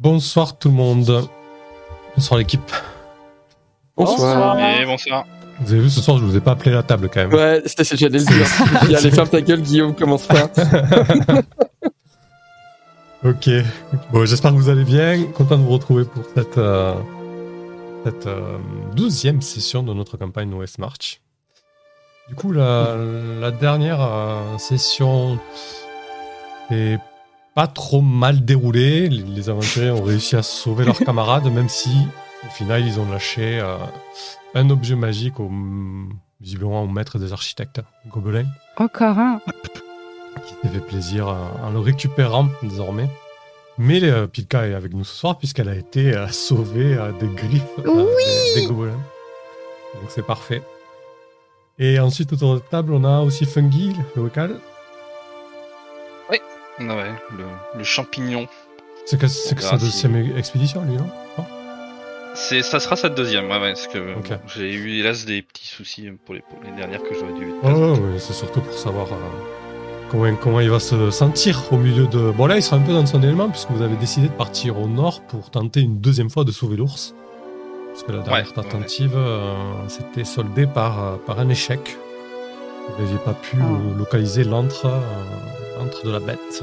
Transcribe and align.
Bonsoir 0.00 0.56
tout 0.58 0.68
le 0.68 0.74
monde. 0.74 1.28
Bonsoir 2.14 2.38
l'équipe. 2.38 2.70
Bonsoir. 3.96 4.56
Et 4.80 4.86
bonsoir. 4.86 5.26
Vous 5.60 5.72
avez 5.72 5.82
vu 5.82 5.90
ce 5.90 6.00
soir, 6.00 6.18
je 6.18 6.24
vous 6.24 6.36
ai 6.36 6.40
pas 6.40 6.52
appelé 6.52 6.70
la 6.70 6.84
table 6.84 7.10
quand 7.12 7.20
même. 7.20 7.34
Ouais, 7.34 7.62
c'était 7.66 7.82
ce 7.82 7.90
que 7.90 7.96
j'allais 7.96 8.20
le 8.20 8.24
dire. 8.24 8.46
Allez, 8.96 9.10
ferme 9.10 9.28
ta 9.28 9.40
gueule, 9.40 9.60
Guillaume, 9.60 9.96
commence 9.96 10.28
pas. 10.28 10.44
ok. 13.24 13.50
Bon, 14.12 14.24
j'espère 14.24 14.52
que 14.52 14.56
vous 14.56 14.68
allez 14.68 14.84
bien. 14.84 15.24
Content 15.34 15.58
de 15.58 15.62
vous 15.62 15.70
retrouver 15.70 16.04
pour 16.04 16.22
cette, 16.32 16.58
euh, 16.58 16.94
cette 18.04 18.28
euh, 18.28 18.56
douzième 18.94 19.42
session 19.42 19.82
de 19.82 19.92
notre 19.92 20.16
campagne 20.16 20.54
OS 20.54 20.78
March. 20.78 21.20
Du 22.28 22.36
coup, 22.36 22.52
la, 22.52 22.94
la 23.40 23.50
dernière 23.50 24.00
euh, 24.00 24.58
session 24.58 25.40
est 26.70 26.98
pas 27.58 27.66
trop 27.66 28.02
mal 28.02 28.44
déroulée. 28.44 29.08
Les, 29.08 29.24
les 29.24 29.50
aventuriers 29.50 29.90
ont 29.90 30.04
réussi 30.04 30.36
à 30.36 30.44
sauver 30.44 30.84
leurs 30.84 30.98
camarades, 31.08 31.52
même 31.52 31.68
si 31.68 31.90
au 32.46 32.50
final 32.50 32.86
ils 32.86 33.00
ont 33.00 33.10
lâché 33.10 33.58
euh, 33.58 33.76
un 34.54 34.70
objet 34.70 34.94
magique 34.94 35.40
au 35.40 35.50
visiblement 36.40 36.84
au 36.84 36.86
maître 36.86 37.18
des 37.18 37.32
architectes, 37.32 37.80
Gobelin, 38.06 38.46
Encore 38.76 39.18
un. 39.18 39.40
qui 40.46 40.54
s'est 40.62 40.72
fait 40.72 40.86
plaisir 40.86 41.26
en 41.26 41.70
le 41.70 41.80
récupérant 41.80 42.48
désormais. 42.62 43.10
Mais 43.76 44.04
euh, 44.04 44.28
Pilka 44.28 44.68
est 44.68 44.74
avec 44.74 44.94
nous 44.94 45.02
ce 45.02 45.16
soir 45.16 45.36
puisqu'elle 45.36 45.68
a 45.68 45.74
été 45.74 46.14
euh, 46.14 46.28
sauvée 46.28 46.94
euh, 46.96 47.10
des 47.18 47.26
griffes 47.26 47.64
euh, 47.84 48.06
des, 48.54 48.60
des 48.60 48.66
gobelins. 48.68 49.02
Donc 50.00 50.10
c'est 50.10 50.24
parfait. 50.24 50.62
Et 51.80 51.98
ensuite 51.98 52.32
autour 52.32 52.54
de 52.54 52.60
la 52.60 52.66
table, 52.70 52.92
on 52.92 53.02
a 53.02 53.18
aussi 53.22 53.46
Fungi, 53.46 53.96
le 54.14 54.22
local. 54.22 54.60
Ah 56.80 56.96
ouais, 56.96 57.12
le, 57.36 57.44
le 57.78 57.84
champignon. 57.84 58.46
C'est 59.06 59.18
que, 59.18 59.26
c'est 59.26 59.54
que 59.54 59.62
sa 59.62 59.76
deuxième 59.78 60.36
expédition, 60.36 60.82
lui, 60.82 60.96
non? 60.96 61.08
C'est, 62.34 62.62
ça 62.62 62.78
sera 62.78 62.94
sa 62.94 63.08
deuxième, 63.08 63.46
ouais, 63.50 63.58
ouais, 63.58 63.72
parce 63.72 63.88
que 63.88 64.16
Ok. 64.16 64.28
bon, 64.28 64.38
j'ai 64.54 64.72
eu 64.72 64.98
hélas 65.00 65.24
des 65.24 65.42
petits 65.42 65.66
soucis 65.66 66.08
pour 66.24 66.34
les, 66.34 66.40
pour 66.42 66.58
les 66.62 66.70
dernières 66.72 67.02
que 67.02 67.12
j'aurais 67.14 67.32
dû. 67.32 67.46
Ouais, 67.62 67.72
ouais, 67.72 67.90
ouais, 67.98 68.18
c'est 68.18 68.32
surtout 68.34 68.60
pour 68.60 68.74
savoir 68.74 69.06
euh, 69.08 69.16
comment, 70.10 70.36
comment 70.36 70.60
il 70.60 70.70
va 70.70 70.78
se 70.78 71.10
sentir 71.10 71.60
au 71.72 71.76
milieu 71.78 72.06
de. 72.06 72.30
Bon, 72.30 72.46
là, 72.46 72.56
il 72.56 72.62
sera 72.62 72.76
un 72.76 72.80
peu 72.80 72.92
dans 72.92 73.04
son 73.06 73.22
élément, 73.22 73.48
puisque 73.48 73.70
vous 73.70 73.82
avez 73.82 73.96
décidé 73.96 74.28
de 74.28 74.32
partir 74.34 74.78
au 74.78 74.86
nord 74.86 75.22
pour 75.22 75.50
tenter 75.50 75.80
une 75.80 75.98
deuxième 76.00 76.30
fois 76.30 76.44
de 76.44 76.52
sauver 76.52 76.76
l'ours. 76.76 77.14
Parce 77.92 78.04
que 78.04 78.12
la 78.12 78.18
dernière 78.22 78.44
Ouais, 78.44 78.48
ouais, 78.56 78.70
tentative 78.70 79.12
euh, 79.16 79.88
s'était 79.88 80.24
soldée 80.24 80.66
par, 80.68 81.02
euh, 81.02 81.16
par 81.26 81.40
un 81.40 81.48
échec. 81.48 81.96
Vous 82.96 83.02
n'aviez 83.02 83.18
pas 83.18 83.32
pu 83.34 83.56
Ah. 83.60 83.64
euh, 83.64 83.98
localiser 83.98 84.44
l'antre 84.44 84.86
euh, 84.86 85.00
de 86.04 86.10
la 86.10 86.20
bête. 86.20 86.62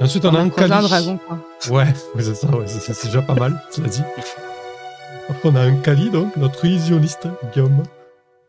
Et 0.00 0.04
ensuite, 0.04 0.24
on 0.24 0.34
a 0.34 0.40
un 0.40 0.50
Cousin 0.50 0.68
cali. 0.68 0.88
dragon, 0.88 1.18
quoi. 1.26 1.38
Ouais, 1.70 1.86
ouais, 2.14 2.22
c'est 2.22 2.34
ça, 2.34 2.48
ouais, 2.48 2.66
c'est- 2.66 3.06
déjà 3.06 3.22
pas 3.22 3.34
mal, 3.34 3.60
cela 3.70 3.88
dit. 3.88 4.02
Après, 5.28 5.48
on 5.48 5.54
a 5.56 5.60
un 5.62 5.76
Kali, 5.76 6.10
donc, 6.10 6.36
notre 6.36 6.64
illusionniste, 6.64 7.28
Guillaume. 7.52 7.82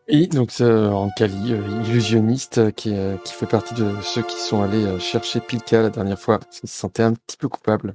Et 0.08 0.26
donc, 0.26 0.52
euh, 0.60 0.90
en 0.90 1.10
Kali, 1.10 1.52
euh, 1.52 1.60
illusionniste, 1.86 2.58
euh, 2.58 2.70
qui, 2.70 2.94
euh, 2.94 3.16
qui 3.24 3.32
fait 3.34 3.46
partie 3.46 3.74
de 3.74 3.94
ceux 4.02 4.22
qui 4.22 4.36
sont 4.36 4.62
allés 4.62 4.84
euh, 4.84 4.98
chercher 4.98 5.40
Pilka 5.40 5.82
la 5.82 5.90
dernière 5.90 6.18
fois, 6.18 6.38
parce 6.38 6.60
qu'il 6.60 6.68
se 6.68 6.76
sentait 6.76 7.02
un 7.02 7.14
petit 7.14 7.36
peu 7.36 7.48
coupable. 7.48 7.94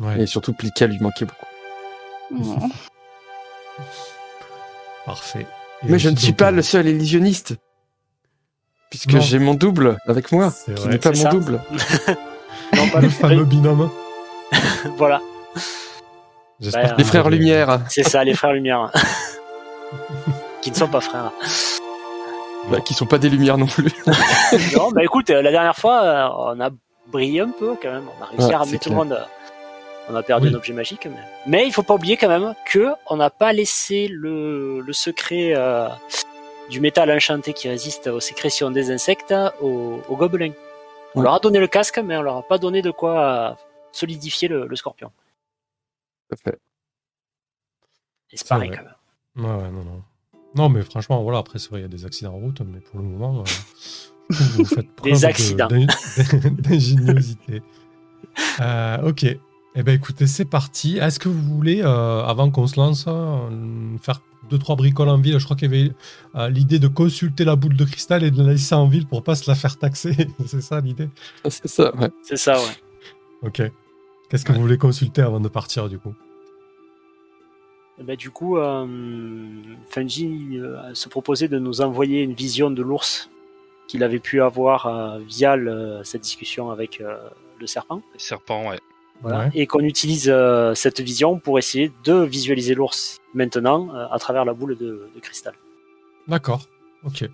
Ouais, 0.00 0.20
Et 0.22 0.26
surtout, 0.26 0.52
Pilka 0.52 0.86
lui 0.86 0.98
manquait 1.00 1.26
beaucoup. 1.26 1.46
Oh. 2.60 2.66
parfait. 5.06 5.46
Et 5.84 5.90
Mais 5.90 5.98
je 5.98 6.08
ne 6.08 6.16
suis 6.16 6.32
pas 6.32 6.50
le 6.50 6.62
seul 6.62 6.86
illusionniste. 6.86 7.54
Puisque 8.90 9.18
j'ai 9.20 9.38
mon 9.38 9.54
double 9.54 9.98
avec 10.06 10.32
moi, 10.32 10.52
qui 10.76 10.88
n'est 10.88 10.98
pas 10.98 11.10
mon 11.10 11.14
ça. 11.14 11.28
double. 11.30 11.60
Non, 12.76 12.86
pas 12.90 12.98
Le 13.00 13.06
le 13.06 13.10
fameux 13.10 13.44
binôme. 13.44 13.90
Voilà, 14.98 15.20
Les 16.60 16.70
vous 16.98 17.04
frères 17.04 17.30
Lumière, 17.30 17.80
c'est 17.88 18.02
ça, 18.02 18.22
les 18.24 18.34
frères 18.34 18.52
Lumière. 18.52 18.90
qui 20.62 20.70
ne 20.70 20.76
sont 20.76 20.86
pas 20.88 21.00
frères. 21.00 21.32
bah, 22.70 22.80
qui 22.80 22.92
sont 22.94 23.06
pas 23.06 23.16
des 23.18 23.30
lumières 23.30 23.56
non 23.58 23.66
plus. 23.66 23.90
non, 24.76 24.90
bah 24.92 25.02
écoute, 25.02 25.30
euh, 25.30 25.40
la 25.40 25.50
dernière 25.50 25.76
fois, 25.76 26.02
euh, 26.02 26.28
on 26.56 26.60
a 26.60 26.68
brillé 27.10 27.40
un 27.40 27.48
peu 27.50 27.74
quand 27.80 27.90
même. 27.90 28.04
On 28.20 28.22
a 28.22 28.26
réussi 28.26 28.46
Ouais, 28.48 28.54
à 28.54 28.58
ramener 28.58 28.78
tout 28.78 28.90
le 28.90 28.96
monde. 28.96 29.12
euh, 29.12 29.24
On 30.10 30.14
a 30.14 30.22
perdu 30.22 30.48
Oui. 30.48 30.54
un 30.54 30.56
objet 30.56 30.72
magique. 30.74 31.06
Mais, 31.06 31.20
mais 31.46 31.66
il 31.66 31.72
faut 31.72 31.82
pas 31.82 31.94
oublier 31.94 32.16
quand 32.18 32.28
même 32.28 32.54
que 32.70 32.88
on 33.08 33.16
n'a 33.16 33.30
pas 33.30 33.52
laissé 33.54 34.08
le, 34.10 34.80
le 34.80 34.92
secret 34.92 35.54
euh, 35.56 35.88
du 36.70 36.80
métal 36.80 37.10
enchanté 37.10 37.52
qui 37.52 37.68
résiste 37.68 38.06
aux 38.08 38.20
sécrétions 38.20 38.70
des 38.70 38.90
insectes 38.90 39.34
aux, 39.60 40.00
aux 40.08 40.16
gobelins. 40.16 40.52
On 41.14 41.20
Ouais. 41.20 41.24
leur 41.24 41.34
a 41.34 41.38
donné 41.40 41.58
le 41.58 41.66
casque, 41.66 41.98
mais 42.04 42.16
on 42.18 42.22
leur 42.22 42.36
a 42.36 42.42
pas 42.42 42.58
donné 42.58 42.82
de 42.82 42.90
quoi 42.90 43.20
euh, 43.20 43.54
solidifier 43.92 44.46
le, 44.48 44.66
le 44.66 44.76
scorpion. 44.76 45.10
Tout 46.28 46.34
à 46.34 46.50
fait. 46.50 46.58
Et 48.30 48.36
c'est 48.36 48.46
pareil 48.48 48.68
vrai. 48.68 48.78
quand 48.78 48.84
même. 48.84 49.50
Ouais, 49.56 49.62
ouais, 49.64 49.70
non, 49.70 49.84
non. 49.84 50.02
Non, 50.54 50.68
mais 50.68 50.82
franchement, 50.82 51.22
voilà, 51.22 51.38
après, 51.38 51.58
c'est 51.58 51.70
vrai, 51.70 51.80
il 51.80 51.82
y 51.82 51.86
a 51.86 51.88
des 51.88 52.04
accidents 52.04 52.34
en 52.34 52.38
route, 52.38 52.60
mais 52.60 52.80
pour 52.80 52.98
le 53.00 53.06
moment, 53.06 53.40
euh, 53.40 54.34
vous 54.56 54.64
faites 54.66 54.90
preuve 54.96 55.12
Des 55.14 55.20
de- 55.20 55.26
accidents. 55.26 55.68
d'ing- 55.68 55.86
d'ingéniosité. 56.60 57.62
Euh, 58.60 59.08
ok. 59.08 59.24
Eh 59.74 59.82
ben, 59.82 59.94
écoutez, 59.94 60.26
c'est 60.26 60.44
parti. 60.44 60.98
Est-ce 60.98 61.18
que 61.20 61.28
vous 61.28 61.40
voulez, 61.54 61.82
euh, 61.82 62.22
avant 62.24 62.50
qu'on 62.50 62.66
se 62.66 62.78
lance, 62.78 63.04
euh, 63.08 63.96
faire 64.02 64.20
deux, 64.48 64.58
trois 64.58 64.76
bricoles 64.76 65.08
en 65.08 65.18
ville 65.18 65.38
Je 65.38 65.44
crois 65.44 65.56
qu'il 65.56 65.72
y 65.72 65.74
avait 65.80 65.92
euh, 66.34 66.48
l'idée 66.48 66.78
de 66.78 66.88
consulter 66.88 67.44
la 67.44 67.56
boule 67.56 67.76
de 67.76 67.84
cristal 67.84 68.24
et 68.24 68.30
de 68.30 68.42
la 68.42 68.52
laisser 68.52 68.74
en 68.74 68.86
ville 68.86 69.06
pour 69.06 69.22
pas 69.22 69.34
se 69.34 69.48
la 69.50 69.54
faire 69.54 69.76
taxer. 69.78 70.16
c'est 70.46 70.60
ça 70.62 70.80
l'idée? 70.80 71.08
C'est 71.48 71.68
ça, 71.68 71.94
ouais. 71.96 72.10
C'est 72.22 72.36
ça, 72.36 72.58
ouais. 72.58 72.76
Ok. 73.42 73.62
Qu'est-ce 74.28 74.44
que 74.44 74.52
vous 74.52 74.60
voulez 74.60 74.78
consulter 74.78 75.22
avant 75.22 75.40
de 75.40 75.48
partir, 75.48 75.88
du 75.88 75.98
coup? 75.98 76.14
Ben, 78.00 78.14
du 78.16 78.30
coup, 78.30 78.58
euh, 78.58 78.86
Fungi 79.90 80.58
euh, 80.58 80.94
se 80.94 81.08
proposait 81.08 81.48
de 81.48 81.58
nous 81.58 81.80
envoyer 81.80 82.22
une 82.22 82.34
vision 82.34 82.70
de 82.70 82.82
l'ours 82.82 83.28
qu'il 83.88 84.04
avait 84.04 84.20
pu 84.20 84.40
avoir 84.40 84.86
euh, 84.86 85.18
via 85.26 85.56
le- 85.56 86.00
cette 86.04 86.22
discussion 86.22 86.70
avec 86.70 87.00
euh, 87.00 87.16
le 87.58 87.66
serpent. 87.66 88.02
Les 88.12 88.20
serpents, 88.20 88.68
ouais. 88.68 88.78
Voilà. 89.22 89.38
Ouais. 89.46 89.50
Et 89.54 89.66
qu'on 89.66 89.80
utilise 89.80 90.28
euh, 90.32 90.74
cette 90.74 91.00
vision 91.00 91.38
pour 91.38 91.58
essayer 91.58 91.92
de 92.04 92.14
visualiser 92.22 92.74
l'ours 92.74 93.18
maintenant 93.34 93.88
euh, 93.94 94.06
à 94.10 94.18
travers 94.18 94.44
la 94.44 94.52
boule 94.54 94.76
de, 94.76 95.10
de 95.14 95.20
cristal. 95.20 95.54
D'accord. 96.28 96.62
Ok. 97.04 97.24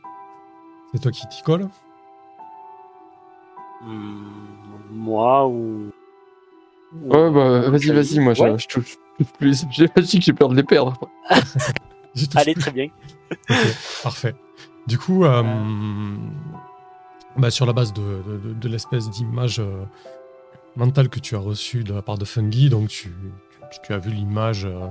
C'est 0.92 1.00
toi 1.00 1.10
qui 1.10 1.26
t'y 1.28 1.42
colle 1.42 1.68
Hmm, 3.82 4.30
moi 4.90 5.46
ou. 5.46 5.90
ou- 7.02 7.08
Ouais, 7.12 7.30
bah, 7.30 7.68
vas-y, 7.70 7.90
vas-y, 7.90 8.18
moi, 8.20 8.34
je- 8.34 8.42
Ouais. 8.42 8.58
je 8.58 8.66
touche 8.68 8.96
plus. 9.38 9.64
J'ai 9.72 9.88
pas 9.88 10.00
dit 10.00 10.18
que 10.18 10.24
j'ai 10.24 10.32
peur 10.32 10.48
de 10.48 10.54
les 10.54 10.62
perdre. 10.62 10.98
Allez, 12.36 12.54
plus. 12.54 12.62
très 12.62 12.70
bien. 12.70 12.88
Ok, 13.50 13.56
parfait. 14.04 14.34
Du 14.86 14.98
coup, 14.98 15.24
euh, 15.24 15.42
bah, 17.36 17.50
sur 17.50 17.66
la 17.66 17.72
base 17.72 17.92
de, 17.92 18.00
de- 18.26 18.38
de- 18.38 18.52
de 18.54 18.68
l'espèce 18.68 19.10
d'image 19.10 19.58
euh, 19.58 19.84
mentale 20.76 21.08
que 21.08 21.20
tu 21.20 21.34
as 21.36 21.38
reçue 21.40 21.84
de 21.84 21.92
la 21.94 22.02
part 22.02 22.18
de 22.18 22.24
Fungi, 22.24 22.68
donc 22.70 22.88
tu, 22.88 23.08
tu- 23.70 23.78
tu 23.84 23.92
as 23.92 23.98
vu 23.98 24.10
l'image 24.10 24.64
euh, 24.66 24.86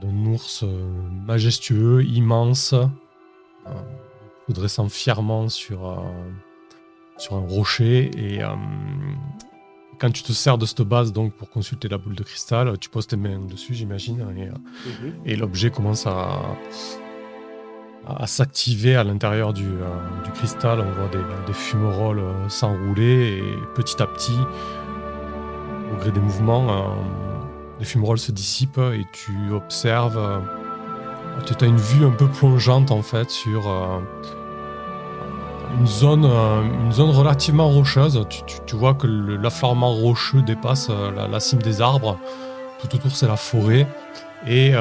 d'un 0.00 0.26
ours 0.26 0.62
euh, 0.64 0.88
majestueux, 1.26 2.04
immense, 2.04 2.72
euh, 2.74 3.70
se 4.48 4.52
dressant 4.52 4.88
fièrement 4.88 5.48
sur, 5.48 6.02
sur 7.16 7.34
un 7.36 7.46
rocher. 7.46 8.10
Et 8.16 8.40
quand 10.00 10.10
tu 10.10 10.22
te 10.24 10.32
sers 10.32 10.58
de 10.58 10.66
cette 10.66 10.82
base 10.82 11.12
donc, 11.12 11.32
pour 11.34 11.48
consulter 11.48 11.88
la 11.88 11.96
boule 11.98 12.16
de 12.16 12.24
cristal, 12.24 12.76
tu 12.78 12.88
poses 12.88 13.06
tes 13.06 13.16
mains 13.16 13.38
dessus, 13.38 13.74
j'imagine, 13.74 14.20
et, 14.36 14.48
Mhm. 14.48 15.12
et 15.24 15.36
l'objet 15.36 15.70
commence 15.70 16.06
à, 16.08 16.40
à, 18.06 18.24
à 18.24 18.26
s'activer 18.26 18.96
à 18.96 19.04
l'intérieur 19.04 19.52
du, 19.52 19.66
euh, 19.66 20.22
du 20.24 20.30
cristal. 20.32 20.80
On 20.80 20.90
voit 20.90 21.08
des, 21.08 21.22
des 21.46 21.52
fumerolles 21.52 22.18
euh, 22.18 22.48
s'enrouler 22.48 23.38
et 23.38 23.42
petit 23.76 24.02
à 24.02 24.06
petit, 24.08 24.36
au 25.92 25.96
gré 25.96 26.10
des 26.10 26.20
mouvements, 26.20 26.66
euh, 26.70 26.82
les 27.78 27.84
fumerolles 27.84 28.18
se 28.18 28.32
dissipent 28.32 28.78
et 28.78 29.04
tu 29.12 29.52
observes. 29.52 30.18
euh, 30.18 30.38
tu 31.46 31.64
as 31.64 31.68
une 31.68 31.76
vue 31.78 32.04
un 32.04 32.10
peu 32.10 32.28
plongeante 32.28 32.90
en 32.90 33.02
fait 33.02 33.30
sur 33.30 33.68
euh, 33.68 33.98
une 35.78 35.86
zone, 35.86 36.24
une 36.26 36.92
zone 36.92 37.10
relativement 37.10 37.68
rocheuse. 37.68 38.24
Tu, 38.66 38.76
vois 38.76 38.94
que 38.94 39.06
le- 39.06 39.36
l'affleurement 39.36 39.92
rocheux 39.92 40.42
dépasse 40.42 40.90
la, 40.90 41.40
cime 41.40 41.62
des 41.62 41.80
arbres. 41.80 42.18
Tout 42.80 42.94
autour, 42.94 43.12
c'est 43.12 43.26
la 43.28 43.36
forêt. 43.36 43.86
Et, 44.46 44.74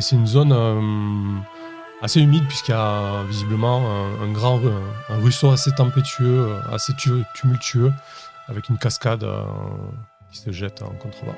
c'est 0.00 0.16
une 0.16 0.26
zone 0.26 0.54
assez 2.02 2.20
humide 2.20 2.46
puisqu'il 2.46 2.72
y 2.72 2.74
a 2.74 3.22
visiblement 3.26 3.80
un, 4.22 4.30
grand 4.32 4.60
ruisseau 5.08 5.50
assez 5.50 5.70
tempétueux, 5.70 6.56
assez 6.70 6.92
tu- 6.94 7.24
tumultueux, 7.34 7.92
avec 8.48 8.68
une 8.68 8.76
cascade 8.76 9.24
qui 10.32 10.38
se 10.40 10.50
jette 10.50 10.82
en 10.82 10.90
contrebas. 11.02 11.34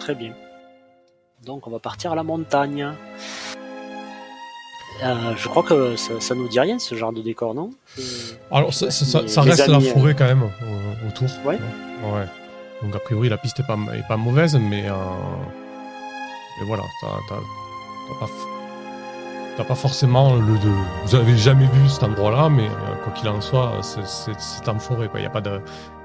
Très 0.00 0.14
bien. 0.14 0.32
Donc 1.44 1.66
on 1.66 1.70
va 1.70 1.78
partir 1.78 2.12
à 2.12 2.14
la 2.14 2.22
montagne. 2.22 2.92
Euh, 5.02 5.34
je 5.36 5.48
crois 5.48 5.62
que 5.62 5.94
ça, 5.96 6.20
ça 6.20 6.34
nous 6.34 6.48
dit 6.48 6.58
rien 6.58 6.78
ce 6.78 6.94
genre 6.94 7.12
de 7.12 7.20
décor, 7.20 7.54
non? 7.54 7.70
Euh, 7.98 8.02
Alors 8.50 8.72
ça, 8.72 8.90
ça- 8.90 9.04
ça- 9.04 9.22
Les- 9.22 9.28
ça 9.28 9.42
les 9.44 9.50
reste 9.50 9.66
la 9.68 9.80
forêt 9.80 10.14
quand 10.14 10.24
même 10.24 10.42
euh, 10.42 11.08
autour. 11.08 11.28
Ouais. 11.44 11.58
Donc 12.82 12.94
a 12.94 12.98
priori 13.00 13.28
la 13.28 13.36
piste 13.38 13.60
est 13.60 13.66
pas, 13.66 13.76
est 13.94 14.06
pas 14.08 14.16
mauvaise, 14.16 14.54
mais, 14.56 14.88
euh, 14.88 14.94
mais 16.60 16.66
voilà, 16.66 16.82
t'as 17.00 17.34
pas, 18.20 18.26
t'as 19.56 19.64
pas 19.64 19.74
forcément 19.74 20.34
le 20.34 20.58
de. 20.58 20.70
Vous 21.04 21.14
avez 21.14 21.36
jamais 21.36 21.66
vu 21.66 21.88
cet 21.88 22.02
endroit-là, 22.02 22.48
mais 22.48 22.66
euh, 22.66 22.94
quoi 23.02 23.12
qu'il 23.12 23.28
en 23.28 23.40
soit, 23.40 23.72
c'est- 23.82 24.06
c'est 24.06 24.38
c'est 24.38 24.68
en 24.68 24.78
forêt. 24.78 25.08
Il 25.14 25.20
n'y 25.20 25.26
a 25.26 25.30
pas 25.30 25.40
de, 25.40 25.50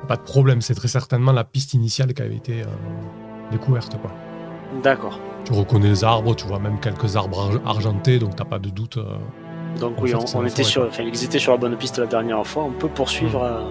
a 0.03 0.06
pas 0.07 0.15
de 0.18 0.21
problème. 0.21 0.62
C'est 0.62 0.75
très 0.75 0.88
certainement 0.88 1.31
la 1.31 1.44
piste 1.44 1.74
initiale 1.74 2.13
qui 2.13 2.21
avait 2.21 2.36
été 2.36 2.62
euh, 2.62 2.65
découverte. 3.51 3.98
Quoi. 4.01 4.12
D'accord. 4.83 5.19
Tu 5.45 5.53
reconnais 5.53 5.89
les 5.89 6.03
arbres, 6.03 6.36
tu 6.36 6.45
vois 6.45 6.59
même 6.59 6.80
quelques 6.80 7.15
arbres 7.15 7.39
arg- 7.51 7.62
argentés, 7.65 8.19
donc 8.19 8.36
t'as 8.36 8.45
pas 8.45 8.59
de 8.59 8.69
doute. 8.69 8.98
euh, 8.98 9.18
Donc 9.80 9.95
oui, 10.01 10.09
fait, 10.12 10.15
on, 10.36 10.45
était 10.45 10.62
forêt, 10.62 10.63
sur, 10.63 10.83
enfin, 10.88 11.04
ils 11.04 11.24
étaient 11.24 11.39
sur 11.39 11.51
la 11.54 11.57
bonne 11.57 11.75
piste 11.77 11.97
la 11.97 12.06
dernière 12.06 12.45
fois. 12.45 12.63
On 12.63 12.71
peut 12.71 12.88
poursuivre 12.89 13.44
euh, 13.44 13.63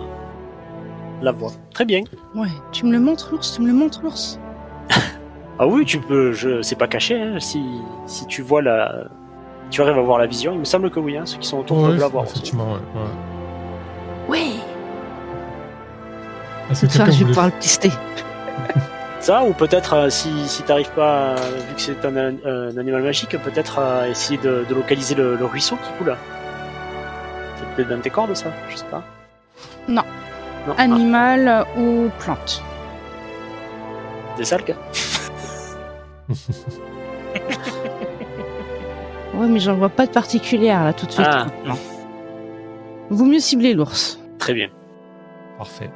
la 1.22 1.32
voie. 1.32 1.52
Très 1.72 1.84
bien. 1.84 2.00
Ouais, 2.34 2.48
tu 2.72 2.84
me 2.86 2.92
le 2.92 3.00
montres, 3.00 3.28
l'ours, 3.32 3.54
tu 3.54 3.62
me 3.62 3.66
le 3.68 3.72
montres, 3.74 4.00
l'ours. 4.02 4.38
Ah 5.62 5.66
oui, 5.66 5.84
tu 5.84 6.00
peux. 6.00 6.32
Je, 6.32 6.62
c'est 6.62 6.74
pas 6.76 6.88
caché. 6.88 7.20
hein, 7.20 7.38
si, 7.38 7.62
si 8.06 8.26
tu 8.26 8.40
vois 8.40 8.62
la, 8.62 9.04
tu 9.70 9.82
arrives 9.82 9.98
à 9.98 10.02
voir 10.02 10.18
la 10.18 10.26
vision. 10.26 10.52
Il 10.52 10.58
me 10.60 10.64
semble 10.64 10.90
que 10.90 11.00
oui. 11.00 11.16
Hein, 11.16 11.22
ceux 11.26 11.38
qui 11.38 11.48
sont 11.48 11.58
autour 11.58 11.78
ouais, 11.78 11.88
peuvent 11.88 12.00
la 12.00 12.08
voir 12.08 12.24
effectivement, 12.24 12.72
ouais. 12.72 12.80
Est-ce 16.70 16.86
que 16.86 16.92
quelqu'un 16.92 17.10
je 17.10 17.18
vais 17.20 17.24
pouvoir 17.26 17.46
le 17.46 17.52
pister. 17.52 17.90
Ça, 19.20 19.42
ou 19.44 19.52
peut-être 19.52 19.92
euh, 19.94 20.08
si, 20.08 20.48
si 20.48 20.62
t'arrives 20.62 20.92
pas, 20.92 21.34
euh, 21.34 21.36
vu 21.68 21.74
que 21.74 21.80
c'est 21.82 22.02
un, 22.06 22.16
un 22.16 22.76
animal 22.78 23.02
magique, 23.02 23.36
peut-être 23.42 23.78
euh, 23.78 24.06
essayer 24.10 24.38
de, 24.38 24.64
de 24.66 24.74
localiser 24.74 25.14
le, 25.14 25.36
le 25.36 25.44
ruisseau 25.44 25.76
qui 25.76 25.90
coule. 25.98 26.16
C'est 27.58 27.66
peut-être 27.74 27.88
dans 27.90 28.00
tes 28.00 28.08
cordes, 28.08 28.34
ça 28.34 28.46
Je 28.70 28.76
sais 28.76 28.86
pas. 28.90 29.02
Non. 29.88 30.02
Non. 30.66 30.74
Ah, 30.78 30.82
Animal 30.82 31.66
ou 31.76 32.08
plante. 32.18 32.62
des 34.38 34.44
salques 34.44 34.74
Ouais, 39.40 39.48
mais 39.48 39.58
j'en 39.58 39.74
vois 39.74 39.88
pas 39.88 40.06
de 40.06 40.12
particulière 40.12 40.84
là 40.84 40.92
tout 40.92 41.06
de 41.06 41.12
suite. 41.12 41.26
Ah. 41.28 41.46
Non. 41.66 41.74
Vaut 43.10 43.24
mieux 43.24 43.38
cibler 43.40 43.72
l'ours. 43.74 44.20
Très 44.38 44.52
bien. 44.54 44.68
Parfait. 45.58 45.90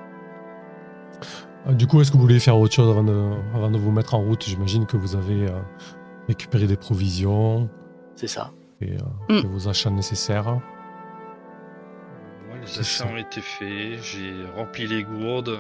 Euh, 1.66 1.72
Du 1.72 1.86
coup, 1.86 2.00
est-ce 2.00 2.10
que 2.10 2.16
vous 2.16 2.22
voulez 2.22 2.40
faire 2.40 2.56
autre 2.58 2.74
chose 2.74 2.88
avant 2.90 3.04
de, 3.04 3.30
avant 3.54 3.70
de 3.70 3.78
vous 3.78 3.90
mettre 3.90 4.14
en 4.14 4.20
route? 4.22 4.44
J'imagine 4.44 4.86
que 4.86 4.96
vous 4.96 5.14
avez 5.14 5.46
euh, 5.48 5.52
récupéré 6.28 6.66
des 6.66 6.76
provisions 6.76 7.68
C'est 8.16 8.26
ça. 8.28 8.50
et, 8.80 8.92
euh, 8.94 9.42
Mm. 9.42 9.46
vos 9.46 9.68
achats 9.68 9.90
nécessaires. 9.90 10.44
Moi, 10.44 10.60
les 12.62 12.78
achats 12.80 13.04
ça. 13.04 13.06
ont 13.12 13.16
été 13.16 13.40
faits, 13.40 14.02
j'ai 14.02 14.32
rempli 14.56 14.86
les 14.86 15.02
gourdes. 15.04 15.58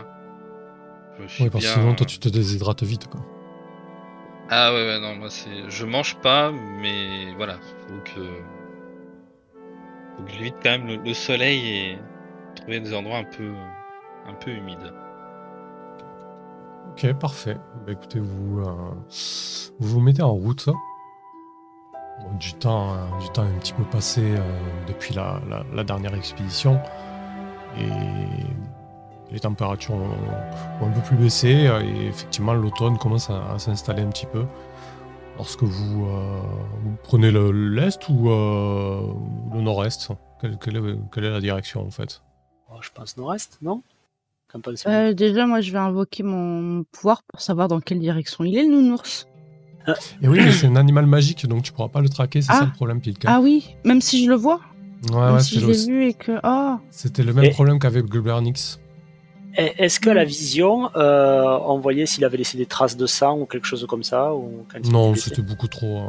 Je 1.18 1.22
me 1.22 1.28
suis 1.28 1.44
Oui, 1.44 1.50
parce 1.50 1.64
que 1.64 1.70
bien- 1.70 1.80
sinon, 1.82 1.94
toi, 1.94 2.06
tu 2.06 2.18
te 2.18 2.28
déshydrates 2.28 2.82
vite. 2.82 3.08
Quoi. 3.08 3.20
Ah 4.50 4.72
ouais, 4.72 4.86
ouais, 4.86 5.00
non, 5.00 5.14
moi 5.16 5.30
c'est. 5.30 5.68
Je 5.70 5.84
mange 5.86 6.16
pas, 6.16 6.52
mais 6.52 7.32
voilà, 7.36 7.54
faut 7.88 8.00
que. 8.04 8.20
Faut 10.16 10.22
que 10.24 10.30
j'évite 10.32 10.56
quand 10.62 10.70
même 10.70 10.86
le, 10.86 10.96
le 10.96 11.14
soleil 11.14 11.68
et 11.68 11.98
trouver 12.56 12.80
des 12.80 12.94
endroits 12.94 13.18
un 13.18 13.24
peu. 13.24 13.52
un 14.26 14.34
peu 14.34 14.50
humides. 14.50 14.92
Ok, 16.92 17.12
parfait. 17.14 17.56
Bah, 17.86 17.92
écoutez, 17.92 18.20
vous, 18.20 18.60
euh, 18.60 18.64
vous 19.80 19.88
vous 19.88 20.00
mettez 20.00 20.22
en 20.22 20.32
route. 20.32 20.68
Bon, 22.20 22.32
du, 22.38 22.54
temps, 22.54 22.94
euh, 22.94 23.18
du 23.20 23.28
temps 23.30 23.44
est 23.44 23.48
un 23.48 23.58
petit 23.58 23.72
peu 23.72 23.82
passé 23.84 24.22
euh, 24.36 24.40
depuis 24.86 25.14
la, 25.14 25.40
la- 25.48 25.64
la 25.72 25.84
dernière 25.84 26.14
expédition. 26.14 26.80
Et 27.76 27.88
les 29.34 29.40
températures 29.40 29.94
ont, 29.94 30.08
ont 30.80 30.86
un 30.86 30.90
peu 30.90 31.00
plus 31.00 31.16
baissé. 31.16 31.66
euh, 31.66 31.82
Et 31.82 32.06
effectivement, 32.06 32.54
l'automne 32.54 32.96
commence 32.96 33.28
à, 33.28 33.52
à 33.52 33.58
s'installer 33.58 34.02
un 34.02 34.08
petit 34.08 34.26
peu. 34.26 34.44
Lorsque 35.36 35.64
vous, 35.64 36.06
euh, 36.06 36.40
vous 36.84 36.96
prenez 37.02 37.30
le- 37.32 37.50
l'est 37.50 38.08
ou 38.08 38.30
euh, 38.30 39.00
le 39.52 39.60
nord-est 39.60 40.08
quelle, 40.40 40.56
quelle 40.58 40.76
est, 40.76 40.96
quelle 41.12 41.24
est 41.24 41.30
la 41.30 41.40
direction 41.40 41.84
en 41.84 41.90
fait? 41.90 42.22
Oh, 42.70 42.76
je 42.80 42.90
pense 42.94 43.16
nord-est, 43.16 43.58
non? 43.60 43.82
Euh, 44.86 45.12
déjà, 45.14 45.46
moi, 45.48 45.60
je 45.60 45.72
vais 45.72 45.78
invoquer 45.78 46.22
mon 46.22 46.84
pouvoir 46.92 47.24
pour 47.24 47.40
savoir 47.40 47.66
dans 47.66 47.80
quelle 47.80 47.98
direction 47.98 48.44
il 48.44 48.56
est, 48.56 48.62
le 48.62 48.70
nounours. 48.70 49.26
Et 50.22 50.28
oui, 50.28 50.38
mais 50.44 50.52
c'est 50.52 50.68
un 50.68 50.76
animal 50.76 51.06
magique, 51.06 51.44
donc 51.48 51.64
tu 51.64 51.72
pourras 51.72 51.88
pas 51.88 52.00
le 52.00 52.08
traquer, 52.08 52.40
c'est 52.40 52.52
Ah. 52.52 52.60
ça 52.60 52.64
le 52.66 52.70
problème, 52.72 53.00
Pilka. 53.00 53.28
Ah 53.28 53.40
oui, 53.40 53.74
même 53.84 54.00
si 54.00 54.24
je 54.24 54.30
le 54.30 54.36
vois, 54.36 54.60
Ouais, 55.12 55.18
même 55.20 55.34
ouais, 55.34 55.40
si 55.40 55.58
je 55.58 55.66
l'ai 55.66 55.86
vu 55.86 56.06
et 56.06 56.14
que... 56.14 56.38
Oh, 56.44 56.76
c'était 56.92 57.24
le 57.24 57.32
même 57.32 57.46
Et- 57.46 57.50
problème 57.50 57.80
qu'avec 57.80 58.04
Gubernix. 58.06 58.78
Et- 59.56 59.84
Est-ce 59.84 60.00
que 60.00 60.10
la 60.10 60.24
vision, 60.24 60.90
euh, 60.96 61.58
on 61.66 61.78
voyait 61.78 62.06
s'il 62.06 62.24
avait 62.24 62.36
laissé 62.38 62.58
des 62.58 62.66
traces 62.66 62.96
de 62.96 63.06
sang 63.06 63.38
ou 63.38 63.46
quelque 63.46 63.66
chose 63.66 63.86
comme 63.88 64.02
ça 64.02 64.34
ou 64.34 64.66
quand 64.70 64.78
il 64.82 64.90
Non, 64.92 65.14
c'était 65.14 65.42
beaucoup 65.42 65.68
trop, 65.68 66.00
euh, 66.02 66.06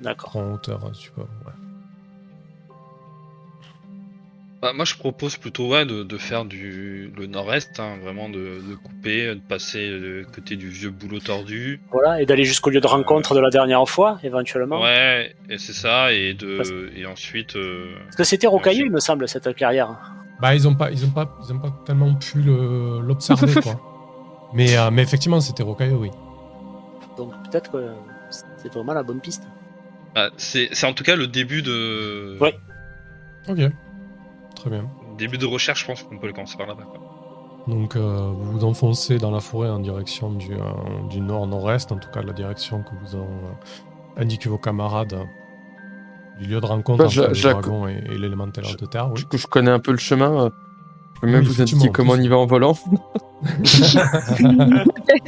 D'accord. 0.00 0.36
en 0.36 0.54
hauteur, 0.54 0.84
hein, 0.84 0.92
tu 0.98 1.10
peux. 1.12 1.20
ouais. 1.22 1.26
Bah, 4.62 4.74
moi 4.74 4.84
je 4.84 4.94
propose 4.94 5.38
plutôt 5.38 5.68
ouais, 5.68 5.86
de, 5.86 6.02
de 6.02 6.18
faire 6.18 6.44
du 6.44 7.10
le 7.16 7.26
nord-est, 7.26 7.80
hein, 7.80 7.96
vraiment 8.02 8.28
de, 8.28 8.60
de 8.68 8.74
couper, 8.74 9.28
de 9.34 9.40
passer 9.40 9.88
de 9.88 10.26
côté 10.34 10.56
du 10.56 10.68
vieux 10.68 10.90
boulot 10.90 11.18
tordu. 11.18 11.80
Voilà, 11.90 12.20
et 12.20 12.26
d'aller 12.26 12.44
jusqu'au 12.44 12.68
lieu 12.68 12.80
de 12.82 12.86
rencontre 12.86 13.34
de 13.34 13.40
la 13.40 13.48
dernière 13.48 13.88
fois, 13.88 14.18
éventuellement. 14.22 14.82
Ouais, 14.82 15.34
et 15.48 15.56
c'est 15.56 15.72
ça, 15.72 16.12
et 16.12 16.34
de 16.34 16.58
Parce- 16.58 16.72
et 16.94 17.06
ensuite. 17.06 17.56
euh, 17.56 17.94
Parce 18.04 18.16
que 18.16 18.24
c'était 18.24 18.46
rocailleux, 18.48 18.84
il 18.84 18.92
me 18.92 19.00
semble, 19.00 19.26
cette 19.28 19.50
clairière. 19.54 19.96
Bah, 20.40 20.54
ils 20.54 20.66
ont 20.66 20.74
pas, 20.74 20.90
ils 20.90 21.04
ont 21.04 21.10
pas, 21.10 21.36
ils 21.46 21.52
ont 21.52 21.58
pas 21.58 21.70
tellement 21.84 22.14
pu 22.14 22.40
l'observer, 22.42 23.52
quoi. 23.62 23.74
Mais, 24.52 24.76
euh, 24.76 24.90
mais 24.90 25.02
effectivement, 25.02 25.40
c'était 25.40 25.62
rocailleux, 25.62 25.94
oui. 25.96 26.10
Donc 27.16 27.30
peut-être 27.44 27.70
que 27.70 27.92
c'est 28.56 28.72
vraiment 28.72 28.94
la 28.94 29.04
bonne 29.04 29.20
piste. 29.20 29.44
bah, 30.14 30.30
c'est 30.38 30.68
c'est 30.72 30.86
en 30.88 30.92
tout 30.92 31.04
cas 31.04 31.14
le 31.14 31.28
début 31.28 31.62
de 31.62 32.36
Ouais. 32.40 32.58
Ok, 33.48 33.58
très 34.56 34.70
bien. 34.70 34.84
début 35.16 35.38
de 35.38 35.46
recherche, 35.46 35.82
je 35.82 35.86
pense 35.86 36.02
qu'on 36.02 36.18
peut 36.18 36.26
le 36.26 36.32
commencer 36.32 36.56
par 36.56 36.66
là-bas. 36.66 36.82
Donc, 37.68 37.94
euh, 37.94 38.32
vous 38.34 38.52
vous 38.58 38.64
enfoncez 38.64 39.18
dans 39.18 39.30
la 39.30 39.38
forêt 39.40 39.68
en 39.68 39.78
direction 39.78 40.32
du, 40.32 40.52
euh, 40.54 40.58
du 41.10 41.20
nord-nord-est, 41.20 41.92
en 41.92 41.98
tout 41.98 42.10
cas 42.10 42.22
la 42.22 42.32
direction 42.32 42.82
que 42.82 42.90
vous 43.02 43.14
ont 43.16 43.20
euh, 43.28 44.20
indiqué 44.22 44.48
vos 44.48 44.58
camarades 44.58 45.14
du 46.40 46.46
lieu 46.48 46.60
de 46.60 46.66
rencontre 46.66 46.98
Bah, 46.98 47.04
entre 47.04 47.12
je- 47.14 47.22
le 47.22 47.34
je 47.34 47.48
dragon 47.48 47.86
et, 47.88 48.02
et 48.10 48.18
l'élémentaire 48.18 48.64
je- 48.64 48.76
de 48.76 48.86
terre. 48.86 49.10
Oui. 49.12 49.24
Coup, 49.24 49.38
je 49.38 49.46
connais 49.46 49.70
un 49.70 49.78
peu 49.80 49.92
le 49.92 49.98
chemin. 49.98 50.46
euh, 50.46 50.50
Je 51.16 51.20
peux 51.20 51.26
même 51.26 51.40
Oui, 51.42 51.46
vous 51.46 51.60
indiquer 51.62 51.88
en 51.88 51.92
comment 51.92 52.12
on 52.14 52.20
y 52.20 52.28
va 52.28 52.38
en 52.38 52.46
volant. 52.46 52.74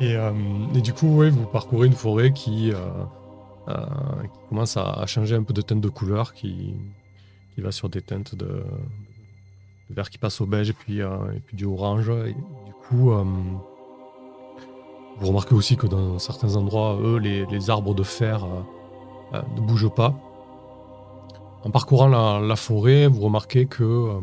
Et, 0.00 0.16
euh, 0.16 0.32
et 0.74 0.80
du 0.80 0.92
coup, 0.92 1.06
ouais, 1.16 1.30
vous 1.30 1.46
parcourez 1.46 1.86
une 1.86 1.92
forêt 1.94 2.32
qui, 2.32 2.72
euh, 2.72 2.76
euh, 3.68 3.74
qui 4.24 4.38
commence 4.48 4.76
à, 4.76 4.90
à 4.92 5.06
changer 5.06 5.36
un 5.36 5.42
peu 5.44 5.54
de 5.54 5.62
teinte 5.62 5.80
de 5.80 5.88
couleur, 5.88 6.34
qui, 6.34 6.74
qui 7.54 7.60
va 7.60 7.70
sur 7.70 7.88
des 7.88 8.02
teintes 8.02 8.34
de, 8.34 8.44
de 8.46 8.64
vert 9.94 10.10
qui 10.10 10.18
passe 10.18 10.40
au 10.40 10.46
beige 10.46 10.70
et 10.70 10.72
puis, 10.72 10.98
et 10.98 11.40
puis 11.46 11.56
du 11.56 11.64
orange. 11.64 12.08
Et 12.10 12.32
du 12.34 12.72
coup, 12.88 13.12
vous 15.18 15.28
remarquez 15.28 15.54
aussi 15.54 15.76
que 15.76 15.86
dans 15.86 16.18
certains 16.18 16.56
endroits, 16.56 16.98
eux, 17.00 17.18
les, 17.18 17.70
arbres 17.70 17.94
de 17.94 18.02
fer 18.02 18.44
euh, 18.44 19.36
euh, 19.36 19.42
ne 19.56 19.60
bougent 19.60 19.94
pas. 19.94 20.14
En 21.62 21.70
parcourant 21.70 22.08
la, 22.08 22.56
forêt, 22.56 23.06
vous 23.06 23.20
remarquez 23.20 23.66
que 23.66 23.84
euh, 23.84 24.20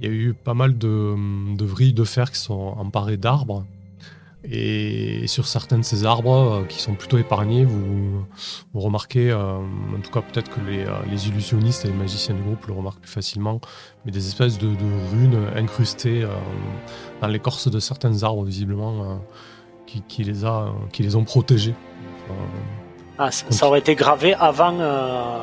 il 0.00 0.06
y 0.06 0.10
a 0.10 0.14
eu 0.14 0.34
pas 0.34 0.54
mal 0.54 0.76
de, 0.76 1.14
vrilles 1.64 1.94
de 1.94 2.04
fer 2.04 2.30
qui 2.30 2.38
sont 2.38 2.74
emparées 2.76 3.16
d'arbres. 3.16 3.64
Et 4.44 5.26
sur 5.26 5.46
certains 5.46 5.78
de 5.78 5.82
ces 5.82 6.04
arbres 6.04 6.64
qui 6.68 6.80
sont 6.80 6.94
plutôt 6.94 7.18
épargnés, 7.18 7.64
vous, 7.64 8.24
remarquez, 8.72 9.32
en 9.34 10.00
tout 10.02 10.12
cas 10.12 10.20
peut-être 10.20 10.48
que 10.48 10.60
les, 10.60 11.28
illusionnistes 11.28 11.84
et 11.84 11.88
les 11.88 11.94
magiciens 11.94 12.36
du 12.36 12.42
groupe 12.42 12.64
le 12.66 12.74
remarquent 12.74 13.00
plus 13.00 13.10
facilement, 13.10 13.60
mais 14.04 14.12
des 14.12 14.28
espèces 14.28 14.58
de, 14.58 14.68
runes 15.10 15.48
incrustées 15.56 16.24
dans 17.20 17.26
l'écorce 17.26 17.68
de 17.68 17.80
certains 17.80 18.22
arbres 18.22 18.44
visiblement 18.44 19.20
qui, 19.88 20.02
qui 20.02 20.22
les 20.22 20.44
a, 20.44 20.66
qui 20.92 21.02
les 21.02 21.16
ont 21.16 21.24
protégés. 21.24 21.74
Enfin, 22.24 22.34
Ah, 23.18 23.30
ça, 23.30 23.46
ça 23.50 23.66
aurait 23.66 23.78
été 23.80 23.94
gravé 23.94 24.34
avant. 24.34 24.78
euh, 24.78 25.38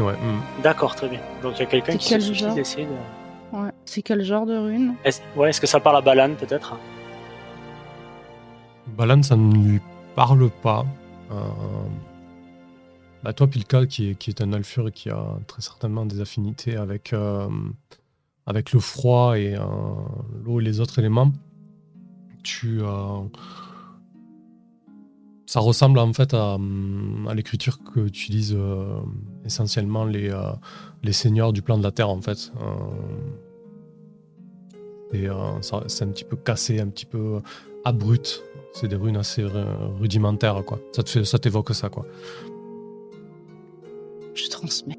ouais. 0.00 0.12
Mm. 0.12 0.62
D'accord, 0.62 0.94
très 0.94 1.08
bien. 1.08 1.20
Donc 1.42 1.54
il 1.56 1.60
y 1.60 1.62
a 1.62 1.66
quelqu'un 1.66 1.96
qui 1.96 2.08
quel 2.08 2.20
d'essayer 2.54 2.86
de. 2.86 3.56
ouais. 3.58 3.70
C'est 3.84 4.02
quel 4.02 4.22
genre 4.24 4.46
de 4.46 4.56
rune 4.56 4.94
Est-ce 5.04 5.20
ouais, 5.36 5.50
est-ce 5.50 5.60
que 5.60 5.66
ça 5.66 5.80
parle 5.80 5.96
à 5.96 6.00
Balan 6.00 6.34
peut-être? 6.34 6.76
Balan, 8.98 9.22
ça 9.22 9.36
ne 9.36 9.54
lui 9.54 9.80
parle 10.14 10.50
pas. 10.62 10.84
Euh, 11.30 11.34
bah 13.22 13.32
toi, 13.32 13.46
Pilka, 13.48 13.86
qui 13.86 14.10
est, 14.10 14.14
qui 14.14 14.30
est 14.30 14.40
un 14.40 14.52
alfur 14.52 14.88
et 14.88 14.92
qui 14.92 15.10
a 15.10 15.24
très 15.46 15.62
certainement 15.62 16.06
des 16.06 16.20
affinités 16.20 16.76
avec, 16.76 17.12
euh, 17.12 17.48
avec 18.46 18.72
le 18.72 18.78
froid 18.80 19.36
et 19.36 19.54
euh, 19.56 19.60
l'eau 20.44 20.60
et 20.60 20.64
les 20.64 20.78
autres 20.80 20.98
éléments, 21.00 21.32
tu, 22.46 22.80
euh, 22.80 23.20
ça 25.46 25.60
ressemble 25.60 25.98
en 25.98 26.12
fait 26.12 26.32
à, 26.34 26.56
à 27.28 27.34
l'écriture 27.34 27.78
que 27.82 28.00
utilisent 28.00 28.54
euh, 28.56 29.00
essentiellement 29.44 30.04
les, 30.04 30.30
euh, 30.30 30.52
les 31.02 31.12
seigneurs 31.12 31.52
du 31.52 31.62
plan 31.62 31.76
de 31.78 31.82
la 31.82 31.90
Terre 31.90 32.10
en 32.10 32.20
fait. 32.20 32.52
Euh, 32.60 32.66
c'est 35.88 36.04
un 36.04 36.08
petit 36.08 36.24
peu 36.24 36.36
cassé, 36.36 36.80
un 36.80 36.88
petit 36.88 37.06
peu 37.06 37.40
abrupt. 37.84 38.42
C'est 38.74 38.88
des 38.88 38.96
runes 38.96 39.16
assez 39.16 39.42
ru- 39.42 39.74
rudimentaires 40.00 40.62
quoi. 40.64 40.78
Ça 40.92 41.02
te 41.02 41.10
fait, 41.10 41.24
ça 41.24 41.38
t'évoque 41.38 41.74
ça 41.74 41.88
quoi. 41.88 42.04
Je 44.34 44.48
transmets. 44.50 44.98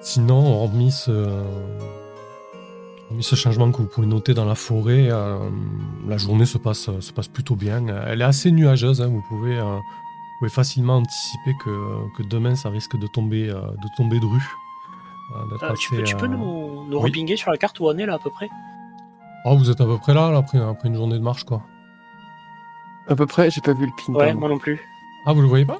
Sinon, 0.00 0.62
hormis 0.62 0.92
ce, 0.92 1.42
ce 3.20 3.36
changement 3.36 3.70
que 3.70 3.78
vous 3.78 3.86
pouvez 3.86 4.06
noter 4.06 4.34
dans 4.34 4.44
la 4.44 4.54
forêt, 4.54 5.08
euh, 5.10 5.38
la 6.08 6.16
journée 6.18 6.46
se 6.46 6.58
passe, 6.58 6.90
se 7.00 7.12
passe 7.12 7.28
plutôt 7.28 7.54
bien. 7.56 7.86
Elle 8.06 8.20
est 8.20 8.24
assez 8.24 8.50
nuageuse, 8.50 9.00
hein, 9.00 9.06
vous, 9.08 9.22
pouvez, 9.28 9.56
euh, 9.56 9.62
vous 9.62 10.38
pouvez 10.38 10.50
facilement 10.50 10.96
anticiper 10.96 11.54
que, 11.64 11.70
que 12.16 12.22
demain 12.28 12.56
ça 12.56 12.68
risque 12.68 12.98
de 12.98 13.06
tomber, 13.06 13.48
euh, 13.48 13.60
de, 13.60 13.88
tomber 13.96 14.18
de 14.20 14.26
rue. 14.26 14.48
Euh, 15.34 15.56
Euh, 15.62 15.74
tu 15.74 15.90
peux, 15.94 16.02
tu 16.04 16.16
peux 16.16 16.26
nous, 16.28 16.84
nous 16.88 16.98
oui. 16.98 17.10
repinguer 17.10 17.36
sur 17.36 17.50
la 17.50 17.56
carte 17.56 17.80
où 17.80 17.86
on 17.88 17.98
est 17.98 18.06
là 18.06 18.14
à 18.14 18.18
peu 18.18 18.30
près? 18.30 18.48
Oh, 19.44 19.56
vous 19.56 19.70
êtes 19.70 19.80
à 19.80 19.84
peu 19.84 19.98
près 19.98 20.14
là, 20.14 20.30
là, 20.30 20.38
après, 20.38 20.58
après 20.58 20.88
une 20.88 20.94
journée 20.94 21.18
de 21.18 21.22
marche, 21.22 21.44
quoi. 21.44 21.62
À 23.08 23.14
peu 23.16 23.26
près, 23.26 23.50
j'ai 23.50 23.60
pas 23.60 23.72
vu 23.72 23.86
le 23.86 23.92
ping. 23.96 24.14
Ouais, 24.14 24.34
moi 24.34 24.48
non 24.48 24.58
plus. 24.58 24.80
Ah, 25.26 25.32
vous 25.32 25.40
le 25.40 25.48
voyez 25.48 25.64
pas? 25.64 25.78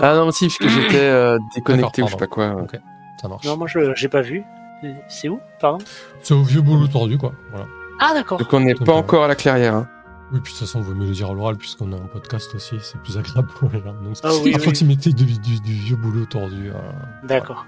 Ah 0.00 0.14
non, 0.16 0.30
si, 0.32 0.46
parce 0.46 0.58
que 0.58 0.68
j'étais 0.82 0.98
euh, 0.98 1.38
déconnecté 1.54 2.02
ou 2.02 2.06
je 2.06 2.12
sais 2.12 2.16
pas 2.18 2.26
quoi. 2.26 2.62
Ok. 2.62 2.76
Ça 3.20 3.28
marche. 3.28 3.44
Non, 3.46 3.56
moi 3.56 3.66
je 3.68 3.94
j'ai 3.94 4.08
pas 4.08 4.22
vu. 4.22 4.42
C'est 5.08 5.28
où, 5.28 5.40
pardon 5.60 5.78
C'est 6.22 6.34
au 6.34 6.42
vieux 6.42 6.60
boulot 6.60 6.86
tordu, 6.88 7.18
quoi. 7.18 7.32
Voilà. 7.50 7.66
Ah 8.00 8.12
d'accord. 8.14 8.38
Donc 8.38 8.52
on 8.52 8.60
n'est 8.60 8.74
Donc, 8.74 8.84
pas 8.86 8.92
euh, 8.92 8.96
encore 8.96 9.24
à 9.24 9.28
la 9.28 9.34
clairière. 9.34 9.74
hein. 9.74 9.88
Oui, 10.32 10.40
puis 10.42 10.52
de 10.52 10.58
toute 10.58 10.66
façon, 10.66 10.80
vous 10.80 10.94
mieux 10.94 11.06
le 11.06 11.12
dire 11.12 11.30
à 11.30 11.34
l'oral, 11.34 11.56
puisqu'on 11.56 11.92
est 11.92 11.94
en 11.94 12.06
podcast 12.06 12.54
aussi, 12.54 12.76
c'est 12.80 12.98
plus 13.02 13.16
agréable 13.18 13.48
pour 13.58 13.70
les 13.70 13.78
gens. 13.80 13.92
Donc, 14.02 14.16
Ah 14.24 14.30
oui, 14.42 14.52
à 14.54 14.56
oui. 14.56 14.62
proximité 14.62 15.12
du, 15.12 15.24
du- 15.38 15.60
du 15.60 15.72
vieux 15.72 15.96
boulot 15.96 16.24
tordu. 16.24 16.70
euh, 16.70 16.74
D'accord. 17.22 17.66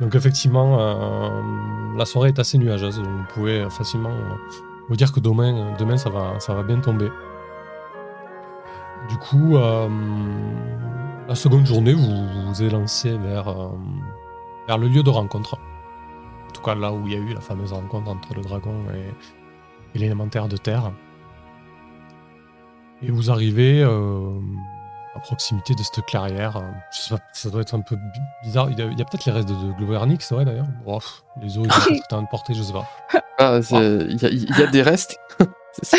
Donc 0.00 0.14
effectivement, 0.14 0.78
euh, 0.78 1.96
la 1.96 2.04
soirée 2.04 2.28
est 2.28 2.38
assez 2.38 2.58
nuageuse. 2.58 3.00
Vous 3.00 3.24
pouvez 3.32 3.68
facilement 3.70 4.12
vous 4.88 4.96
dire 4.96 5.10
que 5.12 5.20
demain, 5.20 5.74
demain 5.78 5.96
ça, 5.96 6.10
va, 6.10 6.38
ça 6.38 6.52
va 6.54 6.62
bien 6.62 6.78
tomber. 6.80 7.10
Du 9.08 9.16
coup, 9.16 9.56
euh, 9.56 9.88
la 11.28 11.34
seconde 11.34 11.64
journée, 11.66 11.94
vous 11.94 12.26
vous 12.46 12.62
élancez 12.62 13.16
vers, 13.16 13.48
euh, 13.48 13.68
vers 14.66 14.78
le 14.78 14.88
lieu 14.88 15.02
de 15.02 15.10
rencontre. 15.10 15.56
Cas, 16.66 16.74
là 16.74 16.92
où 16.92 17.06
il 17.06 17.12
y 17.12 17.16
a 17.16 17.18
eu 17.18 17.32
la 17.34 17.40
fameuse 17.40 17.72
rencontre 17.72 18.10
entre 18.10 18.34
le 18.34 18.42
dragon 18.42 18.84
et, 18.94 19.96
et 19.96 19.98
l'élémentaire 19.98 20.48
de 20.48 20.56
terre. 20.56 20.90
Et 23.02 23.10
vous 23.10 23.30
arrivez 23.30 23.82
euh, 23.82 24.30
à 25.14 25.20
proximité 25.20 25.74
de 25.74 25.82
cette 25.82 26.04
clairière. 26.06 26.62
Je 26.92 26.98
sais 26.98 27.14
pas, 27.14 27.20
ça 27.32 27.50
doit 27.50 27.60
être 27.60 27.74
un 27.74 27.80
peu 27.80 27.96
bi- 27.96 28.02
bizarre. 28.42 28.68
Il 28.70 28.78
y 28.78 28.82
a, 28.82 29.04
peut-être 29.04 29.24
les 29.26 29.32
restes 29.32 29.48
de, 29.48 29.54
de 29.54 30.16
c'est 30.20 30.34
vrai 30.34 30.44
d'ailleurs. 30.44 30.66
Les 30.86 30.88
os, 30.88 31.22
ils 31.42 31.58
ont 31.58 31.62
peut-être 31.62 31.90
été 31.92 32.14
emportés, 32.14 32.54
je 32.54 32.62
sais 32.62 32.72
pas. 32.72 32.88
Ah, 33.38 33.58
il 33.70 34.18
y, 34.20 34.24
a- 34.24 34.28
il 34.30 34.58
y 34.58 34.62
a 34.62 34.66
des 34.66 34.82
restes. 34.82 35.18
C'est 35.82 35.84
ça. 35.84 35.96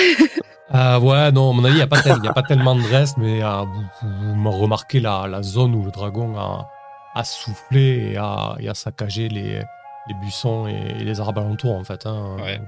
Euh, 0.74 1.00
ouais, 1.00 1.32
non, 1.32 1.52
à 1.52 1.54
mon 1.54 1.64
avis, 1.64 1.76
il 1.76 1.78
n'y 1.78 1.82
a, 1.84 1.88
pas 1.88 2.02
tel- 2.02 2.18
il 2.18 2.26
y 2.26 2.28
a 2.28 2.34
pas 2.34 2.42
tellement 2.44 2.76
de 2.76 2.82
restes, 2.82 3.18
mais 3.18 3.42
euh, 3.44 3.62
vous, 3.62 3.84
vous, 4.10 4.44
vous 4.44 4.52
remarquez 4.52 5.00
la, 5.00 5.28
la 5.28 5.42
zone 5.44 5.76
où 5.76 5.84
le 5.86 5.92
dragon 5.92 6.36
a, 6.38 6.68
a 7.16 7.24
soufflé 7.24 8.12
et 8.14 8.18
a, 8.18 8.56
et 8.60 8.68
a 8.68 8.74
saccagé 8.74 9.30
les, 9.30 9.62
les 10.08 10.14
buissons 10.16 10.68
et, 10.68 11.02
et 11.02 11.04
les 11.04 11.20
arbres 11.20 11.42
alentours, 11.42 11.76
en 11.76 11.84
fait. 11.84 12.06
hein. 12.06 12.38
Ouais. 12.42 12.60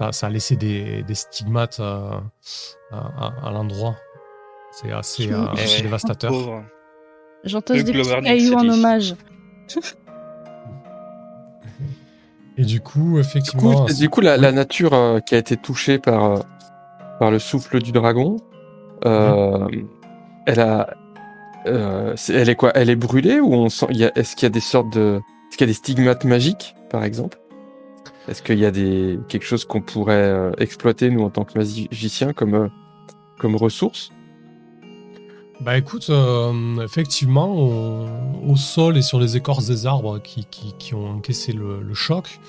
Ça, 0.00 0.12
ça 0.12 0.26
a 0.26 0.30
laissé 0.30 0.56
des, 0.56 1.02
des 1.04 1.14
stigmates 1.14 1.78
euh, 1.80 2.10
à, 2.92 2.96
à- 2.98 3.48
à 3.48 3.50
l'endroit. 3.50 3.96
C'est 4.72 4.92
assez, 4.92 5.32
euh, 5.32 5.46
assez 5.52 5.82
dévastateur. 5.82 6.32
Le 6.32 7.82
des 7.82 7.92
petits 7.92 8.20
cailloux 8.22 8.54
en 8.54 8.68
hommage. 8.68 9.14
Et 12.58 12.64
du 12.64 12.80
coup, 12.80 13.00
Du 13.00 13.12
coup, 13.12 13.18
effectivement. 13.20 13.84
du 13.84 14.08
coup, 14.08 14.20
la, 14.20 14.36
la 14.36 14.52
nature 14.52 14.94
euh, 14.94 15.20
qui 15.20 15.34
a 15.34 15.38
été 15.38 15.56
touchée 15.56 15.98
par, 15.98 16.24
euh, 16.24 16.38
par 17.18 17.30
le 17.30 17.38
souffle 17.38 17.80
du 17.82 17.92
dragon, 17.92 18.36
euh, 19.04 19.68
elle 20.46 20.60
a, 20.60 20.88
euh, 21.66 22.14
c'est- 22.16 22.32
elle 22.34 22.48
est 22.48 22.54
quoi? 22.54 22.72
Elle 22.74 22.88
est 22.88 22.96
brûlée 22.96 23.40
ou 23.40 23.66
Est-ce 23.66 24.36
qu'il 24.36 24.44
y 24.44 24.46
a 24.46 24.50
des 24.50 24.60
sortes 24.60 24.90
de, 24.92 25.20
est-ce 25.48 25.56
qu'il 25.56 25.66
y 25.66 25.70
a 25.70 25.72
des 25.72 25.74
stigmates 25.74 26.24
magiques, 26.24 26.74
par 26.90 27.04
exemple? 27.04 27.38
Est-ce 28.28 28.42
qu'il 28.42 28.58
y 28.58 28.66
a 28.66 28.72
quelque 28.72 29.44
chose 29.44 29.64
qu'on 29.64 29.80
pourrait 29.80 30.14
euh, 30.14 30.52
exploiter 30.58 31.10
nous 31.10 31.22
en 31.22 31.30
tant 31.30 31.44
que 31.44 31.56
magiciens 31.56 32.32
comme 32.32 32.54
euh, 32.54 32.68
ressource 33.56 34.10
Bah 35.60 35.78
écoute, 35.78 36.08
euh, 36.10 36.84
effectivement, 36.84 37.54
au, 37.54 38.56
sol 38.56 38.96
et 38.96 39.02
sur 39.02 39.20
les 39.20 39.36
écorces 39.36 39.66
des 39.66 39.86
arbres 39.86 40.18
qui, 40.18 40.94
ont 40.94 41.08
encaissé 41.08 41.52
le, 41.52 41.94
choc, 41.94 42.40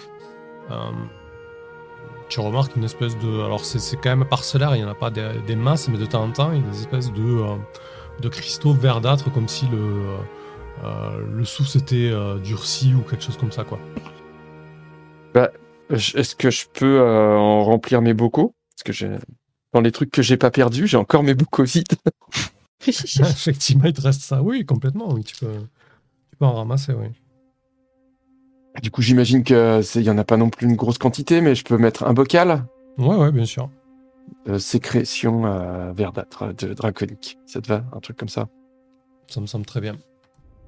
tu 2.30 2.39
remarques 2.39 2.75
une 2.75 2.84
espèce 2.84 3.18
de... 3.20 3.42
Alors 3.44 3.63
c'est 3.63 3.96
quand 3.98 4.16
même 4.16 4.27
parcellaire, 4.27 4.75
il 4.75 4.80
n'y 4.80 4.86
en 4.86 4.92
a 4.92 4.96
pas 4.96 5.12
des, 5.12 5.56
masses, 5.56 5.88
mais 5.89 6.00
de 6.00 6.06
temps 6.06 6.24
en 6.24 6.32
temps, 6.32 6.51
il 6.54 6.62
y 6.62 6.68
a 6.68 6.72
des 6.72 6.80
espèces 6.80 7.12
de, 7.13 8.30
cristaux 8.30 8.74
verdâtres, 8.74 9.32
comme 9.32 9.48
si 9.48 9.68
le, 9.68 10.18
le 10.84 11.44
souffle 11.46 11.70
s'était 11.70 12.10
euh, 12.12 12.38
durci 12.40 12.94
ou 12.94 13.02
quelque 13.02 13.24
chose 13.24 13.38
comme 13.38 13.52
ça, 13.52 13.64
quoi. 13.64 13.80
Je- 15.90 16.18
Est-ce 16.18 16.36
que 16.36 16.50
je 16.52 16.66
peux 16.74 17.00
euh, 17.00 17.38
en 17.38 17.64
remplir 17.64 18.02
mes 18.02 18.14
bocaux? 18.14 18.54
Parce 18.76 18.84
que 18.84 18.92
j'ai 18.94 19.16
dans 19.74 19.80
les 19.82 19.92
trucs 19.92 20.12
que 20.12 20.22
j'ai 20.22 20.36
pas 20.38 20.52
perdus, 20.52 20.86
j'ai 20.88 20.98
encore 20.98 21.24
mes 21.24 21.34
bocaux 21.34 21.64
vides. 21.64 21.86
effectivement, 22.88 23.86
il 23.86 23.94
te 23.94 24.02
reste 24.02 24.22
ça. 24.22 24.42
Oui, 24.42 24.66
complètement, 24.66 25.14
oui, 25.14 25.24
tu 25.24 25.36
peux, 25.38 25.54
tu 26.32 26.38
peux 26.38 26.46
en 26.46 26.54
ramasser, 26.54 26.94
oui. 26.94 27.08
Du 28.82 28.92
coup, 28.92 29.02
j'imagine 29.02 29.44
que 29.44 29.82
il 29.96 30.04
y 30.04 30.10
en 30.10 30.18
a 30.18 30.24
pas 30.24 30.38
non 30.38 30.50
plus 30.50 30.68
une 30.68 30.76
grosse 30.76 30.98
quantité, 30.98 31.42
mais 31.42 31.56
je 31.56 31.64
peux 31.64 31.78
mettre 31.78 32.04
un 32.04 32.14
bocal? 32.14 32.66
Ouais, 32.98 33.16
ouais, 33.16 33.32
bien 33.32 33.46
sûr. 33.46 33.70
de 34.46 34.58
sécrétion 34.58 35.46
euh, 35.46 35.94
verdâtre 35.94 36.54
de 36.54 36.74
draconique. 36.74 37.38
Ça 37.46 37.62
te 37.62 37.68
va? 37.70 37.84
Un 37.94 38.00
truc 38.02 38.18
comme 38.18 38.30
ça? 38.30 38.48
Ça 39.30 39.42
me 39.42 39.48
semble 39.48 39.66
très 39.66 39.82
bien. 39.82 39.96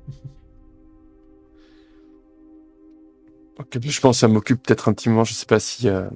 Je 3.84 4.00
pense 4.00 4.18
que 4.18 4.20
ça 4.22 4.28
m'occupe 4.28 4.64
peut-être 4.64 4.88
intimement. 4.88 5.24
Je 5.26 5.34
sais 5.34 5.46
pas 5.46 5.60
si 5.60 5.90
euh, 5.90 6.08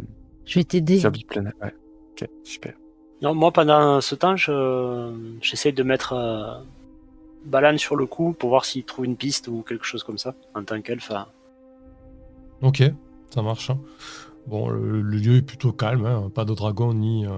Je 0.46 0.60
vais 0.60 0.64
t'aider. 0.64 1.00
sur 1.00 1.12
Biplan- 1.12 1.52
Ouais. 1.62 1.76
Ok, 2.12 2.28
super. 2.44 2.74
Non, 3.22 3.36
moi 3.36 3.52
pendant 3.52 4.00
ce 4.02 4.16
temps, 4.16 4.36
je 4.38 5.14
j'essaie 5.42 5.72
de 5.72 5.84
mettre 5.84 6.14
euh, 6.14 6.62
Balan 7.46 7.78
sur 7.78 7.96
le 7.96 8.06
coup 8.06 8.34
pour 8.34 8.50
voir 8.50 8.66
s'il 8.66 8.84
trouve 8.86 9.06
une 9.06 9.18
piste 9.18 9.48
ou 9.50 9.62
quelque 9.62 9.86
chose 9.86 10.04
comme 10.04 10.18
ça 10.18 10.34
en 10.56 10.64
tant 10.64 10.82
qu'elfe. 10.82 11.12
hein. 11.12 11.28
Ok, 12.62 12.82
ça 13.34 13.42
marche. 13.42 13.70
hein. 13.70 13.80
Bon, 14.48 14.70
le, 14.70 15.02
le 15.02 15.18
lieu 15.18 15.36
est 15.38 15.42
plutôt 15.42 15.72
calme, 15.74 16.06
hein, 16.06 16.30
pas 16.34 16.46
de 16.46 16.54
dragon 16.54 16.94
ni, 16.94 17.26
euh, 17.26 17.32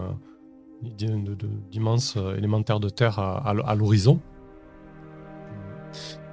ni 0.84 0.92
d'immenses 1.72 2.16
euh, 2.18 2.36
élémentaires 2.36 2.80
de 2.80 2.90
terre 2.90 3.18
à, 3.20 3.38
à 3.48 3.54
l- 3.54 3.62
à 3.66 3.76
l'horizon. 3.76 4.20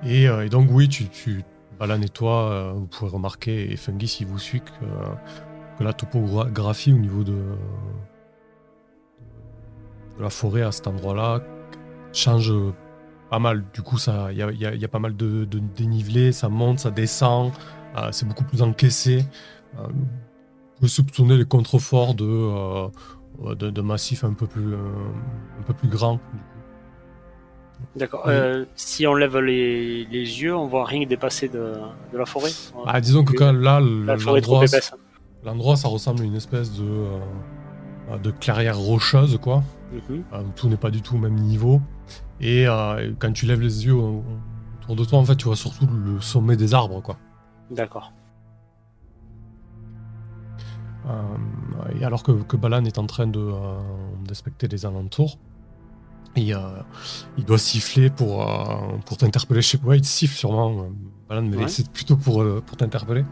Et, 0.04 0.28
euh, 0.28 0.46
et 0.46 0.48
donc, 0.48 0.68
oui, 0.70 0.88
tu, 0.88 1.08
tu 1.08 1.44
toi, 2.12 2.50
euh, 2.50 2.72
vous 2.74 2.86
pouvez 2.86 3.10
remarquer, 3.10 3.72
et 3.72 3.76
Fungi, 3.76 4.06
si 4.06 4.24
vous 4.24 4.38
suit, 4.38 4.60
que, 4.60 4.70
que 5.78 5.84
la 5.84 5.92
topographie 5.92 6.92
au 6.92 6.98
niveau 6.98 7.24
de, 7.24 7.36
la 10.20 10.30
forêt 10.30 10.62
à 10.62 10.70
cet 10.72 10.86
endroit-là 10.86 11.40
change 12.12 12.52
pas 13.30 13.38
mal. 13.38 13.64
Du 13.72 13.82
coup, 13.82 13.96
il 14.30 14.36
y 14.36 14.84
a, 14.84 14.88
pas 14.88 14.98
mal 14.98 15.16
de, 15.16 15.44
de 15.44 15.58
dénivelé, 15.58 16.32
ça 16.32 16.48
monte, 16.48 16.80
ça 16.80 16.90
descend. 16.90 17.52
Euh, 17.96 18.08
c'est 18.12 18.26
beaucoup 18.26 18.44
plus 18.44 18.62
encaissé. 18.62 19.24
Euh, 19.78 19.86
on 20.76 20.80
peut 20.80 20.88
soupçonner 20.88 21.36
les 21.36 21.44
contreforts 21.44 22.14
de, 22.14 22.24
euh, 22.26 23.82
massifs 23.82 24.24
un 24.24 24.34
peu 24.34 24.46
plus, 24.46 24.74
euh, 24.74 25.88
grands. 25.88 26.20
D'accord. 27.96 28.22
Oui. 28.26 28.32
Euh, 28.32 28.64
si 28.74 29.06
on 29.06 29.14
lève 29.14 29.38
les, 29.38 30.04
les 30.06 30.42
yeux, 30.42 30.54
on 30.54 30.66
voit 30.66 30.84
rien 30.84 31.06
dépasser 31.06 31.48
de, 31.48 31.74
de 32.12 32.18
la 32.18 32.26
forêt. 32.26 32.50
Ah, 32.86 33.00
disons 33.00 33.24
que 33.24 33.32
quand, 33.32 33.52
là, 33.52 33.80
la 33.80 34.16
forêt 34.18 34.38
est 34.38 34.42
trop 34.42 34.54
l'endroit, 34.54 34.66
épaisse. 34.66 34.94
l'endroit, 35.44 35.76
ça 35.76 35.88
ressemble 35.88 36.22
à 36.22 36.24
une 36.24 36.36
espèce 36.36 36.72
de, 36.72 36.84
euh, 36.84 38.18
de 38.18 38.30
clairière 38.30 38.78
rocheuse, 38.78 39.38
quoi. 39.40 39.62
Mhm. 39.92 40.24
Euh, 40.32 40.42
tout 40.56 40.68
n'est 40.68 40.76
pas 40.76 40.90
du 40.90 41.02
tout 41.02 41.16
au 41.16 41.18
même 41.18 41.36
niveau. 41.36 41.80
Et 42.40 42.66
quand 43.20 43.32
tu 43.32 43.46
lèves 43.46 43.60
les 43.60 43.86
yeux 43.86 43.94
autour 43.94 44.96
de 44.96 45.04
toi, 45.04 45.20
en 45.20 45.24
fait, 45.24 45.36
tu 45.36 45.44
vois 45.44 45.54
surtout 45.54 45.86
le 45.86 46.20
sommet 46.20 46.56
des 46.56 46.74
arbres, 46.74 47.00
quoi. 47.00 47.16
D'accord. 47.70 48.12
Et 52.00 52.04
alors 52.04 52.22
que, 52.22 52.32
que 52.32 52.56
Balan 52.56 52.84
est 52.84 52.98
en 52.98 53.06
train 53.06 53.26
de, 53.28 53.52
d'inspecter 54.26 54.66
les 54.66 54.86
alentours, 54.86 55.38
et, 56.36 56.54
euh, 56.54 56.58
il 57.38 57.44
doit 57.44 57.58
siffler 57.58 58.10
pour, 58.10 58.42
euh, 58.48 58.74
pour 59.06 59.16
t'interpeller. 59.16 59.62
Je 59.62 59.68
sais 59.68 59.78
pas, 59.78 59.94
il 59.96 60.00
te 60.02 60.06
siffle 60.06 60.36
sûrement, 60.36 60.86
euh, 61.30 61.40
mais 61.42 61.56
Ouais. 61.56 61.68
c'est 61.68 61.88
plutôt 61.90 62.16
pour, 62.16 62.42
euh, 62.42 62.62
pour 62.64 62.76
t'interpeller. 62.76 63.24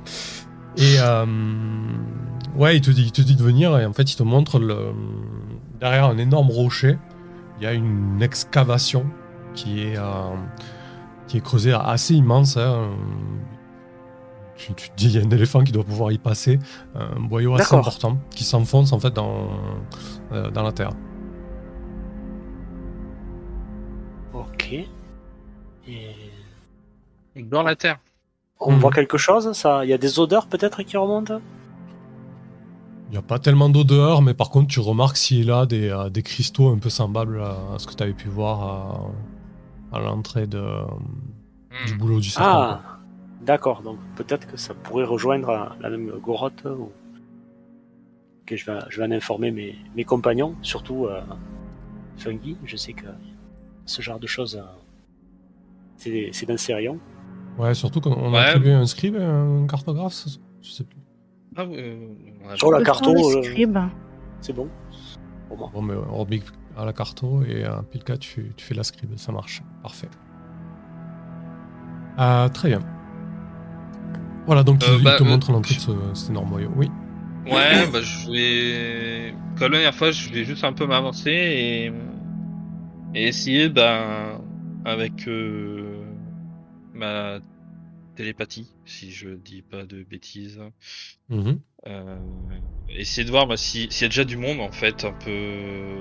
Et 0.76 0.96
euh, 1.00 1.26
ouais, 2.56 2.76
il 2.76 2.80
te, 2.80 2.90
dit, 2.90 3.02
il 3.04 3.12
te 3.12 3.22
dit 3.22 3.36
de 3.36 3.42
venir, 3.42 3.76
et 3.78 3.86
en 3.86 3.92
fait, 3.92 4.12
il 4.12 4.16
te 4.16 4.22
montre 4.22 4.58
le, 4.58 4.92
derrière 5.80 6.04
un 6.06 6.18
énorme 6.18 6.50
rocher, 6.50 6.98
il 7.58 7.64
y 7.64 7.66
a 7.66 7.72
une 7.72 8.22
excavation 8.22 9.04
qui 9.54 9.82
est, 9.82 9.96
euh, 9.98 10.34
qui 11.26 11.38
est 11.38 11.40
creusée 11.40 11.72
assez 11.72 12.14
immense. 12.14 12.56
hein. 12.56 12.90
Tu, 14.56 14.74
tu 14.74 14.90
te 14.90 14.96
dis, 14.96 15.06
il 15.06 15.12
y 15.12 15.18
a 15.18 15.26
un 15.26 15.30
éléphant 15.30 15.64
qui 15.64 15.72
doit 15.72 15.84
pouvoir 15.84 16.12
y 16.12 16.18
passer. 16.18 16.58
Un 16.94 17.18
boyau 17.20 17.54
assez 17.54 17.74
important 17.74 18.18
qui 18.30 18.44
s'enfonce 18.44 18.92
en 18.92 19.00
fait 19.00 19.12
dans, 19.14 19.48
euh, 20.32 20.50
dans 20.50 20.62
la 20.62 20.72
terre. 20.72 20.90
Ok. 24.60 24.74
Et 25.88 27.42
Dans 27.42 27.62
la 27.62 27.76
terre. 27.76 27.98
on 28.60 28.76
voit 28.76 28.90
quelque 28.90 29.16
chose 29.18 29.52
ça 29.52 29.84
Il 29.84 29.88
y 29.88 29.92
a 29.94 29.98
des 29.98 30.18
odeurs 30.18 30.46
peut-être 30.46 30.82
qui 30.82 30.96
remontent? 30.96 31.40
Il 33.08 33.12
n'y 33.12 33.16
a 33.18 33.22
pas 33.22 33.40
tellement 33.40 33.68
d'odeur, 33.68 34.22
mais 34.22 34.34
par 34.34 34.50
contre, 34.50 34.68
tu 34.68 34.78
remarques 34.78 35.16
s'il 35.16 35.46
y 35.46 35.50
a 35.50 35.66
des, 35.66 35.88
euh, 35.88 36.10
des 36.10 36.22
cristaux 36.22 36.68
un 36.68 36.78
peu 36.78 36.90
semblables 36.90 37.40
à, 37.42 37.74
à 37.74 37.78
ce 37.78 37.88
que 37.88 37.94
tu 37.94 38.02
avais 38.04 38.12
pu 38.12 38.28
voir 38.28 39.12
à, 39.92 39.96
à 39.96 40.00
l'entrée 40.00 40.46
de, 40.46 40.62
du 41.86 41.94
Hmm. 41.94 41.98
boulot 41.98 42.20
du 42.20 42.30
serpent. 42.30 42.48
Ah, 42.50 42.98
d'accord. 43.40 43.82
Donc 43.82 43.98
peut-être 44.16 44.46
que 44.46 44.56
ça 44.56 44.74
pourrait 44.74 45.04
rejoindre 45.04 45.76
la 45.80 45.90
même. 45.90 46.10
Ou... 46.10 46.92
Ok, 48.42 48.54
je 48.54 48.64
vais, 48.66 48.78
je 48.88 49.00
vais 49.00 49.06
en 49.06 49.10
informer 49.12 49.50
mes, 49.50 49.76
mes 49.96 50.04
compagnons, 50.04 50.54
surtout 50.62 51.06
euh, 51.06 51.20
Fungi. 52.16 52.56
Je 52.64 52.76
sais 52.76 52.92
que 52.92 53.06
ce 53.90 54.02
genre 54.02 54.18
de 54.20 54.26
choses, 54.26 54.56
euh, 54.56 54.62
c'est 55.96 56.28
c'est 56.32 56.46
dans 56.46 56.56
ces 56.56 56.74
rayons. 56.74 56.98
quoi. 57.56 57.66
Ouais, 57.68 57.74
surtout 57.74 58.00
qu'on 58.00 58.12
on 58.12 58.28
a 58.32 58.38
Ouais. 58.38 58.46
attribué 58.46 58.72
un 58.72 58.86
scribe 58.86 59.16
un 59.16 59.66
cartographe, 59.66 60.12
ça- 60.14 60.30
je 60.62 60.70
sais 60.70 60.84
plus. 60.84 60.98
Ah, 61.56 61.62
euh, 61.62 62.06
Sur 62.54 62.70
la 62.70 62.82
carto, 62.82 63.10
euh, 63.12 63.42
scribe. 63.42 63.78
c'est 64.40 64.52
bon. 64.54 64.68
Bon, 65.74 65.82
mais 65.82 65.94
Orbic 65.94 66.44
à 66.76 66.84
la 66.84 66.92
carto 66.92 67.42
et 67.42 67.64
à 67.64 67.82
Pilka, 67.82 68.16
tu, 68.16 68.52
tu 68.56 68.64
fais 68.64 68.74
la 68.74 68.84
scribe, 68.84 69.16
ça 69.16 69.32
marche. 69.32 69.62
Parfait. 69.82 70.08
Ah, 72.16 72.48
très 72.54 72.68
bien. 72.68 72.80
Voilà, 74.46 74.62
donc 74.62 74.82
Euh, 74.84 74.86
il, 74.92 74.98
il 74.98 75.04
bah, 75.04 75.16
te 75.18 75.22
euh, 75.24 75.26
montre 75.26 75.50
l'entrée 75.52 75.74
de 75.74 75.80
ce, 75.80 75.90
cet 76.14 76.30
énorme. 76.30 76.52
Oui. 76.76 76.88
Ouais, 77.46 77.86
bah 77.92 78.00
je 78.00 78.30
vais. 78.30 79.34
Comme 79.58 79.72
la 79.72 79.78
dernière 79.78 79.94
fois, 79.94 80.10
je 80.12 80.30
vais 80.30 80.44
juste 80.44 80.62
un 80.64 80.72
peu 80.72 80.86
m'avancer 80.86 81.30
et... 81.32 81.92
et 83.14 83.26
essayer, 83.28 83.68
ben, 83.68 84.40
avec 84.84 85.26
euh, 85.28 86.04
ma 86.94 87.38
télépathie, 88.16 88.72
si 88.84 89.10
je 89.12 89.30
dis 89.30 89.62
pas 89.62 89.84
de 89.84 90.02
bêtises, 90.02 90.60
Mhm. 91.28 91.58
euh, 91.86 92.16
essayer 92.90 93.24
de 93.24 93.30
voir 93.30 93.46
bah, 93.46 93.56
si- 93.56 93.88
s'il 93.90 94.02
y 94.02 94.04
a 94.06 94.08
déjà 94.08 94.24
du 94.24 94.36
monde 94.36 94.60
en 94.60 94.72
fait, 94.72 95.04
un 95.04 95.12
peu 95.12 95.96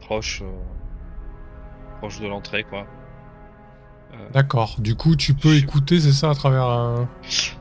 proche, 0.00 0.42
euh, 0.42 1.98
proche 1.98 2.20
de 2.20 2.26
l'entrée, 2.26 2.64
quoi. 2.64 2.86
D'accord. 4.32 4.76
Du 4.78 4.94
coup, 4.94 5.16
tu 5.16 5.34
peux 5.34 5.54
Je- 5.54 5.64
écouter, 5.64 5.98
c'est 5.98 6.12
ça, 6.12 6.30
à 6.30 6.34
travers 6.36 6.62
un. 6.66 7.08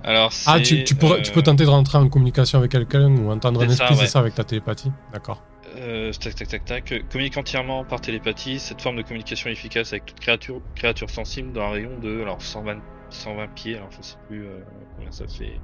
Alors, 0.03 0.31
Ah, 0.45 0.59
tu, 0.59 0.83
tu, 0.83 0.93
pourrais- 0.93 1.23
tu 1.23 1.31
peux 1.31 1.41
tenter 1.41 1.63
de 1.65 1.69
rentrer 1.69 1.97
en 1.97 2.07
communication 2.09 2.59
avec 2.59 2.71
quelqu'un 2.71 3.09
ou 3.09 3.31
entendre 3.31 3.63
un 3.63 3.69
esprit, 3.69 3.95
c'est 3.95 4.05
ça, 4.05 4.19
avec 4.19 4.35
ta 4.35 4.43
télépathie 4.43 4.91
D'accord. 5.11 5.41
Euh, 5.77 6.11
tac 6.13 6.35
tac 6.35 6.47
tac 6.47 6.65
tac. 6.65 6.91
Euh, 6.91 6.99
Communique 7.11 7.37
entièrement 7.37 7.83
par 7.83 7.99
télépathie. 8.01 8.59
Cette 8.59 8.81
forme 8.81 8.97
de 8.97 9.01
communication 9.01 9.49
est 9.49 9.53
efficace 9.53 9.91
avec 9.93 10.05
toute 10.05 10.19
créature, 10.19 10.61
créature 10.75 11.09
sensible 11.09 11.51
dans 11.51 11.61
un 11.61 11.69
rayon 11.71 11.97
de 11.99 12.21
alors 12.21 12.41
120, 12.41 12.77
120 13.09 13.47
pieds. 13.55 13.77
Alors 13.77 13.89
je 13.91 14.01
sais 14.01 14.17
plus 14.27 14.45
euh, 14.45 14.59
combien 14.95 15.11
ça 15.11 15.27
fait. 15.27 15.59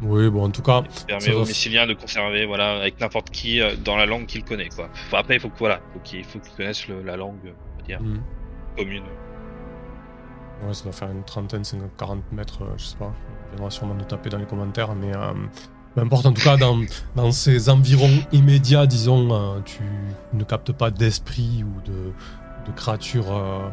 Oui, 0.00 0.30
bon, 0.30 0.44
en 0.44 0.50
tout 0.50 0.62
cas, 0.62 0.84
Ça 0.90 1.06
permet 1.06 1.32
aux 1.34 1.40
Mycéliens 1.44 1.86
de 1.88 1.94
conserver 1.94 2.46
voilà 2.46 2.76
avec 2.76 3.00
n'importe 3.00 3.30
qui 3.30 3.60
euh, 3.60 3.74
dans 3.76 3.96
la 3.96 4.06
langue 4.06 4.26
qu'il 4.26 4.44
connaît 4.44 4.68
quoi. 4.68 4.88
Enfin, 4.92 5.18
après 5.18 5.34
il 5.34 5.40
faut 5.40 5.48
que 5.50 5.58
voilà, 5.58 5.80
faut 5.92 5.98
qu'il 6.00 6.22
faut 6.24 6.38
qu'il 6.38 6.52
connaisse 6.52 6.86
le- 6.86 7.02
la 7.02 7.16
langue 7.16 7.40
on 7.44 7.78
va 7.80 7.82
dire 7.84 8.00
hmm, 8.00 8.20
commune. 8.76 9.02
ouais, 10.64 10.72
ça 10.72 10.84
doit 10.84 10.92
faire 10.92 11.10
une 11.10 11.24
trentaine, 11.24 11.64
50, 11.64 11.90
40 11.98 12.30
mètres, 12.32 12.60
je 12.76 12.84
sais 12.84 12.96
pas. 12.96 13.12
Il 13.46 13.56
viendra 13.56 13.70
sûrement 13.72 13.94
nous 13.94 14.04
taper 14.04 14.28
dans 14.30 14.38
les 14.38 14.46
commentaires, 14.46 14.94
mais 14.94 15.10
peu 16.00 16.06
importe, 16.06 16.26
en 16.26 16.32
tout 16.32 16.42
cas, 16.42 16.56
dans, 16.56 16.78
dans 17.16 17.32
ces 17.32 17.68
environs 17.70 18.10
immédiats, 18.32 18.86
disons, 18.86 19.32
euh, 19.32 19.60
tu 19.64 19.80
ne 20.32 20.44
captes 20.44 20.72
pas 20.72 20.90
d'esprit 20.90 21.64
ou 21.64 21.80
de, 21.82 22.12
de 22.70 22.76
créature 22.76 23.26
euh, 23.34 23.68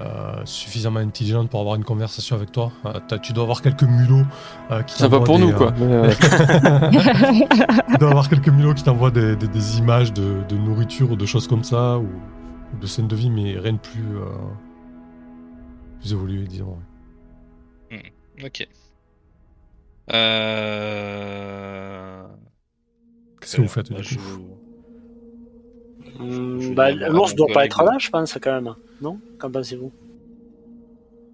euh, 0.00 0.42
suffisamment 0.44 0.98
intelligente 1.00 1.48
pour 1.50 1.60
avoir 1.60 1.76
une 1.76 1.84
conversation 1.84 2.34
avec 2.36 2.50
toi. 2.52 2.72
Euh, 2.86 3.18
tu 3.22 3.32
dois 3.32 3.44
avoir 3.44 3.62
quelques 3.62 3.84
mulots 3.84 4.24
euh, 4.70 4.82
qui 4.82 4.94
Ça 4.98 5.08
va 5.08 5.18
t'envoient 5.18 5.24
pour 5.26 5.38
des, 5.38 5.46
nous, 5.46 5.52
quoi. 5.52 5.72
Euh, 5.80 6.12
doit 7.98 8.08
y 8.08 8.10
avoir 8.10 8.28
quelques 8.28 8.48
mulots 8.48 8.74
qui 8.74 8.82
t'envoient 8.82 9.10
des, 9.12 9.36
des- 9.36 9.48
des 9.48 9.78
images 9.78 10.12
de, 10.12 10.42
de 10.48 10.56
nourriture 10.56 11.10
ou 11.12 11.16
de 11.16 11.26
choses 11.26 11.46
comme 11.46 11.64
ça, 11.64 11.98
ou, 11.98 12.08
ou 12.74 12.78
de 12.80 12.86
scènes 12.86 13.08
de 13.08 13.16
vie, 13.16 13.30
mais 13.30 13.56
rien 13.58 13.74
de 13.74 13.78
plus, 13.78 14.16
euh, 14.16 14.24
plus 16.00 16.12
évolué, 16.12 16.44
disons. 16.46 16.76
ouais. 17.90 18.12
Ok. 18.44 18.66
Euh... 20.12 21.54
Qu'est-ce 23.40 23.56
que 23.56 23.62
vous 23.62 23.68
faites 23.68 23.90
bah, 23.92 24.00
du 24.00 24.16
coup 24.16 24.58
je- 26.18 26.58
Je 26.60 26.68
vais 26.68 26.74
bah, 26.74 26.90
L'ours 26.92 27.34
doit 27.34 27.46
pas 27.48 27.64
être 27.64 27.82
là, 27.82 27.96
je 27.98 28.08
pense, 28.10 28.38
quand 28.40 28.60
même. 28.60 28.74
Non? 29.00 29.18
Qu'en 29.38 29.50
pensez-vous? 29.50 29.92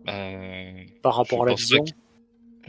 Euh, 0.09 0.85
Par 1.03 1.17
rapport 1.17 1.43
à 1.43 1.47
la 1.47 1.55
vision 1.55 1.85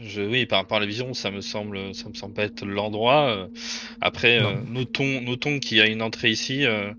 Je, 0.00 0.22
oui, 0.22 0.46
par 0.46 0.60
rapport 0.60 0.78
à 0.78 0.80
la 0.80 0.86
vision, 0.86 1.14
ça 1.14 1.30
me 1.30 1.40
semble, 1.40 1.94
ça 1.94 2.08
me 2.08 2.14
semble 2.14 2.34
pas 2.34 2.44
être 2.44 2.64
l'endroit. 2.64 3.30
euh. 3.30 3.48
Après, 4.00 4.38
euh, 4.42 4.60
notons, 4.62 5.20
notons 5.22 5.58
qu'il 5.60 5.78
y 5.78 5.80
a 5.80 5.86
une 5.86 6.02
entrée 6.02 6.30
ici. 6.30 6.64
euh, 6.66 6.92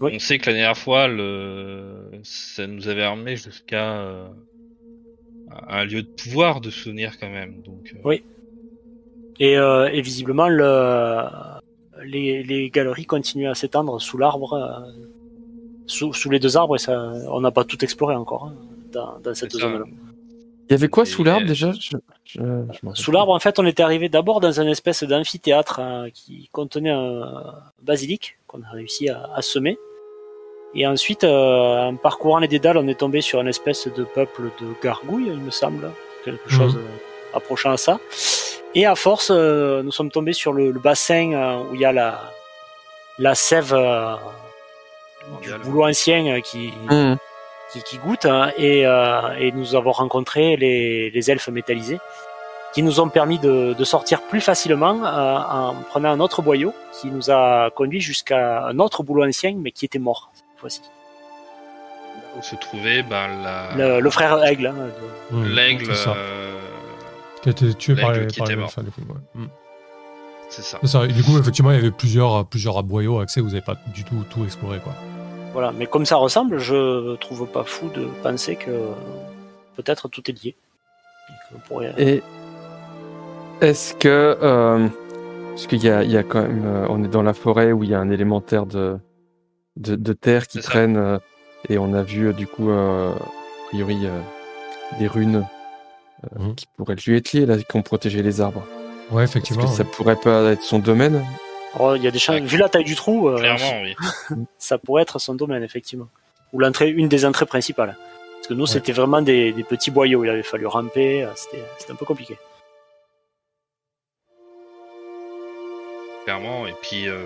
Oui. 0.00 0.12
On 0.14 0.18
sait 0.18 0.38
que 0.38 0.46
la 0.50 0.54
dernière 0.54 0.78
fois, 0.78 1.08
le, 1.08 2.10
ça 2.22 2.66
nous 2.66 2.88
avait 2.88 3.02
armé 3.02 3.36
jusqu'à 3.36 3.98
euh, 4.00 4.28
un 5.68 5.84
lieu 5.84 6.02
de 6.02 6.08
pouvoir 6.08 6.60
de 6.60 6.70
souvenir 6.70 7.18
quand 7.18 7.30
même. 7.30 7.60
Donc, 7.62 7.92
euh, 7.94 7.98
Oui. 8.04 8.22
Et, 9.40 9.56
euh, 9.56 9.88
et 9.92 10.00
visiblement, 10.00 10.48
le, 10.48 11.22
les, 12.04 12.42
les 12.42 12.70
galeries 12.70 13.06
continuent 13.06 13.48
à 13.48 13.54
s'étendre 13.54 14.00
sous 14.00 14.18
l'arbre, 14.18 14.52
euh, 14.54 14.90
sous, 15.86 16.12
sous 16.12 16.30
les 16.30 16.40
deux 16.40 16.56
arbres, 16.56 16.76
et 16.76 16.78
ça, 16.78 17.12
on 17.28 17.40
n'a 17.40 17.50
pas 17.50 17.64
tout 17.64 17.82
exploré 17.84 18.14
encore 18.16 18.46
hein, 18.46 18.54
dans, 18.92 19.18
dans 19.20 19.34
cette 19.34 19.52
zone-là. 19.52 19.84
Il 20.68 20.72
y 20.72 20.74
avait 20.74 20.88
quoi 20.88 21.06
sous 21.06 21.24
l'arbre 21.24 21.46
déjà? 21.46 21.72
Je, 21.72 21.96
je, 22.24 22.40
je 22.40 22.78
Sous 22.94 23.10
l'arbre, 23.10 23.32
en 23.32 23.38
fait, 23.38 23.58
on 23.58 23.64
était 23.64 23.82
arrivé 23.82 24.08
d'abord 24.08 24.40
dans 24.40 24.60
une 24.60 24.68
espèce 24.68 25.02
d'amphithéâtre 25.02 25.80
hein, 25.80 26.08
qui 26.12 26.50
contenait 26.52 26.90
un 26.90 27.54
basilic 27.82 28.38
qu'on 28.46 28.62
a 28.62 28.70
réussi 28.72 29.08
à, 29.08 29.30
à 29.34 29.40
semer. 29.40 29.78
Et 30.74 30.86
ensuite, 30.86 31.24
euh, 31.24 31.88
en 31.88 31.96
parcourant 31.96 32.38
les 32.38 32.48
dédales, 32.48 32.76
on 32.76 32.86
est 32.88 32.98
tombé 32.98 33.22
sur 33.22 33.40
une 33.40 33.48
espèce 33.48 33.88
de 33.88 34.04
peuple 34.04 34.50
de 34.60 34.66
gargouilles, 34.82 35.28
il 35.28 35.38
me 35.38 35.50
semble, 35.50 35.90
quelque 36.24 36.50
chose 36.50 36.76
euh, 36.76 37.36
approchant 37.36 37.70
à 37.70 37.78
ça. 37.78 37.98
Et 38.74 38.86
à 38.86 38.94
force, 38.94 39.30
euh, 39.34 39.82
nous 39.82 39.92
sommes 39.92 40.10
tombés 40.10 40.32
sur 40.32 40.52
le, 40.52 40.70
le 40.70 40.78
bassin 40.80 41.32
euh, 41.32 41.58
où 41.70 41.74
il 41.74 41.80
y 41.80 41.84
a 41.84 41.92
la, 41.92 42.20
la 43.18 43.34
sève 43.34 43.72
euh, 43.74 44.14
du 45.42 45.52
boulot 45.64 45.84
ancien 45.86 46.26
euh, 46.26 46.40
qui, 46.40 46.72
Hum, 46.90 47.16
qui, 47.72 47.82
qui 47.82 47.98
goûtent 47.98 48.26
hein, 48.26 48.50
et, 48.56 48.86
euh, 48.86 49.20
et 49.38 49.52
nous 49.52 49.74
avons 49.74 49.92
rencontré 49.92 50.56
les, 50.56 51.10
les 51.10 51.30
elfes 51.30 51.48
métallisés 51.48 51.98
qui 52.74 52.82
nous 52.82 53.00
ont 53.00 53.08
permis 53.08 53.38
de, 53.38 53.72
de 53.72 53.84
sortir 53.84 54.20
plus 54.22 54.42
facilement 54.42 55.02
euh, 55.02 55.36
en 55.38 55.74
prenant 55.88 56.10
un 56.10 56.20
autre 56.20 56.42
boyau 56.42 56.74
qui 57.00 57.08
nous 57.08 57.30
a 57.30 57.70
conduit 57.74 58.00
jusqu'à 58.00 58.66
un 58.66 58.78
autre 58.78 59.02
boulot 59.02 59.24
ancien 59.26 59.54
mais 59.56 59.70
qui 59.72 59.86
était 59.86 59.98
mort 59.98 60.30
cette 60.34 60.44
fois-ci. 60.60 60.82
où 62.38 62.42
se 62.42 62.54
trouvait 62.56 63.02
ben, 63.02 63.28
la, 63.42 63.74
Le, 63.76 64.00
le 64.00 64.10
frère 64.10 64.44
Aigle. 64.44 64.66
hein, 64.66 64.74
de- 65.30 65.36
Mmh, 65.36 65.46
l'aigle. 65.48 65.92
Euh, 67.48 67.52
Qui 67.52 67.64
a 67.64 67.68
été 67.68 67.74
tué 67.74 67.94
par 67.94 68.12
les, 68.12 68.26
par 68.26 68.46
les 68.48 68.54
du 68.56 68.90
coup, 68.90 69.00
ouais. 69.00 69.20
Mmh. 69.34 69.46
C'est 70.50 70.62
ça. 70.62 70.78
C'est 70.80 70.86
ça. 70.88 71.04
Et 71.04 71.08
du 71.12 71.22
coup, 71.22 71.38
effectivement, 71.38 71.70
il 71.72 71.76
y 71.76 71.78
avait 71.78 71.90
plusieurs, 71.90 72.44
plusieurs 72.46 72.82
boyaux 72.82 73.18
accès, 73.20 73.40
vous 73.40 73.48
n'avez 73.48 73.60
pas 73.60 73.76
du 73.94 74.04
tout 74.04 74.24
tout 74.30 74.44
exploré, 74.44 74.78
quoi. 74.80 74.94
Voilà, 75.52 75.72
mais 75.72 75.86
comme 75.86 76.06
ça 76.06 76.16
ressemble, 76.16 76.58
je 76.58 77.16
trouve 77.16 77.46
pas 77.46 77.64
fou 77.64 77.88
de 77.94 78.06
penser 78.22 78.56
que 78.56 78.70
peut-être 79.76 80.08
tout 80.08 80.22
est 80.30 80.44
lié. 80.44 80.54
Et 81.28 81.32
qu'on 81.54 81.60
pourrait- 81.60 81.94
Et 81.98 82.22
est-ce 83.60 83.94
que 83.94 84.38
euh, 84.42 84.88
parce 85.50 85.66
qu'il 85.66 85.82
y 85.82 85.90
a, 85.90 86.02
il 86.04 86.10
y 86.10 86.16
a 86.16 86.22
quand 86.22 86.42
même, 86.42 86.62
euh, 86.64 86.86
on 86.88 87.02
est 87.04 87.08
dans 87.08 87.22
la 87.22 87.34
forêt 87.34 87.72
où 87.72 87.82
il 87.84 87.90
y 87.90 87.94
a 87.94 87.98
un 88.00 88.10
élémentaire 88.10 88.66
de 88.66 88.98
de, 89.76 89.94
de 89.96 90.12
terre 90.12 90.46
qui 90.48 90.60
traîne 90.60 90.96
euh, 90.96 91.18
et 91.68 91.78
on 91.78 91.92
a 91.94 92.02
vu 92.02 92.28
euh, 92.28 92.32
du 92.32 92.46
coup 92.46 92.70
euh, 92.70 93.12
a 93.12 93.68
priori 93.68 94.06
euh, 94.06 94.20
des 94.98 95.06
runes 95.06 95.44
euh, 96.24 96.38
Mhm. 96.42 96.54
qui 96.54 96.66
pourraient 96.76 96.96
lui 96.96 97.16
être 97.16 97.32
liées 97.32 97.46
là, 97.46 97.56
qui 97.58 97.76
ont 97.76 97.82
protégé 97.82 98.22
les 98.22 98.40
arbres. 98.40 98.64
Ouais, 99.10 99.24
effectivement. 99.24 99.64
que 99.64 99.70
ça 99.70 99.84
pourrait 99.84 100.16
pas 100.16 100.42
être 100.52 100.62
son 100.62 100.78
domaine 100.78 101.24
Oh, 101.78 101.94
il 101.94 102.02
y 102.02 102.08
a 102.08 102.10
des 102.10 102.18
chances. 102.18 102.40
Ouais. 102.40 102.46
Vu 102.46 102.56
la 102.58 102.68
taille 102.68 102.84
du 102.84 102.94
trou, 102.94 103.28
euh, 103.28 103.38
Clairement, 103.38 103.82
oui. 103.82 103.94
ça 104.58 104.78
pourrait 104.78 105.02
être 105.02 105.18
son 105.18 105.34
domaine, 105.34 105.62
effectivement. 105.62 106.08
Ou 106.52 106.60
l'entrée, 106.60 106.90
une 106.90 107.08
des 107.08 107.24
entrées 107.26 107.46
principales. 107.46 107.96
Parce 108.36 108.46
que 108.48 108.54
nous, 108.54 108.62
Ouais. 108.62 108.66
c'était 108.70 108.92
vraiment 108.92 109.20
des, 109.22 109.52
des 109.52 109.64
petits 109.64 109.90
boyaux. 109.90 110.24
Il 110.24 110.30
avait 110.30 110.42
fallu 110.42 110.66
ramper. 110.66 111.24
euh, 111.24 111.30
C'était 111.36 111.62
c'était 111.78 111.92
un 111.92 111.96
peu 111.96 112.06
compliqué. 112.06 112.36
clairement. 116.24 116.66
Et 116.66 116.74
puis, 116.82 117.08
euh, 117.08 117.24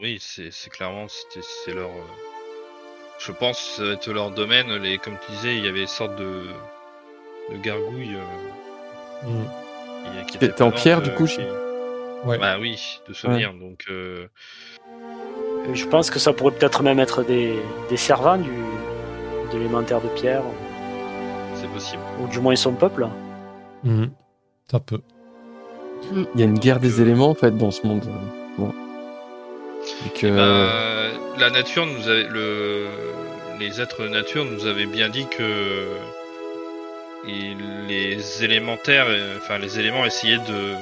oui, 0.00 0.18
c'est 0.20 0.50
c'est 0.50 0.70
clairement, 0.70 1.06
c'était 1.08 1.44
c'est 1.64 1.72
leur. 1.74 1.90
Je 3.18 3.32
pense 3.32 3.58
que 3.58 3.64
ça 3.76 3.84
va 3.84 3.92
être 3.92 4.12
leur 4.12 4.30
domaine. 4.30 4.74
Les, 4.76 4.98
comme 4.98 5.14
tu 5.24 5.32
disais, 5.32 5.56
il 5.56 5.64
y 5.64 5.68
avait 5.68 5.82
une 5.82 5.86
sorte 5.86 6.16
de, 6.16 6.42
de 7.52 7.56
gargouille 7.62 8.16
euh, 8.16 9.28
Mm. 9.28 9.44
qui, 10.26 10.32
qui 10.32 10.38
T'es- 10.38 10.46
était 10.46 10.62
en 10.62 10.72
pierre, 10.72 11.00
du 11.00 11.10
euh, 11.10 11.14
coup, 11.14 11.26
qui- 11.26 11.38
Ouais. 12.24 12.38
Bah 12.38 12.56
oui, 12.60 13.00
de 13.08 13.12
souvenir. 13.14 13.52
Donc, 13.54 13.84
euh, 13.90 14.26
Je 15.72 15.86
pense 15.86 16.10
que 16.10 16.18
ça 16.18 16.32
pourrait 16.32 16.52
peut-être 16.52 16.82
même 16.82 16.98
être 17.00 17.22
des, 17.24 17.54
des 17.88 17.96
servants 17.96 18.36
du, 18.38 18.50
de 19.52 19.58
l'élémentaire 19.58 20.00
de 20.00 20.08
pierre, 20.08 20.42
c'est 21.54 21.68
possible. 21.68 22.02
ou 22.20 22.26
du 22.28 22.40
moins 22.40 22.56
son 22.56 22.72
peuple. 22.74 23.06
Mhm. 23.84 24.10
Ça 24.70 24.80
peut. 24.80 25.00
Il 26.34 26.40
y 26.40 26.42
a 26.42 26.46
une 26.46 26.58
guerre 26.58 26.80
des 26.80 26.98
euh, 26.98 27.02
éléments 27.02 27.30
en 27.30 27.34
fait 27.34 27.56
dans 27.56 27.70
ce 27.70 27.86
monde. 27.86 28.04
Bon. 28.58 28.72
Et 30.06 30.10
que... 30.10 30.26
Eh 30.26 30.30
ben, 30.30 31.38
la 31.38 31.50
nature 31.50 31.86
nous 31.86 32.08
avait, 32.08 32.24
le, 32.28 32.86
les 33.58 33.80
êtres 33.80 34.02
de 34.02 34.08
nature 34.08 34.44
nous 34.44 34.66
avaient 34.66 34.86
bien 34.86 35.08
dit 35.08 35.26
que 35.28 35.86
et 37.26 37.54
les 37.88 38.44
élémentaires, 38.44 39.06
euh, 39.08 39.36
enfin 39.38 39.58
les 39.58 39.78
éléments 39.78 40.04
essayaient 40.04 40.38
de, 40.38 40.74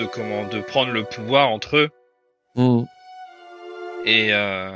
de 0.00 0.04
comment, 0.06 0.44
de 0.46 0.60
prendre 0.60 0.92
le 0.92 1.04
pouvoir 1.04 1.48
entre 1.48 1.76
eux 1.76 1.88
Hmm. 2.56 2.84
et 4.04 4.32
euh, 4.32 4.70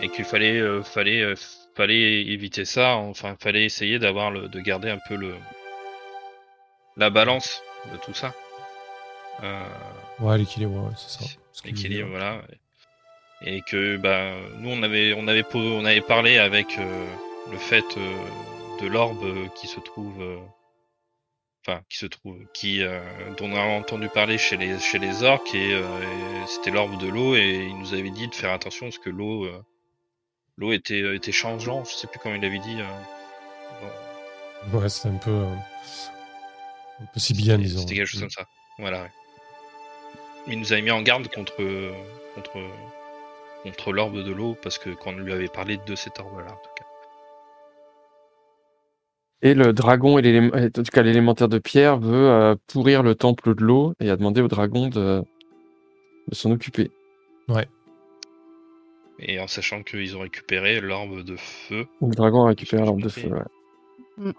et 0.00 0.10
qu'il 0.10 0.26
fallait, 0.26 0.58
euh, 0.60 0.82
fallait, 0.82 1.22
euh, 1.22 1.34
fallait 1.74 2.26
éviter 2.26 2.66
ça. 2.66 2.96
Enfin, 2.96 3.36
fallait 3.40 3.64
essayer 3.64 3.98
d'avoir 3.98 4.30
le, 4.30 4.48
de 4.48 4.60
garder 4.60 4.90
un 4.90 4.98
peu 5.08 5.14
le 5.16 5.34
la 6.98 7.08
balance 7.10 7.62
de 7.90 7.96
tout 7.98 8.14
ça. 8.14 8.34
Euh, 9.42 9.62
Ouais, 10.20 10.38
l'équilibre, 10.38 10.76
ouais, 10.84 10.92
c'est 10.96 11.24
ça. 11.24 11.30
L'équilibre 11.64 12.08
voilà 12.10 12.40
et 13.42 13.60
que 13.68 13.96
bah 13.98 14.30
nous 14.60 14.70
on 14.70 14.82
avait 14.82 15.12
on 15.14 15.28
avait 15.28 15.44
on 15.54 15.84
avait 15.84 16.00
parlé 16.00 16.38
avec 16.38 16.78
euh, 16.78 17.06
le 17.50 17.58
fait 17.58 17.84
euh, 17.98 18.16
de 18.80 18.86
l'orbe 18.86 19.24
qui 19.54 19.66
se 19.66 19.78
trouve 19.80 20.22
enfin 21.62 21.82
qui 21.90 21.98
se 21.98 22.06
trouve 22.06 22.38
qui 22.54 22.82
euh, 22.82 22.98
dont 23.36 23.50
on 23.50 23.56
a 23.56 23.60
entendu 23.60 24.08
parler 24.08 24.38
chez 24.38 24.56
les 24.56 24.78
chez 24.78 24.98
les 24.98 25.22
orques 25.22 25.54
et, 25.54 25.74
euh, 25.74 25.82
et 25.82 26.46
c'était 26.46 26.70
l'orbe 26.70 26.96
de 26.98 27.08
l'eau 27.08 27.36
et 27.36 27.66
il 27.68 27.76
nous 27.78 27.92
avait 27.92 28.08
dit 28.10 28.26
de 28.28 28.34
faire 28.34 28.52
attention 28.52 28.86
parce 28.86 28.98
que 28.98 29.10
l'eau 29.10 29.44
euh, 29.44 29.62
l'eau 30.56 30.72
était 30.72 31.14
était 31.14 31.32
changeant 31.32 31.84
je 31.84 31.92
sais 31.92 32.06
plus 32.06 32.18
comment 32.18 32.36
il 32.36 32.44
avait 32.44 32.58
dit 32.58 32.78
bon, 34.72 34.78
Ouais, 34.80 34.88
c'est 34.88 35.08
un 35.08 35.16
peu. 35.16 35.44
un 37.00 37.06
peu 37.12 37.20
sibyllien, 37.20 37.56
c'était- 37.56 37.68
disons. 37.68 37.80
c'était 37.80 37.94
quelque 37.96 38.06
chose 38.06 38.20
comme 38.20 38.30
ça 38.30 38.46
voilà 38.78 39.02
ouais. 39.02 39.10
Il 40.46 40.58
nous 40.58 40.72
avait 40.72 40.82
mis 40.82 40.90
en 40.90 41.02
garde 41.02 41.28
contre 41.28 41.62
contre 42.34 42.58
contre 43.62 43.92
l'orbe 43.92 44.22
de 44.22 44.32
l'eau 44.32 44.56
parce 44.62 44.78
que 44.78 44.90
quand 44.90 45.12
on 45.12 45.18
lui 45.18 45.32
avait 45.32 45.48
parlé 45.48 45.78
de 45.86 45.94
cet 45.94 46.20
orbe 46.20 46.38
là 46.38 46.52
en 46.52 46.56
tout 46.56 46.70
cas 46.76 46.84
Et 49.42 49.54
le 49.54 49.72
dragon 49.72 50.18
et 50.18 50.22
l'élément, 50.22 50.56
en 50.56 50.70
tout 50.70 50.82
cas 50.82 51.02
l'élémentaire 51.02 51.48
de 51.48 51.58
pierre 51.58 51.98
veut 51.98 52.28
euh, 52.30 52.54
pourrir 52.66 53.02
le 53.02 53.14
temple 53.14 53.54
de 53.54 53.62
l'eau 53.62 53.94
et 54.00 54.10
a 54.10 54.16
demandé 54.16 54.40
au 54.40 54.48
dragon 54.48 54.88
de, 54.88 55.22
de 56.28 56.34
s'en 56.34 56.50
occuper. 56.50 56.90
Et 59.18 59.40
en 59.40 59.46
sachant 59.46 59.82
qu'ils 59.82 60.16
ont 60.16 60.20
récupéré 60.20 60.80
l'orbe 60.80 61.22
de 61.22 61.36
feu. 61.36 61.86
Le 62.02 62.14
dragon 62.14 62.44
a 62.44 62.48
récupéré 62.48 62.84
l'orbe 62.84 63.02
de 63.02 63.08
feu, 63.08 63.28
ouais. 63.28 63.40
Mm. 64.18 64.32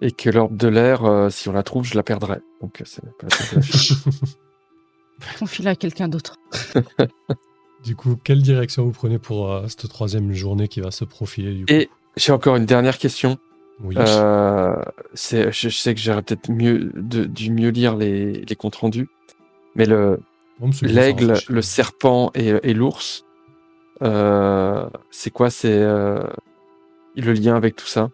Et 0.00 0.12
que 0.12 0.28
l'orbe 0.28 0.56
de 0.56 0.68
l'air, 0.68 1.04
euh, 1.04 1.30
si 1.30 1.48
on 1.48 1.52
la 1.52 1.62
trouve, 1.62 1.84
je 1.84 1.94
la 1.94 2.02
perdrai. 2.02 2.40
Donc 2.60 2.80
euh, 2.80 2.84
c'est 2.86 3.02
pas 3.16 3.28
chercher. 3.28 3.94
Confie-la 5.38 5.70
à 5.70 5.76
quelqu'un 5.76 6.08
d'autre. 6.08 6.36
Du 7.84 7.94
coup, 7.94 8.16
quelle 8.16 8.42
direction 8.42 8.84
vous 8.84 8.90
prenez 8.90 9.20
pour 9.20 9.52
euh, 9.52 9.68
cette 9.68 9.88
troisième 9.88 10.32
journée 10.32 10.66
qui 10.66 10.80
va 10.80 10.90
se 10.90 11.04
profiler 11.04 11.54
du 11.54 11.66
coup? 11.66 11.72
Et 11.72 11.88
j'ai 12.16 12.32
encore 12.32 12.56
une 12.56 12.66
dernière 12.66 12.98
question. 12.98 13.38
Oui. 13.80 13.94
Euh, 13.96 14.74
c'est, 15.14 15.52
je, 15.52 15.68
je 15.68 15.76
sais 15.76 15.94
que 15.94 16.00
j'aurais 16.00 16.22
peut-être 16.22 16.50
mieux 16.50 16.90
de, 16.96 17.26
dû 17.26 17.52
mieux 17.52 17.68
lire 17.68 17.94
les, 17.94 18.32
les 18.32 18.56
comptes 18.56 18.74
rendus, 18.74 19.08
mais 19.76 19.84
le 19.84 20.18
Bon, 20.58 20.68
monsieur, 20.68 20.88
ça 20.88 20.94
l'aigle, 20.94 21.34
le 21.48 21.62
serpent 21.62 22.32
et, 22.34 22.54
et 22.62 22.74
l'ours, 22.74 23.24
euh, 24.02 24.88
c'est 25.10 25.30
quoi? 25.30 25.50
C'est 25.50 25.78
euh, 25.78 26.22
le 27.14 27.32
lien 27.34 27.54
avec 27.54 27.76
tout 27.76 27.86
ça? 27.86 28.10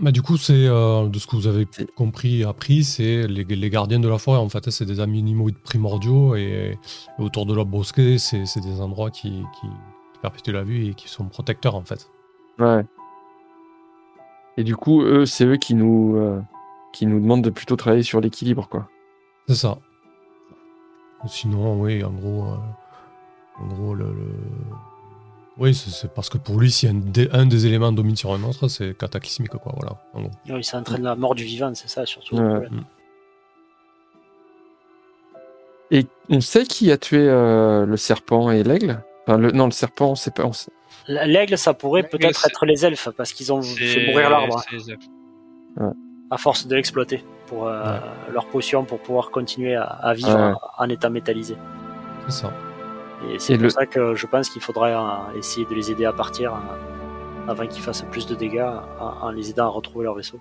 Bah, 0.00 0.12
du 0.12 0.22
coup, 0.22 0.36
c'est 0.36 0.66
euh, 0.68 1.08
de 1.08 1.18
ce 1.18 1.26
que 1.26 1.34
vous 1.34 1.48
avez 1.48 1.66
compris, 1.96 2.44
appris, 2.44 2.84
c'est 2.84 3.26
les, 3.26 3.42
les 3.44 3.70
gardiens 3.70 3.98
de 3.98 4.08
la 4.08 4.18
forêt. 4.18 4.38
En 4.38 4.48
fait, 4.48 4.70
c'est 4.70 4.84
des 4.84 5.00
animaux 5.00 5.48
primordiaux 5.64 6.36
et, 6.36 6.78
et 7.18 7.22
autour 7.22 7.46
de 7.46 7.54
leur 7.54 7.66
bosquet, 7.66 8.16
c'est 8.18 8.46
c'est 8.46 8.60
des 8.60 8.80
endroits 8.80 9.10
qui, 9.10 9.42
qui 9.60 9.66
perpétuent 10.22 10.52
la 10.52 10.62
vue 10.62 10.86
et 10.86 10.94
qui 10.94 11.08
sont 11.08 11.24
protecteurs 11.24 11.74
en 11.74 11.82
fait. 11.82 12.08
Ouais. 12.60 12.84
Et 14.56 14.62
du 14.64 14.76
coup, 14.76 15.02
eux, 15.02 15.26
c'est 15.26 15.44
eux 15.46 15.56
qui 15.56 15.74
nous 15.74 16.16
euh, 16.16 16.40
qui 16.92 17.06
nous 17.06 17.18
demandent 17.20 17.42
de 17.42 17.50
plutôt 17.50 17.74
travailler 17.76 18.04
sur 18.04 18.20
l'équilibre, 18.20 18.68
quoi. 18.68 18.88
C'est 19.48 19.56
ça. 19.56 19.78
Sinon, 21.26 21.80
oui, 21.80 22.04
en 22.04 22.12
gros, 22.12 22.44
euh, 22.44 22.56
en 23.60 23.66
gros, 23.66 23.94
le, 23.94 24.04
le- 24.04 24.74
oui, 25.58 25.74
c'est- 25.74 26.08
parce 26.14 26.28
que 26.28 26.38
pour 26.38 26.58
lui, 26.58 26.70
si 26.70 26.86
un 26.88 26.94
des, 26.94 27.28
un 27.32 27.46
des 27.46 27.66
éléments 27.66 27.92
domine 27.92 28.16
sur 28.16 28.32
un 28.32 28.42
autre, 28.44 28.68
c'est 28.68 28.96
cataclysmique, 28.96 29.50
quoi. 29.50 29.72
Voilà. 29.76 29.96
En 30.14 30.22
gros. 30.22 30.30
Oui, 30.50 30.64
ça 30.64 30.78
entraîne 30.78 31.02
la 31.02 31.14
mort 31.16 31.34
du 31.34 31.44
vivant, 31.44 31.72
c'est 31.74 31.88
ça 31.88 32.06
surtout. 32.06 32.36
le 32.36 32.42
Ouais. 32.44 32.60
problème. 32.60 32.84
Et 35.90 36.06
on 36.28 36.40
sait 36.40 36.64
qui 36.64 36.92
a 36.92 36.98
tué 36.98 37.18
euh, 37.28 37.86
le 37.86 37.96
serpent 37.96 38.50
et 38.50 38.62
l'aigle? 38.62 39.02
Enfin, 39.26 39.38
le, 39.38 39.50
Non, 39.52 39.64
le 39.66 39.70
serpent, 39.72 40.10
on 40.10 40.14
sait 40.14 40.30
pas. 40.30 40.44
on 40.44 40.52
sait- 40.52 40.70
L'aigle, 41.08 41.56
ça 41.56 41.72
pourrait 41.72 42.02
peut-être 42.02 42.46
être 42.46 42.66
les 42.66 42.84
elfes, 42.84 43.08
parce 43.16 43.32
qu'ils 43.32 43.50
ont 43.52 43.62
fait 43.62 44.06
mourir 44.08 44.28
l'arbre 44.28 44.62
à 46.30 46.36
force 46.36 46.66
de 46.66 46.76
l'exploiter 46.76 47.24
pour 47.46 47.66
euh, 47.66 47.98
leur 48.30 48.44
potion 48.46 48.84
pour 48.84 48.98
pouvoir 48.98 49.30
continuer 49.30 49.74
à, 49.76 49.84
à 49.84 50.12
vivre 50.12 50.28
Ouais. 50.34 50.52
en, 50.78 50.84
en 50.84 50.88
état 50.90 51.08
métallisé. 51.08 51.56
C'est 52.28 52.42
ça. 52.42 52.52
Et 53.26 53.38
c'est 53.38 53.54
pour 53.54 53.64
le- 53.64 53.70
ça 53.70 53.86
que 53.86 54.14
je 54.14 54.26
pense 54.26 54.48
qu'il 54.50 54.62
faudrait 54.62 54.94
euh, 54.94 55.00
essayer 55.36 55.66
de 55.66 55.74
les 55.74 55.90
aider 55.90 56.04
à 56.04 56.12
partir 56.12 56.54
euh, 56.54 57.50
avant 57.50 57.66
qu'ils 57.66 57.82
fassent 57.82 58.02
plus 58.10 58.26
de 58.26 58.34
dégâts 58.34 58.64
en, 59.00 59.26
en 59.26 59.30
les 59.30 59.50
aidant 59.50 59.66
à 59.66 59.68
retrouver 59.70 60.04
leur 60.04 60.14
vaisseau. 60.14 60.38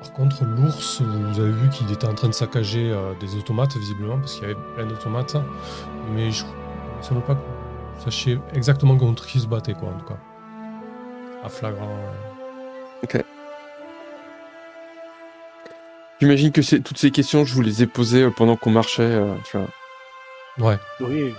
Par 0.00 0.12
contre, 0.12 0.44
l'ours, 0.44 1.02
vous 1.02 1.40
avez 1.40 1.50
vu 1.50 1.68
qu'il 1.70 1.90
était 1.92 2.06
en 2.06 2.14
train 2.14 2.28
de 2.28 2.32
saccager 2.32 2.90
euh, 2.90 3.14
des 3.20 3.36
automates, 3.36 3.76
visiblement, 3.76 4.16
parce 4.18 4.34
qu'il 4.34 4.42
y 4.42 4.50
avait 4.52 4.60
plein 4.76 4.86
d'automates. 4.86 5.36
Mais 6.14 6.30
je 6.30 6.44
ne 6.44 7.02
semble 7.02 7.20
pas 7.22 7.34
que 7.34 7.40
vous 7.40 8.04
sachiez 8.04 8.38
exactement 8.54 8.96
contre 8.96 9.26
qui 9.26 9.40
se 9.40 9.46
battait, 9.48 9.74
quoi, 9.74 9.88
en 9.88 9.98
tout 9.98 10.06
cas. 10.06 10.18
À 11.44 11.48
flagrant. 11.48 11.88
euh. 13.12 13.22
J'imagine 16.20 16.50
que 16.52 16.60
toutes 16.78 16.98
ces 16.98 17.10
questions, 17.10 17.44
je 17.44 17.54
vous 17.54 17.62
les 17.62 17.82
ai 17.82 17.86
posées 17.86 18.22
euh, 18.24 18.30
pendant 18.30 18.56
qu'on 18.56 18.70
marchait. 18.70 19.02
euh, 19.02 19.34
tu 19.44 19.56
vois. 19.56 20.70
Ouais. 20.70 20.78
Oui, 21.00 21.34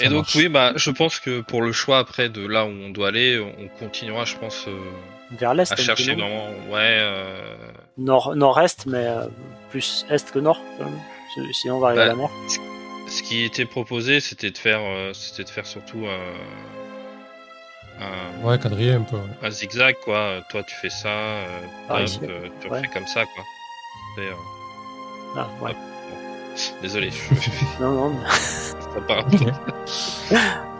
Et 0.00 0.08
donc 0.08 0.22
marche. 0.24 0.34
oui, 0.36 0.48
bah 0.48 0.72
je 0.76 0.90
pense 0.90 1.20
que 1.20 1.40
pour 1.40 1.62
le 1.62 1.70
choix 1.72 1.98
après 1.98 2.28
de 2.28 2.44
là 2.46 2.64
où 2.64 2.68
on 2.68 2.90
doit 2.90 3.08
aller, 3.08 3.38
on 3.58 3.68
continuera, 3.78 4.24
je 4.24 4.36
pense, 4.36 4.66
euh, 4.66 4.76
vers 5.38 5.54
l'est. 5.54 5.70
à 5.72 5.76
chercher 5.76 6.14
vraiment, 6.14 6.48
ouais, 6.70 6.98
euh, 7.00 7.54
Nord, 7.96 8.34
nord-est, 8.34 8.86
mais 8.86 9.06
euh, 9.06 9.26
plus 9.70 10.04
est 10.10 10.30
que 10.32 10.38
nord. 10.40 10.60
quand 10.78 10.84
même. 10.86 10.98
Sinon, 11.52 11.76
on 11.76 11.80
va 11.80 11.88
arriver 11.88 12.00
Bah, 12.00 12.06
à 12.06 12.08
la 12.08 12.14
mer. 12.16 12.30
ce 13.08 13.22
qui 13.22 13.44
était 13.44 13.64
proposé, 13.66 14.18
c'était 14.20 14.50
de 14.50 14.58
faire, 14.58 14.80
euh, 14.82 15.12
c'était 15.12 15.44
de 15.44 15.48
faire 15.50 15.66
surtout 15.66 16.04
euh, 16.06 16.34
un, 18.00 18.44
Ouais, 18.44 18.58
quadrillé 18.58 18.92
un 18.94 19.02
peu. 19.02 19.16
ouais. 19.16 19.22
un 19.42 19.50
zigzag 19.50 19.94
quoi. 20.04 20.42
Toi 20.50 20.62
tu 20.64 20.74
fais 20.74 20.90
ça, 20.90 21.08
euh, 21.08 21.60
Ah, 21.88 21.94
hop, 22.00 22.02
ici. 22.08 22.18
euh, 22.24 22.48
tu 22.60 22.68
Ouais. 22.68 22.78
refais 22.78 22.90
comme 22.92 23.06
ça 23.06 23.24
quoi. 23.24 23.44
Et, 24.18 24.28
euh, 24.28 24.32
Ah, 25.36 25.48
ouais. 25.62 25.72
Désolé, 26.82 27.10
je, 27.10 27.34
Non, 27.82 27.92
non, 27.92 28.10
mais 28.10 28.28
ça 28.30 29.00
part. 29.06 29.26
Ok. 29.26 29.40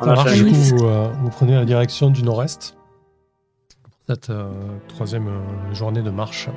on 0.01 0.05
Ça 0.05 0.13
a 0.13 0.15
marche, 0.15 0.31
fait 0.31 0.37
du 0.37 0.45
coup, 0.47 0.55
vous, 0.55 0.85
euh, 0.87 1.09
vous 1.23 1.31
prenez 1.31 1.55
la 1.55 1.65
direction 1.65 2.11
du 2.11 2.23
nord-est 2.23 2.77
pour 3.83 3.93
cette 4.09 4.31
euh, 4.31 4.51
troisième 4.89 5.29
euh, 5.29 5.75
journée 5.75 6.03
de 6.03 6.11
marche. 6.11 6.49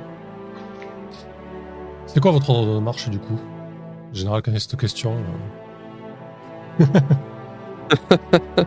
C'est 2.06 2.20
quoi 2.20 2.30
votre 2.32 2.48
ordre 2.50 2.74
de 2.74 2.80
marche 2.80 3.08
du 3.10 3.18
coup? 3.18 3.38
En 4.10 4.14
général, 4.14 4.40
quand 4.42 4.50
il 4.50 4.54
y 4.54 4.56
a 4.56 4.60
cette 4.60 4.76
question. 4.80 5.16
euh, 6.80 6.84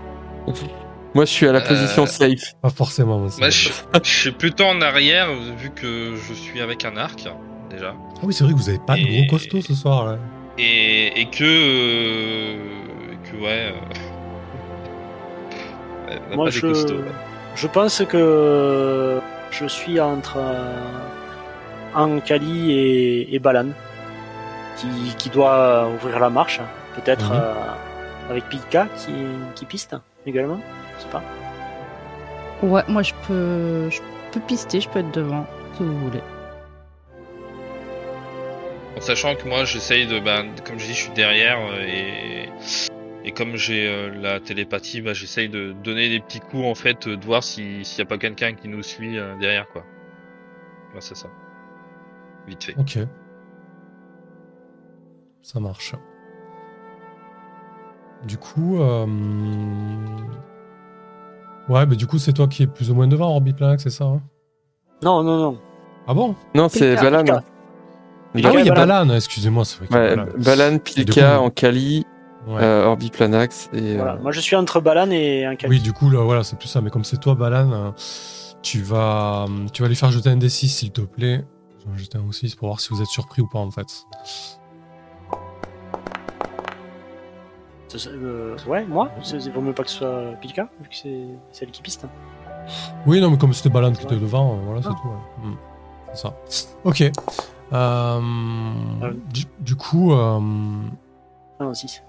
Moi, 1.14 1.26
je 1.26 1.32
suis 1.32 1.48
à 1.48 1.52
la 1.52 1.60
Euh, 1.60 1.68
position 1.68 2.06
safe. 2.06 2.56
pas 2.62 2.70
forcément. 2.70 3.20
Bah, 3.40 3.50
je, 3.50 3.70
je 4.04 4.10
suis 4.10 4.32
plutôt 4.32 4.64
en 4.66 4.80
arrière 4.82 5.28
vu 5.58 5.70
que 5.72 6.16
je 6.16 6.34
suis 6.34 6.62
avec 6.62 6.86
un 6.86 6.96
arc 6.96 7.28
déjà. 7.70 7.94
Ah 8.16 8.20
oui, 8.24 8.34
c'est 8.34 8.44
vrai 8.46 8.54
que 8.54 8.58
vous 8.58 8.70
avez 8.70 8.80
pas 8.80 8.96
de 8.96 9.02
gros 9.04 9.26
costaud 9.30 9.62
ce 9.62 9.74
soir. 9.74 10.06
là. 10.06 10.18
Et, 10.64 11.22
et 11.22 11.26
que, 11.26 11.44
euh, 11.44 12.56
que 13.26 13.36
ouais. 13.44 13.74
euh, 16.10 16.20
Moi, 16.36 16.50
je, 16.52 16.60
costauds, 16.62 16.96
ouais. 16.96 17.12
je 17.56 17.68
pense 17.68 18.04
que 18.06 19.20
je 19.52 19.66
suis 19.68 20.00
entre. 20.00 20.38
euh, 20.38 20.78
Ankali 21.94 22.72
et, 22.72 23.36
et 23.36 23.40
Balan, 23.40 23.68
qui, 24.78 24.88
qui 25.18 25.30
doit 25.30 25.90
ouvrir 25.94 26.20
la 26.20 26.30
marche. 26.30 26.62
Peut-être 26.96 27.32
Mhm. 27.34 27.40
euh, 27.42 27.54
avec 28.30 28.46
Pika 28.48 28.88
qui, 28.98 29.12
qui 29.56 29.66
piste 29.66 29.96
également. 30.26 30.60
Je 30.98 31.04
sais 31.04 31.10
pas. 31.10 31.22
Ouais, 32.64 32.84
moi 32.88 33.02
je 33.04 33.14
peux, 33.28 33.90
je 33.90 34.00
peux 34.32 34.40
pister, 34.48 34.80
je 34.80 34.88
peux 34.88 35.00
être 35.00 35.12
devant, 35.12 35.46
si 35.76 35.84
vous 35.84 35.98
voulez. 36.00 36.24
En 39.02 39.04
sachant 39.04 39.36
que 39.36 39.50
moi 39.50 39.66
j'essaye 39.66 40.06
de, 40.06 40.20
bah, 40.20 40.44
comme 40.64 40.78
je 40.78 40.86
dis, 40.86 40.94
je 40.94 41.06
suis 41.06 41.14
derrière 41.14 41.58
euh, 41.58 41.82
et 41.82 42.50
et 43.26 43.32
comme 43.32 43.56
j'ai 43.56 43.88
euh, 43.88 44.12
la 44.22 44.40
télépathie, 44.40 45.02
bah, 45.02 45.14
j'essaye 45.14 45.50
de 45.50 45.72
donner 45.72 46.08
des 46.08 46.20
petits 46.20 46.40
coups 46.40 46.66
en 46.66 46.76
fait, 46.76 47.08
euh, 47.08 47.18
de 47.18 47.26
voir 47.26 47.42
si 47.42 47.84
s'il 47.84 47.98
y 47.98 48.02
a 48.04 48.06
pas 48.06 48.20
quelqu'un 48.20 48.54
qui 48.54 48.68
nous 48.68 48.84
suit 48.84 49.18
euh, 49.18 49.36
derrière 49.40 49.68
quoi. 49.70 49.82
Ouais, 50.94 51.02
c'est 51.02 51.16
ça. 51.16 51.30
Vite 52.46 52.64
fait. 52.64 52.76
Ok. 52.78 53.00
Ça 55.42 55.60
marche. 55.60 55.96
Du 58.24 58.38
coup, 58.38 58.80
euh... 58.80 59.08
ouais, 61.70 61.88
mais 61.88 61.96
du 61.96 62.06
coup, 62.06 62.20
c'est 62.20 62.34
toi 62.34 62.48
qui 62.48 62.62
es 62.62 62.68
plus 62.68 62.92
ou 62.92 62.94
moins 62.94 63.08
devant 63.08 63.32
Orbiplax, 63.32 63.82
c'est 63.82 63.90
ça 63.90 64.06
hein? 64.06 64.22
Non, 65.02 65.24
non, 65.24 65.40
non. 65.40 65.60
Ah 66.06 66.14
bon? 66.14 66.36
Non, 66.54 66.70
c'est 66.70 66.96
Pilka, 66.96 67.44
Ah 68.34 68.52
oui, 68.54 68.62
il 68.62 68.66
y 68.66 68.70
a 68.70 68.74
Balan. 68.74 69.06
Balan, 69.06 69.16
excusez-moi, 69.16 69.66
c'est 69.66 69.84
vrai 69.84 70.16
Ouais, 70.18 70.26
Balan. 70.38 70.78
Pilka, 70.80 71.38
coup- 71.38 71.44
Ankali, 71.46 72.06
Ouais. 72.48 72.62
euh, 72.64 72.86
Orbiplanax 72.86 73.70
et. 73.74 73.96
Voilà. 73.98 74.14
euh, 74.14 74.22
Moi 74.22 74.32
je 74.32 74.40
suis 74.40 74.56
entre 74.56 74.80
Balan 74.80 75.10
et 75.12 75.48
Ankali. 75.48 75.70
Oui, 75.70 75.80
du 75.82 75.92
coup, 75.94 76.10
là, 76.10 76.22
voilà, 76.24 76.44
c'est 76.44 76.58
plus 76.58 76.68
ça. 76.70 76.82
Mais 76.82 76.90
comme 76.90 77.04
c'est 77.04 77.18
toi, 77.20 77.36
Balan, 77.36 77.72
euh, 77.72 77.92
tu 78.62 78.82
vas, 78.82 79.48
tu 79.74 79.82
vas 79.82 79.88
lui 79.90 79.96
faire 79.96 80.12
jeter 80.12 80.30
un 80.30 80.38
D6, 80.38 80.68
s'il 80.70 80.92
te 80.92 81.02
plaît. 81.02 81.44
Je 81.80 81.86
vais 81.88 81.94
en 81.94 81.98
jeter 81.98 82.18
un 82.20 82.28
aussi 82.28 82.56
pour 82.56 82.68
voir 82.70 82.80
si 82.80 82.90
vous 82.94 83.02
êtes 83.02 83.08
surpris 83.08 83.42
ou 83.42 83.48
pas, 83.48 83.60
en 83.60 83.72
fait. 83.72 83.88
Euh, 88.08 88.56
ouais, 88.68 88.86
moi 88.86 89.10
C'est 89.22 89.42
c'est- 89.42 89.50
vaut 89.50 89.60
mieux 89.60 89.74
pas 89.74 89.84
que 89.84 89.90
ce 89.90 89.98
soit 89.98 90.22
Pilka, 90.40 90.70
vu 90.82 90.88
que 90.88 90.96
c'est 90.96 91.26
c'est 91.52 91.66
elle 91.66 91.72
qui 91.72 91.82
piste. 91.82 92.06
Oui, 93.06 93.20
non, 93.20 93.30
mais 93.32 93.38
comme 93.38 93.52
c'était 93.54 93.70
Balan 93.70 93.92
qui 93.92 94.04
était 94.06 94.16
devant, 94.16 94.54
euh, 94.54 94.62
voilà, 94.66 94.82
c'est 94.82 94.88
Ah. 94.92 94.96
tout. 95.02 95.08
ouais. 95.10 95.50
Mm. 95.50 95.58
C'est 96.14 96.22
ça. 96.22 96.34
Ok. 96.86 97.04
Euh, 97.74 99.14
du, 99.34 99.46
du 99.60 99.76
coup, 99.76 100.12
euh, 100.14 100.40
Ah 101.60 101.64
non, 101.64 101.74
6. 101.74 102.04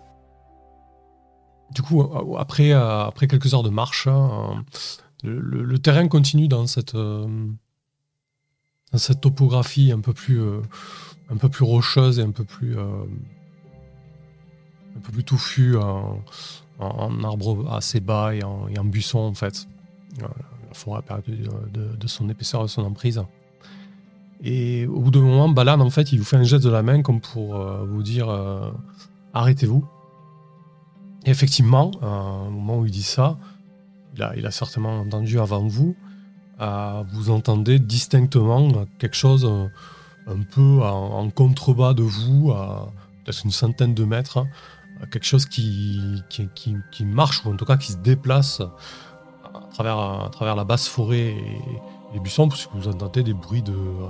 du 1.70 1.82
coup, 1.82 2.02
euh, 2.02 2.36
après, 2.38 2.72
après 2.72 3.28
quelques 3.28 3.54
heures 3.54 3.62
de 3.62 3.70
marche, 3.70 4.06
hein, 4.08 4.64
le, 5.22 5.38
le- 5.40 5.62
le 5.62 5.78
terrain 5.78 6.08
continue 6.08 6.48
dans 6.48 6.66
cette, 6.66 6.94
dans 6.96 7.38
cette 8.96 9.20
topographie 9.20 9.92
un 9.92 10.00
peu 10.00 10.12
plus, 10.12 10.40
un 11.30 11.36
peu 11.36 11.48
plus 11.48 11.64
rocheuse 11.64 12.18
et 12.18 12.22
un 12.22 12.32
peu 12.32 12.44
plus, 12.44 12.76
un 12.78 13.06
peu 15.02 15.12
plus 15.12 15.24
touffue 15.24 15.76
en, 15.76 16.20
en- 16.80 17.22
arbres 17.24 17.72
assez 17.72 18.00
bas 18.00 18.34
et 18.34 18.42
en, 18.42 18.66
et 18.68 18.78
en 18.78 18.84
buissons 18.84 19.20
en 19.20 19.34
fait. 19.34 19.66
La 20.20 20.28
forêt 20.74 20.98
a 20.98 21.02
perdu 21.02 21.36
de, 21.36 21.50
de- 21.72 21.96
de 21.96 22.06
son 22.08 22.28
épaisseur 22.28 22.62
et 22.62 22.64
de 22.64 22.68
son 22.70 22.84
emprise. 22.84 23.22
Et 24.42 24.86
au 24.86 25.00
bout 25.00 25.10
d'un 25.12 25.20
moment, 25.20 25.48
Balan, 25.48 25.80
en 25.80 25.90
fait, 25.90 26.12
il 26.12 26.18
vous 26.18 26.24
fait 26.24 26.36
un 26.36 26.42
geste 26.42 26.64
de 26.64 26.70
la 26.70 26.82
main 26.82 27.02
comme 27.02 27.20
pour 27.20 27.56
euh, 27.56 27.84
vous 27.88 28.02
dire 28.02 28.28
euh, 28.28 28.70
arrêtez-vous. 29.34 29.84
Et 31.24 31.30
effectivement, 31.30 31.92
au 32.02 32.50
moment 32.50 32.78
où 32.78 32.86
il 32.86 32.90
dit 32.90 33.04
ça, 33.04 33.38
il 34.36 34.44
a, 34.44 34.50
certainement 34.50 34.98
entendu 34.98 35.38
avant 35.38 35.66
vous, 35.66 35.94
vous 37.12 37.30
entendez 37.30 37.78
distinctement 37.78 38.68
quelque 38.98 39.16
chose 39.16 39.44
euh, 39.44 39.66
un 40.26 40.42
peu 40.42 40.82
en, 40.82 41.30
contrebas 41.30 41.94
de 41.94 42.02
vous, 42.02 42.50
à 42.50 42.92
peut-être 43.24 43.44
une 43.44 43.52
centaine 43.52 43.94
de 43.94 44.04
mètres, 44.04 44.44
quelque 45.12 45.24
chose 45.24 45.46
qui, 45.46 46.22
qui, 46.28 47.04
marche, 47.04 47.44
ou 47.44 47.52
en 47.52 47.56
tout 47.56 47.64
cas 47.64 47.76
qui 47.76 47.92
se 47.92 47.98
déplace 47.98 48.60
à 48.60 49.68
travers, 49.72 49.98
à 49.98 50.28
travers 50.30 50.56
la 50.56 50.64
basse 50.64 50.88
forêt 50.88 51.36
les 52.12 52.20
buissons, 52.20 52.48
puisque 52.48 52.70
vous 52.74 52.88
entendez 52.88 53.22
des 53.22 53.34
bruits 53.34 53.62
de, 53.62 53.72
euh, 53.72 54.08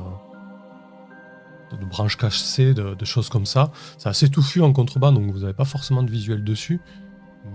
de, 1.77 1.85
branches 1.85 2.17
cassées, 2.17 2.75
de, 2.75 3.05
choses 3.05 3.29
comme 3.29 3.47
ça. 3.47 3.71
C'est 3.99 4.09
assez 4.09 4.29
touffu 4.29 4.61
en 4.63 4.73
contrebas, 4.73 5.11
donc 5.11 5.31
vous 5.31 5.41
n'avez 5.41 5.55
pas 5.55 5.65
forcément 5.65 6.03
de 6.03 6.11
visuel 6.11 6.45
dessus. 6.45 6.81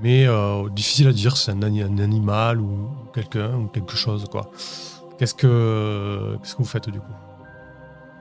Mais 0.02 0.28
euh, 0.28 0.70
difficile 0.70 1.08
à 1.08 1.14
dire 1.14 1.38
si 1.38 1.46
c'est 1.46 1.52
un, 1.52 1.62
ani- 1.64 1.82
un 1.82 1.98
animal 2.00 2.60
ou 2.60 2.90
quelqu'un 3.14 3.56
ou 3.56 3.68
quelque 3.68 3.96
chose. 3.96 4.26
quoi. 4.30 4.52
Qu'est-ce 5.18 5.34
que, 5.34 6.38
qu'est-ce 6.42 6.54
que 6.54 6.58
vous 6.62 6.66
faites 6.68 6.90
du 6.90 7.00
coup? 7.00 7.14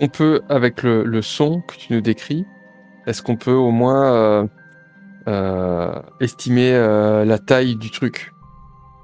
On 0.00 0.08
peut, 0.08 0.42
avec 0.48 0.82
le, 0.82 1.04
le 1.04 1.22
son 1.22 1.60
que 1.62 1.74
tu 1.76 1.92
nous 1.92 2.00
décris, 2.00 2.44
est-ce 3.06 3.22
qu'on 3.22 3.36
peut 3.36 3.52
au 3.52 3.70
moins 3.70 4.48
euh, 5.26 6.02
estimer 6.20 6.72
la 6.72 7.38
taille 7.38 7.76
du 7.76 7.90
truc? 7.90 8.32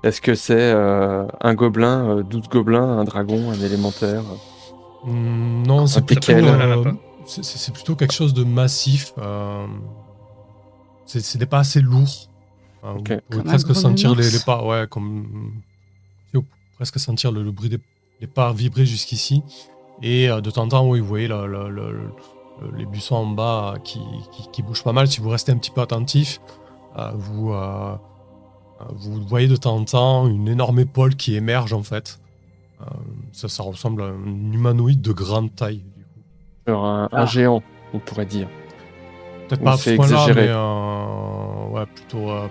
Est-ce 0.03 0.21
que 0.21 0.35
c'est 0.35 0.55
euh, 0.73 1.27
un 1.41 1.55
gobelin, 1.55 2.19
euh, 2.19 2.23
12 2.23 2.49
gobelins, 2.49 2.99
un 2.99 3.05
dragon, 3.05 3.51
un 3.51 3.61
élémentaire 3.61 4.23
Hmm, 5.05 5.63
Non, 5.67 5.87
c'est 5.87 6.05
plutôt, 6.05 6.33
Impeccable. 6.33 6.87
euh, 6.87 6.93
c'est- 7.27 7.73
plutôt 7.73 7.97
quelque 7.97 8.13
chose 8.15 8.35
de 8.35 8.45
massif. 8.45 9.13
euh, 9.19 9.67
c'est 11.07 11.39
des 11.39 11.47
pas 11.47 11.59
assez 11.61 11.81
lourds. 11.81 12.29
Euh, 12.85 12.95
Ok. 12.95 13.11
Vous 13.13 13.19
pouvez 13.31 13.43
presque 13.45 13.75
sentir 13.75 14.15
les, 14.15 14.29
pas, 14.45 14.65
ouais, 14.65 14.87
comme 14.89 15.53
vous 16.33 16.41
pouvez 16.43 16.45
presque 16.77 16.99
sentir 16.99 17.31
le, 17.33 17.43
le 17.43 17.51
bruit 17.53 17.69
des 17.69 17.79
les 18.21 18.27
pas 18.29 18.53
vibrer 18.53 18.87
jusqu'ici. 18.87 19.43
Et 20.03 20.31
euh, 20.31 20.41
de 20.41 20.51
temps 20.51 20.63
en 20.63 20.69
temps, 20.69 20.89
oui, 20.89 21.01
vous 21.01 21.07
voyez 21.07 21.27
le- 21.29 21.47
le- 21.47 21.69
le- 21.71 21.93
le- 21.93 22.77
les 22.77 22.87
buissons 22.87 23.17
en 23.17 23.27
bas 23.27 23.75
euh, 23.75 23.79
qui, 23.79 24.01
qui, 24.33 24.49
qui 24.53 24.63
bougent 24.63 24.85
pas 24.85 24.93
mal. 24.93 25.07
Si 25.09 25.21
vous 25.21 25.29
restez 25.29 25.51
un 25.53 25.57
petit 25.59 25.71
peu 25.73 25.81
attentif, 25.81 26.41
euh, 26.99 27.11
vous, 27.17 27.53
euh, 27.53 27.57
euh, 27.57 27.97
vous 28.91 29.23
voyez 29.27 29.49
de 29.49 29.57
temps 29.57 29.77
en 29.77 29.85
temps 29.85 30.27
une 30.29 30.49
énorme 30.49 30.79
épaule 30.81 31.15
qui 31.17 31.35
émerge 31.37 31.73
en 31.73 31.83
fait. 31.83 32.19
Euh, 32.81 32.85
ça, 33.33 33.49
ça 33.49 33.63
ressemble 33.63 34.03
à 34.03 34.07
un 34.07 34.53
humanoïde 34.53 35.01
de 35.01 35.13
grande 35.13 35.55
taille. 35.55 35.83
Du 35.97 36.03
coup. 36.05 36.21
Genre 36.67 36.85
un, 36.85 37.05
un 37.05 37.09
Ah. 37.13 37.27
géant, 37.27 37.63
on 37.95 37.99
pourrait 37.99 38.27
dire. 38.27 38.49
Peut-être 39.49 39.63
pas 39.63 39.73
à 39.73 39.77
ce 39.77 39.91
point-là, 39.91 40.13
exagéré. 40.13 40.47
mais 40.47 40.49
euh, 40.53 41.69
ouais, 41.71 41.87
plutôt, 41.95 42.31
euh, 42.31 42.47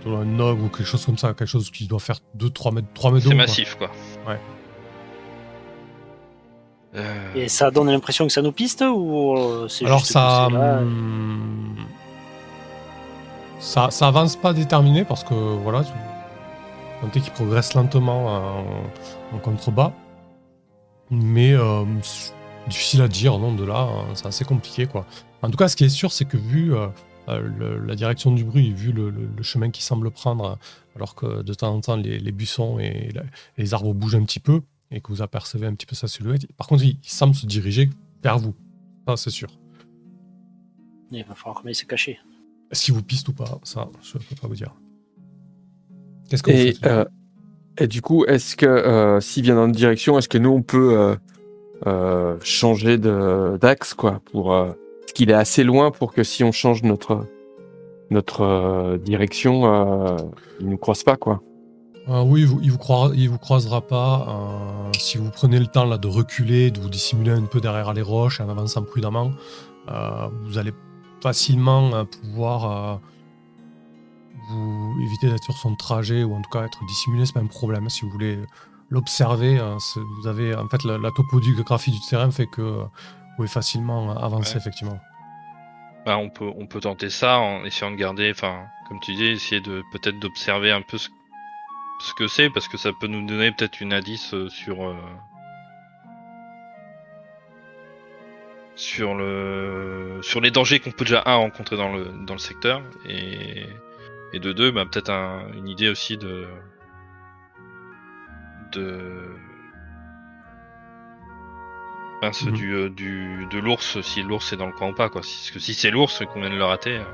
plutôt 0.00 0.16
un 0.16 0.38
ogre 0.38 0.64
ou 0.64 0.68
quelque 0.68 0.84
chose 0.84 1.04
comme 1.06 1.18
ça. 1.18 1.28
Quelque 1.34 1.46
chose 1.48 1.70
qui 1.70 1.86
doit 1.86 1.98
faire 2.00 2.18
2-3 2.38 2.72
mètres, 2.72 2.88
3 2.94 3.10
mètres 3.12 3.24
de 3.24 3.30
C'est 3.30 3.34
quoi. 3.36 3.44
massif 3.44 3.74
quoi. 3.76 3.90
Ouais. 4.28 4.38
Euh, 6.96 7.34
Et 7.36 7.48
ça 7.48 7.70
donne 7.70 7.88
l'impression 7.88 8.26
que 8.26 8.32
ça 8.32 8.42
nous 8.42 8.50
piste 8.52 8.82
ou 8.82 9.36
c'est 9.68 9.86
Alors 9.86 10.00
juste 10.00 10.12
ça, 10.12 10.46
hum, 10.48 11.76
ça, 13.60 13.90
ça 13.90 14.08
avance 14.08 14.36
pas 14.36 14.52
déterminé 14.52 15.04
parce 15.04 15.22
que 15.22 15.34
voilà, 15.34 15.84
sentez 17.00 17.20
qu'il 17.20 17.32
progresse 17.32 17.74
lentement 17.74 18.62
en, 19.32 19.38
contrebas, 19.38 19.92
mais 21.10 21.52
euh, 21.52 21.84
difficile 22.68 23.02
à 23.02 23.08
dire, 23.08 23.38
non, 23.38 23.54
de 23.54 23.64
là, 23.64 23.82
hein, 23.82 24.06
c'est 24.14 24.26
assez 24.26 24.44
compliqué 24.44 24.86
quoi. 24.86 25.06
En 25.42 25.50
tout 25.50 25.56
cas, 25.56 25.68
ce 25.68 25.76
qui 25.76 25.84
est 25.84 25.90
sûr, 25.90 26.12
c'est 26.12 26.24
que 26.24 26.36
vu 26.36 26.74
euh, 26.74 26.88
euh, 27.28 27.86
la 27.86 27.94
direction 27.94 28.32
du 28.32 28.44
bruit, 28.44 28.72
vu 28.72 28.92
le, 28.92 29.12
chemin 29.42 29.70
qu'il 29.70 29.84
semble 29.84 30.10
prendre, 30.10 30.58
alors 30.96 31.14
que 31.14 31.42
de 31.42 31.54
temps 31.54 31.74
en 31.74 31.80
temps 31.80 31.96
les, 31.96 32.32
buissons 32.32 32.78
et 32.78 33.12
les 33.56 33.74
arbres 33.74 33.94
bougent 33.94 34.16
un 34.16 34.24
petit 34.24 34.40
peu 34.40 34.62
et 34.90 35.00
que 35.00 35.08
vous 35.08 35.22
apercevez 35.22 35.66
un 35.66 35.74
petit 35.74 35.86
peu 35.86 35.94
sa 35.94 36.08
silhouette, 36.08 36.50
par 36.56 36.66
contre, 36.66 36.84
il, 36.84 36.98
semble 37.02 37.34
se 37.34 37.46
diriger 37.46 37.90
vers 38.22 38.38
vous. 38.38 38.54
Ça, 39.06 39.16
c'est 39.16 39.30
sûr. 39.30 39.48
Il 41.12 41.24
va 41.24 41.34
falloir 41.34 41.62
qu'on 41.62 41.72
se 41.72 41.84
cacher. 41.84 42.18
Qu'il 42.72 42.94
vous 42.94 43.02
piste 43.02 43.28
ou 43.28 43.32
pas 43.32 43.58
Ça, 43.64 43.88
je 44.02 44.16
ne 44.18 44.22
peux 44.22 44.36
pas 44.40 44.46
vous 44.48 44.54
dire. 44.54 44.74
Qu'est-ce 46.28 46.42
que 46.42 46.50
vous 46.50 46.56
Et, 46.56 46.72
faites 46.72 46.86
euh, 46.86 47.04
et 47.78 47.86
du 47.88 48.02
coup, 48.02 48.24
est-ce 48.26 48.56
que 48.56 48.66
euh, 48.66 49.20
s'il 49.20 49.42
vient 49.42 49.54
dans 49.56 49.66
notre 49.66 49.78
direction, 49.78 50.18
est-ce 50.18 50.28
que 50.28 50.38
nous 50.38 50.50
on 50.50 50.62
peut 50.62 50.96
euh, 50.98 51.16
euh, 51.86 52.36
changer 52.42 52.98
de- 52.98 53.58
d'axe 53.60 53.94
quoi 53.94 54.20
pour 54.30 54.52
euh, 54.54 54.70
Est-ce 55.04 55.14
qu'il 55.14 55.30
est 55.30 55.34
assez 55.34 55.64
loin 55.64 55.90
pour 55.90 56.12
que 56.12 56.22
si 56.22 56.44
on 56.44 56.52
change 56.52 56.82
notre 56.82 57.26
notre 58.10 58.42
euh, 58.42 58.98
direction, 58.98 59.64
euh, 59.66 60.16
il 60.60 60.68
nous 60.68 60.78
croise 60.78 61.02
pas 61.04 61.16
quoi 61.16 61.40
Euh, 62.08 62.22
Oui, 62.22 62.40
il 62.42 62.46
vous, 62.46 62.60
il 62.62 62.70
vous, 62.72 62.78
croira- 62.78 63.12
il 63.14 63.28
vous 63.30 63.38
croisera 63.38 63.80
pas. 63.80 64.26
euh, 64.28 64.90
si 64.98 65.16
vous 65.18 65.30
prenez 65.30 65.58
le 65.60 65.66
temps 65.66 65.84
là, 65.84 65.96
de 65.96 66.08
reculer, 66.08 66.70
de 66.70 66.80
vous 66.80 66.88
dissimuler 66.90 67.30
un 67.30 67.42
peu 67.42 67.60
derrière 67.60 67.92
les 67.94 68.02
roches 68.02 68.40
en 68.40 68.48
avançant 68.48 68.82
prudemment, 68.82 69.30
euh, 69.90 70.28
vous 70.44 70.58
allez 70.58 70.72
facilement 71.22 71.92
euh, 71.94 72.04
pouvoir 72.04 72.70
euh, 72.94 72.96
vous 74.50 74.96
éviter 75.02 75.28
d'être 75.28 75.44
sur 75.44 75.54
son 75.56 75.74
trajet 75.76 76.24
ou 76.24 76.34
en 76.34 76.40
tout 76.42 76.50
cas 76.50 76.64
être 76.64 76.84
dissimulé. 76.86 77.26
C'est 77.26 77.34
pas 77.34 77.40
un 77.40 77.46
problème 77.46 77.88
si 77.88 78.02
vous 78.02 78.10
voulez 78.10 78.38
l'observer. 78.90 79.60
c'est- 79.78 80.00
vous 80.00 80.26
avez 80.26 80.54
en 80.54 80.68
fait 80.68 80.82
la, 80.84 80.98
la 80.98 81.10
topographie 81.12 81.90
du 81.92 82.00
terrain 82.00 82.30
fait 82.30 82.46
que 82.46 82.62
vous 82.62 82.88
pouvez 83.36 83.48
facilement 83.48 84.10
avancer 84.16 84.54
Ouais. 84.54 84.60
effectivement. 84.60 84.98
bah, 86.06 86.16
on 86.18 86.30
peut 86.30 86.50
on 86.56 86.66
peut 86.66 86.80
tenter 86.80 87.10
ça 87.10 87.38
en 87.38 87.64
essayant 87.64 87.90
de 87.90 87.96
garder, 87.96 88.30
enfin 88.34 88.64
comme 88.88 88.98
tu 89.00 89.14
dis, 89.14 89.26
essayer 89.26 89.60
de 89.60 89.84
peut-être 89.92 90.18
d'observer 90.18 90.72
un 90.72 90.82
peu 90.82 90.98
ce, 90.98 91.08
ce 92.00 92.14
que 92.14 92.26
c'est 92.26 92.50
parce 92.50 92.66
que 92.66 92.76
ça 92.78 92.90
peut 92.98 93.06
nous 93.06 93.24
donner 93.26 93.52
peut-être 93.52 93.80
une 93.80 93.92
indice 93.92 94.32
euh, 94.34 94.48
sur 94.48 94.82
euh, 94.82 94.96
sur 98.80 99.14
le 99.14 100.18
sur 100.22 100.40
les 100.40 100.50
dangers 100.50 100.80
qu'on 100.80 100.90
peut 100.90 101.04
déjà 101.04 101.22
un 101.26 101.36
rencontrer 101.36 101.76
dans 101.76 101.92
le 101.92 102.06
dans 102.26 102.32
le 102.34 102.38
secteur 102.38 102.80
et 103.06 103.66
et 104.32 104.38
de 104.40 104.52
deux 104.52 104.70
bah, 104.70 104.84
peut-être 104.90 105.10
un- 105.10 105.42
une 105.54 105.68
idée 105.68 105.88
aussi 105.90 106.16
de 106.16 106.46
de 108.72 109.26
Mhm. 112.22 112.52
du, 112.52 112.72
euh, 112.74 112.88
du 112.90 113.46
de 113.50 113.58
l'ours 113.58 114.00
si 114.02 114.22
l'ours 114.22 114.52
est 114.52 114.56
dans 114.56 114.66
le 114.66 114.72
coin 114.72 114.88
ou 114.90 114.94
pas 114.94 115.08
quoi. 115.08 115.22
Si, 115.22 115.36
parce 115.38 115.50
que 115.52 115.58
si 115.58 115.72
c'est 115.74 115.90
l'ours 115.90 116.22
qu'on 116.32 116.40
vient 116.40 116.50
de 116.50 116.54
le 116.56 116.64
rater 116.64 116.98
euh, 116.98 117.04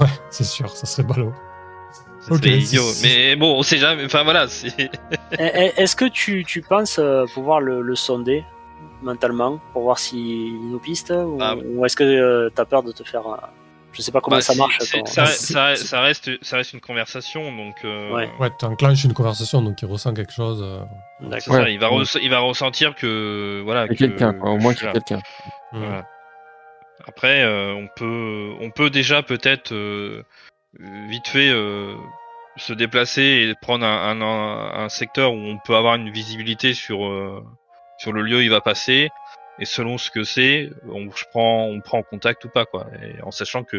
Ouais, 0.00 0.08
c'est 0.30 0.44
sûr, 0.44 0.68
ça 0.70 0.86
serait 0.86 1.06
ballot. 1.06 1.32
ça 2.20 2.34
idiot. 2.58 2.82
mais 3.02 3.36
bon 3.36 3.58
on 3.58 3.62
sait 3.62 3.78
jamais. 3.78 4.04
Enfin 4.04 4.22
voilà 4.22 4.46
Eh, 4.78 4.88
eh, 5.38 5.72
Est-ce 5.82 5.96
que 5.96 6.04
tu, 6.06 6.44
tu 6.46 6.60
penses 6.62 6.98
euh, 6.98 7.24
pouvoir 7.34 7.60
le, 7.60 7.80
le 7.82 7.94
sonder? 7.94 8.44
Mentalement 9.04 9.60
pour 9.72 9.82
voir 9.82 9.98
s'il 9.98 10.68
nous 10.70 10.78
piste 10.80 11.10
ou, 11.14 11.38
Ah. 11.40 11.54
ou 11.56 11.84
est-ce 11.84 11.96
que 11.96 12.48
tu 12.54 12.60
as 12.60 12.64
peur 12.64 12.82
de 12.82 12.92
te 12.92 13.02
faire. 13.04 13.26
euh, 13.26 13.36
Je 13.92 14.02
sais 14.02 14.10
pas 14.10 14.20
comment 14.20 14.38
Bah, 14.38 14.40
ça 14.42 14.56
marche. 14.56 14.78
ça, 14.80 14.98
Ah, 14.98 15.24
reste- 15.24 15.40
c'est- 15.40 15.76
ça, 15.86 16.00
reste 16.00 16.30
ça 16.44 16.56
reste 16.56 16.72
une 16.72 16.80
conversation 16.80 17.54
donc 17.56 17.76
euh, 17.84 18.12
Ouais. 18.12 18.28
Ouais, 18.40 18.50
t'enclenches 18.58 19.04
une 19.04 19.12
conversation, 19.14 19.62
donc 19.62 19.80
il 19.82 19.86
ressent 19.86 20.12
quelque 20.12 20.32
chose. 20.32 20.60
euh, 20.64 20.80
D'accord. 21.20 21.54
Ouais. 21.54 21.72
il 21.74 21.78
va 21.78 21.88
il 22.20 22.28
va 22.30 22.38
ressentir 22.40 22.96
que 22.96 23.62
voilà 23.64 23.84
Il 23.84 23.90
y 23.90 23.90
a 23.90 23.94
que- 23.94 23.98
quelqu'un, 23.98 24.32
quoi. 24.34 24.50
Au 24.50 24.56
moins 24.58 24.74
quelqu'un. 24.74 25.20
Voilà. 25.72 26.06
Après, 27.06 27.42
euh, 27.44 27.74
on 27.74 27.86
peut, 27.94 28.52
on 28.60 28.70
peut 28.70 28.90
déjà 28.90 29.22
peut-être 29.22 29.72
euh, 29.72 30.22
euh, 30.80 31.06
vite 31.08 31.28
fait 31.28 31.50
euh, 31.50 31.94
se 32.56 32.72
déplacer 32.72 33.22
et 33.22 33.54
prendre 33.60 33.84
un, 33.86 34.20
un, 34.20 34.84
un 34.84 34.88
secteur 34.88 35.32
où 35.32 35.36
on 35.38 35.58
peut 35.58 35.76
avoir 35.76 35.94
une 35.96 36.10
visibilité 36.10 36.72
sur 36.74 37.04
euh, 37.06 37.44
sur 38.04 38.12
le 38.12 38.20
lieu 38.22 38.36
où 38.36 38.40
il 38.40 38.50
va 38.50 38.60
passer. 38.60 39.08
Et 39.58 39.64
selon 39.64 39.96
ce 39.98 40.10
que 40.10 40.24
c'est, 40.24 40.70
on, 40.92 41.10
je 41.10 41.24
prends, 41.30 41.64
on 41.68 41.80
prend 41.80 42.02
contact 42.02 42.44
ou 42.44 42.48
pas 42.50 42.66
quoi. 42.66 42.86
Et 43.02 43.22
en 43.22 43.30
sachant 43.30 43.64
que 43.64 43.78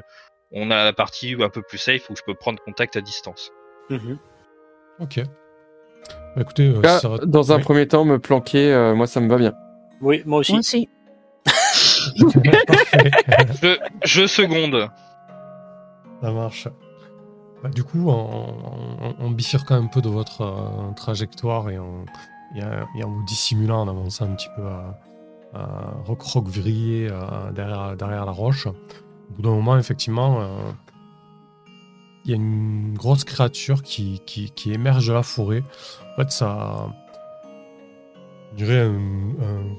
on 0.52 0.72
a 0.72 0.84
la 0.84 0.94
partie 0.94 1.36
un 1.40 1.50
peu 1.50 1.62
plus 1.62 1.78
safe 1.78 2.10
où 2.10 2.16
je 2.16 2.22
peux 2.26 2.34
prendre 2.34 2.60
contact 2.64 2.96
à 2.96 3.02
distance. 3.02 3.52
Mhm. 3.92 4.18
Ok. 5.00 5.20
Bah, 6.36 6.42
écoutez, 6.42 6.68
euh, 6.68 6.82
ça 7.00 7.10
dans 7.26 7.52
un 7.52 7.58
Oui. 7.58 7.62
premier 7.64 7.88
temps, 7.88 8.04
me 8.06 8.18
planquer, 8.20 8.74
euh, 8.74 8.96
moi 8.96 9.06
ça 9.06 9.20
me 9.20 9.30
va 9.30 9.38
bien. 9.38 9.54
Oui, 10.02 10.24
moi 10.26 10.40
aussi. 10.40 10.54
Moi 10.54 10.60
aussi. 10.60 10.90
Je, 13.62 13.78
je 14.04 14.28
seconde. 14.28 14.90
Ça 16.22 16.32
marche. 16.32 16.68
Bah, 17.62 17.70
du 17.70 17.84
coup, 17.84 18.10
en, 18.10 19.16
en 19.20 19.30
bifurquant 19.32 19.76
un 19.76 19.88
peu 19.88 20.02
de 20.02 20.10
votre 20.10 20.42
euh, 20.42 20.94
trajectoire 20.96 21.70
et 21.70 21.78
et, 22.56 23.04
en- 23.04 23.10
vous 23.10 23.24
dissimulant, 23.26 23.82
en 23.82 23.88
avançant 23.88 24.26
un 24.26 24.36
petit 24.36 24.50
peu 24.56 24.66
à, 24.66 25.00
à 25.54 25.92
recroqueviller 26.06 27.10
derrière, 27.54 27.96
derrière 27.98 28.26
la 28.26 28.32
roche, 28.32 28.68
au 28.68 28.74
bout 29.36 29.42
d'un 29.42 29.50
moment, 29.52 29.78
effectivement, 29.78 30.42
euh, 30.42 30.48
il 32.26 32.32
y 32.32 32.34
a 32.34 32.38
une 32.38 32.94
grosse 32.98 33.24
créature 33.24 33.84
qui, 33.84 34.22
qui, 34.26 34.52
émerge 34.74 35.08
de 35.08 35.14
la 35.14 35.24
forêt. 35.24 35.64
En 36.14 36.22
fait, 36.22 36.32
ça. 36.32 36.88
Je 38.52 38.64
dirais 38.64 38.82
un- 38.82 39.76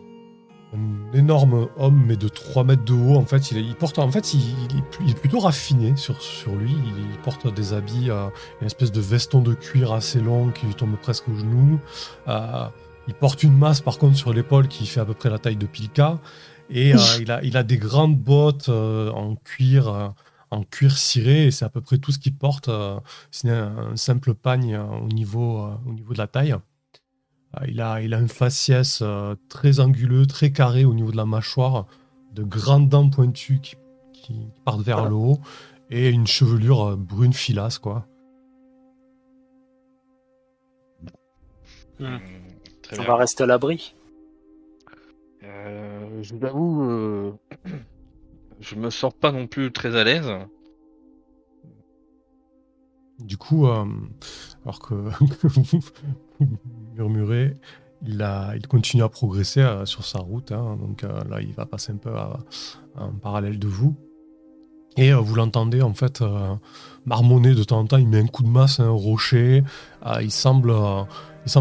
un 0.74 1.12
énorme 1.16 1.68
homme, 1.76 2.02
mais 2.06 2.16
de 2.16 2.28
3 2.28 2.64
mètres 2.64 2.84
de 2.84 2.92
haut. 2.92 3.16
En 3.16 3.24
fait, 3.24 3.50
il, 3.50 3.58
est- 3.58 3.62
il 3.64 3.74
porte, 3.76 3.98
en 3.98 4.10
fait, 4.10 4.34
il, 4.34 4.40
il 4.70 4.78
est, 4.78 4.84
il 5.00 5.10
est 5.10 5.18
plutôt 5.18 5.38
raffiné 5.40 5.96
sur, 5.96 6.20
sur 6.20 6.54
lui. 6.54 6.72
Il, 6.72 7.18
porte 7.22 7.52
des 7.52 7.72
habits, 7.72 8.10
euh, 8.10 8.28
une 8.60 8.66
espèce 8.66 8.92
de 8.92 9.00
veston 9.00 9.40
de 9.42 9.54
cuir 9.54 9.92
assez 9.92 10.20
long 10.20 10.50
qui 10.50 10.66
lui 10.66 10.74
tombe 10.74 10.96
presque 10.96 11.28
aux 11.28 11.34
genoux. 11.36 11.80
Euh, 12.28 12.66
il 13.08 13.14
porte 13.14 13.42
une 13.42 13.56
masse, 13.56 13.80
par 13.80 13.98
contre, 13.98 14.16
sur 14.16 14.32
l'épaule 14.32 14.68
qui 14.68 14.86
fait 14.86 15.00
à 15.00 15.04
peu 15.04 15.14
près 15.14 15.30
la 15.30 15.38
taille 15.38 15.56
de 15.56 15.66
Pilka. 15.66 16.18
Et 16.68 16.94
euh, 16.94 16.98
il, 17.20 17.30
a, 17.30 17.42
il 17.44 17.56
a 17.56 17.62
des 17.62 17.78
grandes 17.78 18.16
bottes 18.18 18.68
euh, 18.68 19.10
en 19.12 19.36
cuir. 19.36 20.14
en 20.50 20.62
cuir 20.64 20.96
ciré, 20.98 21.46
et 21.46 21.50
c'est 21.52 21.64
à 21.64 21.68
peu 21.68 21.80
près 21.80 21.98
tout 21.98 22.12
ce 22.12 22.18
qu'il 22.18 22.34
porte, 22.34 22.70
sinon 23.30 23.52
un, 23.54 23.92
un 23.92 23.96
simple 23.96 24.34
pagne 24.34 24.76
au, 24.76 25.08
niveau, 25.08 25.68
au 25.86 25.92
niveau 25.92 26.12
de 26.12 26.18
la 26.18 26.26
taille. 26.28 26.54
Euh, 27.60 27.64
il, 27.68 27.80
a, 27.80 28.00
il 28.02 28.14
a 28.14 28.18
un 28.18 28.28
faciès 28.28 29.00
euh, 29.02 29.34
très 29.48 29.80
anguleux, 29.80 30.26
très 30.26 30.52
carré 30.52 30.84
au 30.84 30.94
niveau 30.94 31.10
de 31.10 31.16
la 31.16 31.26
mâchoire, 31.26 31.86
de 32.32 32.42
grandes 32.42 32.88
dents 32.88 33.08
pointues 33.08 33.60
qui, 33.60 33.76
qui 34.12 34.48
partent 34.64 34.82
vers 34.82 35.08
le 35.08 35.14
haut, 35.14 35.38
et 35.90 36.10
une 36.10 36.26
chevelure 36.26 36.82
euh, 36.82 36.96
brune 36.96 37.32
filasse, 37.32 37.78
quoi. 37.78 38.06
Très 41.98 43.00
On 43.00 43.04
va 43.04 43.16
rester 43.16 43.44
à 43.44 43.46
l'abri. 43.46 43.94
Euh, 45.42 46.22
je 46.22 46.34
vous 46.34 46.44
avoue, 46.44 46.82
euh, 46.82 47.32
je 48.60 48.74
me 48.74 48.90
sens 48.90 49.12
pas 49.14 49.32
non 49.32 49.46
plus 49.46 49.72
très 49.72 49.96
à 49.96 50.04
l'aise. 50.04 50.30
Du 53.18 53.38
coup, 53.38 53.66
euh, 53.66 53.86
alors 54.64 54.80
que 54.80 54.94
vous 55.42 55.80
murmurez, 56.96 57.54
il, 58.04 58.22
a, 58.22 58.54
il 58.56 58.66
continue 58.66 59.02
à 59.02 59.08
progresser 59.08 59.60
euh, 59.60 59.84
sur 59.84 60.04
sa 60.04 60.18
route. 60.18 60.52
hein. 60.52 60.76
donc 60.80 61.04
euh, 61.04 61.22
là, 61.30 61.40
il 61.40 61.52
va 61.52 61.66
passer 61.66 61.92
un 61.92 61.96
peu 61.96 62.12
en 62.96 63.12
parallèle 63.22 63.58
de 63.58 63.68
vous. 63.68 63.94
Et 64.96 65.12
euh, 65.12 65.18
vous 65.18 65.34
l'entendez 65.34 65.82
en 65.82 65.94
fait 65.94 66.22
marmonner 67.04 67.54
de 67.54 67.64
temps 67.64 67.80
en 67.80 67.86
temps. 67.86 67.98
Il 67.98 68.08
met 68.08 68.20
un 68.20 68.26
coup 68.26 68.42
de 68.42 68.48
masse 68.48 68.80
à 68.80 68.84
un 68.84 68.90
rocher. 68.90 69.62
Euh, 70.04 70.22
il, 70.22 70.30
semble, 70.30 70.72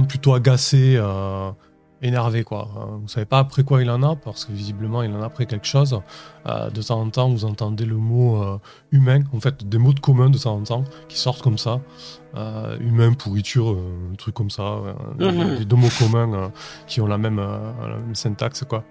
plutôt 0.07 0.33
agacé, 0.33 0.99
énervé. 2.05 2.43
Quoi. 2.43 2.69
Euh, 2.77 2.85
vous 3.01 3.07
savez 3.07 3.25
pas 3.25 3.39
après 3.39 3.63
quoi 3.63 3.81
il 3.81 3.89
en 3.89 4.01
a, 4.03 4.15
parce 4.15 4.45
que 4.45 4.51
visiblement 4.51 5.03
il 5.03 5.11
en 5.13 5.21
a 5.21 5.25
après 5.25 5.45
quelque 5.45 5.65
chose. 5.67 5.99
Euh, 6.47 6.69
de 6.69 6.81
temps 6.81 6.99
en 7.01 7.09
temps, 7.09 7.29
vous 7.29 7.45
entendez 7.45 7.85
le 7.85 7.97
mot 7.97 8.41
euh, 8.43 8.57
humain, 8.91 9.21
en 9.33 9.39
fait, 9.39 9.67
des 9.67 9.77
mots 9.77 9.93
de 9.93 9.99
commun 9.99 10.29
de 10.29 10.37
temps 10.37 10.55
en 10.55 10.63
temps 10.63 10.83
qui 11.07 11.17
sortent 11.17 11.41
comme 11.41 11.57
ça. 11.57 11.81
Euh, 12.35 12.77
humain, 12.79 13.13
pourriture, 13.13 13.71
euh, 13.71 14.11
un 14.11 14.15
truc 14.15 14.35
comme 14.35 14.49
ça. 14.49 14.63
euh, 14.63 14.93
Mhm. 15.19 15.57
des 15.59 15.65
deux 15.65 15.75
mots 15.77 15.87
communs 15.99 16.33
euh, 16.33 16.49
qui 16.87 17.01
ont 17.01 17.07
la 17.07 17.17
même, 17.17 17.39
euh, 17.39 17.71
la 17.81 17.97
même 17.97 18.15
syntaxe, 18.15 18.63
quoi. 18.67 18.83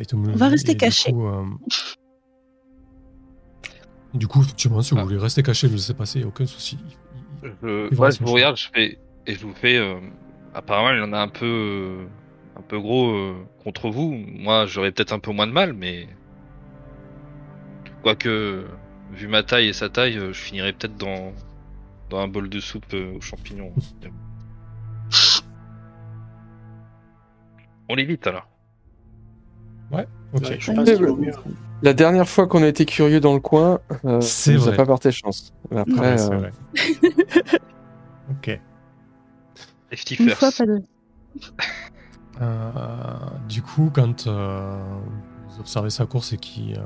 Et 0.00 0.04
tout- 0.04 0.16
On 0.16 0.36
va 0.36 0.48
rester 0.48 0.72
et 0.72 0.74
du 0.74 0.78
cachés. 0.80 1.12
coup, 1.12 1.28
Du 4.14 4.26
coup, 4.28 4.40
effectivement, 4.40 4.80
si 4.82 4.94
vous 4.94 5.00
Ah. 5.00 5.04
voulez 5.04 5.18
rester 5.18 5.42
caché, 5.42 5.66
le 5.68 5.74
laisser 5.74 5.92
passer, 5.94 6.18
il 6.18 6.22
n'y 6.22 6.24
a 6.26 6.28
aucun 6.28 6.46
souci. 6.46 6.78
Je, 7.42 7.88
Il 7.92 7.98
ouais, 8.00 8.10
je 8.10 8.24
vous 8.24 8.32
regarde, 8.32 8.56
je 8.56 8.68
fais 8.72 8.98
et 9.26 9.34
je 9.34 9.46
vous 9.46 9.52
fais. 9.54 9.78
Apparemment, 10.56 10.90
il 10.90 11.02
en 11.02 11.12
a 11.12 11.20
un 11.20 11.28
peu, 11.28 12.06
un 12.56 12.62
peu 12.62 12.80
gros 12.80 13.10
euh, 13.10 13.34
contre 13.62 13.90
vous. 13.90 14.12
Moi, 14.12 14.66
j'aurais 14.66 14.90
peut-être 14.90 15.12
un 15.12 15.18
peu 15.18 15.30
moins 15.32 15.46
de 15.46 15.52
mal, 15.52 15.72
mais 15.74 16.08
quoique, 18.02 18.64
vu 19.12 19.28
ma 19.28 19.42
taille 19.42 19.68
et 19.68 19.72
sa 19.72 19.88
taille, 19.88 20.16
euh, 20.18 20.32
je 20.32 20.40
finirais 20.40 20.72
peut-être 20.72 20.96
dans 20.96 21.32
dans 22.08 22.20
un 22.20 22.28
bol 22.28 22.48
de 22.48 22.60
soupe 22.60 22.86
euh, 22.94 23.16
aux 23.16 23.20
champignons. 23.20 23.72
On 27.88 27.94
l'évite 27.94 28.26
alors. 28.26 28.48
Ok. 30.32 30.42
Ouais, 30.42 30.58
je 30.60 30.72
Ouais. 30.72 31.32
La 31.82 31.92
dernière 31.92 32.28
fois 32.28 32.46
qu'on 32.46 32.62
a 32.62 32.66
été 32.66 32.84
curieux 32.84 33.20
dans 33.20 33.34
le 33.34 33.40
coin, 33.40 33.80
euh, 34.04 34.20
C'est 34.20 34.52
ça 34.52 34.56
nous 34.56 34.62
a 34.62 34.66
vrai. 34.68 34.76
pas 34.76 34.86
porté 34.86 35.12
chance. 35.12 35.52
Mais 35.70 35.78
Après, 35.80 36.00
Ouais, 36.00 36.18
c'est 36.18 36.32
euh, 36.32 36.36
vrai. 36.38 36.52
ok. 38.30 38.60
Safety 39.90 40.14
Une 40.18 40.30
first. 40.30 40.38
fois, 40.40 40.52
pas 40.52 40.66
deux. 40.66 40.84
Euh, 42.42 42.70
du 43.48 43.62
coup, 43.62 43.90
quand 43.94 44.26
euh, 44.26 44.78
vous 45.48 45.60
observez 45.60 45.88
sa 45.88 46.04
course 46.04 46.34
et 46.34 46.36
qu'il 46.36 46.74
euh, 46.76 46.82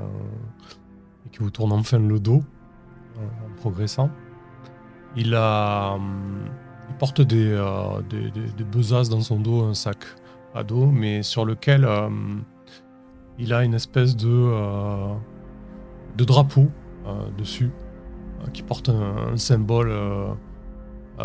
et 1.25 1.29
qu'il 1.29 1.41
vous 1.41 1.49
tourne 1.49 1.73
enfin 1.73 1.99
le 1.99 2.21
dos 2.21 2.41
euh, 3.17 3.21
en 3.21 3.55
progressant, 3.57 4.09
il, 5.17 5.35
a, 5.35 5.97
il 6.89 6.95
porte 6.95 7.19
des, 7.19 7.47
euh, 7.51 8.01
des, 8.09 8.31
des- 8.31 8.49
des 8.51 8.63
besaces 8.63 9.09
dans 9.09 9.19
son 9.19 9.41
dos, 9.41 9.63
un 9.65 9.73
sac 9.73 9.97
à 10.55 10.63
dos, 10.63 10.85
mais 10.85 11.21
sur 11.21 11.43
lequel 11.43 11.83
euh, 11.83 12.09
il 13.37 13.53
a 13.53 13.65
une 13.65 13.73
espèce 13.73 14.15
de, 14.15 14.29
euh, 14.29 15.13
de 16.15 16.23
drapeau 16.23 16.69
euh, 17.07 17.29
dessus 17.37 17.71
euh, 18.41 18.49
qui 18.51 18.63
porte 18.63 18.87
un, 18.87 19.33
un 19.33 19.37
symbole 19.37 19.91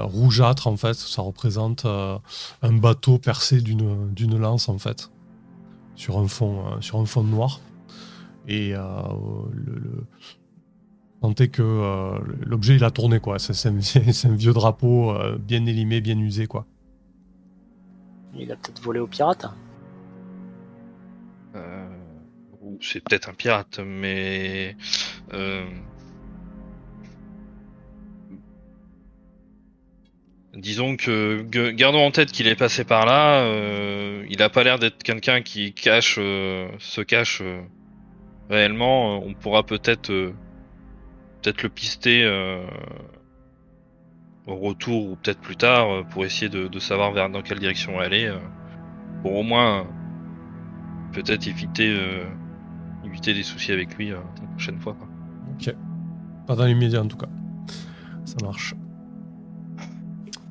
rougeâtre 0.02 0.66
en 0.66 0.76
fait. 0.76 0.94
Ça 0.94 1.22
représente 1.22 1.84
euh, 1.84 2.18
un 2.62 2.72
bateau 2.72 3.18
percé 3.18 3.60
d'une 3.60 4.12
d'une 4.12 4.38
lance 4.38 4.68
en 4.68 4.78
fait 4.78 5.10
sur 5.94 6.18
un 6.18 6.28
fond 6.28 6.66
euh, 6.66 6.80
sur 6.80 6.98
un 6.98 7.06
fond 7.06 7.24
noir 7.24 7.60
et 8.46 8.74
euh, 8.74 8.80
le, 9.52 9.74
le- 9.74 10.06
que 11.50 11.62
euh, 11.62 12.18
l'objet 12.44 12.76
il 12.76 12.84
a 12.84 12.92
tourné 12.92 13.18
quoi 13.18 13.40
c'est 13.40 13.52
c'est 13.80 14.28
un, 14.28 14.34
vieux 14.36 14.52
drapeau 14.52 15.10
euh, 15.10 15.36
bien 15.38 15.66
élimé 15.66 16.00
bien 16.00 16.18
usé 16.18 16.46
quoi 16.46 16.66
Il 18.34 18.52
a 18.52 18.56
peut-être 18.56 18.80
volé 18.80 19.00
aux 19.00 19.06
pirates. 19.08 19.46
Euh, 21.56 21.88
ou 22.62 22.78
c'est 22.80 23.00
peut-être 23.00 23.28
un 23.28 23.34
pirate, 23.34 23.80
mais 23.84 24.76
disons 30.56 30.96
que 30.96 31.42
gardons 31.72 32.04
en 32.04 32.10
tête 32.10 32.32
qu'il 32.32 32.48
est 32.48 32.56
passé 32.56 32.84
par 32.84 33.06
là. 33.06 33.42
euh, 33.42 34.24
il 34.28 34.42
a 34.42 34.48
pas 34.48 34.64
l'air 34.64 34.78
d'être 34.78 35.02
quelqu'un 35.02 35.42
qui 35.42 35.72
cache, 35.72 36.16
euh, 36.18 36.68
se 36.78 37.00
cache 37.00 37.40
euh, 37.42 37.60
réellement. 38.48 39.22
On 39.24 39.34
pourra 39.34 39.62
peut-être, 39.62 40.08
peut-être 40.08 41.62
le 41.62 41.68
pister 41.68 42.26
au 44.46 44.56
retour 44.56 45.10
ou 45.10 45.16
peut-être 45.16 45.40
plus 45.40 45.56
tard 45.56 46.06
pour 46.10 46.24
essayer 46.24 46.48
de, 46.48 46.78
savoir 46.78 47.12
vers 47.12 47.28
dans 47.28 47.42
quelle 47.42 47.58
direction 47.58 47.98
aller, 47.98 48.32
pour 49.22 49.34
au 49.34 49.42
moins 49.42 49.86
peut-être 51.12 51.48
éviter, 51.48 51.96
éviter 53.04 53.34
des 53.34 53.42
soucis 53.42 53.72
avec 53.72 53.96
lui 53.96 54.10
la 54.10 54.20
prochaine 54.52 54.78
fois. 54.78 54.96
Ok. 55.54 55.74
Pas 56.46 56.54
dans 56.54 56.64
l'immédiat 56.64 57.02
en 57.02 57.08
tout 57.08 57.16
cas. 57.16 57.28
Ça 58.24 58.36
marche. 58.42 58.74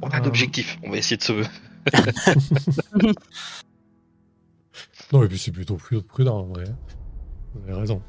On 0.06 0.10
a 0.10 0.18
Euh, 0.18 0.22
un 0.22 0.26
objectif. 0.26 0.78
On 0.84 0.91
va 0.91 0.97
essayer 0.97 1.18
de 1.18 1.24
se. 1.24 1.34
Non, 5.14 5.24
et 5.24 5.28
puis 5.28 5.38
c'est 5.38 5.51
plutôt 5.51 5.78
prudent 5.78 6.39
en 6.39 6.43
vrai. 6.43 6.64
Vous 7.53 7.62
avez 7.70 7.80
raison. 7.80 8.01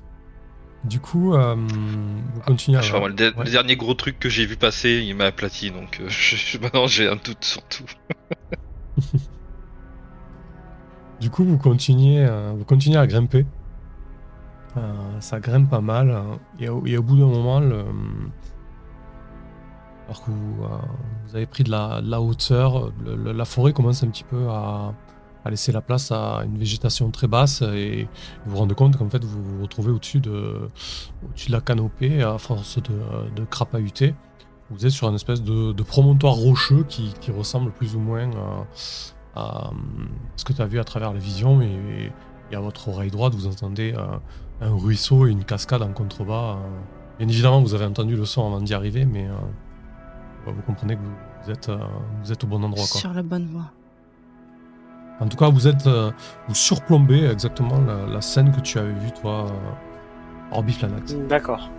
Du 0.84 0.98
coup, 1.00 1.34
euh, 1.34 1.54
vous 1.54 2.40
continuez 2.46 2.78
à. 2.78 2.80
Je 2.80 2.92
le, 2.94 3.12
de- 3.12 3.24
ouais. 3.36 3.44
le 3.44 3.50
dernier 3.50 3.76
gros 3.76 3.94
truc 3.94 4.18
que 4.18 4.28
j'ai 4.28 4.46
vu 4.46 4.56
passer, 4.56 5.02
il 5.06 5.14
m'a 5.16 5.26
aplati, 5.26 5.70
donc 5.70 6.00
euh, 6.00 6.06
je, 6.08 6.58
maintenant 6.58 6.86
j'ai 6.86 7.08
un 7.08 7.16
doute 7.16 7.44
sur 7.44 7.62
tout. 7.68 7.84
Du 11.20 11.30
coup, 11.30 11.44
vous 11.44 11.56
continuez, 11.56 12.24
euh, 12.26 12.52
vous 12.54 12.64
continuez 12.66 12.98
à 12.98 13.06
grimper. 13.06 13.46
Ça 15.20 15.40
grimpe 15.40 15.70
pas 15.70 15.80
mal. 15.80 16.10
hein. 16.10 16.38
Et, 16.60 16.68
au, 16.68 16.84
et 16.86 16.98
au 16.98 17.02
bout 17.02 17.16
d'un 17.16 17.24
moment, 17.26 17.58
le- 17.58 17.86
alors 20.06 20.24
que 20.24 20.30
vous, 20.30 20.64
euh, 20.64 20.68
vous 21.26 21.36
avez 21.36 21.46
pris 21.46 21.64
de 21.64 21.70
la, 21.70 22.20
hauteur, 22.20 22.92
la 23.04 23.44
forêt 23.44 23.72
commence 23.72 24.02
un 24.02 24.08
petit 24.08 24.24
peu 24.24 24.48
à, 24.48 24.92
laisser 25.48 25.70
la 25.70 25.80
place 25.80 26.10
à 26.10 26.42
une 26.44 26.58
végétation 26.58 27.08
très 27.12 27.28
basse 27.28 27.62
et 27.62 28.08
vous 28.44 28.50
vous 28.50 28.56
rendez 28.56 28.74
compte 28.74 28.96
qu'en 28.96 29.08
fait 29.08 29.22
vous 29.22 29.44
vous 29.44 29.62
retrouvez 29.62 29.92
au-dessus 29.92 30.18
de, 30.18 30.68
la 31.48 31.60
canopée 31.60 32.20
à 32.22 32.36
force 32.36 32.78
de, 32.82 33.30
de 33.36 33.44
crapahuter. 33.44 34.14
Vous 34.70 34.84
êtes 34.84 34.90
sur 34.90 35.08
une 35.08 35.14
espèce 35.14 35.42
de, 35.42 35.82
promontoire 35.84 36.34
rocheux 36.34 36.84
qui, 36.88 37.14
ressemble 37.30 37.70
plus 37.70 37.94
ou 37.94 38.00
moins 38.00 38.28
à, 39.36 39.70
ce 40.34 40.44
que 40.44 40.52
tu 40.52 40.62
as 40.62 40.66
vu 40.66 40.80
à 40.80 40.84
travers 40.84 41.12
la 41.12 41.20
vision 41.20 41.60
et, 41.62 42.10
et 42.50 42.56
à 42.56 42.60
votre 42.60 42.88
oreille 42.88 43.10
droite 43.10 43.34
vous 43.34 43.46
entendez 43.46 43.94
euh, 43.96 44.04
un 44.60 44.74
ruisseau 44.74 45.26
et 45.26 45.30
une 45.30 45.44
cascade 45.44 45.82
en 45.82 45.92
contrebas. 45.92 46.56
euh. 46.56 46.68
Bien 47.18 47.28
évidemment 47.28 47.60
vous 47.60 47.74
avez 47.74 47.84
entendu 47.84 48.16
le 48.16 48.24
son 48.24 48.46
avant 48.46 48.60
d'y 48.60 48.74
arriver 48.74 49.04
mais 49.04 49.28
ouais, 50.46 50.52
vous 50.52 50.62
comprenez 50.62 50.96
que 50.96 51.00
vous, 51.02 51.14
vous 51.44 51.50
êtes, 51.50 51.68
euh, 51.68 51.78
vous 52.22 52.32
êtes 52.32 52.42
au 52.44 52.46
bon 52.46 52.62
endroit. 52.62 52.84
Quoi. 52.90 53.00
Sur 53.00 53.12
la 53.12 53.22
bonne 53.22 53.46
voie. 53.46 53.70
En 55.20 55.28
tout 55.28 55.36
cas, 55.38 55.48
vous 55.48 55.66
êtes 55.66 55.86
euh, 55.86 56.10
vous 56.48 56.54
surplombez 56.54 57.24
exactement 57.26 57.80
la, 57.80 58.06
la 58.06 58.20
scène 58.20 58.52
que 58.52 58.60
tu 58.60 58.78
avais 58.78 58.92
vue 58.92 59.12
toi, 59.12 59.46
euh, 59.46 60.54
Orbiflanax. 60.56 61.14
D'accord. 61.28 61.70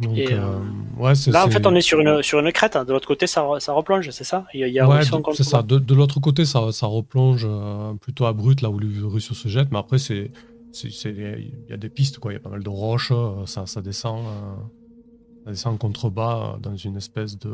Donc, 0.00 0.16
Et, 0.16 0.32
euh, 0.32 0.58
ouais, 0.98 1.14
c'est 1.14 1.30
Là, 1.30 1.46
en 1.46 1.50
fait, 1.50 1.66
on 1.66 1.74
est 1.74 1.80
sur 1.82 2.00
une, 2.00 2.22
sur 2.22 2.40
une 2.40 2.50
crête. 2.50 2.76
hein. 2.76 2.84
De 2.84 2.92
l'autre 2.92 3.06
côté, 3.06 3.26
ça, 3.26 3.46
ça 3.58 3.72
replonge, 3.72 4.10
c'est 4.10 4.24
ça? 4.24 4.46
Il 4.54 4.66
y 4.66 4.80
a, 4.80 4.88
Ouais, 4.88 5.00
c'est 5.34 5.44
ça. 5.44 5.62
De, 5.62 5.78
de 5.78 5.94
l'autre 5.94 6.18
côté, 6.18 6.44
ça, 6.44 6.72
ça 6.72 6.86
replonge 6.86 7.46
euh, 7.48 7.92
plutôt 8.00 8.24
à 8.26 8.32
brut 8.32 8.62
là 8.62 8.70
où 8.70 8.78
le 8.78 9.06
ruisseau 9.06 9.34
se 9.34 9.48
jette, 9.48 9.70
mais 9.70 9.78
après 9.78 9.98
c'est- 9.98 10.30
il 10.84 11.66
y 11.68 11.72
a 11.72 11.76
des 11.76 11.88
pistes 11.88 12.18
quoi. 12.18 12.32
Il 12.32 12.34
y 12.34 12.38
a 12.38 12.40
pas 12.40 12.50
mal 12.50 12.62
de 12.62 12.68
roches. 12.68 13.12
euh, 13.12 13.46
ça, 13.46 13.66
ça 13.66 13.82
descend, 13.82 14.24
euh, 14.26 14.54
ça 15.44 15.50
descend 15.50 15.74
en 15.74 15.78
contrebas 15.78 16.54
euh, 16.54 16.58
dans 16.58 16.76
une 16.76 16.96
espèce 16.96 17.38
de 17.38 17.52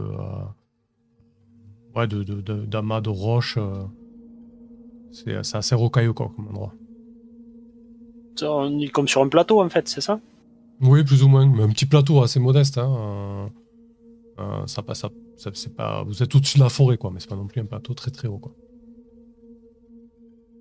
ouais 1.97 2.07
de 2.07 2.23
de- 2.23 2.41
de- 2.41 2.67
d'amas 2.67 3.01
de, 3.01 3.09
roches. 3.11 3.59
c'est 5.13 5.35
assez 5.57 5.75
rocailleux 5.75 6.13
quoi 6.13 6.31
comme 6.35 6.49
endroit. 6.49 6.75
On 8.43 8.79
est 8.79 8.89
comme 8.89 9.09
sur 9.09 9.23
un 9.23 9.29
plateau, 9.29 9.61
en 9.61 9.69
fait, 9.69 9.89
c'est 9.89 10.01
ça? 10.01 10.21
Oui, 10.81 11.03
plus 11.03 11.25
ou 11.25 11.29
moins, 11.29 11.45
mais 11.47 11.65
un 11.65 11.71
petit 11.71 11.87
plateau 11.87 12.23
assez 12.23 12.39
modeste. 12.39 12.79
Hein. 12.79 13.51
euh, 14.39 14.67
ça 14.67 14.83
passe, 14.83 15.03
à- 15.03 15.11
ça- 15.37 15.51
c'est 15.55 15.75
pas, 15.75 16.05
vous 16.05 16.23
êtes 16.23 16.33
au-dessus 16.37 16.59
de 16.59 16.63
la 16.63 16.69
forêt, 16.69 16.97
quoi, 16.97 17.11
mais 17.11 17.19
c'est 17.19 17.29
pas 17.29 17.35
non 17.35 17.49
plus 17.49 17.61
un 17.61 17.65
plateau 17.65 17.95
très 17.95 18.13
très 18.13 18.29
haut, 18.29 18.39
quoi. 18.39 18.53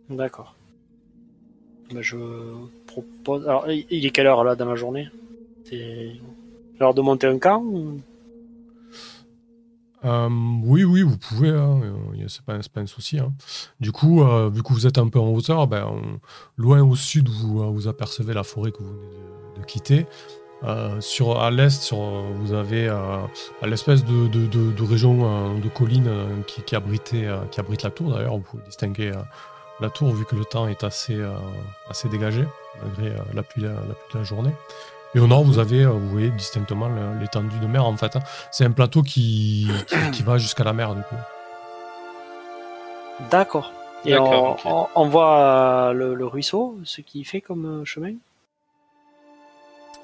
D'accord. 0.10 0.56
Bah, 1.92 2.02
je 2.02 2.18
propose. 2.86 3.48
Alors, 3.48 3.66
il 3.70 4.06
est 4.06 4.10
quelle 4.10 4.28
heure 4.28 4.44
là 4.44 4.56
dans 4.56 4.66
la 4.66 4.76
journée? 4.76 5.10
C'est 5.64 6.12
l'heure 6.80 6.94
de 6.94 7.02
monter 7.02 7.28
un 7.28 7.40
camp 7.40 7.62
ou- 7.62 8.00
Euh, 10.06 10.30
oui, 10.64 10.84
oui, 10.84 11.02
vous 11.02 11.18
pouvez, 11.18 11.50
hein, 11.50 11.82
euh, 11.84 12.26
c'est 12.28 12.44
pas, 12.44 12.58
pas 12.74 12.82
un 12.82 12.86
souci. 12.86 13.18
hein. 13.20 13.34
Du 13.80 13.92
coup, 13.92 14.22
euh, 14.22 14.48
vu 14.50 14.62
que 14.62 14.72
vous 14.72 14.86
êtes 14.86 15.00
un 15.00 15.08
peu 15.10 15.20
en 15.20 15.30
hauteur, 15.30 15.66
ben, 15.68 15.92
loin 16.56 16.82
au 16.84 16.96
sud, 16.96 17.28
vous, 17.30 17.62
euh, 17.62 17.66
vous 17.68 17.88
apercevez 17.88 18.34
la 18.34 18.44
forêt 18.44 18.72
que 18.72 18.78
vous 18.84 18.94
venez 18.94 19.60
de, 19.60 19.66
quitter. 19.66 20.06
Sur, 21.02 21.40
à 21.40 21.52
l'est, 21.52 21.94
vous 21.94 22.54
avez 22.54 22.92
l'espèce 23.64 24.04
de, 24.06 24.28
de, 24.28 24.48
de- 24.72 24.84
région 24.84 25.20
euh, 25.56 25.60
de 25.60 25.70
colline 25.70 26.10
qui, 26.48 26.76
abritait, 26.76 27.28
qui 27.52 27.60
abrite 27.60 27.84
la 27.84 27.92
tour. 27.92 28.12
D'ailleurs, 28.12 28.36
vous 28.38 28.44
pouvez 28.44 28.64
distinguer 28.64 29.12
la 29.80 29.90
tour 29.90 30.14
vu 30.14 30.26
que 30.26 30.36
le 30.36 30.46
temps 30.46 30.68
est 30.68 30.84
assez, 30.84 31.16
euh, 31.16 31.32
assez 31.90 32.10
dégagé, 32.10 32.46
malgré 32.84 33.16
euh, 33.16 33.22
la, 33.34 33.44
pluie, 33.44 33.64
pluie 33.64 33.72
de 34.14 34.18
la 34.18 34.24
journée. 34.24 34.52
Et 35.16 35.20
au 35.20 35.28
nord, 35.28 35.44
vous 35.44 35.58
avez, 35.60 35.84
euh, 35.84 35.90
vous 35.92 36.10
voyez 36.10 36.30
distinctement 36.30 36.90
l'étendue 37.20 37.58
de 37.60 37.68
mer, 37.68 37.86
en 37.86 37.96
fait. 37.96 38.16
hein. 38.16 38.22
C'est 38.52 38.66
un 38.66 38.72
plateau 38.72 39.02
qui, 39.04 39.68
qui, 39.88 40.12
qui 40.12 40.24
va 40.24 40.38
jusqu'à 40.38 40.64
la 40.64 40.74
mer, 40.74 40.94
du 40.96 41.02
coup. 41.04 41.16
D'accord. 43.32 43.72
Et 44.06 44.18
on, 44.18 44.52
ok. 44.52 44.60
on- 44.66 44.88
on 44.96 45.08
voit 45.10 45.38
euh, 45.40 45.92
le, 45.94 46.14
le 46.14 46.26
ruisseau, 46.28 46.78
ce 46.84 47.02
qu'il 47.02 47.26
fait 47.26 47.42
comme 47.42 47.66
euh, 47.82 47.86
chemin? 47.86 48.14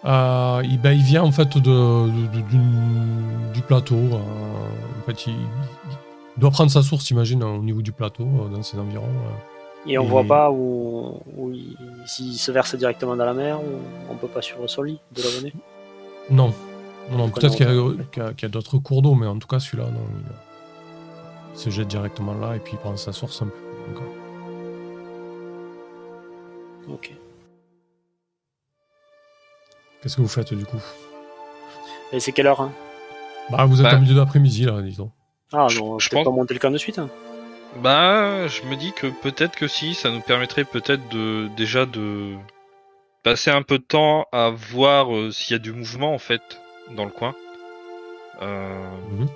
Euh, 0.05 0.61
il, 0.65 0.79
ben, 0.81 0.91
il 0.91 1.03
vient 1.03 1.23
en 1.23 1.31
fait 1.31 1.57
de, 1.57 1.59
de- 1.59 2.27
de- 2.27 2.41
d'une- 2.49 3.51
du 3.53 3.61
plateau. 3.61 3.95
euh, 3.95 4.17
en 4.17 5.05
fait, 5.05 5.27
il, 5.27 5.33
il 5.35 6.39
doit 6.39 6.49
prendre 6.51 6.71
sa 6.71 6.81
source, 6.81 7.05
j'imagine, 7.05 7.43
au 7.43 7.59
niveau 7.59 7.81
du 7.81 7.91
plateau, 7.91 8.23
euh, 8.23 8.49
dans 8.49 8.63
ses 8.63 8.77
environs. 8.79 9.07
Et 9.85 9.97
on 9.97 10.03
Et- 10.03 10.07
voit 10.07 10.23
pas 10.23 10.49
où, 10.51 11.19
où 11.35 11.51
il, 11.51 11.75
s'il 12.05 12.33
se 12.37 12.51
verse 12.51 12.75
directement 12.75 13.15
dans 13.17 13.25
la 13.25 13.33
mer 13.33 13.59
ou 13.61 13.65
on 14.09 14.15
peut 14.15 14.27
pas 14.29 14.41
suivre 14.41 14.65
son 14.67 14.81
lit 14.83 14.99
de 15.11 15.21
l'abonné 15.21 15.53
Non, 16.29 16.53
non, 17.11 17.17
non, 17.17 17.29
peut-être 17.29 17.55
qu'il 17.55 17.65
y 17.65 17.69
a, 17.69 17.71
a- 17.71 18.03
qu'il 18.11 18.23
y 18.23 18.25
a- 18.25 18.33
qu'il 18.33 18.43
y 18.43 18.45
a 18.45 18.49
d'autres 18.49 18.77
cours 18.77 19.01
d'eau, 19.01 19.13
mais 19.13 19.27
en 19.27 19.37
tout 19.37 19.47
cas, 19.47 19.59
celui-là, 19.59 19.85
non. 19.85 19.99
Il, 20.15 20.23
il 21.55 21.59
se 21.59 21.69
jette 21.69 21.87
directement 21.89 22.33
là 22.33 22.55
et 22.55 22.59
puis 22.59 22.73
il 22.73 22.79
prend 22.79 22.95
sa 22.97 23.11
source 23.11 23.41
un 23.41 23.47
peu. 23.47 23.53
Ok. 26.91 27.11
Qu'est-ce 30.01 30.17
que 30.17 30.21
vous 30.21 30.27
faites 30.27 30.53
du 30.53 30.65
coup? 30.65 30.81
Et 32.11 32.19
c'est 32.19 32.31
quelle 32.31 32.47
heure 32.47 32.61
hein? 32.61 32.71
Bah, 33.49 33.65
vous 33.65 33.79
êtes 33.81 33.83
Bah. 33.89 33.95
en 33.97 33.99
milieu 34.01 34.15
d'après-midi, 34.15 34.65
là, 34.65 34.81
disons. 34.81 35.11
Ah 35.51 35.67
Je- 35.69 35.79
non, 35.79 35.99
je 35.99 36.09
peut-être 36.09 36.23
pense- 36.23 36.33
pas 36.33 36.35
monter 36.37 36.53
le 36.53 36.59
camp 36.59 36.71
de 36.71 36.77
suite. 36.77 36.99
hein. 36.99 37.09
Bah, 37.77 38.47
je 38.47 38.63
me 38.63 38.75
dis 38.75 38.93
que 38.93 39.07
peut-être 39.07 39.55
que 39.55 39.67
si, 39.67 39.93
ça 39.95 40.11
nous 40.11 40.21
permettrait 40.21 40.63
peut-être 40.65 41.07
de 41.09 41.49
déjà 41.57 41.85
de 41.85 42.35
passer 43.23 43.49
un 43.51 43.63
peu 43.63 43.79
de 43.79 43.83
temps 43.83 44.27
à 44.31 44.49
voir 44.49 45.15
euh, 45.15 45.31
s'il 45.31 45.53
y 45.53 45.55
a 45.55 45.59
du 45.59 45.71
mouvement 45.73 46.13
en 46.13 46.19
fait 46.19 46.41
dans 46.91 47.05
le 47.05 47.11
coin. 47.11 47.35
Euh, 48.41 48.89
Mhm. 49.09 49.27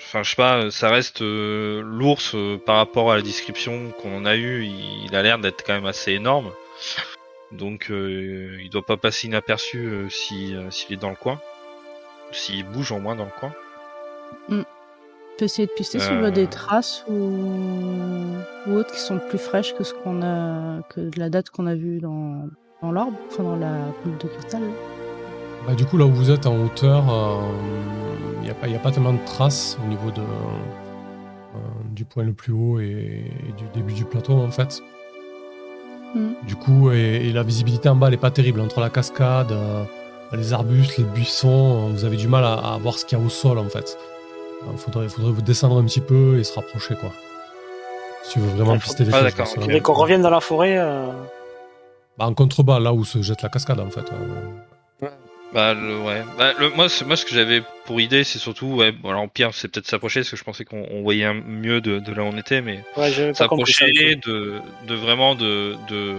Enfin, 0.00 0.22
je 0.22 0.30
sais 0.30 0.36
pas, 0.36 0.70
ça 0.70 0.90
reste 0.90 1.22
euh, 1.22 1.82
l'ours 1.84 2.34
euh, 2.34 2.56
par 2.64 2.76
rapport 2.76 3.10
à 3.12 3.16
la 3.16 3.22
description 3.22 3.90
qu'on 4.00 4.16
en 4.16 4.24
a 4.26 4.36
eu, 4.36 4.64
il, 4.64 5.04
il 5.06 5.16
a 5.16 5.22
l'air 5.22 5.38
d'être 5.38 5.64
quand 5.66 5.74
même 5.74 5.86
assez 5.86 6.12
énorme. 6.12 6.52
Donc, 7.50 7.90
euh, 7.90 8.58
il 8.60 8.70
doit 8.70 8.84
pas 8.86 8.96
passer 8.96 9.26
inaperçu 9.26 9.78
euh, 9.78 10.08
si 10.10 10.54
euh, 10.54 10.70
s'il 10.70 10.94
est 10.94 11.00
dans 11.00 11.10
le 11.10 11.16
coin, 11.16 11.40
s'il 12.32 12.64
bouge 12.64 12.92
au 12.92 12.98
moins 13.00 13.16
dans 13.16 13.24
le 13.24 13.30
coin. 13.40 13.52
On 14.50 14.64
peut 15.38 15.44
essayer 15.46 15.66
de 15.66 15.72
pister 15.72 15.98
s'il 15.98 16.14
Euh. 16.14 16.20
voit 16.20 16.30
des 16.30 16.46
traces 16.46 17.04
ou... 17.08 17.14
ou 18.66 18.72
autres 18.74 18.92
qui 18.92 19.00
sont 19.00 19.18
plus 19.28 19.38
fraîches 19.38 19.74
que 19.74 19.84
ce 19.84 19.94
qu'on 19.94 20.22
a 20.22 20.82
que 20.90 21.00
de 21.00 21.18
la 21.18 21.30
date 21.30 21.50
qu'on 21.50 21.66
a 21.66 21.74
vue 21.74 22.00
dans, 22.00 22.42
dans 22.82 22.92
l'arbre, 22.92 23.14
enfin 23.30 23.42
dans 23.44 23.56
la 23.56 23.72
boule 24.04 24.18
de 24.18 24.26
cristal. 24.28 24.62
Bah, 25.66 25.74
du 25.74 25.84
coup, 25.84 25.96
là 25.98 26.06
où 26.06 26.10
vous 26.12 26.30
êtes 26.30 26.46
en 26.46 26.56
hauteur, 26.64 27.04
il 28.40 28.44
n'y 28.44 28.50
a, 28.50 28.54
pas- 28.54 28.68
y 28.68 28.74
a 28.76 28.78
pas 28.78 28.90
tellement 28.90 29.12
de 29.12 29.24
traces 29.26 29.78
au 29.84 29.88
niveau 29.88 30.10
de, 30.10 30.20
euh, 30.20 31.58
du 31.92 32.04
point 32.04 32.24
le 32.24 32.32
plus 32.32 32.52
haut 32.52 32.80
et, 32.80 32.84
et 33.48 33.52
du 33.56 33.64
début 33.74 33.92
du 33.92 34.04
plateau, 34.04 34.34
en 34.34 34.50
fait. 34.50 34.82
Mhm. 36.14 36.34
Du 36.46 36.56
coup, 36.56 36.90
et, 36.90 37.28
et 37.28 37.32
la 37.32 37.42
visibilité 37.42 37.88
en 37.88 37.96
bas, 37.96 38.06
elle 38.06 38.12
n'est 38.12 38.16
pas 38.18 38.30
terrible. 38.30 38.60
Entre 38.60 38.80
la 38.80 38.88
cascade, 38.88 39.52
euh, 39.52 39.84
les 40.32 40.52
arbustes, 40.52 40.96
les 40.96 41.04
buissons, 41.04 41.88
euh, 41.88 41.92
vous 41.92 42.04
avez 42.04 42.16
du 42.16 42.28
mal 42.28 42.44
à, 42.44 42.54
à 42.54 42.78
voir 42.78 42.94
ce 42.98 43.04
qu'il 43.04 43.18
y 43.18 43.20
a 43.20 43.24
au 43.24 43.28
sol, 43.28 43.58
en 43.58 43.68
fait. 43.68 43.98
Il 44.72 44.78
faudrait, 44.78 45.08
faudrait 45.08 45.32
vous 45.32 45.42
descendre 45.42 45.78
un 45.78 45.84
petit 45.84 46.00
peu 46.00 46.38
et 46.38 46.44
se 46.44 46.52
rapprocher, 46.54 46.94
quoi. 46.96 47.12
Si 48.24 48.32
tu 48.34 48.38
veux 48.40 48.48
vraiment 48.56 48.74
Ah, 48.74 48.78
pister 48.78 49.04
les 49.04 49.10
ah, 49.10 49.12
choses. 49.14 49.22
d'accord, 49.24 49.36
parce 49.38 49.54
que 49.54 49.60
ok. 49.60 49.66
Il 49.66 49.72
là, 49.72 49.78
faudrait 49.78 49.80
qu'on 49.82 49.94
revienne 49.94 50.22
dans 50.22 50.30
la 50.30 50.40
forêt. 50.40 50.76
euh, 50.78 51.06
bah, 52.18 52.26
en 52.26 52.34
contrebas, 52.34 52.80
là 52.80 52.92
où 52.92 53.04
se 53.04 53.22
jette 53.22 53.42
la 53.42 53.48
cascade, 53.48 53.78
en 53.80 53.90
fait. 53.90 54.04
euh. 54.12 55.06
Bah, 55.54 55.72
le, 55.72 56.00
ouais. 56.02 56.22
Bah, 56.36 56.52
le, 56.58 56.68
moi, 56.70 56.88
ce 56.90 57.04
que 57.24 57.30
j'avais 57.34 57.62
pour 57.86 58.00
idée, 58.00 58.22
c'est 58.24 58.38
surtout, 58.38 58.66
ouais, 58.74 58.92
bon, 58.92 59.10
alors, 59.10 59.30
pire, 59.30 59.50
c'est 59.54 59.68
peut-être 59.68 59.86
s'approcher, 59.86 60.20
parce 60.20 60.30
que 60.30 60.36
je 60.36 60.44
pensais 60.44 60.64
qu'on 60.66 60.86
on 60.90 61.02
voyait 61.02 61.24
un- 61.24 61.32
mieux 61.34 61.80
de, 61.80 62.00
de 62.00 62.12
là 62.12 62.22
où 62.22 62.26
on 62.26 62.36
était, 62.36 62.60
mais 62.60 62.84
Ouais, 62.98 63.10
s'approcher 63.32 64.16
de, 64.16 64.60
de 64.86 64.94
vraiment 64.94 65.34
de, 65.36 65.76
de 65.88 66.16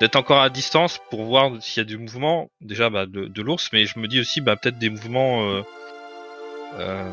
d'être 0.00 0.16
encore 0.16 0.40
à 0.40 0.48
distance 0.48 0.98
pour 1.10 1.24
voir 1.24 1.50
s'il 1.60 1.80
y 1.82 1.84
a 1.84 1.88
du 1.88 1.96
mouvement 1.98 2.48
déjà 2.60 2.88
bah, 2.90 3.06
de, 3.06 3.26
de 3.26 3.42
l'ours 3.42 3.68
mais 3.72 3.86
je 3.86 4.00
me 4.00 4.08
dis 4.08 4.18
aussi 4.18 4.40
bah, 4.40 4.56
peut-être 4.56 4.76
des 4.78 4.90
mouvements 4.90 5.44
euh, 5.48 5.62
euh, 6.80 7.04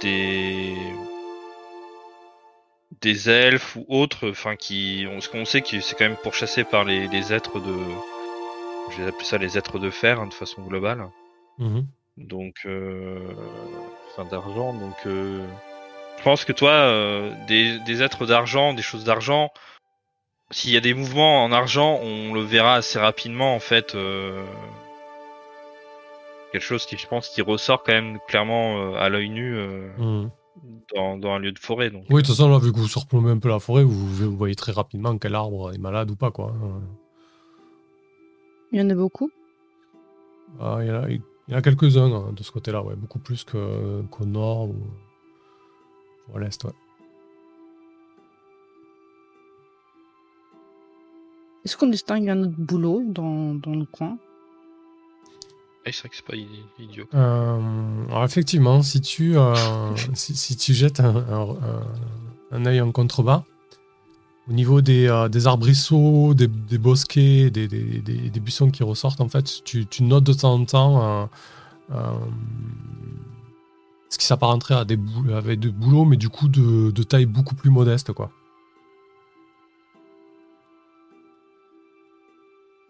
des 0.00 0.74
des 3.00 3.28
elfes 3.28 3.76
ou 3.76 3.84
autres 3.88 4.30
enfin 4.30 4.56
qui 4.56 5.06
on, 5.10 5.20
ce 5.20 5.28
qu'on 5.28 5.44
sait 5.44 5.62
c'est 5.66 5.98
quand 5.98 6.04
même 6.04 6.16
pourchassé 6.22 6.64
par 6.64 6.84
les, 6.84 7.08
les 7.08 7.32
êtres 7.32 7.60
de 7.60 7.76
je 8.90 9.02
vais 9.02 9.08
appeler 9.08 9.24
ça 9.24 9.38
les 9.38 9.58
êtres 9.58 9.78
de 9.78 9.90
fer 9.90 10.20
hein, 10.20 10.26
de 10.26 10.34
façon 10.34 10.62
globale 10.62 11.08
Mhm. 11.58 11.86
donc 12.16 12.56
euh, 12.66 13.18
enfin 14.10 14.28
d'argent 14.28 14.72
donc 14.74 14.96
euh, 15.06 15.46
je 16.18 16.22
pense 16.24 16.44
que 16.44 16.52
toi 16.52 16.70
euh, 16.72 17.32
des, 17.46 17.78
des 17.80 18.02
êtres 18.02 18.26
d'argent 18.26 18.74
des 18.74 18.82
choses 18.82 19.04
d'argent 19.04 19.52
s'il 20.50 20.72
y 20.72 20.76
a 20.76 20.80
des 20.80 20.94
mouvements 20.94 21.44
en 21.44 21.52
argent 21.52 22.00
on 22.02 22.32
le 22.34 22.40
verra 22.42 22.74
assez 22.76 22.98
rapidement 22.98 23.54
en 23.54 23.60
fait 23.60 23.94
euh, 23.94 24.44
quelque 26.54 26.62
chose 26.62 26.86
qui 26.86 26.96
je 26.96 27.08
pense 27.08 27.28
qui 27.30 27.42
ressort 27.42 27.82
quand 27.82 27.92
même 27.92 28.18
clairement 28.28 28.78
euh, 28.78 28.94
à 28.94 29.08
l'œil 29.08 29.28
nu 29.28 29.56
euh, 29.56 29.88
Mhm. 29.98 30.30
dans, 30.94 31.18
dans 31.18 31.30
un 31.32 31.38
lieu 31.40 31.50
de 31.50 31.58
forêt 31.58 31.90
donc 31.90 32.04
Oui, 32.10 32.22
de 32.22 32.26
toute 32.28 32.36
façon, 32.36 32.48
là, 32.48 32.58
vu 32.58 32.72
que 32.72 32.78
vous 32.78 32.86
surplombez 32.86 33.30
un 33.32 33.38
peu 33.40 33.48
la 33.48 33.58
forêt, 33.58 33.82
vous, 33.82 34.06
vous 34.06 34.36
voyez 34.36 34.54
très 34.54 34.70
rapidement 34.70 35.18
quel 35.18 35.34
arbre 35.34 35.72
est 35.74 35.78
malade 35.78 36.10
ou 36.12 36.16
pas, 36.16 36.30
quoi. 36.30 36.52
hein. 36.62 36.80
Il 38.70 38.78
y 38.78 38.82
en 38.82 38.88
a 38.90 38.94
beaucoup. 38.94 39.30
Ah, 40.60 40.78
il 40.80 40.86
y 40.86 40.90
en 40.92 41.02
a, 41.02 41.10
il 41.10 41.20
y 41.48 41.54
en 41.54 41.58
a 41.58 41.62
quelques-uns 41.62 42.12
hein, 42.12 42.32
de 42.32 42.42
ce 42.44 42.52
côté-là, 42.52 42.82
ouais, 42.84 42.94
beaucoup 42.94 43.18
plus 43.18 43.42
que- 43.42 44.02
qu'au 44.12 44.24
nord 44.24 44.68
ou, 44.70 44.76
ou 46.28 46.36
à 46.36 46.40
l'est, 46.40 46.62
ouais. 46.64 46.70
Est-ce 51.64 51.76
qu'on 51.76 51.88
distingue 51.88 52.28
un 52.28 52.42
autre 52.42 52.54
boulot 52.58 53.02
dans, 53.06 53.54
dans 53.54 53.74
le 53.74 53.86
coin? 53.86 54.18
Ah, 55.86 55.90
c'est 55.92 56.00
vrai 56.00 56.08
que 56.08 56.16
c'est 56.16 56.24
pas 56.24 56.34
idi- 56.36 56.64
idiot 56.78 57.04
Euh, 57.14 58.06
alors 58.08 58.24
effectivement, 58.24 58.82
si 58.82 59.00
tu, 59.00 59.36
euh, 59.36 59.94
si, 60.14 60.34
si 60.34 60.56
tu 60.56 60.72
jettes 60.74 61.00
un, 61.00 61.14
un, 61.16 61.50
un- 61.50 61.86
un 62.52 62.66
œil 62.66 62.80
en 62.80 62.90
contrebas, 62.92 63.44
au 64.48 64.52
niveau 64.52 64.80
des, 64.82 65.06
euh, 65.08 65.28
des 65.28 65.46
arbrisseaux, 65.46 66.34
des, 66.34 66.46
des 66.48 66.78
bosquets, 66.78 67.50
des, 67.50 67.66
des, 67.68 68.00
des- 68.00 68.30
des 68.30 68.40
buissons 68.40 68.70
qui 68.70 68.82
ressortent, 68.82 69.20
en 69.20 69.28
fait, 69.28 69.62
tu, 69.64 69.86
tu 69.86 70.02
notes 70.04 70.24
de 70.24 70.32
temps 70.32 70.54
en 70.54 70.64
temps 70.64 71.02
euh, 71.02 71.26
euh, 71.92 72.12
ce 74.08 74.16
qui 74.18 74.24
s'apparenterait 74.26 74.74
à 74.76 74.84
des, 74.84 74.98
avec 75.34 75.60
des 75.60 75.70
boulots, 75.70 76.04
mais 76.04 76.16
du 76.16 76.28
coup 76.28 76.48
de, 76.48 76.90
de 76.92 77.02
taille 77.02 77.26
beaucoup 77.26 77.54
plus 77.54 77.70
modeste, 77.70 78.12
quoi. 78.12 78.30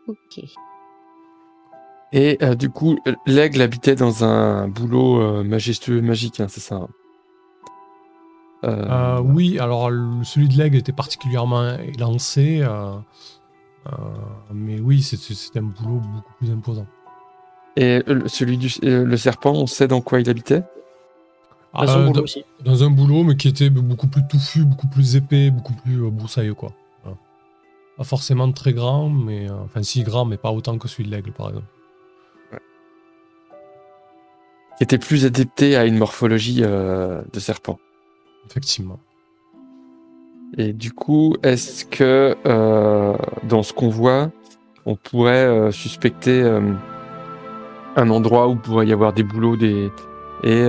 Ok. 0.07 0.45
Et 2.16 2.38
euh, 2.42 2.54
du 2.54 2.70
coup, 2.70 2.96
l'aigle 3.26 3.60
habitait 3.60 3.96
dans 3.96 4.22
un 4.24 4.68
boulot 4.68 5.20
euh, 5.20 5.42
majestueux, 5.42 6.00
magique, 6.00 6.38
hein, 6.38 6.46
c'est 6.48 6.60
ça 6.60 6.76
hein 6.76 6.88
Euh, 8.62 8.86
Euh, 8.88 9.20
oui, 9.20 9.58
alors 9.58 9.90
celui 10.22 10.48
de 10.48 10.56
l'aigle 10.56 10.76
était 10.78 10.92
particulièrement 10.92 11.76
élancé, 11.78 12.60
euh, 12.62 12.94
euh, 13.88 13.92
mais 14.54 14.78
oui, 14.80 15.02
c'est- 15.02 15.16
un 15.58 15.62
boulot 15.62 16.00
beaucoup 16.00 16.32
plus 16.38 16.50
imposant. 16.50 16.86
Et 17.76 18.02
euh, 18.08 18.22
celui 18.28 18.56
du 18.56 18.72
euh, 18.84 19.04
le 19.04 19.16
serpent, 19.16 19.52
on 19.52 19.66
sait 19.66 19.88
dans 19.88 20.00
quoi 20.00 20.20
il 20.20 20.30
habitait? 20.30 20.62
Dans 21.74 21.86
boulot 22.06 22.12
dans- 22.12 22.22
aussi. 22.22 22.44
dans 22.64 22.84
un 22.84 22.90
boulot, 22.90 23.24
mais 23.24 23.36
qui 23.36 23.48
était 23.48 23.68
beaucoup 23.68 24.06
plus 24.06 24.22
touffu, 24.28 24.64
beaucoup 24.64 24.86
plus 24.86 25.16
épais, 25.16 25.50
beaucoup 25.50 25.74
plus 25.74 26.02
euh, 26.04 26.10
broussailleux, 26.10 26.54
quoi. 26.54 26.72
Voilà. 27.02 27.18
Pas 27.98 28.04
forcément 28.04 28.50
très 28.52 28.72
grand, 28.72 29.10
mais 29.10 29.50
euh, 29.50 29.54
enfin 29.64 29.82
si 29.82 30.04
grand, 30.04 30.24
mais 30.24 30.36
pas 30.38 30.52
autant 30.52 30.78
que 30.78 30.86
celui 30.86 31.04
de 31.04 31.10
l'aigle, 31.10 31.32
par 31.32 31.48
exemple. 31.48 31.66
Qui 34.78 34.84
était 34.84 34.98
plus 34.98 35.24
adapté 35.24 35.76
à 35.76 35.84
une 35.84 35.96
morphologie 35.98 36.62
euh, 36.64 37.22
de 37.32 37.38
serpent. 37.40 37.78
Effectivement. 38.50 38.98
Et 40.58 40.72
du 40.72 40.92
coup, 40.92 41.34
est-ce 41.42 41.84
que 41.84 42.36
euh, 42.46 43.16
dans 43.44 43.62
ce 43.62 43.72
qu'on 43.72 43.88
voit, 43.88 44.30
on 44.86 44.96
pourrait 44.96 45.46
euh, 45.46 45.70
suspecter 45.70 46.42
un 47.96 48.10
endroit 48.10 48.48
où 48.48 48.56
pourrait 48.56 48.86
y 48.86 48.92
avoir 48.92 49.12
des 49.12 49.22
boulots 49.22 49.56
des 49.56 49.90
et 50.42 50.68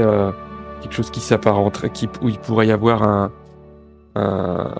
quelque 0.81 0.93
chose 0.93 1.09
qui 1.09 1.19
s'apparenterait, 1.19 1.89
qui, 1.89 2.07
où 2.21 2.29
il 2.29 2.37
pourrait 2.39 2.67
y 2.67 2.71
avoir 2.71 3.03
un, 3.03 3.31
un- 4.15 4.73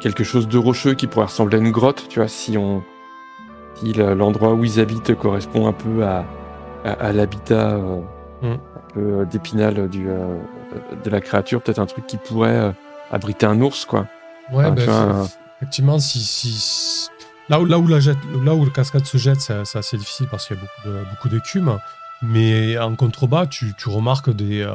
quelque 0.00 0.24
chose 0.24 0.48
de 0.48 0.56
rocheux 0.56 0.94
qui 0.94 1.06
pourrait 1.08 1.26
ressembler 1.26 1.58
à 1.58 1.60
une 1.60 1.72
grotte, 1.72 2.06
tu 2.08 2.20
vois, 2.20 2.28
si 2.28 2.56
on 2.56 2.82
si 3.74 3.92
le- 3.92 4.14
l'endroit 4.14 4.54
où 4.54 4.64
ils 4.64 4.80
habitent 4.80 5.14
correspond 5.16 5.66
un 5.66 5.72
peu 5.72 6.04
à, 6.04 6.24
à, 6.86 6.92
à 6.92 7.12
l'habitat 7.12 7.70
euh, 7.74 8.00
Mm. 8.42 8.46
un 8.52 8.92
peu 8.92 9.26
d'épinal 9.30 9.88
du 9.88 10.10
euh, 10.10 10.36
de 11.02 11.08
la 11.10 11.22
créature, 11.22 11.62
peut-être 11.62 11.78
un 11.78 11.86
truc 11.86 12.06
qui 12.06 12.18
pourrait 12.18 12.50
euh, 12.56 12.70
abriter 13.10 13.46
un 13.46 13.58
ours, 13.62 13.86
quoi. 13.86 14.06
Ouais, 14.52 14.64
Ah, 14.66 14.70
ben, 14.72 14.84
tu 14.84 14.90
vois, 14.90 15.24
c'est- 15.26 15.38
effectivement, 15.56 15.98
si, 15.98 17.08
là, 17.48 17.58
où, 17.60 17.64
là, 17.64 17.78
où 17.78 17.86
la 17.86 17.98
jette, 17.98 18.18
là 18.44 18.54
où 18.54 18.62
le 18.64 18.70
cascade 18.70 19.06
se 19.06 19.16
jette, 19.16 19.40
c'est 19.40 19.54
assez 19.78 19.96
difficile 19.96 20.26
parce 20.30 20.46
qu'il 20.46 20.56
y 20.56 20.58
a 20.58 20.62
beaucoup 20.62 20.88
de- 20.98 21.04
beaucoup 21.10 21.28
d'écume. 21.30 21.78
Mais 22.22 22.76
en 22.78 22.94
contrebas, 22.94 23.46
tu, 23.46 23.72
tu 23.78 23.88
remarques 23.88 24.30
des, 24.30 24.60
euh, 24.62 24.70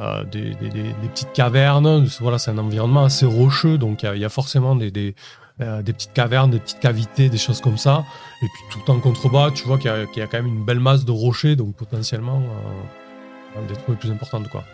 euh, 0.00 0.24
des, 0.24 0.54
des- 0.54 0.94
petites 1.12 1.32
cavernes. 1.32 2.06
Voilà, 2.20 2.38
c'est 2.38 2.50
un 2.50 2.58
environnement 2.58 3.04
assez 3.04 3.26
rocheux, 3.26 3.78
donc 3.78 4.02
il 4.02 4.06
y 4.06 4.08
a- 4.10 4.14
il 4.16 4.20
y, 4.20 4.24
a 4.24 4.28
forcément 4.28 4.76
des, 4.76 4.90
des, 4.90 5.14
euh, 5.60 5.82
des 5.82 5.92
petites 5.92 6.12
cavernes, 6.12 6.50
des 6.50 6.58
petites 6.60 6.80
cavités, 6.80 7.28
des 7.28 7.38
choses 7.38 7.60
comme 7.60 7.78
ça. 7.78 8.04
Et 8.42 8.46
puis 8.48 8.62
tout 8.70 8.90
en 8.90 8.98
contrebas, 8.98 9.50
tu 9.52 9.64
vois 9.64 9.78
qu'il 9.78 9.90
y, 9.90 9.94
a- 9.94 10.06
qu'il 10.06 10.18
y 10.20 10.22
a 10.22 10.26
quand 10.26 10.38
même 10.38 10.46
une 10.48 10.64
belle 10.64 10.80
masse 10.80 11.04
de 11.04 11.12
rochers, 11.12 11.56
donc 11.56 11.74
potentiellement 11.76 12.42
euh, 13.56 13.66
des 13.68 13.74
trucs 13.76 13.98
plus 14.00 14.10
importantes, 14.10 14.48
quoi. 14.48 14.64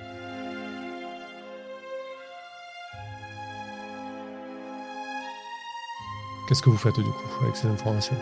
Qu'est-ce 6.49 6.63
que 6.63 6.71
vous 6.71 6.77
faites 6.79 6.97
du 6.97 7.05
coup 7.05 7.45
avec 7.45 7.57
ces 7.57 7.69
informations? 7.69 8.17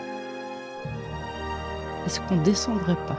Est-ce 2.05 2.19
qu'on 2.21 2.37
descendrait 2.41 2.95
pas? 3.07 3.17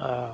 Euh, 0.00 0.32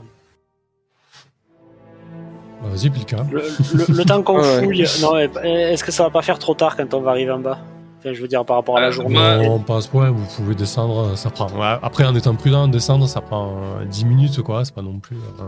Bah, 2.62 2.68
Vas-y, 2.70 2.90
Pilka. 2.90 3.18
le, 3.30 3.42
le- 3.74 3.94
le 3.96 4.04
temps 4.04 4.22
qu'on 4.22 4.38
Ouais. 4.40 4.62
fouille, 4.62 4.84
non, 5.00 5.16
est-ce 5.18 5.82
que 5.84 5.92
ça 5.92 6.04
va 6.04 6.11
pas 6.11 6.22
faire 6.22 6.38
trop 6.38 6.54
tard 6.54 6.76
quand 6.76 6.92
on 6.94 7.00
va 7.00 7.11
arriver 7.12 7.30
en 7.32 7.38
bas? 7.38 7.58
Enfin, 7.98 8.12
je 8.14 8.20
veux 8.22 8.28
dire 8.28 8.44
par 8.46 8.56
rapport 8.56 8.78
à 8.78 8.80
la 8.80 8.88
Euh, 8.88 8.92
journée. 8.92 9.14
Non, 9.16 9.54
on 9.54 9.58
passe, 9.61 9.90
ouais, 9.92 10.08
vous 10.08 10.24
pouvez 10.36 10.54
descendre, 10.54 11.16
ça 11.16 11.30
prend. 11.30 11.48
ouais, 11.48 11.78
après, 11.82 12.04
en 12.06 12.14
étant 12.14 12.34
prudent, 12.34 12.66
descendre, 12.68 13.06
ça 13.08 13.20
prend 13.20 13.48
euh, 13.80 13.84
10 13.84 14.04
minutes, 14.06 14.40
quoi. 14.42 14.64
C'est 14.64 14.74
pas 14.74 14.82
non 14.82 14.98
plus. 14.98 15.16
euh, 15.16 15.42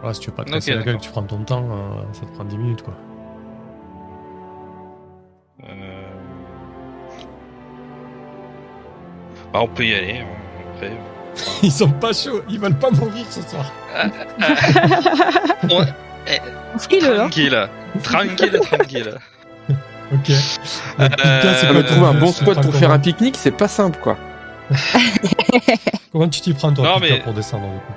voilà, 0.00 0.14
si 0.14 0.20
tu 0.20 0.30
veux 0.30 0.36
pas 0.36 0.44
te 0.44 0.52
casser 0.52 0.74
la 0.74 0.82
gueule, 0.82 0.98
tu 0.98 1.10
prends 1.10 1.22
ton 1.24 1.38
temps, 1.44 1.64
euh, 1.64 2.02
ça 2.12 2.20
te 2.26 2.32
prend 2.34 2.44
10 2.44 2.56
minutes, 2.58 2.82
quoi. 2.82 2.94
Euh... 5.64 6.02
Bah, 9.52 9.60
on 9.62 9.68
peut 9.68 9.84
y 9.84 9.94
aller. 9.94 10.18
hein, 10.18 10.26
Après. 10.74 10.92
Ils 11.62 11.70
sont 11.72 11.90
pas 11.90 12.12
chauds, 12.12 12.40
ils 12.48 12.58
veulent 12.58 12.78
pas 12.78 12.90
mourir 12.90 13.24
ce 13.30 13.40
soir. 13.42 13.64
On 16.74 16.78
file, 16.78 17.04
hein 17.06 17.16
Tranquille, 17.28 17.68
tranquille, 18.02 18.60
tranquille. 18.62 19.14
Ok. 20.10 20.30
Euh, 20.30 20.32
Euh, 21.00 21.08
Ah, 21.20 21.82
trouver 21.82 22.06
un 22.06 22.14
bon 22.14 22.32
tu 22.32 22.42
spot 22.42 22.62
pour 22.62 22.74
faire 22.74 22.88
un 22.90 22.92
comment 22.92 23.02
pique-nique, 23.02 23.36
c'est 23.36 23.50
pas 23.50 23.68
simple, 23.68 23.98
quoi. 24.02 24.16
Comment 26.12 26.28
tu 26.28 26.40
t'y 26.40 26.54
prends, 26.54 26.72
toi, 26.72 26.84
Non, 26.86 27.00
Pilka, 27.00 27.14
mais- 27.16 27.20
pour 27.22 27.32
descendre, 27.34 27.64
du 27.66 27.78
coup 27.78 27.92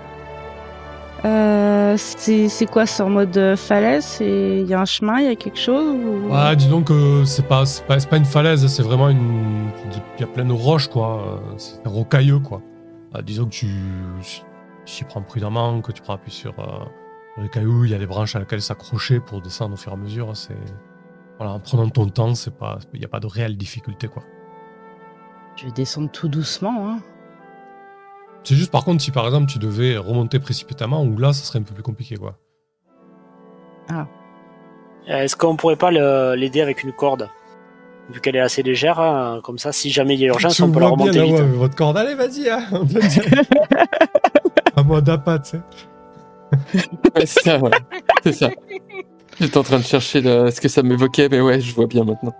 Euh, 1.25 1.95
c'est 1.97 2.65
quoi 2.65 2.85
C'est 2.85 3.03
en 3.03 3.09
mode 3.09 3.37
euh, 3.37 3.55
falaise 3.55 4.17
Il 4.21 4.63
y 4.67 4.73
a 4.73 4.81
un 4.81 4.85
chemin 4.85 5.19
Il 5.19 5.25
y 5.27 5.29
a 5.29 5.35
quelque 5.35 5.59
chose 5.59 5.85
ou... 5.95 6.33
Ouais, 6.33 6.55
dis 6.55 6.67
donc 6.67 6.85
que 6.85 7.23
c'est 7.25 7.47
pas, 7.47 7.65
c'est 7.65 7.85
pas, 7.85 7.97
pas 7.97 8.17
une 8.17 8.25
falaise, 8.25 8.65
c'est 8.67 8.83
vraiment 8.83 9.07
une. 9.09 9.69
Il 10.17 10.21
y 10.21 10.23
a 10.23 10.27
plein 10.27 10.45
de 10.45 10.53
roches, 10.53 10.87
quoi. 10.87 11.21
euh, 11.27 11.53
C'est 11.57 11.85
rocailleux, 11.85 12.39
quoi. 12.39 12.61
Ah, 13.13 13.21
disons 13.21 13.45
que 13.45 13.51
tu. 13.51 13.67
Tu 14.85 14.95
t'y 14.97 15.03
prends 15.05 15.21
prudemment, 15.21 15.79
que 15.81 15.91
tu 15.91 16.01
prends 16.01 16.15
appui 16.15 16.31
sur 16.31 16.53
euh, 16.59 16.63
les 17.37 17.49
cailloux, 17.49 17.85
il 17.85 17.91
y 17.91 17.95
a 17.95 17.97
des 17.97 18.05
branches 18.07 18.35
à 18.35 18.39
laquelle 18.39 18.61
s'accrocher 18.61 19.19
pour 19.19 19.41
descendre 19.41 19.73
au 19.73 19.77
fur 19.77 19.91
et 19.91 19.95
à 19.95 19.97
mesure. 19.97 20.35
C'est. 20.35 20.55
Voilà, 21.37 21.53
en 21.53 21.59
prenant 21.59 21.89
ton 21.89 22.07
temps, 22.07 22.35
c'est 22.35 22.55
pas. 22.55 22.79
Il 22.93 22.99
n'y 22.99 23.05
a 23.05 23.09
pas 23.09 23.19
de 23.19 23.27
réelle 23.27 23.57
difficulté, 23.57 24.07
quoi. 24.07 24.23
Je 25.55 25.65
vais 25.65 25.71
descendre 25.71 26.09
tout 26.11 26.27
doucement. 26.27 26.87
Hein. 26.89 26.99
C'est 28.43 28.55
juste, 28.55 28.71
par 28.71 28.83
contre, 28.85 29.01
si 29.03 29.11
par 29.11 29.25
exemple 29.25 29.45
tu 29.51 29.59
devais 29.59 29.97
remonter 29.97 30.39
précipitamment, 30.39 31.03
ou 31.03 31.17
là, 31.17 31.31
ça 31.33 31.43
serait 31.43 31.59
un 31.59 31.63
peu 31.63 31.73
plus 31.73 31.83
compliqué, 31.83 32.15
quoi. 32.17 32.37
Euh, 33.91 34.03
Est-ce 35.07 35.35
qu'on 35.35 35.55
pourrait 35.55 35.75
pas 35.75 35.91
l'aider 35.91 36.61
avec 36.61 36.83
une 36.83 36.91
corde? 36.93 37.29
Vu 38.09 38.19
qu'elle 38.19 38.35
est 38.35 38.39
assez 38.41 38.63
légère, 38.63 38.99
hein, 38.99 39.41
comme 39.43 39.57
ça, 39.57 39.71
si 39.71 39.89
jamais 39.89 40.15
il 40.15 40.21
y 40.21 40.25
a 40.25 40.27
urgence, 40.27 40.55
Tu 40.55 40.63
on 40.63 40.71
peut 40.71 40.79
la 40.79 40.87
vois 40.87 40.97
bien, 40.97 41.05
remonter 41.11 41.19
là, 41.19 41.25
vite. 41.25 41.35
ouais, 41.35 41.57
votre 41.57 41.75
corde, 41.75 41.97
allez, 41.97 42.15
vas-y, 42.15 42.49
hein, 42.49 42.63
on 42.71 42.85
te 42.85 42.93
le 42.95 43.01
dit. 43.01 43.19
à 44.75 44.83
moi 44.83 45.01
d'appât, 45.01 45.39
tu 45.39 45.51
sais. 45.51 45.61
Ouais, 47.15 47.25
c'est 47.25 47.41
ça, 47.43 47.57
ouais. 47.59 47.71
C'est 48.23 48.33
ça. 48.33 48.49
J'étais 49.39 49.57
en 49.57 49.63
train 49.63 49.79
de 49.79 49.83
chercher 49.85 50.21
le- 50.21 50.51
ce 50.51 50.59
que 50.61 50.67
ça 50.67 50.83
m'évoquait, 50.83 51.27
mais 51.29 51.41
ouais, 51.41 51.59
je 51.61 51.73
vois 51.73 51.87
bien 51.87 52.03
maintenant. 52.03 52.33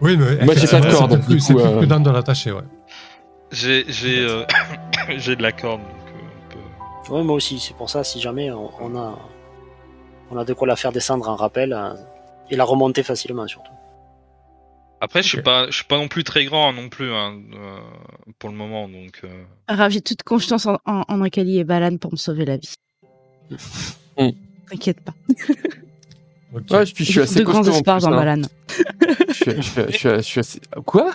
Oui, 0.00 0.16
mais 0.16 0.44
Moi, 0.44 0.54
j'ai 0.56 0.66
pas 0.66 0.80
de 0.80 0.90
corde, 0.90 1.12
C'est 1.12 1.26
plus, 1.26 1.40
c'est 1.40 1.54
plus 1.54 1.62
euh, 1.62 1.76
prudent 1.76 2.00
de 2.00 2.10
l'attacher, 2.10 2.50
ouais. 2.52 2.62
J'ai 3.52 3.84
j'ai 3.86 4.18
euh, 4.24 4.44
j'ai 5.16 5.36
de 5.36 5.42
la 5.42 5.52
corde 5.52 5.80
donc 5.82 5.90
euh, 5.90 6.56
on 7.04 7.06
peut- 7.08 7.14
Ouais, 7.14 7.22
moi 7.22 7.36
aussi, 7.36 7.60
c'est 7.60 7.76
pour 7.76 7.88
ça, 7.90 8.02
si 8.02 8.20
jamais 8.20 8.50
on, 8.50 8.70
on 8.80 8.96
a 8.98 9.18
on 10.30 10.36
a 10.38 10.44
de 10.44 10.54
quoi 10.54 10.66
la 10.66 10.76
faire 10.76 10.90
descendre 10.92 11.28
en 11.28 11.36
rappel 11.36 11.72
euh, 11.72 11.94
et 12.50 12.56
la 12.56 12.64
remonter 12.64 13.02
facilement 13.02 13.46
surtout. 13.46 13.71
Après 15.04 15.20
je 15.22 15.28
suis 15.28 15.42
pas 15.42 15.66
je 15.68 15.74
suis 15.74 15.84
pas 15.84 15.98
non 15.98 16.06
plus 16.06 16.22
très 16.22 16.44
grand 16.44 16.72
non 16.72 16.88
plus 16.88 17.10
hein, 17.12 17.36
euh, 17.54 17.78
pour 18.38 18.50
le 18.50 18.54
moment 18.54 18.88
donc 18.88 19.20
euh, 19.24 19.42
Rav, 19.66 19.90
j'ai 19.90 20.00
toute 20.00 20.22
confiance 20.22 20.64
en, 20.66 20.78
en, 20.86 21.02
en 21.08 21.20
Akali 21.22 21.58
et 21.58 21.64
Balan 21.64 21.96
pour 21.96 22.12
me 22.12 22.16
sauver 22.16 22.44
la 22.46 22.56
vie. 22.56 22.74
Mm. 24.18 24.28
T'inquiète 24.70 25.00
pas. 25.00 25.14
Ouais, 26.52 26.84
puis 26.84 26.92
je 26.98 27.04
suis 27.04 27.12
J'ai 27.14 27.20
assez 27.22 27.38
de 27.38 27.44
grands 27.44 27.64
espoirs 27.64 27.98
dans 28.00 28.12
hein. 28.12 28.16
Balan. 28.16 28.42
Je 29.28 29.32
suis, 29.32 29.52
je 29.56 29.60
suis- 29.62 29.82
je 29.88 29.96
suis- 29.96 30.08
je 30.16 30.20
suis 30.20 30.40
assez... 30.40 30.60
Quoi? 30.84 31.14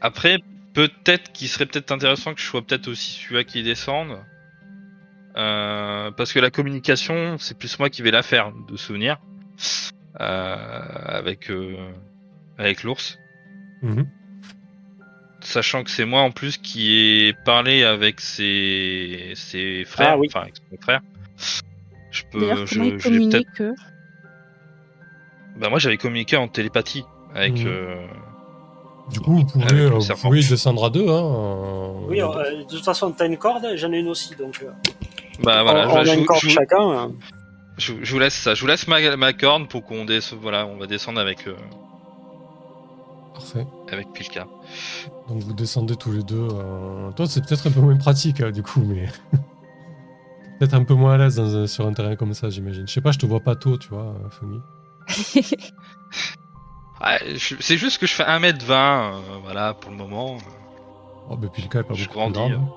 Après, 0.00 0.38
peut-être 0.72 1.32
qu'il 1.32 1.48
serait 1.48 1.66
peut-être 1.66 1.92
intéressant 1.92 2.34
que 2.34 2.40
je 2.40 2.46
sois 2.46 2.62
peut-être 2.62 2.88
aussi 2.88 3.20
celui-là 3.22 3.44
qui 3.44 3.62
descende. 3.62 4.16
Euh, 5.36 6.10
parce 6.10 6.32
que 6.32 6.40
la 6.40 6.50
communication, 6.50 7.36
c'est 7.38 7.56
plus 7.56 7.78
moi 7.78 7.88
qui 7.90 8.02
vais 8.02 8.10
la 8.10 8.22
faire, 8.22 8.52
de 8.52 8.76
souvenir. 8.76 9.18
Euh, 10.20 10.56
avec 11.06 11.50
euh, 11.50 11.76
avec 12.58 12.82
l'ours. 12.82 13.18
Mhm. 13.82 14.06
Sachant 15.40 15.84
que 15.84 15.90
c'est 15.90 16.04
moi 16.04 16.20
en 16.22 16.30
plus 16.30 16.58
qui 16.58 16.92
ai 17.28 17.32
parlé 17.44 17.84
avec 17.84 18.20
ses, 18.20 19.32
ses 19.36 19.84
frères, 19.84 20.12
Ah 20.12 20.18
oui. 20.18 20.26
enfin 20.28 20.42
avec 20.42 20.56
son 20.56 20.76
frère. 20.82 21.00
Je 22.10 22.22
peux, 22.30 22.56
je, 22.56 22.66
je 22.66 22.80
vais 22.80 22.96
peut-être. 22.96 23.74
Bah 25.56 25.68
moi 25.70 25.78
j'avais 25.78 25.96
communiqué 25.96 26.36
en 26.36 26.48
télépathie 26.48 27.04
avec. 27.34 27.52
Mhm. 27.64 28.08
Du 29.10 29.20
coup, 29.20 29.32
vous 29.38 29.44
pouvez, 29.44 29.64
euh, 29.80 29.88
vous 29.98 30.14
pouvez 30.20 30.40
descendre 30.42 30.84
à 30.84 30.90
deux. 30.90 31.08
Hein, 31.08 31.22
euh, 31.24 31.92
Oui, 32.08 32.20
euh, 32.22 32.58
de 32.58 32.64
toute 32.64 32.84
façon, 32.84 33.10
t'as 33.12 33.26
une 33.26 33.36
corde, 33.36 33.66
j'en 33.74 33.92
ai 33.92 33.98
une 33.98 34.08
aussi, 34.08 34.34
donc 34.36 34.60
euh, 34.62 34.70
Bah 35.42 35.62
voilà, 35.62 35.88
on, 35.88 35.92
on 35.92 35.94
je, 35.94 35.98
a 36.10 36.14
je- 36.14 36.18
une 36.20 36.26
corde 36.26 36.40
je- 36.42 36.48
chacun. 36.48 36.90
euh. 36.90 37.08
Je, 37.78 37.94
je 38.02 38.12
vous 38.12 38.18
laisse 38.18 38.34
ça. 38.34 38.54
Je 38.54 38.60
vous 38.60 38.66
laisse 38.66 38.86
ma, 38.88 39.16
ma 39.16 39.32
corde 39.32 39.68
pour 39.68 39.84
qu'on 39.84 40.04
descende. 40.04 40.38
Voilà, 40.42 40.66
on 40.66 40.76
va 40.76 40.86
descendre 40.86 41.18
avec 41.20 41.46
euh, 41.48 41.54
Parfait. 43.34 43.66
avec 43.90 44.12
Pilka. 44.12 44.46
Donc 45.28 45.42
vous 45.42 45.54
descendez 45.54 45.96
tous 45.96 46.12
les 46.12 46.22
deux. 46.22 46.48
euh, 46.52 47.10
Toi, 47.16 47.26
c'est 47.26 47.44
peut-être 47.46 47.66
un 47.66 47.70
peu 47.70 47.80
moins 47.80 47.96
pratique, 47.96 48.40
hein, 48.42 48.50
du 48.50 48.62
coup, 48.62 48.82
mais. 48.84 49.06
peut-être 50.58 50.74
un 50.74 50.84
peu 50.84 50.94
moins 50.94 51.14
à 51.14 51.18
l'aise 51.18 51.66
sur 51.66 51.86
un 51.86 51.92
terrain 51.94 52.16
comme 52.16 52.34
ça, 52.34 52.50
j'imagine. 52.50 52.86
Je 52.86 52.92
sais 52.92 53.00
pas, 53.00 53.12
je 53.12 53.18
te 53.18 53.24
vois 53.26 53.40
pas 53.40 53.56
tôt, 53.56 53.78
tu 53.78 53.88
vois, 53.88 54.14
euh, 54.14 54.28
Fungi. 54.28 54.60
Ouais, 57.02 57.34
c'est 57.38 57.76
juste 57.78 57.98
que 57.98 58.06
je 58.06 58.14
fais 58.14 58.24
1m20, 58.24 58.70
euh, 58.72 59.20
voilà, 59.42 59.74
pour 59.74 59.90
le 59.90 59.96
moment. 59.96 60.36
Oh, 61.30 61.36
bah, 61.36 61.48
Pilka 61.52 61.80
est 61.80 61.82
pas 61.82 61.94
Je 61.94 62.04
beaucoup 62.04 62.18
grandis, 62.18 62.40
plus 62.40 62.54
grande. 62.56 62.68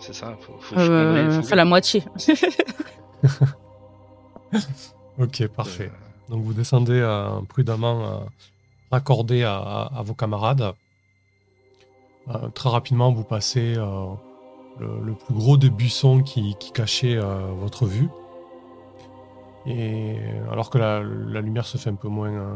C'est 0.00 0.14
ça. 0.14 0.36
Faut, 0.40 0.54
faut 0.60 0.74
que 0.76 0.80
je 0.80 0.92
Euh, 0.92 1.30
faut 1.32 1.42
fait 1.42 1.56
la 1.56 1.64
moitié. 1.64 2.02
Ok, 5.18 5.46
parfait. 5.48 5.90
Donc 6.28 6.44
vous 6.44 6.52
descendez 6.54 7.00
euh, 7.00 7.40
prudemment 7.48 8.04
euh, 8.06 8.18
raccordé 8.92 9.42
à, 9.42 9.56
à 9.56 10.02
vos 10.02 10.14
camarades. 10.14 10.72
Euh, 12.28 12.48
très 12.50 12.68
rapidement, 12.68 13.12
vous 13.12 13.24
passez 13.24 13.74
euh, 13.76 14.06
le, 14.78 15.00
le 15.04 15.14
plus 15.14 15.34
gros 15.34 15.56
des 15.56 15.70
buissons 15.70 16.22
qui, 16.22 16.54
qui 16.60 16.70
cachait 16.72 17.16
euh, 17.16 17.48
votre 17.56 17.86
vue. 17.86 18.08
Et 19.66 20.16
alors 20.52 20.70
que 20.70 20.78
la, 20.78 21.00
la 21.02 21.40
lumière 21.40 21.66
se 21.66 21.76
fait 21.78 21.90
un 21.90 21.94
peu 21.96 22.08
moins, 22.08 22.30
euh, 22.32 22.54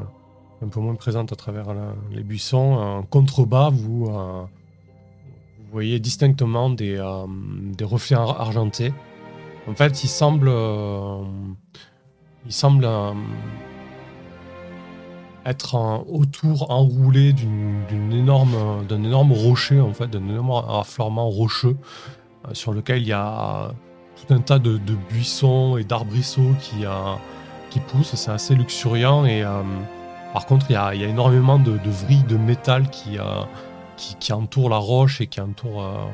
un 0.63 0.69
peu 0.69 0.81
moins 0.81 0.95
présente 0.95 1.33
à 1.33 1.37
travers 1.37 1.75
les 2.11 2.23
buissons, 2.23 2.75
en 2.75 3.03
contrebas, 3.03 3.71
vous, 3.71 4.07
euh, 4.09 4.45
voyez 5.73 5.99
distinctement 5.99 6.71
des, 6.71 6.97
euh, 6.97 7.27
des 7.77 7.85
reflets 7.85 8.17
ar- 8.17 8.41
argentés. 8.41 8.93
En 9.69 9.75
fait, 9.75 10.05
il 10.05 10.09
semble, 10.09 10.49
euh, 10.49 11.23
il 12.47 12.53
semble 12.53 12.89
être 15.45 16.05
autour, 16.09 16.71
enroulé 16.71 17.33
d'une 17.33 18.13
énorme, 18.13 18.87
d'un 18.89 19.03
énorme 19.03 19.33
rocher, 19.33 19.81
en 19.81 19.93
fait, 19.93 20.09
d'un 20.09 20.29
énorme 20.29 20.53
affleurement 20.69 21.29
rocheux, 21.29 21.77
sur 22.53 22.73
lequel 22.73 23.03
il 23.03 23.09
y 23.09 23.13
a 23.13 23.73
tout 24.17 24.35
un 24.35 24.41
tas 24.41 24.59
de, 24.59 24.79
buissons 25.11 25.77
et 25.77 25.85
d'arbrisseaux 25.85 26.55
qui, 26.61 26.85
qui 27.71 27.81
poussent. 27.81 28.15
C'est 28.15 28.31
assez 28.31 28.55
luxuriant 28.55 29.25
et 29.25 29.45
par 30.33 30.47
contre, 30.47 30.67
il 30.71 30.75
y 30.75 30.77
a, 30.77 30.95
il 30.95 31.01
y 31.01 31.05
a 31.05 31.09
énormément 31.09 31.59
de, 31.59 31.73
de 31.73 31.91
vrilles 31.91 32.25
de 32.25 32.37
métal 32.37 32.89
qui, 32.91 33.19
euh, 33.19 33.43
qui, 33.97 34.15
qui 34.17 34.33
entourent 34.33 34.71
la 34.71 34.79
roche 34.79 35.21
et 35.21 35.27
qui 35.27 35.41
entourent 35.41 35.85
euh, 35.85 36.07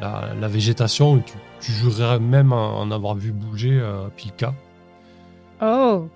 la, 0.00 0.34
la 0.34 0.48
végétation. 0.48 1.18
Et 1.18 1.22
tu, 1.22 1.34
tu 1.60 1.72
jurerais 1.72 2.18
même 2.18 2.52
en, 2.52 2.80
en 2.80 2.90
avoir 2.90 3.14
vu 3.14 3.32
bouger 3.32 3.78
euh, 3.80 4.08
Pilka. 4.16 4.54
Oh 5.62 6.08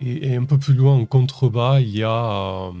Et, 0.00 0.32
et 0.32 0.36
un 0.36 0.44
peu 0.44 0.58
plus 0.58 0.74
loin, 0.74 0.94
en 0.96 1.06
contrebas, 1.06 1.80
il 1.80 1.96
y 1.96 2.02
a, 2.02 2.68
euh, 2.68 2.72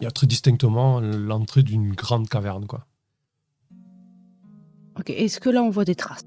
il 0.00 0.04
y 0.04 0.06
a 0.06 0.10
très 0.10 0.26
distinctement 0.26 1.00
l'entrée 1.00 1.62
d'une 1.62 1.92
grande 1.94 2.28
caverne. 2.28 2.66
Quoi. 2.66 2.84
Ok, 4.98 5.10
est-ce 5.10 5.40
que 5.40 5.48
là 5.48 5.62
on 5.62 5.70
voit 5.70 5.84
des 5.84 5.94
traces? 5.94 6.22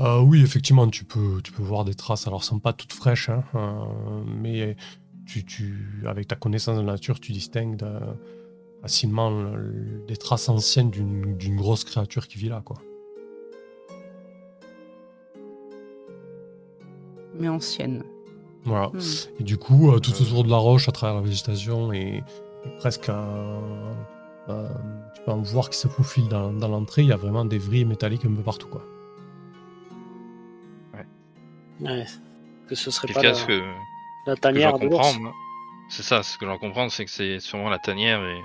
Euh, 0.00 0.20
oui, 0.20 0.42
effectivement, 0.42 0.88
tu 0.88 1.04
peux, 1.04 1.40
tu 1.42 1.52
peux 1.52 1.62
voir 1.62 1.84
des 1.84 1.94
traces. 1.94 2.26
Alors, 2.26 2.40
elles 2.40 2.46
sont 2.46 2.58
pas 2.58 2.72
toutes 2.72 2.92
fraîches, 2.94 3.28
hein, 3.28 3.44
euh, 3.54 4.22
mais 4.26 4.76
tu, 5.26 5.44
tu, 5.44 6.02
avec 6.06 6.26
ta 6.26 6.36
connaissance 6.36 6.76
de 6.78 6.82
la 6.82 6.92
nature, 6.92 7.20
tu 7.20 7.32
distingues 7.32 7.76
de- 7.76 8.00
facilement 8.80 9.28
le- 9.30 10.02
des 10.08 10.16
traces 10.16 10.48
anciennes 10.48 10.88
d'une 10.90 11.36
d'une 11.36 11.56
grosse 11.56 11.84
créature 11.84 12.26
qui 12.28 12.38
vit 12.38 12.48
là. 12.48 12.62
Quoi. 12.64 12.78
Mais 17.38 17.48
anciennes. 17.48 18.02
Voilà. 18.64 18.88
Hmm. 18.88 19.00
Et 19.38 19.44
du 19.44 19.56
coup, 19.58 19.90
euh, 19.92 19.98
tout 19.98 20.12
autour 20.22 20.44
de 20.44 20.50
la 20.50 20.56
roche, 20.56 20.88
à 20.88 20.92
travers 20.92 21.16
la 21.16 21.22
végétation, 21.22 21.92
et, 21.92 22.22
et 22.64 22.70
presque, 22.78 23.08
euh, 23.10 23.60
euh, 24.48 24.68
tu 25.14 25.22
peux 25.24 25.30
en 25.32 25.42
voir 25.42 25.68
qui 25.70 25.78
se 25.78 25.88
faufilent 25.88 26.28
dans, 26.28 26.52
dans 26.52 26.68
l'entrée. 26.68 27.02
Il 27.02 27.08
y 27.08 27.12
a 27.12 27.16
vraiment 27.16 27.44
des 27.44 27.58
vrilles 27.58 27.84
métalliques 27.84 28.24
un 28.24 28.32
peu 28.34 28.42
partout. 28.42 28.68
Quoi. 28.68 28.82
Ouais. 31.80 32.06
Que 32.68 32.74
ce 32.74 32.90
serait 32.90 33.12
pas 33.12 33.22
la, 33.22 33.32
que, 33.32 33.62
la 34.26 34.34
que 34.34 34.40
tanière 34.40 34.78
dois 34.78 34.88
de 34.88 34.92
l'ours 34.92 35.18
c'est 35.90 36.04
ça. 36.04 36.22
Ce 36.22 36.38
que 36.38 36.46
je 36.46 36.50
dois 36.50 36.58
comprendre, 36.58 36.92
c'est 36.92 37.04
que 37.04 37.10
c'est 37.10 37.40
sûrement 37.40 37.68
la 37.68 37.78
tanière 37.78 38.22
et, 38.24 38.40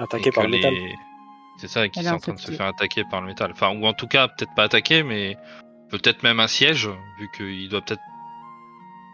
attaquée 0.00 0.32
par 0.32 0.44
que 0.44 0.50
le 0.50 0.56
métal. 0.56 0.74
C'est 1.58 1.68
ça, 1.68 1.88
qui 1.88 2.00
est 2.00 2.08
en 2.08 2.18
train 2.18 2.34
de 2.34 2.40
se 2.40 2.50
faire 2.50 2.66
attaquer 2.66 3.04
par 3.10 3.20
le 3.22 3.28
métal. 3.28 3.52
Enfin, 3.52 3.70
ou 3.70 3.86
en 3.86 3.94
tout 3.94 4.08
cas, 4.08 4.28
peut-être 4.28 4.54
pas 4.54 4.64
attaquer, 4.64 5.02
mais 5.02 5.36
peut-être 5.90 6.22
même 6.22 6.40
un 6.40 6.48
siège, 6.48 6.90
vu 7.18 7.30
qu'il 7.34 7.68
doit 7.68 7.80
peut-être 7.80 8.02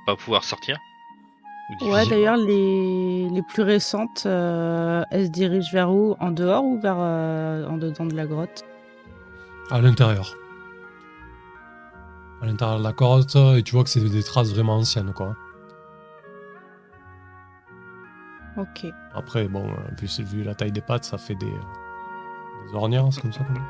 pas 0.06 0.16
pouvoir 0.16 0.42
sortir. 0.42 0.78
Ou 1.80 1.92
Ouais, 1.92 2.06
d'ailleurs, 2.06 2.36
les, 2.36 3.28
les 3.28 3.42
plus 3.42 3.62
récentes, 3.62 4.24
euh, 4.26 5.04
elles 5.10 5.26
se 5.26 5.30
dirigent 5.30 5.70
vers 5.72 5.92
où? 5.92 6.16
En 6.18 6.32
dehors 6.32 6.64
ou 6.64 6.80
vers 6.80 6.96
euh, 6.98 7.66
en 7.66 7.76
dedans 7.76 8.06
de 8.06 8.14
la 8.14 8.26
grotte? 8.26 8.64
À 9.70 9.80
l'intérieur. 9.80 10.34
À 12.42 12.46
l'intérieur 12.46 12.78
de 12.78 12.84
la 12.84 12.92
grotte, 12.92 13.36
et 13.36 13.62
tu 13.62 13.74
vois 13.74 13.84
que 13.84 13.90
c'est 13.90 14.00
des 14.00 14.22
traces 14.22 14.52
vraiment 14.52 14.76
anciennes. 14.76 15.12
Quoi. 15.12 15.36
Ok. 18.56 18.86
Après, 19.14 19.48
bon, 19.48 19.70
euh, 19.70 19.76
vu, 20.00 20.08
vu 20.24 20.42
la 20.42 20.54
taille 20.54 20.72
des 20.72 20.80
pattes, 20.80 21.04
ça 21.04 21.18
fait 21.18 21.36
des, 21.36 21.46
des 21.46 22.74
ornières, 22.74 23.06
c'est 23.12 23.20
comme 23.22 23.32
ça 23.32 23.44
qu'on 23.44 23.54
dit. 23.54 23.60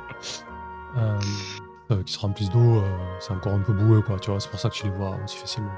Euh, 0.96 1.18
euh, 1.92 2.02
qui 2.02 2.12
se 2.14 2.18
remplissent 2.18 2.50
d'eau, 2.50 2.78
euh, 2.78 2.82
c'est 3.20 3.32
encore 3.32 3.52
un 3.52 3.60
peu 3.60 3.72
boueux, 3.72 4.00
quoi, 4.02 4.18
tu 4.18 4.30
vois, 4.30 4.40
c'est 4.40 4.50
pour 4.50 4.58
ça 4.58 4.70
que 4.70 4.74
tu 4.74 4.84
les 4.84 4.92
vois 4.92 5.16
aussi 5.24 5.36
facilement. 5.36 5.72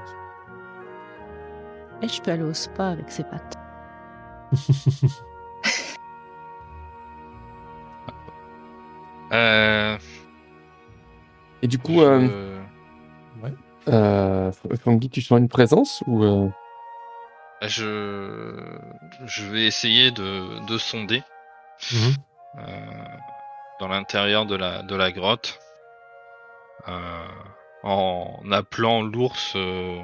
Et 2.01 2.07
je 2.07 2.21
peux 2.21 2.31
aller 2.31 2.43
au 2.43 2.53
spa 2.53 2.89
avec 2.89 3.11
ces 3.11 3.23
pattes. 3.23 3.57
Euh, 9.33 9.97
Et 11.61 11.67
du 11.67 11.79
coup, 11.79 11.99
euh. 12.01 12.54
Euh, 13.87 14.51
Fungi, 14.83 15.09
tu 15.09 15.21
sens 15.21 15.39
une 15.39 15.47
présence 15.49 16.03
ou 16.07 16.23
euh, 16.23 16.49
je 17.61 18.77
je 19.25 19.45
vais 19.45 19.65
essayer 19.65 20.11
de, 20.11 20.59
de 20.67 20.77
sonder 20.77 21.23
Mhm. 21.91 22.13
euh, 22.59 23.05
dans 23.79 23.87
l'intérieur 23.87 24.45
de 24.45 24.55
la 24.55 24.81
de 24.83 24.95
la 24.95 25.11
grotte 25.11 25.59
euh, 26.87 27.27
en 27.83 28.39
appelant 28.51 29.01
l'ours. 29.01 29.53
euh, 29.55 30.01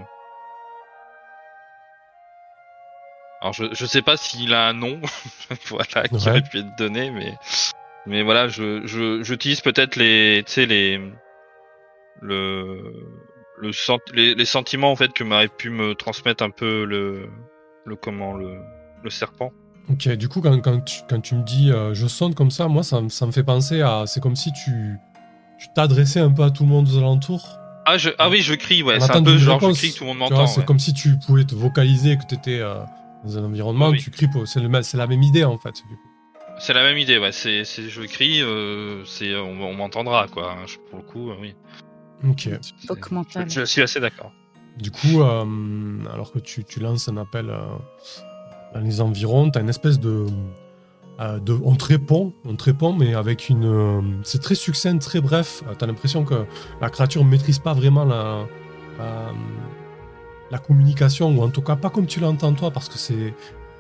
Alors 3.42 3.54
je, 3.54 3.66
je 3.74 3.86
sais 3.88 4.02
pas 4.04 4.18
s'il 4.18 4.54
a 4.54 4.68
un 4.68 4.74
nom, 4.74 5.02
voilà, 5.68 6.08
qui 6.08 6.14
Ouais. 6.14 6.28
aurait 6.30 6.42
pu 6.44 6.60
être 6.60 6.78
donné, 6.78 7.10
mais 7.10 7.38
mais 8.06 8.22
voilà, 8.24 8.48
je 8.48 8.86
je 8.86 9.24
j'utilise 9.24 9.62
peut-être 9.62 9.96
les, 9.96 10.44
tu 10.46 10.52
sais 10.54 10.66
les 10.66 11.00
le 12.22 12.94
le 13.62 13.72
les, 14.14 14.36
les 14.36 14.46
sentiments 14.46 14.92
en 14.92 14.96
fait 14.96 15.14
que 15.14 15.24
m'aurait 15.24 15.48
pu 15.48 15.70
me 15.70 15.94
transmettre 15.96 16.44
un 16.44 16.50
peu 16.50 16.84
le 16.86 17.30
le 17.86 17.96
comment 17.96 18.34
le 18.34 18.58
le 19.04 19.10
serpent. 19.10 19.52
Ok, 19.90 20.08
du 20.10 20.30
coup, 20.30 20.42
quand, 20.42 20.60
quand, 20.62 20.80
tu, 20.82 21.02
quand 21.10 21.20
tu 21.22 21.36
me 21.36 21.44
dis 21.44 21.72
euh, 21.72 21.94
je 21.94 22.06
sonne 22.08 22.36
comme 22.36 22.52
ça, 22.52 22.68
moi, 22.68 22.84
ça, 22.84 23.02
me- 23.02 23.10
ça 23.10 23.26
me 23.26 23.32
fait 23.32 23.44
penser 23.44 23.82
à. 23.82 24.04
C'est 24.06 24.22
comme 24.22 24.36
si 24.36 24.52
tu 24.54 24.72
tu 25.60 25.68
t'adressais 25.76 26.20
un 26.20 26.32
peu 26.32 26.44
à 26.44 26.52
tout 26.52 26.64
le 26.64 26.70
monde 26.70 26.88
aux 26.88 26.98
alentours. 26.98 27.58
Ah 27.86 27.98
je 27.98 28.10
ah 28.20 28.30
oui 28.30 28.42
je 28.42 28.54
crie 28.54 28.84
ouais 28.84 29.00
c'est 29.00 29.12
un 29.16 29.24
peu 29.24 29.38
genre 29.38 29.60
réponse, 29.60 29.76
je 29.78 29.82
crie 29.88 29.94
tout 29.94 30.04
le 30.04 30.10
monde 30.10 30.20
m'entend. 30.20 30.46
c'est 30.48 30.60
ouais. 30.60 30.66
comme 30.66 30.78
si 30.80 30.94
tu 30.94 31.18
pouvais 31.26 31.46
te 31.46 31.56
vocaliser, 31.56 32.16
que 32.18 32.26
tu 32.28 32.36
étais 32.36 32.60
dans 33.24 33.38
un 33.38 33.44
environnement, 33.44 33.90
Oui. 33.90 34.00
tu 34.00 34.12
cries. 34.12 34.28
C'est 34.46 34.60
le 34.60 34.70
même- 34.70 34.84
c'est 34.84 34.98
la 34.98 35.08
même 35.08 35.24
idée 35.24 35.44
en 35.44 35.58
fait. 35.58 35.74
C'est 36.60 36.74
la 36.74 36.84
même 36.84 36.98
idée, 37.00 37.18
ouais. 37.18 37.32
C'est, 37.32 37.64
je 37.64 38.02
crie, 38.04 38.42
euh, 38.44 39.04
c'est, 39.06 39.36
on, 39.36 39.60
on 39.64 39.74
m'entendra, 39.74 40.28
quoi. 40.28 40.52
hein, 40.52 40.66
Pour 40.92 41.00
le 41.00 41.06
coup, 41.06 41.32
euh, 41.32 41.36
oui. 41.42 41.56
Ok. 42.28 42.50
Je, 43.48 43.66
suis 43.66 43.82
assez 43.82 44.00
d'accord. 44.00 44.32
Du 44.78 44.92
coup, 44.92 45.22
euh, 45.22 45.44
alors 46.14 46.32
que 46.32 46.40
tu, 46.40 46.64
tu 46.64 46.80
lances 46.80 47.10
un 47.10 47.18
appel 47.18 47.50
euh, 47.50 47.60
dans 48.74 48.80
les 48.80 49.02
environs, 49.02 49.52
tu 49.52 49.58
as 49.58 49.62
une 49.62 49.70
espèce 49.70 50.00
de, 50.00 50.28
euh, 51.22 51.40
de. 51.40 51.58
On 51.64 51.76
te 51.76 51.86
répond, 51.86 52.34
on 52.46 52.56
te 52.56 52.64
répond, 52.64 52.94
mais 52.94 53.14
avec 53.14 53.50
une. 53.50 53.66
euh, 53.66 54.02
c'est 54.24 54.42
très 54.42 54.56
succinct, 54.56 54.98
très 54.98 55.22
bref. 55.22 55.64
tu 55.78 55.84
as 55.84 55.88
l'impression 55.88 56.24
que 56.24 56.46
la 56.80 56.90
créature 56.90 57.24
ne 57.24 57.30
maîtrise 57.30 57.60
pas 57.60 57.74
vraiment 57.74 58.06
la, 58.06 58.48
la, 58.98 59.32
la 60.50 60.58
communication, 60.58 61.30
ou 61.38 61.42
en 61.44 61.50
tout 61.50 61.62
cas 61.62 61.76
pas 61.76 61.90
comme 61.90 62.08
tu 62.08 62.20
l'entends 62.20 62.54
toi, 62.54 62.72
parce 62.72 62.90
que 62.90 62.98
c'est, 62.98 63.36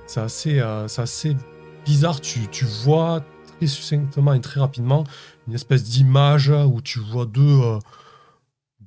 c'est, 0.05 0.19
assez, 0.19 0.59
euh, 0.59 0.87
c'est 0.87 1.01
assez 1.01 1.37
bizarre. 1.83 2.21
Tu, 2.21 2.47
tu 2.49 2.65
vois 2.65 3.21
très 3.57 3.65
succinctement 3.67 4.33
et 4.33 4.41
très 4.41 4.59
rapidement 4.59 5.03
une 5.47 5.55
espèce 5.55 5.83
d'image 5.83 6.49
où 6.49 6.79
tu 6.81 6.99
vois 6.99 7.25
deux. 7.25 7.59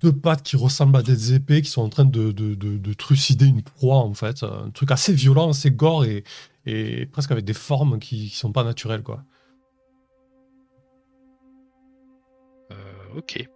Deux 0.04 0.12
pattes 0.12 0.42
qui 0.42 0.56
ressemblent 0.56 0.96
à 0.96 1.02
des 1.02 1.34
épées 1.34 1.62
qui 1.62 1.70
sont 1.70 1.82
en 1.82 1.88
train 1.88 2.04
de, 2.04 2.30
de, 2.32 2.54
de- 2.54 2.76
de 2.78 2.92
trucider 2.94 3.46
une 3.46 3.62
proie, 3.62 3.96
en 3.98 4.14
fait. 4.14 4.42
Un 4.42 4.70
truc 4.70 4.90
assez 4.90 5.12
violent, 5.14 5.50
assez 5.50 5.70
gore 5.70 6.04
et, 6.04 6.24
et 6.66 7.06
presque 7.06 7.30
avec 7.30 7.44
des 7.44 7.54
formes 7.54 7.98
qui, 7.98 8.28
qui 8.28 8.36
sont 8.36 8.52
pas 8.52 8.64
naturelles, 8.64 9.02
quoi. 9.02 9.24
Euh, 12.70 13.18
ok. 13.18 13.46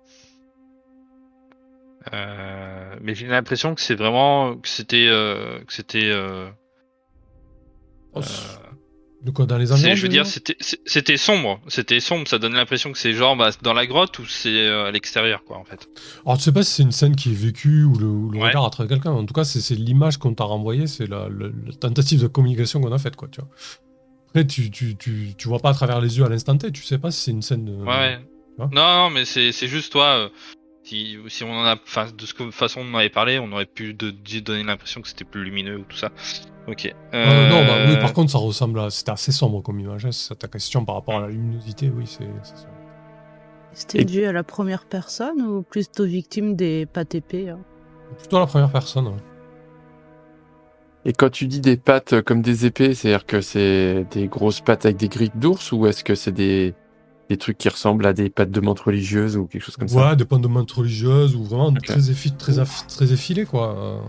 Euh, 2.15 2.97
mais 3.03 3.15
j'ai 3.15 3.27
l'impression 3.27 3.75
que 3.75 3.81
c'est 3.81 3.95
vraiment, 3.95 4.57
que 4.57 4.69
c'était, 4.69 5.09
euh, 5.09 5.61
que 5.65 5.73
c'était, 5.73 6.13
Oh, 8.15 8.21
de 9.23 9.31
quoi, 9.33 9.47
dans 9.47 9.59
les 9.59 9.73
environs 9.73 9.97
je 9.97 10.03
veux 10.03 10.09
dire, 10.09 10.25
c'était, 10.27 11.17
sombre. 11.17 11.61
C'était 11.67 11.99
sombre. 12.01 12.29
Ça 12.29 12.39
donne 12.39 12.55
l'impression 12.55 12.93
que 12.93 12.99
c'est 12.99 13.13
genre 13.13 13.37
bah, 13.37 13.51
dans 13.63 13.73
la 13.73 13.85
grotte 13.87 14.19
ou 14.21 14.27
c'est 14.27 14.49
euh, 14.69 14.87
à 14.87 14.91
l'extérieur, 14.93 15.43
quoi, 15.45 15.57
en 15.59 15.65
fait. 15.65 15.89
Alors, 16.25 16.39
tu 16.39 16.45
sais 16.45 16.53
pas 16.53 16.63
si 16.63 16.73
c'est 16.73 16.83
une 16.85 16.93
scène 16.93 17.17
qui 17.17 17.31
est 17.31 17.35
vécue 17.35 17.83
ou 17.85 17.99
le, 17.99 18.07
ou 18.07 18.31
le 18.31 18.39
Ouais. 18.39 18.49
regard 18.49 18.65
à 18.65 18.71
travers 18.71 18.89
quelqu'un. 18.97 19.11
En 19.11 19.25
tout 19.27 19.35
cas, 19.35 19.45
c'est 19.45 19.75
l'image 19.75 20.19
qu'on 20.19 20.35
t'a 20.35 20.45
renvoyée, 20.45 20.87
c'est 20.87 21.07
la, 21.09 21.29
la- 21.29 21.49
la 21.49 21.73
tentative 21.81 22.23
de 22.23 22.27
communication 22.29 22.81
qu'on 22.81 22.93
a 22.93 22.99
faite, 22.99 23.17
quoi, 23.17 23.29
tu 23.31 23.41
vois. 23.41 23.51
Après, 24.29 24.47
tu, 24.47 24.71
tu, 24.71 24.97
tu, 24.97 25.33
tu 25.37 25.49
vois 25.49 25.59
pas 25.59 25.71
à 25.71 25.75
travers 25.75 26.01
les 26.01 26.17
yeux 26.19 26.25
à 26.25 26.29
l'instant 26.29 26.57
T, 26.57 26.71
tu 26.71 26.83
sais 26.85 26.99
pas 26.99 27.11
si 27.11 27.23
c'est 27.23 27.31
une 27.33 27.43
scène 27.43 27.65
de... 27.65 27.73
Ouais, 27.73 27.87
ouais. 27.87 28.19
vois 28.57 28.69
Non, 28.73 29.05
non, 29.05 29.11
mais 29.11 29.25
c'est, 29.25 29.51
c'est 29.53 29.69
juste 29.69 29.91
toi. 29.91 30.05
euh, 30.07 30.29
si, 30.89 31.19
si 31.29 31.45
on 31.45 31.53
en 31.53 31.65
a, 31.65 31.75
enfin, 31.75 32.07
de 32.17 32.25
ce 32.27 32.33
que 32.35 32.51
façon 32.51 32.81
on 32.81 32.95
en 32.95 32.99
avait 32.99 33.11
parlé, 33.11 33.39
on 33.39 33.53
aurait 33.53 33.67
pu 33.67 33.93
de, 33.95 34.11
de 34.11 34.41
donner 34.41 34.65
l'impression 34.65 35.03
que 35.03 35.09
c'était 35.09 35.25
plus 35.25 35.45
lumineux 35.45 35.79
ou 35.79 35.85
tout 35.85 35.97
ça. 35.97 36.11
Ok. 36.67 36.95
Euh, 37.15 37.49
non, 37.49 37.65
bah 37.67 37.85
oui, 37.87 37.95
Euh, 37.97 38.01
par 38.01 38.13
contre, 38.13 38.31
ça 38.31 38.39
ressemble 38.39 38.81
à... 38.81 38.91
C'était 38.91 39.11
assez 39.11 39.33
sombre 39.33 39.63
comme 39.63 39.81
image, 39.81 40.07
hein, 40.07 40.13
c'est 40.13 40.29
ça 40.29 40.35
ta 40.35 40.49
question 40.49 40.85
par 40.85 40.97
rapport 40.97 41.17
à 41.17 41.21
la 41.21 41.29
luminosité, 41.29 41.91
oui, 41.95 42.05
c'est 42.07 42.25
sombre. 42.25 42.75
C'était 43.73 44.01
Et- 44.01 44.05
dû 44.05 44.25
à 44.25 44.33
la 44.33 44.43
première 44.43 44.87
personne 44.87 45.41
ou 45.43 45.63
plutôt 45.63 46.05
victime 46.05 46.57
des 46.57 46.87
pattes 46.87 47.15
épées 47.15 47.51
hein? 47.51 47.61
Plutôt 48.19 48.39
la 48.39 48.47
première 48.47 48.71
personne, 48.73 49.09
ouais. 49.09 49.23
Et 51.05 51.13
quand 51.13 51.31
tu 51.31 51.47
dis 51.47 51.61
des 51.61 51.77
pattes 51.77 52.21
comme 52.23 52.43
des 52.43 52.67
épées, 52.67 52.95
c'est-à-dire 52.95 53.25
que 53.27 53.41
c'est 53.41 54.05
des 54.11 54.27
grosses 54.27 54.61
pattes 54.61 54.85
avec 54.85 54.97
des 54.97 55.09
griffes 55.09 55.37
d'ours 55.37 55.71
ou 55.73 55.87
est-ce 55.87 56.03
que 56.05 56.15
c'est 56.15 56.33
des, 56.33 56.75
des 57.29 57.37
trucs 57.37 57.59
qui 57.59 57.69
ressemblent 57.69 58.07
à 58.07 58.13
des 58.13 58.31
pattes 58.31 58.51
de 58.51 58.61
menthe 58.61 58.81
religieuse 58.81 59.37
ou 59.37 59.47
quelque 59.47 59.63
chose 59.63 59.77
comme 59.77 59.89
ça. 59.89 60.11
Ouais, 60.11 60.17
des 60.17 60.25
points 60.25 60.39
de 60.41 60.49
menthe 60.49 60.71
religieuse 60.73 61.35
ou 61.37 61.45
vraiment 61.45 61.73
très, 61.75 62.11
effi- 62.11 62.37
très, 62.37 62.55
très 62.89 63.13
effilé, 63.13 63.45
quoi. 63.45 64.03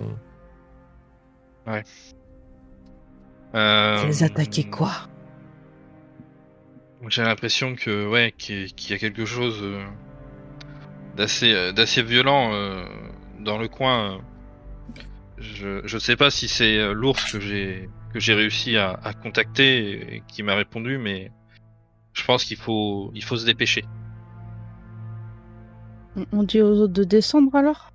Euh, 1.68 1.82
euh, 3.56 3.98
Vous 4.02 4.08
les 4.08 4.24
attaquez 4.24 4.64
quoi? 4.64 4.92
J'ai 7.08 7.24
l'impression 7.24 7.76
que 7.76 8.08
ouais, 8.08 8.34
qu'il 8.38 8.62
y 8.62 8.64
a- 8.66 8.68
qu'il 8.68 8.92
y 8.92 8.94
a 8.94 8.98
quelque 8.98 9.26
chose 9.26 9.60
euh, 9.62 9.84
d'assez 11.16 11.54
euh, 11.54 11.72
d'assez 11.72 12.04
violent 12.04 12.52
euh, 12.54 12.84
dans 13.40 13.58
le 13.58 13.68
coin. 13.68 14.20
Je 15.38 15.82
je 15.86 15.98
sais 15.98 16.18
pas 16.18 16.30
si 16.30 16.48
c'est 16.50 16.94
l'ours 16.94 17.32
que 17.32 17.40
j'ai 17.40 17.90
que 18.14 18.20
j'ai 18.20 18.34
réussi 18.34 18.76
à, 18.76 19.00
à 19.04 19.14
contacter 19.14 20.16
et 20.16 20.24
qui 20.28 20.44
m'a 20.44 20.56
répondu, 20.56 20.98
mais 20.98 21.32
je 22.14 22.24
pense 22.26 22.44
qu'il 22.44 22.58
faut 22.58 23.12
il 23.16 23.24
faut 23.24 23.38
se 23.38 23.46
dépêcher. 23.46 23.86
On- 26.34 26.44
dit 26.44 26.62
aux 26.62 26.80
autres 26.82 26.94
de 26.94 27.04
descendre 27.04 27.56
alors? 27.56 27.92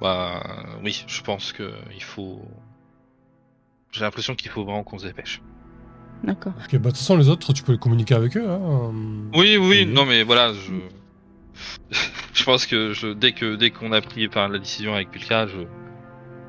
Bah 0.00 0.42
oui, 0.82 1.04
je 1.06 1.22
pense 1.22 1.52
que 1.52 1.72
il 1.94 2.02
faut. 2.02 2.42
J'ai 3.92 4.02
l'impression 4.02 4.34
qu'il 4.34 4.50
faut 4.50 4.64
vraiment 4.64 4.84
qu'on 4.84 4.98
se 4.98 5.06
dépêche. 5.06 5.40
D'accord. 6.22 6.52
Ok, 6.58 6.72
bah 6.72 6.78
de 6.78 6.84
toute 6.88 6.96
façon, 6.98 7.16
les 7.16 7.28
autres, 7.28 7.52
tu 7.52 7.62
peux 7.62 7.76
communiquer 7.78 8.14
avec 8.14 8.36
eux. 8.36 8.48
Hein. 8.48 8.92
Oui, 9.34 9.56
oui, 9.56 9.86
non 9.86 10.04
mais 10.04 10.22
voilà, 10.22 10.52
je. 10.52 10.72
je 12.34 12.44
pense 12.44 12.66
que 12.66 12.92
je, 12.92 13.08
dès 13.08 13.32
que 13.32 13.54
dès 13.56 13.70
qu'on 13.70 13.92
a 13.92 14.00
pris 14.02 14.26
enfin, 14.26 14.48
la 14.48 14.58
décision 14.58 14.94
avec 14.94 15.10
Pilka, 15.10 15.46
je. 15.46 15.60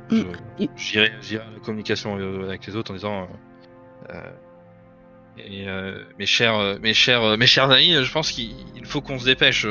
je- 0.10 0.24
Mm. 0.60 0.68
J'irai 0.78 1.12
j'irai 1.22 1.44
à 1.44 1.52
la 1.52 1.60
communication 1.60 2.18
euh, 2.18 2.44
avec 2.48 2.66
les 2.66 2.76
autres 2.76 2.92
en 2.92 2.96
disant. 2.96 3.24
euh, 3.24 4.14
euh, 4.14 4.32
et 5.38 5.68
euh, 5.68 6.04
mes 6.18 6.26
chers, 6.26 6.56
euh, 6.56 6.78
mes 6.80 6.94
chers, 6.94 7.22
euh, 7.24 7.38
mes 7.38 7.48
chers 7.48 7.70
amis, 7.72 7.94
je 8.04 8.12
pense 8.12 8.32
qu'il 8.32 8.52
il 8.76 8.86
faut 8.86 9.02
qu'on 9.02 9.20
se 9.20 9.26
dépêche. 9.26 9.66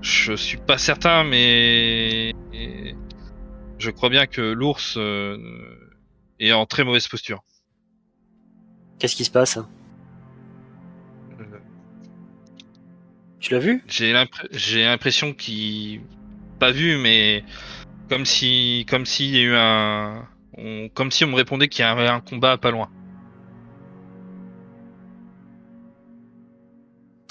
Je 0.00 0.34
suis 0.36 0.58
pas 0.58 0.78
certain, 0.78 1.24
mais 1.24 2.32
et 2.52 2.94
je 3.78 3.90
crois 3.90 4.10
bien 4.10 4.26
que 4.26 4.40
l'ours 4.42 4.98
est 6.38 6.52
en 6.52 6.66
très 6.66 6.84
mauvaise 6.84 7.08
posture. 7.08 7.42
Qu'est-ce 8.98 9.16
qui 9.16 9.24
se 9.24 9.30
passe 9.30 9.58
Euh, 11.40 11.44
Tu 13.40 13.52
l'as 13.52 13.58
vu? 13.58 13.82
J'ai 13.88 14.12
l'impr- 14.12 14.46
j'ai 14.50 14.84
l'impression 14.84 15.32
qu'il 15.32 16.02
pas 16.58 16.70
vu, 16.70 16.96
mais 16.98 17.44
comme 18.08 18.24
si 18.24 18.86
comme 18.88 19.06
s'il 19.06 19.34
y 19.34 19.38
a 19.38 19.42
eu 19.42 19.54
un 19.56 20.28
on- 20.56 20.88
comme 20.90 21.10
si 21.10 21.24
on 21.24 21.28
me 21.28 21.34
répondait 21.34 21.68
qu'il 21.68 21.82
y 21.84 21.88
avait 21.88 22.06
un 22.08 22.20
combat 22.20 22.56
pas 22.58 22.70
loin. 22.70 22.90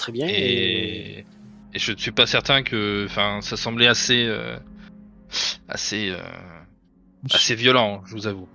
Très 0.04 0.12
bien. 0.12 0.26
Et, 0.28 1.24
et 1.72 1.78
je 1.78 1.92
ne 1.92 1.96
suis 1.96 2.10
pas 2.10 2.26
certain 2.26 2.62
que 2.62 3.06
enfin 3.06 3.38
ça 3.40 3.56
semblait 3.56 3.86
assez 3.86 4.26
euh, 4.26 4.58
assez 5.66 6.10
euh, 6.10 6.18
assez 7.32 7.54
violent, 7.54 8.02
je 8.04 8.12
vous 8.12 8.26
avoue. 8.26 8.46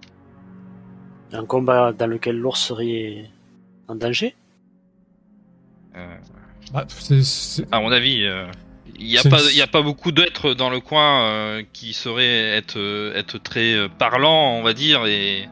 Un 1.34 1.48
combat 1.48 1.92
dans 1.92 2.06
lequel 2.06 2.38
l'ours 2.38 2.60
serait 2.60 3.32
en 3.88 3.96
danger 3.96 4.36
Euh, 5.96 6.16
Bah, 6.72 6.86
à 7.72 7.80
mon 7.80 7.92
avis, 7.92 8.26
euh, 8.26 8.46
il 9.00 9.08
n'y 9.08 9.18
a 9.18 9.22
a 9.24 9.68
pas 9.68 9.82
beaucoup 9.82 10.12
d'êtres 10.12 10.54
dans 10.54 10.70
le 10.70 10.80
coin 10.80 11.24
euh, 11.24 11.64
qui 11.74 11.94
sauraient 11.94 12.58
être 12.58 13.12
être 13.16 13.40
très 13.40 13.90
parlants, 13.98 14.52
on 14.54 14.62
va 14.62 14.74
dire 14.74 15.08
et 15.08 15.50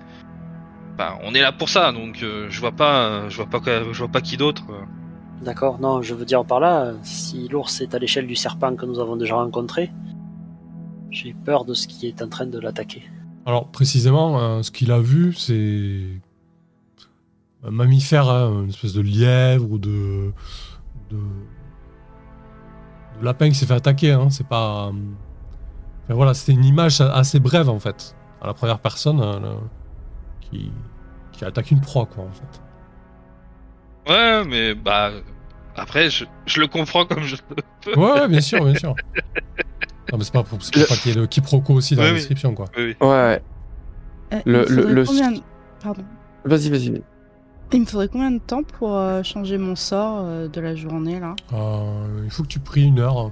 bah, 0.96 1.18
on 1.24 1.34
est 1.34 1.42
là 1.42 1.52
pour 1.52 1.70
ça, 1.70 1.92
donc 1.92 2.22
euh, 2.22 2.46
je 2.52 2.60
vois 2.60 2.72
pas, 2.72 3.30
je 3.30 3.38
vois 3.38 3.48
pas, 3.48 3.60
je 3.92 3.98
vois 3.98 4.10
pas 4.10 4.22
qui 4.22 4.38
d'autre. 4.38 4.64
D'accord, 5.42 5.80
non, 5.80 6.02
je 6.02 6.14
veux 6.14 6.26
dire 6.26 6.44
par 6.44 6.60
là, 6.60 6.94
si 7.04 7.48
l'ours 7.48 7.80
est 7.82 7.94
à 7.94 8.00
l'échelle 8.00 8.28
du 8.28 8.36
serpent 8.36 8.76
que 8.76 8.86
nous 8.86 9.00
avons 9.00 9.16
déjà 9.16 9.36
rencontré, 9.36 9.92
j'ai 11.12 11.34
peur 11.34 11.64
de 11.64 11.74
ce 11.74 11.88
qui 11.88 12.08
est 12.08 12.22
en 12.22 12.28
train 12.28 12.48
de 12.48 12.60
l'attaquer. 12.60 13.04
Alors, 13.46 13.68
précisément, 13.68 14.40
euh, 14.40 14.62
ce 14.62 14.72
qu'il 14.72 14.92
a 14.92 15.00
vu, 15.00 15.34
c'est 15.34 16.02
un 17.64 17.72
mammifère, 17.72 18.30
hein, 18.30 18.64
une 18.64 18.70
espèce 18.70 18.94
de 18.94 19.02
lièvre 19.02 19.72
ou 19.72 19.78
de, 19.78 20.34
de, 21.10 21.16
de 21.16 23.26
lapin 23.26 23.50
qui 23.50 23.56
s'est 23.56 23.66
fait 23.66 23.74
attaquer. 23.74 24.12
Hein. 24.12 24.30
C'est 24.30 24.48
pas. 24.48 24.92
voilà, 26.10 26.34
c'était 26.34 26.54
une 26.54 26.66
image 26.66 27.00
assez 27.00 27.40
brève 27.40 27.70
en 27.70 27.80
fait, 27.80 28.16
à 28.42 28.48
la 28.48 28.54
première 28.54 28.80
personne 28.80 29.22
euh, 29.22 29.56
qui, 30.42 30.72
qui 31.32 31.46
attaque 31.46 31.72
une 31.72 31.82
proie, 31.82 32.06
quoi, 32.06 32.26
en 32.26 32.32
fait. 32.32 32.62
Ouais, 34.08 34.44
mais 34.46 34.74
bah 34.76 35.12
Après, 35.76 36.10
je, 36.10 36.26
je 36.46 36.60
le 36.62 36.68
comprends 36.68 37.06
comme 37.06 37.24
je 37.24 37.36
le 37.36 37.56
peux. 37.56 38.00
Ouais, 38.00 38.12
ouais, 38.22 38.28
bien 38.28 38.42
sûr, 38.42 38.64
bien 38.66 38.76
sûr. 38.76 38.96
Non, 40.12 40.18
mais 40.18 40.24
c'est 40.24 40.34
pas 40.34 40.44
pour, 40.44 40.62
c'est 40.64 40.74
pour 40.74 40.88
pas 40.88 40.96
qu'il 40.96 41.12
y 41.12 41.16
ait 41.16 41.20
le 41.20 41.28
quiproquo 41.28 41.74
aussi 41.74 41.96
dans 41.96 42.02
Oui, 42.02 42.08
la 42.08 42.14
oui. 42.14 42.20
description, 42.20 42.54
quoi. 42.56 42.66
Oui, 42.78 42.84
oui. 42.86 42.96
Ouais, 43.02 43.08
ouais. 43.08 43.42
Euh, 44.34 44.40
Le- 44.46 44.66
il 44.70 44.74
me 44.76 44.76
le- 44.76 44.82
faudrait 44.82 44.94
le- 44.94 45.06
combien 45.06 45.32
de- 45.32 45.42
Pardon. 45.84 46.04
Vas-y, 46.46 46.70
vas-y. 46.70 47.02
Il 47.74 47.82
me 47.82 47.86
faudrait 47.86 48.08
combien 48.08 48.32
de 48.32 48.40
temps 48.40 48.64
pour 48.64 48.96
euh, 48.96 49.22
changer 49.24 49.58
mon 49.58 49.76
sort 49.76 50.22
euh, 50.24 50.48
de 50.48 50.62
la 50.62 50.74
journée 50.76 51.20
là? 51.20 51.36
Euh, 51.54 52.22
il 52.24 52.30
faut 52.32 52.44
que 52.44 52.48
tu 52.48 52.60
pries 52.60 52.84
une 52.86 53.00
heure. 53.00 53.32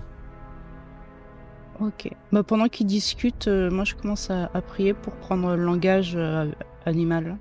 Ok. 1.80 2.10
Bah, 2.34 2.44
pendant 2.44 2.68
qu'ils 2.68 2.88
discutent, 2.88 3.48
euh, 3.48 3.70
moi 3.72 3.86
je 3.86 3.96
commence 3.96 4.30
à, 4.30 4.50
à 4.54 4.62
prier 4.62 4.94
pour 4.94 5.14
prendre 5.16 5.56
le 5.56 5.64
langage 5.64 6.14
euh, 6.16 6.52
animal. 6.86 7.38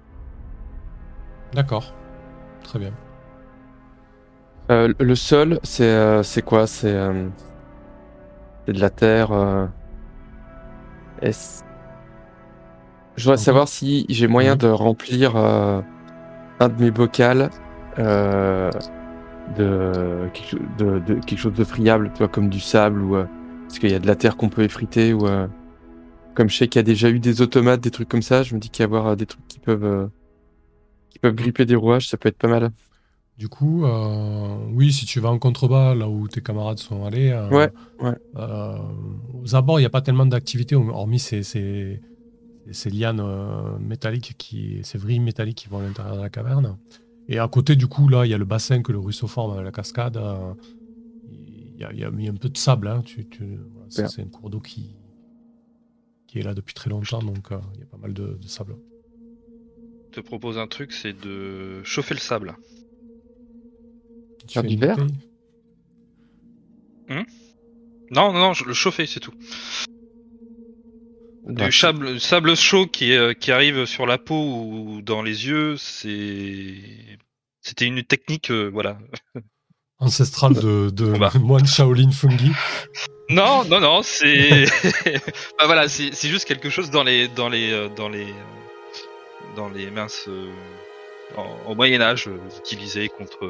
D'accord. 1.53 1.93
Très 2.63 2.79
bien. 2.79 2.93
Euh, 4.71 4.93
le 4.99 5.15
sol, 5.15 5.61
c'est 5.63 5.85
euh, 5.85 6.23
c'est 6.23 6.43
quoi? 6.43 6.67
C'est 6.67 6.93
euh, 6.95 7.29
c'est 8.67 8.73
de 8.75 8.81
la 8.81 8.91
terre. 8.91 9.33
euh, 9.33 9.67
Je 13.17 13.25
voudrais 13.25 13.37
savoir 13.37 13.69
si 13.69 14.07
j'ai 14.09 14.27
moyen 14.27 14.53
Mhm. 14.53 14.59
de 14.59 14.67
remplir 14.69 15.37
euh, 15.37 15.81
un 16.61 16.69
de 16.69 16.83
mes 16.83 16.91
bocals 16.91 17.51
euh, 17.99 18.71
de, 19.57 20.31
de, 20.79 21.01
de 21.01 21.15
quelque 21.17 21.39
chose 21.39 21.55
de 21.55 21.65
friable, 21.65 22.13
tu 22.15 22.19
vois, 22.19 22.29
comme 22.29 22.49
du 22.51 22.61
sable 22.61 23.03
ou 23.03 23.17
euh, 23.17 23.27
parce 23.69 23.79
qu'il 23.81 23.91
y 23.91 23.95
a 23.95 24.01
de 24.01 24.07
la 24.07 24.17
terre 24.17 24.37
qu'on 24.37 24.49
peut 24.51 24.63
effriter 24.65 25.13
ou 25.15 25.27
euh, 25.29 25.49
comme 26.35 26.51
je 26.51 26.57
sais 26.59 26.69
qu'il 26.69 26.81
y 26.81 26.83
a 26.83 26.85
déjà 26.85 27.11
eu 27.11 27.21
des 27.21 27.43
automates, 27.43 27.81
des 27.83 27.91
trucs 27.93 28.09
comme 28.09 28.23
ça, 28.23 28.43
je 28.45 28.55
me 28.55 28.61
dis 28.61 28.71
qu'il 28.71 28.83
y 28.83 28.87
avoir 28.87 29.09
euh, 29.09 29.17
des 29.17 29.27
trucs 29.27 29.47
qui 29.49 29.61
peuvent 29.61 29.85
euh, 29.85 30.09
qui 31.11 31.19
peuvent 31.19 31.35
gripper 31.35 31.65
des 31.65 31.77
rouages, 31.77 32.09
ça 32.09 32.17
peut 32.19 32.29
être 32.29 32.39
pas 32.39 32.49
mal. 32.49 32.71
Du 33.37 33.49
coup, 33.49 33.85
euh, 33.85 34.57
oui, 34.71 34.93
si 34.93 35.07
tu 35.07 35.19
vas 35.21 35.31
en 35.31 35.39
contrebas, 35.41 35.95
là 35.95 36.09
où 36.09 36.29
tes 36.29 36.41
camarades 36.41 36.79
sont 36.79 37.05
allés, 37.05 37.31
euh, 37.31 37.51
Ouais, 37.51 37.71
ouais. 37.99 38.15
euh, 38.37 38.79
aux 39.35 39.55
abords, 39.57 39.81
il 39.81 39.83
n'y 39.83 39.87
a 39.87 39.91
pas 39.91 40.03
tellement 40.03 40.27
d'activité, 40.27 40.77
hormis 40.77 41.19
ces, 41.21 41.43
ces, 41.45 42.03
ces 42.73 42.91
lianes 42.91 43.21
euh, 43.21 43.79
métalliques, 43.81 44.37
qui, 44.39 44.81
ces 44.85 44.99
vrilles 44.99 45.21
métalliques 45.21 45.59
qui 45.59 45.69
vont 45.69 45.81
à 45.81 45.83
l'intérieur 45.83 46.17
de 46.17 46.23
la 46.23 46.31
caverne. 46.31 46.79
Et 47.29 47.39
à 47.41 47.49
côté, 47.49 47.77
du 47.77 47.89
coup, 47.89 48.09
là, 48.09 48.27
il 48.27 48.31
y 48.31 48.35
a 48.35 48.39
le 48.39 48.45
bassin 48.47 48.83
que 48.83 48.93
le 48.93 48.99
ruisseau 49.01 49.29
forme 49.29 49.53
avec 49.55 49.65
la 49.67 49.73
cascade. 49.73 50.17
euh, 50.19 50.55
Il 51.29 51.77
y, 51.79 51.85
a, 51.85 51.93
il 51.93 52.01
y 52.01 52.05
a 52.05 52.11
mis 52.13 52.29
un 52.29 52.35
peu 52.37 52.49
de 52.51 52.59
sable. 52.59 52.89
Hein, 52.89 53.03
tu, 53.05 53.27
tu- 53.29 53.59
voilà, 53.73 53.87
c'est 53.91 54.07
Super. 54.07 54.11
c'est 54.11 54.23
un 54.23 54.29
cours 54.29 54.51
d'eau 54.51 54.61
qui, 54.61 54.97
qui 56.27 56.39
est 56.39 56.43
là 56.43 56.53
depuis 56.55 56.75
très 56.75 56.91
longtemps, 56.91 57.23
donc 57.23 57.51
euh, 57.53 57.59
il 57.75 57.81
y 57.81 57.83
a 57.83 57.87
pas 57.87 57.97
mal 57.97 58.13
de, 58.13 58.35
de 58.41 58.47
sable. 58.47 58.77
Je 60.13 60.21
te 60.23 60.27
propose 60.27 60.57
un 60.57 60.67
truc, 60.67 60.93
c'est 60.93 61.13
de 61.13 61.83
chauffer 61.85 62.15
le 62.15 62.21
sable. 62.21 62.57
Tu 64.47 64.63
du 64.63 64.77
verre 64.77 64.97
bouteille 64.97 65.17
Non, 68.11 68.33
non, 68.33 68.39
non, 68.39 68.53
je- 68.53 68.65
le 68.65 68.75
chauffer, 68.75 69.07
c'est 69.07 69.21
tout. 69.21 69.33
Du 71.47 71.71
sable, 71.73 72.21
sable 72.21 72.57
chaud 72.57 72.87
qui, 72.87 73.13
euh, 73.13 73.35
qui 73.35 73.53
arrive 73.53 73.85
sur 73.85 74.07
la 74.07 74.17
peau 74.17 74.35
ou 74.35 75.03
dans 75.03 75.23
les 75.23 75.47
yeux, 75.47 75.77
c'est. 75.77 76.75
C'était 77.61 77.85
une 77.87 78.03
technique, 78.03 78.51
euh, 78.51 78.69
voilà. 78.73 78.99
Ancestral 79.99 80.55
de, 80.55 80.91
de 80.91 81.13
Bon 81.13 81.19
bah. 81.19 81.31
moine 81.39 81.67
Shaolin 81.67 82.11
Fungi. 82.11 82.51
Non, 83.31 83.65
non, 83.65 83.81
non, 83.81 84.03
c'est. 84.03 84.65
bah 85.59 85.67
voilà, 85.67 85.89
c'est 85.89 86.15
c'est 86.15 86.29
juste 86.29 86.47
quelque 86.47 86.69
chose 86.71 86.91
dans 86.91 87.05
les, 87.05 87.29
dans 87.29 87.49
les, 87.49 87.73
euh, 87.73 87.89
dans 87.91 88.09
les, 88.09 88.27
dans 89.57 89.69
les 89.69 89.91
minces 89.91 90.25
euh, 90.29 90.51
en- 91.37 91.57
au 91.71 91.75
Moyen 91.75 92.01
Âge 92.01 92.29
euh, 92.29 92.39
utilisées 92.59 93.09
contre, 93.09 93.45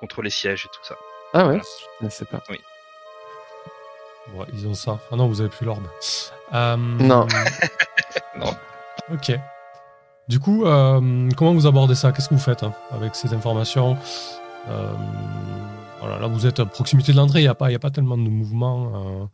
contre 0.00 0.22
les 0.22 0.30
sièges 0.30 0.66
et 0.66 0.68
tout 0.68 0.84
ça. 0.84 0.96
Ah 1.34 1.38
ouais, 1.40 1.44
Voilà. 1.44 1.62
je 2.02 2.08
sais 2.08 2.24
pas. 2.24 2.42
Ouais, 4.34 4.46
ils 4.52 4.66
ont 4.66 4.74
ça. 4.74 4.98
Ah 5.12 5.16
non, 5.16 5.28
vous 5.28 5.40
avez 5.40 5.50
plus 5.50 5.64
l'orbe. 5.66 5.86
Euh, 6.54 6.76
Non. 6.76 7.26
Non. 8.38 8.54
Ok. 9.12 9.32
Du 10.28 10.40
coup, 10.40 10.66
euh, 10.66 11.28
comment 11.36 11.52
vous 11.54 11.66
abordez 11.66 11.94
ça? 11.94 12.12
Qu'est-ce 12.12 12.28
que 12.28 12.34
vous 12.34 12.40
faites 12.40 12.62
hein, 12.64 12.72
avec 12.92 13.14
ces 13.14 13.32
informations? 13.32 13.96
Euh, 14.68 14.92
Voilà, 16.00 16.18
là, 16.18 16.26
vous 16.26 16.46
êtes 16.46 16.60
à 16.60 16.66
proximité 16.66 17.12
de 17.12 17.16
l'entrée. 17.16 17.38
Il 17.40 17.42
n'y 17.44 17.48
a, 17.48 17.54
pas- 17.54 17.70
y 17.70 17.74
a 17.74 17.78
pas 17.78 17.90
tellement 17.90 18.18
de 18.18 18.28
mouvement 18.28 19.28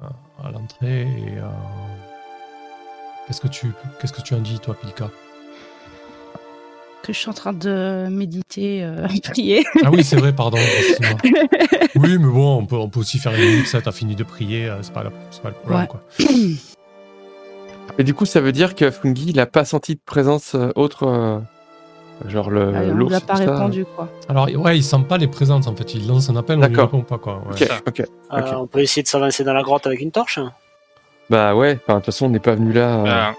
euh, 0.00 0.06
à- 0.44 0.50
l'entrée. 0.50 1.02
et, 1.02 1.38
euh, 1.38 1.42
Qu'est-ce 3.26 3.40
que 3.40 3.48
tu 3.48 3.72
qu'est-ce 4.00 4.12
que 4.12 4.22
tu 4.22 4.34
en 4.34 4.38
dis, 4.40 4.58
toi, 4.60 4.74
Pilka? 4.74 5.10
Que 7.02 7.12
je 7.12 7.18
suis 7.18 7.28
en 7.30 7.32
train 7.34 7.52
de 7.52 8.06
méditer, 8.10 8.84
euh, 8.84 9.06
prier. 9.24 9.64
Ah 9.84 9.90
oui, 9.90 10.04
c'est 10.04 10.16
vrai, 10.16 10.32
pardon. 10.32 10.58
Oui, 11.96 12.16
mais 12.18 12.28
bon, 12.28 12.58
on 12.58 12.66
peut, 12.66 12.76
on 12.76 12.88
peut 12.88 13.00
aussi 13.00 13.18
faire 13.18 13.34
une 13.34 13.40
minute, 13.44 13.66
ça, 13.66 13.80
t'as 13.82 13.90
fini 13.92 14.14
de 14.14 14.22
prier, 14.22 14.68
euh, 14.68 14.76
c'est 14.82 14.92
pas, 14.92 15.02
la- 15.02 15.10
pas 15.10 15.48
le 15.48 15.54
problème, 15.54 15.80
Ouais. 15.80 15.86
quoi. 15.88 16.00
Et 17.98 18.04
du 18.04 18.14
coup, 18.14 18.24
ça 18.24 18.40
veut 18.40 18.52
dire 18.52 18.74
que 18.76 18.90
Fungi, 18.90 19.30
il 19.30 19.40
a 19.40 19.46
pas 19.46 19.64
senti 19.64 19.94
de 19.96 20.00
présence 20.04 20.54
euh, 20.54 20.70
autre, 20.76 21.06
euh, 21.08 21.38
genre 22.28 22.50
le 22.50 22.72
Ah, 22.74 22.84
l'ours. 22.84 23.10
l'a 23.12 23.20
pas 23.20 23.36
ça. 23.36 23.52
répondu 23.52 23.84
quoi. 23.84 24.08
Alors, 24.28 24.48
ouais, 24.48 24.78
il 24.78 24.82
sent 24.84 25.04
pas 25.08 25.18
les 25.18 25.26
présences, 25.26 25.66
en 25.66 25.74
fait. 25.74 25.94
Il 25.94 26.06
lance 26.06 26.30
un 26.30 26.36
appel, 26.36 26.58
on 26.62 26.66
lui 26.68 26.80
répond 26.80 27.02
pas, 27.02 27.18
quoi. 27.18 27.42
ouais. 27.46 27.52
Ok, 27.52 27.58
Ça. 27.68 27.78
ok. 27.86 28.00
Euh, 28.00 28.38
Ok. 28.40 28.46
On 28.56 28.66
peut 28.68 28.80
essayer 28.80 29.02
de 29.02 29.08
s'avancer 29.08 29.42
dans 29.44 29.52
la 29.54 29.62
grotte 29.62 29.86
avec 29.86 30.00
une 30.00 30.12
torche. 30.12 30.38
Bah 31.28 31.54
ouais. 31.56 31.74
De 31.74 31.94
toute 31.94 32.04
façon, 32.06 32.26
on 32.26 32.30
n'est 32.30 32.38
pas 32.38 32.54
venu 32.54 32.72
là. 32.72 33.34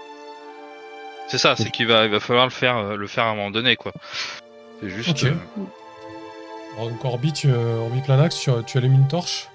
C'est 1.28 1.38
ça, 1.38 1.56
c'est 1.56 1.70
qu'il 1.70 1.86
va, 1.86 2.04
il 2.04 2.10
va 2.10 2.20
falloir 2.20 2.44
le 2.46 2.50
faire, 2.50 2.76
euh, 2.76 2.96
le 2.96 3.06
faire 3.06 3.24
à 3.24 3.28
un 3.30 3.34
moment 3.34 3.50
donné, 3.50 3.76
quoi. 3.76 3.92
C'est 4.80 4.88
juste. 4.90 5.10
Ok. 5.10 5.24
euh, 5.24 5.32
Alors, 6.76 6.90
donc, 6.90 7.04
Orbi, 7.04 7.32
tu, 7.32 7.48
euh, 7.50 7.78
Orbi 7.80 8.00
Planax, 8.02 8.38
tu, 8.38 8.50
tu 8.66 8.78
allumes 8.78 8.94
une 8.94 9.08
torche 9.08 9.48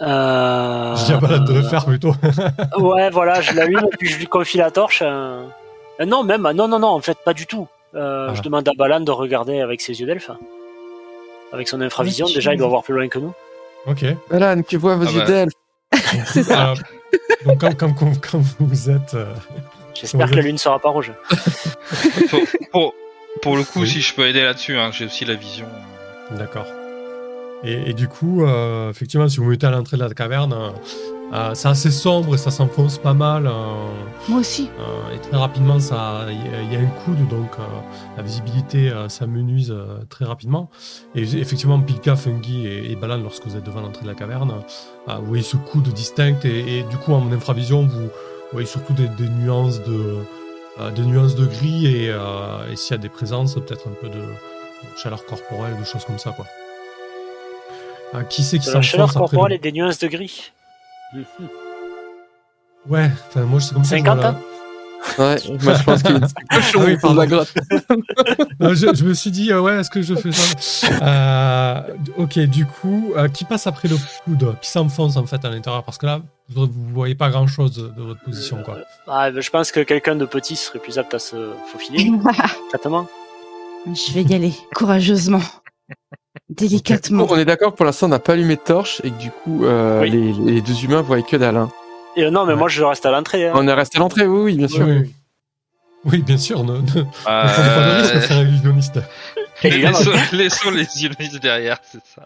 Euh... 0.00 0.94
Je 0.96 1.04
dis 1.06 1.12
à 1.12 1.16
Balade 1.18 1.44
de 1.44 1.54
le 1.54 1.62
faire, 1.62 1.84
plutôt. 1.84 2.14
Ouais, 2.78 3.10
voilà, 3.10 3.40
je 3.40 3.52
l'allume 3.54 3.84
et 3.92 3.96
puis 3.96 4.08
je 4.08 4.18
lui 4.18 4.26
confie 4.26 4.56
la 4.58 4.70
torche. 4.70 5.02
euh. 5.04 5.44
Non, 6.06 6.22
même, 6.22 6.42
non, 6.54 6.68
non, 6.68 6.78
non, 6.78 6.88
en 6.88 7.00
fait, 7.00 7.18
pas 7.24 7.34
du 7.34 7.46
tout. 7.46 7.66
Euh, 7.94 8.28
Ah. 8.30 8.34
Je 8.34 8.42
demande 8.42 8.68
à 8.68 8.72
Balan 8.76 9.00
de 9.00 9.10
regarder 9.10 9.60
avec 9.60 9.80
ses 9.80 9.98
yeux 10.00 10.06
d'elfe. 10.06 10.30
Avec 11.52 11.66
son 11.68 11.80
infravision, 11.80 12.26
Ouais, 12.26 12.34
déjà, 12.34 12.52
il 12.54 12.58
doit 12.58 12.68
voir 12.68 12.82
plus 12.82 12.94
loin 12.94 13.08
que 13.08 13.18
nous. 13.18 13.32
ok. 13.86 14.04
Alan, 14.30 14.62
tu 14.62 14.76
vois 14.76 14.94
vos 14.96 15.06
Ah 15.08 15.10
yeux 15.10 15.20
bah. 15.20 15.26
d'elfe. 15.26 15.52
C'est 16.26 16.42
ça. 16.44 16.70
Euh, 16.72 16.74
donc, 17.46 17.58
quand, 17.60 17.74
quand, 17.76 17.92
quand- 17.94 18.20
quand 18.30 18.40
vous 18.60 18.90
êtes... 18.90 19.16
J'espère 20.00 20.30
que 20.30 20.34
la 20.36 20.42
lune 20.42 20.58
sera 20.58 20.78
pas 20.78 20.90
rouge. 20.90 21.12
pour, 22.30 22.40
pour, 22.72 22.94
pour 23.42 23.56
le 23.56 23.64
coup, 23.64 23.80
Oui. 23.80 23.88
si 23.88 24.00
je 24.00 24.14
peux 24.14 24.26
aider 24.28 24.42
là-dessus, 24.42 24.76
hein, 24.76 24.90
j'ai 24.92 25.06
aussi 25.06 25.24
la 25.24 25.34
vision. 25.34 25.66
D'accord. 26.36 26.66
Et, 27.64 27.90
et 27.90 27.92
du 27.92 28.06
coup, 28.06 28.44
euh, 28.44 28.90
effectivement, 28.90 29.28
si 29.28 29.38
vous 29.38 29.46
mettez 29.46 29.66
à 29.66 29.70
l'entrée 29.70 29.96
de 29.96 30.02
la 30.04 30.10
caverne, 30.14 30.52
euh, 30.52 30.70
euh, 31.34 31.50
c'est 31.54 31.68
assez 31.68 31.90
sombre 31.90 32.34
et 32.36 32.38
ça 32.38 32.50
s'enfonce 32.52 32.98
pas 32.98 33.14
mal. 33.14 33.46
euh, 33.48 33.50
Moi 34.28 34.40
aussi. 34.40 34.70
Euh, 34.78 35.14
et 35.14 35.18
très 35.18 35.36
rapidement, 35.36 35.76
il 35.78 35.84
y, 35.84 35.92
a- 35.92 36.62
il 36.62 36.72
y 36.72 36.76
a 36.76 36.80
un 36.80 36.86
coude, 37.04 37.26
donc 37.28 37.50
euh, 37.58 37.62
la 38.16 38.22
visibilité 38.22 38.90
euh, 38.90 39.08
s'amenuise 39.08 39.72
euh, 39.72 39.98
très 40.08 40.24
rapidement. 40.24 40.70
Et 41.16 41.22
effectivement, 41.22 41.80
Pilka, 41.80 42.14
Fungi 42.14 42.66
et, 42.68 42.92
et 42.92 42.96
Balan, 42.96 43.18
lorsque 43.18 43.44
vous 43.46 43.56
êtes 43.56 43.64
devant 43.64 43.80
l'entrée 43.80 44.02
de 44.04 44.08
la 44.08 44.14
caverne, 44.14 44.54
euh, 45.08 45.14
vous 45.16 45.26
voyez 45.26 45.42
ce 45.42 45.56
coude 45.56 45.88
distinct. 45.88 46.44
Et, 46.44 46.78
et 46.78 46.82
du 46.84 46.96
coup, 46.96 47.12
en 47.12 47.30
infravision, 47.32 47.82
vous 47.86 48.08
voyez 48.52 48.66
surtout 48.66 48.92
des, 48.94 49.08
des 49.08 49.28
nuances 49.28 49.80
de, 49.82 50.16
euh, 50.80 50.90
des 50.90 51.02
nuances 51.02 51.34
de 51.34 51.46
gris. 51.46 51.86
Et, 51.86 52.10
euh, 52.10 52.70
et 52.70 52.76
s'il 52.76 52.92
y 52.92 52.94
a 52.94 53.02
des 53.02 53.08
présences, 53.08 53.54
peut-être 53.54 53.88
un 53.88 53.92
peu 54.00 54.08
de, 54.08 54.14
de 54.20 54.98
chaleur 55.02 55.24
corporelle, 55.26 55.76
des 55.78 55.84
choses 55.84 56.04
comme 56.04 56.18
ça, 56.18 56.30
quoi. 56.32 56.46
Euh, 58.14 58.22
qui 58.22 58.42
c'est 58.42 58.58
qui 58.58 58.70
la 58.70 58.80
chaleur 58.80 59.12
corporelle 59.12 59.50
le- 59.50 59.56
et 59.56 59.58
des 59.58 59.72
nuances 59.72 59.98
de 59.98 60.08
gris. 60.08 60.52
Ouais, 62.88 63.10
enfin, 63.28 63.42
moi, 63.42 63.60
c'est 63.60 63.74
comme 63.74 63.84
ça. 63.84 63.96
que 63.96 64.00
je 64.00 64.04
50 64.06 64.16
vois 64.20 64.24
la- 64.24 64.30
ans 64.36 64.40
Ouais, 65.18 65.36
moi 65.62 65.74
je 65.74 65.82
pense 65.84 66.02
qu'il 66.02 66.10
y 66.10 66.14
a 66.14 66.24
un 66.24 66.56
cochon 66.56 66.80
Ah 66.80 66.84
oui, 66.86 66.96
de 66.96 67.16
la 67.16 67.26
grotte. 67.26 67.54
Non, 68.60 68.74
je, 68.74 68.92
je 68.94 69.04
me 69.04 69.14
suis 69.14 69.30
dit, 69.30 69.52
euh, 69.52 69.60
ouais, 69.60 69.78
est-ce 69.78 69.90
que 69.90 70.02
je 70.02 70.14
fais 70.16 70.32
ça? 70.32 70.96
Euh, 71.02 71.80
Ok, 72.16 72.38
du 72.40 72.66
coup, 72.66 73.12
euh, 73.16 73.28
qui 73.28 73.44
passe 73.44 73.66
après 73.68 73.86
le 73.88 73.96
coude 74.24 74.56
Qui 74.60 74.68
s'enfonce 74.70 75.16
en 75.16 75.24
fait 75.26 75.44
à 75.44 75.50
l'intérieur? 75.50 75.84
Parce 75.84 75.98
que 75.98 76.06
là, 76.06 76.20
vous, 76.50 76.66
vous 76.66 76.94
voyez 76.94 77.14
pas 77.14 77.30
grand-chose 77.30 77.74
de, 77.76 77.88
de 77.88 78.02
votre 78.02 78.20
position, 78.22 78.62
quoi. 78.62 78.78
Ah, 79.06 79.30
ben, 79.30 79.40
je 79.40 79.50
pense 79.50 79.70
que 79.72 79.80
quelqu'un 79.80 80.16
de 80.16 80.24
petit 80.24 80.56
serait 80.56 80.78
plus 80.78 80.98
apte 80.98 81.14
à 81.14 81.18
se 81.18 81.50
faufiler. 81.72 82.10
Exactement. 82.66 83.06
Je 83.86 84.12
vais 84.12 84.22
y 84.22 84.34
aller 84.34 84.52
courageusement, 84.74 85.40
délicatement. 86.50 87.26
Bon, 87.26 87.34
on 87.34 87.38
est 87.38 87.44
d'accord, 87.44 87.74
pour 87.74 87.84
l'instant 87.86 88.06
on 88.06 88.10
n'a 88.10 88.18
pas 88.18 88.32
allumé 88.34 88.56
de 88.56 88.60
torche 88.60 89.00
et 89.04 89.10
que 89.10 89.18
du 89.18 89.30
coup 89.30 89.64
euh, 89.64 90.00
Oui. 90.02 90.10
les, 90.10 90.32
les 90.54 90.60
deux 90.60 90.84
humains 90.84 91.00
voient 91.02 91.22
que 91.22 91.36
dalle. 91.36 91.56
hein. 91.56 91.70
Et 92.16 92.24
euh, 92.24 92.30
non, 92.30 92.44
mais 92.44 92.52
Ouais. 92.54 92.58
moi 92.58 92.68
je 92.68 92.82
reste 92.82 93.06
à 93.06 93.10
l'entrée. 93.10 93.46
hein. 93.48 93.52
On 93.54 93.66
est 93.68 93.72
resté 93.72 93.98
à 93.98 94.00
l'entrée, 94.00 94.26
oui, 94.26 94.40
oui, 94.40 94.56
bien 94.56 94.68
sûr. 94.68 94.86
Oui, 94.86 94.98
oui. 94.98 95.14
Oui, 96.04 96.22
bien 96.22 96.38
sûr, 96.38 96.64
ne, 96.64 96.72
ne, 96.74 96.80
ne 96.80 96.82
prenez 96.82 97.04
pas 97.24 97.86
de 97.86 98.00
risque, 98.00 98.14
Euh, 98.14 98.20
c'est 98.26 98.34
un 98.34 98.42
illusionniste. 98.42 99.00
Laissons, 99.64 100.10
laissons 100.32 100.70
les 100.70 101.02
yeux 101.02 101.10
derrière, 101.40 101.78
c'est 101.90 102.00
ça. 102.14 102.24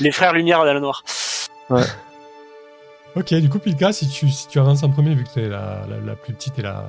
Les 0.00 0.10
frères 0.12 0.32
Lumière 0.32 0.64
dans 0.64 0.74
le 0.74 0.80
noir. 0.80 1.02
Ok, 3.14 3.34
du 3.34 3.48
coup, 3.50 3.58
Pilka, 3.58 3.92
si 3.92 4.08
tu, 4.08 4.30
si 4.30 4.48
tu 4.48 4.58
avances 4.58 4.82
en 4.82 4.90
premier, 4.90 5.14
vu 5.14 5.24
que 5.24 5.32
tu 5.32 5.40
es 5.40 5.48
la, 5.48 5.86
la, 5.86 5.98
la 6.00 6.16
plus 6.16 6.32
petite 6.32 6.58
et 6.58 6.62
la, 6.62 6.88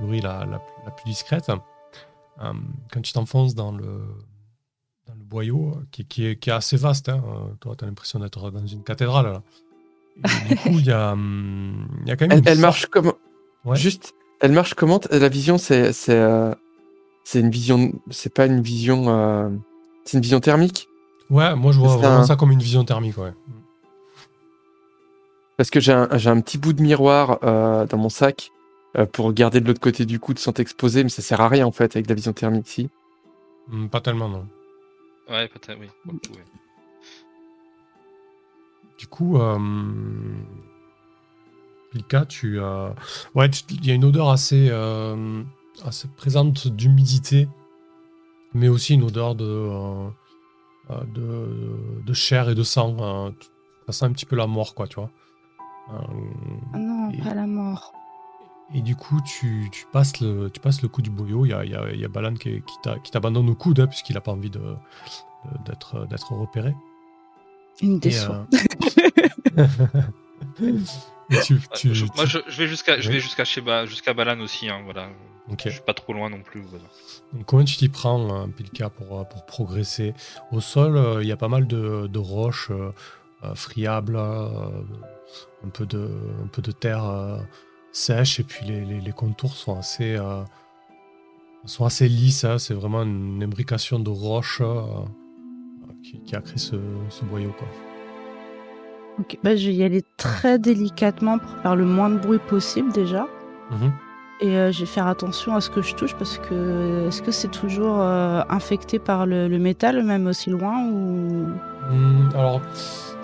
la, 0.00 0.20
la, 0.20 0.44
la 0.84 0.90
plus 0.90 1.04
discrète, 1.06 1.48
euh, 1.48 2.52
quand 2.92 3.00
tu 3.00 3.12
t'enfonces 3.14 3.54
dans 3.54 3.72
le, 3.72 4.02
dans 5.06 5.14
le 5.14 5.24
boyau, 5.24 5.70
euh, 5.76 5.86
qui, 5.90 6.04
qui 6.04 6.26
est, 6.26 6.36
qui 6.36 6.50
est 6.50 6.52
assez 6.52 6.76
vaste. 6.76 7.08
hein. 7.08 7.22
Euh, 7.26 7.54
Toi, 7.60 7.74
tu 7.76 7.84
as 7.84 7.88
l'impression 7.88 8.18
d'être 8.18 8.50
dans 8.50 8.66
une 8.66 8.82
cathédrale. 8.82 9.26
Là. 9.32 9.42
Et 10.44 10.48
du 10.48 10.56
coup, 10.62 10.78
il 10.78 10.84
y 10.86 10.92
a, 10.92 11.12
hum, 11.12 11.88
il 12.02 12.08
y 12.08 12.10
a 12.12 12.16
quand 12.16 12.26
même 12.28 12.32
Elle, 12.32 12.38
une 12.40 12.48
elle 12.48 12.54
forte- 12.58 12.60
marche 12.60 12.86
comme. 12.86 13.12
Ouais. 13.64 13.76
Juste, 13.76 14.14
elle 14.40 14.52
marche 14.52 14.74
comment 14.74 15.00
La 15.10 15.28
vision, 15.30 15.56
c'est 15.56 15.92
c'est 15.94 16.14
euh, 16.18 16.54
c'est 17.24 17.40
une 17.40 17.50
vision. 17.50 17.92
C'est 18.10 18.32
pas 18.32 18.44
une 18.46 18.60
vision. 18.60 19.08
euh, 19.08 19.48
c'est 20.04 20.18
une 20.18 20.22
vision 20.22 20.40
thermique? 20.40 20.86
Ouais, 21.30 21.56
moi 21.56 21.72
je 21.72 21.78
vois 21.80 21.88
C'est 21.88 21.96
vraiment 21.96 22.16
un- 22.18 22.24
ça 22.26 22.36
comme 22.36 22.52
une 22.52 22.60
vision 22.62 22.84
thermique. 22.84 23.16
Ouais. 23.18 23.32
Parce 25.56 25.70
que 25.70 25.80
j'ai 25.80 25.92
un, 25.92 26.08
j'ai 26.18 26.30
un 26.30 26.40
petit 26.40 26.58
bout 26.58 26.72
de 26.72 26.82
miroir 26.82 27.38
euh, 27.42 27.86
dans 27.86 27.96
mon 27.96 28.08
sac 28.08 28.50
euh, 28.96 29.06
pour 29.06 29.26
regarder 29.26 29.60
de 29.60 29.66
l'autre 29.66 29.80
côté 29.80 30.04
du 30.04 30.20
coude 30.20 30.38
sans 30.38 30.52
t'exposer, 30.52 31.02
mais 31.02 31.08
ça 31.08 31.22
sert 31.22 31.40
à 31.40 31.48
rien 31.48 31.66
en 31.66 31.72
fait 31.72 31.96
avec 31.96 32.08
la 32.08 32.14
vision 32.14 32.32
thermique. 32.32 32.68
Si. 32.68 32.90
Hum, 33.72 33.88
Pas 33.88 34.00
tellement, 34.00 34.28
non. 34.28 34.46
Ouais, 35.28 35.50
oui. 35.68 35.88
le 36.06 36.12
coup, 36.12 36.32
ouais. 36.34 36.44
Du 38.98 39.06
coup, 39.08 39.38
euh, 39.38 39.58
Pilka, 41.90 42.26
tu 42.26 42.60
as. 42.60 42.94
Ouais, 43.34 43.48
il 43.70 43.86
y 43.86 43.90
a 43.90 43.94
une 43.94 44.04
odeur 44.04 44.28
assez, 44.28 44.68
euh, 44.70 45.42
assez 45.84 46.08
présente 46.16 46.68
d'humidité, 46.68 47.48
mais 48.54 48.68
aussi 48.68 48.94
une 48.94 49.02
odeur 49.02 49.34
de, 49.34 49.68
de, 51.14 51.48
de 52.06 52.12
chair 52.14 52.48
et 52.48 52.54
de 52.54 52.62
sang. 52.62 53.32
ça 53.86 53.92
sent 53.92 54.04
un 54.04 54.12
petit 54.12 54.26
peu 54.26 54.36
la 54.36 54.46
mort, 54.46 54.74
quoi, 54.74 54.86
tu 54.86 54.96
vois. 54.96 55.10
Euh, 55.92 55.96
Ah 56.72 56.78
non, 56.78 57.10
Et- 57.10 57.18
pas 57.18 57.34
la 57.34 57.46
mort. 57.46 57.92
et 58.74 58.80
du 58.82 58.96
coup, 58.96 59.20
tu, 59.22 59.68
tu 59.72 59.86
passes, 59.92 60.20
le, 60.20 60.50
tu 60.50 60.58
passes 60.60 60.82
le 60.82 60.88
coup 60.88 61.02
du 61.02 61.10
boyau. 61.10 61.44
Il 61.46 61.50
y 61.50 61.54
a, 61.54 61.64
y 61.64 61.74
a, 61.74 61.90
il 61.92 62.00
y 62.00 62.04
a 62.04 62.08
Balan 62.08 62.34
qui, 62.34 62.60
qui 62.62 62.74
t'a- 62.82 62.98
qui 62.98 63.10
t'abandonne 63.12 63.48
au 63.48 63.54
coude, 63.54 63.78
hein, 63.80 63.86
puisqu'il 63.86 64.14
n'a 64.14 64.20
pas 64.20 64.32
envie 64.32 64.50
d'être, 64.50 66.06
d'être 66.06 66.32
repéré. 66.32 66.74
Une 67.82 67.98
déçoit. 68.00 68.46
euh, 69.58 69.66
tu, 70.58 70.74
Ouais, 71.34 71.40
tu- 71.74 71.94
je- 71.94 72.04
tu- 72.04 72.10
moi, 72.16 72.24
je, 72.24 72.38
je 72.48 72.56
vais 72.62 72.68
jusqu'à, 72.68 73.00
je 73.00 73.08
Oui. 73.08 73.14
vais 73.14 73.20
jusqu'à 73.20 73.44
chez 73.44 73.60
Ba- 73.60 73.86
jusqu'à 73.86 74.14
Balan 74.14 74.40
aussi, 74.40 74.68
hein, 74.68 74.80
voilà. 74.84 75.08
Ok. 75.50 75.62
Je 75.64 75.70
suis 75.70 75.80
pas 75.82 75.94
trop 75.94 76.12
loin 76.12 76.28
non 76.30 76.40
plus. 76.42 76.60
voilà. 76.62 76.84
Donc, 77.32 77.44
comment 77.46 77.64
tu 77.64 77.76
t'y 77.76 77.88
prends, 77.88 78.42
euh, 78.42 78.46
Pilka, 78.48 78.90
pour, 78.90 79.28
pour 79.28 79.46
progresser? 79.46 80.14
Au 80.52 80.60
sol, 80.60 80.96
euh, 80.96 81.22
il 81.22 81.28
y 81.28 81.32
a 81.32 81.36
pas 81.36 81.48
mal 81.48 81.66
de, 81.66 82.06
de 82.08 82.18
roches 82.18 82.70
euh, 82.70 82.92
friables, 83.54 84.16
euh, 84.16 84.48
un, 85.64 85.68
peu 85.68 85.86
de, 85.86 86.08
un 86.44 86.46
peu 86.48 86.62
de 86.62 86.72
terre 86.72 87.04
euh, 87.04 87.38
sèche, 87.92 88.40
et 88.40 88.44
puis 88.44 88.66
les, 88.66 88.84
les- 88.84 89.00
les 89.00 89.12
contours 89.12 89.54
sont 89.54 89.78
assez, 89.78 90.16
euh, 90.16 90.42
sont 91.64 91.84
assez 91.84 92.08
lisses. 92.08 92.44
hein. 92.44 92.58
C'est 92.58 92.74
vraiment 92.74 93.02
une 93.02 93.42
imbrication 93.42 93.98
de 93.98 94.10
roches 94.10 94.60
euh, 94.62 94.82
qui, 96.02 96.20
qui 96.20 96.36
a 96.36 96.40
créé 96.40 96.58
ce, 96.58 96.76
ce 97.08 97.24
boyau. 97.24 97.52
Quoi. 97.58 97.68
Ok, 99.18 99.38
bah, 99.42 99.56
je 99.56 99.66
vais 99.68 99.74
y 99.74 99.82
aller 99.82 100.04
très 100.18 100.58
délicatement 100.58 101.38
pour 101.38 101.50
faire 101.62 101.74
le 101.74 101.86
moins 101.86 102.10
de 102.10 102.18
bruit 102.18 102.38
possible 102.48 102.92
déjà. 102.92 103.26
Mhm. 103.70 103.92
Et 104.42 104.58
euh, 104.58 104.70
je 104.70 104.80
vais 104.80 104.86
faire 104.86 105.06
attention 105.06 105.56
à 105.56 105.62
ce 105.62 105.70
que 105.70 105.80
je 105.80 105.94
touche 105.94 106.14
parce 106.14 106.36
que 106.38 107.06
est-ce 107.08 107.22
que 107.22 107.30
c'est 107.30 107.50
toujours 107.50 108.02
euh, 108.02 108.42
infecté 108.50 108.98
par 108.98 109.24
le, 109.24 109.48
le 109.48 109.58
métal, 109.58 110.04
même 110.04 110.26
aussi 110.26 110.50
loin 110.50 110.86
ou? 110.90 111.46
Hum, 111.90 112.28
alors, 112.34 112.60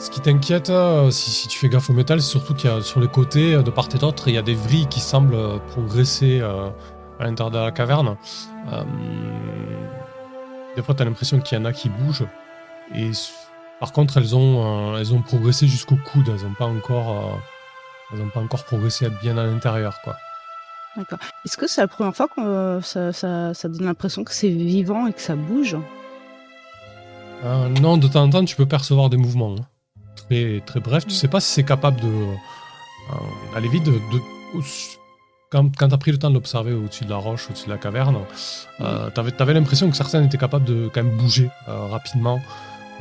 ce 0.04 0.10
qui 0.10 0.20
t'inquiète, 0.20 0.70
euh, 0.70 1.10
si, 1.10 1.30
si 1.30 1.48
tu 1.48 1.58
fais 1.58 1.68
gaffe 1.68 1.88
au 1.90 1.92
métal, 1.92 2.20
c'est 2.20 2.30
surtout 2.30 2.54
qu'il 2.54 2.68
y 2.68 2.72
a 2.72 2.80
sur 2.82 3.00
les 3.00 3.08
côtés, 3.08 3.54
euh, 3.54 3.62
de 3.62 3.70
part 3.70 3.88
et 3.94 3.98
d'autre, 3.98 4.28
il 4.28 4.34
y 4.34 4.38
a 4.38 4.42
des 4.42 4.54
vrilles 4.54 4.88
qui 4.88 5.00
semblent 5.00 5.34
euh, 5.34 5.58
progresser 5.70 6.40
euh, 6.40 6.68
à 7.20 7.24
l'intérieur 7.24 7.50
de 7.52 7.58
la 7.58 7.70
caverne. 7.70 8.16
Des 10.76 10.82
fois, 10.82 10.94
tu 10.94 11.02
as 11.02 11.04
l'impression 11.04 11.38
qu'il 11.40 11.56
y 11.58 11.60
en 11.60 11.64
a 11.66 11.72
qui 11.72 11.88
bougent. 11.88 12.26
Et 12.94 13.10
par 13.78 13.92
contre, 13.92 14.16
elles 14.16 14.34
ont, 14.34 14.96
elles 14.96 15.12
ont 15.14 15.22
progressé 15.22 15.66
jusqu'au 15.68 15.96
coude. 15.96 16.28
Elles 16.28 16.44
n'ont 16.46 16.54
pas 16.54 16.64
encore, 16.66 17.38
elles 18.12 18.20
ont 18.22 18.28
pas 18.28 18.40
encore 18.40 18.64
progressé 18.64 19.08
bien 19.22 19.36
à 19.38 19.44
l'intérieur, 19.44 19.98
quoi. 20.02 20.16
D'accord. 20.96 21.18
Est-ce 21.44 21.56
que 21.56 21.66
c'est 21.66 21.80
la 21.80 21.88
première 21.88 22.14
fois 22.14 22.28
que 22.28 22.80
ça, 22.82 23.12
ça- 23.12 23.54
ça 23.54 23.68
donne 23.68 23.84
l'impression 23.86 24.24
que 24.24 24.32
c'est 24.32 24.48
vivant 24.50 25.06
et 25.06 25.12
que 25.12 25.20
ça 25.20 25.36
bouge? 25.36 25.76
Euh, 27.44 27.68
non, 27.80 27.96
de 27.98 28.08
temps 28.08 28.22
en 28.24 28.30
temps, 28.30 28.44
tu 28.44 28.56
peux 28.56 28.66
percevoir 28.66 29.10
des 29.10 29.16
mouvements. 29.16 29.54
hein. 29.58 29.64
Très, 30.32 30.62
très 30.64 30.80
bref, 30.80 31.06
tu 31.06 31.14
sais 31.14 31.28
pas 31.28 31.40
si 31.40 31.52
c'est 31.52 31.62
capable 31.62 32.00
de 32.00 32.06
euh, 32.06 33.14
aller 33.54 33.68
vite. 33.68 33.84
De, 33.84 34.00
quand 35.50 35.68
quand 35.76 35.88
tu 35.88 35.94
as 35.94 35.98
pris 35.98 36.10
le 36.10 36.18
temps 36.18 36.30
de 36.30 36.34
l'observer 36.34 36.72
au-dessus 36.72 37.04
de 37.04 37.10
la 37.10 37.16
roche, 37.16 37.50
au-dessus 37.50 37.66
de 37.66 37.70
la 37.70 37.76
caverne, 37.76 38.16
euh, 38.80 39.10
tu 39.14 39.20
avais, 39.20 39.52
l'impression 39.52 39.90
que 39.90 39.96
certaines 39.96 40.24
étaient 40.24 40.38
capables 40.38 40.64
de 40.64 40.88
quand 40.94 41.02
même 41.02 41.14
bouger 41.18 41.50
euh, 41.68 41.86
rapidement. 41.88 42.40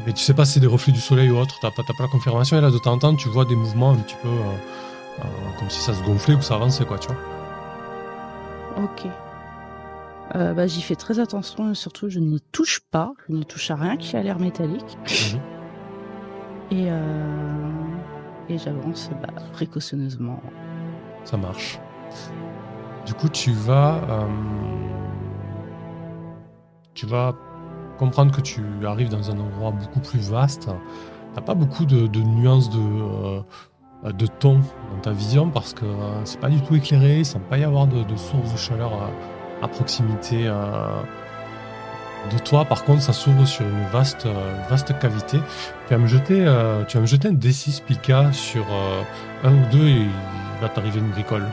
Mais 0.05 0.11
tu 0.11 0.21
sais 0.21 0.33
pas 0.33 0.43
si 0.43 0.53
c'est 0.53 0.59
des 0.59 0.67
reflets 0.67 0.91
du 0.91 0.99
soleil 0.99 1.29
ou 1.29 1.37
autre, 1.37 1.55
tu 1.55 1.61
pas, 1.61 1.71
t'as 1.77 1.93
pas 1.93 2.03
la 2.03 2.09
confirmation. 2.09 2.57
Et 2.57 2.61
là, 2.61 2.69
de 2.69 2.77
temps 2.77 2.91
en 2.91 2.99
temps, 2.99 3.15
tu 3.15 3.29
vois 3.29 3.45
des 3.45 3.55
mouvements 3.55 3.91
un 3.91 3.97
petit 3.97 4.17
peu 4.21 4.27
euh, 4.27 5.23
comme 5.57 5.69
si 5.69 5.79
ça 5.79 5.93
se 5.93 6.03
gonflait 6.03 6.33
ou 6.33 6.41
ça 6.41 6.55
avançait, 6.55 6.83
quoi, 6.83 6.99
tu 6.99 7.07
vois. 7.07 7.17
Ok. 8.83 9.09
Euh, 10.35 10.53
bah, 10.53 10.67
J'y 10.67 10.81
fais 10.81 10.95
très 10.95 11.19
attention 11.19 11.71
et 11.71 11.75
surtout 11.75 12.09
je 12.09 12.19
n'y 12.19 12.41
touche 12.51 12.81
pas. 12.91 13.13
Je 13.29 13.35
ne 13.35 13.43
touche 13.43 13.71
à 13.71 13.75
rien 13.75 13.95
qui 13.95 14.17
a 14.17 14.21
l'air 14.21 14.37
métallique. 14.37 14.97
Mhm. 15.07 15.50
Et, 16.71 16.87
euh, 16.89 17.71
et 18.49 18.57
j'avance 18.57 19.09
bah, 19.21 19.33
précautionneusement. 19.53 20.41
Ça 21.25 21.37
marche. 21.37 21.79
Du 23.05 23.13
coup, 23.13 23.29
tu 23.29 23.51
vas, 23.51 23.95
euh, 24.09 24.27
tu 26.93 27.05
vas 27.05 27.33
comprendre 27.97 28.31
que 28.31 28.41
tu 28.41 28.61
arrives 28.85 29.09
dans 29.09 29.29
un 29.31 29.39
endroit 29.39 29.71
beaucoup 29.71 29.99
plus 29.99 30.31
vaste. 30.31 30.69
T'as 31.33 31.41
pas 31.41 31.55
beaucoup 31.55 31.85
de, 31.85 32.07
nuances 32.19 32.69
de, 32.69 32.79
euh, 32.79 34.11
de 34.11 34.25
ton 34.27 34.59
dans 34.93 35.01
ta 35.01 35.11
vision 35.11 35.49
parce 35.49 35.73
que 35.73 35.85
euh, 35.85 36.25
c'est 36.25 36.39
pas 36.39 36.49
du 36.49 36.61
tout 36.61 36.75
éclairé. 36.75 37.19
Il 37.19 37.25
semble 37.25 37.45
pas 37.45 37.57
y 37.57 37.63
avoir 37.63 37.87
de, 37.87 38.15
source 38.15 38.53
de 38.53 38.57
chaleur 38.57 38.91
à, 39.61 39.67
proximité 39.67 40.47
de 42.31 42.37
toi. 42.37 42.65
Par 42.65 42.83
contre, 42.83 43.01
ça 43.01 43.13
s'ouvre 43.13 43.45
sur 43.45 43.65
une 43.65 43.85
vaste, 43.91 44.25
euh, 44.25 44.53
vaste 44.69 44.97
cavité. 44.99 45.39
Tu 45.87 45.93
vas 45.93 45.97
me 45.99 46.07
jeter, 46.07 46.45
euh, 46.45 46.83
tu 46.85 46.97
vas 46.97 47.01
me 47.01 47.07
jeter 47.07 47.27
un 47.29 47.33
D6 47.33 47.81
Pika 47.83 48.31
sur 48.31 48.65
euh, 48.71 49.01
un 49.43 49.53
ou 49.53 49.65
deux 49.71 49.87
et 49.87 50.01
il 50.01 50.61
va 50.61 50.69
t'arriver 50.69 50.99
une 50.99 51.09
bricole. 51.09 51.45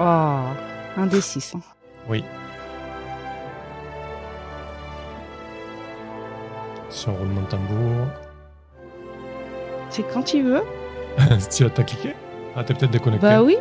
Oh, 0.00 0.40
un 0.96 1.06
des 1.06 1.20
six. 1.20 1.54
hein. 1.54 1.60
Oui. 2.08 2.24
Sur 6.88 7.10
un 7.10 7.16
roulement 7.16 7.40
de 7.42 7.46
tambour. 7.46 8.06
C'est 9.90 10.04
quand 10.12 10.22
tu 10.24 10.42
veux 10.42 10.62
tu 11.50 11.64
as 11.64 11.70
cliqué 11.70 12.14
Ah, 12.54 12.62
t'es 12.62 12.74
peut-être 12.74 12.90
déconnecté. 12.90 13.26
Bah 13.26 13.42
oui. 13.42 13.56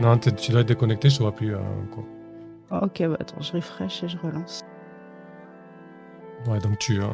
Non, 0.00 0.18
tu 0.18 0.50
dois 0.50 0.60
être 0.62 0.66
déconnecté, 0.68 1.08
je 1.10 1.18
te 1.18 1.22
vois 1.22 1.32
plus. 1.32 1.54
quoi. 1.94 2.04
Oh, 2.70 2.84
ok, 2.84 3.02
bah 3.08 3.16
attends, 3.20 3.40
je 3.40 3.52
refresh 3.52 4.02
et 4.02 4.08
je 4.08 4.16
relance. 4.18 4.62
Ouais, 6.46 6.58
donc 6.60 6.78
tu, 6.78 7.00
euh, 7.00 7.06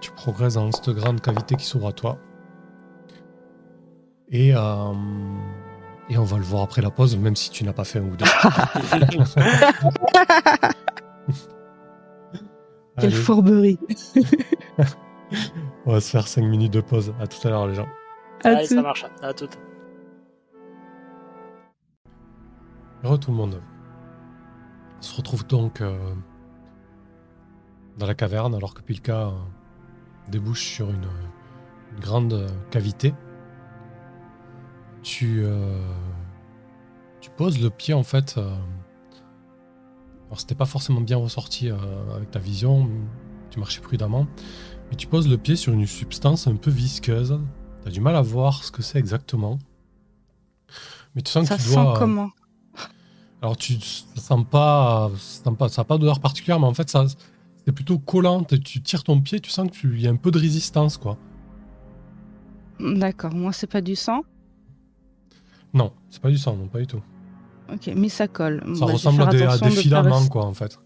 tu 0.00 0.10
progresses 0.12 0.54
dans 0.54 0.70
cette 0.72 0.90
grande 0.90 1.20
cavité 1.20 1.56
qui 1.56 1.64
s'ouvre 1.64 1.88
à 1.88 1.92
toi. 1.92 2.18
Et, 4.28 4.54
euh, 4.54 4.92
et 6.08 6.16
on 6.18 6.24
va 6.24 6.36
le 6.38 6.42
voir 6.44 6.62
après 6.62 6.82
la 6.82 6.90
pause, 6.90 7.16
même 7.16 7.36
si 7.36 7.50
tu 7.50 7.64
n'as 7.64 7.72
pas 7.72 7.84
fait 7.84 7.98
un 7.98 8.04
ou 8.04 8.16
deux. 8.16 8.24
Quelle 12.98 13.10
Allez, 13.10 13.16
fourberie. 13.16 13.78
on 15.86 15.92
va 15.92 16.00
se 16.00 16.10
faire 16.10 16.28
5 16.28 16.42
minutes 16.42 16.72
de 16.72 16.80
pause. 16.82 17.14
À 17.20 17.26
tout 17.26 17.46
à 17.46 17.50
l'heure, 17.50 17.66
les 17.66 17.74
gens. 17.74 17.88
À 18.44 18.48
Allez, 18.48 18.66
ça 18.66 18.76
tout. 18.76 18.82
marche. 18.82 19.06
À 19.22 19.32
toute. 19.32 19.58
Heureux 23.02 23.18
tout 23.18 23.30
le 23.30 23.36
monde. 23.36 23.62
On 24.98 25.02
se 25.02 25.16
retrouve 25.16 25.46
donc 25.46 25.80
euh, 25.80 25.98
dans 27.98 28.06
la 28.06 28.14
caverne 28.14 28.54
alors 28.54 28.74
que 28.74 28.82
Pilka 28.82 29.28
euh, 29.28 29.30
débouche 30.28 30.66
sur 30.66 30.90
une, 30.90 31.06
une 31.92 32.00
grande 32.00 32.32
euh, 32.32 32.48
cavité. 32.70 33.14
Tu, 35.02 35.40
euh, 35.42 35.82
tu 37.20 37.30
poses 37.30 37.60
le 37.60 37.70
pied 37.70 37.94
en 37.94 38.04
fait. 38.04 38.38
alors 38.38 40.40
c'était 40.40 40.54
pas 40.54 40.64
forcément 40.66 41.00
bien 41.00 41.16
ressorti 41.16 41.70
avec 42.14 42.30
ta 42.30 42.38
vision, 42.38 42.88
tu 43.50 43.58
marchais 43.58 43.80
prudemment, 43.80 44.28
mais 44.90 44.96
tu 44.96 45.08
poses 45.08 45.28
le 45.28 45.36
pied 45.38 45.56
sur 45.56 45.72
une 45.72 45.86
substance 45.88 46.46
un 46.46 46.54
peu 46.54 46.70
visqueuse. 46.70 47.40
Tu 47.82 47.88
as 47.88 47.90
du 47.90 48.00
mal 48.00 48.14
à 48.14 48.22
voir 48.22 48.62
ce 48.62 48.70
que 48.70 48.80
c'est 48.80 48.98
exactement. 48.98 49.58
Mais 51.16 51.22
tu 51.22 51.32
sens 51.32 51.48
Ça 51.48 51.56
que 51.56 51.62
tu 51.62 51.68
sent 51.68 51.74
dois. 51.74 51.98
comment? 51.98 52.30
Alors 53.42 53.56
tu 53.56 53.74
ça 53.80 54.20
sens 54.20 54.46
pas, 54.48 55.10
ça 55.18 55.42
sent 55.44 55.56
pas, 55.58 55.68
ça 55.68 55.82
a 55.82 55.84
pas 55.84 55.98
d'odeur 55.98 56.20
particulière, 56.20 56.60
mais 56.60 56.66
en 56.66 56.74
fait 56.74 56.88
ça, 56.88 57.06
c'est 57.66 57.72
plutôt 57.72 57.98
collant. 57.98 58.42
Tu 58.44 58.82
tires 58.82 59.04
ton 59.04 59.20
pied, 59.20 59.40
tu 59.40 59.50
sens 59.50 59.68
que 59.68 59.72
tu 59.72 59.98
y 59.98 60.06
a 60.06 60.10
un 60.10 60.16
peu 60.16 60.30
de 60.30 60.38
résistance, 60.38 60.96
quoi. 60.96 61.18
D'accord, 62.80 63.34
moi 63.34 63.52
c'est 63.52 63.66
pas 63.66 63.80
du 63.80 63.94
sang? 63.96 64.22
Non, 65.74 65.92
c'est 66.10 66.20
pas 66.20 66.30
du 66.30 66.38
sang, 66.38 66.56
non, 66.56 66.66
pas 66.66 66.80
du 66.80 66.86
tout. 66.86 67.00
Ok, 67.72 67.90
mais 67.96 68.08
ça 68.08 68.28
colle. 68.28 68.62
Ça 68.74 68.86
vais 68.86 68.92
ressemble 68.92 69.22
à 69.22 69.26
des, 69.26 69.42
à 69.42 69.52
attention 69.52 69.66
des 69.66 69.70
de 69.70 69.76
pas 69.76 69.82
filaments, 69.82 70.26
quoi, 70.28 70.44
en 70.44 70.52
fait. 70.52 70.78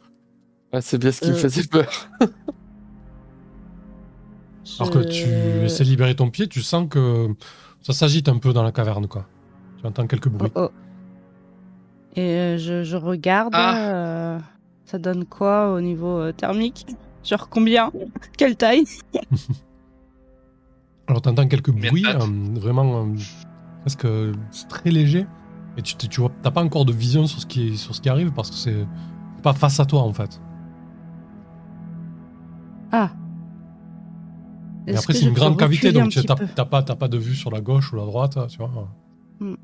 Ah, 0.73 0.81
c'est 0.81 0.99
bien 0.99 1.11
ce 1.11 1.21
qui 1.21 1.29
me 1.31 1.35
Euh. 1.35 1.39
faisait 1.39 1.65
peur. 1.67 1.91
Alors 4.79 4.91
que 4.91 4.99
tu 4.99 5.29
essaies 5.65 5.85
de 5.85 5.89
libérer 5.89 6.15
ton 6.15 6.29
pied, 6.31 6.49
tu 6.49 6.61
sens 6.61 6.87
que 6.89 7.35
ça 7.83 7.93
s'agite 7.93 8.29
un 8.29 8.39
peu 8.39 8.53
dans 8.53 8.63
la 8.63 8.73
caverne, 8.73 9.07
quoi. 9.07 9.27
Tu 9.81 9.87
entends 9.87 10.07
quelques 10.07 10.29
bruits. 10.29 10.51
Oh, 10.55 10.69
oh. 10.69 10.71
Et 12.15 12.23
euh, 12.23 12.59
je, 12.59 12.83
je 12.85 12.97
regarde. 12.97 13.53
Ah. 13.55 13.77
euh, 13.79 14.39
ça 14.87 14.99
donne 14.99 15.25
quoi 15.25 15.73
au 15.73 15.81
niveau 15.81 16.19
euh, 16.19 16.33
thermique? 16.33 16.87
Genre 17.25 17.49
combien? 17.49 17.91
Quelle 18.39 18.57
taille? 18.57 18.85
Alors 21.09 21.23
t'entends 21.23 21.47
quelques 21.47 21.71
bruits, 21.71 22.05
euh, 22.07 22.59
vraiment 22.59 23.05
euh, 23.05 23.15
presque 23.83 24.05
euh, 24.05 24.33
c'est 24.51 24.69
très 24.69 24.91
léger. 24.91 25.27
Et 25.77 25.83
tu, 25.83 25.95
tu 25.97 26.21
vois, 26.21 26.31
t'as 26.43 26.51
pas 26.51 26.65
encore 26.65 26.85
de 26.85 26.93
vision 26.93 27.27
sur 27.27 27.41
ce 27.41 27.47
qui, 27.47 27.77
sur 27.77 27.95
ce 27.95 28.01
qui 28.01 28.09
arrive 28.09 28.33
parce 28.33 28.51
que 28.51 28.57
c'est 28.57 28.87
pas 29.43 29.53
face 29.53 29.79
à 29.79 29.85
toi 29.85 30.03
en 30.03 30.13
fait. 30.13 30.41
Ah. 32.93 33.11
Et 34.87 34.97
après 34.97 35.13
que 35.13 35.19
c'est 35.19 35.27
une 35.27 35.35
grande 35.35 35.59
cavité 35.59 35.93
donc 35.93 36.11
tu 36.11 36.23
t'as 36.23 36.65
pas, 36.65 36.83
t'as 36.83 36.95
pas 36.95 37.09
de 37.09 37.19
vue 37.19 37.35
sur 37.35 37.51
la 37.51 37.61
gauche 37.61 37.93
ou 37.93 37.97
la 37.97 38.05
droite, 38.05 38.39
tu 38.49 38.59
vois. 38.59 38.89
Hmm. 39.41 39.57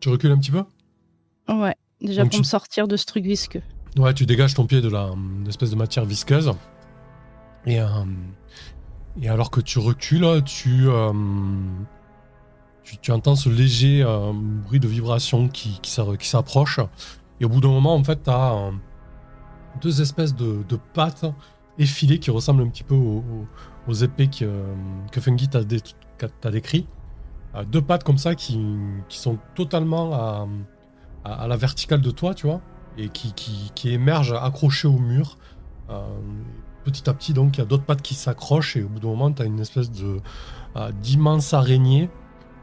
Tu 0.00 0.08
recules 0.10 0.30
un 0.30 0.38
petit 0.38 0.50
peu? 0.50 0.64
Ouais, 1.48 1.74
déjà 2.04 2.22
Donc 2.22 2.30
pour 2.30 2.36
tu- 2.36 2.42
me 2.42 2.44
sortir 2.46 2.86
de 2.88 2.96
ce 2.96 3.04
truc 3.06 3.24
visqueux. 3.24 3.62
Ouais, 3.98 4.12
tu 4.14 4.26
dégages 4.26 4.54
ton 4.54 4.66
pied 4.66 4.80
de 4.80 4.88
la 4.88 5.10
de 5.10 5.46
l'espèce 5.46 5.70
de 5.70 5.76
matière 5.76 6.04
visqueuse. 6.04 6.52
Et, 7.66 7.80
euh, 7.80 7.86
et 9.22 9.28
alors 9.28 9.50
que 9.50 9.60
tu 9.60 9.78
recules, 9.78 10.26
tu, 10.44 10.88
euh, 10.88 11.12
tu, 12.82 12.98
tu 12.98 13.10
entends 13.12 13.36
ce 13.36 13.48
léger 13.48 14.02
euh, 14.02 14.32
bruit 14.34 14.80
de 14.80 14.88
vibration 14.88 15.48
qui, 15.48 15.78
qui, 15.80 15.90
s'a- 15.90 16.16
qui 16.18 16.28
s'approche. 16.28 16.80
Et 17.40 17.44
au 17.44 17.48
bout 17.48 17.60
d'un 17.60 17.68
moment, 17.68 17.94
en 17.94 18.04
fait, 18.04 18.22
tu 18.24 18.30
as 18.30 18.70
deux 19.80 20.00
espèces 20.02 20.34
de, 20.34 20.62
de 20.68 20.76
pattes 20.92 21.24
effilées 21.78 22.18
qui 22.18 22.30
ressemblent 22.30 22.62
un 22.62 22.68
petit 22.68 22.84
peu 22.84 22.94
aux, 22.94 23.24
aux- 23.88 23.94
épées 23.94 24.28
que, 24.28 24.48
que 25.10 25.20
Fungi 25.20 25.48
t'a 25.48 25.64
dé- 25.64 25.80
décrit. 26.50 26.86
Deux 27.70 27.82
pattes 27.82 28.02
comme 28.04 28.18
ça 28.18 28.34
qui, 28.34 28.58
qui 29.08 29.18
sont 29.18 29.38
totalement 29.54 30.12
à, 30.12 30.48
à- 31.24 31.34
à 31.42 31.48
la 31.48 31.56
verticale 31.56 32.00
de 32.00 32.10
toi, 32.10 32.34
tu 32.34 32.46
vois 32.46 32.60
et 32.96 33.08
qui, 33.08 33.32
qui, 33.32 33.72
qui 33.74 33.90
émerge 33.90 34.32
accroché 34.32 34.86
au 34.86 34.98
mur. 34.98 35.36
Euh, 35.90 36.00
petit 36.84 37.10
à 37.10 37.14
petit, 37.14 37.32
donc, 37.32 37.56
il 37.56 37.60
y 37.60 37.62
a 37.62 37.66
d'autres 37.66 37.82
pattes 37.84 38.02
qui 38.02 38.14
s'accrochent 38.14 38.76
et 38.76 38.84
au 38.84 38.88
bout 38.88 39.00
d'un 39.00 39.08
moment, 39.08 39.32
tu 39.32 39.42
as 39.42 39.46
une 39.46 39.58
espèce 39.58 39.90
de 39.90 40.20
euh, 40.76 40.92
d'immense 41.02 41.52
araignée 41.54 42.08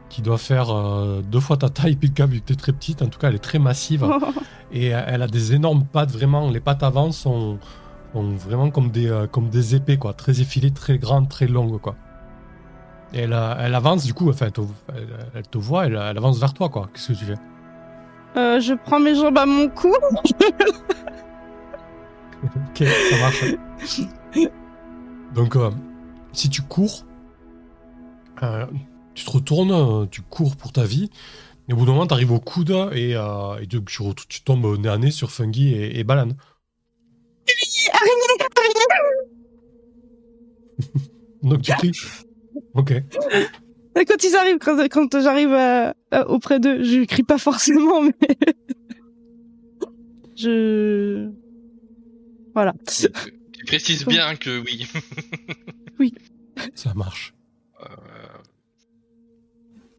qui 0.08 0.22
doit 0.22 0.38
faire 0.38 0.70
euh, 0.70 1.20
deux 1.22 1.40
fois 1.40 1.58
ta 1.58 1.68
taille, 1.68 1.96
Pika, 2.00 2.24
vu 2.26 2.40
que 2.40 2.46
tu 2.46 2.52
es 2.54 2.56
très 2.56 2.72
petite. 2.72 3.02
En 3.02 3.08
tout 3.08 3.18
cas, 3.18 3.28
elle 3.28 3.34
est 3.34 3.38
très 3.40 3.58
massive 3.58 4.06
et 4.72 4.86
elle 4.86 5.20
a 5.20 5.26
des 5.26 5.52
énormes 5.54 5.84
pattes, 5.84 6.10
vraiment. 6.10 6.48
Les 6.50 6.60
pattes 6.60 6.82
avant 6.82 7.12
sont, 7.12 7.58
sont 8.14 8.30
vraiment 8.36 8.70
comme 8.70 8.90
des, 8.90 9.26
comme 9.32 9.50
des 9.50 9.74
épées, 9.74 9.98
quoi, 9.98 10.14
très 10.14 10.40
effilées, 10.40 10.70
très 10.70 10.96
grandes, 10.98 11.28
très 11.28 11.46
longues, 11.46 11.78
quoi. 11.78 11.96
Et 13.12 13.18
elle, 13.20 13.36
elle 13.58 13.74
avance, 13.74 14.04
du 14.04 14.14
coup, 14.14 14.30
enfin, 14.30 14.46
elle 14.46 14.52
te, 14.52 14.62
elle, 14.94 15.08
elle 15.34 15.46
te 15.46 15.58
voit, 15.58 15.84
elle, 15.86 15.94
elle 16.02 16.16
avance 16.16 16.38
vers 16.40 16.54
toi, 16.54 16.70
quoi. 16.70 16.88
Qu'est-ce 16.94 17.08
que 17.08 17.18
tu 17.18 17.24
fais? 17.26 17.34
Euh, 18.36 18.60
je 18.60 18.74
prends 18.74 18.98
mes 19.00 19.14
jambes 19.14 19.38
à 19.38 19.46
mon 19.46 19.68
cou. 19.68 19.94
Ok, 22.44 22.84
ça 23.10 23.18
marche. 23.20 23.44
Donc, 25.34 25.54
euh, 25.56 25.70
si 26.32 26.50
tu 26.50 26.62
cours, 26.62 27.04
euh, 28.42 28.66
tu 29.14 29.24
te 29.24 29.30
retournes, 29.30 29.70
euh, 29.70 30.06
tu 30.06 30.22
cours 30.22 30.56
pour 30.56 30.72
ta 30.72 30.84
vie, 30.84 31.08
et 31.68 31.72
au 31.72 31.76
bout 31.76 31.86
d'un 31.86 31.92
moment, 31.92 32.06
tu 32.06 32.14
arrives 32.14 32.32
au 32.32 32.40
coude 32.40 32.74
et, 32.92 33.12
et 33.12 33.66
tu, 33.68 33.80
tu, 33.84 34.02
tu 34.28 34.42
tombes 34.42 34.76
nez 34.78 34.88
à 34.88 34.98
nez 34.98 35.10
sur 35.10 35.30
Fungi 35.30 35.72
et, 35.72 36.00
et 36.00 36.04
Balan. 36.04 36.30
Donc, 41.42 41.62
tu 41.62 41.72
cries. 41.72 41.92
Ok. 42.74 42.92
Et 44.00 44.04
Quand 44.04 44.22
ils 44.24 44.34
arrivent, 44.36 44.58
quand, 44.58 44.76
quand 44.88 45.20
j'arrive 45.20 45.52
à- 45.52 45.94
à- 46.10 46.28
auprès 46.28 46.58
d'eux, 46.60 46.82
je 46.82 47.04
crie 47.04 47.22
pas 47.22 47.38
forcément, 47.38 48.02
mais 48.02 48.12
je 50.36 51.28
voilà. 52.54 52.74
Tu, 52.86 53.06
tu 53.52 53.64
précises 53.66 54.04
bien 54.06 54.34
que 54.36 54.60
oui. 55.98 56.14
Ça 56.74 56.92
marche. 56.94 57.34
Euh, 57.82 57.86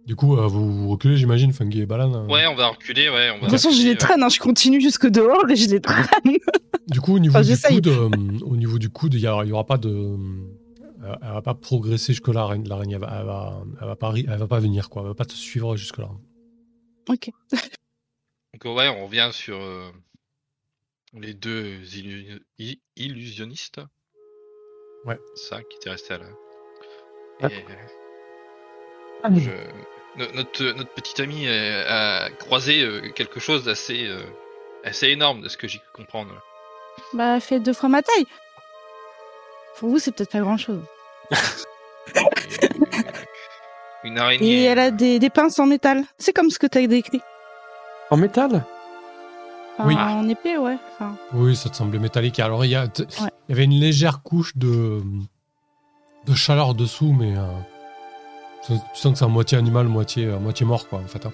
Du 0.06 0.16
coup, 0.16 0.38
euh, 0.38 0.46
vous, 0.48 0.72
vous 0.72 0.90
reculez, 0.90 1.18
j'imagine, 1.18 1.52
Fungi 1.54 1.82
et 1.82 1.86
Balan. 1.86 2.14
euh. 2.14 2.28
ouais, 2.28 2.46
on 2.48 2.56
va 2.56 2.68
reculer, 2.68 3.10
ouais. 3.10 3.30
On 3.32 3.34
va 3.36 3.38
De 3.38 3.42
toute 3.42 3.50
façon, 3.52 3.70
je 3.70 3.76
reculer, 3.76 3.92
les 3.92 3.98
traîne, 3.98 4.22
hein, 4.24 4.30
je 4.30 4.40
continue 4.40 4.82
jusque 4.82 5.08
dehors 5.08 5.50
et 5.50 5.56
je 5.56 5.70
les 5.70 5.80
traîne. 5.82 6.38
Du 6.90 7.00
coup, 7.02 7.16
au 7.16 7.20
niveau 7.20 7.38
Enfin, 7.40 7.48
du 7.48 7.58
coude, 7.58 7.88
euh, 7.88 8.10
au 8.46 8.56
niveau 8.58 8.78
du 8.78 8.90
coude, 8.90 9.14
il 9.16 9.22
y, 9.22 9.28
a- 9.28 9.42
il 9.44 9.50
y 9.50 9.52
aura 9.52 9.66
pas 9.66 9.78
de, 9.78 9.90
euh, 9.90 10.18
elle 11.22 11.32
va 11.34 11.42
pas 11.42 11.54
progresser 11.54 12.14
jusque 12.14 12.28
là. 12.30 12.50
L'araignée, 12.66 12.96
elle 12.96 13.02
va, 13.02 13.18
elle 13.20 13.26
va, 13.26 13.64
elle 13.82 13.88
va 13.88 13.96
pas, 13.96 14.14
elle 14.16 14.38
va 14.38 14.48
pas 14.48 14.60
venir 14.60 14.90
quoi. 14.90 15.02
Elle 15.02 15.10
va 15.10 15.16
pas 15.16 15.26
te 15.26 15.34
suivre 15.34 15.76
jusque 15.76 15.98
là. 15.98 16.10
Ok. 17.10 17.30
Donc 18.64 18.76
ouais, 18.78 18.88
on 18.90 19.06
revient 19.06 19.30
sur 19.34 19.58
euh, 19.58 19.90
les 21.14 21.34
deux 21.34 21.80
illu- 21.96 22.42
illusionnistes. 22.96 23.82
Ouais. 25.06 25.20
Ça, 25.36 25.62
qui 25.64 25.78
était 25.78 25.90
resté 25.90 26.14
à 26.14 26.18
la. 26.20 26.26
Ouais. 27.42 27.66
Et, 29.36 29.40
je- 29.40 29.50
no- 30.20 30.32
notre, 30.34 30.64
notre 30.78 30.94
petite 30.94 31.20
amie 31.20 31.48
euh, 31.48 31.84
a 31.88 32.30
croisé 32.30 32.84
euh, 32.84 33.10
quelque 33.12 33.40
chose 33.40 33.66
d'assez 33.66 34.06
euh, 34.08 34.24
assez 34.84 35.08
énorme 35.08 35.42
de 35.42 35.50
ce 35.50 35.58
que 35.58 35.68
j'ai 35.68 35.80
pu 35.80 35.86
comprendre. 35.94 36.32
Bah, 37.14 37.40
fait 37.40 37.60
deux 37.60 37.74
fois 37.74 37.90
ma 37.90 38.02
taille. 38.04 38.26
Pour 39.78 39.90
vous, 39.90 39.98
c'est 40.00 40.12
peut-être 40.16 40.32
pas 40.32 40.40
grand-chose. 40.42 40.84
Et, 41.32 41.36
une 44.08 44.18
araignée. 44.18 44.46
Et 44.46 44.64
elle 44.64 44.80
a 44.80 44.92
des, 44.92 45.20
des 45.20 45.30
pinces 45.30 45.60
en 45.60 45.66
métal. 45.66 46.04
C'est 46.18 46.34
comme 46.34 46.50
ce 46.50 46.60
que 46.60 46.68
t'as 46.68 46.86
décrit. 46.86 47.22
En 48.12 48.18
métal? 48.18 48.64
Enfin, 49.78 49.88
Oui. 49.88 49.96
En 49.96 50.28
épée, 50.30 50.58
ouais. 50.58 50.78
Enfin, 50.94 51.16
Oui, 51.34 51.56
ça 51.56 51.70
te 51.70 51.76
semblait 51.76 52.00
métallique. 52.00 52.40
Alors 52.40 52.64
il 52.66 52.72
y, 52.72 52.76
a- 52.76 52.88
t- 52.88 53.04
Ouais. 53.04 53.30
il 53.48 53.52
y 53.52 53.54
avait 53.54 53.64
une 53.64 53.80
légère 53.80 54.22
couche 54.22 54.56
de, 54.58 55.02
de 56.28 56.34
chaleur 56.36 56.76
dessous, 56.76 57.12
mais 57.18 57.36
euh, 57.36 57.42
tu 58.68 58.74
tu 58.74 59.00
sens 59.00 59.14
que 59.14 59.20
c'est 59.20 59.26
à 59.26 59.30
moitié 59.30 59.58
animal, 59.58 59.88
moitié, 59.88 60.26
euh, 60.28 60.38
moitié 60.40 60.66
mort 60.66 60.88
quoi 60.88 61.00
en 61.00 61.08
fait. 61.08 61.26
hein. 61.26 61.32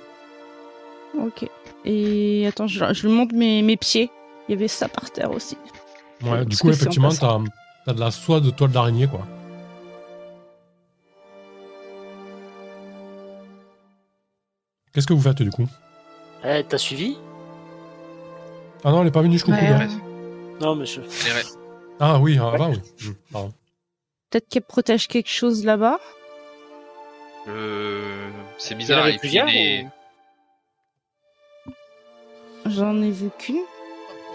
ok. 1.20 1.50
Et 1.86 2.46
attends, 2.48 2.68
je, 2.68 2.94
je 2.94 3.08
lui 3.08 3.14
montre 3.14 3.36
mes, 3.36 3.62
mes 3.62 3.78
pieds. 3.78 4.10
Il 4.48 4.54
y 4.54 4.56
avait 4.58 4.68
ça 4.68 4.88
par 4.88 5.12
terre 5.12 5.32
aussi. 5.32 5.58
Ouais, 6.24 6.44
du 6.46 6.58
coup, 6.58 6.70
effectivement, 6.70 7.10
t'as 7.12 7.38
as 7.88 7.94
de 7.94 8.00
la 8.00 8.12
soie 8.12 8.40
de 8.40 8.50
toile 8.52 8.72
d'araignée 8.72 9.08
quoi. 9.08 9.22
Qu'est-ce 14.94 15.08
que 15.08 15.14
vous 15.14 15.22
faites 15.22 15.42
du 15.42 15.50
coup 15.52 15.68
Eh, 16.44 16.64
t'as 16.68 16.78
suivi 16.78 17.18
Ah 18.84 18.92
non, 18.92 19.02
elle 19.02 19.08
est 19.08 19.12
pas 19.12 19.22
venue 19.22 19.34
jusqu'au 19.34 19.52
Ouais, 19.52 19.60
coude. 19.60 19.68
hein. 19.70 19.88
Ouais. 19.88 20.60
Non, 20.62 20.76
monsieur. 20.76 21.04
Ah 22.00 22.20
oui, 22.20 22.38
avant, 22.38 22.70
oui. 22.72 22.80
Hmm, 23.02 23.12
pardon. 23.32 23.54
Peut-être 24.30 24.48
qu'elle 24.50 24.64
protège 24.64 25.08
quelque 25.08 25.30
chose 25.30 25.64
là-bas. 25.66 26.00
Euh, 27.48 28.30
c'est 28.58 28.70
Il 28.70 28.72
y 28.74 28.76
en 28.76 28.78
bizarre. 28.80 29.00
avait 29.04 29.10
et 29.10 29.14
puis 29.14 29.20
plusieurs 29.20 29.48
les- 29.48 29.86
ou- 31.68 32.70
J'en 32.70 33.02
ai 33.02 33.12
vu 33.12 33.30
qu'une. 33.40 33.62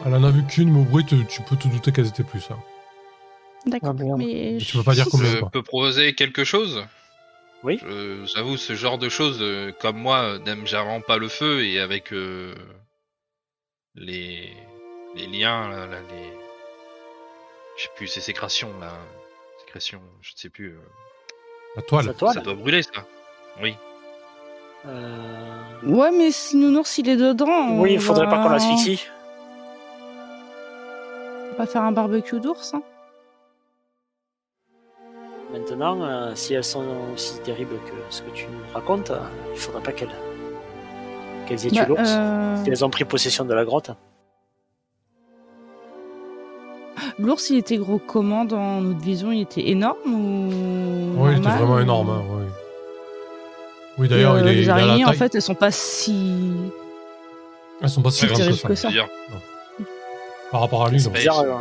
Elle 0.05 0.15
en 0.15 0.25
a 0.25 0.31
vu 0.31 0.45
qu'une, 0.45 0.73
mais 0.73 0.81
au 0.81 0.85
bruit, 0.85 1.05
tu, 1.05 1.25
tu 1.27 1.43
peux 1.43 1.57
te 1.57 1.69
douter 1.69 1.93
qu'elles 1.93 2.09
étaient 2.09 2.25
plus. 2.25 2.49
hein. 2.51 2.59
D'accord. 3.67 3.95
Ah, 3.99 4.03
merde. 4.03 4.19
mais 4.19 4.51
Mais 4.55 4.59
tu 4.59 4.77
peux 4.77 4.83
pas 4.83 4.95
dire 4.95 5.07
combien 5.11 5.31
Je 5.31 5.39
quoi. 5.39 5.51
peux 5.51 5.63
proposer 5.63 6.15
quelque 6.15 6.45
chose? 6.45 6.85
Oui. 7.65 7.79
Je- 7.83 8.25
J'avoue, 8.35 8.57
ce 8.57 8.75
genre 8.75 8.99
de 8.99 9.09
choses, 9.09 9.39
euh, 9.41 9.73
comme 9.81 9.97
moi, 9.97 10.19
euh, 10.19 10.39
n'aime 10.39 10.65
vraiment 10.65 11.01
pas 11.01 11.17
le 11.17 11.29
feu 11.29 11.65
et 11.65 11.81
avec 11.81 12.13
euh, 12.13 12.55
les 13.95 14.53
les 15.17 15.27
liens, 15.27 15.69
là, 15.71 15.87
là, 15.87 15.99
les 16.11 16.33
je 17.77 17.83
sais 17.85 17.91
plus, 17.97 18.07
ces 18.07 18.21
sécrétions 18.21 18.71
là, 18.81 18.93
sécrétions, 19.65 20.03
je 20.21 20.33
ne 20.33 20.37
sais 20.37 20.49
plus. 20.51 20.71
euh, 20.71 20.81
La 21.77 21.83
toile. 21.83 22.05
Sa 22.05 22.15
toile 22.15 22.35
ça 22.35 22.41
doit 22.41 22.55
brûler 22.55 22.83
ça. 22.83 23.05
Oui. 23.63 23.75
Euh, 24.87 25.63
Ouais, 25.85 26.11
mais 26.11 26.31
si 26.31 26.57
Nounours 26.57 26.99
il 26.99 27.09
est 27.09 27.17
dedans. 27.17 27.79
Oui, 27.79 27.95
il 27.95 28.01
faudrait 28.01 28.27
pas 28.29 28.37
qu'on 28.43 28.49
va- 28.49 28.53
l'asphyxie. 28.55 29.07
On 31.53 31.57
va 31.57 31.67
faire 31.67 31.83
un 31.83 31.93
barbecue 31.93 32.41
d'ours. 32.41 32.75
hein. 32.75 32.83
Maintenant, 35.55 36.03
euh, 36.03 36.33
si 36.35 36.53
elles 36.55 36.65
sont 36.65 36.85
aussi 37.15 37.39
terribles 37.45 37.77
que 37.87 37.93
ce 38.11 38.23
que 38.23 38.31
tu 38.31 38.47
nous 38.47 38.59
racontes, 38.75 39.13
euh, 39.13 39.19
il 39.53 39.59
faudra 39.61 39.81
pas 39.81 39.93
qu'elles 39.93 40.09
qu'elles 41.47 41.65
aient 41.67 41.71
tué 41.71 41.81
Bah, 41.81 41.87
l'ours. 41.87 42.01
euh, 42.11 42.57
Si 42.65 42.71
elles 42.71 42.85
ont 42.85 42.91
pris 42.91 43.05
possession 43.05 43.45
de 43.45 43.55
la 43.55 43.65
grotte. 43.65 43.91
L'ours, 47.21 47.51
il 47.51 47.59
était 47.59 47.77
gros 47.77 47.99
comment 47.99 48.45
dans 48.45 48.81
notre 48.81 48.99
vision? 49.01 49.31
Il 49.31 49.43
était 49.43 49.69
énorme 49.69 49.99
ou 50.13 51.23
Oui, 51.23 51.33
il 51.35 51.39
était 51.39 51.49
vraiment 51.51 51.75
ou- 51.75 51.79
énorme. 51.81 52.11
hein, 52.11 52.23
oui. 53.99 54.09
D'ailleurs, 54.09 54.35
euh, 54.35 54.41
il 54.41 54.49
est. 54.49 54.55
les 54.55 54.63
il 54.63 54.71
a 54.71 54.77
la 54.77 54.83
araignées, 54.83 55.05
en 55.05 55.09
taille- 55.11 55.19
fait, 55.19 55.35
elles 55.37 55.43
sont 55.43 55.55
pas 55.55 55.71
si. 55.71 56.33
Elles 57.81 57.89
sont 57.89 58.03
pas 58.03 58.11
si 58.11 58.21
si 58.21 58.27
grandes 58.27 58.39
que 58.49 58.53
ça. 58.55 58.69
que 58.69 58.75
ça. 58.75 58.89
Dire. 58.91 59.09
Par 60.51 60.61
rapport 60.61 60.85
à 60.87 60.91
lui, 60.91 61.01
C'est 61.01 61.11
bizarre 61.11 61.41
euh, 61.41 61.53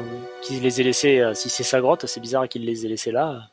qu'il 0.42 0.62
les 0.64 0.82
ait 0.82 0.84
laissés. 0.84 1.20
euh, 1.20 1.34
si 1.36 1.50
c'est 1.50 1.64
sa 1.64 1.80
grotte, 1.80 2.06
c'est 2.08 2.20
bizarre 2.20 2.48
qu'il 2.48 2.66
les 2.66 2.86
ait 2.86 2.90
laissés 2.90 3.12
là. 3.12 3.50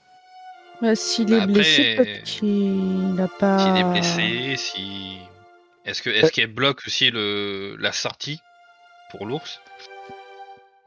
Bah, 0.81 0.95
S'il 0.95 1.27
Bah, 1.27 1.37
est 1.37 1.41
après, 1.41 1.53
blessé, 1.53 1.95
peut-être 1.97 2.23
qu'il 2.25 3.15
n'a 3.15 3.29
pas. 3.29 3.59
S'il 3.59 3.77
est 3.77 3.91
blessé, 3.91 4.57
si. 4.57 5.19
Est-ce 5.85 6.03
que 6.03 6.11
est-ce 6.11 6.33
qu'elle 6.33 6.53
bloque 6.53 6.83
aussi 6.87 7.11
le 7.11 7.77
la 7.79 7.93
sortie 7.93 8.39
pour 9.11 9.27
l'ours? 9.27 9.61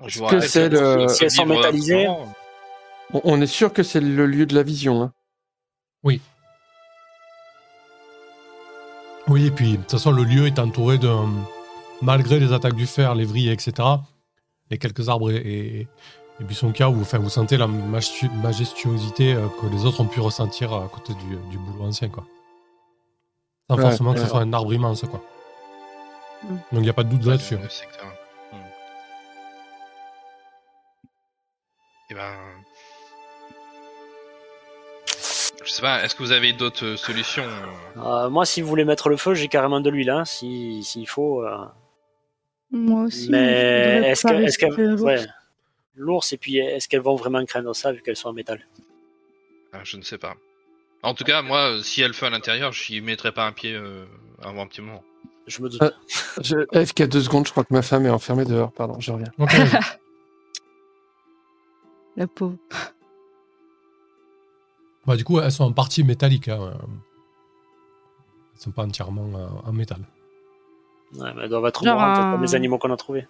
Je 0.05 0.19
vous 0.19 0.27
que 0.27 0.39
c'est 0.41 0.69
le- 0.69 1.07
Si 1.07 1.23
elles 1.23 1.31
sont 1.31 1.45
vivre 1.45 1.57
métallisées, 1.57 2.05
vraiment, 2.05 2.33
On, 3.23 3.39
est 3.41 3.47
sûr 3.47 3.71
que 3.73 3.83
c'est 3.83 3.99
le 4.01 4.25
lieu 4.25 4.45
de 4.45 4.55
la 4.55 4.63
vision. 4.63 5.01
Hein. 5.03 5.13
Oui, 9.27 9.45
et 9.45 9.51
puis, 9.51 9.71
de 9.73 9.77
toute 9.77 9.91
façon, 9.91 10.11
le 10.11 10.23
lieu 10.23 10.47
est 10.47 10.59
entouré 10.59 10.97
de. 10.97 11.09
Malgré 12.01 12.39
les 12.39 12.51
attaques 12.51 12.75
du 12.75 12.85
fer, 12.85 13.15
les 13.15 13.23
vrilles, 13.23 13.49
etc., 13.49 13.87
les 14.69 14.77
quelques 14.77 15.07
arbres 15.07 15.31
et, 15.31 15.87
et, 16.39 16.43
et 16.43 16.45
buissons 16.45 16.71
où 16.71 17.01
enfin, 17.01 17.17
vous 17.19 17.29
sentez 17.29 17.57
la 17.57 17.67
majestu- 17.67 18.31
majestuosité 18.41 19.33
euh, 19.33 19.47
que 19.61 19.67
les 19.67 19.85
autres 19.85 20.01
ont 20.01 20.05
pu 20.07 20.19
ressentir 20.19 20.73
à 20.73 20.87
côté 20.91 21.13
du, 21.13 21.35
du 21.49 21.57
boulot 21.57 21.85
ancien, 21.85 22.09
quoi. 22.09 22.25
Sans 23.69 23.77
Ouais, 23.77 23.81
forcément 23.83 24.13
que 24.13 24.19
ce 24.19 24.23
ouais. 24.25 24.29
soit 24.29 24.39
un 24.41 24.51
arbre 24.53 24.73
immense, 24.73 25.01
quoi. 25.09 25.21
Mm. 26.43 26.47
Donc, 26.49 26.59
il 26.73 26.81
n'y 26.81 26.89
a 26.89 26.93
pas 26.93 27.03
de 27.03 27.09
doute 27.09 27.25
là-dessus. 27.25 27.55
Hmm. 27.55 28.57
Eh 32.09 32.13
ben. 32.13 32.33
Je 35.65 35.71
sais 35.71 35.81
pas, 35.81 36.03
est-ce 36.03 36.13
que 36.15 36.23
vous 36.23 36.33
avez 36.33 36.51
d'autres 36.51 36.85
euh, 36.85 36.97
solutions 36.97 37.45
euh, 37.97 38.29
moi, 38.29 38.45
si 38.45 38.61
vous 38.61 38.67
voulez 38.67 38.83
mettre 38.83 39.07
le 39.07 39.15
feu, 39.15 39.33
j'ai 39.33 39.47
carrément 39.47 39.79
de 39.79 39.89
l'huile, 39.89 40.09
hein, 40.09 40.25
si- 40.25 40.83
s'il 40.83 41.07
faut. 41.07 41.41
euh. 41.43 41.57
Moi 42.71 43.03
aussi. 43.03 43.29
Mais 43.29 44.09
est-ce 44.11 44.23
que, 44.57 44.65
que, 44.75 44.95
l'ours. 45.95 46.33
et 46.33 46.37
puis 46.37 46.57
est-ce 46.57 46.87
qu'elles 46.87 47.01
vont 47.01 47.15
vraiment 47.15 47.43
craindre 47.45 47.73
ça 47.75 47.91
vu 47.91 48.01
qu'elles 48.01 48.15
sont 48.15 48.29
en 48.29 48.33
métal? 48.33 48.65
Ah, 49.71 49.81
Je 49.83 49.97
ne 49.97 50.01
sais 50.01 50.17
pas. 50.17 50.35
En 51.01 51.13
tout 51.13 51.23
cas, 51.25 51.41
moi, 51.41 51.79
si 51.83 52.01
elle 52.01 52.13
fait 52.13 52.27
à 52.27 52.29
l'intérieur, 52.29 52.71
je 52.71 52.93
n'y 52.93 53.01
mettrai 53.01 53.31
pas 53.33 53.45
un 53.45 53.51
pied 53.51 53.73
euh, 53.73 54.05
avant 54.41 54.61
un 54.63 54.67
petit 54.67 54.81
moment. 54.81 55.03
Je 55.47 55.61
me 55.61 55.67
doute. 55.69 55.81
Ah. 55.81 55.91
Je, 56.41 56.65
FK 56.85 57.03
deux 57.09 57.21
secondes, 57.21 57.45
je 57.45 57.51
crois 57.51 57.65
que 57.65 57.73
ma 57.73 57.81
femme 57.81 58.05
est 58.05 58.09
enfermée 58.09 58.45
dehors. 58.45 58.71
Pardon, 58.71 58.97
je 59.01 59.11
reviens. 59.11 59.31
La 62.15 62.27
pauvre. 62.27 62.57
bah, 65.05 65.15
du 65.17 65.23
coup, 65.23 65.39
elles 65.39 65.51
sont 65.51 65.63
en 65.65 65.73
partie 65.73 66.03
métalliques. 66.03 66.47
Hein. 66.47 66.73
Elles 68.55 68.61
sont 68.61 68.71
pas 68.71 68.83
entièrement 68.83 69.29
euh, 69.37 69.47
en 69.67 69.73
métal. 69.73 69.99
Ouais, 71.15 71.33
mais 71.35 71.43
elles 71.43 71.49
doivent 71.49 71.65
être 71.65 71.83
Genre 71.83 72.01
un- 72.01 72.31
comme 72.33 72.41
les 72.43 72.55
animaux 72.55 72.77
qu'on 72.77 72.91
a 72.93 72.97
trouvés. 72.97 73.27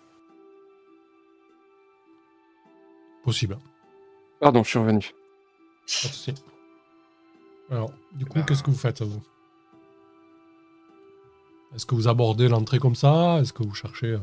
Possible. 3.23 3.57
Pardon, 4.39 4.63
je 4.63 4.69
suis 4.69 4.79
revenu. 4.79 4.99
Pas 5.01 5.07
de 5.85 6.13
souci. 6.13 6.33
Alors, 7.71 7.91
du 8.13 8.25
coup, 8.25 8.35
Ben. 8.39 8.45
qu'est-ce 8.45 8.63
que 8.63 8.71
vous 8.71 8.77
faites, 8.77 9.01
vous? 9.01 9.21
Est-ce 11.75 11.85
que 11.85 11.95
vous 11.95 12.07
abordez 12.07 12.47
l'entrée 12.47 12.79
comme 12.79 12.95
ça? 12.95 13.39
Est-ce 13.39 13.51
que 13.53 13.63
vous 13.63 13.73
cherchez 13.73 14.11
euh, 14.11 14.19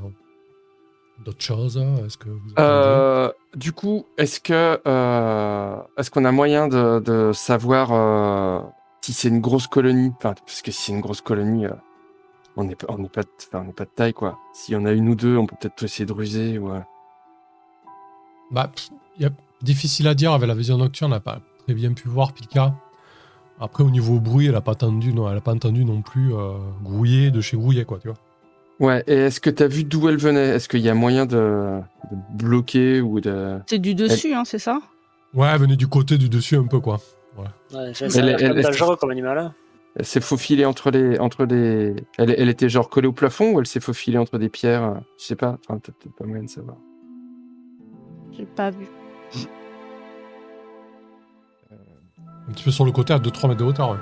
d'autres 1.24 1.43
choses? 1.43 1.77
Est-ce 2.06 2.16
que 2.16 2.28
vous 2.28 2.40
Euh, 2.59 3.32
du 3.56 3.72
coup, 3.72 4.06
est-ce 4.18 4.40
que 4.40 4.81
euh, 4.86 5.77
est-ce 5.97 6.10
qu'on 6.10 6.24
a 6.24 6.32
moyen 6.32 6.68
de, 6.68 7.01
de 7.01 7.32
savoir 7.32 7.90
euh, 7.93 8.60
si 9.01 9.12
c'est 9.12 9.28
une 9.28 9.40
grosse 9.40 9.66
colonie? 9.66 10.12
Enfin, 10.18 10.35
parce 10.47 10.62
que 10.62 10.70
si 10.70 10.82
c'est 10.82 10.93
une 10.93 11.01
grosse 11.01 11.22
colonie, 11.22 11.66
euh, 11.66 11.72
on 12.56 12.62
n'est 12.64 12.77
pas 12.77 12.86
on 12.89 12.98
n'est 12.98 13.09
pas 13.09 13.22
de, 13.22 13.28
enfin, 13.48 13.62
on 13.62 13.64
n'est 13.64 13.72
pas 13.72 13.85
de 13.85 13.90
taille 13.90 14.14
quoi. 14.14 14.39
S'il 14.52 14.74
y 14.74 14.77
en 14.77 14.85
a 14.85 14.93
une 14.93 15.09
ou 15.09 15.16
deux, 15.16 15.36
on 15.36 15.47
peut 15.47 15.56
peut-être 15.60 15.82
essayer 15.82 16.06
de 16.06 16.12
ruser. 16.12 16.59
ou. 16.59 16.70
Bah, 18.51 18.70
pff, 18.74 18.90
y 19.18 19.24
a... 19.24 19.31
difficile 19.62 20.09
à 20.09 20.14
dire 20.14 20.32
avec 20.32 20.48
la 20.48 20.55
vision 20.55 20.78
nocturne, 20.78 21.12
on 21.12 21.14
n'a 21.14 21.20
pas 21.20 21.40
très 21.64 21.74
bien 21.74 21.93
pu 21.93 22.09
voir 22.09 22.32
Pilka. 22.32 22.74
Après, 23.60 23.85
au 23.85 23.90
niveau 23.90 24.18
bruit, 24.20 24.47
elle 24.47 24.52
n'a 24.52 24.62
pas 24.62 24.72
entendu, 24.72 25.12
non, 25.12 25.31
elle 25.31 25.36
a 25.36 25.43
pas 25.43 25.52
entendu 25.52 25.85
non 25.85 26.01
plus 26.01 26.35
euh, 26.35 26.55
grouiller 26.82 27.31
de 27.31 27.40
chez 27.43 27.56
grouiller, 27.59 27.85
quoi, 27.85 27.98
tu 27.98 28.09
vois. 28.09 28.16
Ouais. 28.81 29.05
Et 29.06 29.12
est-ce 29.14 29.39
que 29.40 29.51
tu 29.51 29.62
as 29.62 29.68
vu 29.68 29.85
d'où 29.85 30.09
elle 30.09 30.16
venait? 30.16 30.48
Est-ce 30.48 30.66
qu'il 30.66 30.81
y 30.81 30.89
a 30.89 30.94
moyen 30.94 31.27
de, 31.27 31.78
de 32.10 32.16
bloquer 32.32 33.02
ou 33.02 33.20
de 33.20 33.59
C'est 33.66 33.78
du 33.78 33.94
dessus, 33.94 34.32
hein, 34.32 34.44
c'est 34.47 34.59
ça? 34.59 34.81
Ouais, 35.35 35.48
elle 35.52 35.60
venait 35.60 35.77
du 35.77 35.86
côté 35.86 36.16
du 36.16 36.31
dessus 36.31 36.56
un 36.56 36.66
peu, 36.66 36.81
quoi. 36.81 36.98
Ouais, 37.36 37.93
elle- 38.01 38.62
dangereux 38.62 38.97
comme 38.97 39.10
animal. 39.10 39.39
hein. 39.39 39.55
Elle 39.97 40.06
s'est 40.06 40.20
faufilée 40.20 40.64
entre 40.64 40.90
les 40.90 41.18
entre 41.18 41.44
les. 41.44 41.97
Elle, 42.16 42.35
elle 42.39 42.48
était 42.48 42.68
genre 42.68 42.89
collée 42.89 43.09
au 43.09 43.12
plafond 43.12 43.52
ou 43.52 43.60
elle 43.60 43.66
s'est 43.66 43.81
faufilée 43.81 44.18
entre 44.18 44.39
des 44.39 44.48
pierres? 44.48 45.01
Je 45.18 45.24
sais 45.24 45.36
pas. 45.36 45.59
Enfin, 45.68 45.78
t'as 45.82 45.93
peut-être 45.93 46.14
pas 46.14 46.24
moyen 46.24 46.44
de 46.44 46.48
savoir. 46.48 46.77
J'ai 48.40 48.46
pas 48.46 48.70
vu. 48.70 48.86
Un 52.48 52.52
petit 52.52 52.64
peu 52.64 52.70
sur 52.70 52.86
le 52.86 52.90
côté 52.90 53.12
à 53.12 53.18
2-3 53.18 53.48
mètres 53.48 53.60
de 53.60 53.64
hauteur, 53.64 53.90
ouais. 53.90 53.98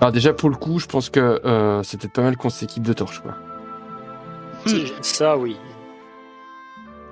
Alors 0.00 0.12
déjà 0.12 0.32
pour 0.32 0.50
le 0.50 0.56
coup, 0.56 0.78
je 0.78 0.86
pense 0.86 1.10
que 1.10 1.20
euh, 1.44 1.82
c'est 1.82 1.96
peut-être 2.00 2.12
pas 2.14 2.22
mal 2.22 2.36
qu'on 2.36 2.50
s'équipe 2.50 2.82
de 2.82 2.92
torches 2.92 3.20
quoi. 3.20 3.34
Si, 4.66 4.92
Ça, 5.02 5.36
oui. 5.36 5.56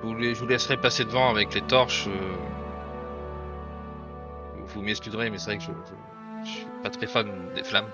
Je 0.01 0.07
vous, 0.07 0.15
la- 0.15 0.33
je 0.33 0.39
vous 0.39 0.47
laisserai 0.47 0.77
passer 0.77 1.05
devant 1.05 1.29
avec 1.29 1.53
les 1.53 1.61
torches. 1.61 2.07
euh, 2.07 2.35
Vous 4.73 4.81
m'excuserez, 4.81 5.29
mais 5.29 5.37
c'est 5.37 5.45
vrai 5.51 5.57
que 5.57 5.63
je, 5.63 5.69
je, 5.69 6.45
je 6.45 6.49
suis 6.57 6.67
pas 6.83 6.89
très 6.89 7.07
fan 7.07 7.27
des 7.55 7.63
flammes. 7.63 7.89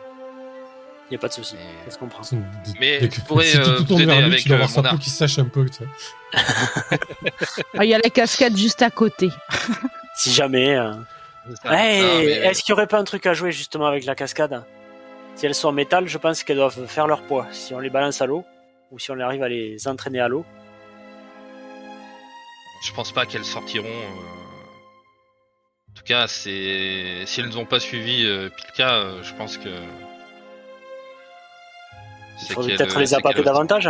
Il 1.09 1.13
n'y 1.13 1.17
a 1.17 1.19
pas 1.19 1.29
de 1.29 1.33
souci. 1.33 1.55
Ça 1.85 1.91
se 1.91 1.97
comprend. 1.97 2.21
C'est- 2.23 2.35
Mais 2.81 2.99
je 3.09 3.21
pourrais, 3.21 3.45
si 3.45 3.53
tu 3.53 3.61
euh, 3.61 3.63
te 3.63 3.69
vous 3.79 3.83
tournes 3.85 4.01
aider 4.01 4.11
vers 4.11 4.27
lui, 4.27 4.33
avec, 4.33 4.51
euh, 4.51 4.81
mon 4.91 4.97
qui 4.97 5.09
sèche 5.09 5.39
un 5.39 5.45
peu, 5.45 5.65
tu 5.69 5.77
sais. 5.77 5.85
Ah, 7.77 7.85
Il 7.85 7.89
y 7.89 7.93
a 7.93 7.97
la 7.99 8.09
cascade 8.09 8.57
juste 8.57 8.81
à 8.81 8.89
côté. 8.89 9.29
Si 10.15 10.33
jamais. 10.33 10.75
euh, 10.75 10.93
Hey, 11.63 12.01
mais- 12.25 12.31
Est-ce 12.47 12.63
qu'il 12.63 12.73
n'y 12.73 12.77
aurait 12.79 12.87
pas 12.87 12.97
un 12.99 13.03
truc 13.03 13.25
à 13.27 13.33
jouer 13.35 13.51
justement 13.51 13.85
avec 13.85 14.03
la 14.03 14.15
cascade? 14.15 14.63
Si 15.35 15.45
elles 15.45 15.53
sont 15.55 15.67
en 15.69 15.71
métal, 15.71 16.07
je 16.07 16.17
pense 16.17 16.43
qu'elles 16.43 16.57
doivent 16.57 16.87
faire 16.87 17.05
leur 17.07 17.21
poids. 17.21 17.45
Si 17.51 17.73
on 17.75 17.79
les 17.79 17.91
balance 17.91 18.19
à 18.21 18.25
l'eau, 18.25 18.43
ou 18.91 18.97
si 18.99 19.11
on 19.11 19.19
arrive 19.19 19.43
à 19.43 19.47
les 19.47 19.87
entraîner 19.87 20.19
à 20.19 20.27
l'eau. 20.27 20.43
Je 22.83 22.91
pense 22.93 23.11
pas 23.11 23.25
qu'elles 23.27 23.45
sortiront. 23.45 23.85
euh, 23.87 24.21
En 25.91 25.93
tout 25.95 26.03
cas, 26.03 26.27
c'est 26.27 27.23
si 27.25 27.39
elles 27.41 27.49
n'ont 27.49 27.65
pas 27.65 27.79
suivi 27.79 28.25
euh, 28.25 28.49
Pilka, 28.49 28.95
euh, 28.95 29.23
je 29.23 29.33
pense 29.35 29.57
que. 29.57 29.69
Il 32.41 32.53
faudrait 32.53 32.75
peut-être 32.75 32.99
les 32.99 33.07
c'est 33.07 33.15
appâter 33.15 33.43
davantage. 33.43 33.89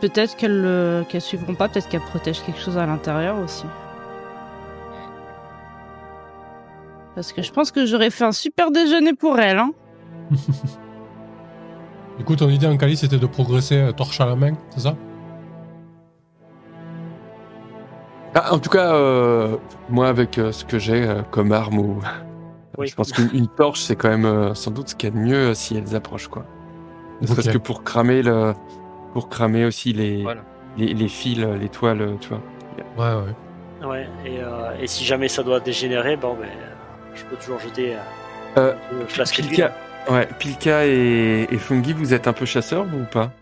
Peut-être 0.00 0.36
qu'elles 0.36 0.64
euh, 0.64 1.02
qu'elles 1.04 1.20
suivront 1.20 1.54
pas, 1.54 1.68
peut-être 1.68 1.88
qu'elles 1.88 2.00
protègent 2.00 2.42
quelque 2.42 2.60
chose 2.60 2.78
à 2.78 2.86
l'intérieur 2.86 3.38
aussi. 3.38 3.64
Parce 7.14 7.32
que 7.32 7.42
je 7.42 7.50
pense 7.50 7.72
que 7.72 7.84
j'aurais 7.84 8.10
fait 8.10 8.24
un 8.24 8.32
super 8.32 8.70
déjeuner 8.70 9.12
pour 9.12 9.40
elles. 9.40 9.58
Hein. 9.58 9.72
Du 12.18 12.24
coup, 12.24 12.36
ton 12.36 12.48
idée 12.48 12.66
en 12.66 12.76
Cali, 12.76 12.96
c'était 12.96 13.18
de 13.18 13.26
progresser 13.26 13.76
euh, 13.76 13.92
torche 13.92 14.20
à 14.20 14.26
la 14.26 14.36
main, 14.36 14.52
c'est 14.70 14.80
ça? 14.80 14.94
Ah, 18.34 18.54
en 18.54 18.58
tout 18.58 18.70
cas, 18.70 18.92
euh, 18.92 19.56
moi 19.88 20.08
avec 20.08 20.38
euh, 20.38 20.52
ce 20.52 20.64
que 20.64 20.78
j'ai 20.78 21.02
euh, 21.02 21.22
comme 21.30 21.50
arme 21.50 21.78
ou 21.78 22.00
Oui. 22.78 22.86
je 22.86 22.94
pense 22.94 23.12
qu'une 23.12 23.28
une 23.34 23.48
torche 23.48 23.80
c'est 23.80 23.96
quand 23.96 24.08
même 24.08 24.24
euh, 24.24 24.54
sans 24.54 24.70
doute 24.70 24.88
ce 24.90 24.94
qu'il 24.94 25.08
y 25.08 25.12
a 25.12 25.14
de 25.14 25.20
mieux 25.20 25.48
euh, 25.50 25.54
si 25.54 25.76
elles 25.76 25.94
approchent 25.96 26.28
quoi. 26.28 26.44
Serait-ce 27.24 27.50
que 27.50 27.58
pour 27.58 27.82
cramer 27.82 28.22
le, 28.22 28.54
pour 29.12 29.28
cramer 29.28 29.64
aussi 29.64 29.92
les 29.92 30.22
Voilà. 30.22 30.42
les, 30.76 30.94
les 30.94 31.08
fils, 31.08 31.40
euh, 31.40 31.56
les 31.58 31.68
toiles, 31.68 32.16
tu 32.20 32.28
vois. 32.28 32.40
Ouais, 32.96 33.24
ouais. 33.24 33.86
Ouais, 33.86 34.08
et, 34.24 34.38
euh, 34.40 34.76
et 34.80 34.86
si 34.86 35.04
jamais 35.04 35.28
ça 35.28 35.42
doit 35.42 35.58
dégénérer, 35.60 36.16
bon, 36.16 36.34
ben, 36.34 36.48
je 37.16 37.24
peux 37.24 37.36
toujours 37.36 37.58
jeter 37.58 37.96
euh, 38.56 38.72
Euh, 38.92 39.06
flasque 39.08 39.40
d'huile. 39.40 39.48
Pilka, 39.48 39.72
ouais, 40.10 40.28
Pilka 40.38 40.86
et, 40.86 41.48
et 41.50 41.58
Fungi, 41.58 41.92
vous 41.92 42.14
êtes 42.14 42.28
un 42.28 42.32
peu 42.32 42.44
chasseurs 42.46 42.84
vous 42.84 43.00
ou 43.00 43.04
pas? 43.04 43.32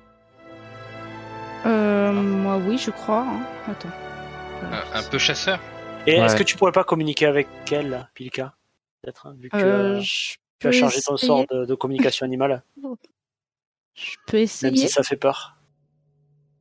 Euh, 1.66 2.12
moi, 2.12 2.56
oui, 2.66 2.78
je 2.78 2.90
crois. 2.90 3.26
hein. 3.28 3.40
Attends. 3.70 3.88
Un, 4.94 4.98
un 4.98 5.02
peu 5.02 5.18
chasseur? 5.18 5.58
Et 6.06 6.16
est-ce 6.16 6.36
que 6.36 6.42
tu 6.44 6.56
pourrais 6.56 6.72
pas 6.72 6.84
communiquer 6.84 7.26
avec 7.26 7.48
elle, 7.70 8.08
Pilka? 8.14 8.54
Peut-être, 9.06 9.26
hein, 9.26 9.36
vu 9.38 9.48
que 9.50 9.56
Euh, 9.56 9.98
euh, 9.98 10.02
tu 10.58 10.66
as 10.66 10.72
chargé 10.72 11.00
ton 11.00 11.14
essayer. 11.14 11.26
sort 11.28 11.46
de, 11.46 11.64
de 11.64 11.74
communication 11.76 12.24
animale, 12.26 12.64
Je 13.94 14.16
peux 14.26 14.36
même 14.36 14.42
essayer. 14.44 14.76
si 14.76 14.88
ça 14.88 15.02
fait 15.04 15.16
peur. 15.16 15.56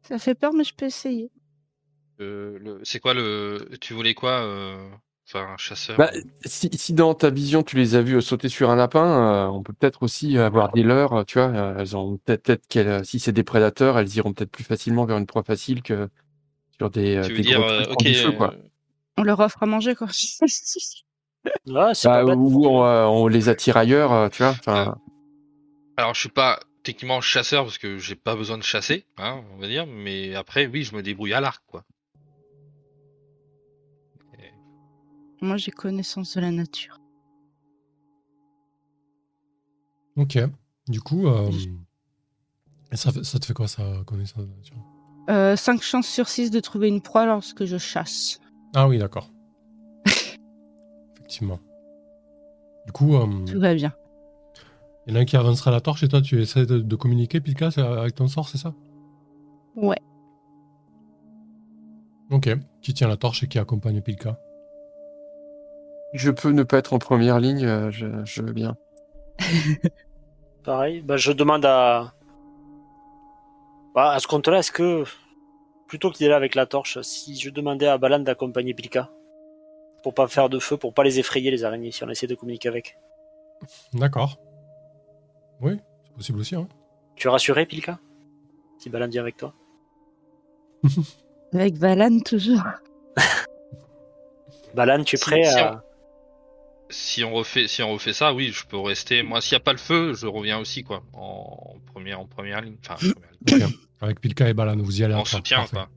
Ça 0.04 0.20
fait 0.20 0.36
peur, 0.36 0.54
mais 0.54 0.64
je 0.64 0.76
peux 0.76 0.86
essayer. 0.86 1.32
Euh, 2.22 2.58
le... 2.62 2.80
C'est 2.84 3.00
quoi 3.00 3.14
le. 3.16 3.68
Tu 3.82 3.94
voulais 3.96 4.14
quoi 4.14 4.42
euh, 4.44 4.90
Enfin, 5.28 5.54
un 5.54 5.58
chasseur. 5.58 5.98
Bah, 5.98 6.12
si, 6.46 6.70
si 6.78 6.94
dans 6.94 7.16
ta 7.16 7.32
vision 7.32 7.64
tu 7.64 7.76
les 7.78 7.96
as 7.96 8.02
vus 8.04 8.18
euh, 8.18 8.22
sauter 8.22 8.48
sur 8.48 8.70
un 8.70 8.76
lapin, 8.76 9.48
euh, 9.48 9.48
on 9.48 9.64
peut 9.64 9.74
peut-être 9.74 10.04
aussi 10.04 10.38
avoir 10.38 10.72
des 10.72 10.84
leurs, 10.84 11.14
euh, 11.14 11.24
tu 11.24 11.40
vois. 11.40 11.48
euh, 11.48 11.78
Elles 11.80 11.98
ont 11.98 12.18
peut-être, 12.18 12.44
peut-être 12.44 12.68
qu'elles, 12.68 12.88
euh, 12.88 13.04
si 13.04 13.20
c'est 13.20 13.32
des 13.34 13.44
prédateurs, 13.44 13.98
elles 13.98 14.16
iront 14.16 14.34
peut-être 14.34 14.52
plus 14.52 14.64
facilement 14.64 15.06
vers 15.06 15.18
une 15.18 15.26
proie 15.26 15.42
facile 15.44 15.82
que 15.82 16.10
sur 16.78 16.92
des, 16.92 17.16
euh, 17.18 17.24
tu 17.24 17.32
veux 17.32 17.38
des 17.38 17.42
dire, 17.44 17.60
gros 17.60 17.70
euh, 17.70 17.84
trucs 17.86 18.16
feu, 18.16 18.32
quoi. 18.34 18.54
euh, 18.54 18.62
On 19.18 19.24
leur 19.24 19.40
offre 19.40 19.64
à 19.64 19.66
manger, 19.66 19.96
quoi. 19.96 20.08
Ouais, 21.68 21.92
Bah, 22.04 22.24
ou 22.26 22.66
on, 22.66 22.84
euh, 22.84 23.06
on 23.06 23.28
les 23.28 23.50
attire 23.50 23.78
ailleurs, 23.78 24.12
euh, 24.12 24.30
tu 24.30 24.44
vois. 24.44 24.52
Enfin, 24.52 24.98
Alors, 25.98 26.14
je 26.14 26.20
suis 26.20 26.30
pas 26.30 26.60
techniquement 26.84 27.22
chasseur 27.22 27.64
parce 27.64 27.78
que 27.78 27.98
j'ai 27.98 28.16
pas 28.16 28.36
besoin 28.36 28.58
de 28.58 28.64
chasser, 28.64 29.06
hein, 29.18 29.42
on 29.54 29.58
va 29.60 29.68
dire. 29.68 29.86
Mais 29.88 30.36
après, 30.36 30.68
oui, 30.68 30.84
je 30.84 30.96
me 30.96 31.02
débrouille 31.02 31.34
à 31.34 31.42
l'arc, 31.42 31.64
quoi. 31.68 31.84
Moi, 35.42 35.58
j'ai 35.58 35.72
connaissance 35.72 36.36
de 36.36 36.42
la 36.42 36.52
nature. 36.52 37.00
Ok. 40.16 40.40
Du 40.88 41.02
coup, 41.02 41.28
euh, 41.28 41.52
ça, 42.94 43.12
te 43.12 43.46
fait 43.46 43.54
quoi, 43.54 43.68
ça, 43.68 43.84
connaissance 44.06 44.46
de 44.46 44.50
la 44.50 44.56
nature? 44.56 44.78
Euh, 45.30 45.56
5 45.56 45.82
chances 45.82 46.08
sur 46.08 46.30
6 46.30 46.52
de 46.52 46.60
trouver 46.60 46.88
une 46.88 47.02
proie 47.02 47.26
lorsque 47.26 47.66
je 47.66 47.78
chasse. 47.78 48.40
Ah 48.74 48.88
oui, 48.88 48.98
d'accord. 48.98 49.30
Effectivement. 51.26 51.60
Du 52.86 52.92
coup, 52.92 53.16
euh, 53.16 53.26
Tout 53.52 53.60
va 53.60 53.74
bien. 53.74 53.94
il 55.08 55.14
y 55.14 55.18
en 55.18 55.20
a 55.20 55.22
un 55.24 55.26
qui 55.26 55.36
avancera 55.36 55.72
la 55.72 55.82
torche 55.82 56.04
et 56.04 56.08
toi, 56.08 56.22
tu 56.22 56.40
essaies 56.40 56.68
de, 56.68 56.78
de 56.78 56.96
communiquer, 56.96 57.42
Pilka, 57.42 57.72
c'est 57.72 57.82
avec 57.82 58.14
ton 58.14 58.28
sort, 58.28 58.48
c'est 58.48 58.60
ça? 58.60 58.76
Ouais. 59.76 59.98
Ok. 62.30 62.50
Qui 62.84 62.94
tient 62.94 63.08
la 63.08 63.18
torche 63.18 63.42
et 63.42 63.48
qui 63.48 63.58
accompagne 63.58 64.02
Pilka 64.02 64.40
Je 66.14 66.30
peux 66.30 66.52
ne 66.52 66.62
pas 66.62 66.78
être 66.78 66.94
en 66.94 67.00
première 67.00 67.40
ligne, 67.40 67.66
euh, 67.66 67.90
je, 67.90 68.06
je 68.24 68.44
veux 68.44 68.54
bien. 68.54 68.76
Pareil, 70.64 71.02
bah, 71.02 71.18
je 71.18 71.32
demande 71.32 71.66
à. 71.66 72.14
Bah, 73.96 74.12
à 74.12 74.20
ce 74.20 74.28
compte-là, 74.28 74.60
est-ce 74.60 74.72
que. 74.72 75.04
Plutôt 75.88 76.10
qu'il 76.12 76.26
est 76.26 76.30
là 76.30 76.36
avec 76.36 76.54
la 76.56 76.66
torche, 76.68 77.00
si 77.02 77.36
je 77.36 77.50
demandais 77.52 77.86
à 77.88 77.98
Balan 77.98 78.20
d'accompagner 78.20 78.74
Pilka 78.76 79.10
Pour 80.06 80.14
pas 80.14 80.28
faire 80.28 80.50
de 80.50 80.60
feu, 80.60 80.78
pour 80.78 80.94
pas 80.94 81.04
les 81.04 81.18
effrayer, 81.18 81.50
les 81.50 81.64
araignées, 81.64 81.92
si 81.92 82.04
on 82.04 82.10
essaie 82.12 82.28
de 82.28 82.36
communiquer 82.36 82.70
avec. 82.70 83.00
D'accord. 83.92 84.38
Oui, 85.62 85.80
c'est 86.06 86.14
possible 86.14 86.40
aussi. 86.42 86.56
Hein. 86.56 86.68
Tu 87.16 87.28
es 87.28 87.32
rassuré, 87.32 87.66
Pilka? 87.66 87.98
Si 88.78 88.92
Balan 88.92 89.08
vient 89.08 89.24
avec 89.24 89.36
toi 89.36 89.56
Avec 91.54 91.78
Valan, 91.78 92.20
toujours. 92.20 92.62
Balan, 94.76 95.04
tu 95.04 95.16
es 95.16 95.20
prêt 95.20 95.44
si 95.44 95.58
à. 95.58 95.84
Si 96.92 97.24
on 97.24 97.34
refait, 97.34 97.68
si 97.68 97.82
on 97.82 97.92
refait 97.92 98.14
ça, 98.14 98.32
oui, 98.32 98.52
je 98.54 98.64
peux 98.68 98.78
rester. 98.78 99.24
Moi, 99.24 99.42
s'il 99.42 99.56
n'y 99.56 99.62
a 99.62 99.64
pas 99.64 99.72
le 99.72 99.80
feu, 99.80 100.14
je 100.14 100.28
reviens 100.28 100.60
aussi, 100.60 100.84
quoi, 100.84 101.02
en 101.14 101.78
première, 101.92 102.20
en 102.20 102.28
première 102.28 102.62
ligne. 102.62 102.78
Enfin, 102.88 102.94
en 102.94 103.12
première 103.12 103.32
ligne. 103.60 103.70
Ok. 103.70 103.80
Avec 104.02 104.22
Pilka 104.22 104.48
et 104.48 104.54
Balan, 104.54 104.78
vous 104.78 105.02
y 105.02 105.04
allez 105.04 105.16
en 105.16 105.26
soutien, 105.26 105.66
quoi. 105.66 105.90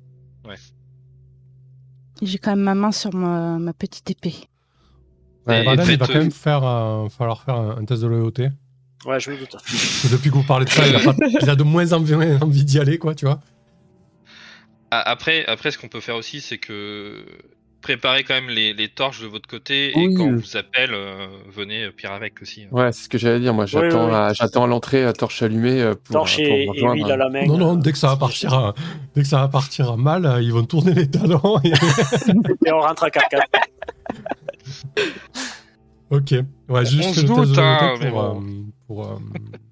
J'ai 2.23 2.39
quand 2.39 2.51
même 2.51 2.61
ma 2.65 2.75
main 2.75 2.93
sur 2.93 3.15
ma, 3.15 3.59
ma 3.59 3.73
petite 3.73 4.11
épée. 4.11 4.35
Ouais, 5.47 5.61
il 5.65 5.97
va 5.97 6.07
quand 6.07 6.15
même 6.15 6.31
faire, 6.31 6.65
euh, 6.65 7.09
falloir 7.09 7.43
faire 7.43 7.55
un, 7.55 7.79
un 7.79 7.85
test 7.85 8.03
de 8.03 8.07
loyauté. 8.09 8.49
Ouais, 9.07 9.19
je 9.21 9.31
me 9.31 9.39
doute. 9.39 9.57
Depuis 10.11 10.29
que 10.31 10.35
vous 10.35 10.43
parlez 10.43 10.65
de 10.67 10.71
ça, 10.71 10.87
il 10.87 10.95
a, 10.97 11.01
pas- 11.01 11.15
il 11.41 11.49
a 11.49 11.55
de 11.57 11.63
moins 11.63 11.93
envie, 11.93 12.15
envie 12.15 12.65
d'y 12.65 12.79
aller, 12.81 12.99
quoi, 12.99 13.15
tu 13.15 13.25
vois. 13.25 13.41
Après, 14.91 15.47
après, 15.47 15.71
ce 15.71 15.79
qu'on 15.79 15.89
peut 15.89 16.01
faire 16.01 16.17
aussi, 16.17 16.41
c'est 16.41 16.59
que 16.59 17.25
préparez 17.81 18.25
quand 18.25 18.35
même 18.35 18.49
les, 18.49 18.73
les 18.75 18.89
torches 18.89 19.21
de 19.23 19.27
votre 19.27 19.49
côté 19.49 19.91
et 19.91 20.07
Oui. 20.07 20.15
quand 20.15 20.25
on 20.25 20.37
vous 20.37 20.57
appelle, 20.57 20.91
euh, 20.93 21.27
venez 21.49 21.85
euh, 21.85 21.93
pire 21.93 22.13
avec 22.13 22.41
aussi. 22.43 22.65
hein. 22.65 22.69
Ouais, 22.73 22.93
c'est 22.93 23.05
ce 23.05 23.09
que 23.09 23.19
j'allais 23.19 23.41
dire. 23.41 23.55
Moi, 23.55 23.67
j'attends 23.67 24.05
oui, 24.07 24.11
oui. 24.11 24.15
à, 24.17 24.33
j'attends 24.33 24.65
à 24.65 24.67
l'entrée, 24.67 25.05
à 25.05 25.13
torche 25.13 25.43
allumée 25.43 25.81
euh, 25.81 25.95
pour, 25.95 26.13
Torche 26.15 26.39
et, 26.39 26.45
pour 26.45 26.55
et 26.55 26.69
rejoindre. 26.81 26.95
huile 26.95 27.13
à 27.13 27.17
la 27.17 27.29
main. 27.29 27.47
Non, 27.47 27.57
non, 27.57 27.75
dès 27.77 27.93
que 27.93 27.99
ça 27.99 28.09
va 28.09 28.17
partir, 28.17 28.53
à- 28.55 28.75
dès 29.15 29.23
que 29.23 29.29
ça 29.29 29.39
va 29.39 29.49
partir 29.49 29.91
à 29.93 29.97
mal, 29.97 30.39
ils 30.43 30.53
vont 30.53 30.65
tourner 30.65 30.93
les 30.93 31.09
talons. 31.11 31.59
et- 31.65 31.73
Et 32.67 32.73
on 32.73 32.81
rentre 32.81 33.05
à 33.05 33.11
carcasse. 33.11 33.43
ok. 36.11 36.35
Ouais, 36.69 36.85
juste 36.87 37.09
On 37.09 37.13
se 37.15 37.21
doute, 37.23 37.59
hein, 37.59 37.95
pour, 38.01 38.11
bon. 38.11 38.41
euh, 38.41 38.45
pour 38.87 39.07
euh, 39.07 39.17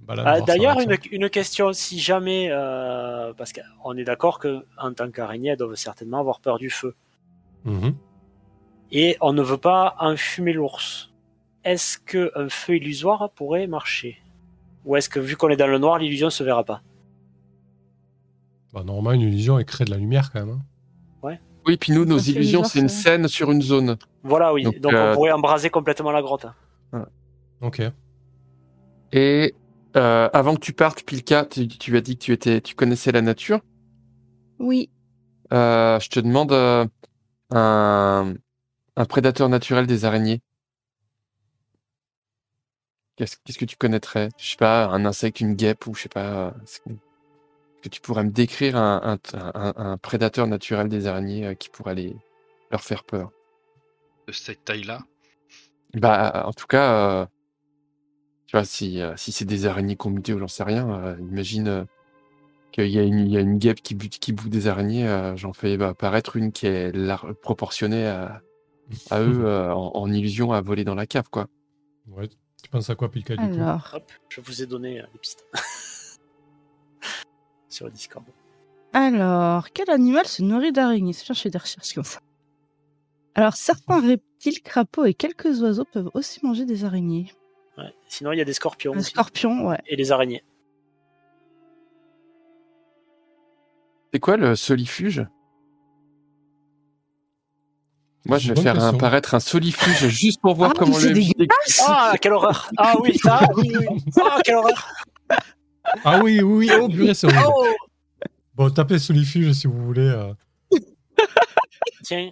Balan, 0.06 0.22
Ah, 0.26 0.40
D'ailleurs, 0.40 0.78
une, 0.80 0.96
une 1.10 1.30
question, 1.30 1.72
si 1.72 1.98
jamais, 1.98 2.48
euh, 2.50 3.32
parce 3.36 3.52
qu'on 3.52 3.96
est 3.96 4.04
d'accord 4.04 4.38
que 4.38 4.64
en 4.78 4.92
tant 4.92 5.10
qu'araignée, 5.10 5.50
elles 5.50 5.56
doivent 5.58 5.74
certainement 5.74 6.20
avoir 6.20 6.40
peur 6.40 6.58
du 6.58 6.70
feu. 6.70 6.94
Mhm. 7.66 7.94
Et 8.92 9.16
on 9.20 9.32
ne 9.32 9.42
veut 9.42 9.58
pas 9.58 9.96
enfumer 10.00 10.52
l'ours. 10.54 11.12
Est-ce 11.64 11.98
que 11.98 12.30
un 12.36 12.48
feu 12.48 12.76
illusoire 12.76 13.30
pourrait 13.34 13.66
marcher? 13.66 14.18
Ou 14.84 14.96
est-ce 14.96 15.08
que 15.08 15.18
vu 15.20 15.36
qu'on 15.36 15.48
est 15.50 15.56
dans 15.56 15.66
le 15.66 15.78
noir, 15.78 15.98
l'illusion 15.98 16.30
se 16.30 16.44
verra 16.44 16.62
pas? 16.64 16.80
Bah, 18.72 18.84
normalement, 18.84 19.12
une 19.12 19.28
illusion, 19.28 19.58
elle 19.58 19.64
crée 19.64 19.84
de 19.84 19.90
la 19.90 19.96
lumière 19.96 20.30
quand 20.32 20.40
même. 20.40 20.50
hein. 20.54 20.62
Oui, 21.68 21.76
puis 21.76 21.92
nous, 21.92 22.04
nos 22.04 22.18
illusions, 22.18 22.62
c'est 22.62 22.78
une 22.78 22.88
scène 22.88 23.26
sur 23.26 23.50
une 23.50 23.60
zone. 23.60 23.96
Voilà, 24.22 24.52
oui. 24.54 24.62
Donc, 24.62 24.78
Donc, 24.78 24.92
euh, 24.92 25.10
on 25.10 25.14
pourrait 25.14 25.32
embraser 25.32 25.68
complètement 25.68 26.12
la 26.12 26.22
grotte. 26.22 26.46
Ok. 27.60 27.82
Et 29.10 29.52
euh, 29.96 30.28
avant 30.32 30.54
que 30.54 30.60
tu 30.60 30.72
partes, 30.72 31.02
Pilka, 31.02 31.44
tu, 31.44 31.66
tu 31.66 31.96
as 31.96 32.00
dit 32.00 32.16
que 32.16 32.22
tu 32.22 32.32
étais, 32.32 32.60
tu 32.60 32.76
connaissais 32.76 33.10
la 33.10 33.20
nature. 33.20 33.58
Oui. 34.60 34.90
Euh, 35.52 35.98
je 35.98 36.08
te 36.08 36.20
demande 36.20 36.52
euh, 36.52 36.86
un, 37.50 38.34
un 38.96 39.04
prédateur 39.04 39.48
naturel 39.48 39.86
des 39.86 40.04
araignées. 40.04 40.40
Qu'est-ce 43.16 43.36
qu'est-ce 43.44 43.58
que 43.58 43.64
tu 43.64 43.76
connaîtrais? 43.76 44.28
Je 44.38 44.50
sais 44.50 44.56
pas, 44.56 44.86
un 44.86 45.04
insecte, 45.06 45.40
une 45.40 45.54
guêpe 45.54 45.86
ou 45.86 45.94
je 45.94 46.02
sais 46.02 46.08
pas. 46.08 46.54
Est-ce 46.62 46.80
que, 46.80 47.88
tu 47.88 48.00
pourrais 48.00 48.24
me 48.24 48.30
décrire 48.30 48.76
un, 48.76 49.18
un, 49.32 49.96
prédateur 49.96 50.48
naturel 50.48 50.88
des 50.88 51.06
araignées 51.06 51.46
euh, 51.46 51.54
qui 51.54 51.68
pourrait 51.68 51.94
les, 51.94 52.16
leur 52.72 52.82
faire 52.82 53.04
peur? 53.04 53.30
De 54.26 54.32
cette 54.32 54.64
taille-là? 54.64 55.04
Bah, 55.94 56.42
en 56.46 56.52
tout 56.52 56.66
cas, 56.66 57.22
euh, 57.22 57.26
tu 58.48 58.56
vois, 58.56 58.64
si, 58.64 59.00
euh, 59.00 59.14
si 59.16 59.30
c'est 59.30 59.44
des 59.44 59.66
araignées 59.66 59.96
muté 60.04 60.34
ou 60.34 60.40
j'en 60.40 60.48
sais 60.48 60.64
rien, 60.64 61.16
imagine 61.20 61.86
qu'il 62.76 62.90
y, 62.90 62.98
a 62.98 63.02
une- 63.02 63.18
il 63.26 63.28
y 63.32 63.36
a 63.36 63.40
une 63.40 63.58
guêpe 63.58 63.80
qui 63.82 63.94
bute, 63.94 64.18
qui 64.18 64.32
bout 64.32 64.48
des 64.48 64.68
araignées, 64.68 65.08
euh, 65.08 65.36
j'en 65.36 65.52
fais 65.52 65.76
bah, 65.76 65.88
apparaître 65.88 66.36
une 66.36 66.52
qui 66.52 66.66
est 66.66 66.92
lar- 66.92 67.26
proportionnée 67.42 68.06
à, 68.06 68.40
à 69.10 69.20
eux 69.22 69.40
euh, 69.46 69.72
en, 69.72 69.92
en 69.96 70.12
illusion 70.12 70.52
à 70.52 70.60
voler 70.60 70.84
dans 70.84 70.94
la 70.94 71.06
cave, 71.06 71.28
quoi. 71.30 71.46
Ouais. 72.08 72.28
Tu 72.62 72.70
penses 72.70 72.88
à 72.90 72.94
quoi, 72.94 73.10
Pilka, 73.10 73.36
du 73.36 73.48
coup? 73.48 73.54
Alors, 73.56 73.90
Hop, 73.94 74.12
je 74.28 74.40
vous 74.40 74.62
ai 74.62 74.66
donné 74.66 75.00
euh, 75.00 75.04
des 75.12 75.18
pistes. 75.18 75.44
Sur 77.68 77.86
le 77.86 77.92
Discord. 77.92 78.24
alors, 78.92 79.70
quel 79.72 79.90
animal 79.90 80.26
se 80.26 80.42
nourrit 80.42 80.72
d'araignées? 80.72 81.12
Je 81.12 81.32
fais 81.34 81.50
des 81.50 81.58
recherches 81.58 81.92
comme 81.94 82.04
ça. 82.04 82.20
Alors, 83.34 83.54
certains 83.54 84.00
reptiles, 84.00 84.62
crapauds 84.62 85.04
et 85.04 85.12
quelques 85.14 85.60
oiseaux 85.60 85.84
peuvent 85.84 86.10
aussi 86.14 86.40
manger 86.44 86.64
des 86.64 86.84
araignées. 86.84 87.32
Ouais. 87.76 87.92
Sinon, 88.08 88.32
il 88.32 88.38
y 88.38 88.40
a 88.40 88.44
des 88.46 88.54
scorpions 88.54 88.94
Un 88.94 88.98
aussi. 88.98 89.10
scorpion, 89.10 89.68
ouais. 89.68 89.78
Et 89.86 89.96
des 89.96 90.10
araignées. 90.12 90.42
C'est 94.16 94.20
quoi 94.20 94.38
le 94.38 94.56
solifuge? 94.56 95.26
Moi, 98.24 98.38
je 98.38 98.54
vais 98.54 98.62
faire 98.62 98.72
question. 98.72 98.96
apparaître 98.96 99.34
un 99.34 99.40
solifuge 99.40 100.08
juste 100.08 100.40
pour 100.40 100.54
voir 100.54 100.70
Ah, 100.74 100.78
comment 100.78 100.96
le 100.96 101.10
MJ. 101.10 101.32
Ah, 101.86 102.14
quelle 102.18 102.32
horreur 102.32 102.70
Ah 102.78 102.94
oui, 102.98 103.14
ah 103.28 103.40
oui, 103.56 103.72
oui. 103.78 103.86
oui. 103.90 104.04
Ah, 104.24 104.38
quelle 104.42 104.54
horreur 104.54 104.88
Ah 106.02 106.20
oui, 106.24 106.40
oui, 106.40 106.66
oui. 106.66 106.70
Oh, 106.80 106.88
purée, 106.88 107.12
c'est 107.12 107.26
horrible. 107.26 107.44
Oh 107.54 107.66
Bon, 108.54 108.70
tapez 108.70 108.98
Solifuge 108.98 109.52
si 109.52 109.66
vous 109.66 109.84
voulez. 109.84 110.08
euh. 110.08 110.32
Tiens. 112.02 112.30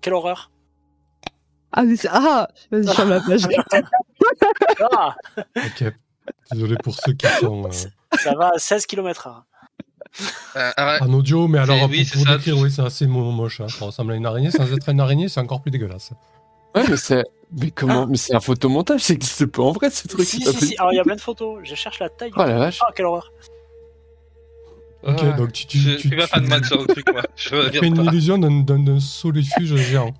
Quelle 0.00 0.14
horreur 0.14 0.52
Ah, 1.72 1.82
mais 1.82 1.96
c'est- 1.96 2.08
ah 2.12 2.46
Vas-y, 2.70 2.86
je 2.86 2.92
ferme 2.92 3.10
la 3.10 3.20
page. 3.20 3.48
Ah, 4.92 5.16
Ok. 5.56 5.92
Désolé 6.52 6.76
pour 6.84 6.94
ceux 6.94 7.14
qui 7.14 7.26
sont 7.40 7.64
euh, 7.66 7.70
ça 8.16 8.32
va 8.36 8.52
à 8.54 8.58
16 8.58 8.86
km/h. 8.86 9.42
Euh, 10.56 10.70
ah, 10.76 10.98
en 11.02 11.12
audio, 11.12 11.46
mais 11.48 11.58
alors 11.58 11.78
pour 11.78 11.90
oui, 11.90 12.04
c'est 12.04 12.18
vous 12.18 12.24
ça. 12.24 12.36
décrire, 12.36 12.58
oui, 12.58 12.70
c'est 12.70 12.82
assez 12.82 13.06
mo- 13.06 13.30
moche. 13.30 13.60
hein. 13.60 13.68
Ça 13.68 13.84
ressemble 13.84 14.12
à 14.12 14.16
une 14.16 14.26
araignée. 14.26 14.50
Sans 14.50 14.70
être 14.72 14.88
une 14.88 15.00
araignée, 15.00 15.28
c'est 15.28 15.40
encore 15.40 15.60
plus 15.62 15.70
dégueulasse. 15.70 16.10
Ouais, 16.74 16.82
mais 16.88 16.96
c'est. 16.96 17.24
Mais 17.52 17.70
comment 17.70 18.06
Mais 18.06 18.16
c'est 18.16 18.34
un 18.34 18.40
photomontage, 18.40 19.00
ça 19.02 19.14
existe 19.14 19.46
pas 19.46 19.62
en 19.62 19.72
vrai 19.72 19.90
ce 19.90 20.06
truc? 20.08 20.26
Si, 20.26 20.38
si, 20.38 20.44
pas 20.44 20.52
si. 20.52 20.76
Alors, 20.78 20.92
il 20.92 20.96
y 20.96 21.00
a 21.00 21.04
plein 21.04 21.16
de 21.16 21.20
photos. 21.20 21.60
Je 21.62 21.74
cherche 21.74 21.98
la 22.00 22.08
taille. 22.08 22.30
Oh 22.36 22.40
la 22.44 22.58
vache. 22.58 22.78
Ah, 22.82 22.90
quelle 22.94 23.06
horreur 23.06 23.32
Ok, 25.04 25.22
ouais. 25.22 25.32
donc 25.34 25.52
tu, 25.52 25.66
tu, 25.66 25.78
je 25.78 25.90
tu, 25.92 26.08
suis 26.08 26.16
pas 26.16 26.26
fan 26.26 26.44
de 26.44 26.64
sur 26.64 26.80
le 26.80 26.86
truc, 26.88 27.06
moi. 27.12 27.22
Je 27.36 27.48
fais 27.70 27.86
une 27.86 27.96
pas. 27.96 28.02
illusion 28.10 28.36
d'un- 28.36 28.98
solifuge 29.00 29.76
géant. 29.76 30.12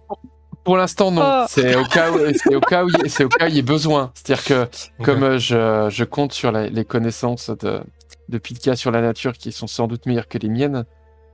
Pour 0.63 0.77
l'instant, 0.77 1.11
non. 1.11 1.23
Oh. 1.25 1.47
C'est 1.49 1.75
au 1.75 1.85
cas 1.85 2.13
où, 2.13 2.19
c'est 2.35 2.55
au 2.55 2.61
cas 2.61 2.85
où, 2.85 2.89
il- 2.91 3.11
c'est 3.11 3.25
au 3.25 3.29
cas 3.29 3.47
où 3.47 3.49
il 3.49 3.57
y 3.57 3.59
ait 3.59 3.63
besoin. 3.63 4.13
C'est-à-dire 4.15 4.45
que 4.45 4.69
comme 5.03 5.23
euh, 5.25 5.39
je, 5.39 5.89
je 5.91 6.05
compte 6.05 6.33
sur 6.33 6.53
la- 6.53 6.69
les 6.69 6.85
connaissances 6.85 7.51
de, 7.51 7.81
de 8.29 8.39
Pilka 8.39 8.77
sur 8.77 8.91
la 8.91 9.01
nature 9.01 9.33
qui 9.33 9.53
sont 9.53 9.67
sans 9.67 9.87
doute 9.87 10.07
meilleures 10.07 10.29
que 10.29 10.39
les 10.39 10.49
miennes, 10.49 10.85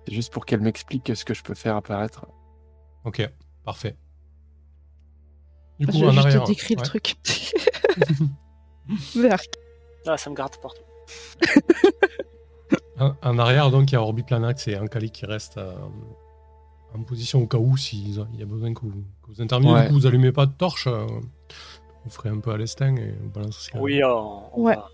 c'est 0.07 0.15
juste 0.15 0.33
pour 0.33 0.47
qu'elle 0.47 0.61
m'explique 0.61 1.15
ce 1.15 1.25
que 1.25 1.35
je 1.35 1.43
peux 1.43 1.55
faire 1.55 1.77
apparaître. 1.77 2.27
Ok, 3.05 3.29
parfait. 3.65 3.97
Du 5.81 5.87
coup, 5.87 5.99
Je 5.99 6.05
en 6.05 6.11
vais 6.13 6.19
arrière. 6.19 6.45
te 6.45 6.49
décrire 6.49 6.79
ouais. 6.79 6.85
le 6.85 6.89
truc. 6.89 7.17
Ah, 10.07 10.19
ça 10.19 10.29
me 10.31 10.35
garde 10.37 10.57
partout. 10.59 10.83
En, 12.99 13.15
en 13.23 13.39
arrière, 13.39 13.71
donc, 13.71 13.91
il 13.91 13.95
y 13.95 13.97
a 13.97 14.03
Orbiplanax 14.03 14.69
et 14.69 14.77
Ankali 14.77 15.11
qui 15.11 15.25
restent 15.27 15.57
euh, 15.59 15.75
en 16.95 17.03
position 17.03 17.41
au 17.43 17.47
cas 17.47 17.57
où 17.59 17.77
s'il 17.77 18.15
y 18.15 18.43
a 18.43 18.45
besoin 18.45 18.73
que 18.75 18.81
vous, 18.83 18.91
que 19.23 19.29
vous 19.29 19.41
interveniez. 19.41 19.73
Ouais. 19.73 19.83
Du 19.83 19.89
coup, 19.89 19.95
vous 19.95 20.07
allumez 20.07 20.31
pas 20.33 20.47
de 20.47 20.53
torche. 20.53 20.87
euh, 20.87 21.07
vous 22.05 22.11
ferez 22.11 22.29
un 22.29 22.39
peu 22.39 22.53
à 22.53 22.57
l'estin 22.59 22.95
et 22.97 23.13
vous 23.13 23.31
balancez 23.31 23.73
Oui, 23.79 24.05
on, 24.05 24.43
on 24.59 24.63
Ouais. 24.63 24.77
va- 24.77 24.89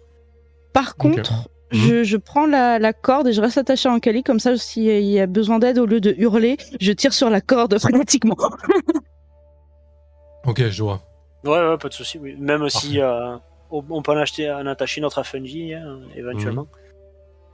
Par 0.73 0.97
contre, 0.97 1.49
je, 1.71 2.05
je 2.05 2.17
prends 2.17 2.47
la, 2.47 2.79
la 2.79 2.93
corde 2.93 3.29
et 3.29 3.33
je 3.33 3.41
reste 3.41 3.59
attaché 3.59 3.89
à 3.89 3.93
Ankali, 3.93 4.23
comme 4.23 4.41
ça, 4.41 4.57
s'il 4.57 4.85
y 4.85 5.21
a 5.21 5.27
besoin 5.27 5.59
d'aide, 5.59 5.79
au 5.79 5.87
lieu 5.87 6.01
de 6.01 6.15
hurler, 6.19 6.57
je 6.81 6.93
tire 6.93 7.13
sur 7.13 7.31
la 7.31 7.41
corde 7.41 7.79
frénétiquement. 7.81 8.37
Ok, 10.47 10.69
je 10.69 10.83
vois. 10.83 11.03
Ouais, 11.45 11.51
ouais, 11.53 11.79
pas 11.79 11.89
de 11.89 11.95
souci. 11.95 12.19
Oui. 12.19 12.37
Même 12.39 12.69
si 12.69 13.01
euh, 13.01 13.37
on 13.71 14.03
peut 14.03 14.13
en 14.13 14.17
acheter, 14.17 14.51
en 14.51 14.67
attacher 14.67 15.01
notre 15.01 15.19
à 15.19 15.25
Fungi, 15.25 15.75
hein, 15.75 16.01
éventuellement. 16.17 16.67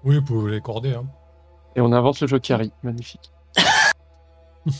Oui, 0.05 0.17
vous 0.17 0.23
pouvez 0.23 0.53
les 0.53 0.61
corder. 0.61 0.95
Hein. 0.95 1.07
Et 1.75 1.81
on 1.81 1.93
invente 1.93 2.21
le 2.21 2.27
Jokari. 2.27 2.73
Magnifique. 2.83 3.33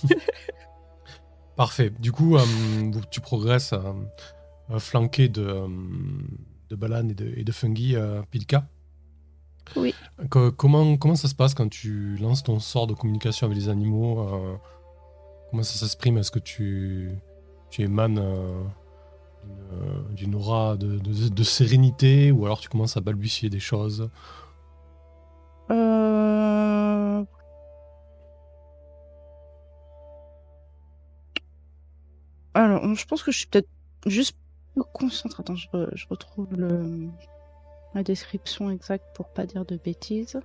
Parfait. 1.57 1.91
Du 1.99 2.13
coup, 2.13 2.37
euh, 2.37 2.43
tu 3.11 3.21
progresses 3.21 3.73
euh, 3.73 4.79
flanqué 4.79 5.29
de, 5.29 5.43
euh, 5.43 5.69
de 6.69 6.77
Balan 6.77 7.09
et 7.09 7.15
de, 7.15 7.33
et 7.37 7.45
de 7.45 7.53
Fungi, 7.53 7.97
euh, 7.97 8.23
Pilka. 8.31 8.65
Oui. 9.75 9.95
Co- 10.31 10.53
comment, 10.53 10.97
comment 10.97 11.17
ça 11.17 11.29
se 11.29 11.35
passe 11.35 11.55
quand 11.55 11.69
tu 11.69 12.17
lances 12.19 12.43
ton 12.43 12.61
sort 12.61 12.87
de 12.87 12.95
communication 12.95 13.47
avec 13.47 13.59
les 13.59 13.69
animaux 13.69 14.21
euh, 14.21 14.57
Comment 15.51 15.63
ça 15.63 15.79
s'exprime? 15.79 16.19
Est-ce 16.19 16.31
que 16.31 16.39
tu, 16.39 17.11
tu 17.71 17.83
émanes 17.83 18.19
euh, 18.19 18.63
d'une- 20.11 20.35
aura 20.35 20.77
de, 20.77 20.99
de- 20.99 21.29
de 21.29 21.43
sérénité 21.45 22.31
ou 22.33 22.45
alors 22.47 22.61
tu 22.61 22.69
commences 22.69 22.97
à 22.97 23.01
balbutier 23.01 23.49
des 23.51 23.61
choses? 23.61 24.11
Euh... 25.71 27.25
Alors, 32.55 32.95
je 32.95 33.05
pense 33.07 33.23
que 33.23 33.31
je 33.31 33.39
suis 33.39 33.47
peut-être 33.47 33.69
juste 34.07 34.37
plus 34.73 34.83
concentrée. 34.93 35.43
Attends, 35.43 35.57
je, 35.57 35.69
je 35.95 36.07
retrouve 36.09 36.49
le... 36.57 37.09
la 37.95 38.03
description 38.03 38.71
exacte 38.71 39.05
pour 39.15 39.29
pas 39.29 39.47
dire 39.47 39.65
de 39.65 39.77
bêtises. 39.77 40.39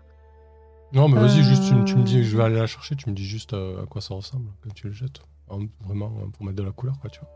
Non, 0.94 1.08
mais 1.08 1.18
vas-y, 1.18 1.42
juste 1.44 1.64
tu, 1.64 1.84
tu 1.86 1.98
me 2.00 2.04
dis, 2.04 2.20
Euh. 2.20 2.24
je 2.24 2.36
vais 2.38 2.44
aller 2.44 2.56
la 2.58 2.68
chercher, 2.68 2.96
tu 2.96 3.10
me 3.10 3.16
dis 3.16 3.26
juste 3.26 3.54
euh, 3.54 3.82
à 3.84 3.86
quoi 3.86 4.02
ça 4.02 4.14
ressemble 4.14 4.52
quand 4.62 4.74
tu 4.74 4.88
le 4.88 4.94
jettes. 4.94 5.22
En- 5.48 5.68
Vraiment, 5.86 6.14
euh, 6.22 6.28
pour 6.28 6.46
mettre 6.46 6.58
de 6.58 6.64
la 6.64 6.72
couleur, 6.72 7.00
quoi, 7.00 7.10
tu 7.10 7.20
vois. 7.22 7.30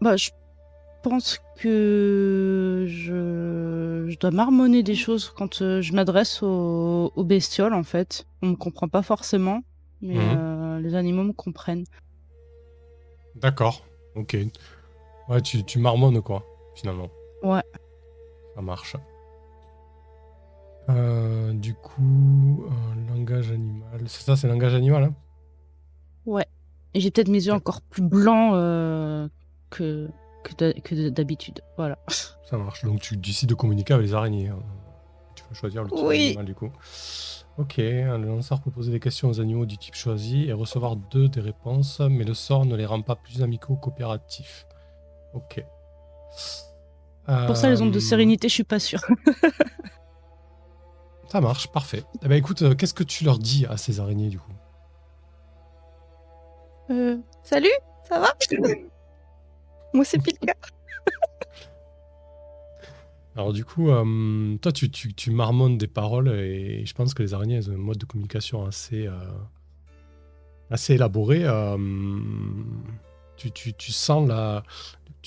Bah, 0.00 0.16
je 0.16 0.30
pense 1.02 1.38
que 1.58 2.84
je, 2.88 4.06
je 4.08 4.18
dois 4.18 4.30
marmonner 4.30 4.82
des 4.82 4.94
choses 4.94 5.30
quand 5.30 5.62
euh, 5.62 5.80
je 5.80 5.92
m'adresse 5.92 6.42
aux... 6.42 7.12
aux 7.14 7.24
bestioles, 7.24 7.74
en 7.74 7.82
fait. 7.82 8.26
On 8.42 8.48
me 8.48 8.56
comprend 8.56 8.88
pas 8.88 9.02
forcément, 9.02 9.62
mais 10.00 10.16
Mhm. 10.16 10.36
euh, 10.38 10.80
les 10.80 10.94
animaux 10.94 11.22
me 11.24 11.32
comprennent. 11.32 11.84
D'accord, 13.34 13.84
ok. 14.14 14.36
Ouais, 15.28 15.40
tu, 15.42 15.64
tu 15.64 15.78
marmonnes, 15.78 16.22
quoi, 16.22 16.44
finalement. 16.74 17.08
Ouais. 17.42 17.62
Ça 18.54 18.62
marche. 18.62 18.96
Euh, 20.88 21.52
du 21.52 21.74
coup, 21.74 22.64
euh, 22.66 23.14
langage 23.14 23.50
animal. 23.50 24.00
C'est 24.06 24.22
ça, 24.22 24.36
c'est 24.36 24.46
langage 24.48 24.74
animal, 24.74 25.04
hein? 25.04 25.14
Ouais. 26.26 26.46
J'ai 26.94 27.10
peut-être 27.10 27.28
mes 27.28 27.44
yeux 27.44 27.52
encore 27.52 27.80
plus 27.82 28.02
blancs 28.02 28.52
euh, 28.54 29.28
que, 29.70 30.08
que 30.44 30.54
d'ha- 30.54 30.72
que 30.80 31.08
d'habitude. 31.10 31.60
Voilà. 31.76 31.98
Ça 32.08 32.56
marche. 32.56 32.84
Donc 32.84 33.00
tu 33.00 33.16
décides 33.16 33.48
de 33.48 33.54
communiquer 33.54 33.94
avec 33.94 34.06
les 34.06 34.14
araignées. 34.14 34.48
hein. 34.48 34.58
Tu 35.34 35.44
peux 35.44 35.54
choisir 35.54 35.82
le 35.82 35.90
type 35.90 35.98
Oui. 36.06 36.18
d'animal, 36.26 36.46
du 36.46 36.54
coup. 36.54 36.70
Ok, 37.58 37.76
le 37.78 38.16
lanceur 38.26 38.60
peut 38.60 38.70
poser 38.70 38.92
des 38.92 39.00
questions 39.00 39.28
aux 39.28 39.40
animaux 39.40 39.66
du 39.66 39.76
type 39.78 39.94
choisi 39.94 40.44
et 40.44 40.52
recevoir 40.52 40.94
deux 40.96 41.28
des 41.28 41.40
réponses, 41.40 42.00
mais 42.00 42.24
le 42.24 42.34
sort 42.34 42.64
ne 42.66 42.76
les 42.76 42.86
rend 42.86 43.02
pas 43.02 43.16
plus 43.16 43.42
amicaux 43.42 43.76
coopératifs. 43.76 44.66
Ok. 45.36 45.62
Pour 47.46 47.56
ça, 47.56 47.68
les 47.68 47.82
ondes 47.82 47.90
de 47.92 47.98
Euh, 47.98 48.00
sérénité, 48.00 48.48
je 48.48 48.54
suis 48.54 48.64
pas 48.64 48.78
sûre. 48.78 49.04
Ça 51.28 51.40
marche, 51.40 51.66
parfait. 51.68 52.04
Eh 52.22 52.28
ben 52.28 52.36
écoute, 52.36 52.62
euh, 52.62 52.74
qu'est-ce 52.74 52.94
que 52.94 53.02
tu 53.02 53.24
leur 53.24 53.38
dis 53.38 53.66
à 53.66 53.76
ces 53.76 53.98
araignées 53.98 54.28
du 54.28 54.38
coup? 54.38 54.52
Euh, 56.90 57.18
salut, 57.42 57.68
ça 58.08 58.20
va? 58.20 58.28
Moi, 59.92 60.04
c'est 60.04 60.18
Pilka. 60.22 60.54
Alors 63.34 63.52
du 63.52 63.64
coup, 63.64 63.90
euh, 63.90 64.56
toi 64.62 64.72
tu, 64.72 64.88
tu, 64.90 65.12
tu 65.14 65.30
marmonnes 65.30 65.76
des 65.78 65.88
paroles 65.88 66.28
et 66.28 66.86
je 66.86 66.94
pense 66.94 67.12
que 67.12 67.22
les 67.22 67.34
araignées 67.34 67.56
elles 67.56 67.70
ont 67.70 67.74
un 67.74 67.76
mode 67.76 67.98
de 67.98 68.06
communication 68.06 68.64
assez, 68.64 69.06
euh, 69.08 69.12
assez 70.70 70.94
élaboré. 70.94 71.40
euh, 71.44 71.76
tu, 73.36 73.50
tu, 73.50 73.74
tu 73.74 73.92
sens 73.92 74.26
la... 74.28 74.62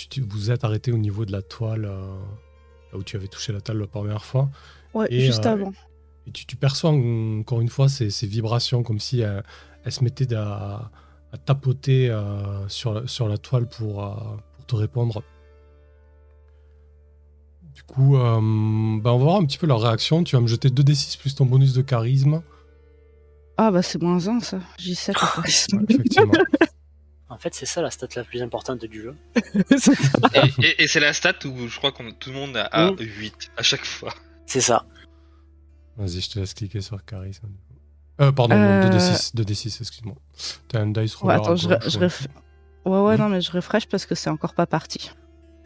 Tu, 0.07 0.21
vous 0.21 0.51
êtes 0.51 0.63
arrêté 0.63 0.91
au 0.91 0.97
niveau 0.97 1.25
de 1.25 1.31
la 1.31 1.41
toile, 1.41 1.85
euh, 1.85 2.19
là 2.91 2.97
où 2.97 3.03
tu 3.03 3.15
avais 3.17 3.27
touché 3.27 3.51
la 3.51 3.59
toile 3.61 3.77
la 3.79 3.87
première 3.87 4.23
fois. 4.23 4.49
Ouais, 4.93 5.07
Et, 5.09 5.21
juste 5.21 5.45
euh, 5.45 5.51
avant. 5.53 5.73
Et 6.27 6.31
tu, 6.31 6.45
tu 6.45 6.55
perçois 6.55 6.91
en- 6.91 7.39
encore 7.39 7.59
une 7.61 7.69
fois 7.69 7.89
ces, 7.89 8.09
ces 8.09 8.27
vibrations 8.27 8.81
comme 8.83 8.99
si 8.99 9.23
euh, 9.23 9.41
elles 9.83 9.91
se 9.91 10.03
mettaient 10.03 10.33
à, 10.35 10.89
à 11.33 11.37
tapoter 11.37 12.09
euh, 12.09 12.67
sur, 12.69 12.93
la- 12.93 13.07
sur 13.07 13.27
la 13.27 13.37
toile 13.37 13.67
pour, 13.67 13.95
pour 14.55 14.65
te 14.65 14.75
répondre. 14.75 15.23
Du 17.75 17.83
coup, 17.83 18.13
bah, 18.13 18.37
on 18.41 18.99
va 18.99 19.13
voir 19.13 19.35
un 19.37 19.45
petit 19.45 19.57
peu 19.57 19.67
leur 19.67 19.81
réaction. 19.81 20.23
Tu 20.23 20.35
vas 20.35 20.41
me 20.41 20.47
jeter 20.47 20.69
2d6 20.69 21.17
plus 21.17 21.35
ton 21.35 21.45
bonus 21.45 21.73
de 21.73 21.81
charisme. 21.81 22.41
Ah, 23.57 23.71
bah, 23.71 23.81
c'est 23.81 24.01
moins 24.01 24.27
1, 24.27 24.39
ça. 24.39 24.59
J'ai 24.77 24.95
7 24.95 25.15
en 25.17 25.19
charisme. 25.35 25.77
Ouais, 25.77 25.85
effectivement. 25.89 26.33
En 27.31 27.37
fait, 27.37 27.53
c'est 27.53 27.67
ça 27.67 27.81
la 27.83 27.91
stat 27.91 28.07
la 28.15 28.23
plus 28.23 28.41
importante 28.41 28.83
du 28.85 29.01
jeu. 29.03 29.15
Et, 30.33 30.65
et- 30.65 30.83
et 30.83 30.87
c'est 30.87 30.99
la 30.99 31.13
stat 31.13 31.33
où 31.45 31.67
je 31.67 31.77
crois 31.77 31.91
qu'on 31.91 32.11
tout 32.11 32.31
le 32.31 32.35
monde 32.35 32.57
a 32.57 32.65
à 32.65 32.91
Mm. 32.91 32.95
8 32.99 33.51
à 33.55 33.61
chaque 33.63 33.85
fois. 33.85 34.13
C'est 34.47 34.61
ça. 34.61 34.85
Vas-y, 35.97 36.21
je 36.21 36.29
te 36.31 36.39
laisse 36.39 36.53
cliquer 36.55 36.81
sur 36.81 37.03
charisme. 37.05 37.47
Euh, 38.21 38.31
pardon, 38.31 38.55
Euh, 38.55 38.83
2d6, 38.89 39.35
2d6 39.35 39.79
excuse-moi. 39.81 40.15
T'as 40.67 40.81
un 40.81 40.87
dice 40.87 41.15
Ouais, 41.21 41.35
roller 41.35 41.37
à 41.37 41.41
attends, 41.41 41.55
je, 41.55 41.67
gauche, 41.67 41.77
je 41.87 41.99
ouais. 41.99 42.07
ref- 42.07 42.27
Ouais, 42.85 42.99
ouais, 43.01 43.13
Mhm. 43.17 43.21
non, 43.23 43.29
mais 43.29 43.41
je 43.41 43.51
refresh 43.51 43.85
parce 43.87 44.05
que 44.05 44.15
c'est 44.15 44.29
encore 44.29 44.53
pas 44.55 44.65
parti. 44.65 45.11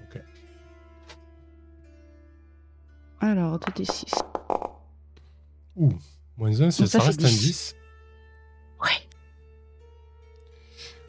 Ok. 0.09 0.21
Alors, 3.21 3.57
2d6. 3.59 4.11
Ouh, 5.77 5.93
moins 6.37 6.61
1, 6.61 6.71
ça, 6.71 6.85
ça 6.85 6.99
ça 6.99 7.05
reste 7.05 7.23
un 7.23 7.27
10. 7.27 7.75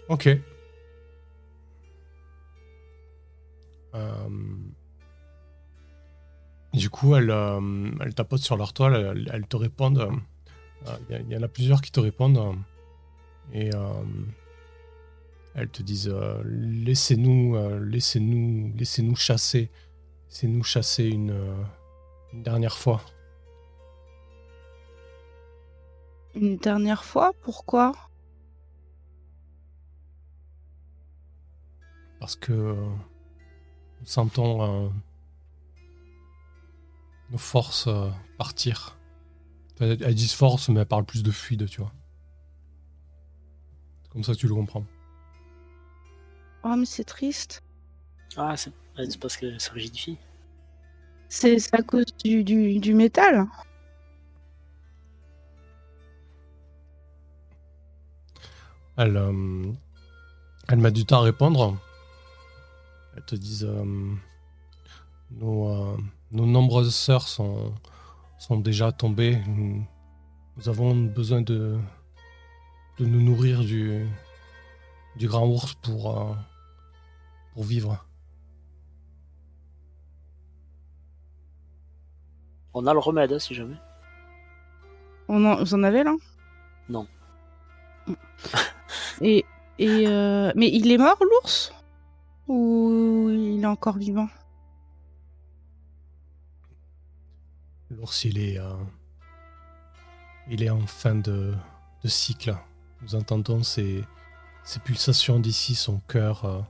Ok. 0.09 0.29
Euh, 3.95 4.29
Du 6.73 6.91
coup, 6.91 7.15
elles, 7.15 7.31
euh, 7.31 7.91
elles 8.01 8.15
tapotent 8.15 8.41
sur 8.43 8.57
leur 8.57 8.73
toile, 8.73 9.29
elles 9.33 9.47
te 9.47 9.57
répondent. 9.57 10.11
euh, 10.89 10.97
Il 11.11 11.33
y, 11.33 11.37
en 11.37 11.43
a 11.43 11.49
plusieurs 11.49 11.81
qui 11.81 11.93
te 11.93 12.01
répondent. 12.01 12.39
euh, 12.39 12.53
et 13.53 13.71
elles 15.55 15.69
te 15.69 15.83
disent 15.83 16.13
Laissez-nous 16.45 17.57
laissez-nous, 17.81 18.73
laissez-nous 18.77 19.15
chasser. 19.17 19.71
Laissez-nous 20.29 20.65
chasser 20.65 21.05
une 21.09 21.33
dernière 22.33 22.77
fois. 22.77 23.01
Une 26.35 26.57
dernière 26.57 27.05
fois, 27.05 27.33
pourquoi? 27.43 27.93
Parce 32.25 32.37
que 32.37 32.55
euh, 32.55 32.75
nous 34.01 34.07
sentons 34.07 34.63
euh, 34.63 34.89
nos 37.29 37.37
forces 37.37 37.87
euh, 37.87 38.09
partir. 38.39 38.97
Elles 39.79 40.03
elles 40.03 40.15
disent 40.15 40.33
force, 40.33 40.71
mais 40.71 40.81
elles 40.81 40.87
parlent 40.87 41.05
plus 41.05 41.23
de 41.23 41.31
fluide, 41.31 41.69
tu 41.69 41.83
vois. 41.83 41.93
C'est 44.05 44.13
comme 44.13 44.25
ça 44.25 44.33
que 44.33 44.39
tu 44.39 44.49
le 44.49 44.55
comprends. 44.55 44.87
Oh, 46.63 46.75
mais 46.75 46.87
c'est 46.87 47.05
triste. 47.05 47.63
Ah, 48.39 48.57
c'est 48.57 48.73
ouais, 48.97 49.05
c'est 49.07 49.21
parce 49.21 49.37
que 49.37 49.59
ça 49.59 49.73
rigidifie. 49.75 50.17
C'est 51.29 51.59
c'est 51.59 51.75
à 51.75 51.83
cause 51.83 52.07
du, 52.25 52.43
du, 52.43 52.81
du 52.81 52.95
métal. 52.95 53.47
Elle, 58.97 59.15
euh, 59.19 59.73
elle 60.69 60.79
met 60.79 60.91
du 60.91 61.05
temps 61.05 61.19
à 61.19 61.25
répondre. 61.25 61.77
Elles 63.16 63.24
te 63.24 63.36
disent 63.36 63.65
euh, 63.65 63.85
nos, 65.31 65.69
euh, 65.69 65.97
nos 66.32 66.47
nombreuses 66.47 66.95
sœurs 66.95 67.28
sont, 67.28 67.73
sont 68.39 68.59
déjà 68.59 68.93
tombées. 68.93 69.41
Nous, 69.47 69.86
nous 70.57 70.69
avons 70.69 70.95
besoin 70.95 71.41
de, 71.41 71.78
de 72.99 73.07
nous 73.07 73.20
nourrir 73.23 73.61
du, 73.61 74.07
du 75.16 75.28
grand 75.28 75.47
ours 75.47 75.74
pour, 75.74 76.19
euh, 76.19 76.35
pour 77.53 77.65
vivre. 77.65 78.05
On 82.74 82.86
a 82.89 82.93
le 82.93 82.99
remède, 82.99 83.32
hein, 83.32 83.39
si 83.39 83.55
jamais. 83.55 83.77
On 85.28 85.45
en- 85.45 85.57
vous 85.62 85.74
en 85.74 85.82
avez 85.85 86.03
là? 86.03 86.15
Non. 86.89 87.07
Et, 89.20 89.45
et 89.78 90.07
euh, 90.09 90.53
mais 90.57 90.69
il 90.69 90.91
est 90.91 90.99
mort 90.99 91.19
l'ours? 91.20 91.73
Ou 92.49 93.29
il 93.31 93.62
est 93.62 93.66
encore 93.66 93.97
vivant? 93.97 94.29
L'ours, 97.91 98.25
il 98.25 98.39
est, 98.39 98.59
euh, 98.59 98.75
il 100.49 100.62
est 100.62 100.71
en 100.71 100.87
fin 100.87 101.15
de, 101.15 101.55
de 102.03 102.09
cycle. 102.09 102.55
Nous 103.03 103.15
entendons 103.15 103.62
ses 103.62 104.05
pulsations 104.85 105.39
d'ici, 105.41 105.75
son 105.75 105.99
cœur 106.01 106.45
euh, 106.45 106.61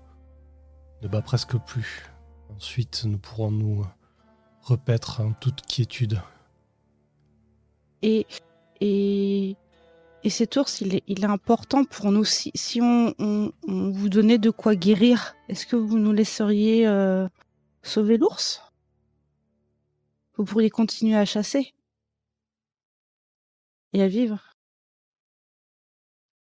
ne 1.03 1.09
bat 1.09 1.23
presque 1.23 1.57
plus. 1.57 2.11
Ensuite, 2.55 3.05
nous 3.05 3.19
pourrons 3.19 3.51
nous 3.51 3.85
repaître 4.63 5.21
en 5.21 5.33
toute 5.33 5.63
quiétude. 5.63 6.21
Et, 8.03 8.27
et 8.81 9.57
et 10.25 10.31
cet 10.31 10.57
ours, 10.57 10.81
il 10.81 10.95
est, 10.95 11.25
important 11.25 11.85
pour 11.85 12.11
nous. 12.11 12.25
Si, 12.25 12.51
si 12.55 12.81
on, 12.81 13.15
vous 13.69 14.09
donnait 14.09 14.39
de 14.39 14.49
quoi 14.49 14.75
guérir, 14.75 15.37
est-ce 15.51 15.67
que 15.67 15.77
vous 15.77 15.99
nous 15.99 16.13
laisseriez 16.13 16.87
euh, 16.87 17.29
sauver 17.83 18.17
l'ours? 18.17 18.63
Vous 20.37 20.45
pourriez 20.45 20.71
continuer 20.71 21.15
à 21.15 21.27
chasser 21.27 21.75
et 23.93 24.01
à 24.01 24.09
vivre. 24.09 24.41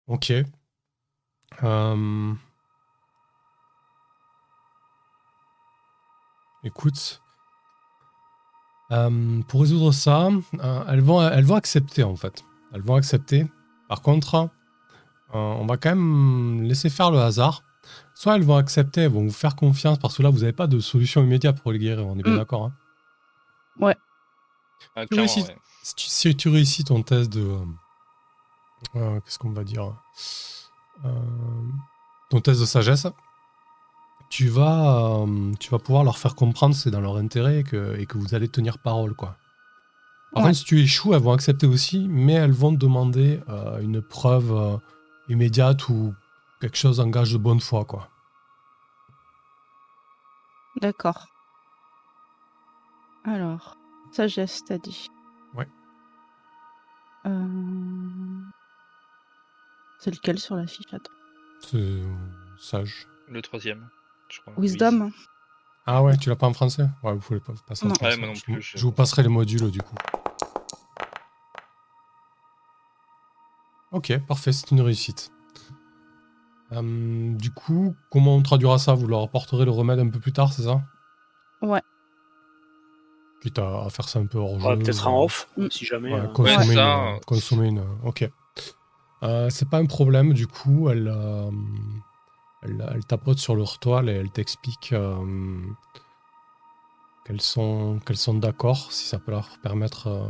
Ok. 0.06 0.32
Euh, 1.64 2.34
Écoute. 6.62 7.20
Euh, 8.92 9.42
pour 9.48 9.62
résoudre 9.62 9.90
ça, 9.90 10.28
elles, 10.86 11.00
vont, 11.00 11.20
elles 11.20 11.44
vont 11.44 11.56
accepter 11.56 12.04
en 12.04 12.14
fait. 12.14 12.44
Elles 12.72 12.82
vont 12.82 12.94
accepter. 12.94 13.46
Par 13.92 14.00
contre, 14.00 14.36
euh, 14.36 14.48
on 15.34 15.66
va 15.66 15.76
quand 15.76 15.90
même 15.90 16.62
laisser 16.62 16.88
faire 16.88 17.10
le 17.10 17.18
hasard. 17.18 17.62
Soit 18.14 18.36
elles 18.36 18.42
vont 18.42 18.56
accepter, 18.56 19.02
elles 19.02 19.10
vont 19.12 19.24
vous 19.26 19.30
faire 19.32 19.54
confiance 19.54 19.98
parce 19.98 20.16
que 20.16 20.22
là, 20.22 20.30
vous 20.30 20.38
n'avez 20.38 20.54
pas 20.54 20.66
de 20.66 20.80
solution 20.80 21.22
immédiate 21.22 21.60
pour 21.60 21.72
les 21.72 21.78
guérir. 21.78 22.06
On 22.06 22.18
est 22.18 22.22
bien 22.22 22.32
Mm. 22.32 22.36
d'accord. 22.38 22.64
hein. 22.64 22.72
Ah, 25.18 25.20
ouais. 25.44 25.54
si 25.82 25.94
tu, 25.94 26.06
si 26.08 26.34
tu 26.36 26.48
réussis 26.48 26.84
ton 26.84 27.02
test 27.02 27.30
de. 27.30 27.42
euh, 27.42 27.58
euh, 28.96 29.20
Qu'est-ce 29.20 29.38
qu'on 29.38 29.50
va 29.52 29.62
dire 29.62 29.92
Euh, 31.04 31.10
Ton 32.30 32.40
test 32.40 32.60
de 32.62 32.64
sagesse, 32.64 33.06
tu 34.30 34.48
vas, 34.48 35.18
euh, 35.26 35.52
tu 35.60 35.68
vas 35.68 35.78
pouvoir 35.78 36.02
leur 36.04 36.16
faire 36.16 36.34
comprendre 36.34 36.74
que 36.74 36.80
c'est 36.80 36.90
dans 36.90 37.02
leur 37.02 37.16
intérêt 37.18 37.58
et 37.58 37.64
que, 37.64 37.94
et 37.98 38.06
que 38.06 38.16
vous 38.16 38.34
allez 38.34 38.48
tenir 38.48 38.78
parole. 38.78 39.14
Quoi. 39.14 39.36
Par 40.32 40.42
Ouais. 40.42 40.48
contre, 40.48 40.58
si 40.58 40.64
tu 40.64 40.80
échoues, 40.80 41.12
elles 41.14 41.20
vont 41.22 41.32
accepter 41.32 41.66
aussi, 41.66 42.08
mais 42.08 42.32
elles 42.34 42.52
vont 42.52 42.72
te 42.72 42.78
demander 42.78 43.40
euh, 43.48 43.78
une 43.80 44.00
preuve 44.00 44.52
euh, 44.52 44.76
immédiate 45.28 45.88
ou 45.88 46.14
quelque 46.60 46.76
chose 46.78 47.00
en 47.00 47.08
gage 47.08 47.32
de 47.32 47.38
bonne 47.38 47.60
foi. 47.60 47.84
Quoi. 47.84 48.08
D'accord. 50.80 51.26
Alors, 53.24 53.76
sagesse, 54.10 54.62
t'as 54.66 54.78
dit. 54.78 55.06
Ouais. 55.54 55.68
Euh, 57.26 58.40
C'est 60.00 60.10
lequel 60.12 60.38
sur 60.38 60.56
la 60.56 60.66
fiche 60.66 60.86
Attends? 60.92 61.12
C'est 61.60 61.76
euh, 61.76 62.06
sage. 62.58 63.06
Le 63.28 63.40
troisième, 63.42 63.88
je 64.28 64.40
crois. 64.40 64.54
Wisdom. 64.56 65.10
Ah 65.86 66.02
ouais, 66.02 66.16
tu 66.16 66.28
l'as 66.28 66.36
pas 66.36 66.46
en 66.46 66.52
français? 66.52 66.88
Ouais, 67.02 67.12
vous 67.12 67.20
pouvez 67.20 67.40
pas 67.40 67.52
passer 67.66 67.84
en 67.86 67.88
Non. 67.90 67.94
français. 67.94 68.14
Ouais, 68.14 68.18
moi 68.18 68.28
non 68.28 68.34
Je 68.34 68.42
plus, 68.42 68.54
vous- 68.54 68.60
je- 68.60 68.78
je 68.78 68.82
vous 68.84 68.92
passerai 68.92 69.22
les 69.22 69.28
modules 69.28 69.70
du 69.70 69.82
coup. 69.82 69.94
Ok, 73.92 74.16
parfait, 74.26 74.52
c'est 74.52 74.70
une 74.70 74.80
réussite. 74.80 75.30
Euh, 76.72 77.34
du 77.36 77.50
coup, 77.52 77.94
comment 78.10 78.36
on 78.36 78.42
traduira 78.42 78.78
ça? 78.78 78.94
Vous 78.94 79.06
leur 79.06 79.22
apporterez 79.22 79.64
le 79.66 79.70
remède 79.70 79.98
un 79.98 80.08
peu 80.08 80.18
plus 80.20 80.32
tard, 80.32 80.52
c'est 80.52 80.62
ça? 80.62 80.80
Ouais. 81.60 81.82
Quitte 83.42 83.58
à, 83.58 83.84
à 83.84 83.90
faire 83.90 84.08
ça 84.08 84.18
un 84.20 84.26
peu 84.26 84.38
hors 84.38 84.58
jeu. 84.58 84.68
Ouais, 84.68 84.76
Peut-être 84.78 85.06
en 85.06 85.24
off, 85.24 85.48
Mm. 85.56 85.66
si 85.70 85.84
jamais. 85.84 86.14
Ouais, 86.14 86.20
euh, 86.20 86.26
consommer, 86.28 86.56
Ouais, 86.58 86.64
une, 86.72 86.74
ça, 86.74 87.04
euh, 87.14 87.18
consommer 87.26 87.68
une. 87.68 87.78
euh, 87.80 87.94
Ok. 88.04 88.30
Euh, 89.24 89.50
c'est 89.50 89.68
pas 89.68 89.78
un 89.78 89.86
problème, 89.86 90.32
du 90.32 90.46
coup, 90.46 90.88
elle, 90.88 91.08
euh, 91.08 91.50
elle, 92.62 92.90
elle 92.94 93.04
tapote 93.04 93.38
sur 93.38 93.54
leur 93.54 93.78
toile 93.78 94.08
et 94.08 94.12
elle 94.14 94.30
t'explique 94.30 94.92
euh, 94.92 95.60
qu'elles 97.26 97.40
sont, 97.42 98.00
qu'elles 98.06 98.16
sont 98.16 98.34
d'accord, 98.34 98.90
si 98.92 99.06
ça 99.06 99.18
peut 99.18 99.30
leur 99.32 99.58
permettre 99.58 100.06
euh, 100.08 100.28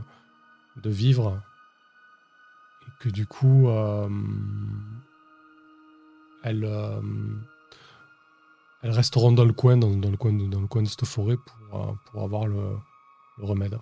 de 0.82 0.90
vivre. 0.90 1.40
Que 3.02 3.08
du 3.08 3.26
coup, 3.26 3.68
euh, 3.68 4.08
elles, 6.44 6.64
euh, 6.64 7.02
elles 8.82 8.92
resteront 8.92 9.32
dans 9.32 9.44
le 9.44 9.52
coin, 9.52 9.76
dans, 9.76 9.90
dans 9.96 10.08
le 10.08 10.16
coin 10.16 10.32
de, 10.32 10.46
dans 10.46 10.60
le 10.60 10.68
coin 10.68 10.82
de 10.82 10.88
cette 10.88 11.04
forêt 11.04 11.36
pour, 11.36 11.80
euh, 11.80 11.92
pour 12.04 12.22
avoir 12.22 12.46
le, 12.46 12.76
le 13.38 13.44
remède. 13.44 13.76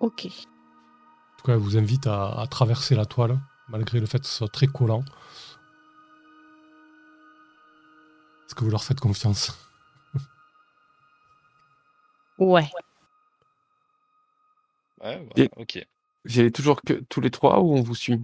Ok. 0.00 0.26
En 0.26 1.36
tout 1.38 1.44
cas, 1.44 1.52
elle 1.52 1.60
vous 1.60 1.78
invite 1.78 2.08
à, 2.08 2.40
à 2.40 2.48
traverser 2.48 2.96
la 2.96 3.06
toile, 3.06 3.38
malgré 3.68 4.00
le 4.00 4.06
fait 4.06 4.18
que 4.18 4.26
ce 4.26 4.38
soit 4.38 4.48
très 4.48 4.66
collant. 4.66 5.04
Est-ce 8.46 8.56
que 8.56 8.64
vous 8.64 8.70
leur 8.70 8.82
faites 8.82 8.98
confiance? 8.98 9.56
Ouais. 12.38 12.68
Ouais, 15.04 15.26
bah, 15.36 15.42
ok. 15.58 15.86
Vous 16.26 16.36
y 16.38 16.40
allez 16.40 16.50
toujours 16.50 16.80
que 16.80 16.94
tous 17.10 17.20
les 17.20 17.30
trois 17.30 17.60
ou 17.60 17.74
on 17.76 17.82
vous 17.82 17.94
suit? 17.94 18.18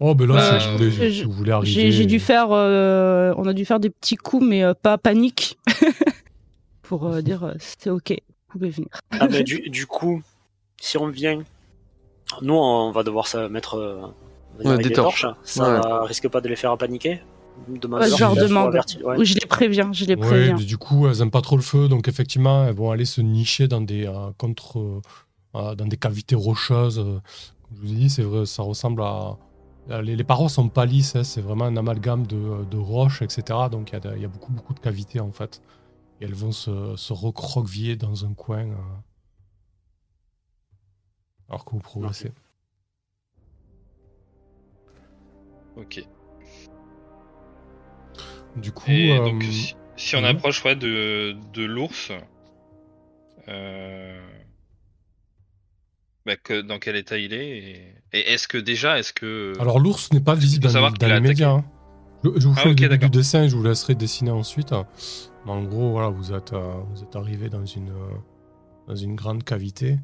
Oh, 0.00 0.14
ben 0.16 0.26
là, 0.26 0.34
Bah, 0.34 0.58
si, 0.58 0.66
vous 0.66 0.76
voulez, 0.78 0.90
je- 1.10 1.18
si 1.18 1.24
vous 1.24 1.32
voulez 1.32 1.52
arriver... 1.52 1.92
J'ai 1.92 2.06
dû 2.06 2.18
faire. 2.18 2.50
euh, 2.50 3.32
on 3.36 3.46
a 3.46 3.52
dû 3.52 3.64
faire 3.64 3.78
des 3.78 3.90
petits 3.90 4.16
coups, 4.16 4.44
mais 4.44 4.64
euh, 4.64 4.74
pas 4.74 4.98
panique. 4.98 5.58
Pour 6.82 7.06
euh, 7.06 7.20
dire 7.22 7.44
euh, 7.44 7.54
c'est 7.60 7.90
ok, 7.90 8.10
vous 8.10 8.52
pouvez 8.58 8.70
venir. 8.70 8.88
Ah, 9.12 9.28
mais 9.30 9.44
du, 9.44 9.70
du 9.70 9.86
coup, 9.86 10.22
si 10.80 10.98
on 10.98 11.06
vient, 11.08 11.40
nous 12.42 12.54
on 12.54 12.90
va 12.90 13.04
devoir 13.04 13.28
se 13.28 13.46
mettre 13.48 13.74
euh, 13.74 14.00
Ouais, 14.64 14.76
des 14.78 14.88
des 14.88 14.94
torches. 14.94 15.22
torches. 15.22 15.34
Ça 15.44 16.00
Ouais. 16.00 16.06
risque 16.06 16.28
pas 16.28 16.40
de 16.40 16.48
les 16.48 16.56
faire 16.56 16.76
paniquer? 16.76 17.20
Ouais, 17.68 17.78
je 18.10 18.10
leur 18.10 18.34
pour 18.34 18.36
demande. 18.36 18.74
ouais. 19.04 19.24
Je 19.24 19.34
les 19.34 19.46
préviens, 19.46 19.92
je 19.92 20.04
les 20.04 20.16
Ouais, 20.16 20.22
préviens. 20.22 20.56
mais 20.58 20.64
du 20.64 20.78
coup, 20.78 21.06
elles 21.06 21.18
n'aiment 21.18 21.30
pas 21.30 21.42
trop 21.42 21.56
le 21.56 21.62
feu, 21.62 21.88
donc 21.88 22.08
effectivement, 22.08 22.66
elles 22.66 22.74
vont 22.74 22.90
aller 22.90 23.04
se 23.04 23.20
nicher 23.20 23.68
dans 23.68 23.80
des, 23.80 24.06
euh, 24.06 24.30
contre, 24.38 25.00
euh, 25.54 25.74
dans 25.74 25.86
des 25.86 25.96
cavités 25.96 26.34
rocheuses. 26.36 26.98
euh. 26.98 27.20
Comme 27.68 27.76
je 27.76 27.80
vous 27.82 27.92
ai 27.92 27.96
dit, 27.96 28.10
c'est 28.10 28.22
vrai, 28.22 28.46
ça 28.46 28.62
ressemble 28.62 29.02
à... 29.02 29.36
Les, 30.02 30.14
les 30.14 30.24
parois 30.24 30.48
sont 30.48 30.68
pas 30.68 30.86
lisses, 30.86 31.16
hein, 31.16 31.24
c'est 31.24 31.40
vraiment 31.40 31.64
un 31.64 31.76
amalgame 31.76 32.26
de, 32.26 32.64
de 32.64 32.76
roches, 32.76 33.22
etc. 33.22 33.68
Donc 33.70 33.92
il 33.92 34.00
y, 34.04 34.08
a 34.08 34.16
y 34.16 34.26
beaucoup, 34.26 34.52
beaucoup 34.52 34.74
de 34.74 34.80
cavités, 34.80 35.20
en 35.20 35.32
fait. 35.32 35.62
Et 36.20 36.24
elles 36.26 36.34
vont 36.34 36.52
se, 36.52 36.94
se 36.96 37.12
recroqueviller 37.12 37.96
dans 37.96 38.24
un 38.24 38.34
coin. 38.34 38.66
euh, 38.68 38.74
alors 41.48 41.64
que 41.64 41.70
vous 41.72 41.80
progressez. 41.80 42.32
Ok. 45.76 46.04
Du 48.56 48.72
coup, 48.72 48.90
Et 48.90 49.12
euh, 49.12 49.24
donc, 49.24 49.42
si, 49.44 49.74
si 49.96 50.16
on 50.16 50.24
approche 50.24 50.64
ouais, 50.64 50.76
de, 50.76 51.36
de 51.52 51.64
l'ours, 51.64 52.12
euh, 53.48 54.20
bah, 56.30 56.36
que, 56.36 56.60
dans 56.60 56.78
quel 56.78 56.94
état 56.94 57.18
il 57.18 57.32
est 57.32 57.58
Et, 57.58 57.94
et 58.12 58.32
est-ce 58.32 58.46
que 58.46 58.56
déjà, 58.58 58.98
est-ce 59.00 59.12
que. 59.12 59.52
alors 59.58 59.80
l'ours 59.80 60.12
n'est 60.12 60.20
pas 60.20 60.34
visible 60.36 60.68
dans, 60.72 60.88
les- 60.90 60.96
dans 61.08 61.20
médias. 61.20 61.50
hein. 61.50 61.64
Je, 62.22 62.30
je 62.36 62.46
vous 62.48 62.54
Ah, 62.56 62.60
fais 62.62 62.68
ok, 62.70 62.80
le 62.80 62.88
début 62.88 63.04
du 63.10 63.18
dessin, 63.18 63.48
je 63.48 63.56
vous 63.56 63.64
laisserai 63.64 63.94
dessiner 63.96 64.30
ensuite. 64.30 64.72
Mais 65.44 65.50
en 65.52 65.64
gros, 65.64 65.90
voilà, 65.90 66.08
vous 66.08 66.32
êtes, 66.32 66.52
euh, 66.52 66.72
vous 66.92 67.02
êtes 67.02 67.16
arrivé 67.16 67.48
dans 67.48 67.64
une, 67.66 67.90
euh, 67.90 68.10
dans 68.86 68.94
une 68.94 69.16
grande 69.16 69.42
cavité. 69.42 69.98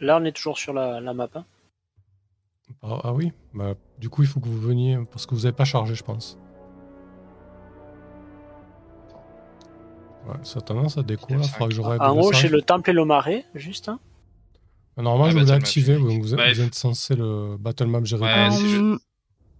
Là, 0.00 0.18
on 0.20 0.24
est 0.24 0.32
toujours 0.32 0.58
sur 0.58 0.72
la, 0.72 1.00
la 1.00 1.14
map. 1.14 1.28
hein. 1.34 1.44
Ah, 2.82 3.00
ah 3.04 3.12
oui, 3.12 3.32
bah, 3.54 3.74
du 3.98 4.08
coup, 4.08 4.22
il 4.22 4.28
faut 4.28 4.38
que 4.40 4.46
vous 4.48 4.60
veniez 4.60 4.98
parce 5.10 5.26
que 5.26 5.34
vous 5.34 5.42
n'avez 5.42 5.56
pas 5.56 5.64
chargé, 5.64 5.94
je 5.96 6.04
pense. 6.04 6.38
Ouais, 10.28 10.36
ça 10.44 10.58
a 10.60 10.62
tendance 10.62 10.98
à 10.98 11.02
là, 11.02 11.42
faudra 11.48 11.68
que 11.68 11.74
je 11.74 11.80
En 12.00 12.16
haut, 12.20 12.32
chez 12.32 12.48
le 12.48 12.62
temple 12.62 12.90
et 12.90 12.92
le 12.92 13.04
marais, 13.04 13.44
juste. 13.54 13.88
hein. 13.88 13.98
Normalement, 14.96 15.24
Ah, 15.24 15.30
je 15.30 15.38
vous 15.38 15.44
l'ai 15.46 15.52
activé, 15.52 15.96
vous, 15.96 16.34
Ouais, 16.36 16.52
vous 16.52 16.60
êtes 16.60 16.74
censé 16.74 17.14
le 17.16 17.56
Battle 17.58 17.86
Map 17.86 18.04
gérer. 18.04 18.22
Ouais, 18.22 18.48
Euh, 18.60 18.98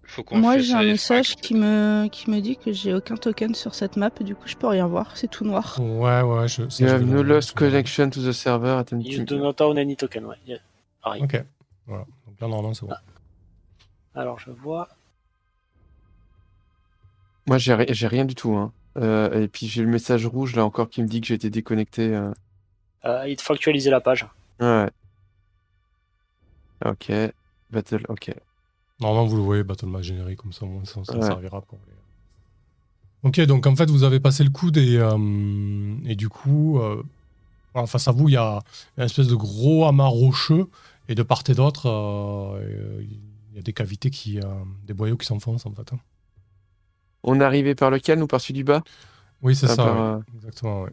Faut 0.04 0.24
moi, 0.32 0.58
j'ai 0.58 0.74
un 0.74 0.82
message 0.82 1.36
qui 1.36 1.54
me, 1.54 2.06
qui 2.08 2.28
me 2.30 2.40
dit 2.40 2.56
que 2.56 2.70
j'ai 2.72 2.92
aucun 2.92 3.14
token 3.16 3.54
sur 3.54 3.74
cette 3.74 3.96
map, 3.96 4.10
du 4.20 4.34
coup, 4.34 4.46
je 4.46 4.56
peux 4.56 4.66
rien 4.66 4.86
voir, 4.86 5.16
c'est 5.16 5.28
tout 5.28 5.44
noir. 5.44 5.78
Ouais, 5.80 6.20
ouais, 6.20 6.48
je, 6.48 6.68
ça, 6.68 6.84
You 6.84 6.88
je 6.88 6.94
have 6.94 7.02
vais 7.04 7.10
no 7.14 7.22
lost 7.22 7.52
connection 7.54 8.10
to 8.10 8.20
the 8.20 8.32
server. 8.32 8.82
You 8.92 9.24
do 9.24 9.38
not 9.38 9.54
own 9.60 9.78
any 9.78 9.96
token, 9.96 10.26
ouais. 10.26 10.36
Yeah. 10.46 10.58
Pareil. 11.02 11.22
Ok, 11.22 11.42
voilà. 11.86 12.04
Donc 12.26 12.40
là, 12.40 12.48
normalement, 12.48 12.74
c'est 12.74 12.84
bon. 12.86 12.92
Alors, 14.14 14.38
je 14.38 14.50
vois. 14.50 14.88
Moi, 17.46 17.56
j'ai 17.58 17.74
ri- 17.74 17.86
j'ai 17.88 18.06
rien 18.06 18.26
du 18.26 18.34
tout. 18.34 18.54
Hein. 18.54 18.72
Euh, 18.98 19.42
et 19.44 19.48
puis 19.48 19.66
j'ai 19.66 19.80
le 19.82 19.88
message 19.88 20.26
rouge 20.26 20.54
là 20.54 20.66
encore 20.66 20.90
qui 20.90 21.02
me 21.02 21.08
dit 21.08 21.22
que 21.22 21.26
j'ai 21.26 21.34
été 21.34 21.48
déconnecté. 21.48 22.14
euh. 22.14 22.30
Euh, 23.06 23.26
il 23.26 23.36
te 23.36 23.42
faut 23.42 23.54
actualiser 23.54 23.88
la 23.90 24.00
page. 24.02 24.26
Ouais. 24.60 24.88
Ok. 26.84 27.12
Battle. 27.70 28.04
Ok. 28.08 28.34
Normalement, 29.00 29.26
vous 29.26 29.36
le 29.36 29.42
voyez, 29.42 29.62
Battle 29.64 29.86
Map 29.86 30.02
générique, 30.02 30.38
comme 30.40 30.52
ça, 30.52 30.66
moins, 30.66 30.84
ça, 30.84 31.04
ça 31.04 31.14
Ouais. 31.14 31.22
servira 31.22 31.60
pour 31.62 31.78
les... 31.86 31.92
Ok, 33.28 33.40
donc 33.42 33.66
en 33.66 33.76
fait, 33.76 33.88
vous 33.88 34.02
avez 34.02 34.18
passé 34.20 34.42
le 34.44 34.50
coude 34.50 34.76
et, 34.76 34.96
euh, 34.98 35.94
et 36.06 36.16
du 36.16 36.28
coup, 36.28 36.78
euh, 36.80 37.02
voilà, 37.72 37.86
face 37.86 38.08
à 38.08 38.12
vous, 38.12 38.28
il 38.28 38.32
y 38.32 38.36
a 38.36 38.58
une 38.96 39.04
espèce 39.04 39.28
de 39.28 39.36
gros 39.36 39.86
amas 39.86 40.06
rocheux 40.06 40.66
et 41.08 41.14
de 41.14 41.22
part 41.22 41.42
et 41.48 41.54
d'autre, 41.54 41.88
euh, 41.88 43.00
il 43.52 43.56
y 43.56 43.58
a 43.58 43.62
des 43.62 43.72
cavités 43.72 44.10
qui, 44.10 44.38
euh, 44.40 44.44
des 44.84 44.92
boyaux 44.94 45.16
qui 45.16 45.26
s'enfoncent 45.26 45.66
en 45.66 45.72
fait. 45.72 45.92
hein. 45.92 46.00
On 47.22 47.40
est 47.40 47.44
arrivé 47.44 47.76
par 47.76 47.90
lequel, 47.90 48.18
nous, 48.18 48.26
par 48.26 48.40
celui 48.40 48.54
du 48.54 48.64
bas? 48.64 48.82
Oui, 49.40 49.54
c'est 49.54 49.66
Ah, 49.66 49.76
ça. 49.76 49.84
par, 49.84 50.16
ouais. 50.18 50.22
Exactement, 50.34 50.82
ouais. 50.82 50.92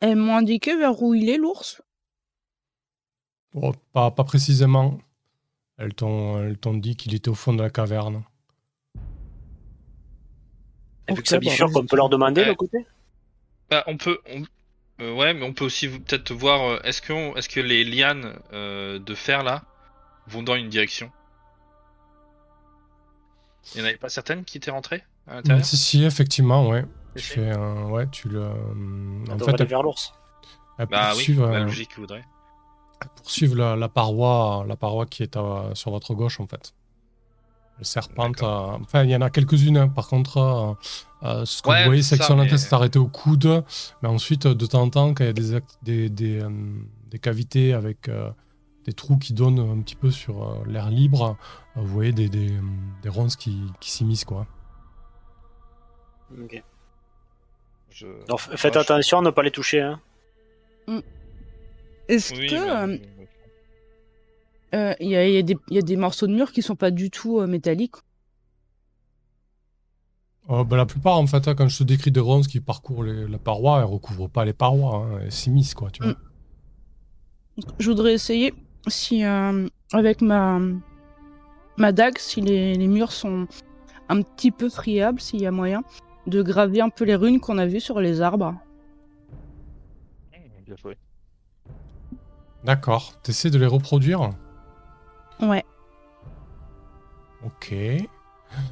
Elles 0.00 0.16
m'ont 0.16 0.36
indiqué 0.36 0.76
vers 0.76 1.00
où 1.02 1.14
il 1.14 1.28
est, 1.30 1.38
l'ours? 1.38 1.80
Bon, 3.54 3.72
pas, 3.92 4.10
pas 4.10 4.24
précisément. 4.24 4.98
Elles 5.78 5.94
t'ont 5.94 6.40
elles 6.40 6.58
t'ont 6.58 6.74
dit 6.74 6.96
qu'il 6.96 7.14
était 7.14 7.28
au 7.28 7.34
fond 7.34 7.52
de 7.52 7.62
la 7.62 7.70
caverne. 7.70 8.22
Et 11.08 11.14
vu 11.14 11.22
que 11.22 11.28
ça 11.28 11.36
bah, 11.36 11.40
bifurque, 11.40 11.76
on 11.76 11.86
peut 11.86 11.96
leur 11.96 12.08
demander 12.08 12.42
Ouais. 12.42 12.48
le 12.48 12.54
côté 12.54 12.86
Bah, 13.70 13.84
on 13.86 13.96
peut. 13.96 14.18
on- 14.32 14.44
euh, 15.02 15.14
ouais, 15.14 15.34
mais 15.34 15.44
on 15.44 15.52
peut 15.52 15.64
aussi 15.64 15.88
peut-être 15.88 16.32
voir. 16.32 16.62
euh, 16.62 16.78
Est-ce 16.84 17.02
que, 17.02 17.12
on- 17.12 17.34
est-ce 17.36 17.48
que 17.48 17.60
les 17.60 17.84
lianes 17.84 18.38
euh, 18.52 18.98
de 18.98 19.14
fer 19.14 19.42
là 19.42 19.64
vont 20.28 20.42
dans 20.42 20.54
une 20.54 20.68
direction? 20.68 21.10
Il 23.74 23.78
n'y 23.80 23.84
en 23.84 23.88
avait 23.88 23.96
pas 23.98 24.08
certaines 24.08 24.44
qui 24.44 24.58
étaient 24.58 24.70
rentrées 24.70 25.02
à 25.26 25.34
l'intérieur? 25.36 25.64
Si, 25.64 25.76
si, 25.76 26.04
effectivement, 26.04 26.68
ouais. 26.68 26.84
Tu 27.16 27.22
fais 27.22 27.50
un- 27.50 27.84
ouais, 27.90 28.06
tu 28.10 28.28
le. 28.28 28.42
En 29.30 29.38
fait, 29.38 29.48
aller 29.54 29.64
vers 29.64 29.82
l'ours. 29.82 30.12
Bah 30.90 31.12
oui, 31.16 31.26
la 31.36 31.42
euh, 31.44 31.64
logique 31.64 31.96
voudrait. 31.98 32.24
Elles 33.02 33.08
poursuivent 33.22 33.56
la, 33.56 33.76
la 33.76 33.88
paroi, 33.88 34.64
la 34.68 34.76
paroi 34.76 35.06
qui 35.06 35.22
est 35.22 35.36
à- 35.36 35.70
sur 35.74 35.90
votre 35.90 36.14
gauche 36.14 36.40
en 36.40 36.46
fait. 36.46 36.74
Le 37.78 37.84
serpente. 37.84 38.42
euh, 38.42 38.76
enfin, 38.80 39.02
il 39.04 39.10
y 39.10 39.16
en 39.16 39.20
a 39.22 39.30
quelques-unes. 39.30 39.76
hein. 39.76 39.88
Par 39.88 40.06
contre, 40.08 40.36
euh, 40.38 40.74
euh, 41.24 41.44
ce 41.44 41.62
que 41.62 41.68
Ouais, 41.70 41.80
vous 41.80 41.86
voyez, 41.86 42.02
c'est 42.02 42.18
que 42.18 42.24
son 42.24 42.36
mais- 42.36 42.48
tête 42.48 42.58
s'est 42.58 42.74
arrêté 42.74 42.98
au 42.98 43.08
coude. 43.08 43.64
Mais 44.02 44.08
ensuite, 44.08 44.46
de 44.46 44.66
temps 44.66 44.82
en 44.82 44.90
temps, 44.90 45.14
quand 45.14 45.24
il 45.24 45.26
y 45.26 45.30
a 45.30 45.32
des, 45.32 45.60
des, 45.82 46.08
des, 46.10 46.40
euh, 46.42 46.50
des 47.10 47.18
cavités 47.18 47.72
avec 47.72 48.08
euh, 48.08 48.30
des 48.84 48.92
trous 48.92 49.16
qui 49.16 49.32
donnent 49.32 49.58
un 49.58 49.80
petit 49.82 49.96
peu 49.96 50.10
sur 50.10 50.42
euh, 50.42 50.54
l'air 50.66 50.90
libre, 50.90 51.36
euh, 51.76 51.80
vous 51.80 51.86
voyez 51.88 52.12
des, 52.12 52.28
des, 52.28 52.52
des 53.02 53.08
ronces 53.08 53.36
qui, 53.36 53.60
qui 53.80 53.90
s'immiscent 53.90 54.24
quoi. 54.26 54.46
Ok. 56.40 56.62
Je... 57.90 58.06
Donc, 58.28 58.40
f- 58.40 58.56
faites 58.56 58.76
attention 58.76 59.18
à 59.18 59.22
ne 59.22 59.30
pas 59.30 59.42
les 59.42 59.50
toucher. 59.50 59.80
Hein. 59.82 60.00
Est-ce 62.08 62.34
Oui, 62.34 62.46
que 62.48 62.86
mais- 62.86 63.00
euh, 64.74 64.86
euh, 64.90 64.94
il 65.00 65.08
y, 65.10 65.16
a, 65.16 65.28
il 65.28 65.34
y 65.34 65.38
a 65.38 65.42
des- 65.42 65.56
il 65.68 65.74
y 65.76 65.78
a 65.78 65.82
des 65.82 65.96
morceaux 65.96 66.26
de 66.26 66.32
mur 66.34 66.52
qui 66.52 66.62
sont 66.62 66.76
pas 66.76 66.90
du 66.90 67.10
tout 67.10 67.40
euh, 67.40 67.46
métalliques? 67.46 67.96
Euh, 70.50 70.64
bah, 70.64 70.76
la 70.76 70.86
plupart, 70.86 71.18
en 71.18 71.26
fait, 71.26 71.46
hein, 71.46 71.54
quand 71.54 71.68
je 71.68 71.78
te 71.78 71.84
décris 71.84 72.10
des 72.10 72.20
ronces 72.20 72.48
qui 72.48 72.60
parcourent 72.60 73.04
les- 73.04 73.28
la 73.28 73.38
paroi, 73.38 73.78
elles 73.78 73.84
recouvrent 73.84 74.28
pas 74.28 74.44
les 74.44 74.52
parois, 74.52 74.96
hein, 74.96 75.20
elles 75.22 75.32
s'immiscent, 75.32 75.74
quoi, 75.74 75.90
tu 75.90 76.02
vois. 76.02 76.12
Mm. 76.12 76.16
Je 77.78 77.88
voudrais 77.90 78.14
essayer 78.14 78.52
si 78.88 79.24
euh, 79.24 79.68
avec 79.92 80.20
ma 80.22 80.58
ma 81.76 81.92
dague, 81.92 82.18
si 82.18 82.40
les, 82.40 82.74
les 82.74 82.88
murs 82.88 83.12
sont 83.12 83.46
un 84.08 84.22
petit 84.22 84.50
peu 84.50 84.68
friables, 84.68 85.20
s'il 85.20 85.40
y 85.40 85.46
a 85.46 85.50
moyen, 85.50 85.82
de 86.26 86.42
graver 86.42 86.80
un 86.80 86.90
peu 86.90 87.04
les 87.04 87.14
runes 87.14 87.40
qu'on 87.40 87.58
a 87.58 87.66
vues 87.66 87.80
sur 87.80 88.00
les 88.00 88.20
arbres. 88.20 88.54
Mmh, 90.32 90.64
Bien 90.66 90.76
joué. 90.76 90.96
D'accord. 92.64 93.14
T'essaies 93.22 93.50
de 93.50 93.58
les 93.58 93.66
reproduire 93.66 94.30
Ouais, 95.40 95.64
Ok. 97.44 97.74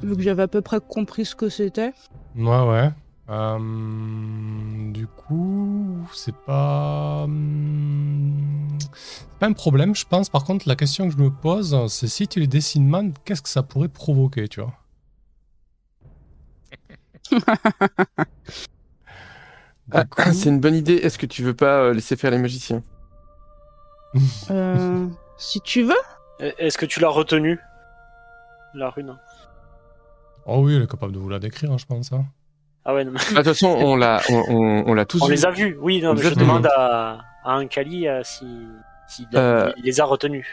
vu 0.03 0.15
que 0.15 0.21
j'avais 0.21 0.43
à 0.43 0.47
peu 0.47 0.61
près 0.61 0.79
compris 0.79 1.25
ce 1.25 1.35
que 1.35 1.49
c'était. 1.49 1.91
Ouais, 2.35 2.61
ouais. 2.67 2.89
Euh, 3.29 4.91
du 4.91 5.07
coup, 5.07 6.07
c'est 6.13 6.35
pas... 6.35 7.23
hum, 7.25 8.77
c'est 8.93 9.27
pas 9.39 9.47
un 9.47 9.53
problème, 9.53 9.93
je 9.95 10.05
pense. 10.05 10.29
Par 10.29 10.43
contre, 10.45 10.67
la 10.67 10.75
question 10.77 11.07
que 11.09 11.13
je 11.13 11.21
me 11.21 11.29
pose, 11.29 11.87
c'est 11.89 12.07
si 12.07 12.27
tu 12.27 12.39
les 12.39 12.47
dessines 12.47 12.87
mal, 12.87 13.11
qu'est-ce 13.25 13.41
que 13.41 13.49
ça 13.49 13.63
pourrait 13.63 13.89
provoquer, 13.89 14.47
tu 14.47 14.61
vois? 14.61 14.73
Ah, 19.91 20.05
coup- 20.05 20.31
C'est 20.33 20.49
une 20.49 20.59
bonne 20.59 20.75
idée. 20.75 20.95
Est-ce 20.95 21.17
que 21.17 21.25
tu 21.25 21.43
veux 21.43 21.53
pas 21.53 21.81
euh, 21.83 21.93
laisser 21.93 22.15
faire 22.15 22.31
les 22.31 22.37
magiciens? 22.37 22.83
Euh, 24.49 25.05
si 25.37 25.61
tu 25.61 25.83
veux. 25.83 25.95
E- 26.41 26.53
Est-ce 26.57 26.77
que 26.77 26.85
tu 26.85 26.99
l'as 26.99 27.09
retenu 27.09 27.59
La 28.73 28.89
rune? 28.89 29.15
Oh 30.45 30.59
oui, 30.63 30.75
elle 30.75 30.83
est 30.83 30.89
capable 30.89 31.13
de 31.13 31.19
vous 31.19 31.29
la 31.29 31.39
décrire, 31.39 31.71
hein, 31.71 31.77
je 31.77 31.85
pense. 31.85 32.11
hein. 32.11 32.25
Ah 32.83 32.93
ouais, 32.95 33.03
non, 33.05 33.11
mais- 33.11 33.19
Ah, 33.21 33.29
De 33.29 33.35
toute 33.35 33.45
façon, 33.45 33.67
on 33.67 33.95
l'a, 33.95 34.21
on, 34.29 34.43
on- 34.49 34.83
on 34.87 34.93
l'a 34.93 35.05
tous 35.05 35.21
on 35.21 35.27
vu. 35.27 35.33
les 35.33 35.45
a 35.45 35.51
vus. 35.51 35.77
Oui, 35.79 36.01
non, 36.01 36.13
mais 36.15 36.21
je 36.23 36.33
demande 36.33 36.65
à, 36.67 37.19
à 37.43 37.53
un 37.53 37.67
Kali 37.67 38.07
euh, 38.07 38.21
si, 38.23 38.47
Euh. 39.35 39.71
il 39.77 39.83
les 39.83 40.01
a 40.01 40.05
retenus. 40.05 40.47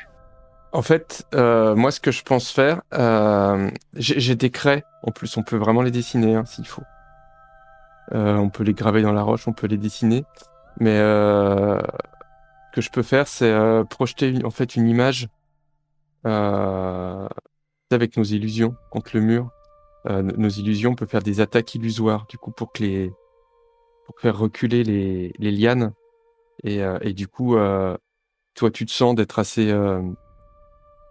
En 0.72 0.82
fait, 0.82 1.24
euh, 1.34 1.74
moi, 1.74 1.90
ce 1.90 2.00
que 2.00 2.10
je 2.10 2.22
pense 2.22 2.50
faire, 2.50 2.82
euh, 2.92 3.70
j'ai 3.94 4.34
des 4.34 4.50
craies. 4.50 4.84
En 5.02 5.10
plus, 5.10 5.34
on 5.38 5.42
peut 5.42 5.56
vraiment 5.56 5.80
les 5.80 5.90
dessiner 5.90 6.34
hein, 6.34 6.44
s'il 6.44 6.66
faut. 6.66 6.82
Euh, 8.12 8.36
on 8.36 8.50
peut 8.50 8.64
les 8.64 8.74
graver 8.74 9.00
dans 9.00 9.12
la 9.12 9.22
roche, 9.22 9.48
on 9.48 9.52
peut 9.54 9.66
les 9.66 9.78
dessiner. 9.78 10.24
Mais 10.80 10.98
euh, 10.98 11.80
que 12.78 12.84
je 12.84 12.90
peux 12.90 13.02
faire, 13.02 13.26
c'est 13.26 13.50
euh, 13.50 13.82
projeter 13.82 14.32
en 14.44 14.50
fait 14.50 14.76
une 14.76 14.86
image 14.86 15.28
euh, 16.26 17.28
avec 17.90 18.16
nos 18.16 18.22
illusions 18.22 18.76
contre 18.92 19.10
le 19.14 19.20
mur. 19.20 19.50
Euh, 20.06 20.22
nos- 20.22 20.48
illusions, 20.48 20.92
on 20.92 20.94
peut 20.94 21.06
faire 21.06 21.22
des 21.22 21.40
attaques 21.40 21.74
illusoires, 21.74 22.26
du 22.28 22.38
coup, 22.38 22.52
pour 22.52 22.72
que 22.72 22.84
les 22.84 23.12
pour 24.06 24.20
faire 24.20 24.38
reculer 24.38 24.84
les, 24.84 25.50
lianes. 25.50 25.92
Et, 26.62 27.12
du 27.12 27.28
coup, 27.28 27.56
toi, 28.54 28.70
tu 28.72 28.86
te 28.86 28.90
sens 28.90 29.14
d'être 29.14 29.38
assez 29.38 29.70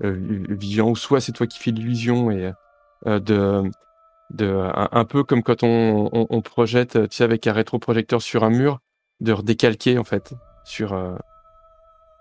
vigilant, 0.01 0.89
ou 0.89 0.95
soit 0.95 1.21
c'est 1.21 1.31
toi 1.31 1.45
qui 1.45 1.59
fais 1.59 1.69
l'illusion 1.69 2.31
et 2.31 2.51
de, 3.05 3.69
de 4.31 4.69
un, 4.73 5.05
peu 5.05 5.23
comme 5.23 5.43
quand 5.43 5.61
on, 5.61 6.09
on, 6.11 6.41
projette, 6.41 6.93
tu 7.09 7.17
sais, 7.17 7.23
avec 7.23 7.45
un 7.45 7.53
rétroprojecteur 7.53 8.19
sur 8.19 8.43
un 8.43 8.49
mur, 8.49 8.79
de 9.19 9.31
redécalquer 9.31 9.99
en 9.99 10.03
fait 10.03 10.33
sur. 10.63 10.95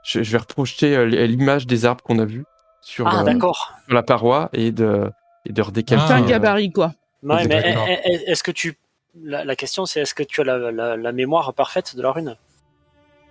Je, 0.07 0.23
je 0.23 0.33
vais 0.33 0.39
reprojeter 0.39 0.97
euh, 0.97 1.05
l'image 1.27 1.66
des 1.66 1.85
arbres 1.85 2.03
qu'on 2.05 2.19
a 2.19 2.24
vus 2.24 2.45
sur, 2.81 3.07
Ah, 3.09 3.20
euh, 3.20 3.24
d'accord. 3.24 3.73
sur 3.87 3.95
la 3.95 4.03
paroi 4.03 4.49
et 4.53 4.70
de 4.73 5.11
et 5.49 5.53
de 5.53 5.62
redécalquer. 5.62 6.03
Ah, 6.05 6.09
C'est 6.09 6.15
un 6.15 6.24
euh, 6.24 6.28
gabarit, 6.28 6.73
quoi. 6.73 6.93
Ouais, 7.23 7.47
mais 7.47 7.57
est- 7.57 8.01
est- 8.12 8.31
est-ce 8.31 8.43
que 8.43 8.51
tu. 8.53 8.78
La, 9.23 9.45
la 9.45 9.57
question, 9.57 9.87
c'est 9.87 10.01
est-ce 10.01 10.15
que 10.15 10.23
tu 10.23 10.41
as 10.41 10.45
la, 10.45 10.70
la, 10.70 10.97
la 10.97 11.12
mémoire 11.12 11.53
parfaite 11.55 11.97
de 11.97 12.03
la 12.03 12.11
rune? 12.12 12.37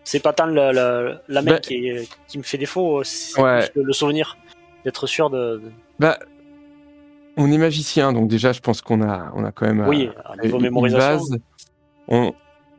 C'est 0.04 0.20
pas 0.22 0.34
tant 0.34 0.46
la, 0.48 0.72
la, 0.74 1.42
main 1.42 1.54
Bah- 1.54 1.60
qui, 1.60 1.88
est- 1.90 2.10
qui 2.28 2.38
me 2.38 2.44
fait 2.44 2.58
défaut, 2.58 3.04
c'est 3.04 3.40
Ouais. 3.42 3.70
plus 3.70 3.82
le, 3.82 3.88
le 3.88 3.94
souvenir 3.94 4.38
d'être 4.84 5.08
sûr 5.08 5.30
de. 5.30 5.58
de- 5.64 5.72
Bah, 6.00 6.18
on 7.38 7.52
est 7.52 7.58
magicien, 7.58 8.14
donc 8.14 8.28
déjà, 8.30 8.52
je 8.54 8.62
pense 8.62 8.82
qu'on 8.82 9.02
a, 9.02 9.32
on 9.36 9.44
a 9.46 9.52
quand 9.52 9.66
même 9.66 9.82
euh, 9.82 9.88
Oui, 9.88 10.10
à 10.26 10.36
niveau 10.38 10.60
une- 10.60 10.94
base. 10.94 11.38
On, 12.08 12.34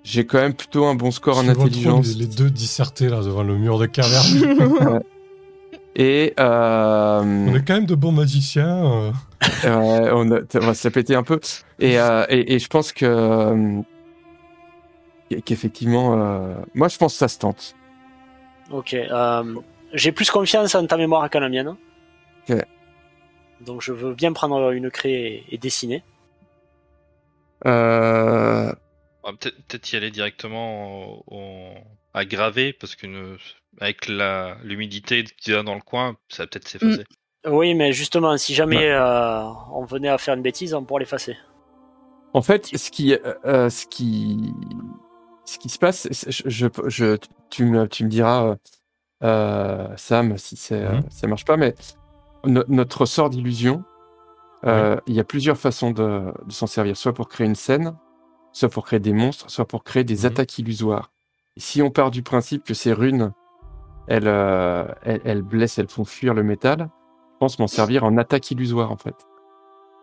j'ai 0.09 0.24
quand 0.24 0.39
même 0.39 0.55
plutôt 0.55 0.85
un 0.87 0.95
bon 0.95 1.11
score 1.11 1.39
en 1.39 1.49
intelligence. 1.49 2.07
les, 2.15 2.15
les 2.15 2.27
deux 2.27 2.49
dissertés 2.49 3.09
là 3.09 3.23
devant 3.23 3.43
le 3.43 3.57
mur 3.59 3.77
de 3.78 3.87
caverne. 3.87 5.01
Et 5.99 6.35
euh, 6.39 7.20
On 7.23 7.55
est 7.55 7.66
quand 7.66 7.74
même 7.74 7.87
de 7.87 7.95
bons 7.95 8.12
magiciens. 8.12 8.85
euh. 8.87 9.11
euh, 9.65 10.11
on, 10.12 10.31
a- 10.31 10.41
on 10.55 10.66
va 10.66 10.74
se 10.74 10.87
la 10.87 10.93
péter 10.93 11.15
un 11.15 11.23
peu. 11.23 11.41
Et, 11.81 11.99
euh, 11.99 12.24
et, 12.28 12.55
et 12.55 12.59
je 12.59 12.69
pense 12.69 12.93
que 12.93 13.07
euh, 13.07 13.81
qu'effectivement, 15.45 16.15
euh, 16.23 16.55
moi, 16.74 16.89
je 16.89 16.99
pense 16.99 17.15
que 17.15 17.19
ça 17.19 17.28
se 17.28 17.39
tente. 17.39 17.74
Ok. 18.70 18.93
euh, 18.95 19.55
J'ai 19.95 20.12
plus 20.12 20.31
confiance 20.31 20.74
en 20.74 20.87
ta 20.87 20.99
mémoire 20.99 21.28
qu'en 21.31 21.41
la 21.41 21.49
mienne. 21.49 21.74
Ok. 22.49 22.57
Donc 23.65 23.81
je 23.81 23.93
veux 23.93 24.12
bien 24.15 24.33
prendre 24.35 24.70
une 24.73 24.91
craie 24.91 25.11
et, 25.12 25.45
et 25.51 25.57
dessiner. 25.59 26.03
Euh, 27.66 28.70
Ah, 29.28 29.32
peut-être 29.32 29.57
peut-être 29.66 29.93
y 29.93 29.97
aller 29.97 30.12
directement 30.12 31.09
au- 31.19 31.24
au- 31.27 31.74
à 32.15 32.24
graver 32.24 32.73
parce 32.73 32.94
que 32.94 33.09
ne- 33.09 33.36
avec 33.81 34.07
la 34.07 34.57
l'humidité 34.62 35.24
qu'il 35.24 35.53
y 35.53 35.57
a 35.57 35.65
dans 35.65 35.74
le 35.74 35.81
coin, 35.81 36.16
ça 36.28 36.44
va 36.44 36.47
peut-être 36.47 36.69
s'effacer. 36.69 37.05
Oui, 37.44 37.74
mais 37.74 37.93
justement, 37.93 38.36
si 38.39 38.55
jamais 38.55 38.89
euh, 38.89 39.43
on 39.73 39.85
venait 39.85 40.09
à 40.09 40.16
faire 40.19 40.35
une 40.35 40.43
bêtise, 40.43 40.74
on 40.74 40.85
pourrait 40.85 41.01
l'effacer. 41.01 41.36
En 42.35 42.43
fait, 42.43 42.66
ce 42.66 42.90
qui, 42.90 43.15
euh, 43.15 43.35
euh, 43.44 43.69
ce 43.69 43.86
qui, 43.86 44.53
ce 45.44 45.59
qui 45.59 45.69
se 45.70 45.78
passe, 45.78 46.07
je, 46.12 46.69
je, 46.86 47.16
tu 47.51 47.65
me, 47.65 47.89
tu 47.89 48.05
me 48.05 48.09
diras, 48.09 48.57
euh, 49.24 49.89
Sam, 49.97 50.39
si 50.39 50.55
c'est, 50.57 50.89
Mhm. 50.89 51.05
ça 51.11 51.27
marche 51.27 51.44
pas, 51.44 51.57
mais 51.57 51.74
no- 52.44 52.65
notre 52.69 53.07
sort 53.07 53.31
d'illusion, 53.31 53.82
euh, 54.65 54.97
il 55.07 55.15
y 55.15 55.20
a 55.20 55.24
plusieurs 55.24 55.57
façons 55.59 55.90
de, 55.90 56.32
de 56.44 56.53
s'en 56.53 56.66
servir, 56.66 56.97
soit 56.97 57.12
pour 57.15 57.28
créer 57.28 57.47
une 57.47 57.55
scène, 57.57 57.97
soit 58.57 58.70
pour 58.70 58.87
créer 58.87 59.01
des 59.01 59.12
monstres, 59.12 59.51
soit 59.51 59.66
pour 59.69 59.85
créer 59.85 60.03
des 60.05 60.20
Mhm. 60.20 60.27
attaques 60.27 60.59
illusoires. 60.59 61.11
Et 61.59 61.61
si 61.61 61.83
on 61.83 61.91
part 61.91 62.11
du 62.11 62.23
principe 62.23 62.65
que 62.65 62.73
ces 62.73 62.93
runes, 62.95 63.33
elles, 64.09 64.28
euh, 64.28 64.87
elles, 65.03 65.20
elles 65.24 65.43
blessent, 65.43 65.78
elles 65.78 65.89
font 65.91 66.07
fuir 66.07 66.33
le 66.33 66.43
métal, 66.43 66.89
je 67.35 67.39
pense 67.39 67.59
m'en 67.59 67.66
servir 67.66 68.05
en 68.05 68.16
attaque 68.16 68.51
illusoire 68.51 68.91
en 68.91 68.97
fait. 68.97 69.15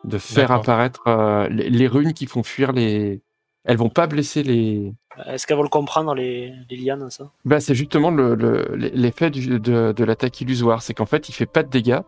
de 0.03 0.17
faire 0.17 0.51
apparaître 0.51 1.01
euh, 1.07 1.47
les, 1.49 1.69
les 1.69 1.87
runes 1.87 2.13
qui 2.13 2.25
font 2.27 2.43
fuir 2.43 2.73
les. 2.73 3.21
Elles 3.63 3.77
vont 3.77 3.89
pas 3.89 4.05
blesser 4.05 4.43
les. 4.43 4.93
Est-ce 5.27 5.47
qu'elles 5.47 5.55
vont 5.55 5.63
le 5.63 5.69
comprendre, 5.69 6.13
les, 6.13 6.53
les 6.69 6.75
lianes, 6.77 7.09
ça? 7.09 7.31
Bah, 7.45 7.59
c'est 7.61 7.73
justement 7.73 8.11
le- 8.11 8.35
le- 8.35 8.67
l'effet 8.75 9.29
de, 9.31 9.57
de 9.93 10.03
l'attaque 10.03 10.41
illusoire. 10.41 10.81
C'est 10.81 10.93
qu'en 10.93 11.05
fait, 11.05 11.29
il 11.29 11.31
fait 11.31 11.45
pas 11.45 11.63
de 11.63 11.69
dégâts, 11.69 12.01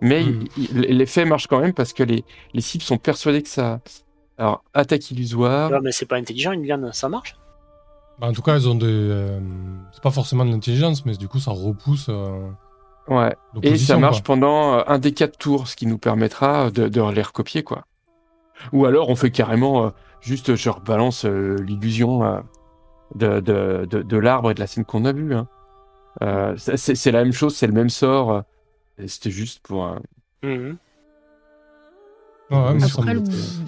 mais 0.00 0.24
Hmm. 0.24 0.44
l'effet 0.72 1.26
marche 1.26 1.46
quand 1.46 1.60
même 1.60 1.74
parce 1.74 1.92
que 1.92 2.02
les, 2.02 2.24
les 2.54 2.60
cibles 2.62 2.82
sont 2.84 2.96
persuadées 2.98 3.42
que 3.42 3.50
ça. 3.50 3.80
Alors, 4.38 4.64
attaque 4.74 5.10
illusoire. 5.10 5.70
Ouais, 5.70 5.80
Mais 5.82 5.92
c'est 5.92 6.06
pas 6.06 6.16
intelligent, 6.16 6.52
une 6.52 6.66
liane, 6.66 6.92
ça 6.92 7.08
marche? 7.08 7.36
Bah, 8.18 8.28
en 8.28 8.32
tout 8.32 8.42
cas, 8.42 8.56
elles 8.56 8.68
ont 8.68 8.74
des. 8.74 8.86
euh, 8.88 9.40
c'est 9.92 10.02
pas 10.02 10.10
forcément 10.10 10.44
de 10.44 10.50
l'intelligence, 10.50 11.04
mais 11.04 11.16
du 11.16 11.28
coup, 11.28 11.38
ça 11.38 11.50
repousse. 11.50 12.06
euh, 12.08 12.48
Ouais. 13.08 13.34
Et 13.62 13.76
ça 13.78 13.96
marche 13.98 14.18
quoi. 14.22 14.34
pendant 14.36 14.78
euh, 14.78 14.82
un 14.86 14.98
des 14.98 15.12
quatre 15.12 15.36
tours, 15.36 15.66
ce 15.66 15.74
qui 15.76 15.86
nous 15.86 15.98
permettra 15.98 16.70
de, 16.70 16.88
de 16.88 17.10
les 17.10 17.22
recopier, 17.22 17.62
quoi. 17.64 17.84
Ou 18.72 18.86
alors, 18.86 19.08
on 19.08 19.16
fait 19.16 19.30
carrément 19.32 19.86
euh, 19.86 19.90
juste, 20.20 20.54
je 20.54 20.70
rebalance 20.70 21.24
euh, 21.24 21.56
l'illusion 21.56 22.22
euh, 22.24 22.40
de, 23.16 23.40
de, 23.40 23.86
de, 23.90 24.02
de 24.02 24.16
l'arbre 24.16 24.52
et 24.52 24.54
de 24.54 24.60
la 24.60 24.68
scène 24.68 24.84
qu'on 24.84 25.04
a 25.04 25.12
vue. 25.12 25.34
Hein. 25.34 25.48
Euh, 26.22 26.54
c'est 26.56 27.10
la 27.10 27.24
même 27.24 27.32
chose, 27.32 27.56
c'est 27.56 27.66
le 27.66 27.72
même 27.72 27.90
sort. 27.90 28.30
euh, 28.30 28.40
C'était 29.06 29.30
juste 29.32 29.60
pour. 29.66 29.84
euh, 29.86 29.98
Ouais, 32.52 32.58
ouais, 32.58 32.74
mais 32.74 32.84
Après, 32.84 33.14
le 33.14 33.22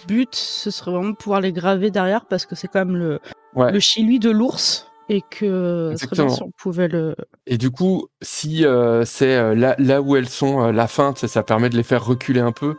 but, 0.06 0.34
ce 0.34 0.70
serait 0.70 0.90
vraiment 0.92 1.10
de 1.10 1.16
pouvoir 1.16 1.40
les 1.40 1.52
graver 1.52 1.90
derrière 1.90 2.26
parce 2.26 2.44
que 2.46 2.54
c'est 2.54 2.68
quand 2.68 2.84
même 2.84 2.96
le, 2.96 3.18
Ouais. 3.54 3.72
le 3.72 3.80
chili 3.80 4.18
de 4.18 4.30
l'ours 4.30 4.90
et 5.08 5.20
que 5.22 5.92
ce 5.96 6.04
serait 6.04 6.16
bien 6.16 6.24
Exactement. 6.24 6.28
si 6.30 6.42
on 6.42 6.50
pouvait 6.58 6.88
le. 6.88 7.14
Et 7.46 7.56
du 7.58 7.70
coup, 7.70 8.08
si 8.22 8.64
euh, 8.66 9.04
c'est 9.04 9.36
euh, 9.36 9.54
là, 9.54 9.74
là 9.78 10.02
où 10.02 10.16
elles 10.16 10.28
sont, 10.28 10.62
euh, 10.66 10.72
la 10.72 10.86
feinte, 10.88 11.18
ça, 11.18 11.28
ça 11.28 11.42
permet 11.42 11.68
de 11.70 11.76
les 11.76 11.82
faire 11.82 12.04
reculer 12.04 12.40
un 12.40 12.52
peu. 12.52 12.76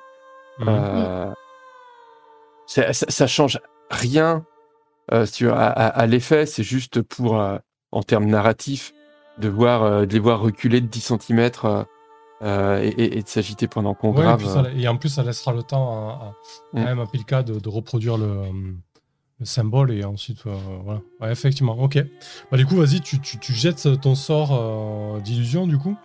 Mhm. 0.60 0.68
Euh, 0.69 1.32
ça, 2.68 2.94
ça 2.94 3.27
change 3.27 3.60
rien 3.91 4.44
euh, 5.11 5.26
sur, 5.26 5.53
à, 5.53 5.68
à- 5.68 5.88
à 5.88 6.06
l'effet, 6.07 6.45
c'est 6.45 6.64
juste 6.64 7.02
pour, 7.02 7.40
euh, 7.40 7.57
en 7.91 8.02
termes 8.03 8.26
narratifs, 8.26 8.91
de, 9.38 9.48
voir, 9.49 9.84
euh, 9.84 10.06
de 10.06 10.14
les 10.14 10.19
voir 10.19 10.40
reculer 10.41 10.82
de 10.82 10.88
10 10.88 11.02
cm 11.19 11.52
et, 12.41 12.87
et- 12.87 13.17
et 13.17 13.23
de 13.23 13.27
s'agiter 13.27 13.67
pendant 13.67 13.93
qu'on 13.93 14.11
Ouais, 14.11 14.19
et, 14.21 14.23
grave. 14.23 14.45
ça- 14.45 14.71
et 14.71 14.87
en 14.87 14.97
plus, 14.97 15.09
ça 15.09 15.23
laissera 15.23 15.53
le 15.53 15.63
temps 15.63 16.09
à, 16.09 16.11
à- 16.11 16.33
quand 16.73 16.79
Mm. 16.81 16.83
même 16.83 16.99
à 16.99 17.05
Pilka 17.07 17.43
de, 17.43 17.59
de 17.59 17.69
reproduire 17.69 18.17
le, 18.17 18.25
euh, 18.25 18.51
le 19.39 19.45
symbole 19.45 19.91
et 19.91 20.03
ensuite, 20.03 20.45
euh, 20.45 20.55
voilà. 20.83 21.01
Ouais, 21.21 21.31
effectivement, 21.31 21.77
ok. 21.79 21.97
Bah, 22.51 22.57
du 22.57 22.65
coup, 22.65 22.75
vas-y, 22.75 23.01
tu, 23.01 23.19
tu, 23.21 23.39
tu 23.39 23.53
jettes 23.53 23.99
ton 24.01 24.15
sort 24.15 24.49
euh, 24.53 25.19
d'illusion, 25.21 25.65
du 25.67 25.77
coup. 25.77 25.97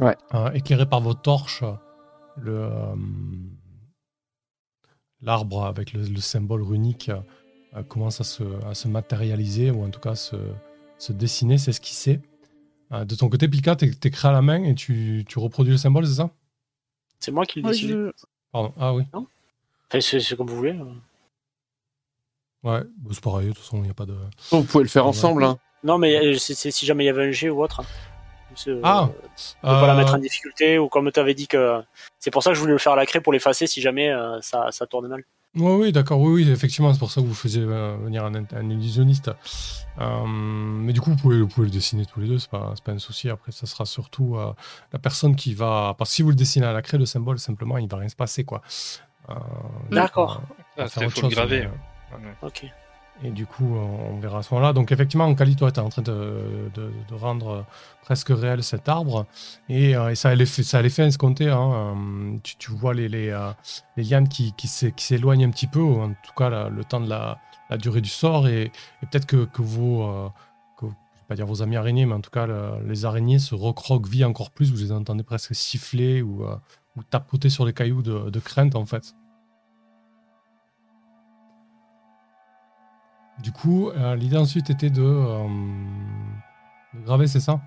Ouais. 0.00 0.16
Euh, 0.34 0.50
éclairé 0.52 0.86
par 0.86 1.00
vos 1.00 1.14
torches, 1.14 1.62
le, 2.36 2.54
euh, 2.56 2.94
l'arbre 5.22 5.64
avec 5.64 5.92
le, 5.92 6.02
le 6.02 6.20
symbole 6.20 6.62
runique 6.62 7.10
euh, 7.76 7.82
commence 7.84 8.20
à 8.20 8.24
se, 8.24 8.42
à 8.66 8.74
se 8.74 8.88
matérialiser 8.88 9.70
ou 9.70 9.84
en 9.84 9.90
tout 9.90 10.00
cas 10.00 10.14
se, 10.14 10.36
se 10.98 11.12
dessiner, 11.12 11.58
s'esquisser. 11.58 12.20
Euh, 12.92 13.04
de 13.04 13.14
ton 13.14 13.28
côté, 13.28 13.48
Pilka, 13.48 13.76
t'é- 13.76 13.90
t'écris 13.94 14.28
à 14.28 14.32
la 14.32 14.42
main 14.42 14.62
et 14.64 14.74
tu, 14.74 15.24
tu 15.28 15.38
reproduis 15.38 15.72
le 15.72 15.78
symbole, 15.78 16.06
c'est 16.06 16.14
ça? 16.16 16.30
C'est 17.20 17.30
moi 17.30 17.46
qui 17.46 17.62
le 17.62 17.68
décide. 17.70 17.88
je- 17.90 18.10
Pardon. 18.52 18.74
Ah 18.78 18.92
oui. 18.94 19.04
Enfin, 19.14 20.00
c'est 20.00 20.36
comme 20.36 20.48
vous 20.48 20.56
voulez. 20.56 20.72
hein. 20.72 20.88
Ouais, 22.62 22.80
bah, 22.98 23.10
c'est 23.12 23.22
pareil, 23.22 23.48
de 23.48 23.52
toute 23.52 23.62
façon, 23.62 23.78
il 23.78 23.82
n'y 23.84 23.90
a 23.90 23.94
pas 23.94 24.06
de. 24.06 24.14
Vous 24.50 24.62
pouvez 24.64 24.84
le 24.84 24.88
faire 24.90 25.04
Ouais. 25.04 25.08
ensemble. 25.10 25.42
Hein. 25.44 25.58
Non, 25.82 25.98
mais 25.98 26.16
euh, 26.34 26.36
si 26.38 26.86
jamais 26.86 27.04
il 27.04 27.06
y 27.06 27.10
avait 27.10 27.24
un 27.28 27.30
G 27.32 27.50
ou 27.50 27.62
autre. 27.62 27.80
hein. 27.80 27.84
Euh, 28.68 28.80
Ah, 28.84 29.04
On 29.08 29.08
peut 29.08 29.16
pas 29.62 29.86
la 29.86 29.94
Euh, 29.94 29.96
mettre 29.96 30.14
en 30.14 30.18
difficulté 30.18 30.78
ou 30.78 30.88
comme 30.88 31.10
tu 31.10 31.18
avais 31.18 31.34
dit 31.34 31.48
que. 31.48 31.82
C'est 32.20 32.30
pour 32.30 32.42
ça 32.42 32.50
que 32.50 32.54
je 32.54 32.60
voulais 32.60 32.72
le 32.74 32.78
faire 32.78 32.92
à 32.92 32.96
la 32.96 33.06
craie 33.06 33.20
pour 33.22 33.32
l'effacer 33.32 33.66
si 33.66 33.80
jamais 33.80 34.10
euh, 34.10 34.40
ça, 34.42 34.70
ça 34.70 34.86
tourne 34.86 35.08
mal. 35.08 35.24
Oui, 35.54 35.72
oui, 35.80 35.92
d'accord, 35.92 36.18
oui, 36.20 36.42
oui, 36.44 36.50
effectivement, 36.50 36.92
c'est 36.94 36.98
pour 36.98 37.10
ça 37.10 37.20
que 37.20 37.26
vous 37.26 37.34
faisiez 37.34 37.62
euh, 37.62 37.96
venir 38.02 38.24
un, 38.24 38.34
un 38.34 38.70
illusionniste. 38.70 39.30
Euh, 40.00 40.24
mais 40.26 40.94
du 40.94 41.00
coup, 41.02 41.10
vous 41.10 41.16
pouvez, 41.16 41.40
vous 41.42 41.48
pouvez 41.48 41.66
le 41.66 41.70
dessiner 41.72 42.06
tous 42.06 42.20
les 42.20 42.28
deux, 42.28 42.38
c'est 42.38 42.48
pas, 42.50 42.72
c'est 42.74 42.82
pas 42.82 42.92
un 42.92 42.98
souci. 42.98 43.28
Après, 43.28 43.52
ça 43.52 43.66
sera 43.66 43.84
surtout 43.84 44.36
euh, 44.36 44.54
la 44.94 44.98
personne 44.98 45.36
qui 45.36 45.52
va. 45.52 45.94
Parce 45.98 46.08
que 46.10 46.16
si 46.16 46.22
vous 46.22 46.30
le 46.30 46.36
dessinez 46.36 46.64
à 46.64 46.72
la 46.72 46.80
craie, 46.80 46.96
le 46.96 47.04
symbole, 47.04 47.38
simplement, 47.38 47.76
il 47.76 47.86
va 47.86 47.98
rien 47.98 48.08
se 48.08 48.16
passer, 48.16 48.44
quoi. 48.44 48.62
Euh, 49.28 49.34
D'accord. 49.90 50.40
Ah, 50.78 50.88
c'est 50.88 51.04
autre 51.04 51.14
faut 51.16 51.20
le 51.20 51.28
chose, 51.28 51.34
graver. 51.34 51.68
mais, 52.18 52.28
euh, 52.28 52.46
Ok. 52.46 52.64
Et 53.24 53.30
du 53.30 53.46
coup, 53.46 53.76
euh, 53.76 53.78
on 54.10 54.18
verra 54.18 54.38
à 54.38 54.42
ce 54.42 54.52
moment-là. 54.54 54.72
Donc, 54.72 54.90
effectivement, 54.90 55.32
Kali, 55.34 55.54
toi, 55.54 55.70
tu 55.70 55.78
es 55.78 55.82
en 55.82 55.88
train 55.88 56.02
de, 56.02 56.70
rendre 57.12 57.48
euh, 57.48 57.62
presque 58.02 58.30
réel 58.30 58.62
cet 58.64 58.88
arbre. 58.88 59.26
Et, 59.68 59.96
euh, 59.96 60.14
ça 60.14 60.30
a 60.30 60.34
l'effet 60.34 60.62
ça 60.64 60.82
escompté. 60.82 61.48
Hein. 61.48 61.94
Tu, 62.42 62.72
vois 62.72 62.94
les, 62.94 63.08
les, 63.08 63.30
lianes 63.96 64.28
qui, 64.28 64.52
qui 64.54 64.66
s'é- 64.66 64.92
qui 64.92 65.04
s'éloignent 65.04 65.46
un 65.46 65.50
petit 65.50 65.68
peu, 65.68 65.82
en 65.82 66.10
tout 66.10 66.32
cas 66.36 66.68
le 66.68 66.84
temps 66.84 67.00
de 67.00 67.08
la, 67.08 67.38
durée 67.78 68.00
du 68.00 68.10
sort. 68.10 68.48
Et, 68.48 68.72
peut-être 69.02 69.26
que, 69.26 69.46
vos. 69.62 70.30
je 70.80 70.86
vais 70.86 70.92
pas 71.28 71.36
dire 71.36 71.46
vos 71.46 71.62
amis 71.62 71.76
araignées, 71.76 72.06
mais 72.06 72.14
en 72.14 72.20
tout 72.20 72.30
cas, 72.30 72.46
le- 72.46 72.84
les 72.88 73.04
araignées 73.04 73.38
se 73.38 73.54
recroquevillent 73.54 74.24
encore 74.24 74.50
plus. 74.50 74.72
Vous 74.72 74.78
les 74.78 74.92
entendez 74.92 75.22
presque 75.22 75.54
siffler 75.54 76.22
ou, 76.22 76.44
euh, 76.44 76.56
ou 76.96 77.04
tapoter 77.04 77.50
sur 77.50 77.64
les 77.66 77.72
cailloux 77.72 78.02
de, 78.02 78.30
de 78.30 78.40
crainte, 78.40 78.74
en 78.74 78.84
fait. 78.84 79.14
Du 83.40 83.50
coup, 83.52 83.90
euh, 83.90 84.14
l'idée 84.14 84.36
ensuite 84.36 84.70
était 84.70 84.90
de, 84.90 85.02
euh, 85.02 85.48
de 86.94 87.00
graver, 87.04 87.26
c'est 87.26 87.40
ça? 87.40 87.60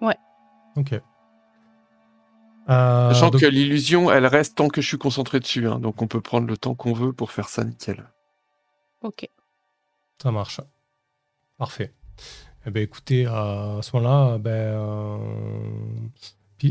Ouais. 0.00 0.16
Ok. 0.76 1.00
Euh, 2.68 3.12
Sachant 3.12 3.30
donc- 3.30 3.40
que 3.40 3.46
l'illusion, 3.46 4.10
elle 4.10 4.26
reste 4.26 4.56
tant 4.56 4.68
que 4.68 4.80
je 4.80 4.88
suis 4.88 4.98
concentré 4.98 5.38
dessus. 5.38 5.68
hein. 5.68 5.78
donc 5.78 6.02
on 6.02 6.08
peut 6.08 6.20
prendre 6.20 6.46
le 6.48 6.56
temps 6.56 6.74
qu'on 6.74 6.92
veut 6.92 7.12
pour 7.12 7.30
faire 7.30 7.48
ça 7.48 7.62
nickel. 7.64 8.04
Ok. 9.02 9.28
Ça 10.20 10.32
marche. 10.32 10.60
Parfait. 11.58 11.94
Eh 12.66 12.70
ben, 12.70 12.82
écoutez, 12.82 13.26
euh, 13.26 13.78
à 13.78 13.82
ce 13.82 13.94
moment-là, 13.96 14.38
ben, 14.38 14.50
euh, 14.50 15.18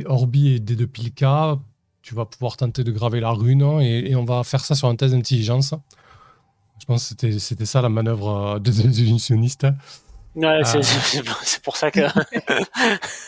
Orbi 0.05 0.49
et 0.49 0.59
D 0.59 0.75
de 0.75 0.85
Pilka, 0.85 1.57
tu 2.01 2.13
vas 2.13 2.25
pouvoir 2.25 2.57
tenter 2.57 2.83
de 2.83 2.91
graver 2.91 3.21
la 3.21 3.31
rune 3.31 3.63
hein, 3.63 3.79
et, 3.79 4.11
et 4.11 4.15
on 4.17 4.25
va 4.25 4.43
faire 4.43 4.59
ça 4.65 4.75
sur 4.75 4.89
un 4.89 4.95
test 4.97 5.13
d'intelligence. 5.13 5.73
Je 6.79 6.85
pense 6.85 7.13
que 7.13 7.31
c'était- 7.39 7.65
ça 7.65 7.81
la 7.81 7.89
manœuvre 7.89 8.55
euh, 8.55 8.59
des 8.59 8.81
illusionnistes. 9.01 9.65
Ouais, 10.35 10.61
c'est- 10.65 10.79
Ah. 11.27 11.37
c'est 11.43 11.61
pour 11.63 11.77
ça 11.77 11.91
que. 11.91 12.01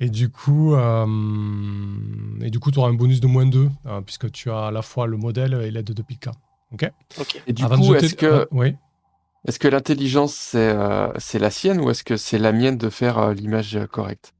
Et 0.00 0.08
du 0.10 0.30
coup, 0.30 0.74
euh, 0.76 1.06
et 2.40 2.50
du 2.50 2.60
coup, 2.60 2.70
tu 2.70 2.78
auras 2.78 2.88
un 2.90 2.94
bonus 2.94 3.20
de 3.20 3.26
moins 3.26 3.46
2, 3.46 3.68
puisque 4.06 4.30
tu 4.30 4.48
as 4.50 4.66
à 4.66 4.70
la 4.70 4.82
fois 4.82 5.08
le 5.08 5.16
modèle 5.16 5.54
et 5.54 5.72
l'aide 5.72 5.86
de 5.92 6.02
Pilka. 6.02 6.30
Ok 6.72 6.88
ok. 7.18 7.42
Et 7.48 7.52
du 7.52 7.64
Avant 7.64 7.76
coup, 7.76 7.94
jeter- 7.94 8.06
est-ce 8.06 8.14
que, 8.14 8.26
euh, 8.26 8.46
oui. 8.52 8.76
est-ce 9.48 9.58
que 9.58 9.66
l'intelligence, 9.66 10.34
c'est 10.34 10.58
euh, 10.68 11.08
c'est 11.18 11.40
la 11.40 11.50
sienne 11.50 11.80
ou 11.80 11.90
est-ce 11.90 12.04
que 12.04 12.16
c'est 12.16 12.38
la 12.38 12.52
mienne 12.52 12.78
de 12.78 12.88
faire 12.90 13.18
euh, 13.18 13.34
l'image 13.34 13.76
correcte? 13.90 14.32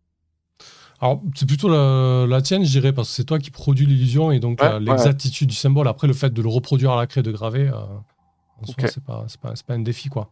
Alors, 1.00 1.22
c'est 1.34 1.46
plutôt 1.46 1.68
la, 1.68 2.26
la 2.26 2.42
tienne, 2.42 2.64
je 2.64 2.70
dirais, 2.70 2.92
parce 2.92 3.08
que 3.08 3.14
c'est 3.14 3.24
toi 3.24 3.38
qui 3.38 3.50
produis 3.50 3.86
l'illusion 3.86 4.30
et 4.32 4.40
donc 4.40 4.60
Ouais, 4.62 4.68
euh, 4.68 4.80
l'exactitude 4.80 5.48
du 5.48 5.54
symbole. 5.54 5.86
Après, 5.88 6.06
le 6.06 6.12
fait 6.14 6.30
de 6.30 6.42
le 6.42 6.48
reproduire 6.48 6.92
à 6.92 6.96
la 6.96 7.06
craie, 7.06 7.22
de 7.22 7.30
graver, 7.30 7.68
euh, 7.68 7.74
en 8.60 8.66
soi, 8.66 8.74
Ok. 8.78 8.90
c'est 8.92 9.04
pas, 9.04 9.24
c'est 9.28 9.40
pas, 9.40 9.54
c'est 9.54 9.64
pas 9.66 9.74
un 9.74 9.78
défi, 9.80 10.08
quoi. 10.08 10.30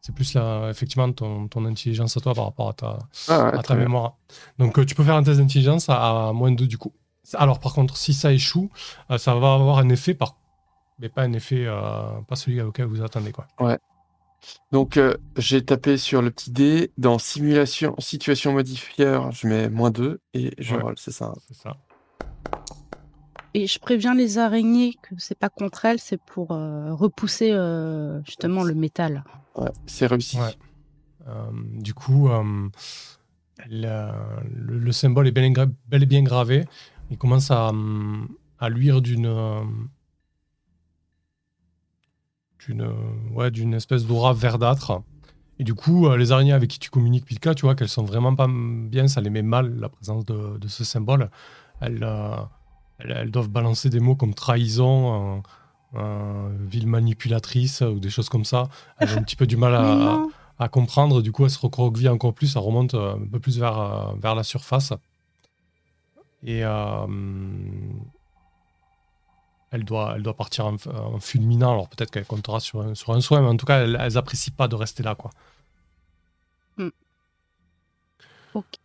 C'est 0.00 0.14
plus, 0.14 0.32
la, 0.34 0.68
effectivement, 0.70 1.12
ton, 1.12 1.48
ton 1.48 1.64
intelligence 1.66 2.16
à 2.16 2.20
toi 2.20 2.32
par 2.34 2.44
rapport 2.44 2.68
à 2.70 2.72
ta, 2.72 2.98
Ah 3.28 3.44
ouais, 3.50 3.58
à 3.58 3.62
ta 3.62 3.74
bien. 3.74 3.84
mémoire. 3.84 4.16
Donc, 4.58 4.78
euh, 4.78 4.86
tu 4.86 4.94
peux 4.94 5.04
faire 5.04 5.16
un 5.16 5.22
test 5.22 5.40
d'intelligence 5.40 5.88
à, 5.90 6.28
à 6.28 6.32
moins 6.32 6.52
2, 6.52 6.66
du 6.66 6.78
coup. 6.78 6.92
Alors, 7.34 7.60
par 7.60 7.74
contre, 7.74 7.96
si 7.98 8.14
ça 8.14 8.32
échoue, 8.32 8.70
ça 9.18 9.34
va 9.34 9.52
avoir 9.54 9.78
un 9.78 9.90
effet, 9.90 10.14
par... 10.14 10.36
mais 10.98 11.10
pas 11.10 11.22
un 11.24 11.32
effet, 11.34 11.64
euh, 11.66 12.20
pas 12.26 12.36
celui 12.36 12.62
auquel 12.62 12.86
vous 12.86 13.02
attendez, 13.02 13.32
quoi. 13.32 13.46
Donc 14.72 14.96
euh, 14.96 15.14
j'ai 15.36 15.64
tapé 15.64 15.96
sur 15.96 16.22
le 16.22 16.30
petit 16.30 16.50
dé. 16.50 16.92
Dans 16.98 17.18
simulation, 17.18 17.94
situation 17.98 18.52
modifieur, 18.52 19.32
je 19.32 19.46
mets 19.46 19.68
moins 19.68 19.90
2 19.90 20.20
et 20.34 20.52
je 20.58 20.74
Ouais. 20.74 20.82
roll, 20.82 20.94
c'est 20.98 21.10
ça. 21.12 21.32
C'est 21.46 21.56
ça. 21.56 21.76
Et 23.54 23.66
je 23.66 23.78
préviens 23.78 24.14
les 24.14 24.38
araignées 24.38 24.94
que 25.02 25.14
c'est 25.18 25.38
pas 25.38 25.48
contre 25.48 25.84
elles, 25.86 25.98
c'est 25.98 26.20
pour 26.22 26.52
euh, 26.52 26.92
repousser 26.94 27.50
euh, 27.52 28.20
justement 28.24 28.62
le 28.62 28.74
métal. 28.74 29.24
Ouais, 29.56 29.70
c'est 29.86 30.06
réussi. 30.06 30.36
Ouais. 30.38 30.54
Euh, 31.26 31.50
du 31.74 31.94
coup, 31.94 32.28
euh, 32.28 32.68
la- 33.68 34.14
le, 34.54 34.78
le 34.78 34.92
symbole 34.92 35.26
est 35.28 35.32
bel 35.32 35.44
et, 35.44 35.50
gra- 35.50 35.72
bel 35.88 36.02
et 36.02 36.06
bien 36.06 36.22
gravé. 36.22 36.66
Il 37.10 37.16
commence 37.18 37.50
à, 37.50 37.72
à 38.60 38.68
luire 38.68 39.00
d'une 39.00 39.26
euh, 39.26 39.62
d'une 42.60 42.88
ouais, 43.34 43.50
d'une 43.50 43.74
espèce 43.74 44.06
d'aura 44.06 44.32
verdâtre. 44.32 45.02
Et 45.60 45.64
du 45.64 45.74
coup, 45.74 46.06
euh, 46.06 46.16
les 46.16 46.30
araignées 46.30 46.52
avec 46.52 46.70
qui 46.70 46.78
tu 46.78 46.90
communiques, 46.90 47.24
Pilka, 47.24 47.54
tu 47.54 47.62
vois 47.62 47.74
qu'elles 47.74 47.88
sont 47.88 48.04
vraiment 48.04 48.34
pas 48.34 48.46
bien, 48.48 49.08
ça 49.08 49.20
les 49.20 49.30
met 49.30 49.42
mal, 49.42 49.78
la 49.80 49.88
présence 49.88 50.24
de, 50.24 50.56
de 50.56 50.68
ce 50.68 50.84
symbole. 50.84 51.30
Elles, 51.80 52.04
euh, 52.04 52.36
elles, 52.98 53.10
elles 53.10 53.30
doivent 53.30 53.48
balancer 53.48 53.90
des 53.90 53.98
mots 53.98 54.14
comme 54.14 54.34
trahison, 54.34 55.38
euh, 55.38 55.40
euh, 55.94 56.50
ville 56.68 56.86
manipulatrice 56.86 57.80
ou 57.80 57.98
des 57.98 58.10
choses 58.10 58.28
comme 58.28 58.44
ça. 58.44 58.68
Elles 58.98 59.14
ont 59.14 59.18
un 59.18 59.22
petit 59.22 59.36
peu 59.36 59.46
du 59.46 59.56
mal 59.56 59.74
à, 60.58 60.68
comprendre. 60.68 61.22
Du 61.22 61.32
coup, 61.32 61.44
elle 61.44 61.50
se 61.50 61.58
recroqueville 61.58 62.10
encore 62.10 62.34
plus, 62.34 62.48
ça 62.48 62.60
remonte 62.60 62.94
euh, 62.94 63.14
un 63.14 63.26
peu 63.26 63.40
plus 63.40 63.58
vers, 63.58 63.78
euh, 63.78 64.12
vers 64.20 64.34
la 64.34 64.42
surface. 64.42 64.92
Et, 66.44 66.62
euh, 66.64 67.06
elle 69.70 69.84
doit, 69.84 70.14
elle 70.16 70.22
doit 70.22 70.34
partir 70.36 70.66
en, 70.66 70.76
en 70.86 71.20
fulminant. 71.20 71.72
Alors 71.72 71.88
peut-être 71.88 72.10
qu'elle 72.10 72.26
comptera 72.26 72.60
sur 72.60 72.80
un, 72.82 72.94
sur 72.94 73.12
un 73.12 73.20
soin, 73.20 73.40
mais 73.42 73.48
en 73.48 73.56
tout 73.56 73.66
cas, 73.66 73.80
elles, 73.82 73.98
elles 74.00 74.16
apprécient 74.18 74.54
pas 74.56 74.68
de 74.68 74.74
rester 74.76 75.02
là, 75.02 75.14
quoi. 75.14 75.30
Ok. 78.54 78.78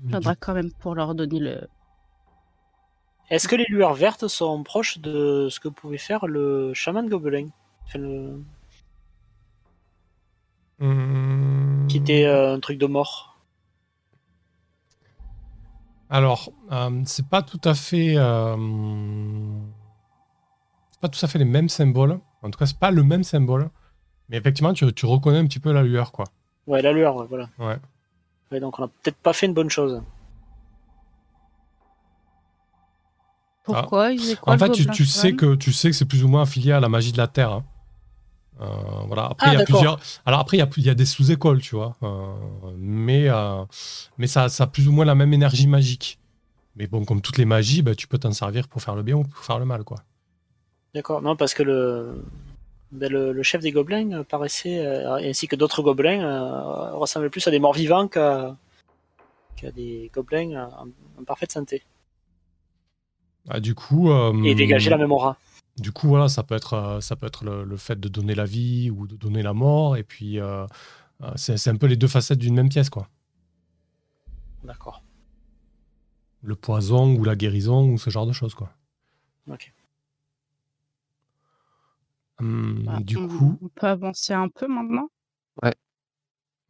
Du- 0.00 0.12
Faudra 0.12 0.34
quand 0.36 0.54
même 0.54 0.70
pour 0.72 0.94
leur 0.94 1.14
donner 1.14 1.38
le. 1.38 1.68
Est-ce 3.30 3.48
que 3.48 3.56
les 3.56 3.64
lueurs 3.68 3.94
vertes 3.94 4.28
sont 4.28 4.62
proches 4.62 4.98
de 4.98 5.48
ce 5.50 5.58
que 5.58 5.68
pouvait 5.68 5.98
faire 5.98 6.26
le 6.26 6.72
chaman 6.74 7.08
gobelin? 7.08 7.48
Enfin, 7.86 7.98
le- 7.98 8.42
Hum, 10.80 11.86
Qui 11.88 11.98
était 11.98 12.24
euh, 12.24 12.54
un 12.54 12.60
truc 12.60 12.78
de 12.78 12.86
mort 12.86 13.31
Alors, 16.12 16.52
euh, 16.70 17.00
c'est 17.06 17.26
pas 17.26 17.40
tout 17.40 17.60
à 17.64 17.72
fait, 17.72 18.16
euh, 18.18 18.54
c'est 20.90 21.00
pas 21.00 21.08
tout 21.08 21.24
à 21.24 21.26
fait 21.26 21.38
les 21.38 21.46
mêmes 21.46 21.70
symboles. 21.70 22.20
En 22.42 22.50
tout 22.50 22.58
cas, 22.58 22.66
c'est 22.66 22.78
pas 22.78 22.90
le 22.90 23.02
même 23.02 23.24
symbole. 23.24 23.70
Mais 24.28 24.36
effectivement, 24.36 24.74
tu, 24.74 24.92
tu 24.92 25.06
reconnais 25.06 25.38
un 25.38 25.46
petit 25.46 25.58
peu 25.58 25.72
la 25.72 25.82
lueur, 25.82 26.12
quoi. 26.12 26.26
Ouais, 26.66 26.82
la 26.82 26.92
lueur, 26.92 27.16
ouais, 27.16 27.24
voilà. 27.26 27.48
Ouais. 27.58 27.78
Ouais, 28.50 28.60
donc 28.60 28.78
on 28.78 28.84
a 28.84 28.88
peut-être 28.88 29.16
pas 29.16 29.32
fait 29.32 29.46
une 29.46 29.54
bonne 29.54 29.70
chose. 29.70 30.02
Pourquoi? 33.62 34.12
Ils 34.12 34.18
faisaient 34.20 34.36
quoi, 34.36 34.52
En 34.52 34.56
le 34.56 34.58
fait, 34.58 34.70
tu, 34.72 34.86
tu 34.90 35.06
sais 35.06 35.34
que 35.34 35.54
tu 35.54 35.72
sais 35.72 35.88
que 35.88 35.96
c'est 35.96 36.04
plus 36.04 36.24
ou 36.24 36.28
moins 36.28 36.42
affilié 36.42 36.72
à 36.72 36.80
la 36.80 36.90
magie 36.90 37.12
de 37.12 37.16
la 37.16 37.26
terre. 37.26 37.52
hein. 37.52 37.64
Euh, 38.62 38.66
voilà. 39.06 39.24
Après, 39.26 39.48
Ah, 39.48 39.54
il 39.54 39.58
y 39.58 39.62
a 39.62 39.64
plusieurs. 39.64 39.98
Alors 40.24 40.40
après, 40.40 40.56
il 40.56 40.60
y 40.60 40.62
a, 40.62 40.68
il 40.76 40.84
y 40.84 40.90
a 40.90 40.94
des 40.94 41.04
sous-écoles, 41.04 41.60
tu 41.60 41.74
vois. 41.74 41.96
Euh, 42.02 42.32
mais 42.76 43.28
euh, 43.28 43.64
mais 44.18 44.26
ça, 44.26 44.48
ça 44.48 44.64
a 44.64 44.66
plus 44.66 44.88
ou 44.88 44.92
moins 44.92 45.04
la 45.04 45.14
même 45.14 45.32
énergie 45.32 45.66
magique. 45.66 46.18
Mais 46.76 46.86
bon, 46.86 47.04
comme 47.04 47.20
toutes 47.20 47.38
les 47.38 47.44
magies, 47.44 47.82
bah, 47.82 47.94
tu 47.94 48.06
peux 48.06 48.18
t'en 48.18 48.32
servir 48.32 48.68
pour 48.68 48.80
faire 48.80 48.94
le 48.94 49.02
bien 49.02 49.16
ou 49.16 49.24
pour 49.24 49.44
faire 49.44 49.58
le 49.58 49.64
mal, 49.64 49.84
quoi. 49.84 49.98
D'accord, 50.94 51.20
non, 51.22 51.36
parce 51.36 51.54
que 51.54 51.62
le, 51.62 52.24
ben, 52.92 53.10
le, 53.10 53.32
le 53.32 53.42
chef 53.42 53.60
des 53.62 53.72
gobelins 53.72 54.22
paraissait, 54.22 54.86
ainsi 55.06 55.48
que 55.48 55.56
d'autres 55.56 55.82
gobelins, 55.82 56.92
ressemblait 56.92 57.30
plus 57.30 57.46
à 57.46 57.50
des 57.50 57.58
morts 57.58 57.74
vivants 57.74 58.08
qu'à 58.08 58.56
des 59.74 60.10
gobelins 60.14 60.68
en, 60.78 60.88
en 61.20 61.24
parfaite 61.24 61.52
santé. 61.52 61.82
Ah, 63.48 63.60
du 63.60 63.74
coup. 63.74 64.10
Et 64.44 64.54
dégager 64.54 64.88
la 64.88 64.98
même 64.98 65.12
aura. 65.12 65.36
Du 65.78 65.90
coup, 65.92 66.06
voilà, 66.08 66.28
ça 66.28 66.42
peut 66.42 66.54
être, 66.54 66.74
euh, 66.74 67.00
ça 67.00 67.16
peut 67.16 67.26
être 67.26 67.44
le, 67.44 67.64
le 67.64 67.76
fait 67.76 67.98
de 67.98 68.08
donner 68.08 68.34
la 68.34 68.44
vie 68.44 68.90
ou 68.90 69.06
de 69.06 69.16
donner 69.16 69.42
la 69.42 69.52
mort. 69.54 69.96
Et 69.96 70.04
puis, 70.04 70.38
euh, 70.38 70.66
euh, 71.22 71.32
c'est 71.36 71.68
un 71.68 71.76
peu 71.76 71.86
les 71.86 71.96
deux 71.96 72.08
facettes 72.08 72.38
d'une 72.38 72.54
même 72.54 72.68
pièce, 72.68 72.90
quoi. 72.90 73.08
D'accord. 74.64 75.02
Le 76.42 76.54
poison 76.56 77.14
ou 77.16 77.24
la 77.24 77.36
guérison 77.36 77.88
ou 77.88 77.98
ce 77.98 78.10
genre 78.10 78.26
de 78.26 78.32
choses, 78.32 78.54
quoi. 78.54 78.70
Ok. 79.50 79.72
Hum, 82.40 82.82
Bah, 82.84 83.00
du 83.00 83.16
on- 83.16 83.28
coup, 83.28 83.58
On 83.62 83.68
peut 83.68 83.86
avancer 83.86 84.32
un 84.34 84.48
peu 84.48 84.66
maintenant? 84.66 85.08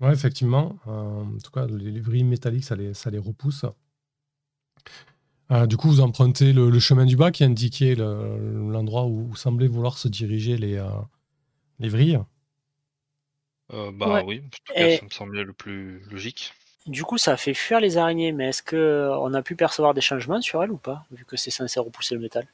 Ouais, 0.00 0.12
effectivement. 0.12 0.78
euh, 0.88 1.22
en 1.24 1.38
tout 1.38 1.50
cas, 1.52 1.66
les, 1.66 1.92
les 1.92 2.00
vrilles 2.00 2.24
métalliques, 2.24 2.64
ça 2.64 2.74
les, 2.74 2.92
ça 2.92 3.08
les 3.10 3.18
repousse. 3.18 3.64
Euh, 5.52 5.66
du 5.66 5.76
coup, 5.76 5.88
vous 5.88 6.00
empruntez 6.00 6.52
le, 6.52 6.70
le 6.70 6.78
chemin 6.80 7.04
du 7.04 7.16
bas 7.16 7.30
qui 7.30 7.44
indiquait 7.44 7.94
le- 7.94 8.70
l'endroit 8.70 9.04
où, 9.04 9.28
où 9.30 9.36
semblaient 9.36 9.66
vouloir 9.68 9.98
se 9.98 10.08
diriger 10.08 10.56
les, 10.56 10.76
euh, 10.76 10.88
les 11.78 11.88
vrilles. 11.90 12.20
Euh, 13.72 13.90
bah 13.92 14.14
Ouais. 14.14 14.24
oui, 14.26 14.42
en 14.44 14.48
tout 14.48 14.74
cas, 14.74 14.86
Et- 14.88 14.96
ça 14.96 15.04
me 15.04 15.10
semblait 15.10 15.44
le 15.44 15.52
plus 15.52 16.00
logique. 16.10 16.52
Du 16.86 17.04
coup, 17.04 17.16
ça 17.18 17.32
a 17.32 17.36
fait 17.36 17.54
fuir 17.54 17.80
les 17.80 17.96
araignées, 17.96 18.32
mais 18.32 18.48
est-ce 18.48 18.62
que 18.62 18.76
euh, 18.76 19.16
on 19.18 19.34
a 19.34 19.42
pu 19.42 19.54
percevoir 19.54 19.94
des 19.94 20.00
changements 20.00 20.40
sur 20.40 20.62
elles 20.64 20.72
ou 20.72 20.78
pas, 20.78 21.04
vu 21.12 21.24
que 21.24 21.36
c'est 21.36 21.50
censé 21.50 21.78
repousser 21.78 22.14
le 22.14 22.20
métal? 22.20 22.46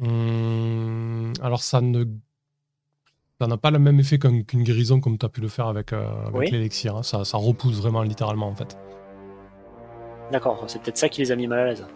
Hum, 0.00 1.32
alors, 1.42 1.62
ça 1.62 1.80
ne. 1.80 2.04
Ça 3.40 3.46
n'a 3.48 3.56
pas 3.56 3.70
le 3.72 3.78
même 3.78 3.98
effet 4.00 4.18
qu'un- 4.18 4.42
qu'une 4.42 4.62
guérison 4.62 5.00
comme 5.00 5.18
tu 5.18 5.26
as 5.26 5.28
pu 5.28 5.40
le 5.40 5.48
faire 5.48 5.66
avec, 5.66 5.92
euh, 5.92 6.26
avec 6.26 6.34
Oui. 6.34 6.50
l'élixir. 6.50 6.96
hein. 6.96 7.02
Ça, 7.02 7.24
ça 7.24 7.36
repousse 7.38 7.76
vraiment 7.76 8.02
littéralement 8.02 8.48
en 8.48 8.54
fait. 8.54 8.76
D'accord, 10.32 10.64
c'est 10.66 10.82
peut-être 10.82 10.96
ça 10.96 11.08
qui 11.08 11.20
les 11.20 11.30
a 11.30 11.36
mis 11.36 11.46
mal 11.46 11.60
à 11.60 11.64
l'aise. 11.66 11.86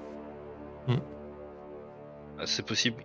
Ah, 2.39 2.45
c'est 2.45 2.65
possible. 2.67 3.03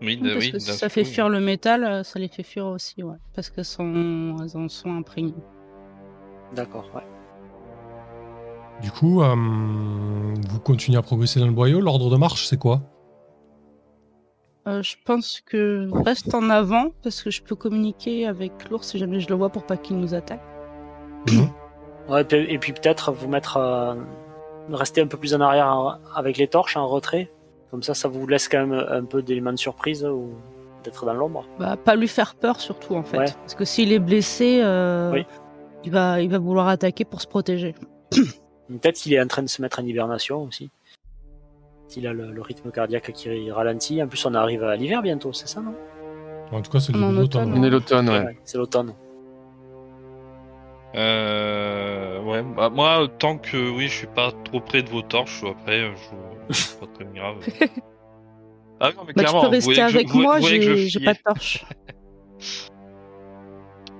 Oui, 0.00 0.18
Oui, 0.20 0.28
de- 0.28 0.32
Parce 0.34 0.44
oui, 0.44 0.52
que 0.52 0.58
si 0.58 0.66
d'un 0.66 0.72
ça 0.72 0.88
fait 0.88 1.04
fuir 1.04 1.28
le 1.28 1.38
métal, 1.38 1.84
euh, 1.84 2.02
ça 2.02 2.18
les 2.18 2.26
fait 2.26 2.42
fuir 2.42 2.66
aussi, 2.66 3.02
ouais. 3.04 3.14
Parce 3.34 3.48
que 3.50 3.62
sont... 3.62 4.36
elles 4.42 4.56
en 4.56 4.68
sont 4.68 4.92
imprégnées. 4.92 5.34
D'accord, 6.56 6.90
ouais. 6.94 7.02
Du 8.82 8.90
coup, 8.90 9.22
euh, 9.22 9.36
vous 9.36 10.58
continuez 10.60 10.98
à 10.98 11.02
progresser 11.02 11.38
dans 11.38 11.46
le 11.46 11.52
boyau. 11.52 11.80
L'ordre 11.80 12.10
de 12.10 12.16
marche, 12.16 12.46
c'est 12.48 12.58
quoi? 12.58 12.80
Euh, 14.66 14.82
je 14.82 14.96
pense 15.04 15.40
que 15.40 15.86
je 15.88 16.02
reste 16.02 16.34
en 16.34 16.50
avant 16.50 16.86
parce 17.04 17.22
que 17.22 17.30
je 17.30 17.42
peux 17.42 17.54
communiquer 17.54 18.26
avec 18.26 18.68
l'ours 18.70 18.88
si 18.88 18.98
jamais 18.98 19.20
je 19.20 19.28
le 19.28 19.36
vois 19.36 19.50
pour 19.50 19.64
pas 19.64 19.76
qu'il 19.76 19.98
nous 19.98 20.14
attaque. 20.14 20.42
Mhm. 21.30 21.48
Ouais, 22.08 22.22
et 22.22 22.24
puis- 22.24 22.46
et 22.54 22.58
puis 22.58 22.72
peut-être 22.72 23.12
vous 23.12 23.28
mettre, 23.28 23.56
euh, 23.58 23.94
rester 24.70 25.00
un 25.00 25.06
peu 25.06 25.16
plus 25.16 25.34
en 25.34 25.40
arrière 25.40 25.66
en- 25.66 25.94
avec 26.14 26.36
les 26.36 26.46
torches 26.48 26.76
en 26.76 26.86
retrait. 26.88 27.30
Comme 27.70 27.82
ça, 27.82 27.94
ça 27.94 28.08
vous 28.08 28.26
laisse 28.26 28.48
quand 28.48 28.66
même 28.66 28.84
un 28.90 29.04
peu 29.04 29.22
d'éléments 29.22 29.52
de 29.52 29.58
surprise 29.58 30.04
ou 30.04 30.30
d'être 30.84 31.06
dans 31.06 31.14
l'ombre. 31.14 31.44
Bah, 31.58 31.76
pas 31.76 31.94
lui 31.96 32.08
faire 32.08 32.34
peur 32.34 32.60
surtout 32.60 32.94
en 32.96 33.02
fait. 33.02 33.18
Ouais. 33.18 33.24
Parce 33.40 33.54
que 33.54 33.64
s'il 33.64 33.92
est 33.92 33.98
blessé, 33.98 34.60
euh, 34.62 35.10
Oui. 35.12 35.26
il, 35.84 35.90
va, 35.92 36.20
il 36.20 36.28
va 36.30 36.38
vouloir 36.38 36.68
attaquer 36.68 37.04
pour 37.04 37.20
se 37.22 37.26
protéger. 37.26 37.74
Peut-être 38.68 38.96
qu'il 38.96 39.12
est 39.14 39.20
en 39.22 39.26
train 39.26 39.42
de 39.42 39.48
se 39.48 39.60
mettre 39.62 39.80
en 39.80 39.84
hibernation 39.84 40.42
aussi. 40.44 40.70
S'il 41.88 42.06
a 42.06 42.12
le, 42.12 42.30
le 42.32 42.40
rythme 42.42 42.70
cardiaque 42.70 43.12
qui 43.12 43.50
ralentit. 43.50 44.02
En 44.02 44.08
plus, 44.08 44.24
on 44.24 44.34
arrive 44.34 44.64
à 44.64 44.76
l'hiver 44.76 45.02
bientôt, 45.02 45.32
c'est 45.32 45.46
ça, 45.48 45.60
non? 45.60 45.74
En 46.50 46.60
tout 46.62 46.70
cas, 46.70 46.80
c'est. 46.80 46.94
On 46.94 47.10
est 47.62 47.70
l'automne, 47.70 48.08
ouais. 48.08 48.20
Ouais, 48.24 48.38
C'est 48.44 48.56
l'automne. 48.58 48.94
Euh, 50.94 52.22
ouais, 52.24 52.42
bah 52.42 52.68
moi, 52.70 53.08
tant 53.18 53.38
que 53.38 53.70
oui, 53.70 53.88
je 53.88 53.92
suis 53.98 54.06
pas 54.06 54.30
trop 54.44 54.60
près 54.60 54.82
de 54.82 54.90
vos 54.90 55.02
torches, 55.02 55.42
après, 55.44 55.80
euh, 55.80 55.92
je 56.48 56.54
c'est 56.54 56.80
pas 56.80 56.86
très 56.94 57.04
grave. 57.06 57.36
ah 58.80 58.90
non, 58.90 59.04
mais 59.06 59.12
Bah, 59.14 59.22
tu 59.24 59.24
clairement, 59.24 59.40
peux 59.40 59.46
vous 59.46 59.52
rester 59.52 59.74
je- 59.74 59.80
avec 59.80 60.08
vous- 60.10 60.20
moi, 60.20 60.40
je 60.40 60.76
j'ai 60.76 61.00
pas 61.00 61.14
de 61.14 61.18
torche. 61.24 61.64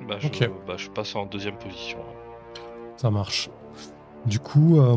Bah, 0.09 0.17
je, 0.19 0.29
bah, 0.67 0.75
je 0.77 0.91
passe 0.91 1.15
en 1.15 1.27
deuxième 1.27 1.57
position. 1.57 1.99
Ça 2.97 3.09
marche. 3.11 3.49
Du 4.27 4.41
coup, 4.41 4.81
euh, 4.81 4.97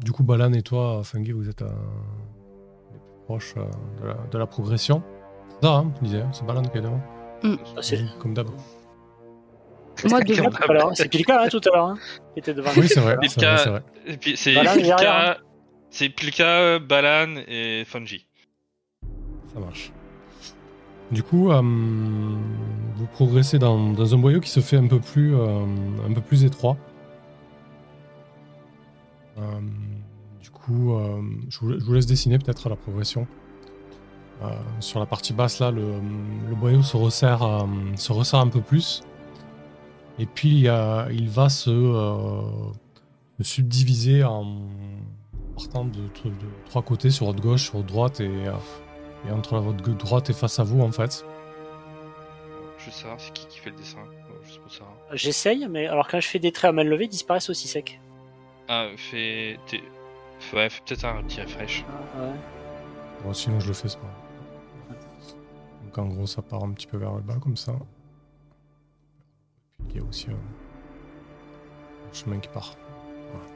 du 0.00 0.10
coup, 0.10 0.24
Balan 0.24 0.52
et 0.52 0.62
toi, 0.62 1.02
Fungi, 1.04 1.30
vous 1.30 1.48
êtes 1.48 1.62
euh, 1.62 1.68
les 2.92 2.98
plus 2.98 3.24
proches 3.26 3.54
euh, 3.56 3.64
de, 4.02 4.08
la, 4.08 4.14
de 4.30 4.38
la 4.38 4.46
progression. 4.46 5.02
C'est 5.60 5.66
ça, 5.68 5.74
hein, 5.76 5.92
je 6.00 6.04
disais, 6.06 6.24
c'est 6.32 6.44
Balan 6.44 6.62
qui 6.62 6.78
est 6.78 6.80
devant. 6.82 7.00
Ah, 7.44 7.80
c'est 7.80 8.00
Comme 8.20 8.34
d'hab. 8.34 8.48
Moi, 10.04 10.20
Pilka, 10.20 10.42
devant. 10.42 10.50
tout 10.50 10.70
à 10.70 10.72
l'heure. 10.74 10.90
C'est 10.94 11.08
Pilka, 11.08 11.42
hein, 11.42 11.48
tout 11.48 11.60
à 11.72 11.76
l'heure, 11.76 11.86
hein, 11.86 11.98
qui 12.34 12.38
était 12.40 12.54
devant. 12.54 12.70
Oui, 12.76 12.88
c'est 12.88 13.00
vrai, 13.00 13.16
Pilka- 13.16 13.82
c'est. 14.36 14.54
Pilka, 14.54 15.38
c'est 15.90 16.08
Pilka, 16.10 16.78
Balan 16.78 17.40
et 17.48 17.84
Fungi. 17.86 18.26
Ça 19.54 19.60
marche. 19.60 19.92
Du 21.10 21.22
coup, 21.22 21.50
euh, 21.50 21.62
vous 21.62 23.06
progressez 23.14 23.58
dans, 23.58 23.92
dans 23.92 24.14
un 24.14 24.18
boyau 24.18 24.40
qui 24.40 24.50
se 24.50 24.60
fait 24.60 24.76
un 24.76 24.86
peu 24.86 25.00
plus, 25.00 25.34
euh, 25.34 25.64
un 26.08 26.12
peu 26.12 26.20
plus 26.20 26.44
étroit. 26.44 26.76
Euh, 29.38 29.42
du 30.42 30.50
coup, 30.50 30.94
euh, 30.94 31.20
je, 31.48 31.58
vous, 31.60 31.78
je 31.78 31.84
vous 31.84 31.94
laisse 31.94 32.06
dessiner 32.06 32.38
peut-être 32.38 32.68
la 32.68 32.76
progression. 32.76 33.26
Euh, 34.42 34.46
sur 34.80 35.00
la 35.00 35.06
partie 35.06 35.32
basse, 35.32 35.58
là, 35.60 35.70
le, 35.70 35.82
le 36.48 36.54
boyau 36.54 36.82
se 36.82 36.96
resserre, 36.96 37.42
euh, 37.42 37.64
se 37.96 38.12
resserre 38.12 38.40
un 38.40 38.48
peu 38.48 38.60
plus. 38.60 39.02
Et 40.18 40.26
puis, 40.26 40.48
il 40.48 40.60
y 40.60 40.68
a- 40.68 41.08
il 41.10 41.28
va 41.28 41.48
se, 41.48 41.70
euh, 41.70 42.40
se 43.38 43.44
subdiviser 43.44 44.24
en 44.24 44.56
partant 45.56 45.84
de, 45.84 45.92
de- 45.98 46.30
de 46.30 46.46
trois 46.66 46.82
côtés, 46.82 47.10
sur 47.10 47.26
votre 47.26 47.40
gauche, 47.40 47.64
sur 47.64 47.74
votre 47.76 47.86
droite 47.86 48.20
et, 48.20 48.28
euh, 48.28 48.52
et 49.28 49.32
entre 49.32 49.54
la 49.54 49.60
votre 49.60 49.82
droite 49.96 50.30
et 50.30 50.32
face 50.32 50.58
à 50.58 50.64
vous, 50.64 50.80
en 50.80 50.90
fait. 50.92 51.24
Je 52.78 52.86
veux 52.86 52.90
savoir 52.92 53.20
c'est 53.20 53.32
qui 53.32 53.46
qui 53.46 53.58
fait 53.58 53.70
le 53.70 53.76
dessin. 53.76 53.98
euh. 53.98 55.14
J'essaye, 55.14 55.66
mais 55.68 55.86
alors 55.86 56.06
quand 56.08 56.20
je 56.20 56.28
fais 56.28 56.38
des 56.38 56.52
traits 56.52 56.68
à 56.70 56.72
main 56.72 56.84
levée, 56.84 57.04
ils 57.06 57.08
disparaissent 57.08 57.50
aussi 57.50 57.66
secs. 57.68 58.00
Ah, 58.68 58.86
fais. 58.96 59.58
t'es- 59.66 59.82
Ouais, 60.54 60.68
fais 60.70 60.80
peut-être 60.86 61.04
un 61.04 61.22
petit 61.24 61.40
refresh. 61.42 61.84
Ah, 61.88 62.20
ouais. 62.22 62.28
Bon, 63.24 63.32
sinon, 63.34 63.58
je 63.60 63.68
le 63.68 63.74
fais, 63.74 63.88
c'est 63.88 63.98
pas 63.98 64.06
grave. 64.06 64.98
Donc, 65.84 65.98
en 65.98 66.06
gros, 66.06 66.26
ça 66.26 66.42
part 66.42 66.62
un 66.62 66.70
petit 66.70 66.86
peu 66.86 66.96
vers 66.96 67.12
le 67.14 67.20
bas, 67.22 67.36
comme 67.42 67.56
ça. 67.56 67.72
Il 69.90 69.96
y 69.96 70.00
a 70.00 70.02
aussi 70.08 70.26
un, 70.30 70.34
un 70.34 72.12
chemin 72.12 72.38
qui 72.38 72.48
part. 72.48 72.74
Voilà. 73.32 73.46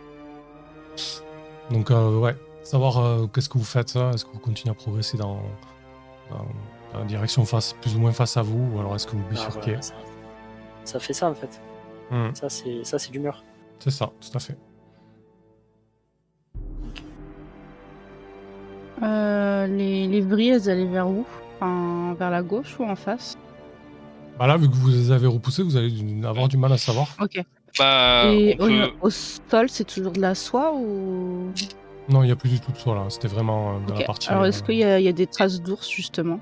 Donc, 1.70 1.90
euh, 1.90 2.18
ouais, 2.18 2.36
savoir 2.62 2.98
euh, 2.98 3.26
qu'est-ce 3.26 3.48
que 3.48 3.58
vous 3.58 3.64
faites, 3.64 3.88
ça 3.90 4.10
Est-ce 4.10 4.24
que 4.24 4.32
vous 4.32 4.38
continuez 4.38 4.70
à 4.72 4.74
progresser 4.74 5.16
dans, 5.18 5.40
dans- 6.30 6.46
dans 6.92 6.98
la 6.98 7.04
direction 7.04 7.44
face, 7.44 7.74
plus 7.80 7.96
ou 7.96 8.00
moins 8.00 8.12
face 8.12 8.36
à 8.36 8.42
vous 8.42 8.70
Ou 8.74 8.78
alors 8.80 8.94
est-ce 8.94 9.06
que 9.06 9.12
vous 9.12 9.22
Ah, 9.26 9.30
bifurquez 9.30 9.60
voilà, 9.72 9.82
ça, 9.82 9.94
ça 10.84 11.00
fait 11.00 11.12
ça 11.12 11.30
en 11.30 11.34
fait. 11.34 11.60
Hmm, 12.10 12.34
Ça 12.34 12.48
c'est 12.50 12.84
ça 12.84 12.98
c'est 12.98 13.10
du 13.10 13.18
mur. 13.20 13.42
C'est 13.78 13.90
ça, 13.90 14.10
tout 14.20 14.36
à 14.36 14.40
fait. 14.40 14.56
Euh, 19.02 19.66
les, 19.66 20.06
les 20.06 20.20
vrilles, 20.20 20.50
elles 20.50 20.70
allaient 20.70 20.84
vers 20.86 21.08
où? 21.08 21.24
Enfin, 21.56 22.14
vers 22.18 22.30
la 22.30 22.42
gauche 22.42 22.78
ou 22.78 22.84
en 22.84 22.94
face? 22.96 23.36
Bah 24.42 24.48
là, 24.48 24.56
vu 24.56 24.68
que 24.68 24.74
vous 24.74 24.88
les 24.88 25.12
avez 25.12 25.28
repoussés, 25.28 25.62
vous 25.62 25.76
allez 25.76 25.92
avoir 26.24 26.48
du 26.48 26.56
mal 26.56 26.72
à 26.72 26.76
savoir. 26.76 27.16
Ok. 27.20 27.40
Bah, 27.78 28.24
Et 28.24 28.56
on 28.58 28.64
au, 28.64 28.66
peut- 28.66 28.92
au 29.02 29.08
sol, 29.10 29.68
c'est 29.68 29.84
toujours 29.84 30.10
de 30.10 30.20
la 30.20 30.34
soie 30.34 30.74
ou? 30.74 31.52
Non, 32.08 32.24
il 32.24 32.26
n'y 32.26 32.32
a 32.32 32.34
plus 32.34 32.48
du 32.48 32.58
tout 32.58 32.72
de 32.72 32.76
soie 32.76 32.96
là. 32.96 33.08
C'était 33.08 33.28
vraiment 33.28 33.76
euh, 33.76 33.78
dans 33.86 33.94
la 33.94 34.02
partie. 34.02 34.28
Alors, 34.30 34.42
euh, 34.42 34.46
est-ce 34.46 34.64
qu'il 34.64 34.74
y, 34.74 34.82
a- 34.82 34.98
il 34.98 35.04
y 35.04 35.08
a 35.08 35.12
des 35.12 35.28
traces 35.28 35.62
d'ours 35.62 35.88
justement? 35.88 36.40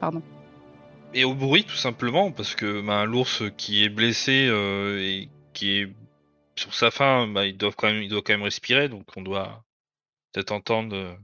Pardon. 0.00 0.22
Et 1.14 1.22
au 1.22 1.34
bruit, 1.34 1.62
tout 1.62 1.76
simplement, 1.76 2.32
parce 2.32 2.56
que 2.56 2.84
bah, 2.84 3.04
l'ours 3.04 3.44
qui 3.56 3.84
est 3.84 3.88
blessé 3.88 4.48
euh, 4.48 4.98
et 4.98 5.28
qui 5.52 5.78
est 5.78 5.92
sur 6.56 6.74
sa 6.74 6.90
faim, 6.90 7.28
bah, 7.28 7.46
il, 7.46 7.56
doit 7.56 7.70
quand 7.70 7.92
même, 7.92 8.02
il 8.02 8.08
doit 8.08 8.22
quand 8.22 8.32
même 8.32 8.42
respirer, 8.42 8.88
donc 8.88 9.04
on 9.16 9.22
doit 9.22 9.62
peut-être 10.32 10.50
entendre 10.50 10.96
euh, 10.96 11.14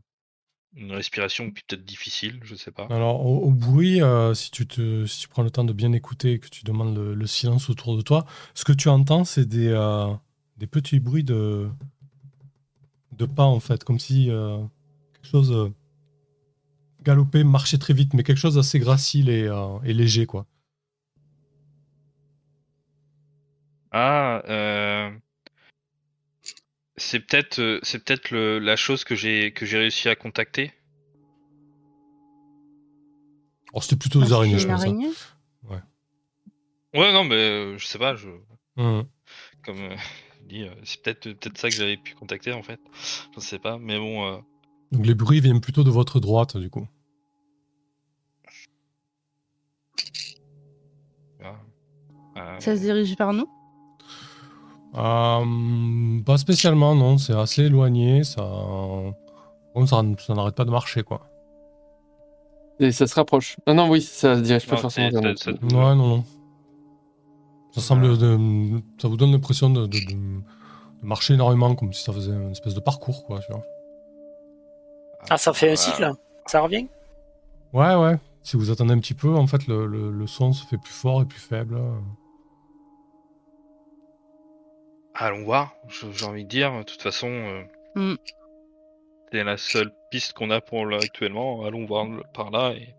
une 0.77 0.93
respiration 0.93 1.51
peut-être 1.51 1.85
difficile, 1.85 2.41
je 2.43 2.55
sais 2.55 2.71
pas. 2.71 2.87
Alors, 2.91 3.25
au, 3.27 3.39
au 3.39 3.51
bruit, 3.51 4.01
euh, 4.03 4.35
si, 4.35 4.51
tu 4.51 4.67
te, 4.67 5.07
si 5.07 5.21
tu 5.21 5.29
prends 5.29 5.43
le 5.43 5.51
temps 5.51 5.65
de 5.65 5.73
bien 5.73 5.93
écouter 5.93 6.33
et 6.33 6.39
que 6.39 6.49
tu 6.49 6.65
demandes 6.65 6.97
le, 6.97 7.15
le 7.15 7.27
silence 7.27 7.69
autour 7.71 7.97
de 7.97 8.03
toi, 8.03 8.27
ce 8.55 8.65
que 8.65 8.73
tu 8.73 8.89
entends, 8.89 9.25
c'est 9.25 9.47
des, 9.47 9.69
euh, 9.69 10.13
des 10.57 10.67
petits 10.67 11.01
bruits 11.01 11.25
de, 11.25 11.69
de 13.13 13.27
pas, 13.27 13.45
en 13.45 13.61
fait, 13.61 13.83
comme 13.85 13.99
si 13.99 14.31
euh, 14.31 14.59
quelque 15.15 15.31
chose 15.31 15.73
galopait, 17.03 17.45
marchait 17.45 17.79
très 17.79 17.95
vite, 17.95 18.15
mais 18.15 18.23
quelque 18.23 18.39
chose 18.39 18.57
d'assez 18.57 18.79
gracile 18.79 19.29
et, 19.31 19.51
et 19.85 19.95
léger, 19.95 20.27
quoi. 20.27 20.47
Ah, 23.91 24.43
euh... 24.49 25.11
c'est 26.99 27.21
peut-être, 27.21 27.59
euh, 27.61 27.79
c'est 27.83 28.05
peut-être 28.05 28.31
le- 28.31 28.59
la 28.59 28.77
chose 28.77 29.05
que 29.05 29.15
j'ai 29.15 29.53
que 29.53 29.65
j'ai 29.67 29.79
réussi 29.79 30.09
à 30.09 30.17
contacter. 30.17 30.73
Oh, 33.73 33.81
c'était 33.81 33.97
plutôt 33.97 34.21
des 34.23 34.33
Ah, 34.33 34.37
araignées, 34.37 34.55
c'est 34.59 34.63
je 34.63 34.67
une 34.67 34.73
pense. 34.75 34.81
hein. 34.83 34.85
araignée 34.85 35.11
Ouais, 36.95 37.13
non, 37.13 37.23
mais 37.25 37.35
euh, 37.35 37.79
je 37.79 37.87
sais 37.87 37.99
pas, 37.99 38.15
je 38.17 38.29
Mhm. 38.77 39.05
comme 39.63 39.79
euh, 39.79 39.97
dit, 40.49 40.63
euh, 40.63 40.75
c'est 40.85 41.03
peut-être 41.03 41.33
peut-être 41.33 41.59
ça 41.59 41.69
que 41.69 41.77
j'avais 41.77 41.99
pu 41.99 42.15
contacter 42.15 42.53
en 42.53 42.63
fait. 42.63 42.81
Je 43.35 43.41
sais 43.41 43.59
pas, 43.59 43.79
mais 43.79 43.99
bon. 43.99 44.25
euh, 44.27 44.39
Donc, 44.93 45.05
les 45.07 45.15
bruits 45.15 45.41
viennent 45.41 45.61
plutôt 45.61 45.85
de 45.85 45.91
votre 45.91 46.19
droite, 46.19 46.57
du 46.57 46.71
coup. 46.71 46.89
voilà. 51.39 51.61
Euh, 52.39 52.61
Ça 52.61 52.75
se 52.75 52.81
dirige 52.81 53.15
vers 53.19 53.33
nous? 53.35 53.47
Euh, 54.95 56.23
pas 56.25 56.39
spécialement, 56.39 56.95
non. 56.95 57.19
C'est 57.19 57.35
assez 57.35 57.65
éloigné. 57.65 58.25
Ça, 58.25 58.43
bon, 58.43 59.87
ça, 59.87 60.03
ça 60.19 60.35
n'arrête 60.35 60.55
pas 60.55 60.65
de 60.65 60.71
marcher, 60.71 61.03
quoi. 61.03 61.23
Et 62.81 62.93
ça 62.93 63.07
se 63.07 63.15
rapproche. 63.15 63.57
Non, 63.67 63.75
non, 63.75 63.89
oui, 63.91 64.01
ça 64.01 64.37
se 64.37 64.41
dirige 64.41 64.67
pas 64.67 64.77
forcément 64.77 65.11
vers 65.11 65.23
nous. 65.23 65.29
Ouais, 65.77 65.95
non, 65.95 66.09
non. 66.09 66.25
Ça 67.73 67.81
semble, 67.81 68.17
de- 68.19 68.81
ça 69.01 69.09
vous 69.09 69.17
donne 69.17 69.33
l'impression 69.33 69.69
de, 69.71 69.83
de- 69.87 69.99
de- 69.99 70.13
de 71.03 71.07
marcher 71.07 71.35
énormément, 71.35 71.75
comme 71.75 71.93
si 71.93 72.03
ça 72.03 72.13
faisait 72.13 72.33
une 72.33 72.51
espèce 72.53 72.75
de 72.75 72.81
parcours, 72.81 73.25
quoi. 73.25 73.41
Tu 73.41 73.53
vois. 73.53 73.63
Ah, 75.31 75.37
ça 75.39 75.53
fait 75.53 75.73
un 75.73 75.77
cycle 75.77 76.13
Ça 76.47 76.61
revient? 76.61 76.87
Ouais, 77.73 77.95
ouais. 77.95 78.17
Si 78.43 78.57
vous 78.57 78.71
attendez 78.71 78.95
un 78.95 78.99
petit 78.99 79.15
peu, 79.15 79.35
en 79.35 79.47
fait, 79.47 79.67
le, 79.67 79.87
le- 79.87 80.11
le 80.11 80.27
son 80.27 80.53
se 80.53 80.65
fait 80.67 80.79
plus 80.79 80.93
fort 80.95 81.21
et 81.21 81.27
plus 81.27 81.41
faible. 81.41 81.77
Allons 85.21 85.43
voir, 85.45 85.75
je- 85.89 86.11
j'ai 86.13 86.25
envie 86.27 86.45
de 86.45 86.49
dire. 86.49 86.73
De 86.79 86.83
toute 86.85 87.03
façon, 87.03 87.27
euh, 87.29 87.63
Mm. 87.97 88.15
c'est 89.33 89.45
la 89.45 89.57
seule 89.57 89.93
piste 90.11 90.33
qu'on 90.33 90.51
a 90.51 90.61
pour 90.61 90.87
là 90.87 90.99
actuellement. 91.03 91.65
Allons 91.65 91.85
voir 91.87 92.07
par 92.33 92.51
là 92.51 92.73
et 92.73 92.95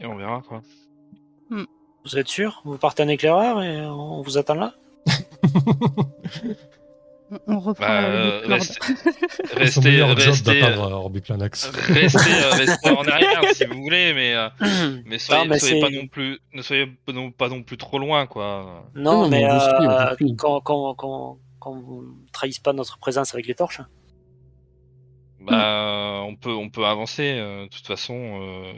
et 0.00 0.06
on 0.06 0.14
verra 0.16 0.42
quoi. 0.46 0.62
Vous 2.04 2.16
êtes 2.18 2.28
sûr? 2.28 2.60
Vous 2.64 2.78
partez 2.78 3.02
en 3.02 3.08
éclaireur 3.08 3.62
et 3.62 3.80
on 3.84 4.22
vous 4.22 4.38
attend 4.38 4.54
là? 4.54 4.74
On- 7.46 7.58
reprend 7.60 7.86
Bah, 7.86 8.00
la- 8.02 8.08
euh, 8.08 8.40
restez, 8.48 8.78
restez, 9.54 10.00
euh, 10.00 10.14
restez, 10.14 10.62
euh, 10.62 12.50
restez 12.52 12.90
en 12.90 13.04
arrière 13.04 13.42
si 13.52 13.64
vous 13.66 13.82
voulez, 13.82 14.14
mais 14.14 14.34
mais 15.04 15.18
soyez, 15.18 15.42
Non, 15.44 15.48
mais 15.50 15.58
soyez 15.58 15.80
pas 15.80 15.88
c'est- 15.88 15.96
non 16.00 16.06
plus, 16.06 16.38
ne 16.54 16.62
soyez 16.62 16.86
pas 16.86 17.12
non, 17.12 17.30
pas 17.30 17.48
non 17.48 17.62
plus 17.62 17.76
trop 17.76 17.98
loin 17.98 18.26
quoi. 18.26 18.84
Non, 18.94 19.22
non, 19.24 19.28
mais 19.28 19.40
mais 19.42 19.50
on 19.50 19.56
euh, 19.90 20.14
quand, 20.38 20.60
quand, 20.62 20.94
quand, 20.94 21.38
quand 21.60 21.72
vous 21.72 22.02
ne 22.02 22.30
trahissez 22.32 22.60
pas 22.62 22.72
notre 22.72 22.98
présence 22.98 23.34
avec 23.34 23.46
les 23.46 23.54
torches. 23.54 23.80
Bah, 25.40 26.22
on 26.26 26.34
peut, 26.36 26.52
on 26.52 26.68
peut 26.68 26.84
avancer. 26.84 27.36
euh, 27.38 27.64
de 27.64 27.68
toute 27.68 27.86
façon, 27.86 28.14
euh, 28.42 28.72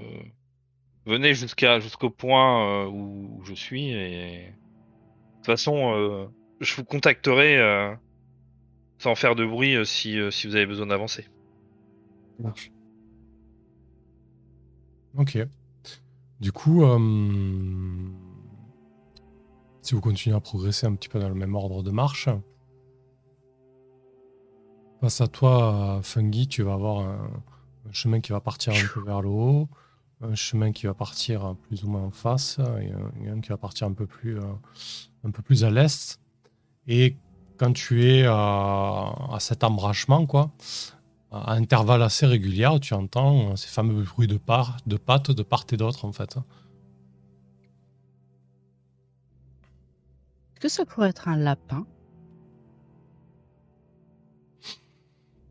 venez 1.06 1.34
jusqu'à 1.34 1.80
jusqu'au 1.80 2.10
point 2.10 2.84
euh, 2.84 2.86
où, 2.86 3.42
je 3.44 3.54
suis 3.54 3.90
et 3.90 4.44
de 4.46 5.36
toute 5.38 5.46
façon, 5.46 5.94
euh, 5.96 6.26
je 6.60 6.74
vous 6.76 6.84
contacterai 6.84 7.56
euh, 7.58 7.92
sans 9.00 9.14
faire 9.14 9.34
de 9.34 9.46
bruit 9.46 9.76
euh, 9.76 9.84
si 9.84 10.18
euh, 10.18 10.30
si 10.30 10.46
vous 10.46 10.54
avez 10.54 10.66
besoin 10.66 10.86
d'avancer. 10.86 11.26
Marche. 12.38 12.70
Ok. 15.16 15.38
Du 16.40 16.52
coup, 16.52 16.84
euh, 16.84 16.98
si 19.82 19.94
vous 19.94 20.00
continuez 20.00 20.36
à 20.36 20.40
progresser 20.40 20.86
un 20.86 20.94
petit 20.94 21.08
peu 21.08 21.18
dans 21.18 21.28
le 21.28 21.34
même 21.34 21.54
ordre 21.54 21.82
de 21.82 21.90
marche, 21.90 22.28
face 25.00 25.20
à 25.20 25.28
toi, 25.28 26.00
Fungi, 26.02 26.46
tu 26.46 26.62
vas 26.62 26.74
avoir 26.74 27.00
un, 27.00 27.30
chemin 27.92 28.20
qui 28.20 28.32
va 28.32 28.40
partir 28.40 28.72
un 28.74 28.86
peu 28.94 29.00
vers 29.00 29.20
le 29.20 29.28
haut, 29.28 29.68
un 30.22 30.34
chemin 30.34 30.72
qui 30.72 30.86
va 30.86 30.94
partir 30.94 31.56
plus 31.62 31.84
ou 31.84 31.88
moins 31.88 32.04
en 32.04 32.10
face, 32.10 32.58
et 32.80 33.28
un, 33.28 33.40
qui 33.40 33.48
va 33.48 33.58
partir 33.58 33.86
un 33.86 33.92
peu 33.92 34.06
plus, 34.06 34.38
un 35.24 35.30
peu 35.30 35.42
plus 35.42 35.64
à 35.64 35.70
l'est. 35.70 36.20
Et 36.86 37.16
quand 37.60 37.74
tu 37.74 38.06
es 38.06 38.24
à, 38.24 39.12
à 39.32 39.36
cet 39.38 39.64
embrachement, 39.64 40.24
quoi, 40.24 40.50
à 41.30 41.52
intervalles 41.52 42.00
assez 42.02 42.24
réguliers, 42.24 42.78
tu 42.80 42.94
entends 42.94 43.54
ces 43.54 43.68
fameux 43.68 44.02
bruits 44.02 44.26
de, 44.26 44.38
part, 44.38 44.78
de 44.86 44.96
pattes 44.96 45.30
de 45.30 45.42
part 45.42 45.66
et 45.70 45.76
d'autre, 45.76 46.06
en 46.06 46.12
fait. 46.12 46.38
Est-ce 50.54 50.60
que 50.60 50.68
ça 50.70 50.86
pourrait 50.86 51.10
être 51.10 51.28
un 51.28 51.36
lapin? 51.36 51.84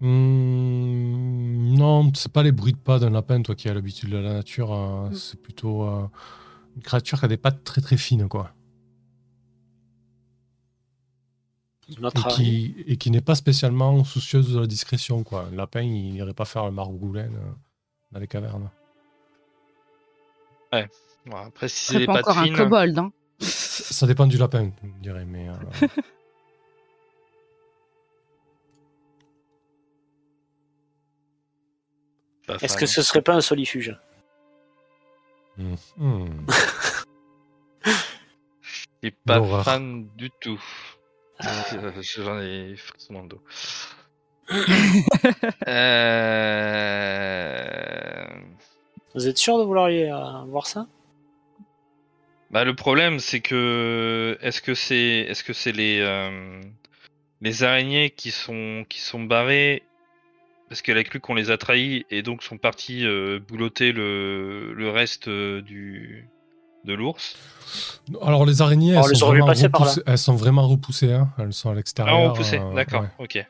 Hmm, 0.02 1.76
non, 1.76 2.12
c'est 2.16 2.32
pas 2.32 2.42
les 2.42 2.52
bruits 2.52 2.74
de 2.74 2.78
pas 2.80 2.98
d'un 2.98 3.12
lapin, 3.12 3.44
toi 3.44 3.54
qui 3.54 3.70
as 3.70 3.74
l'habitude 3.76 4.10
de 4.10 4.18
la 4.18 4.34
nature. 4.34 4.74
euh, 4.74 5.10
Mm. 5.10 5.14
C'est 5.14 5.40
plutôt 5.40 5.84
euh, 5.84 6.08
une 6.76 6.82
créature 6.82 7.20
qui 7.20 7.26
a 7.26 7.28
des 7.28 7.38
pattes 7.38 7.64
très 7.64 7.82
très 7.82 7.98
fines, 7.98 8.28
quoi. 8.28 8.52
Notre 12.00 12.28
Et 12.28 12.34
qui, 12.34 12.76
et 12.88 12.98
qui 12.98 13.10
n'est 13.12 13.22
pas 13.22 13.36
spécialement 13.36 14.04
soucieuse 14.04 14.54
de 14.54 14.60
la 14.60 14.68
discrétion, 14.68 15.24
quoi. 15.24 15.48
Un 15.52 15.56
lapin, 15.56 15.82
il 15.82 16.14
n'irait 16.14 16.34
pas 16.34 16.46
faire 16.46 16.66
le 16.66 16.72
margoulin 16.72 17.26
euh, 17.26 17.52
dans 18.12 18.20
les 18.20 18.28
cavernes. 18.28 18.70
Bon, 21.26 21.38
après, 21.38 21.68
si 21.68 21.94
c'est 21.94 22.06
pas 22.06 22.20
encore 22.20 22.38
un 22.38 22.54
kobold, 22.54 22.98
hein 23.00 23.12
Ça 23.40 24.06
dépend 24.08 24.28
du 24.28 24.38
lapin, 24.38 24.72
je 24.84 25.02
dirais, 25.02 25.26
mais... 25.26 25.50
euh, 25.50 25.88
Est-ce 32.62 32.78
que 32.78 32.86
ce 32.86 33.02
serait 33.02 33.22
pas 33.22 33.36
un 33.36 33.42
solifuge? 33.42 33.96
Je 39.02 39.08
suis 39.08 39.12
pas 39.26 39.64
fan 39.64 40.08
du 40.16 40.30
tout. 40.42 40.62
Ah. 41.40 41.64
Euh, 41.74 41.92
J'en 42.02 42.40
ai 42.40 42.76
frisson 42.76 43.14
dans 43.14 43.22
le 43.22 43.30
dos. 43.30 43.42
euh... 45.68 46.60
Vous 49.16 49.28
êtes 49.28 49.38
sûr 49.38 49.58
de 49.58 49.64
vouloir 49.64 49.86
aller 49.86 50.10
euh, 50.10 50.44
voir 50.48 50.68
ça? 50.68 50.88
Bah 52.52 52.64
le 52.64 52.76
problème 52.76 53.20
c'est 53.20 53.42
que 53.42 54.38
est-ce 54.42 54.62
que 54.62 54.74
c'est 54.74 55.26
est-ce 55.30 55.44
que 55.44 55.54
c'est 55.54 55.72
les 55.72 56.00
euh, 56.00 56.62
les 57.42 57.64
araignées 57.64 58.10
qui 58.10 58.32
sont 58.32 58.86
qui 58.90 59.00
sont 59.00 59.24
barrées 59.24 59.84
parce 60.68 60.82
qu'elle 60.82 60.98
a 60.98 61.04
cru 61.04 61.20
qu'on 61.20 61.36
les 61.36 61.52
a 61.52 61.58
trahis 61.58 62.06
et 62.10 62.24
donc 62.24 62.42
sont 62.42 62.58
partis 62.58 63.06
euh, 63.06 63.40
boulotter 63.40 63.92
le 63.92 64.74
le 64.74 64.90
reste 64.90 65.28
euh, 65.28 65.62
du 65.62 66.28
de 66.86 66.94
l'ours. 66.94 67.36
Alors 68.22 68.46
les 68.46 68.62
araignées, 68.62 68.94
elles, 68.94 69.10
les 69.10 69.16
sont 69.16 69.28
vraiment 69.28 69.46
repasser 69.46 69.70
par 69.70 69.82
là. 69.82 69.88
repoussées, 69.88 70.04
elles 70.08 70.18
sont 70.18 70.36
vraiment 70.36 70.68
repoussées, 70.68 71.14
hein. 71.14 71.30
elles 71.38 71.54
sont 71.54 71.70
à 71.70 71.74
Ah 71.74 71.76
l'extérieur. 71.76 72.18
on 72.20 72.34
poussé, 72.34 72.58
euh, 72.60 72.74
d'accord, 72.74 73.02
ouais. 73.02 73.10
ok. 73.20 73.46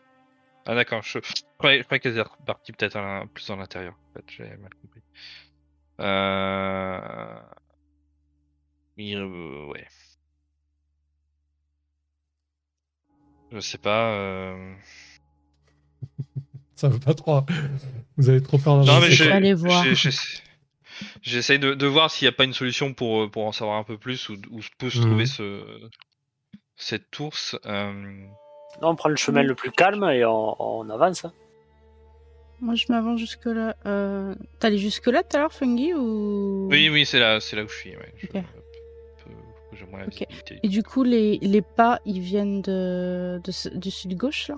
Ah 0.65 0.76
d'accord, 0.76 1.01
je, 1.03 1.19
je 1.23 1.34
croyais, 1.57 1.80
je 1.80 1.84
croyais 1.85 1.99
qu'elles 1.99 2.14
étaient 2.18 2.22
reparties 2.30 2.72
peut-être 2.73 2.99
plus 3.34 3.47
dans 3.47 3.56
l'intérieur. 3.56 3.93
En 3.93 4.14
fait, 4.14 4.26
j'ai 4.30 4.43
mal 4.57 4.69
compris. 4.81 5.01
Euh... 6.01 7.39
oui, 8.97 9.15
euh, 9.15 9.65
ouais. 9.68 9.88
Je 13.51 13.60
sais 13.60 13.77
pas. 13.80 14.11
Euh... 14.11 14.73
Ça 16.76 16.88
veut 16.88 16.99
pas 16.99 17.14
trop. 17.14 17.41
Vous 18.18 18.30
avez 18.30 18.41
trop 18.41 18.57
peur 18.57 18.77
Non, 18.84 18.99
mais 19.01 19.15
quoi. 19.15 19.34
Allez 19.34 19.53
voir. 19.53 19.84
j'ai- 19.84 19.95
j'ai- 19.95 20.18
J'essaye 21.21 21.59
de, 21.59 21.73
de 21.73 21.85
voir 21.88 22.09
s'il 22.11 22.26
n'y 22.26 22.30
a 22.30 22.35
pas 22.35 22.43
une 22.43 22.53
solution 22.53 22.93
pour, 22.93 23.23
euh, 23.23 23.27
pour 23.30 23.45
en 23.45 23.51
savoir 23.51 23.77
un 23.77 23.84
peu 23.84 23.97
plus 23.97 24.30
où, 24.30 24.34
où 24.51 24.59
peut 24.77 24.89
se 24.89 24.99
Mhm. 24.99 25.05
trouver 25.05 25.26
ce, 25.26 25.61
cette 26.76 27.19
ours. 27.19 27.57
euh, 27.65 27.91
Non, 28.81 28.89
on 28.89 28.95
prend 28.95 29.09
le 29.09 29.15
chemin 29.15 29.43
le 29.43 29.55
plus 29.55 29.71
calme 29.71 30.03
et 30.05 30.23
on, 30.26 30.55
on 30.61 30.89
avance. 30.89 31.26
hein. 31.26 31.34
Moi, 32.61 32.76
je 32.76 32.85
m'avance 32.89 33.19
jusque-là. 33.19 33.76
Euh... 33.85 34.35
T'es 34.59 34.67
allé 34.67 34.77
jusque-là 34.77 35.23
tout 35.23 35.38
à 35.38 35.39
l'heure, 35.39 35.53
Fungi 35.53 35.93
ou... 35.93 36.67
Oui, 36.69 36.89
oui, 36.89 37.05
c'est 37.05 37.19
là, 37.19 37.39
c'est 37.39 37.55
là 37.55 37.63
où 37.63 37.67
je 37.69 37.73
suis. 37.76 37.95
Ouais. 37.95 38.13
Je-. 39.73 40.23
Et 40.63 40.67
du 40.67 40.84
coup, 40.84 41.03
les, 41.03 41.38
les 41.41 41.61
pas, 41.61 41.99
ils 42.05 42.19
viennent 42.19 42.61
de, 42.61 43.39
de 43.43 43.77
du 43.77 43.91
sud-gauche, 43.91 44.49
là? 44.49 44.55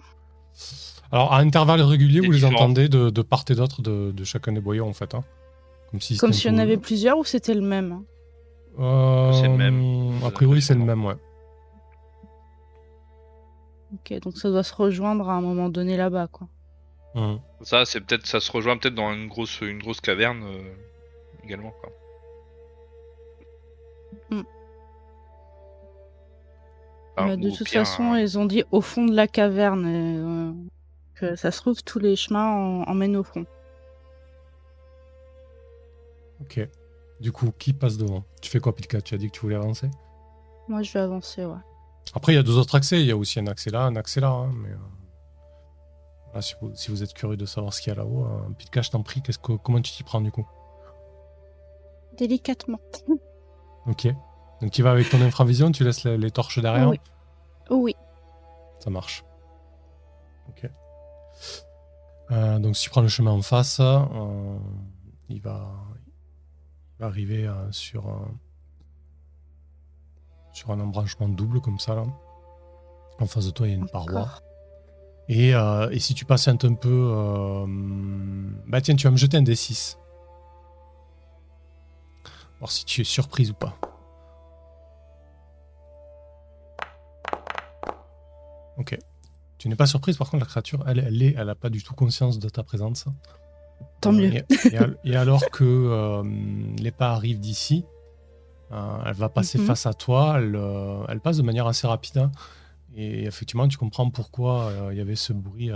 Alors, 1.11 1.33
à 1.33 1.37
intervalles 1.39 1.81
réguliers, 1.81 2.21
vous 2.21 2.31
les 2.31 2.45
entendez 2.45 2.89
de, 2.89 3.09
de 3.09 3.21
part 3.21 3.43
et 3.49 3.53
d'autre 3.55 3.81
de, 3.81 4.11
de 4.11 4.23
chacun 4.23 4.53
des 4.53 4.61
boyaux, 4.61 4.85
en 4.87 4.93
fait. 4.93 5.13
hein. 5.13 5.23
Comme 5.91 5.99
si 5.99 6.17
Comme 6.17 6.31
c'était 6.33 6.41
si 6.41 6.49
un 6.49 6.53
on 6.53 6.55
peu- 6.55 6.61
avait 6.61 6.77
plusieurs 6.77 7.17
ou 7.17 7.23
c'était 7.25 7.53
le 7.53 7.61
même 7.61 8.03
Euh, 8.79 9.33
C'est 9.33 9.47
le 9.49 9.57
même. 9.57 10.23
A 10.25 10.31
priori, 10.31 10.61
c'est 10.61 10.73
le 10.73 10.83
même, 10.85 11.03
ouais. 11.05 11.15
Ok, 13.93 14.19
donc 14.21 14.37
ça 14.37 14.49
doit 14.49 14.63
se 14.63 14.73
rejoindre 14.73 15.29
à 15.29 15.33
un 15.33 15.41
moment 15.41 15.67
donné 15.67 15.97
là-bas, 15.97 16.27
quoi. 16.27 16.47
Mhm. 17.15 17.39
Ça, 17.61 17.83
c'est 17.83 17.99
peut-être, 17.99 18.25
ça 18.25 18.39
se 18.39 18.49
rejoint 18.51 18.77
peut-être 18.77 18.95
dans 18.95 19.11
une 19.11 19.27
grosse, 19.27 19.59
une 19.59 19.79
grosse 19.79 19.99
caverne 19.99 20.43
euh, 20.45 20.73
également. 21.43 21.71
Quoi. 21.81 21.89
Enfin, 27.17 27.27
Mais 27.27 27.37
de 27.37 27.49
toute 27.49 27.67
pire, 27.67 27.81
façon, 27.85 28.15
ils 28.15 28.39
ont 28.39 28.45
dit 28.45 28.63
au 28.71 28.81
fond 28.81 29.05
de 29.05 29.13
la 29.13 29.27
caverne. 29.27 29.85
et, 29.85 30.17
euh, 30.17 30.51
que 31.15 31.35
ça 31.35 31.51
se 31.51 31.59
trouve, 31.61 31.83
tous 31.83 31.99
les 31.99 32.15
chemins 32.15 32.49
en- 32.51 32.83
emmènent 32.89 33.17
au 33.17 33.23
fond. 33.23 33.45
Ok. 36.41 36.67
Du 37.19 37.31
coup, 37.31 37.51
qui 37.57 37.73
passe 37.73 37.97
devant? 37.97 38.23
Tu 38.41 38.49
fais 38.49 38.59
quoi, 38.59 38.75
Pilka? 38.75 39.01
Tu 39.01 39.13
as 39.15 39.17
dit 39.17 39.27
que 39.27 39.31
tu 39.33 39.41
voulais 39.41 39.55
avancer? 39.55 39.89
Moi, 40.67 40.81
je 40.81 40.91
vais 40.93 40.99
avancer, 40.99 41.45
ouais. 41.45 41.57
Après, 42.15 42.33
il 42.33 42.35
y 42.35 42.39
a 42.39 42.43
deux 42.43 42.57
autres 42.57 42.75
accès. 42.75 42.99
Il 43.01 43.05
y 43.05 43.11
a 43.11 43.17
aussi 43.17 43.39
un 43.39 43.47
accès 43.47 43.69
là, 43.69 43.83
un 43.83 43.95
accès 43.95 44.19
là. 44.21 44.29
hein, 44.29 44.51
mais 44.55 44.69
euh, 44.69 44.77
voilà, 46.25 46.41
si, 46.41 46.55
vous, 46.61 46.71
si 46.75 46.89
vous 46.89 47.03
êtes 47.03 47.13
curieux 47.13 47.37
de 47.37 47.45
savoir 47.45 47.73
ce 47.73 47.81
qu'il 47.81 47.89
y 47.93 47.95
a 47.95 47.99
là-haut, 47.99 48.25
euh, 48.25 48.49
Pilka, 48.57 48.81
je 48.81 48.89
t'en 48.89 49.03
prie, 49.03 49.21
qu'est-ce 49.21 49.37
que, 49.39 49.53
comment 49.53 49.81
tu 49.81 49.91
t'y 49.91 50.03
prends 50.03 50.21
du 50.21 50.31
coup? 50.31 50.47
Délicatement. 52.17 52.79
Ok. 53.87 54.07
Donc, 54.61 54.69
tu 54.69 54.83
vas 54.83 54.91
avec 54.91 55.09
ton 55.09 55.19
infravision, 55.23 55.71
tu 55.71 55.83
laisses 55.83 56.03
les, 56.03 56.15
les 56.15 56.29
torches 56.29 56.59
derrière 56.59 56.87
Oui. 56.89 56.99
Oui. 57.71 57.95
Ça 58.79 58.91
marche. 58.91 59.23
Ok. 60.49 60.69
Euh, 62.29 62.59
donc, 62.59 62.75
si 62.75 62.83
tu 62.83 62.89
prends 62.91 63.01
le 63.01 63.07
chemin 63.07 63.31
en 63.31 63.41
face, 63.41 63.79
euh, 63.79 63.99
il, 65.29 65.41
va, 65.41 65.67
arriver 67.01 67.47
euh, 67.47 67.71
sur, 67.71 68.07
un- 68.07 68.31
sur 70.53 70.71
un 70.71 70.79
embranchement 70.79 71.27
double 71.29 71.61
comme 71.61 71.79
ça. 71.79 71.95
Là. 71.95 72.03
En 73.19 73.25
face 73.25 73.45
de 73.45 73.51
toi, 73.51 73.67
il 73.67 73.71
y 73.71 73.73
a 73.73 73.77
une 73.77 73.89
paroi. 73.89 74.29
Et, 75.27 75.53
euh, 75.55 75.89
et 75.91 75.99
si 75.99 76.13
tu 76.13 76.25
patientes 76.25 76.65
un 76.65 76.73
peu. 76.73 76.89
euh, 77.13 77.65
Bah, 78.67 78.81
tiens, 78.81 78.95
tu 78.95 79.05
vas 79.07 79.11
me 79.11 79.17
jeter 79.17 79.37
un 79.37 79.43
D6. 79.43 79.97
Voir 82.59 82.71
si 82.71 82.85
tu 82.85 83.01
es 83.01 83.03
surprise 83.03 83.51
ou 83.51 83.53
pas. 83.55 83.75
Ok. 88.77 88.97
Tu 89.57 89.69
n'es 89.69 89.75
pas 89.75 89.85
surprise, 89.85 90.17
par 90.17 90.29
contre, 90.29 90.43
la 90.43 90.49
créature, 90.49 90.83
elle, 90.87 90.99
elle 90.99 91.21
est, 91.21 91.35
elle 91.37 91.49
a 91.49 91.55
pas 91.55 91.69
du 91.69 91.83
tout 91.83 91.93
conscience 91.93 92.39
de 92.39 92.49
ta 92.49 92.63
présence. 92.63 93.05
Tant 94.01 94.11
mieux. 94.11 94.33
Et, 94.33 94.43
et 94.71 94.77
al- 94.77 94.97
et 95.03 95.15
alors 95.15 95.49
que 95.51 95.63
euh, 95.63 96.23
les 96.79 96.91
pas 96.91 97.11
arrivent 97.11 97.39
d'ici, 97.39 97.85
euh, 98.71 98.97
elle 99.05 99.13
va 99.13 99.29
passer 99.29 99.59
Mhm. 99.59 99.65
face 99.65 99.85
à 99.85 99.93
toi. 99.93 100.35
Elle, 100.37 100.55
euh, 100.55 101.03
elle 101.09 101.19
passe 101.19 101.37
de 101.37 101.43
manière 101.43 101.67
assez 101.67 101.87
rapide. 101.87 102.17
hein. 102.17 102.31
et 102.95 103.23
effectivement, 103.25 103.67
tu 103.67 103.77
comprends 103.77 104.09
pourquoi 104.09 104.65
euh, 104.65 104.89
il 104.91 104.97
y 104.97 105.01
avait 105.01 105.15
ce 105.15 105.31
bruit 105.33 105.69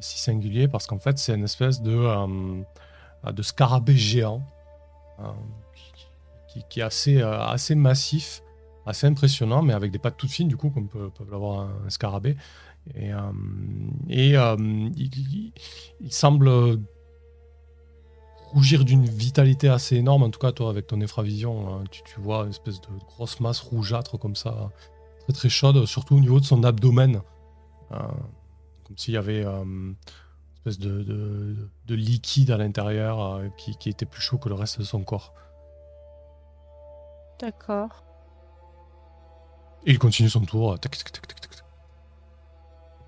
si 0.00 0.18
singulier, 0.18 0.68
parce 0.68 0.86
qu'en 0.86 0.98
fait, 0.98 1.18
c'est 1.18 1.34
une 1.34 1.44
espèce 1.44 1.80
de, 1.82 2.06
de 3.30 3.42
scarabée 3.42 3.94
géant 3.96 4.42
euh, 5.20 5.24
qui, 6.68 6.80
est 6.80 6.82
assez, 6.82 7.20
assez 7.22 7.74
massif, 7.74 8.42
assez 8.86 9.06
impressionnant, 9.06 9.62
mais 9.62 9.72
avec 9.74 9.90
des 9.92 9.98
pattes 9.98 10.16
toutes 10.16 10.30
fines, 10.30 10.48
du 10.48 10.56
coup, 10.56 10.70
comme 10.70 10.88
peut, 10.88 11.10
peut 11.10 11.24
l'avoir 11.30 11.60
un, 11.60 11.90
scarabée. 11.90 12.36
Et, 12.96 13.12
euh, 13.12 13.20
et 14.08 14.36
euh, 14.36 14.56
il 16.00 16.12
semble 16.12 16.78
rougir 18.52 18.84
d'une 18.84 19.04
vitalité 19.04 19.68
assez 19.68 19.96
énorme. 19.96 20.22
En 20.24 20.30
tout 20.30 20.38
cas, 20.38 20.52
toi, 20.52 20.70
avec 20.70 20.86
ton 20.86 21.00
infravision, 21.00 21.68
hein, 21.74 21.84
tu, 21.90 22.02
tu 22.04 22.20
vois 22.20 22.42
une 22.44 22.50
espèce 22.50 22.80
de 22.80 22.88
grosse 23.06 23.40
masse 23.40 23.60
rougeâtre 23.60 24.18
comme 24.18 24.36
ça, 24.36 24.70
très 25.20 25.32
très 25.32 25.48
chaude, 25.48 25.86
surtout 25.86 26.16
au 26.16 26.20
niveau 26.20 26.40
de 26.40 26.44
son 26.44 26.62
abdomen. 26.64 27.22
Euh, 27.92 27.96
comme 28.84 28.96
s'il 28.98 29.14
y 29.14 29.16
avait 29.16 29.44
euh, 29.44 29.62
une 29.62 29.96
espèce 30.56 30.78
de, 30.78 31.02
de- 31.02 31.68
de 31.86 31.94
liquide 31.94 32.50
à 32.50 32.56
l'intérieur 32.58 33.20
euh, 33.22 33.48
qui, 33.56 33.76
qui 33.76 33.88
était 33.88 34.06
plus 34.06 34.20
chaud 34.22 34.38
que 34.38 34.48
le 34.48 34.54
reste 34.54 34.78
de 34.78 34.84
son 34.84 35.02
corps. 35.02 35.32
D'accord. 37.40 38.04
Et 39.84 39.92
il 39.92 39.98
continue 39.98 40.28
son 40.30 40.42
tour. 40.42 40.78
tac. 40.78 40.96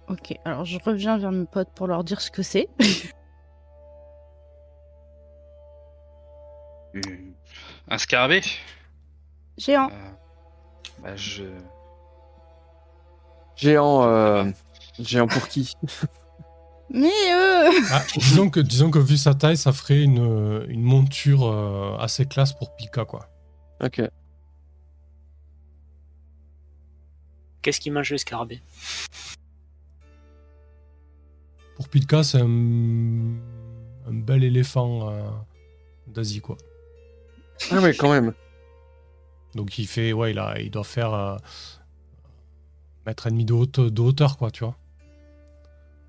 Ok, 0.08 0.38
alors 0.44 0.64
je 0.66 0.78
reviens 0.84 1.16
vers 1.18 1.32
mes 1.32 1.46
potes 1.46 1.70
pour 1.74 1.86
leur 1.86 2.04
dire 2.04 2.20
ce 2.20 2.30
que 2.30 2.42
c'est. 2.42 2.68
Un 7.88 7.98
scarabée 7.98 8.42
Géant. 9.58 9.90
Euh, 9.90 10.10
bah, 11.02 11.16
je... 11.16 11.44
Géant, 13.56 14.04
euh, 14.04 14.44
géant 14.98 15.28
pour 15.28 15.48
qui? 15.48 15.74
Mais 16.90 17.08
euh... 17.08 17.70
Ah, 17.90 18.02
disons, 18.16 18.50
que, 18.50 18.60
disons 18.60 18.90
que 18.90 18.98
vu 18.98 19.16
sa 19.16 19.34
taille, 19.34 19.56
ça 19.56 19.72
ferait 19.72 20.02
une, 20.02 20.64
une 20.68 20.82
monture 20.82 21.46
euh, 21.46 21.96
assez 21.98 22.26
classe 22.26 22.52
pour 22.52 22.74
Pika, 22.76 23.04
quoi. 23.04 23.28
Ok. 23.82 24.02
Qu'est-ce 27.62 27.80
qui 27.80 27.90
mange 27.90 28.10
le 28.10 28.18
scarabée? 28.18 28.60
Pour 31.76 31.88
Pilka, 31.88 32.22
c'est 32.22 32.40
un, 32.40 32.44
un 34.06 34.12
bel 34.12 34.44
éléphant 34.44 35.10
euh, 35.10 35.28
d'Asie, 36.06 36.40
quoi. 36.40 36.56
Ah 37.70 37.80
ouais, 37.80 37.94
quand 37.94 38.10
même. 38.12 38.34
Donc 39.54 39.78
il 39.78 39.86
fait, 39.86 40.12
ouais, 40.12 40.32
il, 40.32 40.38
a, 40.38 40.58
il 40.60 40.70
doit 40.70 40.84
faire 40.84 41.14
euh, 41.14 41.36
mètre 43.06 43.26
et 43.26 43.30
demi 43.30 43.44
de, 43.44 43.52
haute- 43.52 43.80
de 43.80 44.00
hauteur, 44.02 44.36
quoi, 44.36 44.50
tu 44.50 44.64
vois. 44.64 44.76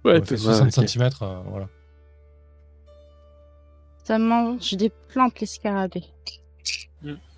Ouais, 0.03 0.17
il 0.19 0.25
fait 0.25 0.35
ouais, 0.35 0.37
60 0.37 0.77
ok. 0.77 0.87
cm, 0.89 1.09
voilà. 1.47 1.67
ça 4.03 4.17
mange 4.19 4.73
des 4.73 4.91
plantes, 5.09 5.39
les 5.39 5.47
scarabées. 5.47 6.03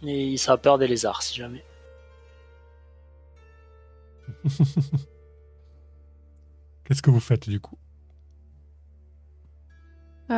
Et 0.03 0.37
ça 0.37 0.53
a 0.53 0.57
peur 0.57 0.77
des 0.77 0.87
lézards, 0.87 1.21
si 1.21 1.35
jamais. 1.35 1.63
Qu'est-ce 6.83 7.01
que 7.01 7.09
vous 7.09 7.19
faites, 7.19 7.49
du 7.49 7.59
coup? 7.59 7.77
Euh, 10.29 10.33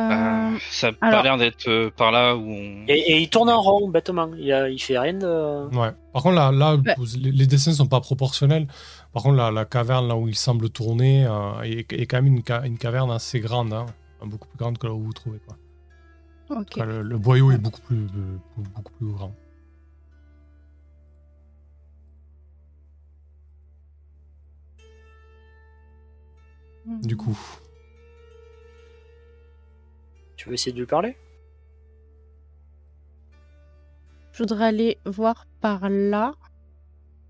Euh, 0.52 0.56
ça 0.70 0.88
a 0.88 0.92
pas 0.92 1.22
l'air 1.22 1.36
d'être 1.36 1.66
euh, 1.68 1.90
par 1.90 2.12
là 2.12 2.36
où 2.36 2.42
on... 2.48 2.84
Et, 2.86 2.92
et 3.12 3.18
il 3.18 3.28
tourne 3.28 3.50
en 3.50 3.60
rond, 3.60 3.88
bêtement. 3.88 4.30
Il, 4.38 4.52
a- 4.52 4.68
il 4.68 4.78
fait 4.80 4.96
rien 4.98 5.14
de. 5.14 5.66
Ouais. 5.76 5.90
Par 6.12 6.22
contre, 6.22 6.36
là, 6.36 6.52
là 6.52 6.76
Ouais. 6.76 6.94
vous- 6.96 7.06
les, 7.18 7.32
les 7.32 7.46
dessins 7.46 7.72
sont 7.72 7.88
pas 7.88 8.00
proportionnels. 8.00 8.68
Par 9.12 9.24
contre, 9.24 9.36
la, 9.36 9.50
la 9.50 9.64
caverne, 9.64 10.06
là 10.06 10.16
où 10.16 10.28
il 10.28 10.36
semble 10.36 10.70
tourner, 10.70 11.26
euh, 11.26 11.60
est, 11.62 11.92
est 11.92 12.06
quand 12.06 12.18
même 12.22 12.28
une, 12.36 12.42
ca- 12.46 12.64
une 12.64 12.78
caverne 12.78 13.10
assez 13.10 13.40
grande, 13.40 13.72
hein. 13.72 13.86
beaucoup 14.24 14.46
plus 14.46 14.58
grande 14.58 14.78
que 14.78 14.86
là 14.86 14.92
où 14.92 14.98
vous 15.00 15.06
vous 15.06 15.12
trouvez, 15.12 15.40
quoi. 15.40 15.56
Enfin, 16.50 16.84
le, 16.84 17.02
le 17.02 17.18
boyau 17.18 17.50
est 17.52 17.58
beaucoup 17.58 17.80
plus, 17.80 17.96
euh, 18.16 18.36
beaucoup 18.74 18.92
plus 18.92 19.06
grand. 19.12 19.32
Du 27.02 27.16
coup, 27.16 27.38
Tu 30.40 30.48
veux 30.48 30.54
essayer 30.54 30.72
de 30.72 30.78
lui 30.78 30.86
parler? 30.86 31.18
Je 34.32 34.38
voudrais 34.38 34.64
aller 34.64 34.96
voir 35.04 35.46
par 35.60 35.90
là 35.90 36.32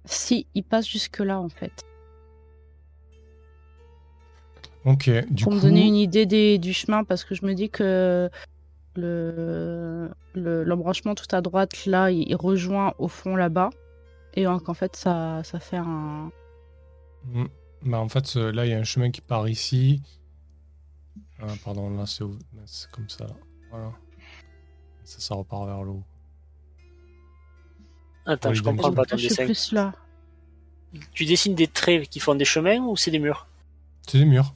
si 0.04 0.46
il 0.54 0.62
passe 0.62 0.86
jusque 0.88 1.18
là 1.18 1.40
en 1.40 1.48
fait. 1.48 1.72
ok. 4.84 5.10
Du 5.28 5.42
pour 5.42 5.50
coup, 5.50 5.56
me 5.56 5.62
donner 5.62 5.88
une 5.88 5.96
idée 5.96 6.24
des- 6.24 6.58
du 6.58 6.72
chemin 6.72 7.02
parce 7.02 7.24
que 7.24 7.34
je 7.34 7.44
me 7.44 7.54
dis 7.54 7.68
que 7.68 8.30
le 8.94 10.08
le- 10.34 10.62
l'embranchement 10.62 11.16
tout 11.16 11.26
à 11.34 11.40
droite 11.40 11.86
là 11.86 12.12
il, 12.12 12.28
il 12.28 12.36
rejoint 12.36 12.94
au 12.98 13.08
fond 13.08 13.34
là-bas 13.34 13.70
et 14.34 14.44
donc 14.44 14.68
en 14.68 14.74
fait 14.74 14.94
ça 14.94 15.42
ça 15.42 15.58
fait 15.58 15.78
un 15.78 16.30
Mm. 17.26 17.46
Bah, 17.82 17.98
en 17.98 18.08
fait, 18.08 18.26
ce- 18.26 18.38
là, 18.38 18.66
il 18.66 18.70
y 18.70 18.74
a 18.74 18.78
un 18.78 18.84
chemin 18.84 19.10
qui 19.10 19.20
part 19.20 19.48
ici. 19.48 20.00
Ah, 21.42 21.46
pardon, 21.64 21.90
là 21.96 22.04
c'est 22.06 22.90
comme 22.92 23.08
ça. 23.08 23.26
Voilà. 23.70 23.92
Ça, 25.04 25.20
ça 25.20 25.34
repart 25.34 25.66
vers 25.66 25.82
le 25.82 25.90
haut. 25.92 26.04
Attends, 28.26 28.50
Oui, 28.50 28.54
je 28.54 28.62
comprends 28.62 28.92
pas 28.92 29.04
ton 29.06 29.16
dessin. 29.16 29.44
plus 29.44 29.72
là. 29.72 29.94
Tu 31.12 31.24
dessines 31.24 31.54
des 31.54 31.66
traits 31.68 32.08
qui 32.08 32.20
font 32.20 32.34
des 32.34 32.44
chemins 32.44 32.78
ou 32.78 32.96
c'est 32.96 33.10
des 33.10 33.18
murs? 33.18 33.46
C'est 34.06 34.18
des 34.18 34.24
murs. 34.24 34.54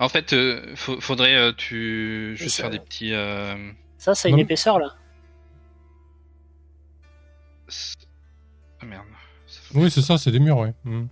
En 0.00 0.08
fait, 0.08 0.32
euh, 0.32 0.74
faudrait 0.76 1.34
euh, 1.36 1.52
tu 1.56 2.34
juste 2.36 2.56
ça- 2.56 2.62
faire 2.64 2.70
des 2.70 2.78
petits. 2.78 3.12
euh, 3.12 3.72
Ça, 3.98 4.14
ça 4.14 4.28
a 4.28 4.30
une 4.30 4.36
Non. 4.36 4.42
épaisseur 4.42 4.78
là 4.78 4.94
Ah 8.80 8.86
merde. 8.86 9.04
Ça 9.46 9.60
fait- 9.62 9.78
Oui, 9.78 9.90
c'est 9.90 10.02
ça, 10.02 10.18
c'est 10.18 10.30
des 10.30 10.38
murs, 10.40 10.58
oui. 10.58 10.68
Mhm. 10.84 11.08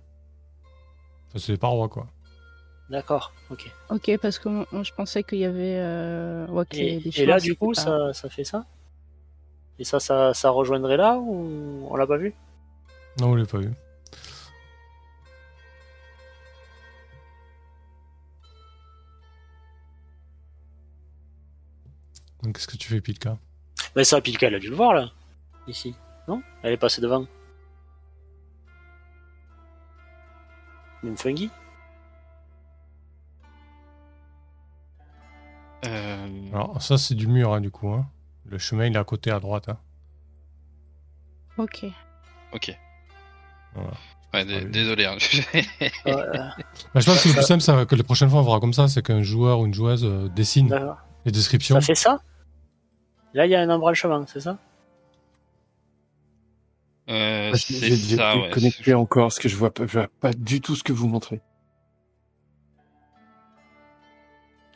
Ça, 1.33 1.39
c'est 1.39 1.51
des 1.53 1.57
parois, 1.57 1.89
quoi. 1.89 2.07
D'accord, 2.89 3.33
ok. 3.49 3.69
Ok, 3.89 4.11
parce 4.21 4.39
que 4.39 4.47
moi, 4.47 4.65
je 4.83 4.93
pensais 4.93 5.23
qu'il 5.23 5.39
y 5.39 5.45
avait. 5.45 5.77
Euh... 5.79 6.47
ouais, 6.47 6.65
qu'il 6.65 6.83
y 6.85 6.87
Et, 6.87 6.99
des 7.01 7.09
et 7.09 7.11
chemins, 7.11 7.27
là, 7.33 7.39
du 7.39 7.53
coup, 7.55 7.73
pas- 7.73 7.81
ça, 7.81 8.13
ça 8.13 8.29
fait 8.29 8.45
ça? 8.45 8.65
Et 9.79 9.83
ça, 9.83 9.99
ça, 9.99 10.33
ça 10.33 10.49
rejoindrait 10.49 10.97
là 10.97 11.17
ou 11.17 11.85
on 11.89 11.95
l'a 11.97 12.07
pas 12.07 12.17
vu? 12.17 12.33
Non, 13.19 13.27
vous 13.27 13.35
l'avez 13.35 13.47
pas 13.47 13.57
vu. 13.59 13.71
Donc, 22.43 22.55
qu'est-ce 22.55 22.67
que 22.67 22.77
tu 22.77 22.87
fais, 22.89 23.01
Pilka? 23.01 23.37
Mais 23.95 24.03
ça, 24.03 24.21
Pilka, 24.21 24.47
elle 24.47 24.55
a 24.55 24.59
dû 24.59 24.69
le 24.69 24.75
voir 24.75 24.93
là. 24.93 25.09
Ici. 25.67 25.95
Non? 26.27 26.41
Elle 26.63 26.73
est 26.73 26.77
passée 26.77 27.01
devant. 27.01 27.25
Même 31.03 31.17
Fungi? 31.17 31.49
Alors, 36.53 36.81
ça, 36.81 36.97
c'est 36.97 37.15
du 37.15 37.27
mur, 37.27 37.53
hein, 37.53 37.61
du 37.61 37.71
coup. 37.71 37.89
hein. 37.89 38.05
Le 38.45 38.57
chemin, 38.57 38.85
il 38.85 38.95
est 38.95 38.99
à 38.99 39.03
côté, 39.03 39.31
à 39.31 39.39
droite. 39.39 39.69
hein. 39.69 39.77
Ok. 41.57 41.85
Ok. 42.53 42.77
Voilà. 43.73 43.89
Ouais, 44.33 44.45
Ah 44.45 44.63
désolé. 44.65 45.05
hein. 45.05 45.17
Euh, 46.05 46.23
Bah, 46.93 46.99
je 46.99 47.05
pense 47.05 47.23
que 47.23 47.29
le 47.29 47.33
plus 47.33 47.43
simple, 47.43 47.61
c'est 47.61 47.85
que 47.87 47.95
les 47.95 48.03
prochaines 48.03 48.29
fois, 48.29 48.39
on 48.41 48.45
fera 48.45 48.59
comme 48.59 48.73
ça 48.73 48.87
c'est 48.87 49.01
qu'un 49.01 49.21
joueur 49.23 49.59
ou 49.59 49.65
une 49.65 49.73
joueuse 49.73 50.03
euh, 50.05 50.29
dessine 50.29 50.67
D'accord. 50.67 50.97
les 51.25 51.31
descriptions. 51.31 51.75
Ça 51.75 51.81
fait 51.81 51.95
ça? 51.95 52.19
Là, 53.33 53.45
il 53.45 53.51
y 53.51 53.55
a 53.55 53.61
un 53.61 53.69
embranchement, 53.69 54.25
c'est 54.27 54.41
ça? 54.41 54.57
Euh, 57.09 57.51
Parce 57.51 57.65
que 57.65 57.73
c'est 57.73 57.87
J'ai 57.87 57.95
j'ai 57.95 58.15
ça, 58.17 58.35
ouais. 58.37 58.47
déconnecté 58.49 58.93
encore 58.93 59.25
parce 59.27 59.39
que 59.39 59.47
je 59.49 59.55
vois 59.55 59.73
pas, 59.73 59.87
je 59.87 59.93
vois 59.99 60.07
pas 60.19 60.33
du 60.33 60.59
tout 60.61 60.75
ce 60.75 60.83
que 60.83 60.91
vous 60.93 61.07
montrez. 61.07 61.41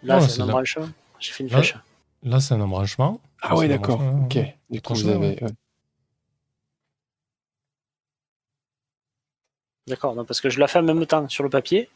Là, 0.03 0.15
Ouais, 0.15 0.21
c'est 0.21 0.29
c'est 0.35 0.41
un 0.41 0.45
là. 0.45 0.53
embranchement. 0.53 0.88
J'ai 1.22 1.31
fait 1.31 1.43
une 1.43 1.49
Là. 1.49 1.57
flèche. 1.61 1.77
Là, 2.23 2.39
c'est 2.41 2.53
un 2.53 2.61
embranchement. 2.61 3.22
Ah 3.41 3.56
ouais, 3.56 3.68
d'accord. 3.68 4.02
Ok. 4.26 4.38
Du 4.69 4.81
coup, 4.81 4.93
vous 4.93 5.07
avez. 5.07 5.41
ouais. 5.41 5.52
D'accord, 9.88 10.15
non, 10.15 10.26
parce 10.26 10.41
que 10.41 10.49
je 10.49 10.60
la 10.60 10.68
fais 10.68 10.80
en 10.80 10.84
même 10.84 11.06
temps 11.06 11.27
sur 11.27 11.43
le 11.43 11.49
papier. 11.49 11.89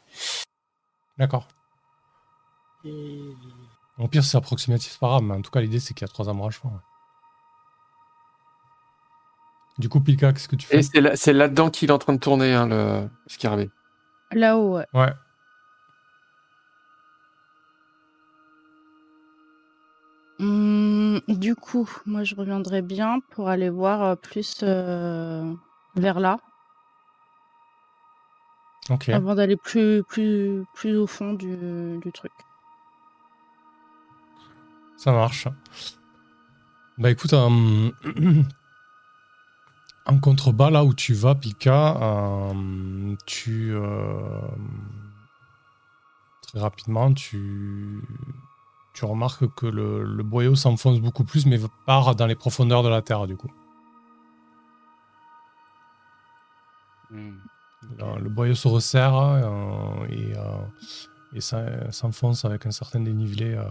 D'accord. 1.18 1.46
Et... 2.84 3.32
Au 3.98 4.08
pire, 4.08 4.24
c'est 4.24 4.36
approximatif, 4.36 4.92
c'est 4.92 4.98
pas 4.98 5.08
grave, 5.08 5.22
mais 5.22 5.34
en 5.34 5.42
tout 5.42 5.50
cas, 5.50 5.60
l'idée, 5.60 5.80
c'est 5.80 5.94
qu'il 5.94 6.06
y 6.06 6.10
a 6.10 6.12
trois 6.12 6.28
embranchements. 6.28 6.72
ouais. 6.72 6.80
Du 9.78 9.88
coup, 9.88 10.00
Pilka, 10.00 10.32
qu'est-ce 10.32 10.48
que 10.48 10.56
tu 10.56 10.66
fais? 10.66 10.78
Et 10.78 10.82
c'est 10.82 11.00
là- 11.00 11.16
c'est 11.16 11.32
là-dedans 11.32 11.70
qu'il 11.70 11.90
est 11.90 11.92
en 11.92 11.98
train 11.98 12.14
de 12.14 12.18
tourner, 12.18 12.54
hein, 12.54 12.66
le 12.66 13.08
scarabée. 13.26 13.70
Là-haut, 14.32 14.76
ouais. 14.76 14.86
Ouais. 14.94 15.12
Hum, 20.38 21.20
du 21.28 21.54
coup, 21.54 21.88
moi, 22.04 22.22
je 22.24 22.34
reviendrai 22.34 22.82
bien 22.82 23.20
pour 23.30 23.48
aller 23.48 23.70
voir 23.70 24.02
euh, 24.02 24.16
plus 24.16 24.60
euh, 24.62 25.52
vers 25.94 26.20
là, 26.20 26.38
Ok. 28.90 29.10
avant 29.10 29.34
d'aller 29.34 29.56
plus, 29.56 30.02
plus, 30.04 30.64
plus 30.74 30.96
au 30.96 31.06
fond 31.06 31.32
du, 31.32 31.98
du 32.02 32.12
truc. 32.12 32.32
Ça 34.96 35.12
marche. 35.12 35.48
Bah 36.98 37.10
écoute, 37.10 37.32
euh, 37.34 37.90
en 40.06 40.18
contrebas, 40.20 40.70
là 40.70 40.84
où 40.84 40.94
tu 40.94 41.12
vas, 41.14 41.34
Pika, 41.34 41.96
euh, 42.52 43.14
tu. 43.26 43.72
euh, 43.74 44.40
très 46.40 46.60
rapidement, 46.60 47.12
tu. 47.12 48.02
Tu 48.96 49.04
remarques 49.04 49.46
que 49.54 49.66
le, 49.66 50.02
le 50.04 50.22
boyau 50.22 50.54
s'enfonce 50.54 51.00
beaucoup 51.00 51.22
plus, 51.24 51.44
mais 51.44 51.58
part 51.84 52.16
dans 52.16 52.24
les 52.26 52.34
profondeurs 52.34 52.82
de 52.82 52.88
la 52.88 53.02
terre, 53.02 53.26
du 53.26 53.36
coup. 53.36 53.52
Hmm. 57.10 57.36
Le, 57.98 58.20
le 58.22 58.30
boyau 58.30 58.54
se 58.54 58.66
resserre 58.66 59.14
euh, 59.14 60.06
et, 60.08 60.32
euh, 60.34 60.64
et 61.34 61.42
ça- 61.42 61.92
s'enfonce 61.92 62.46
avec 62.46 62.64
un 62.64 62.70
certain 62.70 63.00
dénivelé 63.00 63.52
euh, 63.54 63.68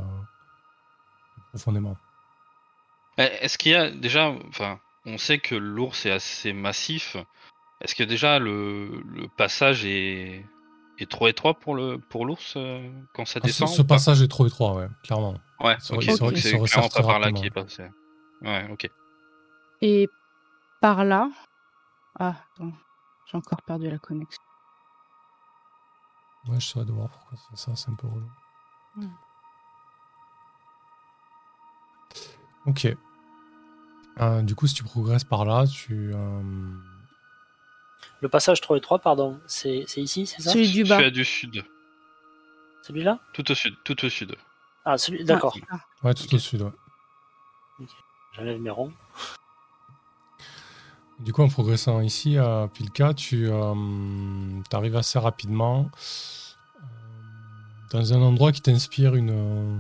profondément. 1.50 1.98
Eh, 3.18 3.24
Est-ce 3.42 3.58
qu'il 3.58 3.72
y 3.72 3.76
a 3.76 3.90
déjà, 3.90 4.30
enfin, 4.50 4.80
on 5.08 5.18
sait 5.18 5.40
que 5.40 5.56
l'ours 5.56 6.06
est 6.06 6.12
assez 6.12 6.54
massif. 6.54 7.18
Est-ce 7.82 7.96
que 7.96 8.04
déjà 8.04 8.38
le, 8.38 9.02
le 9.08 9.28
passage 9.28 9.86
est, 9.86 10.46
est 11.00 11.10
trop 11.10 11.28
étroit 11.28 11.54
pour 11.60 11.76
le 11.76 11.98
pour 11.98 12.26
l'ours 12.26 12.54
euh, 12.56 12.90
quand 13.14 13.26
ça 13.26 13.40
Ah, 13.44 13.48
ce, 13.48 13.48
descend 13.48 13.68
ce 13.70 13.82
passage 13.82 14.22
est 14.22 14.28
trop 14.28 14.48
étroit, 14.48 14.74
ouais, 14.76 14.88
clairement. 15.04 15.36
Ouais, 15.60 15.76
c'est 15.80 15.94
resserre 16.58 16.82
clairement 16.82 16.90
pas 16.90 16.90
très 16.90 17.04
par 17.04 17.20
là 17.20 17.32
qui 17.32 17.46
est 17.46 17.52
passé. 17.52 17.84
Ouais, 18.42 18.68
ok. 18.72 18.90
Et 19.82 20.10
par 20.82 21.04
là. 21.04 21.30
Ah, 22.18 22.36
attends, 22.56 22.72
j'ai 23.30 23.38
encore 23.38 23.62
perdu 23.64 23.90
la 23.90 23.98
connexion. 23.98 24.42
Ouais, 26.48 26.60
je 26.60 26.66
saurais 26.66 26.86
de 26.86 26.92
voir 26.92 27.10
pourquoi 27.10 27.38
c'est 27.50 27.58
ça, 27.58 27.76
c'est 27.76 27.90
un 27.90 27.96
peu 27.96 28.08
relou. 28.08 28.30
Hmm. 28.96 29.10
Ok. 32.68 32.88
Euh, 34.22 34.42
du 34.44 34.56
coup, 34.56 34.68
si 34.68 34.76
tu 34.76 34.84
progresses 34.84 35.24
par 35.24 35.44
là, 35.46 35.66
tu. 35.68 36.14
euh, 36.14 36.42
Le 38.22 38.30
passage 38.30 38.62
trop 38.62 38.76
étroit, 38.76 39.00
pardon, 39.00 39.40
c'est 39.48 39.84
c'est 39.88 40.02
ici, 40.02 40.26
c'est 40.26 40.42
ça? 40.42 40.52
Celui 40.52 40.72
du 40.72 40.84
Je 40.86 40.90
bas. 40.90 40.98
suis 40.98 41.06
à 41.06 41.12
du 41.12 41.26
sud, 41.26 41.64
Celui-là? 42.84 43.20
Tout 43.34 43.50
au 43.52 43.56
sud, 43.56 43.76
tout 43.84 44.06
au 44.06 44.10
sud. 44.10 44.36
Ah, 44.86 44.98
celui... 44.98 45.24
d'accord. 45.26 45.58
Ah, 45.70 45.80
Ouais, 46.04 46.14
tout 46.14 46.34
au 46.34 46.40
sud, 46.40 46.62
ouais. 46.62 47.86
J'enlève 48.34 48.60
mes 48.60 48.70
ronds. 48.70 48.94
Du 51.20 51.32
coup, 51.34 51.42
en 51.44 51.48
progressant 51.50 52.02
ici 52.02 52.38
à 52.38 52.68
Pilka, 52.74 53.14
tu 53.14 53.50
arrives 54.72 54.96
assez 54.98 55.18
rapidement 55.18 55.90
euh, 56.76 56.80
dans 57.92 58.14
un 58.14 58.22
endroit 58.22 58.52
qui 58.52 58.62
t'inspire 58.62 59.16
une, 59.16 59.30
euh, 59.32 59.78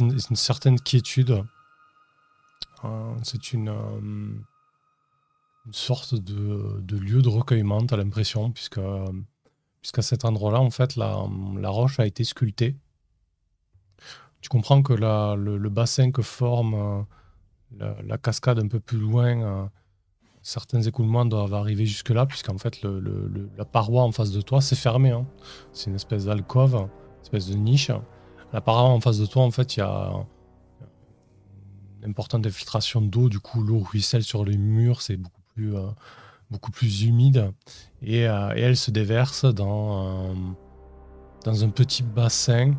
une, 0.00 0.12
une 0.12 0.36
certaine 0.36 0.78
quiétude. 0.78 1.42
Euh, 2.84 3.14
C'est 3.22 3.52
une, 3.54 3.70
euh, 3.70 4.32
une 5.66 5.72
sorte 5.72 6.14
de, 6.14 6.96
lieu 6.96 7.22
de 7.22 7.28
recueillement, 7.28 7.84
tu 7.86 7.94
as 7.94 7.96
l'impression, 7.96 8.50
puisque 8.50 8.80
puisqu'à 9.80 10.02
cet 10.02 10.24
endroit-là, 10.24 10.60
en 10.60 10.70
fait, 10.70 10.96
la, 10.96 11.14
roche 11.64 12.00
a 12.00 12.06
été 12.06 12.24
sculptée. 12.24 12.76
Tu 14.40 14.48
comprends 14.48 14.82
que 14.82 14.92
la- 14.92 15.36
le, 15.36 15.68
bassin 15.70 16.10
que 16.10 16.22
forme 16.22 17.06
euh, 17.80 17.94
la, 18.02 18.18
cascade 18.18 18.58
un 18.58 18.68
peu 18.68 18.80
plus 18.80 18.98
loin, 18.98 19.42
euh, 19.42 19.66
certains 20.42 20.82
écoulements 20.82 21.24
doivent 21.24 21.54
arriver 21.54 21.86
jusque-là, 21.86 22.26
puisqu'en 22.26 22.58
fait, 22.58 22.82
le- 22.82 23.50
la 23.56 23.64
paroi 23.64 24.02
en 24.02 24.12
face 24.12 24.32
de 24.32 24.40
toi, 24.40 24.60
c'est 24.60 24.76
fermé. 24.76 25.10
hein. 25.10 25.26
C'est 25.72 25.88
une 25.90 25.96
espèce 25.96 26.26
d'alcôve, 26.26 26.74
une 26.74 27.22
espèce 27.22 27.48
de 27.48 27.54
niche. 27.56 27.90
La 28.52 28.60
paroi 28.60 28.90
en 28.90 29.00
face 29.00 29.18
de 29.18 29.26
toi, 29.26 29.44
en 29.44 29.50
fait, 29.50 29.76
il 29.76 29.80
y 29.80 29.82
a 29.82 30.12
une 32.02 32.10
importante 32.10 32.46
infiltration 32.46 33.00
d'eau. 33.00 33.28
Du 33.28 33.40
coup, 33.40 33.62
l'eau 33.62 33.78
ruisselle 33.80 34.24
sur 34.24 34.44
les 34.44 34.56
murs, 34.56 35.02
c'est 35.02 35.16
beaucoup 35.16 35.39
euh, 35.68 35.88
beaucoup 36.50 36.70
plus 36.70 37.04
humide. 37.04 37.52
Et, 38.02 38.28
euh, 38.28 38.52
elle 38.56 38.76
se 38.76 38.90
déverse 38.90 39.44
dans, 39.44 40.30
euh, 40.30 40.34
dans 41.44 41.64
un 41.64 41.70
petit 41.70 42.02
bassin 42.02 42.74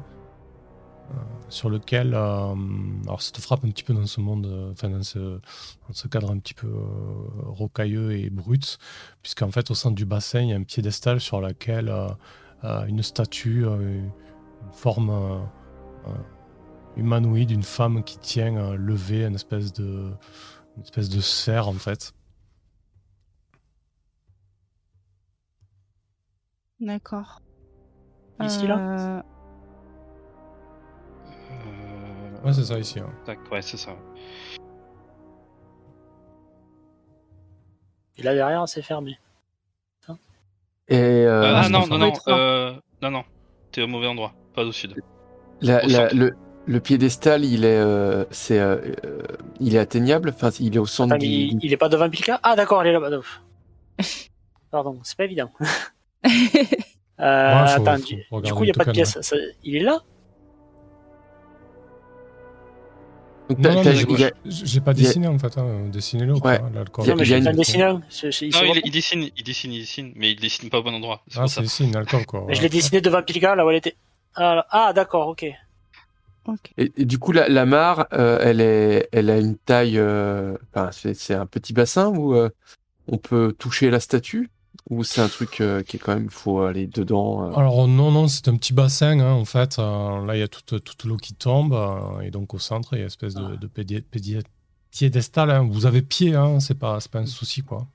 sur 1.50 1.70
lequel, 1.70 2.14
alors 2.14 3.22
ça 3.22 3.32
te 3.34 3.42
frappe 3.42 3.66
un 3.66 3.70
petit 3.70 3.84
peu 3.84 3.94
dans 3.94 4.06
ce 4.06 4.22
monde, 4.22 4.72
enfin 4.72 4.90
dans 4.90 5.04
ce, 5.04 6.08
cadre 6.10 6.32
un 6.32 6.38
petit 6.38 6.54
peu 6.54 6.72
rocailleux 7.48 8.14
et 8.14 8.30
brut, 8.30 8.78
puisqu'en 9.22 9.52
fait 9.52 9.70
au 9.72 9.76
centre 9.76 9.96
du 9.96 10.06
bassin 10.06 10.40
il 10.40 10.50
y 10.52 10.54
a 10.54 10.56
un 10.56 10.64
piédestal 10.64 11.20
sur 11.20 11.42
lequel 11.42 11.94
une 12.64 13.04
statue, 13.04 13.66
une 13.66 14.10
forme 14.72 15.44
humanoïde, 16.96 17.52
une 17.52 17.64
femme 17.64 18.06
qui 18.06 18.18
tient 18.18 18.74
levée 18.78 19.26
une 19.26 19.36
espèce 19.36 19.74
de, 19.74 20.14
une 20.78 20.84
espèce 20.84 21.10
de 21.10 21.20
sphère 21.20 21.68
en 21.68 21.74
fait. 21.74 22.14
D'accord. 26.82 27.42
Ici, 28.42 28.66
là 28.68 28.78
Euh, 28.78 29.22
Ouais, 32.44 32.54
c'est 32.54 32.64
ça 32.66 32.80
ici. 32.80 33.00
hein. 33.00 33.10
tac, 33.24 33.38
ouais, 33.52 33.62
c'est 33.62 33.78
ça. 33.78 33.92
Et 38.18 38.24
là 38.24 38.34
derrière, 38.34 38.68
c'est 38.68 38.82
fermé. 38.82 39.18
Et 40.88 40.98
euh, 40.98 41.54
ah 41.56 41.70
non, 41.70 41.86
non, 41.88 41.98
non, 42.00 42.14
euh, 42.28 42.74
non, 43.02 43.12
non. 43.12 43.24
T'es 43.72 43.82
au 43.84 43.88
mauvais 43.88 44.08
endroit, 44.08 44.34
pas 44.54 44.64
au 44.66 44.72
sud. 44.74 44.96
la- 45.62 45.86
au 45.86 45.88
la- 45.88 46.10
centre. 46.10 46.16
le, 46.16 46.32
le 46.66 46.80
piédestal, 46.82 47.46
il 47.46 47.64
est, 47.64 47.78
euh, 47.80 48.26
c'est, 48.32 48.60
il 49.62 49.76
est 49.76 49.80
atteignable? 49.80 50.30
Enfin, 50.30 50.50
il 50.60 50.76
est 50.76 50.80
au 50.80 50.86
centre 50.88 51.14
Attends, 51.14 51.20
du. 51.26 51.28
il, 51.32 51.60
il 51.64 51.72
est 51.72 51.78
pas 51.78 51.88
devant 51.88 52.10
Pilka 52.10 52.40
Ah 52.44 52.56
d'accord, 52.58 52.84
il 52.84 52.90
est 52.90 52.92
là-bas. 52.94 53.22
Pardon, 54.72 55.00
c'est 55.04 55.16
pas 55.16 55.24
évident. 55.26 55.52
Euh, 56.26 57.64
Ouais, 57.64 57.72
attends, 57.72 57.98
du, 57.98 58.26
coup, 58.54 58.64
il 58.64 58.66
n'y 58.66 58.72
a 58.72 58.74
pas 58.74 58.86
de 58.86 58.92
pièce. 58.92 59.20
Ça- 59.22 59.36
il 59.64 59.76
est 59.76 59.84
là? 59.84 60.00
J'ai- 64.46 64.80
pas 64.80 64.92
a- 64.92 64.94
dessiné 64.94 65.28
en 65.28 65.38
fait. 65.38 65.58
Hein. 65.58 65.88
Dessiné-le. 65.92 66.34
Ouais. 66.34 66.40
quoi, 66.40 66.70
l'alcool. 66.74 67.06
Il 67.08 67.16
mais 67.16 67.24
il 67.24 67.34
une- 67.34 67.52
il 68.86 68.92
dessine, 68.92 69.30
il 69.38 69.44
dessine, 69.44 69.74
il 69.74 69.80
dessine, 69.82 70.14
mais 70.16 70.32
il 70.32 70.40
dessine 70.40 70.70
pas 70.70 70.80
au 70.80 70.84
bon 70.84 70.94
endroit. 70.94 71.22
Ah, 71.36 71.48
c'est 71.48 71.62
ici, 71.62 71.84
une 71.84 71.96
alcool 71.96 72.26
quoi. 72.26 72.46
Mais 72.48 72.54
je 72.54 72.60
ouais. 72.60 72.64
l'ai 72.64 72.70
dessiné 72.70 73.02
devant 73.02 73.22
Pilka, 73.22 73.56
là 73.56 73.66
où 73.66 73.70
elle 73.70 73.78
était. 73.78 73.96
Ah, 74.36 74.66
ah, 74.70 74.94
d'accord, 74.94 75.28
ok. 75.28 75.46
Et, 76.78 76.92
et 76.98 77.06
du 77.06 77.20
coup, 77.20 77.32
la, 77.34 77.48
la 77.50 77.66
mare, 77.66 78.08
euh, 78.14 78.40
elle, 78.42 78.62
est, 78.62 79.10
elle 79.12 79.30
a 79.30 79.38
une 79.38 79.58
taille. 79.58 79.98
euh, 80.00 80.58
c'est, 80.92 81.14
c'est 81.14 81.36
un 81.36 81.46
petit 81.46 81.74
bassin 81.74 82.08
où 82.08 82.34
euh, 82.36 82.50
on 83.08 83.18
peut 83.18 83.54
toucher 83.58 83.90
la 83.90 84.00
statue? 84.00 84.50
Ou 84.90 85.04
c'est 85.04 85.22
un 85.22 85.30
truc 85.30 85.62
euh, 85.62 85.84
qui 85.84 85.96
est 85.98 86.00
quand 86.00 86.14
même, 86.16 86.26
il 86.26 86.30
faut 86.32 86.62
aller 86.62 86.88
dedans 86.88 87.46
euh. 87.50 87.54
Alors 87.56 87.88
non, 87.88 88.12
non, 88.12 88.28
c'est 88.28 88.48
un 88.50 88.58
petit 88.58 88.74
bassin 88.74 89.20
hein, 89.20 89.32
en 89.34 89.46
fait. 89.46 89.78
Euh, 89.80 90.26
là, 90.26 90.36
il 90.36 90.40
y 90.40 90.44
a 90.44 90.48
toute, 90.48 90.84
toute 90.84 91.04
l'eau 91.06 91.18
qui 91.18 91.34
tombe 91.34 91.74
euh, 91.74 92.20
et 92.22 92.32
donc 92.32 92.54
au 92.54 92.60
centre, 92.60 92.94
il 92.94 92.98
y 92.98 93.00
a 93.00 93.02
une 93.04 93.08
espèce 93.08 93.34
de, 93.36 93.44
Ah. 93.54 93.58
de 93.58 93.68
pédi- 93.68 94.04
pédi- 94.12 94.42
piédestal. 94.92 95.50
hein. 95.52 95.68
Vous 95.72 95.86
avez 95.86 96.02
pied, 96.02 96.36
hein, 96.36 96.60
c'est 96.60 96.74
pas, 96.78 96.98
pas 97.12 97.20
un 97.20 97.26
souci 97.26 97.62
quoi. 97.62 97.88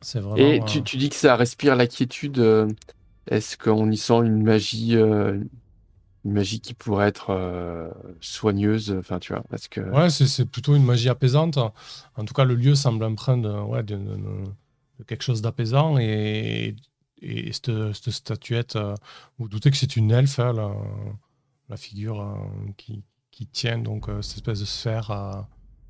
C'est 0.00 0.20
vraiment. 0.20 0.36
Et 0.36 0.60
tu, 0.66 0.82
tu 0.82 0.96
dis 0.96 1.10
que 1.10 1.16
ça 1.16 1.36
respire 1.36 1.76
la 1.76 1.86
quiétude. 1.86 2.38
Est-ce 3.28 3.56
qu'on 3.58 3.90
y 3.90 3.96
sent 3.96 4.18
une 4.24 4.42
magie, 4.42 4.94
une 4.94 5.48
magie 6.24 6.60
qui 6.60 6.74
pourrait 6.74 7.08
être 7.08 7.30
euh, 7.30 7.88
soigneuse 8.20 8.96
Enfin, 8.98 9.18
tu 9.18 9.32
vois, 9.32 9.42
parce 9.50 9.68
que 9.68 9.80
Ouais, 9.80 10.10
c'est 10.10 10.44
plutôt 10.46 10.74
une 10.74 10.84
magie 10.84 11.08
apaisante. 11.08 11.56
En 11.58 12.24
tout 12.24 12.34
cas, 12.34 12.44
le 12.44 12.54
lieu 12.54 12.74
semble 12.74 13.04
empreint 13.04 13.36
de, 13.38 13.48
ouais, 13.48 13.82
de, 13.82 13.96
de- 13.96 14.00
de- 14.16 14.16
de 14.16 14.50
quelque 15.06 15.22
chose 15.22 15.42
d'apaisant. 15.42 15.98
Et, 15.98 16.76
et 17.20 17.52
cette, 17.52 17.92
cette 17.92 18.10
statuette, 18.10 18.76
euh, 18.76 18.94
vous 19.38 19.48
doutez 19.48 19.70
que 19.70 19.76
c'est 19.76 19.96
une 19.96 20.10
elfe, 20.10 20.38
hein, 20.38 20.52
la, 20.52 20.74
la 21.68 21.76
figure 21.76 22.20
euh, 22.20 22.34
qui, 22.76 23.02
qui 23.30 23.46
tient 23.46 23.78
donc 23.78 24.08
euh, 24.08 24.22
cette 24.22 24.36
espèce 24.36 24.60
de 24.60 24.64
sphère 24.64 25.10
euh, 25.10 25.40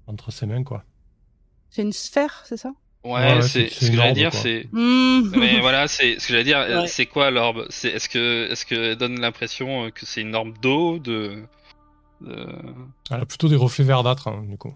entre 0.06 0.30
ses 0.30 0.46
mains. 0.46 0.62
Quoi. 0.62 0.84
C'est 1.70 1.82
une 1.82 1.92
sphère, 1.92 2.42
c'est 2.46 2.56
ça? 2.56 2.72
Ouais, 3.04 3.34
Ouais, 3.34 3.42
c'est 3.42 3.68
ce 3.68 3.90
que 3.90 3.96
j'allais 3.96 4.12
dire, 4.12 4.32
c'est. 4.32 4.68
Mmh. 4.70 5.32
Mais 5.36 5.60
voilà, 5.60 5.88
c'est 5.88 6.20
ce 6.20 6.28
que 6.28 6.32
j'allais 6.34 6.44
dire. 6.44 6.58
Ouais. 6.58 6.86
C'est 6.86 7.06
quoi 7.06 7.32
l'orbe? 7.32 7.66
C'est 7.68 7.88
est-ce 7.88 8.08
que 8.08 8.48
est-ce 8.50 8.64
que 8.64 8.94
donne 8.94 9.20
l'impression 9.20 9.90
que 9.90 10.06
c'est 10.06 10.20
une 10.20 10.36
orbe 10.36 10.56
d'eau 10.60 11.00
de, 11.00 11.42
de... 12.20 12.46
Elle 13.10 13.20
a 13.20 13.26
plutôt 13.26 13.48
des 13.48 13.56
reflets 13.56 13.84
verdâtres, 13.84 14.28
hein, 14.28 14.44
du 14.46 14.56
coup. 14.56 14.74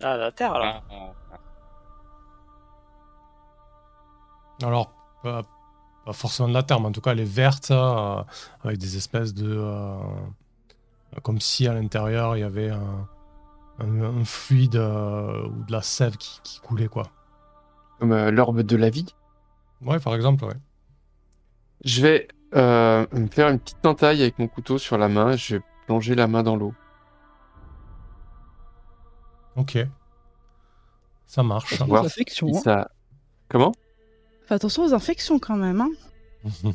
Ah, 0.00 0.16
la 0.16 0.30
terre, 0.30 0.52
alors. 0.54 0.84
Ah, 0.90 1.12
ah, 1.29 1.29
Alors, 4.62 4.92
pas, 5.22 5.42
pas 6.04 6.12
forcément 6.12 6.48
de 6.48 6.54
la 6.54 6.62
terre, 6.62 6.80
mais 6.80 6.86
en 6.86 6.92
tout 6.92 7.00
cas, 7.00 7.12
elle 7.12 7.20
est 7.20 7.24
verte, 7.24 7.70
euh, 7.70 8.22
avec 8.62 8.78
des 8.78 8.96
espèces 8.96 9.34
de. 9.34 9.48
euh, 9.58 9.98
comme 11.22 11.40
si 11.40 11.66
à 11.66 11.74
l'intérieur, 11.74 12.36
il 12.36 12.40
y 12.40 12.44
avait 12.44 12.70
un, 12.70 13.08
un- 13.78 14.02
un 14.20 14.24
fluide 14.24 14.76
euh, 14.76 15.46
ou 15.48 15.64
de 15.64 15.72
la 15.72 15.82
sève 15.82 16.16
qui, 16.16 16.40
qui 16.42 16.60
coulait, 16.60 16.88
quoi. 16.88 17.04
comme 17.98 18.12
euh, 18.12 18.30
l'orbe 18.30 18.60
de 18.62 18.76
la 18.76 18.90
vie. 18.90 19.06
Ouais, 19.82 19.98
par 19.98 20.14
exemple, 20.14 20.44
ouais. 20.44 20.56
Je 21.84 22.02
vais 22.02 22.28
euh, 22.54 23.06
me 23.12 23.26
faire 23.28 23.48
une 23.48 23.58
petite 23.58 23.84
entaille 23.86 24.20
avec 24.20 24.38
mon 24.38 24.48
couteau 24.48 24.76
sur 24.76 24.98
la 24.98 25.08
main. 25.08 25.36
Je 25.36 25.56
vais 25.56 25.62
plonger 25.86 26.14
la 26.14 26.26
main 26.26 26.42
dans 26.42 26.56
l'eau. 26.56 26.74
Ok. 29.56 29.78
Ça 31.26 31.42
marche. 31.42 31.74
Ça... 32.54 32.90
Comment? 33.48 33.72
Fais 34.50 34.56
attention 34.56 34.82
aux 34.84 34.92
infections 34.94 35.38
quand 35.38 35.54
même. 35.54 35.80
Hein. 35.80 35.90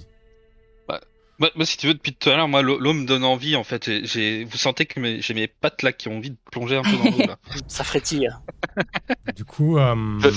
Moi, 1.37 1.49
moi, 1.53 1.65
si 1.65 1.75
tu 1.75 1.87
veux, 1.87 1.93
depuis 1.93 2.13
tout 2.13 2.29
à 2.29 2.37
l'heure, 2.37 2.47
moi, 2.47 2.61
l'eau 2.61 2.93
me 2.93 3.05
donne 3.05 3.25
envie, 3.25 3.57
en 3.57 3.65
fait. 3.65 3.83
J'ai- 3.83 4.05
J'ai, 4.05 4.45
vous 4.45 4.55
sentez 4.55 4.85
que 4.85 5.01
mes- 5.01 5.19
j'ai 5.19 5.33
mes 5.33 5.47
pattes 5.49 5.81
là 5.83 5.91
qui 5.91 6.07
ont 6.07 6.15
envie 6.15 6.29
de 6.31 6.37
plonger 6.49 6.77
un 6.77 6.81
peu 6.81 6.95
dans 6.95 7.03
l'eau 7.03 7.27
là. 7.27 7.37
Ça 7.67 7.83
frétille. 7.83 8.29
du 9.35 9.43
coup, 9.43 9.77
euh, 9.77 9.93
Je 10.21 10.29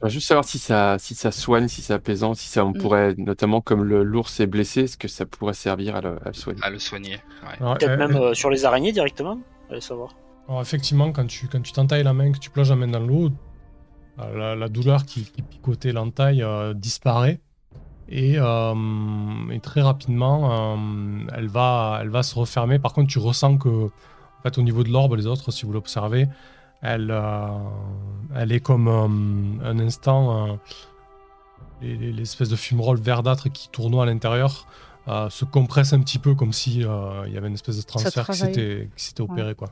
veux 0.00 0.08
juste 0.10 0.28
savoir 0.28 0.44
si 0.44 0.60
ça, 0.60 0.96
si 1.00 1.16
ça 1.16 1.32
soigne, 1.32 1.66
si 1.66 1.82
c'est 1.82 1.92
apaisant, 1.94 2.34
si 2.34 2.46
ça 2.48 2.64
on 2.64 2.70
Mm. 2.70 2.78
pourrait, 2.78 3.14
notamment 3.18 3.60
comme 3.62 3.82
le 3.82 4.04
l'ours 4.04 4.38
est 4.38 4.46
blessé, 4.46 4.82
est-ce 4.82 4.96
que 4.96 5.08
ça 5.08 5.26
pourrait 5.26 5.54
servir 5.54 5.96
à 5.96 6.00
le, 6.02 6.18
à 6.24 6.28
le 6.28 6.34
soigner? 6.34 6.60
À 6.62 6.70
le 6.70 6.78
soigner. 6.78 7.18
Ouais. 7.42 7.56
Peut-être 7.58 7.90
euh, 7.90 7.96
même 7.96 8.14
euh, 8.14 8.34
sur 8.34 8.48
les 8.48 8.64
araignées 8.64 8.92
directement. 8.92 9.40
Allez 9.72 9.80
savoir. 9.80 10.14
alors, 10.48 10.62
effectivement, 10.62 11.10
quand 11.10 11.26
tu 11.26 11.48
quand 11.48 11.62
tu 11.62 11.72
t'entailles 11.72 12.04
la 12.04 12.12
main, 12.12 12.30
que 12.30 12.38
tu 12.38 12.50
plonges 12.50 12.70
la 12.70 12.76
main 12.76 12.86
dans 12.86 13.00
l'eau, 13.00 13.30
la, 14.18 14.54
la 14.54 14.68
douleur 14.68 15.04
qui, 15.04 15.24
qui 15.24 15.42
picotait 15.42 15.92
l'entaille 15.92 16.42
euh, 16.42 16.74
disparaît. 16.74 17.40
Et, 18.08 18.34
euh, 18.38 18.74
et 19.50 19.60
très 19.60 19.80
rapidement, 19.80 20.74
euh, 20.76 21.26
elle, 21.34 21.48
va, 21.48 21.98
elle 22.02 22.10
va 22.10 22.22
se 22.22 22.34
refermer. 22.38 22.78
Par 22.78 22.92
contre, 22.92 23.08
tu 23.08 23.18
ressens 23.18 23.56
que, 23.56 23.68
en 23.86 24.42
fait, 24.42 24.58
au 24.58 24.62
niveau 24.62 24.84
de 24.84 24.90
l'orbe, 24.90 25.14
les 25.14 25.26
autres, 25.26 25.50
si 25.50 25.64
vous 25.64 25.72
l'observez, 25.72 26.28
elle, 26.82 27.10
euh, 27.10 27.48
elle 28.34 28.52
est 28.52 28.60
comme 28.60 28.88
euh, 28.88 29.64
un 29.70 29.78
instant, 29.78 30.48
euh, 30.48 30.56
les- 31.80 31.96
les- 31.96 32.12
l'espèce 32.12 32.50
de 32.50 32.56
fumerole 32.56 32.98
verdâtre 32.98 33.50
qui 33.50 33.68
tournoie 33.70 34.02
à 34.02 34.06
l'intérieur 34.06 34.66
euh, 35.08 35.28
se 35.30 35.44
compresse 35.44 35.92
un 35.92 36.00
petit 36.00 36.18
peu 36.18 36.34
comme 36.34 36.52
si 36.52 36.84
euh, 36.84 37.24
il 37.26 37.32
y 37.32 37.36
avait 37.38 37.48
une 37.48 37.54
espèce 37.54 37.76
de 37.76 37.82
transfert 37.82 38.24
qui 38.96 39.04
s'était 39.04 39.20
opéré. 39.22 39.54
Quoi. 39.54 39.68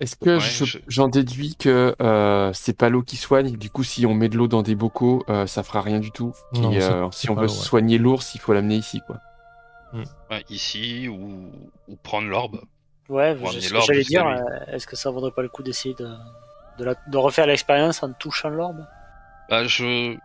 Est-ce 0.00 0.16
que 0.16 0.36
Ouais, 0.36 0.40
je- 0.40 0.64
je- 0.64 0.78
j'en 0.88 1.08
déduis 1.08 1.54
que 1.56 1.94
euh, 2.00 2.52
c'est 2.52 2.76
pas 2.76 2.88
l'eau 2.88 3.02
qui 3.02 3.16
soigne? 3.16 3.56
Du 3.56 3.70
coup, 3.70 3.84
si 3.84 4.06
on 4.06 4.14
met 4.14 4.28
de 4.28 4.36
l'eau 4.36 4.48
dans 4.48 4.62
des 4.62 4.74
bocaux, 4.74 5.24
euh, 5.28 5.46
ça 5.46 5.62
fera 5.62 5.80
rien 5.80 6.00
du 6.00 6.10
tout. 6.10 6.32
Non, 6.52 6.72
c'est- 6.72 6.82
euh, 6.82 7.10
si 7.12 7.30
on 7.30 7.34
veut 7.34 7.42
l'eau, 7.42 7.52
ouais. 7.52 7.58
soigner 7.58 7.98
l'ours, 7.98 8.34
il 8.34 8.40
faut 8.40 8.52
l'amener 8.52 8.76
ici, 8.76 9.00
quoi. 9.06 9.18
Ouais, 10.30 10.44
ici, 10.50 11.08
ou, 11.08 11.50
ou 11.88 11.96
prendre 12.02 12.28
l'orbe. 12.28 12.60
Ouais, 13.08 13.36
je- 13.36 13.60
ce 13.60 13.72
que 13.72 13.80
j'allais 13.80 14.02
dire, 14.02 14.26
euh, 14.26 14.40
est-ce 14.68 14.86
que 14.86 14.96
ça 14.96 15.10
vaudrait 15.10 15.30
pas 15.30 15.42
le 15.42 15.48
coup 15.48 15.62
d'essayer 15.62 15.94
de, 15.94 16.08
de, 16.78 16.84
la- 16.84 16.94
de 17.06 17.16
refaire 17.18 17.46
l'expérience 17.46 18.02
en 18.02 18.12
touchant 18.12 18.48
l'orbe? 18.48 18.84
Bah, 19.48 19.64
je. 19.66 20.16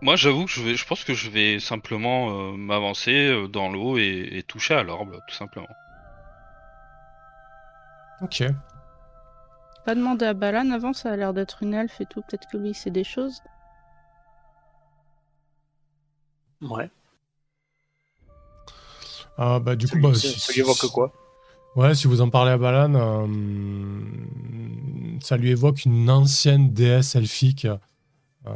Moi, 0.00 0.14
j'avoue 0.16 0.44
que 0.44 0.50
je, 0.52 0.62
vais, 0.62 0.74
je 0.76 0.86
pense 0.86 1.02
que 1.02 1.14
je 1.14 1.28
vais 1.28 1.58
simplement 1.58 2.30
euh, 2.30 2.52
m'avancer 2.56 3.34
dans 3.48 3.68
l'eau 3.68 3.98
et, 3.98 4.28
et 4.32 4.42
toucher 4.44 4.74
à 4.74 4.82
l'orbe, 4.84 5.18
tout 5.26 5.34
simplement. 5.34 5.66
Ok. 8.22 8.42
Pas 9.84 9.94
demander 9.94 10.26
à 10.26 10.34
Balan 10.34 10.70
avant, 10.70 10.92
ça 10.92 11.10
a 11.12 11.16
l'air 11.16 11.32
d'être 11.34 11.62
une 11.62 11.74
elfe 11.74 12.00
et 12.00 12.06
tout. 12.06 12.22
Peut-être 12.22 12.46
que 12.48 12.56
lui, 12.58 12.74
c'est 12.74 12.90
des 12.90 13.04
choses. 13.04 13.42
Ouais. 16.60 16.90
Ah, 19.36 19.60
bah, 19.60 19.76
du 19.76 19.86
Ça 19.86 19.94
coup, 19.96 20.02
bah, 20.02 20.14
ça- 20.14 20.20
si- 20.28 20.40
ça 20.40 20.52
lui 20.52 20.60
évoque 20.60 20.86
quoi? 20.92 21.12
Ouais, 21.76 21.94
si 21.94 22.06
vous 22.08 22.20
en 22.20 22.28
parlez 22.30 22.50
à 22.52 22.58
Balan, 22.58 22.94
euh, 22.94 24.00
ça 25.20 25.36
lui 25.36 25.50
évoque 25.50 25.84
une 25.84 26.10
ancienne 26.10 26.72
déesse 26.72 27.14
elfique 27.14 27.66
euh, 27.66 28.54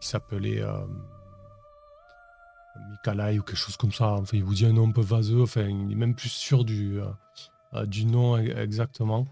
qui 0.00 0.08
s'appelait 0.08 0.60
euh, 0.62 0.72
Mikalai 2.90 3.38
ou 3.38 3.42
quelque 3.42 3.56
chose 3.56 3.76
comme 3.76 3.92
ça. 3.92 4.12
Enfin, 4.14 4.36
il 4.36 4.44
vous 4.44 4.54
dit 4.54 4.66
un 4.66 4.72
nom 4.72 4.88
un 4.88 4.92
peu 4.92 5.00
vaseux. 5.02 5.42
Enfin, 5.42 5.62
il 5.62 5.92
est 5.92 5.96
même 5.96 6.14
plus 6.14 6.28
sûr 6.30 6.64
du, 6.64 6.98
euh, 7.74 7.86
du 7.86 8.04
nom 8.06 8.36
e- 8.36 8.58
exactement. 8.58 9.26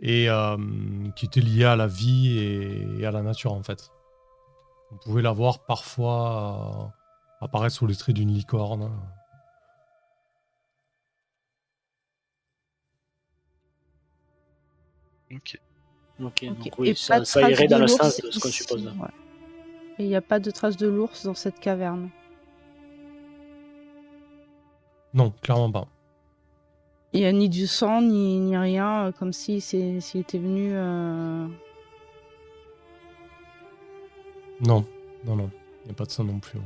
Et 0.00 0.28
euh, 0.28 0.56
qui 1.16 1.26
était 1.26 1.40
lié 1.40 1.64
à 1.64 1.76
la 1.76 1.86
vie 1.86 2.38
et, 2.38 3.00
et 3.00 3.06
à 3.06 3.10
la 3.10 3.22
nature, 3.22 3.52
en 3.52 3.62
fait. 3.62 3.90
Vous 4.90 4.98
pouvez 4.98 5.22
la 5.22 5.32
voir 5.32 5.64
parfois 5.66 6.92
euh, 7.40 7.44
apparaître 7.44 7.74
sous 7.74 7.86
les 7.86 7.96
traits 7.96 8.14
d'une 8.16 8.32
licorne. 8.32 8.90
Ok. 15.32 15.58
Ok, 16.22 16.44
donc 16.44 16.78
oui, 16.78 16.90
Et 16.90 16.94
ça, 16.94 17.18
irait 17.50 17.66
dans 17.66 17.78
le 17.80 17.88
sens 17.88 18.20
de 18.20 18.30
ce 18.30 18.38
qu'on 18.38 18.48
suppose. 18.48 18.86
ouais. 18.86 18.92
Et 19.98 20.04
il 20.04 20.08
n'y 20.08 20.16
a 20.16 20.22
pas 20.22 20.38
de 20.38 20.50
traces 20.50 20.76
de 20.76 20.86
l'ours 20.86 21.24
dans 21.24 21.34
cette 21.34 21.58
caverne? 21.58 22.08
Non, 25.12 25.32
clairement 25.42 25.70
pas. 25.72 25.88
Il 27.14 27.20
n'y 27.20 27.26
a 27.26 27.32
ni 27.32 27.48
du 27.48 27.66
sang, 27.68 28.02
ni, 28.02 28.38
ni 28.40 28.56
rien, 28.56 29.06
euh, 29.06 29.12
comme 29.12 29.32
si 29.32 29.60
c'est- 29.60 30.00
s'il 30.00 30.20
était 30.22 30.38
venu. 30.38 30.70
euh, 30.74 31.46
Non. 34.60 34.84
Non, 35.24 35.36
non, 35.36 35.50
il 35.82 35.86
n'y 35.86 35.90
a 35.92 35.94
pas 35.94 36.04
de 36.04 36.10
ça 36.10 36.22
non 36.22 36.38
plus. 36.38 36.58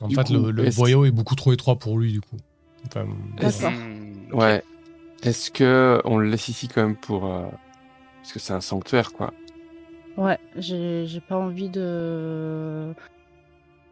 En 0.00 0.08
Du 0.08 0.14
fait, 0.16 0.24
coup, 0.24 0.32
le, 0.32 0.50
le 0.50 0.66
est-ce- 0.66 0.76
boyau 0.76 1.04
est 1.04 1.10
beaucoup 1.10 1.34
trop 1.34 1.52
étroit 1.52 1.76
pour 1.76 1.98
lui, 1.98 2.12
du 2.12 2.20
coup. 2.20 2.36
Enfin, 2.86 3.06
D'accord. 3.36 3.70
Hmm, 3.72 4.34
Ouais. 4.34 4.62
Est-ce 5.22 5.50
que 5.50 6.00
on 6.04 6.16
le 6.18 6.28
laisse 6.30 6.48
ici 6.48 6.66
quand 6.68 6.82
même 6.82 6.96
pour 6.96 7.26
euh, 7.26 7.46
parce 8.22 8.32
que 8.32 8.38
c'est 8.38 8.54
un 8.54 8.62
sanctuaire 8.62 9.12
quoi. 9.12 9.34
Ouais, 10.16 10.38
j'ai 10.56 11.04
j'ai 11.06 11.20
pas 11.20 11.36
envie 11.36 11.68
de. 11.68 12.94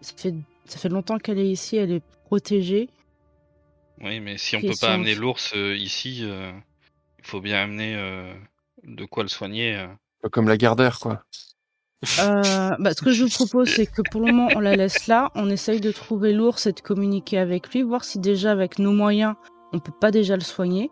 Ça 0.01 0.13
fait, 0.17 0.35
ça 0.65 0.79
fait 0.79 0.89
longtemps 0.89 1.19
qu'elle 1.19 1.39
est 1.39 1.51
ici, 1.51 1.77
elle 1.77 1.91
est 1.93 2.03
protégée. 2.29 2.91
Oui, 4.03 4.21
mais 4.21 4.37
si 4.39 4.55
on 4.57 4.61
peut 4.61 4.75
pas 4.81 4.93
amener 4.95 5.15
l'ours 5.15 5.53
euh, 5.57 5.75
ici, 5.75 6.21
euh, 6.23 6.53
il 7.19 7.25
faut 7.25 7.41
bien 7.41 7.63
amener 7.63 7.95
euh, 7.97 8.33
de 8.85 9.05
quoi 9.07 9.23
le 9.23 9.29
soigner. 9.31 9.75
euh. 9.77 9.87
Comme 10.31 10.47
la 10.49 10.57
gardère 10.59 10.99
quoi. 11.01 11.23
Euh, 12.21 12.77
bah, 12.79 12.93
ce 12.95 13.03
que 13.03 13.13
je 13.13 13.25
vous 13.25 13.31
propose, 13.31 13.69
c'est 13.69 13.87
que 13.87 14.03
pour 14.03 14.21
le 14.21 14.27
moment, 14.29 14.51
on 14.55 14.61
la 14.61 14.75
laisse 14.75 15.07
là. 15.09 15.31
On 15.35 15.49
essaye 15.51 15.81
de 15.81 15.91
trouver 15.91 16.33
l'ours 16.33 16.67
et 16.67 16.73
de 16.73 16.81
communiquer 16.81 17.39
avec 17.39 17.73
lui, 17.73 17.83
voir 17.83 18.05
si 18.05 18.19
déjà 18.19 18.53
avec 18.53 18.79
nos 18.79 18.93
moyens, 18.93 19.35
on 19.73 19.79
peut 19.81 19.93
pas 20.01 20.11
déjà 20.11 20.37
le 20.37 20.43
soigner. 20.43 20.91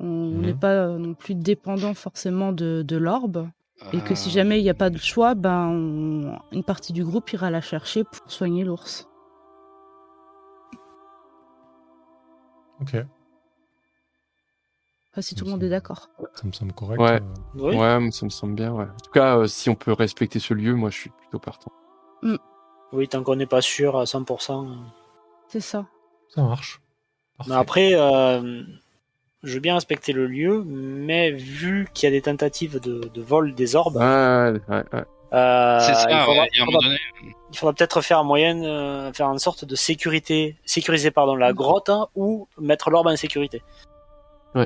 On 0.00 0.06
Mhm. 0.06 0.40
n'est 0.46 0.54
pas 0.54 0.86
non 0.88 1.14
plus 1.14 1.34
dépendant 1.34 1.94
forcément 1.94 2.52
de, 2.52 2.82
de 2.82 2.96
l'orbe. 2.96 3.48
Et 3.92 4.00
que 4.00 4.14
si 4.14 4.28
Euh, 4.28 4.32
jamais 4.32 4.60
il 4.60 4.62
n'y 4.62 4.70
a 4.70 4.74
pas 4.74 4.90
de 4.90 4.98
choix, 4.98 5.34
ben, 5.34 5.66
on- 5.68 6.38
une 6.52 6.64
partie 6.64 6.92
du 6.92 7.04
groupe 7.04 7.32
ira 7.32 7.50
la 7.50 7.60
chercher 7.60 8.04
pour 8.04 8.30
soigner 8.30 8.64
l'ours. 8.64 9.06
Ok, 12.82 12.96
Enfin, 15.12 15.22
si 15.22 15.34
tout 15.34 15.44
le 15.44 15.50
monde 15.50 15.62
est 15.64 15.68
d'accord. 15.68 16.08
ça 16.36 16.46
me 16.46 16.52
semble 16.52 16.72
correct. 16.72 17.00
Ouais. 17.00 17.20
euh. 17.20 17.20
Oui. 17.54 17.76
Ouais, 17.76 18.10
ça 18.12 18.24
me 18.24 18.30
semble 18.30 18.54
bien. 18.54 18.72
Ouais. 18.72 18.84
En 18.84 18.96
tout 19.02 19.10
cas, 19.10 19.38
euh, 19.38 19.46
si 19.48 19.68
on 19.68 19.74
peut 19.74 19.92
respecter 19.92 20.38
ce 20.38 20.54
lieu, 20.54 20.74
moi 20.76 20.90
je 20.90 20.98
suis 20.98 21.10
plutôt 21.10 21.40
partant. 21.40 21.72
Oui, 22.92 23.08
tant 23.08 23.22
qu'on 23.24 23.34
n'est 23.36 23.46
pas 23.46 23.60
sûr 23.60 23.98
à 23.98 24.04
100%. 24.04 24.68
euh. 24.70 24.74
C'est 25.48 25.60
ça. 25.60 25.86
Ça 26.28 26.42
marche. 26.42 26.80
Mais 27.48 27.54
après, 27.56 27.94
euh, 27.94 28.62
je 29.42 29.54
veux 29.54 29.60
bien 29.60 29.74
respecter 29.74 30.12
le 30.12 30.26
lieu, 30.28 30.62
mais 30.64 31.32
vu 31.32 31.88
qu'il 31.92 32.06
y 32.06 32.08
a 32.08 32.10
des 32.12 32.22
tentatives 32.22 32.78
de, 32.78 33.00
de 33.12 33.20
vol 33.22 33.54
des 33.56 33.74
orbes, 33.74 33.96
Ouais, 33.96 34.52
ouais, 34.68 34.84
ouais. 34.92 35.04
Euh, 35.32 35.78
C'est 35.80 35.92
il 35.92 36.16
faudra, 36.24 36.28
ouais, 36.42 36.48
il 36.52 36.58
y 36.58 36.60
a 36.60 36.64
un 36.64 36.66
il 36.66 36.66
moment 36.66 36.78
faudra- 36.78 36.88
donné. 36.88 36.98
il 37.52 37.58
faudra 37.58 37.72
peut-être 37.74 38.00
faire 38.00 38.20
en 38.20 38.24
moyenne, 38.24 38.64
euh, 38.64 39.12
faire 39.12 39.28
une 39.28 39.38
sorte 39.38 39.64
de 39.64 39.74
sécurité, 39.76 40.56
sécuriser 40.64 41.10
pardon 41.10 41.36
la 41.36 41.52
grotte 41.52 41.88
hein, 41.88 42.08
ou 42.16 42.48
mettre 42.58 42.90
l'orbe 42.90 43.06
en 43.08 43.16
sécurité. 43.16 43.62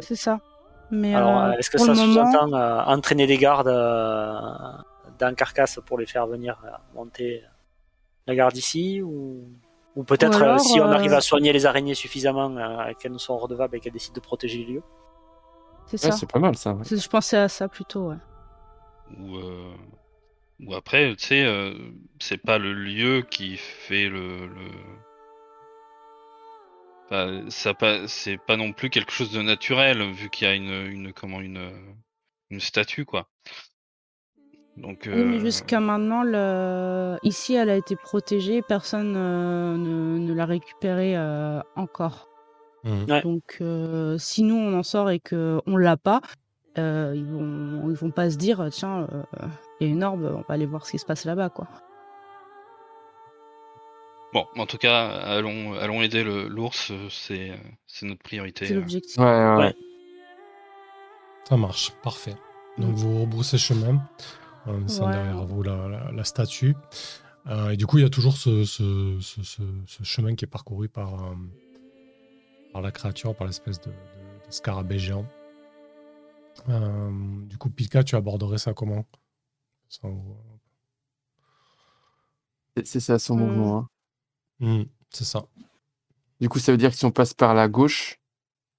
C'est 0.00 0.16
ça. 0.16 0.40
Mais 0.90 1.14
Alors, 1.14 1.38
euh, 1.40 1.48
euh, 1.50 1.52
est-ce 1.58 1.70
que 1.70 1.78
ça 1.78 1.92
moment, 1.94 2.04
sous-entend 2.04 2.52
euh, 2.54 2.82
entraîner 2.86 3.26
des 3.26 3.36
gardes 3.38 3.68
euh, 3.68 4.32
dans 5.18 5.34
Carcasse 5.34 5.80
pour 5.86 5.98
les 5.98 6.06
faire 6.06 6.26
venir 6.26 6.56
euh, 6.64 6.68
monter 6.94 7.42
la 8.26 8.34
garde 8.34 8.56
ici 8.56 9.02
ou, 9.02 9.48
ou 9.96 10.04
peut-être 10.04 10.38
Ou 10.40 10.42
alors, 10.44 10.54
euh, 10.56 10.58
si 10.58 10.80
on 10.80 10.88
euh, 10.88 10.92
arrive 10.92 11.12
à 11.14 11.20
soigner 11.20 11.52
les 11.52 11.66
araignées 11.66 11.94
suffisamment 11.94 12.54
euh, 12.56 12.92
qu'elles 12.98 13.12
nous 13.12 13.18
sont 13.18 13.36
redevables 13.36 13.76
et 13.76 13.80
qu'elles 13.80 13.92
décident 13.92 14.14
de 14.14 14.20
protéger 14.20 14.58
les 14.58 14.74
lieux. 14.74 14.82
c'est 15.86 16.02
Ouais, 16.04 16.10
ça. 16.12 16.16
c'est 16.16 16.30
pas 16.30 16.38
mal 16.38 16.54
ça. 16.56 16.76
Je 16.82 17.08
pensais 17.08 17.36
à 17.38 17.48
ça 17.48 17.66
plutôt, 17.68 18.08
ouais. 18.10 18.16
Ou, 19.18 19.36
euh, 19.36 19.72
ou 20.60 20.74
après, 20.74 21.14
tu 21.16 21.26
sais, 21.26 21.44
euh, 21.44 21.74
c'est 22.20 22.38
pas 22.38 22.58
le 22.58 22.72
lieu 22.72 23.22
qui 23.28 23.56
fait 23.56 24.08
le. 24.08 24.46
le... 24.46 24.70
Enfin, 27.06 27.44
ça 27.50 27.74
pas, 27.74 28.08
c'est 28.08 28.38
pas 28.38 28.56
non 28.56 28.72
plus 28.72 28.90
quelque 28.90 29.12
chose 29.12 29.30
de 29.30 29.42
naturel 29.42 30.02
vu 30.12 30.30
qu'il 30.30 30.48
y 30.48 30.50
a 30.50 30.54
une, 30.54 30.86
une 30.86 31.12
comment 31.12 31.40
une, 31.40 31.70
une 32.50 32.60
statue 32.60 33.04
quoi. 33.04 33.28
Donc. 34.76 35.02
Oui, 35.06 35.24
mais 35.24 35.36
euh, 35.36 35.40
jusqu'à 35.40 35.80
maintenant, 35.80 36.22
le... 36.22 37.16
ici, 37.22 37.54
elle 37.54 37.70
a 37.70 37.76
été 37.76 37.94
protégée, 37.94 38.62
personne 38.62 39.14
euh, 39.16 39.76
ne, 39.76 40.18
ne 40.18 40.34
l'a 40.34 40.46
récupérée 40.46 41.16
euh, 41.16 41.60
encore. 41.76 42.28
Ouais. 42.84 43.22
Donc, 43.22 43.58
euh, 43.60 44.18
si 44.18 44.42
nous, 44.42 44.56
on 44.56 44.78
en 44.78 44.82
sort 44.82 45.10
et 45.10 45.20
qu'on 45.20 45.76
l'a 45.76 45.96
pas, 45.96 46.20
euh, 46.76 47.12
ils, 47.14 47.24
vont, 47.24 47.88
ils 47.88 47.96
vont 47.96 48.10
pas 48.10 48.30
se 48.30 48.36
dire, 48.36 48.66
tiens, 48.70 49.06
euh, 49.80 49.84
a 49.84 49.88
une 49.88 50.02
orbe, 50.04 50.24
on 50.24 50.40
va 50.40 50.44
aller 50.54 50.66
voir 50.66 50.86
ce 50.86 50.92
qui 50.92 50.98
se 50.98 51.06
passe 51.06 51.24
là-bas, 51.24 51.50
quoi. 51.50 51.66
Bon, 54.32 54.46
en 54.56 54.66
tout 54.66 54.78
cas, 54.78 55.06
allons, 55.08 55.74
allons 55.74 56.02
aider 56.02 56.24
le- 56.24 56.48
l'ours, 56.48 56.90
euh, 56.90 57.08
c'est, 57.08 57.50
euh, 57.50 57.56
c'est 57.86 58.06
notre 58.06 58.22
priorité. 58.22 58.66
C'est 58.66 58.74
l'objectif. 58.74 59.16
Ouais, 59.18 59.24
ouais, 59.24 59.54
ouais. 59.56 59.64
Ouais. 59.66 59.76
Ça 61.48 61.56
marche, 61.56 61.92
parfait. 62.02 62.34
Donc 62.78 62.94
vous 62.96 63.20
rebroussez 63.20 63.58
chemin 63.58 64.02
en 64.66 64.78
laissant 64.78 65.06
Ouais. 65.06 65.12
derrière 65.12 65.44
vous 65.44 65.62
la, 65.62 65.86
la- 65.88 66.10
la 66.10 66.24
statue. 66.24 66.74
Euh, 67.46 67.70
et 67.70 67.76
du 67.76 67.86
coup, 67.86 67.98
il 67.98 68.02
y 68.02 68.06
a 68.06 68.10
toujours 68.10 68.36
ce, 68.36 68.64
ce- 68.64 69.18
ce- 69.20 69.42
ce- 69.44 69.62
ce 69.86 70.02
chemin 70.02 70.34
qui 70.34 70.46
est 70.46 70.48
parcouru 70.48 70.88
par, 70.88 71.14
euh, 71.14 71.34
par 72.72 72.82
la 72.82 72.90
créature, 72.90 73.36
par 73.36 73.46
l'espèce 73.46 73.80
de, 73.82 73.90
de- 73.90 74.46
de 74.46 74.50
scarabée 74.50 74.98
géant. 74.98 75.26
Euh, 76.70 77.10
du 77.46 77.56
coup, 77.58 77.70
Pika, 77.70 78.02
tu 78.02 78.16
aborderais 78.16 78.58
ça 78.58 78.72
comment? 78.74 79.04
C'est- 82.76 82.86
C'est 82.86 83.00
ça 83.00 83.18
son 83.18 83.36
Hmm. 83.36 83.38
mouvement. 83.40 83.78
hein. 83.78 83.88
Hmm, 84.60 84.82
C'est 85.10 85.24
ça. 85.24 85.44
Du 86.40 86.48
coup, 86.48 86.58
ça 86.58 86.72
veut 86.72 86.78
dire 86.78 86.90
que 86.90 86.96
si 86.96 87.04
on 87.04 87.10
passe 87.12 87.34
par 87.34 87.54
la 87.54 87.68
gauche, 87.68 88.16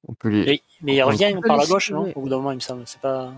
on 0.07 0.13
peut 0.13 0.29
les. 0.29 0.45
Mais, 0.45 0.61
mais 0.81 0.95
il 0.95 1.01
revient 1.03 1.39
par 1.47 1.57
la 1.57 1.65
gauche, 1.65 1.91
non. 1.91 2.11
Au 2.15 2.21
bout 2.21 2.29
d'un 2.29 2.37
moment, 2.37 2.51
il 2.51 2.55
me 2.55 2.59
semble. 2.59 2.83
C'est 2.85 2.99
pas. 3.01 3.31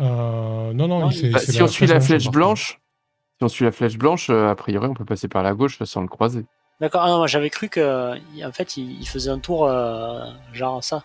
Euh, 0.00 0.72
non, 0.74 0.88
non, 0.88 1.00
Non, 1.00 1.10
il 1.10 1.18
fait. 1.20 1.30
Bah, 1.30 1.38
si 1.40 1.62
on 1.62 1.68
suit 1.68 1.86
la 1.86 2.00
flèche 2.00 2.28
blanche, 2.30 2.80
si 3.38 3.44
on 3.44 3.48
suit 3.48 3.64
la 3.64 3.72
flèche 3.72 3.96
blanche, 3.96 4.28
euh, 4.30 4.48
a 4.50 4.54
priori, 4.54 4.88
on 4.88 4.94
peut 4.94 5.04
passer 5.06 5.28
par 5.28 5.42
la 5.42 5.54
gauche 5.54 5.82
sans 5.84 6.02
le 6.02 6.08
croiser. 6.08 6.44
D'accord. 6.80 7.02
Ah 7.02 7.08
non, 7.08 7.16
moi 7.18 7.26
j'avais 7.26 7.48
cru 7.48 7.68
que, 7.70 8.14
en 8.44 8.52
fait, 8.52 8.76
il, 8.76 9.00
il 9.00 9.08
faisait 9.08 9.30
un 9.30 9.38
tour 9.38 9.64
euh, 9.66 10.26
genre 10.52 10.84
ça. 10.84 11.02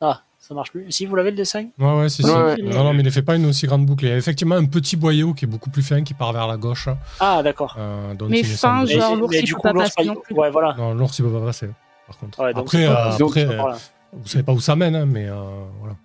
Ah, 0.00 0.22
ça 0.38 0.54
marche 0.54 0.70
plus. 0.70 0.90
Si 0.90 1.04
vous 1.04 1.14
l'avez 1.16 1.30
le 1.30 1.36
dessin? 1.36 1.68
Ouais, 1.78 1.98
ouais, 1.98 2.08
si, 2.08 2.22
si. 2.22 2.28
Ouais, 2.30 2.42
ouais. 2.42 2.56
Non, 2.62 2.84
non, 2.84 2.92
mais 2.94 3.00
il 3.00 3.04
ne 3.04 3.10
fait 3.10 3.22
pas 3.22 3.36
une 3.36 3.46
aussi 3.46 3.66
grande 3.66 3.84
boucle. 3.84 4.04
Il 4.04 4.08
y 4.08 4.12
a 4.12 4.16
effectivement 4.16 4.54
un 4.54 4.64
petit 4.64 4.96
boyau 4.96 5.34
qui 5.34 5.44
est 5.44 5.48
beaucoup 5.48 5.68
plus 5.70 5.82
fin 5.82 6.02
qui 6.02 6.14
part 6.14 6.32
vers 6.32 6.46
la 6.46 6.56
gauche. 6.56 6.88
Ah, 7.20 7.42
d'accord. 7.42 7.74
euh, 7.78 8.14
Mais 8.28 8.42
fin, 8.44 8.86
Genre, 8.86 9.16
l'ours, 9.16 9.34
il 9.34 9.44
du 9.44 9.54
peut 9.54 9.60
pas 9.62 9.74
passer 9.74 9.92
pas- 9.96 10.04
non 10.04 10.14
plus. 10.16 10.34
Ouais, 10.34 10.50
voilà. 10.50 10.74
Non, 10.78 10.94
l'ours, 10.94 11.18
il 11.18 11.24
peut 11.24 11.32
pas 11.32 11.44
passer, 11.44 11.68
par 12.06 12.16
contre. 12.18 12.40
Ouais, 12.40 12.54
donc 12.54 12.64
après, 12.66 12.86
euh, 12.86 13.18
donc, 13.18 13.36
après 13.36 13.58
euh, 13.58 13.72
vous 14.12 14.28
savez 14.28 14.44
pas 14.44 14.52
où 14.52 14.60
ça 14.60 14.74
mène, 14.76 14.96
hein, 14.96 15.06
mais 15.06 15.26
euh, 15.28 15.34
voilà. 15.80 15.96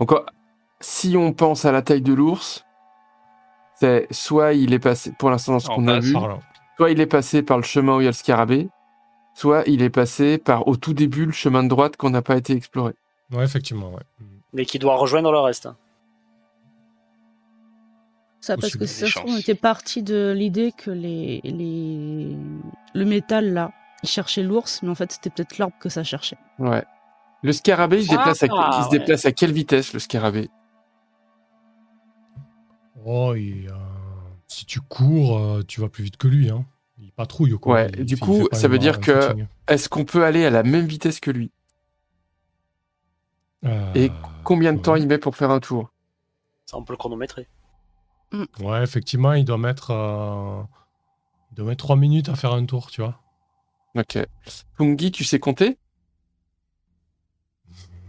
Donc, 0.00 0.12
si 0.80 1.16
on 1.16 1.32
pense 1.32 1.64
à 1.64 1.72
la 1.72 1.80
taille 1.82 2.02
de 2.02 2.12
l'ours, 2.12 2.64
c'est 3.76 4.06
soit 4.10 4.52
il 4.52 4.72
est 4.74 4.78
passé, 4.78 5.12
pour 5.18 5.30
l'instant, 5.30 5.52
dans 5.52 5.60
ce 5.60 5.68
qu'on 5.68 5.86
a 5.88 5.98
vu, 6.00 6.12
soit 6.76 6.90
il 6.90 7.00
est 7.00 7.06
passé 7.06 7.42
par 7.42 7.56
le 7.56 7.62
chemin 7.62 7.96
où 7.96 8.00
il 8.00 8.04
y 8.04 8.06
a 8.06 8.10
le 8.10 8.14
scarabée, 8.14 8.68
soit 9.34 9.62
il 9.66 9.82
est 9.82 9.90
passé 9.90 10.38
par 10.38 10.68
au 10.68 10.76
tout 10.76 10.92
début 10.92 11.24
le 11.26 11.32
chemin 11.32 11.62
de 11.62 11.68
droite 11.68 11.96
qu'on 11.96 12.10
n'a 12.10 12.22
pas 12.22 12.36
été 12.36 12.52
exploré. 12.54 12.92
Ouais, 13.32 13.44
effectivement, 13.44 13.90
ouais. 13.90 14.02
Mais 14.52 14.64
qui 14.66 14.78
doit 14.78 14.96
rejoindre 14.96 15.32
le 15.32 15.38
reste. 15.38 15.68
Ça, 18.40 18.56
parce 18.56 18.76
que 18.76 18.86
ça 18.86 19.06
on 19.24 19.36
était 19.36 19.54
parti 19.54 20.02
de 20.02 20.34
l'idée 20.36 20.72
que 20.76 20.90
les, 20.90 21.40
les... 21.44 22.36
le 22.92 23.04
métal, 23.04 23.52
là, 23.52 23.72
il 24.02 24.08
cherchait 24.08 24.42
l'ours, 24.42 24.82
mais 24.82 24.88
en 24.88 24.96
fait, 24.96 25.12
c'était 25.12 25.30
peut-être 25.30 25.58
l'arbre 25.58 25.76
que 25.78 25.88
ça 25.88 26.02
cherchait. 26.02 26.38
Ouais. 26.58 26.84
Le 27.42 27.52
scarabée, 27.52 28.00
il 28.00 28.06
se, 28.06 28.14
Ah, 28.14 28.16
déplace, 28.18 28.42
à, 28.42 28.46
il 28.46 28.50
se 28.84 28.90
ouais. 28.90 28.98
déplace 28.98 29.24
à 29.26 29.32
quelle 29.32 29.52
vitesse, 29.52 29.92
le 29.92 30.00
scarabée? 30.00 30.50
Oh, 33.04 33.34
il, 33.36 33.68
euh, 33.68 33.74
si 34.48 34.66
tu 34.66 34.80
cours, 34.80 35.38
euh, 35.38 35.62
tu 35.66 35.80
vas 35.80 35.88
plus 35.88 36.04
vite 36.04 36.16
que 36.16 36.28
lui. 36.28 36.50
Hein. 36.50 36.64
Il 36.98 37.12
patrouille, 37.12 37.58
quoi. 37.58 37.74
Ouais, 37.74 37.90
Il 37.96 38.04
du 38.04 38.16
coup, 38.16 38.48
ça 38.52 38.68
veut 38.68 38.78
dire 38.78 39.00
que-. 39.00 39.34
Est-ce 39.68 39.88
qu'on 39.88 40.04
peut 40.04 40.24
aller 40.24 40.44
à 40.44 40.50
la 40.50 40.62
même 40.62 40.86
vitesse 40.86 41.20
que 41.20 41.30
lui? 41.30 41.50
Euh, 43.64 43.92
Et 43.94 44.10
combien 44.44 44.72
de 44.72 44.80
temps 44.80 44.92
ouais. 44.92 45.00
il 45.00 45.06
met 45.06 45.18
pour 45.18 45.36
faire 45.36 45.50
un 45.50 45.60
tour? 45.60 45.92
Ça, 46.66 46.76
on 46.76 46.84
peut 46.84 46.92
le 46.92 46.96
chronométrer. 46.96 47.46
Ouais, 48.60 48.82
effectivement, 48.82 49.34
il 49.34 49.44
doit 49.44 49.58
mettre. 49.58 49.90
euh, 49.90 50.62
Il 51.50 51.56
doit 51.56 51.66
mettre 51.66 51.84
3 51.84 51.96
minutes 51.96 52.28
à 52.28 52.34
faire 52.34 52.52
un 52.52 52.64
tour, 52.64 52.90
tu 52.90 53.02
vois. 53.02 53.20
Ok. 53.94 54.18
Pungi, 54.78 55.12
tu 55.12 55.22
sais 55.24 55.38
compter? 55.38 55.78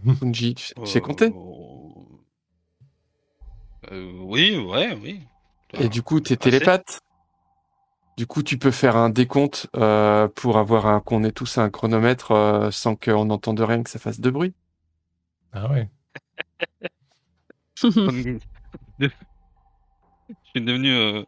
Pungi, 0.20 0.54
tu 0.54 0.64
sais, 0.64 0.74
tu 0.74 0.86
sais 0.86 1.00
compter? 1.00 1.26
Euh, 1.26 1.32
euh, 3.92 4.12
Oui, 4.22 4.56
ouais, 4.56 4.98
oui. 5.02 5.20
Et 5.74 5.88
du 5.88 6.02
coup, 6.02 6.20
t'es 6.20 6.36
télépathe? 6.36 7.00
Du 8.16 8.26
coup, 8.26 8.42
tu 8.42 8.58
peux 8.58 8.70
faire 8.70 8.96
un 8.96 9.10
décompte 9.10 9.66
euh, 9.76 10.28
pour 10.28 10.56
avoir 10.56 10.86
un 10.86 11.00
qu'on 11.00 11.24
ait 11.24 11.32
tous 11.32 11.58
un 11.58 11.68
chronomètre 11.68 12.30
euh, 12.30 12.70
sans 12.70 12.94
qu'on 12.94 13.24
n'entende 13.24 13.60
rien, 13.60 13.82
que 13.82 13.90
ça 13.90 13.98
fasse 13.98 14.20
de 14.20 14.30
bruit? 14.30 14.54
Ah 15.54 15.70
ouais. 15.70 15.88
Je 18.98 19.08
suis 20.54 20.60
devenu. 20.64 20.90
euh, 20.92 21.22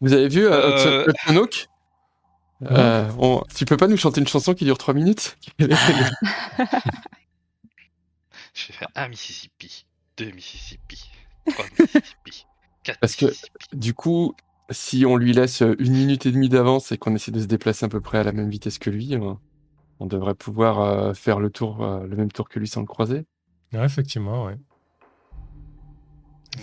Vous 0.00 0.12
avez 0.12 0.28
vu 0.28 0.44
euh, 0.46 1.06
Euh. 1.30 1.46
Euh, 2.70 3.10
on- 3.18 3.42
Tu 3.54 3.64
peux 3.64 3.76
pas 3.76 3.88
nous 3.88 3.96
chanter 3.96 4.20
une 4.20 4.26
chanson 4.28 4.54
qui 4.54 4.64
dure 4.64 4.78
3 4.78 4.94
minutes? 4.94 5.36
Je 5.58 5.64
vais 8.68 8.74
faire 8.74 8.88
un 8.94 9.08
Mississippi, 9.08 9.84
deux 10.16 10.30
Mississippi, 10.30 11.10
trois 11.46 11.64
Mississippi, 11.78 12.46
quatre 12.84 13.00
Parce 13.00 13.16
que- 13.16 13.26
Mississippi. 13.26 13.50
Du 13.72 13.94
coup, 13.94 14.34
si 14.70 15.04
on 15.06 15.16
lui 15.16 15.32
laisse 15.32 15.62
une 15.78 15.92
minute 15.92 16.24
et 16.26 16.32
demie 16.32 16.48
d'avance 16.48 16.92
et 16.92 16.98
qu'on 16.98 17.14
essaie 17.14 17.32
de 17.32 17.40
se 17.40 17.46
déplacer 17.46 17.84
à 17.84 17.88
peu 17.88 18.00
près 18.00 18.18
à 18.18 18.22
la 18.22 18.32
même 18.32 18.48
vitesse 18.48 18.78
que 18.78 18.90
lui, 18.90 19.14
euh, 19.14 19.34
on 20.00 20.06
devrait 20.06 20.34
pouvoir 20.34 20.80
euh, 20.80 21.14
faire 21.14 21.38
le 21.40 21.50
tour, 21.50 21.82
euh, 21.84 22.06
le 22.06 22.16
même 22.16 22.30
tour 22.32 22.48
que 22.48 22.58
lui 22.58 22.68
sans 22.68 22.80
le 22.80 22.86
croiser. 22.86 23.24
Ouais, 23.72 23.84
effectivement, 23.84 24.44
ouais. 24.46 24.56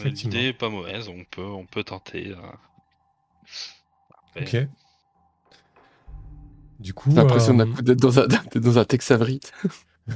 L'idée 0.05 0.47
est 0.47 0.53
pas 0.53 0.69
mauvaise, 0.69 1.09
on 1.09 1.23
peut, 1.29 1.43
on 1.45 1.65
peut 1.65 1.83
tenter. 1.83 2.31
euh. 2.31 2.35
Après, 4.35 4.63
Ok. 4.63 4.67
Du 6.79 6.93
coup, 6.93 7.11
J'ai 7.11 7.17
l'impression 7.17 7.53
euh, 7.59 7.65
d'un- 7.65 7.81
d'être 7.81 7.99
dans 7.99 8.19
un, 8.19 8.27
d'être 8.27 8.57
dans 8.59 8.79
un 8.79 8.85
Tex 8.85 9.11
Avery. 9.11 9.39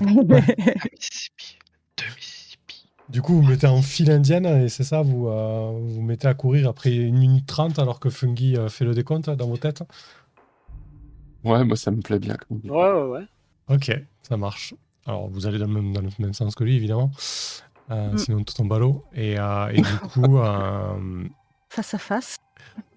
Un 0.02 0.06
Mississippi, 0.06 1.58
deux 1.98 2.06
Mississippi. 2.16 2.90
du 3.10 3.22
coup, 3.22 3.36
vous 3.36 3.44
mettez 3.48 3.68
en 3.68 3.82
file 3.82 4.10
indienne 4.12 4.46
et 4.46 4.70
c'est 4.70 4.84
ça, 4.84 5.02
vous 5.04 5.28
euh, 5.28 5.72
vous 5.80 6.02
mettez 6.02 6.28
à 6.28 6.34
courir 6.34 6.70
après 6.70 6.90
1 6.92 7.12
minute 7.12 7.46
30 7.46 7.78
alors 7.78 8.00
que 8.00 8.10
Fungi 8.10 8.58
euh, 8.58 8.68
fait 8.70 8.86
le 8.86 8.94
décompte 8.96 9.30
dans 9.30 9.48
vos 9.48 9.58
têtes. 9.58 9.84
Ouais, 11.46 11.64
moi 11.64 11.76
ça 11.78 11.92
me 11.92 12.02
plaît 12.02 12.20
bien. 12.20 12.36
comme. 12.36 12.60
Ouais, 12.64 12.92
ouais, 12.92 13.08
ouais. 13.20 13.28
Ok, 13.70 13.92
ça 14.24 14.36
marche. 14.38 14.74
Alors, 15.06 15.28
vous 15.30 15.46
allez 15.46 15.60
dans 15.60 15.68
le 15.68 15.74
même, 15.74 15.94
dans 15.94 16.02
le 16.02 16.10
même 16.20 16.34
sens 16.34 16.56
que 16.56 16.64
lui, 16.64 16.76
évidemment. 16.76 17.12
Euh, 17.92 18.12
Mm. 18.14 18.18
Sinon, 18.18 18.44
tout 18.44 18.54
tombe 18.56 18.74
à 18.74 18.80
l'eau. 18.80 19.04
Et, 19.14 19.40
euh, 19.40 19.68
et 19.70 19.82
du 19.82 19.98
coup, 20.12 20.38
euh, 20.40 21.24
Face 21.70 21.94
à 21.94 21.98
face. 22.00 22.38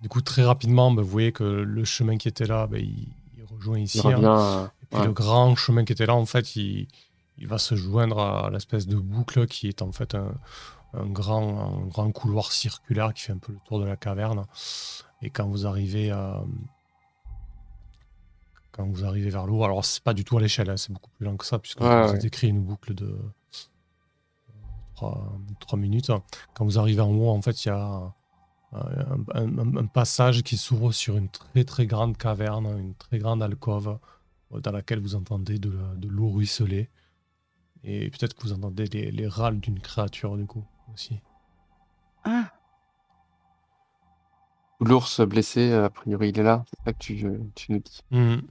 du 0.00 0.08
coup, 0.08 0.22
très 0.22 0.42
rapidement, 0.44 0.90
bah, 0.90 1.02
vous 1.02 1.08
voyez 1.08 1.32
que 1.32 1.44
le 1.44 1.84
chemin 1.84 2.16
qui 2.16 2.28
était 2.28 2.46
là, 2.46 2.66
bah, 2.66 2.78
il, 2.78 3.06
il 3.36 3.44
rejoint 3.54 3.78
ici. 3.78 4.00
Il 4.02 4.06
hein. 4.10 4.16
revient. 4.16 4.26
euh, 4.26 4.66
Et 4.82 4.86
puis 4.86 5.00
ouais. 5.00 5.06
le 5.06 5.12
grand 5.12 5.54
chemin 5.56 5.84
qui 5.84 5.92
était 5.92 6.06
là, 6.06 6.14
en 6.14 6.24
fait, 6.24 6.56
il, 6.56 6.88
il 7.36 7.46
va 7.46 7.58
se 7.58 7.74
joindre 7.74 8.18
à 8.20 8.48
l'espèce 8.50 8.86
de 8.86 8.96
boucle 8.96 9.46
qui 9.46 9.68
est 9.68 9.82
en 9.82 9.92
fait 9.92 10.14
un, 10.14 10.32
un 10.94 11.04
grand, 11.06 11.82
un 11.82 11.86
grand 11.86 12.10
couloir 12.10 12.50
circulaire 12.52 13.12
qui 13.12 13.24
fait 13.24 13.32
un 13.32 13.38
peu 13.38 13.52
le 13.52 13.58
tour 13.66 13.80
de 13.80 13.84
la 13.84 13.96
caverne. 13.96 14.44
Et 15.20 15.28
quand 15.28 15.46
vous 15.46 15.66
arrivez, 15.66 16.10
euh, 16.10 16.32
quand 18.78 18.86
vous 18.86 19.04
arrivez 19.04 19.30
vers 19.30 19.46
l'eau, 19.46 19.64
alors 19.64 19.84
c'est 19.84 20.02
pas 20.04 20.14
du 20.14 20.24
tout 20.24 20.38
à 20.38 20.40
l'échelle, 20.40 20.70
hein, 20.70 20.76
c'est 20.76 20.92
beaucoup 20.92 21.10
plus 21.10 21.26
lent 21.26 21.36
que 21.36 21.44
ça, 21.44 21.58
puisque 21.58 21.80
Ouais, 21.80 21.88
vous 22.00 22.14
ai 22.14 22.16
ouais. 22.16 22.18
décrit 22.18 22.48
une 22.48 22.62
boucle 22.62 22.94
de 22.94 23.18
3, 24.94 25.76
minutes. 25.76 26.10
Quand 26.54 26.64
vous 26.64 26.78
arrivez 26.78 27.00
en 27.00 27.10
haut, 27.12 27.28
en 27.30 27.42
fait, 27.42 27.64
il 27.64 27.68
y 27.68 27.70
a 27.72 28.14
un, 28.72 29.24
un- 29.34 29.76
un 29.76 29.86
passage 29.86 30.42
qui 30.44 30.56
s'ouvre 30.56 30.92
sur 30.92 31.16
une 31.16 31.28
très 31.28 31.64
très 31.64 31.86
grande 31.86 32.16
caverne, 32.16 32.66
une 32.78 32.94
très 32.94 33.18
grande 33.18 33.42
alcôve 33.42 33.98
euh, 34.54 34.60
dans 34.60 34.72
laquelle 34.72 35.00
vous 35.00 35.16
entendez 35.16 35.58
de, 35.58 35.72
l'eau 36.08 36.30
ruisseler. 36.30 36.88
Et 37.84 38.10
peut-être 38.10 38.34
que 38.34 38.42
vous 38.42 38.52
entendez 38.52 38.86
les, 38.86 39.10
les 39.10 39.28
râles 39.28 39.60
d'une 39.60 39.80
créature 39.80 40.36
du 40.36 40.46
coup 40.46 40.64
aussi. 40.94 41.20
Ah, 42.24 42.52
L'ours 44.80 45.20
blessé, 45.20 45.72
a 45.72 45.88
priori, 45.90 46.30
il 46.30 46.38
est 46.38 46.42
là. 46.42 46.64
C'est 46.68 46.84
ça 46.84 46.92
que 46.92 46.98
tu, 46.98 47.26
tu 47.54 47.72
nous 47.72 47.78
dis. 47.78 48.00
Mhm. 48.10 48.42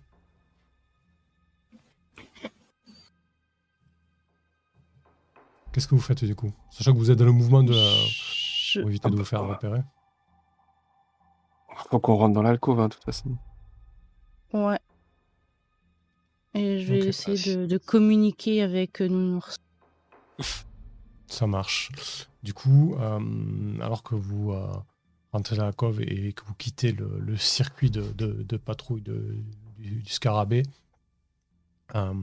Qu'est-ce 5.77 5.87
que 5.87 5.93
vous 5.93 6.01
faites 6.01 6.25
du 6.25 6.33
coup? 6.33 6.51
Sachant 6.71 6.91
que 6.91 6.97
vous 6.97 7.11
êtes 7.11 7.19
dans 7.19 7.25
le 7.25 7.31
mouvement 7.31 7.61
de 7.61 7.71
je- 7.73 8.79
pour 8.79 8.89
éviter 8.89 9.11
de 9.11 9.15
vous 9.15 9.23
faire 9.23 9.43
Ouais. 9.43 9.49
repérer. 9.51 9.83
Faut 11.91 11.99
qu'on 11.99 12.15
rentre 12.15 12.33
dans 12.33 12.41
l'alcôve, 12.41 12.79
hein, 12.79 12.87
de 12.87 12.95
toute 12.95 13.03
façon. 13.03 13.37
Ouais. 14.53 14.79
Et 16.55 16.79
je 16.79 16.91
vais 16.91 17.05
essayer 17.05 17.55
de, 17.55 17.67
de 17.67 17.77
communiquer 17.77 18.63
avec 18.63 19.03
euh, 19.03 19.07
Nounours. 19.07 19.57
Ça 21.27 21.45
marche. 21.45 21.91
Du 22.41 22.55
coup, 22.55 22.95
euh, 22.99 23.79
alors 23.79 24.01
que 24.01 24.15
vous 24.15 24.53
euh, 24.53 24.73
rentrez 25.31 25.57
dans 25.57 25.65
la 25.65 25.73
cove 25.73 26.01
et 26.01 26.33
que 26.33 26.43
vous 26.45 26.55
quittez 26.55 26.91
le, 26.91 27.19
le 27.19 27.37
circuit 27.37 27.91
de, 27.91 28.01
de- 28.13 28.41
de 28.41 28.57
patrouille 28.57 29.03
de- 29.03 29.37
du, 29.77 30.01
du 30.01 30.09
scarabée, 30.09 30.63
euh, 31.93 32.13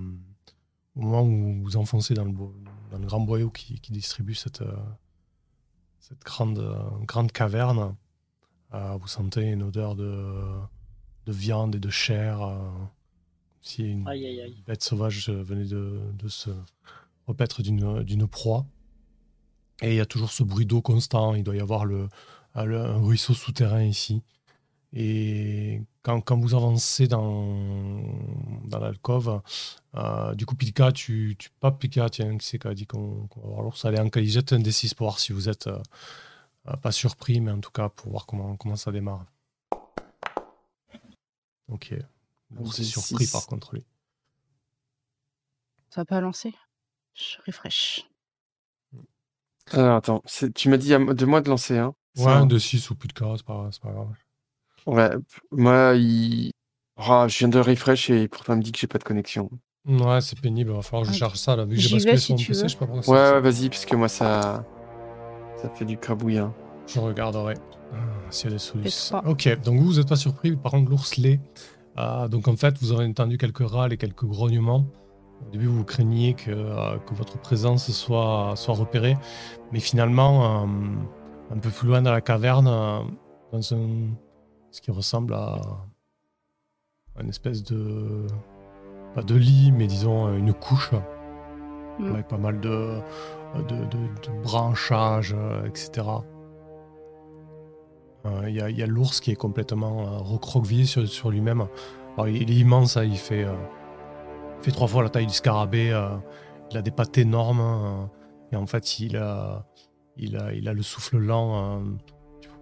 au 0.97 1.01
moment 1.03 1.23
où 1.23 1.29
vous 1.55 1.63
vous 1.63 1.77
enfoncez 1.77 2.15
dans 2.15 2.25
le, 2.25 2.33
dans 2.33 2.99
le 2.99 3.07
grand 3.07 3.21
boyau 3.21 3.51
qui, 3.51 3.81
qui 3.81 3.93
distribue 3.93 4.35
cette, 4.35 4.63
euh, 4.63 4.77
cette 5.99 6.21
grande, 6.23 6.59
euh, 6.59 6.79
grande 7.05 7.33
caverne, 7.33 7.97
euh, 8.75 8.97
vous 9.01 9.09
sentez 9.09 9.51
une 9.51 9.63
odeur 9.63 9.95
de, 9.97 10.35
de 11.27 11.33
viande 11.33 11.75
et 11.77 11.81
de 11.81 11.91
chair, 11.91 12.41
si 13.63 13.85
une, 13.85 14.07
Aïe, 14.09 14.27
aïe, 14.27 14.41
aïe. 14.43 14.63
bête 14.67 14.83
sauvage 14.83 15.31
venait 15.31 15.65
de, 15.67 16.01
de 16.13 16.29
se 16.29 16.51
repaître 17.27 17.63
d'une 17.63 18.29
proie. 18.29 18.67
Et 19.83 19.91
il 19.93 19.97
y 19.97 20.01
a 20.01 20.07
toujours 20.07 20.31
ce 20.31 20.43
bruit 20.45 20.67
d'eau 20.67 20.83
constant. 20.83 21.35
Il 21.35 21.43
doit 21.43 21.57
y 21.57 21.61
avoir 21.61 21.85
le, 21.85 22.09
le- 22.55 22.81
un 22.81 22.99
ruisseau 23.01 23.35
souterrain 23.35 23.83
ici. 23.83 24.23
Et 24.93 25.83
quand, 26.05 26.21
quand 26.21 26.39
vous 26.39 26.55
avancez 26.55 27.09
dans, 27.09 27.99
dans 28.65 28.79
l'alcôve, 28.79 29.41
euh, 29.95 30.35
du 30.35 30.45
coup, 30.45 30.55
Pilka, 30.55 30.93
tu, 30.93 31.35
tu 31.39 31.49
pas 31.61 31.73
Pilka, 31.73 32.11
tiens, 32.11 32.37
qui 32.37 32.47
c'est 32.47 32.59
qui 32.59 32.69
a 32.69 32.75
dit 32.75 32.87
qu'on 32.87 33.27
va 33.37 33.49
voir 33.49 33.63
l'ours 33.63 33.85
Allez, 33.87 33.99
Anka, 33.99 34.23
jette 34.23 34.53
un 34.53 34.59
D6 34.59 34.95
pour 34.95 35.07
voir 35.07 35.19
si 35.19 35.33
vous 35.33 35.49
êtes 35.49 35.67
euh, 35.67 35.79
euh, 36.69 36.77
pas 36.77 36.93
surpris, 36.93 37.41
mais 37.41 37.51
en 37.51 37.61
tout 37.61 37.71
cas 37.71 37.89
pour 37.89 38.11
voir 38.11 38.27
comment, 38.27 38.55
comment 38.57 38.77
ça 38.77 38.93
démarre. 38.93 39.25
Ok. 41.69 41.95
L'ours 42.51 42.79
est 42.79 42.83
D6. 42.83 43.01
surpris 43.01 43.27
par 43.27 43.47
contre, 43.47 43.75
lui. 43.75 43.87
Ça 45.89 46.03
va 46.03 46.05
pas 46.05 46.21
lancer? 46.21 46.55
Je 47.15 47.37
refresh. 47.47 48.07
Attends, 49.73 50.23
tu 50.55 50.69
m'as 50.69 50.77
dit 50.77 50.93
à 50.93 50.99
de 50.99 51.25
moi 51.25 51.41
de 51.41 51.49
lancer, 51.49 51.79
hein? 51.79 51.95
Ouais, 52.19 52.27
un 52.27 52.47
D6 52.47 52.93
ou 52.93 52.95
plus 52.95 53.09
de 53.09 53.15
cas, 53.15 53.33
c'est 53.39 53.47
pas, 53.47 53.71
c'est 53.73 53.81
pas 53.81 53.91
grave. 53.91 54.15
Ouais, 54.87 55.11
moi, 55.51 55.93
il... 55.97 56.51
Ah, 56.97 57.27
je 57.29 57.39
viens 57.39 57.49
de 57.49 57.59
refresh 57.59 58.11
et 58.11 58.29
pourtant 58.29 58.55
il 58.55 58.59
me 58.59 58.63
dit 58.63 58.73
que 58.73 58.79
j'ai 58.79 58.87
pas 58.87 58.99
de 58.99 59.05
connexion. 59.05 59.51
Ouais, 59.87 60.21
c'est 60.21 60.41
pénible, 60.41 60.71
il 60.71 60.77
va 60.77 60.83
falloir 60.83 61.03
que 61.03 61.09
je 61.09 61.15
Ah, 61.17 61.19
cherche 61.29 61.39
ça 61.39 61.57
là. 61.57 61.65
Vu 61.65 61.77
que 61.77 61.83
j'ai 61.83 61.95
basculé 61.97 62.17
sur 62.17 62.35
mon 62.35 62.39
PC, 62.39 62.53
veux. 62.53 62.63
je 62.63 62.73
sais 62.73 62.79
pas 62.79 62.87
pourquoi 62.87 63.15
Ouais, 63.35 63.41
vas-y, 63.41 63.69
parce 63.69 63.85
que 63.85 63.97
moi, 63.97 64.09
ça... 64.09 64.65
Ça 65.57 65.69
fait 65.71 65.85
du 65.85 65.97
crabouillant. 65.99 66.55
Je 66.87 67.01
regarderai 67.01 67.55
ah, 67.93 67.97
s'il 68.31 68.51
y 68.51 68.53
a 68.53 68.57
des 68.57 68.59
solutions. 68.59 69.23
Ok, 69.27 69.49
donc 69.63 69.79
vous, 69.79 69.87
vous 69.87 69.97
n'êtes 69.99 70.09
pas 70.09 70.17
surpris, 70.17 70.55
par 70.57 70.73
contre, 70.73 70.91
l'ours 70.91 71.17
l'est. 71.17 71.41
Ah, 71.97 72.27
donc 72.29 72.49
en 72.49 72.57
fait, 72.57 72.77
vous 72.81 72.93
aurez 72.93 73.07
entendu 73.07 73.39
quelques 73.39 73.69
râles 73.69 73.93
et 73.93 73.97
quelques 73.97 74.25
grognements. 74.25 74.87
Au 75.47 75.51
début, 75.51 75.67
vous 75.67 75.85
craigniez 75.85 76.35
que, 76.35 76.51
euh, 76.51 76.97
que 76.99 77.15
votre 77.15 77.39
présence 77.39 77.91
soit, 77.93 78.55
soit 78.57 78.75
repérée. 78.75 79.17
Mais 79.73 79.81
finalement, 79.81 80.63
euh, 80.65 80.67
un 81.55 81.59
peu 81.59 81.71
plus 81.71 81.89
loin 81.89 82.03
dans 82.03 82.13
la 82.13 82.21
caverne, 82.21 82.69
euh, 82.69 83.01
dans 83.53 83.75
un, 83.75 84.09
ce 84.75 84.81
qui 84.81 84.91
ressemble 84.91 85.35
à 85.35 85.61
une 87.21 87.29
espèce 87.29 87.63
de. 87.63 88.27
Pas 89.15 89.23
de 89.23 89.37
lit, 89.37 89.71
mais 89.71 89.87
disons 89.87 90.27
euh, 90.27 90.37
une 90.37 90.53
couche. 90.53 90.91
Mm. 92.01 92.13
Avec 92.13 92.27
pas 92.27 92.39
mal 92.39 92.59
de, 92.61 92.99
de, 93.55 93.77
de, 93.85 93.85
de 93.85 94.43
branchages, 94.43 95.33
euh, 95.39 95.65
etc. 95.67 96.09
Euh, 98.27 98.49
Il 98.49 98.55
y 98.57 98.83
a, 98.83 98.85
a 98.85 98.87
l'ours 98.89 99.21
qui 99.21 99.31
est 99.31 99.37
complètement 99.37 100.01
euh, 100.01 100.19
recroquevillé 100.19 100.87
sur, 100.87 101.07
sur 101.07 101.31
lui-même. 101.31 101.69
Il 102.27 102.51
est 102.51 102.55
immense, 102.57 102.97
hein, 102.97 103.05
il, 103.05 103.17
fait, 103.17 103.45
euh, 103.45 103.55
fait 104.63 104.73
trois 104.73 104.89
fois 104.89 105.05
la 105.05 105.09
taille 105.09 105.27
du 105.27 105.35
scarabée. 105.35 105.93
euh, 105.93 106.17
il 106.73 106.77
a 106.79 106.83
des 106.83 106.91
pattes 106.91 107.17
énormes. 107.19 107.61
euh, 107.61 108.07
et 108.51 108.57
en 108.57 108.67
fait, 108.67 108.99
il 108.99 109.17
a, 109.17 109.65
il 110.17 110.37
a, 110.37 110.53
il 110.53 110.69
a 110.69 110.73
le 110.73 110.83
souffle 110.83 111.19
lent. 111.19 111.81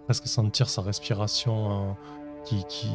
Presque 0.05 0.27
sentir 0.27 0.69
sa 0.69 0.81
respiration 0.81 1.71
euh, 1.71 1.91
qui, 2.45 2.63
qui, 2.67 2.91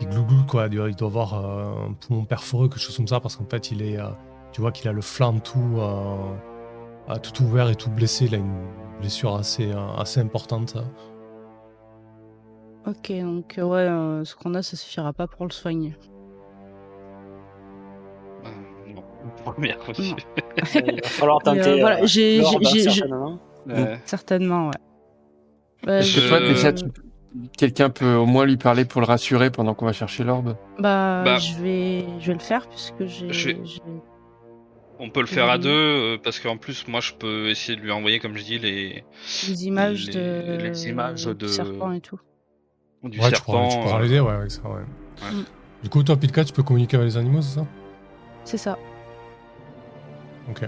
qui 0.00 0.06
glouglou, 0.06 0.44
quoi. 0.48 0.66
Il 0.66 0.76
doit, 0.76 0.88
il 0.88 0.96
doit 0.96 1.08
avoir 1.08 1.34
euh, 1.34 1.88
un 1.88 1.92
poumon 1.92 2.24
perforé, 2.24 2.68
quelque 2.68 2.80
chose 2.80 2.96
comme 2.96 3.08
ça, 3.08 3.20
parce 3.20 3.36
qu'en 3.36 3.46
fait, 3.46 3.70
il 3.70 3.82
est, 3.82 3.98
euh, 3.98 4.08
tu 4.52 4.60
vois 4.60 4.72
qu'il 4.72 4.88
a 4.88 4.92
le 4.92 5.00
flanc 5.02 5.38
tout, 5.38 5.78
tout 7.22 7.42
ouvert 7.42 7.68
et 7.70 7.74
tout 7.76 7.90
blessé. 7.90 8.26
Il 8.26 8.34
a 8.34 8.38
une 8.38 8.66
blessure 9.00 9.34
assez, 9.34 9.70
euh, 9.72 9.96
assez 9.96 10.20
importante. 10.20 10.76
Ok, 12.86 13.10
donc 13.12 13.54
ouais, 13.56 13.62
euh, 13.78 14.24
ce 14.24 14.34
qu'on 14.36 14.54
a, 14.54 14.62
ça 14.62 14.76
suffira 14.76 15.12
pas 15.14 15.26
pour 15.26 15.46
le 15.46 15.50
soigner. 15.52 15.96
Non, 18.94 19.02
première. 19.44 19.78
Non. 19.78 19.94
Il 20.74 21.00
va 21.02 21.08
falloir 21.08 21.38
euh, 21.38 21.44
tenter. 21.44 21.80
voilà, 21.80 22.02
euh, 22.02 22.06
j'ai- 22.06 22.40
l'ordre, 22.40 22.58
j'ai- 22.62 22.80
j'ai- 22.80 22.90
certainement. 22.90 23.38
Euh, 23.70 23.96
Certainement, 24.04 24.66
ouais. 24.66 24.72
Bah, 25.84 25.98
Est-ce 25.98 26.16
que 26.20 26.28
toi, 26.28 26.40
déjà, 26.40 26.72
tu- 26.72 26.84
quelqu'un 27.58 27.90
peut 27.90 28.14
au 28.14 28.26
moins 28.26 28.46
lui 28.46 28.56
parler 28.56 28.84
pour 28.84 29.00
le 29.00 29.06
rassurer 29.06 29.50
pendant 29.50 29.74
qu'on 29.74 29.86
va 29.86 29.92
chercher 29.92 30.24
l'orbe 30.24 30.56
Bah, 30.78 31.22
Bah. 31.24 31.38
je 31.38 31.54
vais, 31.62 32.04
je 32.20 32.26
vais 32.28 32.32
le 32.34 32.38
faire 32.38 32.66
puisque 32.68 33.04
j'ai. 33.06 33.32
Je 33.32 33.48
vais- 33.48 33.60
on 35.00 35.10
peut 35.10 35.20
le 35.20 35.26
faire 35.26 35.50
à 35.50 35.58
deux, 35.58 35.68
euh, 35.70 36.18
parce 36.22 36.38
qu'en 36.38 36.56
plus, 36.56 36.86
moi, 36.86 37.00
je 37.00 37.12
peux 37.12 37.48
essayer 37.50 37.76
de 37.76 37.82
lui 37.82 37.90
envoyer, 37.90 38.20
comme 38.20 38.36
je 38.36 38.44
dis, 38.44 38.58
les 38.58 39.04
les 39.48 39.66
images 39.66 40.06
les- 40.06 40.12
de. 40.14 40.56
les 40.62 40.88
images 40.88 41.26
du 41.26 41.34
de- 41.34 41.46
serpent 41.48 41.92
et 41.92 42.00
tout. 42.00 42.20
du 43.02 43.18
ouais, 43.18 43.24
tu 43.24 43.30
serpent. 43.30 43.44
pourras, 43.52 43.68
tu 43.68 43.78
pourras 43.78 43.98
euh, 43.98 44.02
l'aider, 44.02 44.20
ouais, 44.20 44.32
avec 44.32 44.50
ça, 44.50 44.62
ouais. 44.62 44.76
Ouais. 44.76 45.32
Mm. 45.32 45.44
Du 45.82 45.88
coup, 45.90 46.02
toi, 46.02 46.16
Pilka, 46.16 46.44
tu 46.44 46.52
peux 46.52 46.62
communiquer 46.62 46.96
avec 46.96 47.08
les 47.08 47.16
animaux, 47.18 47.42
c'est 47.42 47.56
ça? 47.56 47.66
C'est 48.44 48.56
ça. 48.56 48.78
Ok. 50.48 50.66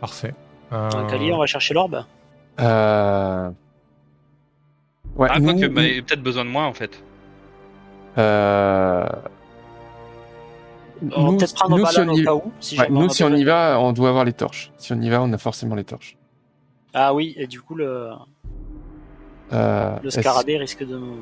Parfait. 0.00 0.34
Un 0.70 0.88
Euh, 0.90 1.30
on 1.34 1.38
va 1.38 1.46
chercher 1.46 1.74
l'orbe? 1.74 2.04
Euh... 2.60 3.50
Ouais, 5.16 5.28
Ah, 5.30 5.38
nous- 5.40 5.46
bah, 5.70 5.82
il 5.82 5.96
y 5.96 5.98
a 5.98 6.02
peut-être 6.02 6.22
besoin 6.22 6.44
de 6.44 6.50
moi 6.50 6.64
en 6.64 6.72
fait. 6.72 7.02
euh, 8.18 9.06
On 11.16 11.32
nous- 11.32 11.36
peut-être 11.38 11.54
prendre 11.54 11.76
nous, 11.78 11.86
si 11.86 11.96
Balan 11.96 12.10
on 12.12 12.14
au 12.14 12.18
y- 12.18 12.24
cas 12.24 12.34
où. 12.34 12.52
Si 12.60 12.78
ouais, 12.78 12.86
nous, 12.90 13.08
si 13.08 13.24
on 13.24 13.34
y 13.34 13.44
va, 13.44 13.78
on 13.80 13.92
doit 13.92 14.08
avoir 14.10 14.24
les 14.24 14.32
torches. 14.32 14.70
Si 14.76 14.92
on 14.92 15.00
y 15.00 15.08
va, 15.10 15.20
on 15.22 15.32
a 15.32 15.38
forcément 15.38 15.74
les 15.74 15.84
torches. 15.84 16.16
Ah 16.94 17.12
oui, 17.14 17.34
et 17.36 17.46
du 17.46 17.60
coup, 17.60 17.74
le, 17.74 18.10
Euh, 19.52 19.96
le 20.02 20.10
scarabée 20.10 20.56
risque 20.58 20.86
de 20.86 20.96
nous. 20.96 21.16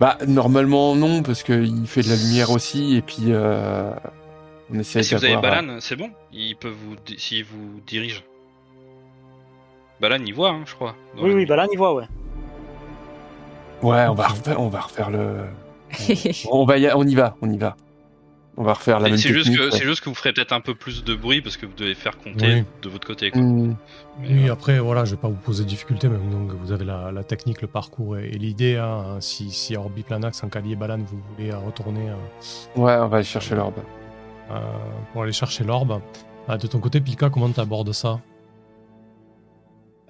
Bah, 0.00 0.18
normalement, 0.26 0.96
non, 0.96 1.22
parce 1.22 1.42
qu'il 1.44 1.86
fait 1.86 2.02
de 2.02 2.08
la 2.08 2.16
lumière 2.16 2.50
aussi, 2.50 2.96
et 2.96 3.02
puis 3.02 3.26
euh, 3.28 3.90
on 4.72 4.78
essaie 4.78 5.00
Et 5.00 5.02
si 5.04 5.14
vous 5.14 5.24
avez 5.24 5.34
d'avoir- 5.34 5.62
Balan, 5.62 5.76
c'est 5.80 5.94
bon. 5.96 6.10
Il 6.32 6.56
peut 6.56 6.68
vous, 6.70 6.96
s'il 7.16 7.44
vous 7.44 7.80
dirige. 7.86 8.24
Balan, 10.00 10.18
il 10.26 10.34
voit, 10.34 10.50
hein, 10.50 10.62
je 10.66 10.74
crois. 10.74 10.96
Oui, 11.20 11.32
oui. 11.32 11.46
Balan, 11.46 11.66
il 11.72 11.78
voit, 11.78 11.94
ouais. 11.94 12.06
Ouais, 13.84 14.06
on 14.08 14.14
va 14.14 14.28
refaire, 14.28 14.60
on 14.60 14.68
va 14.68 14.80
refaire 14.80 15.10
le. 15.10 15.44
on 16.50 16.64
va 16.64 16.78
y, 16.78 16.90
on 16.94 17.04
y 17.04 17.14
va, 17.14 17.36
on 17.42 17.50
y 17.50 17.58
va. 17.58 17.76
On 18.56 18.62
va 18.62 18.74
refaire 18.74 19.00
la 19.00 19.08
Et 19.08 19.10
même 19.10 19.18
C'est 19.18 19.30
juste, 19.32 19.46
technique. 19.50 19.58
que, 19.58 19.64
ouais. 19.72 19.78
c'est 19.78 19.84
juste 19.84 20.00
que 20.00 20.08
vous 20.08 20.14
ferez 20.14 20.32
peut-être 20.32 20.52
un 20.52 20.60
peu 20.60 20.76
plus 20.76 21.02
de 21.02 21.16
bruit 21.16 21.42
parce 21.42 21.56
que 21.56 21.66
vous 21.66 21.72
devez 21.76 21.94
faire 21.96 22.16
compter 22.18 22.54
Oui. 22.54 22.64
de 22.82 22.88
votre 22.88 23.04
côté. 23.04 23.32
Quoi. 23.32 23.42
Hmm, 23.42 23.74
Mais, 24.20 24.28
Oui, 24.28 24.48
euh, 24.48 24.52
après, 24.52 24.78
voilà, 24.78 25.04
je 25.04 25.10
vais 25.16 25.20
pas 25.20 25.26
vous 25.26 25.34
poser 25.34 25.64
de 25.64 25.68
difficultés, 25.68 26.08
mais 26.08 26.18
donc 26.18 26.52
vous 26.52 26.70
avez 26.70 26.84
la, 26.84 27.10
la 27.10 27.24
technique, 27.24 27.62
le 27.62 27.66
parcours 27.68 28.16
et, 28.16 28.26
et 28.28 28.38
l'idée. 28.38 28.76
hein, 28.76 29.16
si, 29.18 29.50
si 29.50 29.76
Orbiplanax, 29.76 30.44
Ankali 30.44 30.72
et 30.72 30.76
Balan, 30.76 30.98
vous 30.98 31.18
voulez 31.36 31.50
euh, 31.50 31.58
retourner 31.58 32.10
euh, 32.10 32.80
Ouais, 32.80 32.94
on 33.00 33.08
va 33.08 33.16
aller 33.16 33.24
chercher 33.24 33.56
l'orbe. 33.56 33.74
euh, 34.52 34.60
pour 35.12 35.24
aller 35.24 35.32
chercher 35.32 35.64
l'orbe. 35.64 36.00
Ah, 36.46 36.56
de 36.56 36.68
ton 36.68 36.78
côté, 36.78 37.00
Pilka, 37.00 37.30
comment 37.30 37.50
tu 37.50 37.58
abordes 37.58 37.90
ça? 37.92 38.20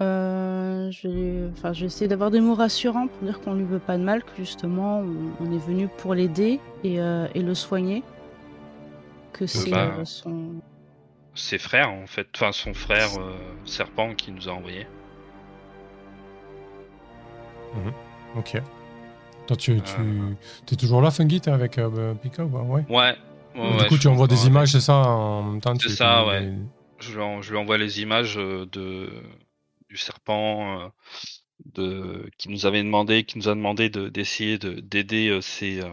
Euh, 0.02 0.53
je, 0.90 1.08
vais... 1.08 1.50
enfin, 1.52 1.72
je 1.72 1.80
vais 1.80 1.86
essayer 1.86 2.08
d'avoir 2.08 2.30
des 2.30 2.40
mots 2.40 2.54
rassurants 2.54 3.06
pour 3.08 3.22
dire 3.26 3.40
qu'on 3.40 3.54
lui 3.54 3.64
veut 3.64 3.78
pas 3.78 3.96
de 3.98 4.02
mal, 4.02 4.22
que 4.24 4.30
justement 4.36 5.00
on, 5.00 5.14
on 5.44 5.52
est 5.52 5.58
venu 5.66 5.88
pour 5.98 6.14
l'aider 6.14 6.60
et, 6.82 7.00
euh, 7.00 7.26
et 7.34 7.42
le 7.42 7.54
soigner. 7.54 8.02
Que 9.32 9.46
c'est 9.46 9.70
bah, 9.70 9.92
euh, 9.98 10.04
son. 10.04 10.54
ses 11.34 11.58
frères, 11.58 11.90
en 11.90 12.06
fait. 12.06 12.28
Enfin, 12.36 12.52
son 12.52 12.72
frère 12.74 13.08
euh, 13.18 13.32
serpent 13.64 14.14
qui 14.14 14.30
nous 14.32 14.48
a 14.48 14.52
envoyé. 14.52 14.86
Ok. 18.36 18.60
Toi, 19.46 19.56
tu, 19.56 19.80
tu 19.82 19.92
Euh. 20.00 20.30
es 20.72 20.76
toujours 20.76 21.02
là, 21.02 21.10
Fungi 21.10 21.40
T'es 21.40 21.50
avec 21.50 21.78
euh, 21.78 22.14
Pilka 22.14 22.44
ou 22.44 22.48
pas 22.48 22.60
Ouais. 22.62 22.84
Ouais. 22.88 23.14
ouais, 23.56 23.70
du 23.72 23.76
ouais, 23.82 23.88
coup, 23.88 23.98
tu 23.98 24.06
envoies 24.08 24.26
des 24.26 24.46
images, 24.46 24.72
c'est 24.72 24.80
ça 24.80 24.94
En 24.96 25.42
même 25.42 25.60
temps, 25.60 25.74
C'est 25.74 25.88
tu- 25.88 25.94
ça, 25.96 26.26
ouais. 26.26 26.52
Je 27.00 27.12
lui, 27.14 27.20
en- 27.22 27.42
je 27.42 27.50
lui 27.50 27.58
envoie 27.58 27.76
les 27.76 28.00
images 28.00 28.36
de 28.36 29.10
du 29.94 30.00
serpent 30.00 30.80
euh, 30.80 30.88
de 31.66 32.28
qui 32.36 32.48
nous 32.48 32.66
avait 32.66 32.82
demandé, 32.82 33.24
qui 33.24 33.38
nous 33.38 33.48
a 33.48 33.54
demandé 33.54 33.88
de 33.88 34.08
d'essayer 34.08 34.58
de 34.58 34.80
d'aider 34.80 35.28
euh, 35.28 35.40
ses 35.40 35.80
euh, 35.80 35.92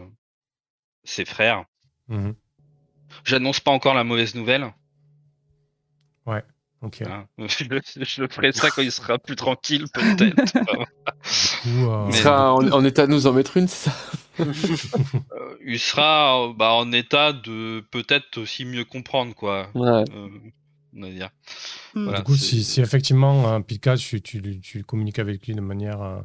ses 1.04 1.24
frères. 1.24 1.64
Mhm. 2.08 2.34
J'annonce 3.24 3.60
pas 3.60 3.70
encore 3.70 3.94
la 3.94 4.04
mauvaise 4.04 4.34
nouvelle. 4.34 4.72
Ok. 6.82 7.02
hein. 7.02 7.26
Je, 7.38 7.64
le- 7.64 7.80
je 7.84 8.22
le 8.22 8.28
ferai 8.28 8.52
ça 8.52 8.70
quand 8.70 8.82
il 8.82 8.90
sera 8.90 9.18
plus 9.18 9.36
tranquille, 9.36 9.86
peut-être. 9.92 10.52
Euh, 11.66 12.06
Il 12.08 12.14
sera 12.14 12.52
en, 12.52 12.68
en 12.72 12.84
état 12.84 13.06
de 13.06 13.12
nous 13.12 13.28
en 13.28 13.32
mettre 13.32 13.56
une, 13.56 13.68
c'est 13.68 13.90
ça? 13.90 13.96
Euh, 14.42 15.56
il 15.64 15.78
sera 15.78 16.52
bah, 16.56 16.72
en 16.72 16.90
état 16.90 17.32
de 17.32 17.84
peut-être 17.92 18.38
aussi 18.38 18.64
mieux 18.64 18.84
comprendre, 18.84 19.34
quoi. 19.34 19.68
Ouais. 19.74 20.04
Euh, 20.12 20.28
on 20.96 21.00
va 21.02 21.10
dire. 21.10 21.30
Hmm. 21.94 22.04
Voilà, 22.04 22.18
du 22.18 22.24
coup, 22.24 22.36
si, 22.36 22.64
si 22.64 22.80
effectivement, 22.80 23.48
euh, 23.48 23.60
Pilka, 23.60 23.96
tu, 23.96 24.20
tu, 24.20 24.60
tu 24.60 24.84
communiques 24.84 25.18
avec 25.18 25.46
lui 25.46 25.54
de 25.54 25.60
manière 25.60 26.02
euh, 26.02 26.20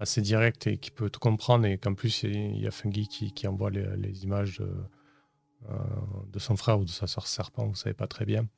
assez 0.00 0.20
directe 0.20 0.66
et 0.66 0.78
qu'il 0.78 0.92
peut 0.92 1.10
te 1.10 1.18
comprendre, 1.18 1.66
et 1.66 1.78
qu'en 1.78 1.94
plus, 1.94 2.22
il 2.24 2.58
y 2.58 2.66
a 2.66 2.70
Fungi 2.70 3.08
qui, 3.08 3.32
qui 3.32 3.46
envoie 3.46 3.70
les, 3.70 3.86
les 3.96 4.24
images 4.24 4.58
de, 4.58 4.70
euh, 5.70 5.74
de 6.32 6.38
son 6.38 6.56
frère 6.56 6.80
ou 6.80 6.84
de 6.84 6.90
sa 6.90 7.06
sœur 7.06 7.26
serpent, 7.26 7.66
vous 7.66 7.74
savez 7.74 7.94
pas 7.94 8.08
très 8.08 8.24
bien, 8.24 8.48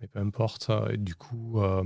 mais 0.00 0.08
peu 0.08 0.18
importe. 0.18 0.70
Et 0.92 0.96
du 0.96 1.14
coup, 1.14 1.60
euh, 1.60 1.84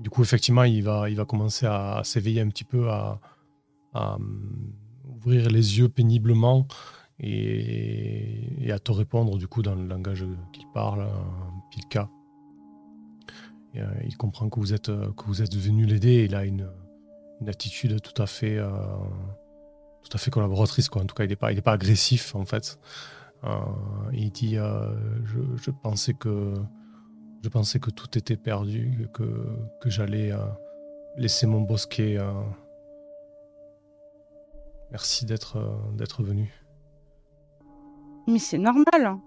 du 0.00 0.10
coup, 0.10 0.22
effectivement, 0.22 0.64
il 0.64 0.82
va, 0.82 1.08
il 1.08 1.16
va 1.16 1.24
commencer 1.24 1.66
à, 1.66 1.98
à 1.98 2.04
s'éveiller 2.04 2.40
un 2.40 2.48
petit 2.48 2.64
peu, 2.64 2.90
à, 2.90 3.20
à, 3.94 4.14
hum, 4.16 4.74
ouvrir 5.04 5.48
les 5.48 5.78
yeux 5.78 5.88
péniblement 5.88 6.66
et, 7.22 8.72
à 8.72 8.78
te 8.78 8.90
répondre 8.90 9.38
du 9.38 9.46
coup 9.46 9.62
dans 9.62 9.74
le 9.74 9.86
langage 9.86 10.24
qu'il 10.52 10.66
parle, 10.72 11.06
Pilka. 11.70 12.08
Euh, 13.76 13.86
il 14.04 14.16
comprend 14.16 14.48
que 14.48 14.60
vous 14.60 14.74
êtes 14.74 14.88
que 14.88 15.24
vous 15.26 15.42
êtes 15.42 15.54
venu 15.56 15.86
l'aider. 15.86 16.24
Il 16.24 16.34
a 16.34 16.44
une, 16.44 16.68
attitude 17.46 18.00
tout 18.00 18.22
à 18.22 18.26
fait 18.28 18.56
euh, 18.56 18.70
tout 20.04 20.10
à 20.14 20.18
fait 20.18 20.30
collaboratrice 20.30 20.88
quoi. 20.88 21.02
En 21.02 21.06
tout 21.06 21.14
cas, 21.14 21.24
il 21.24 21.30
n'est 21.30 21.36
pas 21.36 21.52
il 21.52 21.58
est 21.58 21.62
pas 21.62 21.72
agressif 21.72 22.34
en 22.34 22.44
fait. 22.44 22.78
Euh, 23.44 23.58
il 24.12 24.30
dit 24.30 24.56
je, 24.56 25.40
je 25.56 25.70
pensais 25.70 26.14
que 26.14 26.54
je 27.42 27.48
pensais 27.48 27.80
que 27.80 27.90
tout 27.90 28.16
était 28.16 28.36
perdu, 28.36 29.08
que 29.12 29.46
que 29.80 29.90
j'allais 29.90 30.32
laisser 31.16 31.46
mon 31.46 31.60
bosquet. 31.60 32.18
Merci 34.90 35.24
d'être 35.24 35.58
d'être 35.96 36.22
venu. 36.22 36.61
Mais 38.26 38.38
c'est 38.38 38.58
normal. 38.58 38.84
hein. 39.06 39.20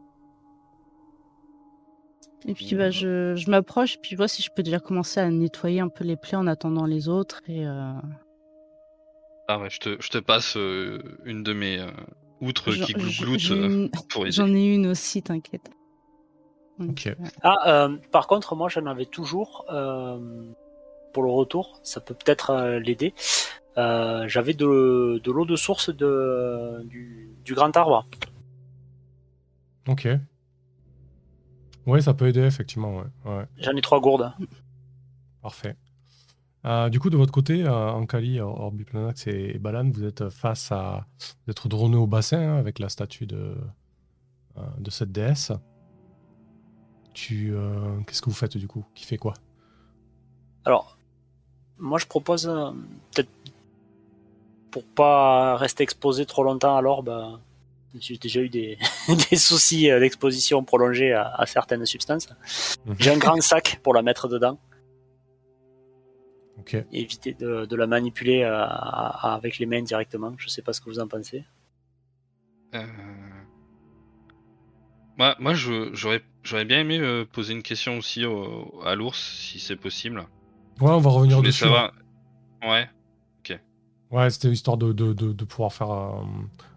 Et 2.47 2.53
puis 2.53 2.75
bah, 2.75 2.91
je, 2.91 3.33
je 3.35 3.49
m'approche, 3.49 3.97
puis 4.01 4.11
je 4.11 4.17
vois 4.17 4.27
si 4.27 4.43
je 4.43 4.51
peux 4.55 4.61
déjà 4.61 4.79
commencer 4.79 5.19
à 5.19 5.29
nettoyer 5.31 5.79
un 5.79 5.87
peu 5.89 6.03
les 6.03 6.15
plaies 6.15 6.37
en 6.37 6.45
attendant 6.47 6.85
les 6.85 7.09
autres. 7.09 7.41
Et 7.47 7.65
euh, 7.65 7.91
Ah 9.47 9.59
ouais, 9.59 9.69
je 9.71 9.79
te, 9.79 9.97
je 9.99 10.09
te 10.09 10.19
passe 10.19 10.55
euh, 10.55 11.01
une 11.25 11.41
de 11.41 11.53
mes 11.53 11.79
euh, 11.79 11.87
outres 12.41 12.71
qui 12.71 12.93
glougloutent 12.93 13.51
euh, 13.51 13.87
pour. 14.09 14.29
J'en 14.29 14.53
ai 14.53 14.73
une 14.75 14.85
aussi, 14.87 15.23
t'inquiète. 15.23 15.71
Ah, 17.41 17.55
euh, 17.87 17.97
par 18.11 18.27
contre, 18.27 18.55
moi, 18.55 18.69
j'en 18.69 18.85
avais 18.85 19.05
toujours 19.05 19.65
euh, 19.71 20.51
pour 21.13 21.23
le 21.23 21.31
retour. 21.31 21.79
Ça 21.83 21.99
peut 21.99 22.13
peut-être 22.13 22.49
euh, 22.51 22.79
l'aider. 22.79 23.13
Euh, 23.77 24.27
J'avais 24.27 24.53
de, 24.53 25.19
de 25.23 25.31
l'eau 25.31 25.45
de 25.45 25.55
source 25.55 25.89
de, 25.89 26.83
du, 26.83 27.29
du 27.43 27.53
grand 27.55 27.75
arbre. 27.75 28.05
Ok. 29.87 30.07
Ouais, 31.85 32.01
ça 32.01 32.13
peut 32.13 32.27
aider 32.27 32.41
effectivement. 32.41 32.97
Ouais. 32.97 33.03
ouais. 33.25 33.45
J'en 33.57 33.71
ai 33.75 33.81
trois 33.81 33.99
gourdes. 34.01 34.33
Parfait. 35.41 35.75
Euh, 36.65 36.89
du 36.89 36.99
coup, 36.99 37.11
de 37.11 37.17
votre 37.17 37.31
côté, 37.31 37.63
euh, 37.63 37.91
Ankali, 37.91 38.39
Or- 38.39 38.59
Orbiplanax 38.59 39.27
et 39.27 39.59
Balan, 39.59 39.91
vous 39.91 40.03
êtes 40.03 40.29
face 40.29 40.71
à. 40.71 41.05
Vous 41.45 41.51
êtes 41.51 41.59
retourné 41.59 41.95
au 41.95 42.07
bassin 42.07 42.39
hein, 42.39 42.57
avec 42.57 42.79
la 42.79 42.89
statue 42.89 43.27
de, 43.27 43.55
euh, 44.57 44.61
de 44.79 44.89
cette 44.89 45.11
déesse. 45.11 45.51
Tu. 47.13 47.53
euh, 47.53 47.99
Qu'est-ce 48.07 48.21
que 48.23 48.29
vous 48.31 48.35
faites 48.35 48.57
du 48.57 48.67
coup? 48.67 48.83
Qui 48.95 49.05
fait 49.05 49.17
quoi? 49.17 49.35
Alors, 50.65 50.97
moi, 51.77 51.99
je 51.99 52.07
propose 52.07 52.45
peut-être 53.13 53.29
pour 54.71 54.83
pas 54.87 55.55
rester 55.57 55.83
exposé 55.83 56.25
trop 56.25 56.43
longtemps 56.43 56.75
à 56.75 56.81
l'orbe. 56.81 57.39
J'ai 57.99 58.17
déjà 58.17 58.41
eu 58.41 58.49
des, 58.49 58.77
des 59.29 59.35
soucis 59.37 59.89
euh, 59.89 59.99
d'exposition 59.99 60.63
prolongée 60.63 61.13
à, 61.13 61.27
à 61.33 61.45
certaines 61.45 61.85
substances. 61.85 62.27
Mhm. 62.85 62.95
J'ai 62.99 63.11
un 63.11 63.17
grand 63.17 63.39
sac 63.41 63.79
pour 63.83 63.93
la 63.93 64.01
mettre 64.01 64.27
dedans. 64.27 64.59
Ok. 66.57 66.73
et 66.73 66.85
éviter 67.01 67.33
de, 67.33 67.65
de 67.65 67.75
la 67.75 67.85
manipuler 67.85 68.41
euh, 68.43 68.55
à- 68.63 69.31
à- 69.31 69.35
avec 69.35 69.59
les 69.59 69.65
mains 69.65 69.81
directement. 69.83 70.33
Je 70.37 70.47
sais 70.47 70.61
pas 70.61 70.71
ce 70.73 70.79
que 70.81 70.89
vous 70.89 70.99
en 70.99 71.07
pensez. 71.07 71.43
Euh, 72.73 72.81
Moi, 75.17 75.35
moi 75.39 75.53
je- 75.53 75.93
j'aurais 75.93 76.21
j'aurais 76.43 76.65
bien 76.65 76.79
aimé 76.81 76.97
euh, 76.99 77.25
poser 77.25 77.53
une 77.53 77.63
question 77.63 77.97
aussi 77.97 78.25
au- 78.25 78.81
à 78.83 78.95
l'ours, 78.95 79.17
si 79.37 79.59
c'est 79.59 79.75
possible. 79.75 80.19
Ouais, 80.81 80.89
on 80.91 80.99
va 80.99 81.09
revenir 81.09 81.41
dessus. 81.41 81.59
savoir. 81.63 81.93
Ouais. 82.63 82.89
Ouais, 84.11 84.29
c'était 84.29 84.49
histoire 84.49 84.77
de, 84.77 84.93
de, 84.93 85.13
de, 85.13 85.33
de 85.33 85.45
pouvoir 85.45 85.73
faire. 85.73 85.89
euh, 85.91 86.21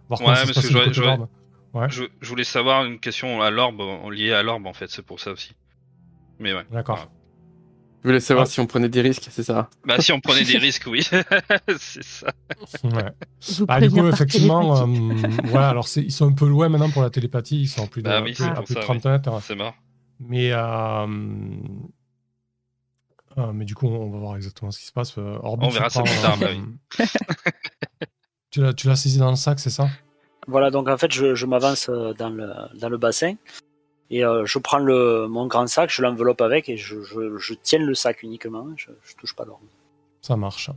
voir 0.09 0.21
Ouais, 0.21 0.27
comment 0.27 0.37
ça 0.37 0.41
se 0.47 0.47
parce 0.73 0.87
passe 0.87 0.97
que. 0.99 1.27
Ouais. 1.75 1.87
Je, 1.91 2.05
je 2.21 2.29
voulais 2.29 2.45
savoir 2.45 2.85
une 2.87 2.99
question 2.99 3.43
à 3.43 3.51
l'orbe, 3.51 3.83
liée 4.11 4.33
à 4.33 4.43
l'orbe 4.43 4.67
en 4.67 4.73
fait, 4.73 4.89
c'est 4.91 5.03
pour 5.05 5.21
ça 5.21 5.33
aussi. 5.33 5.53
Mais 6.39 6.55
ouais. 6.55 6.65
D'accord. 6.71 7.09
Je 8.03 8.09
voulais 8.09 8.21
savoir 8.21 8.47
Ah. 8.47 8.51
si 8.51 8.61
on 8.61 8.67
prenait 8.67 8.89
des 8.89 9.01
risques, 9.03 9.27
c'est 9.29 9.43
ça 9.43 9.69
Bah 9.85 10.01
si 10.01 10.13
on 10.13 10.21
prenait 10.21 10.45
des 10.45 10.57
risques, 10.57 10.85
oui. 10.87 11.03
c'est 11.79 12.03
ça. 12.05 12.33
Ouais. 12.85 13.13
Ah, 13.69 13.81
du 13.81 13.91
coup, 13.91 14.07
effectivement, 14.07 14.81
euh, 14.83 14.87
voilà, 15.45 15.69
alors 15.71 15.87
ils 15.97 16.13
sont 16.13 16.29
un 16.29 16.33
peu 16.33 16.47
loin 16.49 16.69
maintenant 16.69 16.91
pour 16.91 17.03
la 17.03 17.11
télépathie, 17.11 17.63
ils 17.63 17.67
sont 17.69 17.85
à 17.85 17.87
plus 17.89 18.03
de, 18.03 18.09
Bah 18.09 18.23
oui, 18.23 18.33
plus- 18.35 18.45
à 18.45 18.63
plus 18.63 18.75
de 18.75 18.81
ça, 18.81 18.85
30 18.87 19.05
oui. 19.05 19.11
mètres. 19.11 19.43
C'est 19.43 19.57
mort. 19.57 19.75
Mais, 20.21 20.53
euh, 20.53 21.07
euh, 23.37 23.53
mais 23.53 23.65
du 23.65 23.75
coup, 23.75 23.89
on 23.89 24.11
va 24.11 24.19
voir 24.19 24.37
exactement 24.37 24.71
ce 24.71 24.79
qui 24.79 24.87
se 24.87 24.93
passe. 24.93 25.19
Euh, 25.19 25.37
Orbit, 25.43 25.67
On 25.67 25.71
verra 25.71 25.91
ça 25.91 26.03
plus 26.03 26.21
tard, 26.23 26.39
euh, 26.41 26.55
bah 26.99 27.05
tu 28.51 28.61
l'as- 28.61 28.73
tu 28.75 28.87
l'as 28.89 28.97
saisi 28.97 29.19
dans 29.19 29.31
le 29.31 29.37
sac, 29.37 29.59
c'est 29.61 29.71
ça? 29.71 29.89
Voilà, 30.47 30.71
donc 30.71 30.89
en 30.89 30.97
fait, 30.97 31.13
je, 31.13 31.35
je 31.35 31.47
m'avance 31.47 31.89
euh, 31.89 32.15
dans 32.15 32.31
le, 32.31 32.51
dans 32.79 32.89
le 32.89 32.97
bassin 32.97 33.35
Et 34.11 34.25
euh, 34.25 34.47
je 34.47 34.59
prends 34.59 34.79
le, 34.79 35.27
mon 35.29 35.47
grand 35.47 35.67
sac, 35.67 35.91
je 35.91 36.01
l'enveloppe 36.03 36.41
avec 36.41 36.69
et 36.69 36.77
je, 36.79 37.03
je, 37.03 37.37
je 37.39 37.55
tiens 37.55 37.81
le 37.81 37.95
sac 37.95 38.23
uniquement. 38.23 38.67
Je, 38.77 38.91
je 39.03 39.15
touche 39.17 39.35
pas 39.37 39.45
l'orbe. 39.45 39.61
Ça 40.23 40.37
marche. 40.37 40.71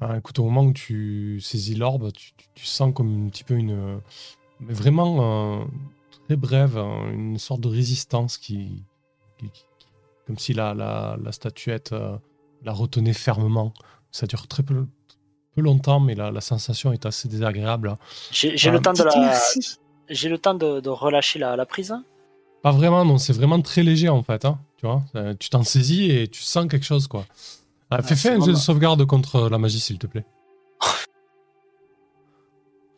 Ah, 0.00 0.16
écoute, 0.18 0.38
au 0.38 0.44
moment 0.44 0.62
où 0.62 0.72
tu 0.72 1.40
saisis 1.40 1.74
l'orbe, 1.74 2.12
tu, 2.12 2.32
tu- 2.36 2.46
tu 2.54 2.66
sens 2.66 2.92
comme 2.94 3.26
un 3.26 3.28
petit 3.30 3.44
peu 3.44 3.54
une. 3.54 4.00
Mais 4.60 4.72
vraiment 4.74 5.62
euh, 5.62 5.64
très 6.26 6.36
brève, 6.36 6.76
euh, 6.78 7.10
une 7.12 7.38
sorte 7.38 7.60
de 7.62 7.68
résistance 7.68 8.38
qui. 8.38 8.84
qui- 9.38 9.50
qui- 9.50 9.64
comme 10.26 10.38
si 10.38 10.52
la, 10.54 10.74
la, 10.74 11.16
la 11.22 11.32
statuette 11.32 11.92
euh, 11.92 12.16
la 12.62 12.72
retenait 12.72 13.12
fermement. 13.14 13.72
Ça 14.12 14.26
dure 14.26 14.46
très 14.48 14.62
peu, 14.62 14.86
peu 15.56 15.62
longtemps, 15.62 15.98
mais 16.00 16.14
la, 16.14 16.30
la 16.30 16.40
sensation 16.40 16.92
est 16.92 17.06
assez 17.06 17.28
désagréable. 17.28 17.96
J'ai 18.30 18.54
Ah, 18.68 18.70
le 18.70 18.80
temps 18.80 18.92
de 18.92 19.02
la, 19.02 19.40
j'ai 20.08 20.28
le 20.28 20.38
temps 20.38 20.54
de, 20.54 20.80
de 20.80 20.88
relâcher 20.90 21.38
la, 21.38 21.56
la 21.56 21.66
prise. 21.66 21.94
Pas 22.62 22.72
vraiment, 22.72 23.04
non, 23.04 23.16
c'est 23.18 23.32
vraiment 23.32 23.60
très 23.62 23.82
léger 23.82 24.08
en 24.08 24.22
fait. 24.22 24.44
hein, 24.44 24.58
tu 24.76 24.86
vois, 24.86 25.02
Euh, 25.14 25.34
tu 25.38 25.48
t'en 25.50 25.62
saisis 25.64 26.10
et 26.10 26.28
tu 26.28 26.42
sens 26.42 26.66
quelque 26.68 26.84
chose, 26.84 27.06
quoi. 27.08 27.24
Ah, 27.90 27.98
fais, 27.98 28.02
Ah, 28.02 28.02
fais 28.08 28.14
c'est 28.16 28.30
un 28.32 28.44
jeu 28.44 28.52
de 28.52 28.58
sauvegarde 28.58 29.04
contre 29.06 29.48
la 29.48 29.58
magie, 29.58 29.80
s'il 29.80 29.98
te 29.98 30.06
plaît. 30.06 30.24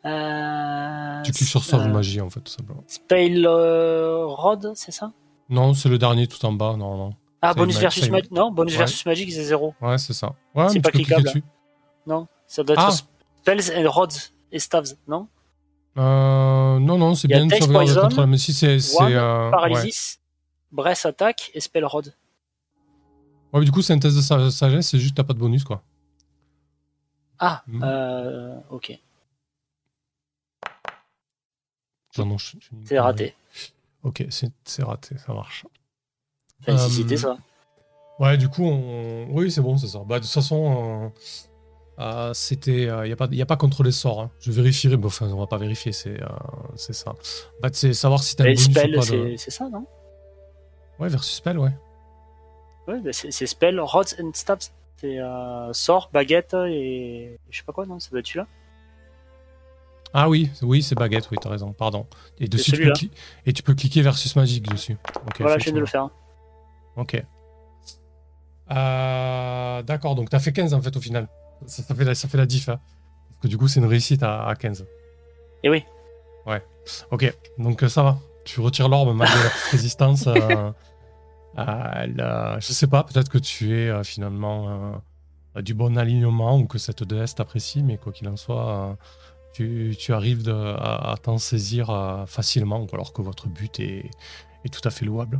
Euh, 0.05 1.21
Tu 1.23 1.31
cliques 1.33 1.49
sur 1.49 1.63
sauve 1.63 1.85
euh, 1.87 1.89
magie, 1.89 2.21
en 2.21 2.29
fait, 2.29 2.39
tout 2.39 2.51
simplement. 2.51 2.83
Spell 2.87 3.45
euh, 3.45 4.25
Rod, 4.25 4.71
c'est 4.75 4.91
ça? 4.91 5.11
Non, 5.49 5.73
c'est 5.73 5.89
le 5.89 5.97
dernier 5.97 6.25
tout 6.27 6.43
en 6.45 6.53
bas, 6.53 6.75
non, 6.77 6.95
non. 6.97 7.13
Ah, 7.41 7.53
bonus 7.53 7.77
versus. 7.79 8.09
Non, 8.31 8.51
bonus 8.51 8.73
Ouais. 8.73 8.79
versus 8.79 9.05
magic, 9.05 9.31
c'est 9.31 9.43
zéro. 9.43 9.73
Ouais, 9.81 9.97
c'est 9.97 10.13
ça. 10.13 10.35
Ouais, 10.55 10.69
C'est 10.69 10.79
pas 10.81 10.91
cliquable. 10.91 11.23
dessus. 11.23 11.43
Non, 12.07 12.27
ça 12.49 12.63
doit 12.63 12.73
être 12.75 12.83
Ah. 12.85 12.91
spells 13.41 13.71
and 13.77 13.89
rods 13.89 14.31
et 14.51 14.59
staves, 14.59 14.95
non 15.07 15.27
Euh, 15.97 16.79
non, 16.79 16.97
non, 16.97 17.15
c'est 17.15 17.27
bien 17.27 17.45
Dex 17.45 17.65
sauvegarde 17.65 18.01
contre 18.01 18.19
la 18.21 18.25
magie. 18.27 18.53
C'est. 18.53 18.67
euh, 18.77 19.45
ouais. 19.45 19.51
Paralysis, 19.51 20.19
Breath 20.71 21.05
Attack 21.05 21.51
et 21.53 21.59
Spell 21.59 21.85
Rod. 21.85 22.13
Ouais, 23.51 23.59
mais 23.59 23.65
du 23.65 23.71
coup, 23.71 23.81
c'est 23.81 23.93
un 23.93 23.99
test 23.99 24.15
de 24.15 24.21
sa- 24.21 24.51
sagesse, 24.51 24.89
c'est 24.89 24.99
juste 24.99 25.11
que 25.15 25.21
t'as 25.21 25.23
pas 25.27 25.33
de 25.33 25.39
bonus, 25.39 25.63
quoi. 25.63 25.81
Ah, 27.39 27.63
Hmm. 27.67 27.81
euh, 27.83 28.55
ok, 28.69 28.99
c'est 32.85 32.99
raté. 32.99 33.35
Ok, 34.03 34.25
c'est 34.29 34.51
c'est 34.63 34.83
raté, 34.83 35.17
ça 35.17 35.33
marche. 35.33 35.65
Si 36.65 37.03
Euh, 37.03 37.17
ça. 37.17 37.37
Ouais, 38.19 38.37
du 38.37 38.49
coup, 38.49 38.63
on... 38.65 39.27
oui, 39.31 39.51
c'est 39.51 39.61
bon, 39.61 39.77
c'est 39.77 39.87
ça. 39.87 39.99
Bah, 40.05 40.19
de 40.19 40.25
toute 40.25 40.33
façon, 40.33 41.11
euh, 41.15 41.19
euh, 41.99 42.33
c'était. 42.33 42.83
Il 42.83 43.03
n'y 43.03 43.11
a, 43.11 43.15
pas- 43.15 43.27
y 43.31 43.41
a 43.41 43.45
pas 43.45 43.57
contre 43.57 43.83
les 43.83 43.91
sorts. 43.91 44.21
hein. 44.21 44.31
Je 44.39 44.51
vérifierai, 44.51 44.97
mais 44.97 45.05
enfin, 45.05 45.27
on 45.27 45.39
va 45.39 45.47
pas 45.47 45.57
vérifier, 45.57 45.91
c'est 45.91 46.21
euh, 46.21 46.27
c'est 46.75 46.93
ça. 46.93 47.11
En 47.11 47.63
fait, 47.63 47.75
c'est 47.75 47.93
savoir 47.93 48.23
si 48.23 48.35
t'as 48.35 48.45
un 48.45 48.53
ou 48.53 48.57
spell, 48.57 48.95
pas. 48.95 49.01
c'est 49.01 49.17
De... 49.17 49.35
c'est 49.37 49.51
ça, 49.51 49.69
non? 49.69 49.85
Ouais, 50.99 51.09
versus 51.09 51.35
spell, 51.35 51.57
ouais. 51.59 51.71
Ouais, 52.87 52.99
bah, 53.01 53.11
c'est 53.13 53.45
Spell, 53.45 53.79
Rods 53.79 54.15
and 54.21 54.31
Staves. 54.33 54.71
C'est 54.97 55.19
euh, 55.19 55.71
sort, 55.73 56.09
baguette 56.11 56.53
et 56.67 57.39
je 57.49 57.57
sais 57.57 57.63
pas 57.63 57.71
quoi, 57.71 57.85
non? 57.85 57.99
Ça 57.99 58.09
doit 58.09 58.19
être 58.19 58.25
celui-là? 58.27 58.47
Ah 60.11 60.27
oui, 60.27 60.49
oui, 60.63 60.81
c'est 60.81 60.95
baguette, 60.95 61.29
oui, 61.31 61.37
t'as 61.39 61.49
raison, 61.49 61.71
pardon. 61.71 62.07
Et 62.39 62.47
dessus, 62.47 62.71
tu 62.71 62.83
peux, 62.83 62.93
et 63.45 63.53
tu 63.53 63.61
peux 63.63 63.75
cliquer 63.75 64.01
versus 64.01 64.35
magique 64.35 64.67
dessus. 64.67 64.97
Ok, 65.27 65.39
Voilà, 65.41 65.59
je 65.59 65.65
viens 65.65 65.73
de 65.73 65.79
le 65.79 65.85
faire. 65.85 66.09
Ok. 66.97 67.23
Euh, 68.71 69.81
D'accord, 69.83 70.15
donc 70.15 70.29
t'as 70.29 70.39
fait 70.39 70.51
15 70.51 70.73
en 70.73 70.81
fait 70.81 70.95
au 70.97 71.01
final. 71.01 71.27
Ça, 71.65 71.83
ça 71.83 71.95
fait, 71.95 72.03
la, 72.05 72.15
ça 72.15 72.27
fait 72.27 72.37
la 72.37 72.45
diff. 72.45 72.69
hein. 72.69 72.79
Parce 73.29 73.41
que 73.43 73.47
du 73.47 73.57
coup, 73.57 73.67
c'est 73.67 73.79
une 73.79 73.85
réussite 73.85 74.23
à, 74.23 74.45
à 74.47 74.55
15. 74.55 74.85
Et 75.63 75.69
oui. 75.69 75.83
Ok, 77.11 77.31
donc 77.57 77.83
euh, 77.83 77.89
ça 77.89 78.01
va. 78.03 78.17
Tu 78.45 78.59
retires 78.61 78.89
l'orbe 78.89 79.15
malgré 79.15 79.37
la 79.43 79.49
petite 79.49 79.63
résistance. 79.71 80.25
euh, 80.27 80.71
elle, 81.57 82.19
euh, 82.19 82.59
je 82.59 82.71
sais 82.73 82.87
pas, 82.87 83.03
peut-être 83.03 83.29
que 83.29 83.37
tu 83.37 83.75
es 83.77 83.89
euh, 83.89 84.03
finalement 84.03 84.93
euh, 85.55 85.61
du 85.61 85.73
bon 85.73 85.97
alignement 85.97 86.57
ou 86.57 86.65
que 86.65 86.77
cette 86.79 87.03
déesse 87.03 87.35
t'apprécie, 87.35 87.83
mais 87.83 87.97
quoi 87.97 88.11
qu'il 88.13 88.27
en 88.29 88.37
soit, 88.37 88.97
tu, 89.53 89.95
tu 89.99 90.13
arrives 90.13 90.41
de- 90.43 90.51
à, 90.51 91.11
à 91.11 91.17
t'en 91.17 91.37
saisir 91.37 92.23
facilement, 92.27 92.87
alors 92.93 93.13
que 93.13 93.21
votre 93.21 93.47
but 93.47 93.79
est, 93.79 94.09
est 94.65 94.73
tout 94.73 94.87
à 94.87 94.89
fait 94.91 95.05
louable. 95.05 95.39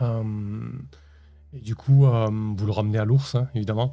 Et 0.00 1.60
du 1.60 1.74
coup, 1.76 2.06
vous 2.06 2.66
le 2.66 2.72
ramenez 2.72 2.98
à 2.98 3.04
l'ours, 3.04 3.34
hein, 3.34 3.48
évidemment. 3.54 3.90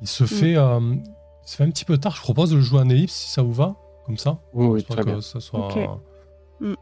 Il 0.00 0.08
se 0.08 0.24
fait, 0.24 0.56
euh, 0.56 0.80
il 0.80 1.48
se 1.48 1.56
fait 1.56 1.64
un 1.64 1.70
petit 1.70 1.84
peu 1.84 1.98
tard. 1.98 2.14
Je 2.16 2.22
propose 2.22 2.50
de 2.50 2.56
le 2.56 2.62
jouer 2.62 2.80
en 2.80 2.88
ellipse 2.88 3.12
si 3.12 3.30
ça 3.30 3.42
vous 3.42 3.52
va, 3.52 3.76
comme 4.06 4.16
ça. 4.16 4.38
Oui, 4.54 4.82
très 4.82 4.96
que 5.02 5.04
bien. 5.04 5.20
ça 5.20 5.40
soit. 5.40 5.66
Ok. 5.68 5.78
Mm. 6.60 6.74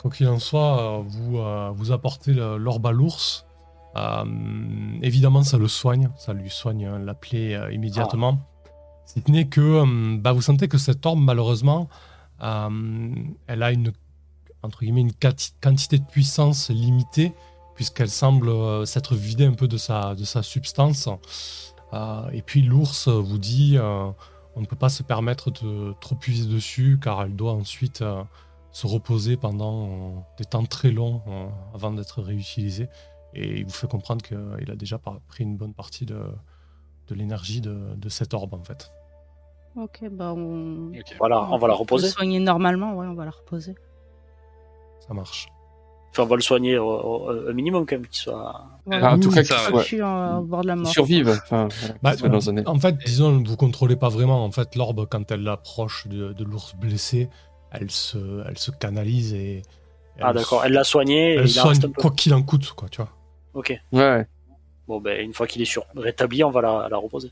Quoi 0.00 0.10
qu'il 0.10 0.28
en 0.28 0.38
soit, 0.38 0.80
euh, 0.80 1.02
vous, 1.04 1.38
euh, 1.38 1.70
vous 1.74 1.90
apportez 1.92 2.32
l'orbe 2.32 2.86
à 2.86 2.92
l'ours. 2.92 3.46
Euh, 3.96 4.24
évidemment, 5.02 5.42
ça 5.42 5.58
le 5.58 5.66
soigne, 5.66 6.10
ça 6.16 6.32
lui 6.32 6.50
soigne 6.50 6.86
euh, 6.86 6.98
la 6.98 7.14
plaie 7.14 7.54
euh, 7.54 7.72
immédiatement. 7.72 8.38
Si 9.06 9.22
ce 9.26 9.32
n'est 9.32 9.46
que 9.48 9.60
euh, 9.60 10.16
bah, 10.18 10.32
vous 10.32 10.42
sentez 10.42 10.68
que 10.68 10.78
cette 10.78 11.04
orbe, 11.04 11.18
malheureusement, 11.18 11.88
euh, 12.42 13.10
elle 13.48 13.62
a 13.62 13.72
une, 13.72 13.92
entre 14.62 14.80
guillemets, 14.80 15.00
une 15.00 15.14
quantité 15.60 15.98
de 15.98 16.04
puissance 16.04 16.70
limitée, 16.70 17.32
puisqu'elle 17.74 18.10
semble 18.10 18.50
euh, 18.50 18.84
s'être 18.84 19.14
vidée 19.14 19.46
un 19.46 19.54
peu 19.54 19.66
de 19.66 19.78
sa, 19.78 20.14
de 20.14 20.24
sa 20.24 20.42
substance. 20.42 21.08
Euh, 21.92 22.28
et 22.32 22.42
puis 22.42 22.62
l'ours 22.62 23.08
vous 23.08 23.38
dit 23.38 23.76
euh, 23.78 24.10
on 24.58 24.60
ne 24.60 24.66
peut 24.66 24.76
pas 24.76 24.88
se 24.88 25.02
permettre 25.02 25.50
de 25.50 25.94
trop 26.00 26.16
puiser 26.16 26.52
dessus, 26.52 26.98
car 27.00 27.22
elle 27.22 27.36
doit 27.36 27.52
ensuite 27.52 28.02
euh, 28.02 28.22
se 28.72 28.86
reposer 28.86 29.36
pendant 29.36 29.86
euh, 29.86 30.10
des 30.36 30.44
temps 30.44 30.64
très 30.64 30.90
longs 30.90 31.22
euh, 31.28 31.46
avant 31.74 31.92
d'être 31.92 32.22
réutilisée. 32.22 32.88
Et 33.34 33.60
il 33.60 33.64
vous 33.64 33.72
fait 33.72 33.86
comprendre 33.86 34.22
qu'il 34.22 34.70
a 34.70 34.74
déjà 34.74 34.98
pris 34.98 35.44
une 35.44 35.56
bonne 35.56 35.74
partie 35.74 36.06
de, 36.06 36.20
de 37.06 37.14
l'énergie 37.14 37.60
de, 37.60 37.94
de 37.94 38.08
cette 38.08 38.34
orbe, 38.34 38.54
en 38.54 38.64
fait. 38.64 38.90
Ok, 39.76 40.08
bah 40.10 40.32
on. 40.34 40.88
Ok. 40.88 41.14
Voilà, 41.18 41.48
on 41.52 41.58
va 41.58 41.68
la 41.68 41.74
reposer. 41.74 42.08
soigner 42.08 42.40
normalement, 42.40 42.96
ouais, 42.96 43.06
on 43.06 43.14
va 43.14 43.26
la 43.26 43.30
reposer. 43.30 43.76
Ça 45.06 45.14
marche. 45.14 45.48
Enfin, 46.10 46.22
on 46.22 46.26
va 46.26 46.36
le 46.36 46.42
soigner 46.42 46.78
au, 46.78 46.88
au- 46.88 47.48
au 47.50 47.52
minimum 47.52 47.84
quand 47.86 47.96
même, 47.96 48.06
qu'il 48.06 48.18
soit. 48.18 48.64
Voilà. 48.86 49.08
Ah, 49.10 49.14
en 49.14 49.20
tout 49.20 49.30
cas, 49.30 49.44
ça, 49.44 49.70
ouais. 49.72 49.84
bord 50.42 50.62
de 50.62 50.66
la 50.68 50.76
mort. 50.76 50.90
survive. 50.90 51.28
Enfin, 51.28 51.68
Bah. 52.02 52.14
En 52.66 52.78
fait, 52.78 52.96
disons, 53.04 53.42
vous 53.44 53.56
contrôlez 53.56 53.96
pas 53.96 54.08
vraiment. 54.08 54.44
En 54.44 54.50
fait, 54.50 54.74
l'orbe, 54.74 55.06
quand 55.10 55.30
elle 55.30 55.46
approche 55.48 56.06
de, 56.08 56.32
de 56.32 56.44
l'ours 56.44 56.74
blessé, 56.76 57.28
elle 57.70 57.90
se, 57.90 58.18
elle 58.48 58.58
se 58.58 58.70
canalise 58.70 59.34
et. 59.34 59.62
Ah, 60.20 60.32
d'accord. 60.32 60.64
Elle 60.64 60.72
l'a 60.72 60.82
soigné 60.84 61.34
et 61.34 61.36
Elle 61.36 61.48
il 61.48 61.60
en 61.60 61.64
reste 61.68 61.80
soigne 61.82 61.90
un 61.90 61.94
peu. 61.94 62.00
quoi 62.02 62.10
qu'il 62.10 62.34
en 62.34 62.42
coûte, 62.42 62.72
quoi, 62.72 62.88
tu 62.88 62.96
vois. 63.00 63.10
Ok. 63.54 63.78
Ouais. 63.92 64.26
Bon, 64.88 65.00
ben, 65.00 65.20
une 65.24 65.34
fois 65.34 65.46
qu'il 65.46 65.60
est 65.62 65.66
sur 65.66 65.84
rétabli, 65.94 66.42
on 66.42 66.50
va 66.50 66.62
la, 66.62 66.88
la 66.90 66.96
reposer. 66.96 67.30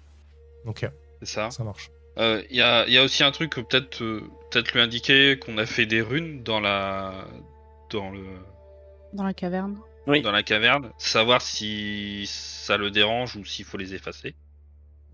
Ok, 0.67 0.89
C'est 1.21 1.27
ça. 1.29 1.51
ça 1.51 1.65
marche. 1.65 1.91
Euh, 2.19 2.43
Il 2.51 2.57
y, 2.57 2.63
a, 2.63 2.87
il 2.87 2.93
y 2.93 2.99
a 2.99 3.03
aussi 3.03 3.25
un 3.25 3.31
truc 3.31 3.51
que 3.51 3.61
peut-être 3.61 4.03
euh, 4.03 4.23
peut-être 4.51 4.73
lui 4.73 4.81
indiquer 4.81 5.39
qu'on 5.39 5.59
a 5.59 5.67
fait 5.67 5.87
des 5.87 6.01
runes 6.03 6.43
dans 6.45 6.61
la 6.61 7.13
dans 7.91 8.11
le 8.11 8.21
Dans 9.17 9.25
la 9.25 9.35
caverne. 9.35 9.77
Oui. 10.07 10.23
dans 10.23 10.31
la 10.31 10.45
caverne, 10.45 10.91
savoir 10.99 11.43
si 11.43 12.27
ça 12.29 12.77
le 12.77 12.93
dérange 12.93 13.35
ou 13.37 13.45
s'il 13.45 13.65
faut 13.65 13.77
les 13.77 13.93
effacer. 13.93 14.37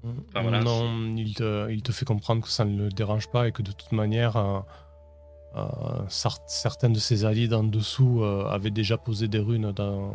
Enfin, 0.05 0.43
voilà, 0.43 0.61
non, 0.61 1.15
il 1.17 1.35
te, 1.35 1.71
il 1.71 1.83
te 1.83 1.93
fait 1.93 2.05
comprendre 2.05 2.43
que 2.43 2.49
ça 2.49 2.65
ne 2.67 2.77
le 2.85 2.89
dérange 2.91 3.31
pas 3.31 3.49
et 3.49 3.53
que 3.53 3.63
de 3.63 3.73
toute 3.73 3.93
manière, 3.93 4.37
euh, 4.37 4.59
euh, 5.57 5.63
cer- 6.09 6.43
certaines 6.47 6.93
de 6.93 6.99
ses 6.99 7.25
alliés 7.25 7.49
d'en 7.49 7.63
dessous 7.65 8.23
euh, 8.23 8.45
avaient 8.49 8.71
déjà 8.71 8.99
posé 8.99 9.29
des 9.29 9.39
runes 9.39 9.73
dans, 9.73 10.13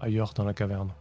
ailleurs 0.00 0.34
dans 0.34 0.44
la 0.44 0.54
caverne. 0.54 0.92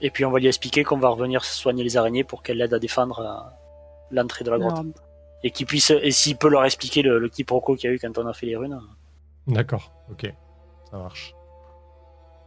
Et 0.00 0.10
puis, 0.10 0.24
on 0.24 0.30
va 0.32 0.40
lui 0.40 0.48
expliquer 0.48 0.82
qu'on 0.82 0.98
va 0.98 1.10
revenir 1.10 1.44
soigner 1.44 1.84
les 1.84 1.96
araignées 1.96 2.24
pour 2.24 2.42
qu'elle 2.42 2.56
l'aide 2.56 2.74
à 2.74 2.78
défendre 2.80 3.20
euh, 3.20 3.50
l'entrée 4.10 4.44
de 4.44 4.50
la 4.50 4.58
grotte. 4.58 4.86
Et 5.44 5.50
qu'il 5.50 5.66
puisse, 5.66 5.90
et 5.90 6.10
s'il 6.12 6.36
peut 6.36 6.48
leur 6.48 6.64
expliquer 6.64 7.02
le, 7.02 7.18
le 7.18 7.28
quiproquo 7.28 7.76
qu'il 7.76 7.90
y 7.90 7.92
a 7.92 7.94
eu 7.94 7.98
quand 8.00 8.16
on 8.18 8.26
a 8.26 8.32
fait 8.32 8.46
les 8.46 8.56
runes. 8.56 8.80
D'accord, 9.48 9.92
ok, 10.10 10.32
ça 10.92 10.98
marche. 10.98 11.34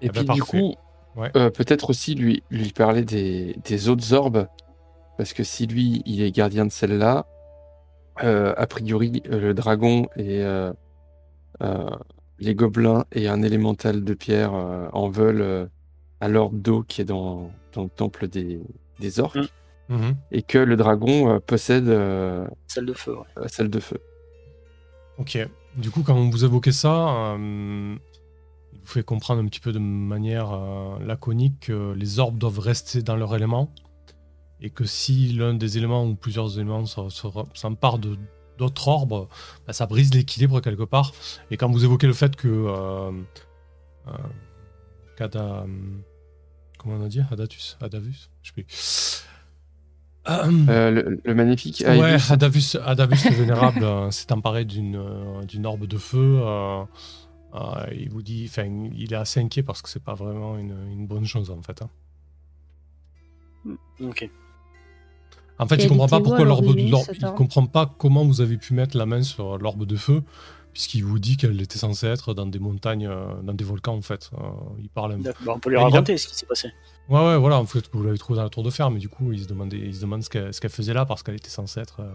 Et 0.02 0.06
Eh 0.06 0.08
ben, 0.08 0.14
puis 0.14 0.22
du 0.36 0.40
parfait. 0.40 0.60
coup, 0.62 0.76
Ouais. 1.16 1.32
euh, 1.36 1.50
peut-être 1.50 1.90
aussi 1.90 2.14
lui, 2.16 2.44
lui 2.52 2.72
parler 2.72 3.04
des, 3.04 3.56
des 3.64 3.90
autres 3.90 4.14
orbes, 4.14 4.48
parce 5.18 5.34
que 5.34 5.44
si 5.44 5.66
lui, 5.66 6.02
il 6.06 6.22
est 6.22 6.32
gardien 6.32 6.66
de 6.66 6.72
celle-là, 6.72 7.26
euh, 8.24 8.54
a 8.58 8.68
priori, 8.68 9.24
euh, 9.30 9.40
le 9.40 9.54
dragon 9.54 10.08
et 10.18 10.42
euh, 10.44 10.72
euh, 11.64 11.90
les 12.40 12.54
gobelins 12.54 13.06
et 13.14 13.28
un 13.30 13.42
élémental 13.42 14.04
de 14.04 14.14
pierre 14.14 14.54
euh, 14.54 14.88
en 14.94 15.10
veulent 15.10 15.42
euh, 15.42 15.66
à 16.22 16.28
l'orbe 16.28 16.62
d'eau 16.62 16.84
qui 16.84 17.02
est 17.02 17.06
dans, 17.06 17.50
dans 17.74 17.84
le 17.84 17.90
temple 17.90 18.28
des, 18.28 18.62
des 19.00 19.20
orques, 19.20 19.38
Mm. 19.88 19.96
Mhm. 19.98 20.16
et 20.32 20.42
que 20.42 20.58
le 20.58 20.76
dragon 20.78 21.30
euh, 21.36 21.40
possède 21.40 21.88
euh, 21.90 22.48
Celle 22.66 22.88
de 22.88 22.94
feu, 22.94 23.16
ouais. 23.16 23.24
euh, 23.38 23.44
celle 23.48 23.70
de 23.70 23.80
feu. 23.80 24.00
Ok. 25.20 25.38
Du 25.78 25.92
coup, 25.92 26.02
quand 26.02 26.16
vous 26.30 26.44
évoquez 26.44 26.72
ça, 26.72 27.36
euh, 27.36 27.96
vous 28.86 28.92
fait 28.92 29.04
comprendre 29.04 29.42
un 29.42 29.46
petit 29.48 29.60
peu 29.60 29.72
de 29.72 29.80
manière 29.80 30.52
euh, 30.54 31.00
laconique 31.06 31.60
que 31.62 31.94
les 31.94 32.20
orbes 32.20 32.38
doivent 32.38 32.60
rester 32.60 33.02
dans 33.02 33.16
leur 33.16 33.36
élément 33.36 33.70
et 34.62 34.70
que 34.70 34.86
si 34.86 35.34
l'un 35.34 35.54
des 35.54 35.78
éléments 35.78 36.06
ou 36.06 36.16
plusieurs 36.16 36.56
éléments 36.58 36.86
se- 36.86 37.10
se- 37.10 37.28
s'emparent 37.54 38.00
de, 38.00 38.18
d'autres 38.58 38.88
orbes, 38.88 39.28
bah, 39.68 39.74
ça 39.74 39.86
brise 39.86 40.14
l'équilibre 40.14 40.62
quelque 40.62 40.84
part. 40.84 41.12
Et 41.52 41.58
quand 41.58 41.70
vous 41.70 41.84
évoquez 41.84 42.08
le 42.08 42.14
fait 42.14 42.36
que 42.36 42.48
euh, 42.48 43.12
euh, 44.08 44.12
qu'Ada- 45.18 45.66
comment 46.78 46.96
on 46.96 47.04
a 47.04 47.08
dit? 47.10 47.22
Adatus 47.32 47.78
Adavus 47.82 48.30
Je 48.44 48.48
sais 48.50 48.54
plus. 48.54 48.66
Euh, 50.28 50.52
Euh, 50.70 50.92
le, 50.92 51.22
le 51.24 51.36
magnifique. 51.36 51.84
Ouais. 51.86 52.18
Adavus, 52.30 52.78
Adavus 52.84 53.30
le 53.30 53.36
Vénérable 53.36 53.84
euh, 53.84 54.10
s'est 54.12 54.32
emparé 54.32 54.66
d'une 54.66 54.96
euh, 54.96 55.44
d'une 55.44 55.66
orbe 55.68 55.86
de 55.86 55.98
feu. 55.98 56.40
Euh, 57.56 57.86
il 57.94 58.10
vous 58.10 58.22
dit, 58.22 58.46
enfin, 58.50 58.66
il 58.96 59.14
est 59.14 59.16
assez 59.16 59.40
inquiet 59.40 59.64
parce 59.64 59.82
que 59.82 59.90
c'est 59.90 60.04
pas 60.04 60.14
vraiment 60.14 60.58
une, 60.58 60.76
une 60.92 61.08
bonne 61.08 61.26
chose 61.26 61.50
en 61.52 61.62
fait. 61.62 61.82
hein. 61.82 61.90
Ok. 64.02 64.30
En 65.58 65.68
fait, 65.68 65.76
Et 65.80 65.84
il 65.84 65.90
comprend 65.90 66.08
pas 66.08 66.20
pourquoi 66.20 66.44
l'orbe, 66.44 66.74
il 66.78 66.92
comprend 67.36 67.66
pas 67.66 67.86
comment 67.98 68.26
vous 68.26 68.42
avez 68.42 68.58
pu 68.58 68.74
mettre 68.74 68.98
la 68.98 69.06
main 69.06 69.24
sur 69.24 69.58
l'orbe 69.58 69.86
de 69.86 69.96
feu, 69.96 70.22
puisqu'il 70.74 71.06
vous 71.06 71.18
dit 71.18 71.38
qu'elle 71.38 71.60
était 71.62 71.78
censée 71.78 72.08
être 72.08 72.34
dans 72.34 72.46
des 72.46 72.60
montagnes, 72.60 73.08
euh, 73.08 73.42
dans 73.42 73.54
des 73.54 73.64
volcans 73.64 73.96
en 73.96 74.02
fait. 74.02 74.30
Euh, 74.34 74.40
il 74.80 74.90
parle. 74.90 75.14
un-. 75.14 75.20
Bah, 75.20 75.32
on 75.48 75.60
peut 75.60 75.70
lui 75.70 75.78
a- 75.78 75.84
raconter 75.84 76.18
ce 76.18 76.28
qui 76.28 76.36
s'est 76.36 76.46
passé. 76.46 76.72
Ouais, 77.08 77.22
ouais, 77.26 77.38
voilà. 77.38 77.58
En 77.60 77.66
fait, 77.66 77.90
vous 77.94 78.04
l'avez 78.04 78.18
trouvé 78.18 78.36
dans 78.38 78.44
la 78.44 78.50
tour 78.50 78.64
de 78.64 78.70
fer, 78.70 78.92
mais 78.92 79.00
du 79.00 79.08
coup, 79.08 79.32
il 79.32 79.42
se 79.44 79.48
demandait, 79.48 79.78
il 79.80 79.96
se 79.96 80.02
demande 80.02 80.24
ce 80.24 80.30
qu'elle, 80.30 80.52
faisait 80.70 80.94
là 80.94 81.06
parce 81.06 81.24
qu'elle 81.24 81.36
était 81.36 81.50
censée 81.50 81.80
être 81.80 82.02
euh, 82.02 82.12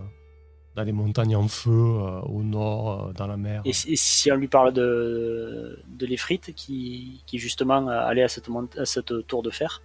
dans 0.76 0.82
les 0.84 0.92
montagnes 0.92 1.34
en 1.36 1.48
feu, 1.48 1.70
euh, 1.70 2.20
au 2.22 2.42
nord, 2.42 3.08
euh, 3.08 3.12
dans 3.12 3.26
la 3.26 3.36
mer. 3.36 3.62
Et, 3.64 3.72
si- 3.72 3.92
et 3.92 3.96
si 3.96 4.30
on 4.30 4.36
lui 4.36 4.48
parle 4.48 4.72
de, 4.72 5.78
de 5.88 6.06
l'Efrite 6.06 6.54
qui, 6.54 7.22
qui 7.26 7.38
justement 7.38 7.88
allait 7.88 8.22
à 8.22 8.28
cette, 8.28 8.48
mont- 8.48 8.68
à 8.78 8.84
cette 8.84 9.26
tour 9.26 9.42
de 9.42 9.50
fer, 9.50 9.82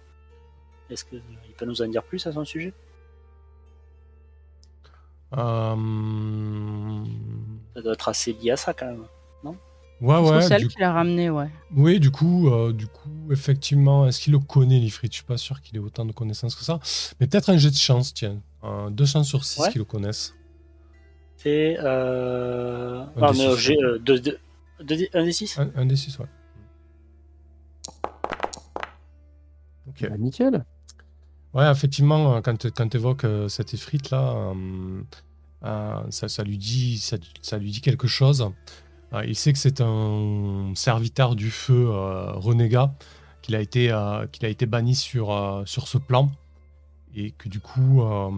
est-ce 0.90 1.04
qu'il 1.04 1.20
peut 1.58 1.66
nous 1.66 1.82
en 1.82 1.88
dire 1.88 2.04
plus 2.04 2.24
à 2.26 2.32
son 2.32 2.44
sujet? 2.44 2.72
Euh, 5.36 7.04
Ça 7.74 7.82
doit 7.82 7.92
être 7.94 8.08
assez 8.08 8.32
lié 8.32 8.52
à 8.52 8.56
ça 8.56 8.72
quand 8.72 8.86
même. 8.86 9.04
Ouais, 10.02 10.14
crois 10.14 10.20
que 10.30 10.36
ouais. 10.36 10.42
c'est 10.42 10.54
elle 10.54 10.60
du- 10.62 10.68
qui 10.68 10.78
l'a 10.78 10.92
ramené, 10.92 11.30
ouais. 11.30 11.48
Oui, 11.74 11.98
du 11.98 12.10
coup, 12.10 12.50
euh, 12.50 12.70
du 12.74 12.86
coup, 12.86 13.08
effectivement, 13.32 14.06
est-ce 14.06 14.20
qu'il 14.20 14.34
le 14.34 14.38
connaît, 14.38 14.78
l'Ifrit 14.78 15.08
Je 15.10 15.14
suis 15.16 15.24
pas 15.24 15.38
sûr 15.38 15.62
qu'il 15.62 15.74
ait 15.76 15.80
autant 15.80 16.04
de 16.04 16.12
connaissances 16.12 16.54
que 16.54 16.62
ça. 16.64 16.78
Mais 17.18 17.26
peut-être 17.26 17.48
un 17.48 17.56
jet 17.56 17.70
de 17.70 17.76
chance, 17.76 18.12
tiens. 18.12 18.36
Deux 18.90 19.06
chances 19.06 19.26
sur 19.26 19.42
six 19.44 19.58
Ouais. 19.62 19.70
qu'ils 19.72 19.78
le 19.78 19.84
connaissent. 19.86 20.34
C'est. 21.36 21.76
Euh... 21.80 23.02
Un 23.02 23.22
Ah, 23.22 23.32
euh, 23.38 23.98
un 25.14 25.24
des 25.24 25.32
six? 25.32 25.58
Un, 25.58 25.70
un 25.76 25.86
des 25.86 25.96
six, 25.96 26.18
ouais. 26.18 26.26
Ok. 29.88 30.08
Bah, 30.08 30.16
nickel. 30.18 30.64
Ouais, 31.54 31.70
effectivement, 31.70 32.36
euh, 32.36 32.40
quand 32.42 32.56
tu 32.58 32.96
évoques 32.96 33.26
cet 33.48 33.72
Ifrit 33.72 34.02
là, 34.10 34.32
euh, 34.34 35.02
euh, 35.64 36.02
ça, 36.10 36.28
ça 36.28 36.42
lui 36.42 36.58
dit, 36.58 36.98
ça, 36.98 37.16
ça 37.40 37.56
lui 37.58 37.70
dit 37.70 37.80
quelque 37.80 38.06
chose. 38.06 38.50
Euh, 39.12 39.24
il 39.24 39.36
sait 39.36 39.52
que 39.52 39.58
c'est 39.58 39.80
un 39.80 40.72
serviteur 40.74 41.36
du 41.36 41.50
feu 41.50 41.88
euh, 41.88 42.32
renégat, 42.32 42.92
qu'il 43.40 43.54
a 43.54 43.60
été, 43.60 43.90
euh, 43.90 44.26
qu'il 44.26 44.44
a 44.44 44.48
été 44.48 44.66
banni 44.66 44.94
sur, 44.94 45.32
euh, 45.32 45.62
sur 45.64 45.88
ce 45.88 45.96
plan, 45.96 46.30
et 47.14 47.30
que 47.30 47.48
du 47.48 47.60
coup, 47.60 48.02
euh, 48.02 48.30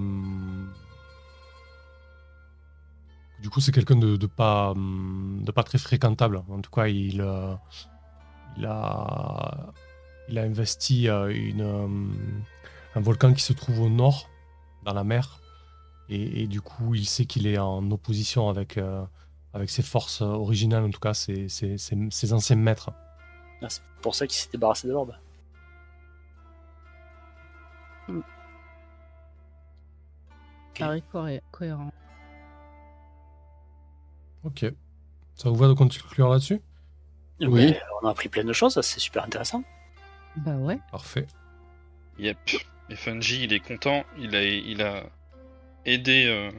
du 3.41 3.50
coup, 3.50 3.60
c'est 3.60 3.73
quelqu'un 3.73 3.97
de, 3.97 4.17
de 4.17 4.26
pas, 4.26 4.70
hum, 4.73 5.41
de 5.44 5.52
pas 5.52 5.62
très 5.62 5.78
fréquentable. 5.78 6.42
En 6.49 6.60
tout 6.60 6.70
cas, 6.70 6.86
il, 6.89 7.20
euh, 7.20 7.55
il 8.57 8.67
a, 8.67 9.73
il 10.28 10.39
a 10.39 10.42
investi 10.42 11.08
euh, 11.08 11.28
une, 11.34 11.60
euh, 11.62 11.89
un 12.94 13.00
volcan 13.00 13.33
qui 13.33 13.42
se 13.42 13.52
trouve 13.52 13.81
au 13.81 13.89
nord, 13.89 14.28
dans 14.84 14.94
la 14.94 15.05
mer, 15.05 15.41
et, 16.08 16.42
et 16.42 16.47
du 16.47 16.60
coup, 16.60 16.94
il 16.94 17.07
sait 17.07 17.26
qu'il 17.26 17.47
est 17.47 17.58
en 17.58 17.91
opposition 17.91 18.49
avec, 18.49 18.76
euh, 18.78 19.05
avec 19.55 19.70
ses 19.70 19.83
forces 19.83 20.20
originales, 20.23 20.84
en 20.84 20.91
tout 20.91 21.00
cas, 21.00 21.15
ses, 21.15 21.49
ses- 21.49 21.78
ses- 21.78 22.08
ses 22.10 22.33
anciens 22.33 22.57
maîtres. 22.57 22.91
Ah, 23.62 23.67
C'est 23.68 23.83
pour 24.02 24.15
ça 24.15 24.26
qu'il 24.26 24.36
s'est 24.36 24.49
débarrassé 24.52 24.86
de 24.89 24.92
l'orbe. 24.92 25.15
Ça 30.75 30.84
paraît 30.86 31.02
cohé- 31.12 31.41
cohérent. 31.50 31.92
Ok. 34.49 34.65
Ça 35.35 35.49
vous 35.51 35.57
va 35.57 35.68
de 35.68 35.73
conclure 35.75 36.28
là-dessus? 36.28 36.60
Oui. 37.41 37.67
Mais 37.67 37.81
on 38.02 38.07
a 38.09 38.10
appris 38.10 38.28
plein 38.28 38.44
de 38.44 38.52
choses, 38.52 38.81
c'est 38.81 38.99
super 39.01 39.25
intéressant. 39.25 39.62
Bah 40.36 40.57
ouais. 40.57 40.78
Parfait. 40.91 41.27
Yep. 42.18 42.36
Et 42.91 42.97
Fungi, 42.97 43.44
il 43.44 43.52
est 43.52 43.60
content. 43.60 44.05
Il 44.18 44.35
a, 44.35 44.43
il 44.43 44.83
a 44.83 45.05
aidé 45.85 46.25
euh, 46.27 46.51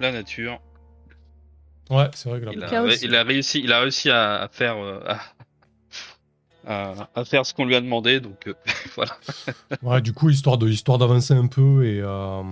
la 0.00 0.12
nature. 0.12 0.60
Ouais, 1.90 2.10
c'est 2.14 2.28
vrai 2.28 2.40
que 2.40 2.44
là, 2.46 2.52
Il 2.54 2.62
a, 2.64 2.68
il 3.02 3.14
a 3.14 3.22
réussi, 3.24 3.60
il 3.64 3.72
a 3.72 3.80
réussi 3.80 4.10
à, 4.10 4.42
à 4.42 4.48
faire, 4.48 4.76
euh, 4.76 5.00
à, 6.66 6.90
à- 6.92 7.08
à 7.14 7.24
faire 7.24 7.46
ce 7.46 7.54
qu'on 7.54 7.64
lui 7.64 7.74
a 7.76 7.80
demandé. 7.80 8.20
Donc 8.20 8.46
euh, 8.48 8.54
voilà. 8.96 9.16
Ouais, 9.82 10.00
du 10.02 10.12
coup, 10.12 10.28
histoire 10.28 10.58
de 10.58 10.68
histoire 10.68 10.98
d'avancer 10.98 11.32
un 11.34 11.46
peu, 11.46 11.86
et 11.86 12.00
euh, 12.00 12.42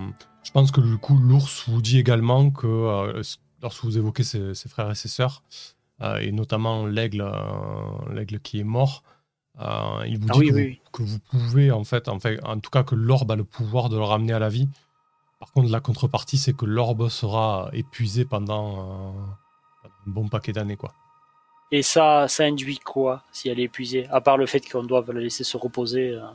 je 0.43 0.51
pense 0.53 0.71
que 0.71 0.81
du 0.81 0.97
coup, 0.97 1.19
l'ours 1.19 1.69
vous 1.69 1.83
dit 1.83 1.99
également 1.99 2.51
que 2.51 2.67
euh, 2.67 3.23
lorsque 3.63 3.85
vous 3.85 3.97
évoquez 3.99 4.25
ses, 4.25 4.55
ses 4.55 4.69
frères 4.69 4.91
et 4.91 4.95
ses 4.95 5.09
sœurs, 5.09 5.43
euh, 6.03 6.19
et 6.19 6.33
notamment 6.33 6.87
l'aigle, 6.87 7.23
euh, 7.23 8.13
l'aigle 8.13 8.41
qui 8.41 8.61
est 8.61 8.65
mort, 8.65 9.03
euh, 9.61 10.05
il 10.07 10.19
vous 10.19 10.27
Ah 10.31 10.35
dit 10.35 10.39
oui, 10.41 10.49
que, 10.49 10.53
oui, 10.53 10.53
vous, 10.53 10.59
oui. 10.59 10.81
que 10.93 11.03
vous 11.03 11.19
pouvez, 11.31 11.71
en 11.71 11.85
fait, 11.85 12.09
en 12.09 12.19
fait, 12.21 12.39
en 12.45 12.59
tout 12.61 12.71
cas, 12.71 12.83
que 12.83 12.95
l'orbe 12.95 13.31
a 13.33 13.37
le 13.37 13.45
pouvoir 13.45 13.89
de 13.89 13.97
le 13.97 14.03
ramener 14.05 14.33
à 14.35 14.39
la 14.39 14.49
vie. 14.51 14.69
Par 15.41 15.53
contre, 15.53 15.71
la 15.71 15.81
contrepartie, 15.81 16.39
c'est 16.39 16.55
que 16.55 16.67
l'orbe 16.67 17.09
sera 17.09 17.71
épuisé 17.73 18.25
pendant 18.25 19.15
un 19.85 19.89
bon 20.07 20.29
paquet 20.29 20.53
d'années, 20.53 20.77
quoi. 20.77 20.93
Et 21.73 21.83
ça, 21.83 22.29
ça 22.29 22.45
induit 22.45 22.79
quoi 22.79 23.23
si 23.33 23.49
elle 23.49 23.59
est 23.59 23.65
épuisée 23.65 24.07
À 24.11 24.21
part 24.21 24.37
le 24.37 24.47
fait 24.47 24.61
qu'on 24.71 24.85
doit 24.85 25.05
la 25.09 25.21
laisser 25.21 25.43
se 25.45 25.57
reposer. 25.57 26.13
euh? 26.13 26.27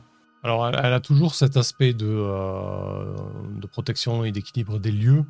Alors, 0.42 0.66
elle, 0.68 0.78
elle 0.82 0.92
a 0.92 1.00
toujours 1.00 1.34
cet 1.34 1.56
aspect 1.56 1.94
de, 1.94 2.06
euh, 2.06 3.14
de 3.60 3.66
protection 3.66 4.24
et 4.24 4.32
d'équilibre 4.32 4.78
des 4.78 4.92
lieux, 4.92 5.24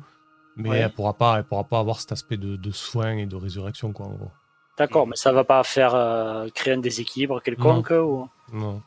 mais 0.55 0.69
Ouais. 0.69 0.77
elle 0.79 0.93
pourra 0.93 1.13
pas, 1.13 1.37
elle 1.37 1.43
pourra 1.43 1.63
pas 1.63 1.79
avoir 1.79 1.99
cet 1.99 2.11
aspect 2.11 2.37
de, 2.37 2.55
de 2.55 2.71
soin 2.71 3.17
et 3.17 3.25
de 3.25 3.35
résurrection, 3.35 3.91
quoi, 3.93 4.05
en 4.07 4.11
gros. 4.11 4.31
D'accord, 4.77 5.05
mais 5.07 5.15
ça 5.15 5.31
va 5.31 5.43
pas 5.43 5.63
faire 5.63 5.93
euh, 5.95 6.47
créer 6.53 6.73
un 6.73 6.77
déséquilibre 6.79 7.41
quelconque 7.41 7.91
ou... 7.91 8.27
Non. 8.51 8.81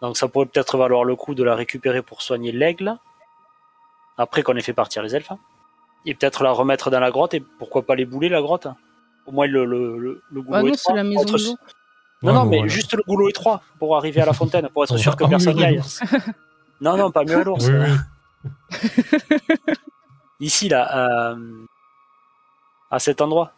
Donc 0.00 0.16
ça 0.16 0.28
pourrait 0.28 0.46
peut-être 0.46 0.76
valoir 0.78 1.04
le 1.04 1.16
coup 1.16 1.34
de 1.34 1.42
la 1.42 1.54
récupérer 1.54 2.02
pour 2.02 2.22
soigner 2.22 2.52
l'aigle, 2.52 2.96
après 4.16 4.42
qu'on 4.42 4.56
ait 4.56 4.62
fait 4.62 4.72
partir 4.72 5.02
les 5.02 5.14
elfes. 5.16 5.32
Et 6.06 6.14
peut-être 6.14 6.42
la 6.44 6.52
remettre 6.52 6.90
dans 6.90 7.00
la 7.00 7.10
grotte, 7.10 7.34
et 7.34 7.40
pourquoi 7.40 7.82
pas 7.82 7.94
les 7.96 8.04
bouler 8.04 8.28
la 8.28 8.40
grotte? 8.40 8.68
Au 9.26 9.32
moins 9.32 9.46
le, 9.46 9.64
le, 9.64 9.98
le, 9.98 10.22
le 10.30 10.42
goulot 10.42 10.54
Ah 10.56 10.62
non, 10.62 10.68
étroit. 10.68 10.76
c'est 10.86 10.94
la 10.94 11.04
maison 11.04 11.24
de. 11.24 11.44
Non, 11.44 11.56
Ouais, 12.22 12.32
non, 12.32 12.44
mais 12.46 12.56
voilà. 12.58 12.72
juste 12.72 12.94
le 12.94 13.02
goulot 13.06 13.28
étroit 13.28 13.62
pour 13.78 13.96
arriver 13.96 14.20
à 14.20 14.26
la 14.26 14.32
fontaine, 14.32 14.68
pour 14.70 14.82
être 14.84 14.96
sûr 14.96 15.14
que 15.14 15.24
personne 15.24 15.54
n'y 15.56 15.64
aille. 15.64 15.80
Non, 16.80 16.96
non, 16.96 17.10
pas 17.12 17.22
mieux 17.24 17.36
à 17.38 17.44
l'ours. 17.44 17.64
Oui, 17.68 17.74
oui. 17.76 19.04
Ici, 20.40 20.68
là, 20.68 21.30
euh, 21.32 21.64
à 22.90 22.98
cet 22.98 23.20
endroit. 23.20 23.52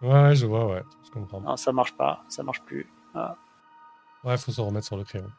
Ouais, 0.00 0.22
ouais, 0.22 0.34
je 0.36 0.46
vois, 0.46 0.66
ouais, 0.66 0.82
je 1.04 1.10
comprends. 1.10 1.40
Non, 1.40 1.56
ça 1.56 1.72
marche 1.72 1.92
pas, 1.92 2.22
ça 2.28 2.42
marche 2.42 2.62
plus. 2.62 2.88
Ouais, 4.24 4.36
faut 4.38 4.52
se 4.52 4.60
remettre 4.60 4.86
sur 4.86 4.96
le 4.96 5.04
crayon. 5.04 5.30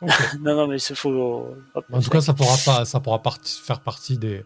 Non, 0.40 0.56
non, 0.56 0.66
mais 0.66 0.78
il 0.82 0.96
faut. 0.96 1.54
hop, 1.74 1.84
en 1.92 2.00
tout 2.00 2.10
cas, 2.10 2.20
ça 2.20 2.34
pourra 2.34 2.56
pas, 2.64 2.84
ça 2.84 2.98
pourra 2.98 3.20
parti- 3.20 3.60
faire 3.62 3.80
partie 3.80 4.18
des, 4.18 4.44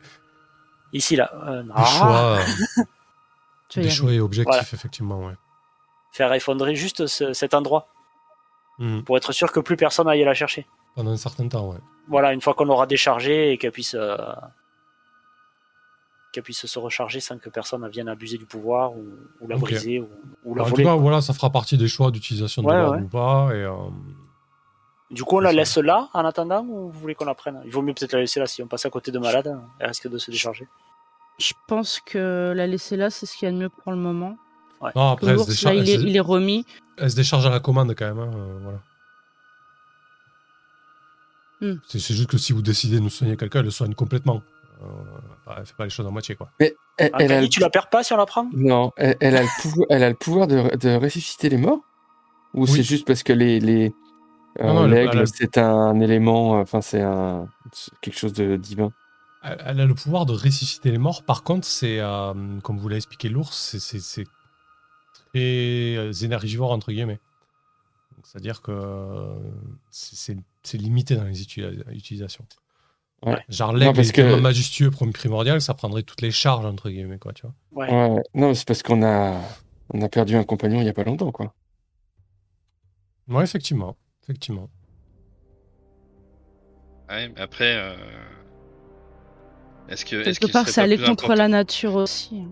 Ici, 0.92 1.16
là. 1.16 1.30
euh, 1.46 1.62
des 1.62 1.70
ah, 1.74 1.84
choix, 1.84 2.16
euh, 2.18 2.44
des 3.76 3.88
choix 3.90 4.12
et 4.12 4.20
objectifs, 4.20 4.52
Voilà. 4.52 4.62
effectivement, 4.62 5.26
ouais. 5.26 5.34
Faire 6.12 6.32
effondrer 6.34 6.74
juste 6.74 7.06
ce- 7.06 7.32
cet 7.32 7.54
endroit, 7.54 7.88
Hmm. 8.78 9.00
pour 9.04 9.16
être 9.16 9.32
sûr 9.32 9.50
que 9.52 9.60
plus 9.60 9.76
personne 9.78 10.06
aille 10.08 10.22
la 10.24 10.34
chercher. 10.34 10.66
Pendant 10.94 11.12
un 11.12 11.16
certain 11.16 11.48
temps, 11.48 11.70
ouais. 11.70 11.78
Voilà, 12.08 12.34
une 12.34 12.42
fois 12.42 12.52
qu'on 12.52 12.66
l'aura 12.66 12.86
déchargé 12.86 13.52
et 13.52 13.56
qu'elle 13.58 13.72
puisse, 13.72 13.94
euh, 13.94 14.18
qu'elle 16.36 16.44
puisse 16.44 16.66
se 16.66 16.78
recharger 16.78 17.20
sans 17.20 17.38
que 17.38 17.48
personne 17.50 17.88
vienne 17.88 18.08
abuser 18.08 18.36
du 18.38 18.46
pouvoir 18.46 18.92
ou, 18.92 19.04
ou 19.40 19.48
la 19.48 19.56
briser 19.56 20.00
ou, 20.00 20.08
ou 20.44 20.54
la 20.54 20.64
En 20.64 20.70
tout 20.70 20.76
cas, 20.76 20.94
voilà, 20.94 21.20
ça 21.20 21.32
fera 21.32 21.50
partie 21.50 21.76
des 21.78 21.88
choix 21.88 22.10
d'utilisation 22.10 22.62
de 22.62 22.68
Ouais, 22.68 22.76
l'orbe 22.76 22.96
ouais. 22.96 23.02
ou 23.02 23.08
pas, 23.08 23.48
et 23.54 23.62
euh, 23.64 23.72
Du 25.10 25.24
coup, 25.24 25.36
on 25.36 25.40
la 25.40 25.50
Ça. 25.50 25.56
laisse 25.56 25.76
là 25.78 26.08
en 26.12 26.24
attendant 26.24 26.62
ou 26.64 26.90
vous 26.90 27.00
voulez 27.00 27.14
qu'on 27.14 27.24
la 27.24 27.34
prenne? 27.34 27.60
Il 27.64 27.70
vaut 27.72 27.80
mieux 27.82 27.94
peut-être 27.94 28.12
la 28.12 28.20
laisser 28.20 28.38
là 28.40 28.46
si 28.46 28.62
on 28.62 28.66
passe 28.66 28.84
à 28.86 28.90
côté 28.90 29.10
de 29.10 29.18
malade, 29.18 29.58
elle 29.78 29.86
risque 29.88 30.08
de 30.08 30.18
se 30.18 30.30
décharger. 30.30 30.68
Je 31.38 31.52
pense 31.68 32.00
que 32.00 32.52
la 32.54 32.66
laisser 32.66 32.96
là, 32.96 33.10
c'est 33.10 33.26
ce 33.26 33.36
qu'il 33.36 33.46
y 33.46 33.48
a 33.48 33.52
de 33.52 33.58
mieux 33.58 33.68
pour 33.68 33.90
le 33.92 33.98
moment. 33.98 34.36
non, 34.94 35.10
après, 35.12 35.28
elle 35.28 35.38
se, 35.38 35.38
L'ours, 35.38 35.48
là, 35.48 35.54
décharge, 35.72 35.76
il 35.76 35.88
est, 35.90 35.94
elle, 35.94 36.00
se- 36.00 36.06
il 36.06 36.16
est 36.16 36.20
remis. 36.20 36.64
elle 36.98 37.10
se 37.10 37.16
décharge 37.16 37.46
à 37.46 37.50
la 37.50 37.60
commande 37.60 37.94
quand 37.96 38.06
même, 38.06 38.18
hein, 38.18 38.30
euh, 38.34 38.58
voilà. 38.62 38.78
Hmm. 41.62 41.78
C'est 41.88 41.98
c'est 41.98 42.12
juste 42.14 42.28
que 42.28 42.36
si 42.36 42.52
vous 42.52 42.60
décidez 42.60 43.00
de 43.00 43.08
soigner 43.08 43.36
quelqu'un, 43.36 43.60
elle 43.60 43.64
le 43.66 43.70
soigne 43.70 43.94
complètement. 43.94 44.42
Euh, 44.82 45.54
elle 45.56 45.66
fait 45.66 45.74
pas 45.76 45.84
les 45.84 45.90
choses 45.90 46.06
à 46.06 46.10
moitié, 46.10 46.34
quoi. 46.36 46.50
Elle, 46.58 46.74
Ah, 46.98 47.04
elle 47.04 47.12
a 47.14 47.18
Camille, 47.28 47.42
le... 47.42 47.48
tu 47.48 47.60
la 47.60 47.70
perds 47.70 47.88
pas 47.88 48.02
si 48.02 48.12
on 48.12 48.16
la 48.16 48.26
prend? 48.26 48.48
Non, 48.52 48.92
elle, 48.96 49.16
elle 49.20 49.36
a 49.36 49.42
le 49.42 49.48
pouvoir, 49.62 49.86
elle 49.90 50.02
a 50.02 50.08
le 50.10 50.14
pouvoir 50.16 50.46
de, 50.46 50.76
de 50.76 50.94
ressusciter 50.96 51.48
les 51.48 51.56
morts 51.56 51.80
Ou 52.54 52.62
Oui. 52.62 52.68
c'est 52.68 52.82
juste 52.82 53.06
parce 53.06 53.22
que 53.22 53.32
les, 53.32 53.60
les 53.60 53.92
euh, 54.60 55.26
c'est 55.26 55.58
un 55.58 56.00
élément, 56.00 56.52
enfin 56.58 56.80
c'est 56.80 57.02
un 57.02 57.48
quelque 58.00 58.16
chose 58.18 58.32
de 58.32 58.56
divin. 58.56 58.90
elle 59.42 59.62
elle 59.66 59.80
a 59.80 59.86
le 59.86 59.94
pouvoir 59.94 60.24
de 60.26 60.32
ressusciter 60.32 60.90
les 60.90 60.98
morts. 60.98 61.22
Par 61.24 61.42
contre, 61.42 61.66
c'est, 61.66 62.00
euh, 62.00 62.32
comme 62.62 62.78
vous 62.78 62.88
l'a 62.88 62.96
expliqué 62.96 63.28
l'ours, 63.28 63.54
c'est- 63.54 63.78
c'est 63.80 64.00
c'est 64.00 64.24
très 65.32 65.96
euh, 65.96 66.12
énergivore, 66.22 66.70
entre 66.72 66.90
guillemets. 66.92 67.20
C'est-à-dire 68.24 68.62
que 68.62 68.72
euh, 68.72 69.34
c'est- 69.90 70.36
limité 70.74 71.14
dans 71.16 71.24
les 71.24 71.42
utili- 71.42 71.84
utilisations. 71.92 72.44
Ouais. 73.26 73.44
Genre 73.48 73.72
l'aigle 73.74 73.94
parce 73.96 74.08
est 74.08 74.12
que- 74.12 74.20
tellement 74.22 74.40
majestueux 74.40 74.90
prim- 74.90 75.12
primordial, 75.12 75.60
ça 75.60 75.74
prendrait 75.74 76.02
toutes 76.04 76.22
les 76.22 76.30
charges, 76.30 76.64
entre 76.64 76.88
guillemets, 76.90 77.18
quoi, 77.18 77.32
tu 77.32 77.42
vois. 77.42 77.54
Ouais. 77.72 77.92
Ouais, 77.92 78.22
non, 78.34 78.54
c'est 78.54 78.66
parce 78.66 78.82
qu'on 78.82 79.02
a, 79.02 79.40
on 79.92 80.00
a 80.02 80.08
perdu 80.08 80.36
un 80.36 80.44
compagnon 80.44 80.80
il 80.80 80.86
y 80.86 80.88
a 80.88 80.92
pas 80.94 81.04
longtemps, 81.04 81.32
quoi. 81.32 81.52
Ouais, 83.28 83.42
effectivement. 83.44 83.96
Effectivement. 84.22 84.70
Ouais, 87.08 87.28
mais 87.28 87.40
après, 87.40 87.76
euh, 87.76 87.94
est-ce 89.88 90.04
que. 90.04 90.16
est-ce 90.16 90.24
Quelque 90.24 90.38
qu'il 90.46 90.52
part, 90.52 90.62
serait 90.64 90.72
ça 90.72 90.82
allait 90.82 90.96
contre 90.98 91.24
important- 91.24 91.34
la 91.34 91.48
nature 91.48 91.94
aussi. 91.94 92.42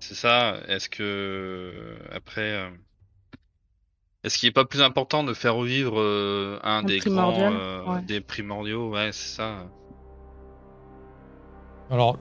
C'est 0.00 0.14
ça. 0.16 0.56
Est-ce 0.66 0.88
que 0.88 1.96
après, 2.12 2.40
euh, 2.54 2.70
est-ce 4.24 4.38
qu'il 4.38 4.48
est 4.48 4.52
pas 4.52 4.64
plus 4.64 4.82
important 4.82 5.24
de 5.24 5.34
faire 5.34 5.54
revivre 5.54 5.94
euh, 5.98 6.58
un, 6.62 6.78
Un 6.78 6.82
des 6.84 6.98
primordial, 6.98 7.52
grands, 7.52 7.60
euh, 7.62 7.84
ouais. 7.96 8.02
des 8.02 8.20
primordiaux? 8.20 8.90
Ouais, 8.90 9.10
c'est 9.12 9.36
ça. 9.36 9.66
Alors, 11.90 12.18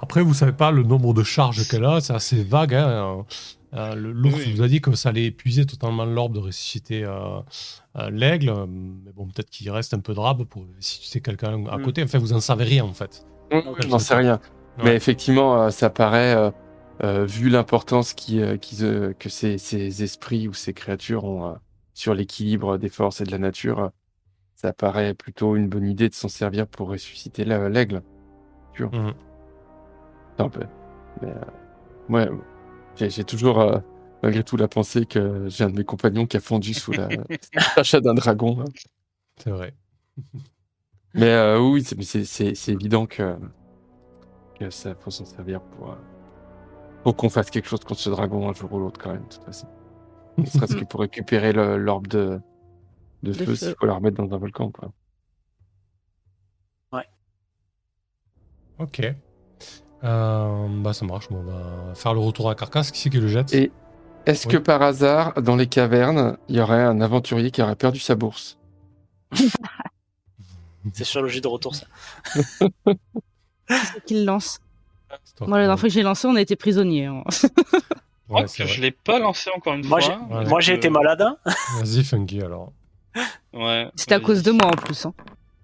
après, 0.00 0.22
vous 0.22 0.34
savez 0.34 0.52
pas 0.52 0.70
le 0.70 0.82
nombre 0.82 1.14
de 1.14 1.22
charges 1.22 1.66
qu'elle 1.68 1.84
a, 1.84 2.00
c'est 2.00 2.12
assez 2.14 2.42
vague. 2.42 2.74
Hein. 2.74 3.24
Euh, 3.74 3.94
L'ours 3.94 4.36
Oui. 4.36 4.52
vous 4.54 4.62
a 4.62 4.68
dit 4.68 4.80
que 4.80 4.94
ça 4.94 5.10
allait 5.10 5.26
épuiser 5.26 5.66
totalement 5.66 6.04
l'orbe 6.04 6.34
de 6.34 6.38
ressusciter 6.38 7.04
euh, 7.04 7.40
euh, 7.96 8.10
l'aigle. 8.10 8.52
Mais 8.66 9.12
bon, 9.14 9.26
peut-être 9.26 9.50
qu'il 9.50 9.70
reste 9.70 9.92
un 9.94 9.98
peu 10.00 10.14
de 10.14 10.20
rab 10.20 10.44
pour 10.44 10.64
ressusciter 10.76 11.20
quelqu'un 11.20 11.66
à 11.66 11.78
Mm. 11.78 11.82
côté. 11.82 12.02
Enfin, 12.02 12.18
vous 12.18 12.32
en 12.32 12.40
savez 12.40 12.64
rien, 12.64 12.84
en 12.84 12.94
fait. 12.94 13.26
Je 13.50 13.88
n'en 13.88 13.98
sais 13.98 14.14
rien. 14.14 14.40
Ouais. 14.78 14.84
Mais 14.84 14.94
effectivement, 14.96 15.62
euh, 15.64 15.70
ça 15.70 15.90
paraît, 15.90 16.52
euh, 17.02 17.24
vu 17.24 17.48
l'importance 17.48 18.12
qui, 18.14 18.40
euh, 18.40 18.56
qui, 18.56 18.76
que 19.18 19.28
ces, 19.28 19.58
ces 19.58 20.02
esprits 20.02 20.48
ou 20.48 20.54
ces 20.54 20.74
créatures 20.74 21.24
ont 21.24 21.46
euh, 21.50 21.54
sur 21.94 22.14
l'équilibre 22.14 22.76
des 22.78 22.88
forces 22.88 23.20
et 23.20 23.24
de 23.24 23.30
la 23.30 23.38
nature, 23.38 23.90
ça 24.56 24.72
paraît 24.72 25.14
plutôt 25.14 25.56
une 25.56 25.68
bonne 25.68 25.86
idée 25.86 26.08
de 26.08 26.14
s'en 26.14 26.28
servir 26.28 26.66
pour 26.66 26.88
ressusciter 26.88 27.44
la- 27.44 27.68
l'aigle. 27.68 28.02
Un 30.38 30.48
peu. 30.48 30.62
Mais, 31.22 31.34
ouais, 32.08 32.28
j'ai 32.96 33.24
toujours, 33.24 33.82
malgré 34.22 34.44
tout, 34.44 34.56
la 34.56 34.68
pensée 34.68 35.04
que 35.06 35.48
j'ai 35.48 35.64
un 35.64 35.70
de 35.70 35.76
mes 35.76 35.84
compagnons 35.84 36.26
qui 36.26 36.36
a 36.36 36.40
fondu 36.40 36.74
sous 36.74 36.92
la 36.92 37.08
l'achat 37.76 38.00
d'un 38.00 38.14
dragon. 38.14 38.60
hein. 38.60 38.64
C'est 39.38 39.50
vrai. 39.50 39.74
Mais 41.14 41.26
euh, 41.32 41.60
oui, 41.60 41.84
c'est 41.84 42.68
évident 42.68 43.06
que, 43.06 43.36
que 44.58 44.70
ça 44.70 44.94
faut 44.94 45.10
s'en 45.10 45.24
servir 45.24 45.60
pour, 45.60 45.96
pour 47.02 47.16
qu'on 47.16 47.30
fasse 47.30 47.50
quelque 47.50 47.68
chose 47.68 47.80
contre 47.80 48.00
ce 48.00 48.10
dragon 48.10 48.48
un 48.48 48.52
jour 48.54 48.72
ou 48.72 48.78
l'autre 48.78 49.00
quand 49.00 49.12
même, 49.12 49.22
de 49.22 49.34
toute 49.34 49.44
façon. 49.44 49.66
Ne 50.36 50.46
serait-ce 50.46 50.76
que 50.76 50.84
pour 50.88 51.00
récupérer 51.00 51.52
l'orbe 51.52 52.06
de, 52.06 52.40
de, 53.22 53.32
De 53.32 53.36
feu, 53.36 53.44
feu. 53.46 53.54
s'il 53.56 53.74
faut 53.78 53.86
la 53.86 53.94
remettre 53.94 54.16
dans 54.22 54.34
un 54.34 54.38
volcan. 54.38 54.70
Quoi. 54.70 54.92
Ok. 58.78 59.02
Euh, 60.04 60.66
bah, 60.82 60.92
ça 60.92 61.04
marche. 61.04 61.28
Bon, 61.30 61.38
on 61.38 61.42
va 61.42 61.94
faire 61.94 62.14
le 62.14 62.20
retour 62.20 62.48
à 62.48 62.54
carcasse. 62.54 62.90
Qui 62.92 63.00
c'est 63.00 63.10
qui 63.10 63.18
le 63.18 63.26
jette 63.28 63.52
Et 63.52 63.72
est-ce 64.26 64.46
Oui. 64.46 64.54
que 64.54 64.58
par 64.58 64.82
hasard, 64.82 65.42
dans 65.42 65.56
les 65.56 65.66
cavernes, 65.66 66.38
il 66.48 66.56
y 66.56 66.60
aurait 66.60 66.82
un 66.82 67.00
aventurier 67.00 67.50
qui 67.50 67.60
aurait 67.60 67.74
perdu 67.76 67.98
sa 67.98 68.14
bourse? 68.14 68.58
C'est 70.92 71.04
sur 71.04 71.20
le 71.22 71.28
jet 71.28 71.40
de 71.40 71.48
retour, 71.48 71.74
ça. 71.74 71.86
C'est 73.68 74.04
qu'il 74.06 74.24
lance? 74.24 74.60
Moi, 75.10 75.18
la 75.58 75.64
que- 75.64 75.66
dernière 75.66 75.78
fois 75.80 75.88
que 75.88 75.94
j'ai 75.94 76.02
lancé, 76.02 76.26
on 76.28 76.36
était 76.36 76.56
prisonniers. 76.56 77.06
hein. 77.06 77.22
Ouais, 78.28 78.42
Oh, 78.44 78.52
que 78.54 78.66
je 78.66 78.82
l'ai 78.82 78.90
pas 78.90 79.18
lancé 79.18 79.48
encore 79.56 79.72
une 79.74 79.86
Moi, 79.86 80.00
fois. 80.02 80.18
Ouais. 80.30 80.44
Moi, 80.46 80.60
j'ai 80.60 80.72
Euh, 80.74 80.76
été 80.76 80.90
malade. 80.90 81.22
hein. 81.22 81.38
Vas-y, 81.80 82.04
Funky, 82.04 82.42
alors. 82.42 82.72
Ouais. 83.54 83.88
C'était 83.96 84.14
à 84.16 84.20
cause 84.20 84.42
de 84.42 84.50
moi 84.52 84.66
en 84.66 84.70
plus. 84.76 85.06
hein. 85.06 85.14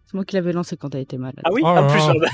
C'est 0.06 0.14
moi 0.14 0.24
qui 0.24 0.34
l'avais 0.34 0.52
lancé 0.52 0.76
quand 0.78 0.88
t'as 0.88 0.98
été 1.00 1.18
malade. 1.18 1.40
Ah 1.44 1.50
oui, 1.52 1.60
Oh 1.62 1.68
en 1.68 1.86
plus. 1.88 2.00
euh, 2.00 2.14
bah, 2.20 2.28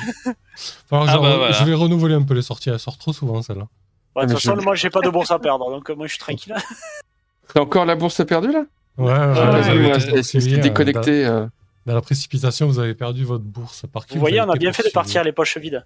Ah 0.93 1.07
je, 1.09 1.19
bah 1.19 1.37
voilà. 1.37 1.51
je 1.53 1.65
vais 1.65 1.75
renouveler 1.75 2.15
un 2.15 2.23
peu 2.23 2.35
les 2.35 2.43
sorties. 2.43 2.71
Elle 2.71 2.79
sort 2.79 2.97
trop 2.97 3.13
souvent, 3.13 3.43
celle-là. 3.43 3.67
ouais, 4.15 4.23
de 4.23 4.29
mais 4.29 4.35
toute 4.35 4.43
façon, 4.45 4.57
je- 4.61 4.65
moi, 4.65 4.75
j'ai 4.77 4.91
pas 4.91 5.01
de 5.01 5.09
bourse 5.11 5.33
à 5.33 5.39
perdre, 5.41 5.69
donc 5.69 5.91
euh, 5.91 5.95
moi, 5.97 6.07
je 6.07 6.13
suis 6.13 6.21
tranquille. 6.21 6.55
T'as 7.55 7.61
encore 7.61 7.85
la 7.85 7.97
bourse 7.97 8.25
perdue 8.25 8.53
là? 8.53 8.65
Ouais, 8.99 9.07
ouais, 9.07 9.15
Ah, 9.17 9.59
été 9.99 10.13
poursuivi, 10.13 10.51
c'est 10.51 10.59
euh, 10.59 10.63
déconnecté. 10.63 11.27
euh. 11.27 11.47
Dans, 11.87 11.95
la 11.95 12.01
précipitation, 12.03 12.67
vous 12.69 12.79
avez 12.79 12.95
perdu 12.95 13.25
votre 13.25 13.43
bourse. 13.45 13.85
Par 13.93 14.07
qui 14.07 14.15
Vous 14.15 14.21
voyez, 14.21 14.41
on 14.41 14.45
a 14.45 14.51
été 14.51 14.59
bien 14.61 14.73
fait 14.73 14.85
de 14.85 14.91
partir 14.91 15.25
les 15.25 15.33
poches 15.33 15.57
vides. 15.57 15.85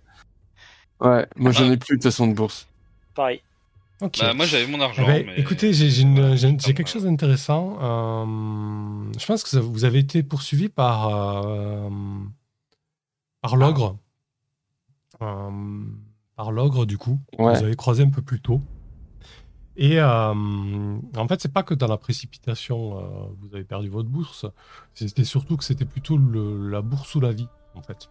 Ouais, 1.00 1.26
moi 1.36 1.52
j'en 1.52 1.70
ai 1.70 1.76
plus 1.76 1.96
de 1.96 2.02
toute 2.02 2.04
façon 2.04 2.26
de 2.28 2.34
bourse. 2.34 2.66
Pareil. 3.14 3.40
Ok. 4.00 4.18
Bah, 4.20 4.34
moi 4.34 4.46
j'avais 4.46 4.66
mon 4.66 4.78
Eh 4.78 4.82
argent. 4.82 5.06
ben, 5.06 5.26
mais- 5.26 5.38
Écoutez, 5.38 5.72
j'ai 5.72 5.86
quelque 6.74 6.88
chose 6.88 7.04
d'intéressant. 7.04 7.78
Euh, 7.80 9.12
je 9.18 9.26
pense 9.26 9.42
que 9.42 9.48
ça- 9.48 9.60
vous 9.60 9.84
avez 9.84 9.98
été 10.00 10.22
poursuivi 10.22 10.68
par, 10.68 11.08
euh, 11.08 11.88
par 13.40 13.56
l'ogre. 13.56 13.96
Euh, 15.22 15.50
par 16.36 16.50
l'ogre, 16.52 16.86
du 16.86 16.98
coup. 16.98 17.20
que 17.36 17.42
Ouais. 17.42 17.56
Vous 17.58 17.64
avez 17.64 17.76
croisé 17.76 18.02
un 18.02 18.10
peu 18.10 18.22
plus 18.22 18.40
tôt. 18.40 18.60
Et 19.76 20.00
euh, 20.00 20.32
en 20.34 21.28
fait, 21.28 21.40
c'est 21.40 21.52
pas 21.52 21.62
que 21.64 21.74
dans 21.74 21.86
la 21.88 21.96
précipitation, 21.96 22.98
euh, 22.98 23.02
vous 23.40 23.54
avez 23.54 23.64
perdu 23.64 23.88
votre 23.88 24.08
bourse. 24.08 24.46
C'était 24.94 25.24
surtout 25.24 25.56
que 25.56 25.64
c'était 25.64 25.84
plutôt 25.84 26.16
le- 26.16 26.68
la 26.68 26.80
bourse 26.82 27.14
ou 27.14 27.20
la 27.20 27.32
vie, 27.32 27.48
en 27.74 27.82
fait. 27.82 28.08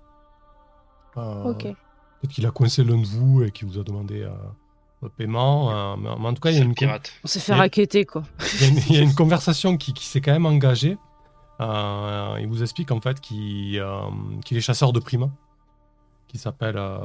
Euh, 1.18 1.44
Ok. 1.52 1.68
Peut-être 2.24 2.36
qu'il 2.36 2.46
a 2.46 2.52
coincé 2.52 2.86
l'un 2.86 2.98
de 2.98 3.06
vous 3.06 3.44
et 3.44 3.52
qu'il 3.52 3.68
vous 3.68 3.78
a 3.78 3.84
demandé 3.84 4.22
euh, 4.22 4.30
votre 5.02 5.14
paiement. 5.14 5.72
euh, 5.72 5.98
mais, 5.98 6.08
en 6.10 6.34
tout 6.34 6.40
cas, 6.40 6.52
il 6.52 6.58
y 6.58 6.62
a 6.62 6.64
une, 6.64 6.74
pirate. 6.74 7.12
On 7.26 7.28
s'est 7.28 7.42
fait 7.42 7.52
Et- 7.52 7.56
raqueter, 7.56 8.06
quoi. 8.06 8.24
il 8.56 8.62
y 8.62 8.64
a 8.64 8.68
une, 8.70 8.78
il 8.90 8.96
y 8.96 8.98
a 9.00 9.02
une 9.02 9.14
conversation 9.14 9.76
qui, 9.76 9.94
qui 9.94 10.06
s'est 10.06 10.22
quand 10.22 10.32
même 10.32 10.46
engagée. 10.46 10.98
Euh, 11.60 12.38
il 12.40 12.48
vous 12.48 12.62
explique 12.64 12.92
en 12.92 13.02
fait 13.02 13.20
qu'il 13.20 13.78
euh, 13.78 14.00
est 14.50 14.60
chasseur 14.62 14.94
de 14.94 15.02
primes, 15.02 15.32
qui 16.30 16.38
s'appelle 16.38 16.78
euh, 16.78 17.00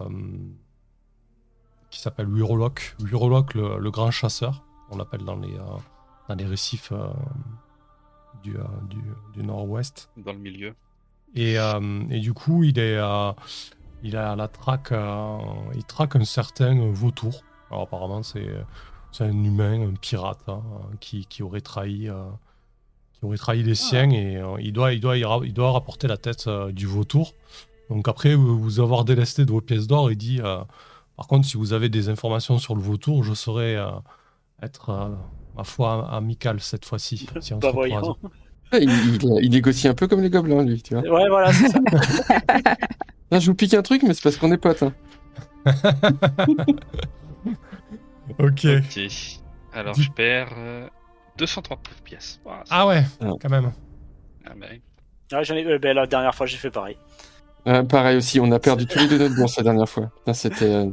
qui 1.91 2.01
s'appelle 2.01 2.29
Uroloc. 2.29 2.95
Uroloc, 3.11 3.55
le, 3.55 3.79
le 3.79 3.91
grand 3.91 4.11
chasseur, 4.13 4.63
on 4.91 4.97
l'appelle 4.97 5.25
dans 5.25 5.37
les 5.37 5.53
euh, 5.55 5.63
dans 6.29 6.35
les 6.37 6.47
récifs 6.47 6.93
euh, 6.93 7.09
du, 8.45 8.57
euh, 8.57 8.63
du, 8.89 8.99
du 9.35 9.45
nord-ouest. 9.47 10.11
dans 10.17 10.33
le 10.33 10.39
milieu. 10.39 10.75
Et, 11.35 11.59
euh, 11.59 12.03
et 12.11 12.21
du 12.21 12.33
coup, 12.33 12.63
il 12.65 12.79
est, 12.79 12.97
euh, 12.97 13.33
il 14.03 14.17
a 14.17 14.37
la 14.37 14.49
traque, 14.49 14.93
euh, 14.93 15.39
il 15.75 15.85
traque 15.85 16.17
un 16.17 16.25
certain 16.25 16.75
vautour. 16.93 17.43
Alors 17.71 17.83
apparemment, 17.83 18.23
c'est, 18.23 18.47
c'est 19.13 19.25
un 19.25 19.45
humain, 19.45 19.81
un 19.89 19.95
pirate, 19.95 20.41
hein, 20.49 20.63
qui, 21.01 21.27
qui 21.27 21.43
aurait 21.43 21.61
trahi, 21.61 22.09
euh, 22.09 22.25
qui 23.13 23.25
aurait 23.25 23.37
trahi 23.37 23.63
les 23.63 23.75
siens 23.75 24.11
et 24.11 24.37
euh, 24.37 24.57
il 24.61 24.73
doit, 24.73 24.93
il 24.93 25.01
doit, 25.01 25.17
il, 25.17 25.53
doit 25.53 25.73
rapporter 25.73 26.07
la 26.09 26.17
tête 26.17 26.47
euh, 26.47 26.73
du 26.73 26.87
vautour. 26.87 27.35
Donc 27.91 28.07
après 28.09 28.35
vous, 28.35 28.59
vous 28.59 28.81
avoir 28.81 29.05
délesté 29.05 29.45
de 29.45 29.51
vos 29.51 29.61
pièces 29.61 29.87
d'or, 29.87 30.11
il 30.11 30.17
dit, 30.17 30.41
euh, 30.43 30.59
par 31.17 31.27
contre, 31.27 31.47
si 31.47 31.57
vous 31.57 31.73
avez 31.73 31.89
des 31.89 32.09
informations 32.09 32.59
sur 32.59 32.75
le 32.75 32.81
vautour, 32.83 33.25
je 33.25 33.35
saurais 33.35 33.77
euh, 33.77 33.91
être, 34.63 34.91
euh, 34.91 35.09
ma 35.57 35.65
foi, 35.65 36.09
amical 36.11 36.61
cette 36.61 36.85
fois-ci. 36.85 37.27
Si 37.41 37.53
on 37.55 37.59
Bah 37.59 37.71
se 37.73 37.77
il, 38.75 38.91
il- 38.91 39.45
il 39.45 39.51
négocie 39.51 39.89
un 39.89 39.95
peu 39.95 40.07
comme 40.07 40.21
les 40.21 40.29
gobelins, 40.31 40.63
lui, 40.63 40.83
tu 40.83 40.95
vois. 40.95 41.03
Ouais, 41.03 41.29
voilà, 41.29 41.53
c'est 41.53 41.69
ça. 41.69 41.79
Là, 43.31 43.39
je 43.41 43.47
vous 43.51 43.55
pique 43.55 43.75
un 43.75 43.83
truc, 43.83 44.03
mais 44.03 44.15
c'est 44.15 44.23
parce 44.23 44.37
qu'on 44.37 44.51
est 44.53 44.57
potes. 44.59 44.83
hein. 44.83 44.93
ok. 48.39 48.67
Ok. 48.67 49.01
Alors 49.73 49.95
Du- 49.95 50.03
je 50.03 50.11
perds 50.11 50.53
euh, 50.57 50.89
239 51.37 52.03
pièces. 52.03 52.41
Ah 52.71 52.87
ouais, 52.87 53.05
Ah. 53.21 53.31
quand 53.41 53.51
même. 53.51 53.71
ah, 54.47 54.51
bah 54.57 54.67
oui. 54.71 54.81
Ouais, 55.33 55.45
j'en 55.45 55.55
ai... 55.57 55.65
euh, 55.67 55.79
ben, 55.79 55.95
la 55.95 56.07
dernière 56.07 56.35
fois, 56.35 56.47
j'ai 56.47 56.57
fait 56.57 56.71
pareil. 56.71 56.97
Ouais, 57.67 57.83
pareil 57.85 58.17
aussi, 58.17 58.41
on 58.41 58.51
a 58.53 58.59
perdu 58.59 58.87
tous 58.87 58.99
les 58.99 59.09
deux 59.09 59.19
notre 59.19 59.35
bourse 59.35 59.57
la 59.59 59.63
dernière 59.65 59.89
fois. 59.89 60.11
Putain, 60.19 60.33
c'était. 60.33 60.65
euh, 60.73 60.91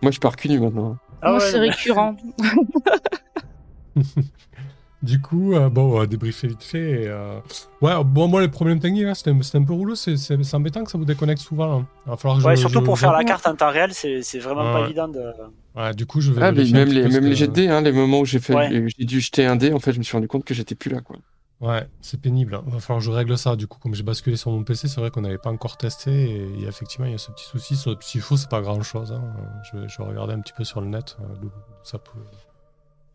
Moi, 0.00 0.10
je 0.10 0.18
pars 0.20 0.36
cul 0.36 0.48
nu 0.48 0.58
maintenant. 0.60 0.96
Ah 1.20 1.32
Moi, 1.32 1.38
ouais, 1.38 1.50
c'est 1.50 1.60
mais- 1.60 1.68
récurrent. 1.70 2.16
Du 5.02 5.20
coup, 5.20 5.54
euh, 5.54 5.68
bon, 5.68 5.92
on 5.94 5.98
va 5.98 6.06
débriefer 6.06 6.46
vite 6.46 6.62
fait. 6.62 7.02
et, 7.02 7.08
euh, 7.08 7.40
Ouais, 7.80 7.92
bon, 8.04 8.28
moi, 8.28 8.40
les 8.40 8.48
problèmes 8.48 8.78
techniques, 8.78 9.02
là, 9.04 9.14
c'était 9.16 9.32
c'était 9.42 9.58
un 9.58 9.64
peu 9.64 9.72
rouleux. 9.72 9.96
C'est 9.96 10.16
c'est- 10.16 10.40
c'est 10.44 10.56
embêtant 10.56 10.84
que 10.84 10.90
ça 10.92 10.96
vous 10.98 11.04
déconnecte 11.04 11.40
souvent. 11.40 11.80
hein. 11.80 11.86
Il 12.06 12.10
va 12.10 12.16
falloir 12.16 12.38
que 12.40 12.44
Ouais, 12.46 12.54
je- 12.54 12.60
surtout 12.60 12.78
je- 12.78 12.84
pour 12.84 12.98
faire 12.98 13.12
la 13.12 13.24
carte 13.24 13.44
en 13.48 13.56
temps 13.56 13.70
réel, 13.70 13.92
c'est 13.94 14.22
c'est 14.22 14.38
vraiment 14.38 14.62
Ouais. 14.64 14.72
pas 14.72 14.84
évident 14.86 15.08
de. 15.08 15.20
Ouais, 15.74 15.92
du 15.94 16.06
coup, 16.06 16.20
je 16.20 16.30
vais. 16.30 16.40
Ah, 16.42 16.52
mais 16.52 16.64
même 16.70 16.88
les, 16.88 17.08
même 17.08 17.24
les 17.24 17.34
jets 17.34 17.48
de 17.48 17.52
dés, 17.52 17.68
hein, 17.68 17.80
les 17.80 17.90
moments 17.90 18.20
où 18.20 18.24
j'ai 18.24 18.38
fait, 18.38 18.54
Ouais. 18.54 18.86
j'ai 18.96 19.04
dû 19.04 19.20
jeter 19.20 19.44
un 19.44 19.56
dé, 19.56 19.72
en 19.72 19.80
fait, 19.80 19.92
je 19.92 19.98
me 19.98 20.04
suis 20.04 20.16
rendu 20.16 20.28
compte 20.28 20.44
que 20.44 20.54
j'étais 20.54 20.76
plus 20.76 20.90
là, 20.90 21.00
quoi. 21.00 21.16
Ouais, 21.60 21.86
c'est 22.00 22.20
pénible. 22.20 22.60
Il 22.66 22.72
va 22.72 22.78
falloir 22.80 22.98
que 23.00 23.04
je 23.04 23.10
règle 23.12 23.36
ça. 23.38 23.54
Du 23.56 23.66
coup, 23.68 23.78
comme 23.80 23.94
j'ai 23.94 24.02
basculé 24.04 24.36
sur 24.36 24.50
mon 24.52 24.62
PC, 24.64 24.86
c'est 24.88 25.00
vrai 25.00 25.10
qu'on 25.10 25.20
n'avait 25.22 25.38
pas 25.38 25.50
encore 25.50 25.76
testé. 25.76 26.10
Et 26.60 26.64
effectivement, 26.66 27.06
il 27.06 27.12
y 27.12 27.14
a 27.14 27.18
ce 27.18 27.30
petit 27.32 27.44
souci. 27.44 27.74
Petit 27.96 28.18
faux, 28.20 28.36
c'est 28.36 28.48
pas 28.50 28.60
grand 28.60 28.82
chose. 28.82 29.14
Je, 29.72 29.78
vais, 29.78 29.88
je 29.88 29.98
vais 29.98 30.04
regarder 30.08 30.34
un 30.34 30.40
petit 30.40 30.52
peu 30.56 30.64
sur 30.64 30.80
le 30.80 30.86
net 30.88 31.16
euh, 31.20 31.24
d'où 31.40 31.50
ça, 31.84 31.98
peut- 31.98 32.10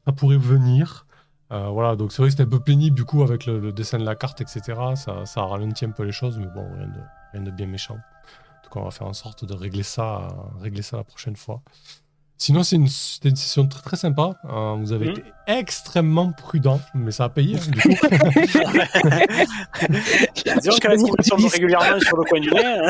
ça 0.06 0.12
pourrait 0.14 0.38
venir. 0.38 1.06
Euh, 1.52 1.70
voilà, 1.70 1.96
donc 1.96 2.12
c'est 2.12 2.22
vrai 2.22 2.28
que 2.28 2.32
c'était 2.32 2.44
un 2.44 2.50
peu 2.50 2.60
pénible 2.60 2.96
du 2.96 3.06
coup 3.06 3.24
avec 3.24 3.46
le, 3.46 3.72
dessin 3.72 3.98
de 3.98 4.06
la 4.06 4.16
carte, 4.16 4.42
etc. 4.42 4.62
Ça, 4.96 5.26
ça 5.26 5.42
ralentit 5.44 5.86
un 5.86 5.92
peu 5.92 6.04
les 6.04 6.12
choses, 6.12 6.38
mais 6.38 6.48
bon, 6.48 6.68
rien 7.34 7.42
de, 7.42 7.52
bien 7.52 7.68
méchant. 7.68 7.98
tout 8.64 8.70
cas, 8.70 8.80
on 8.80 8.86
va 8.86 8.92
faire 8.92 9.08
en 9.08 9.14
sorte 9.14 9.46
de 9.46 9.54
régler 9.54 9.84
ça, 9.84 10.28
régler 10.60 10.82
ça 10.82 10.98
la 10.98 11.04
prochaine 11.04 11.36
fois. 11.36 11.62
Sinon, 12.40 12.62
c'est 12.64 12.76
une, 12.76 12.88
c'était 12.88 13.30
une 13.30 13.36
session 13.36 13.68
très 13.68 13.82
très 13.82 13.98
sympa. 13.98 14.36
Euh, 14.46 14.76
vous 14.80 14.92
avez 14.94 15.08
Mhm. 15.08 15.12
été 15.14 15.24
extrêmement 15.48 16.32
prudent, 16.34 16.80
mais 16.94 17.12
ça 17.12 17.24
a 17.26 17.30
payé. 17.30 17.56
hein, 17.58 17.72
du 17.72 17.80
coup. 17.82 17.90
Disons 20.62 20.78
qu'avec 20.80 21.00
ce 21.00 21.06
qui 21.06 21.12
me 21.12 21.30
tombe 21.30 21.46
régulièrement 21.52 22.00
sur 22.00 22.18
le 22.18 22.24
coin 22.26 22.40
du 22.40 22.50
nez. 22.52 22.64
hein. 22.64 22.90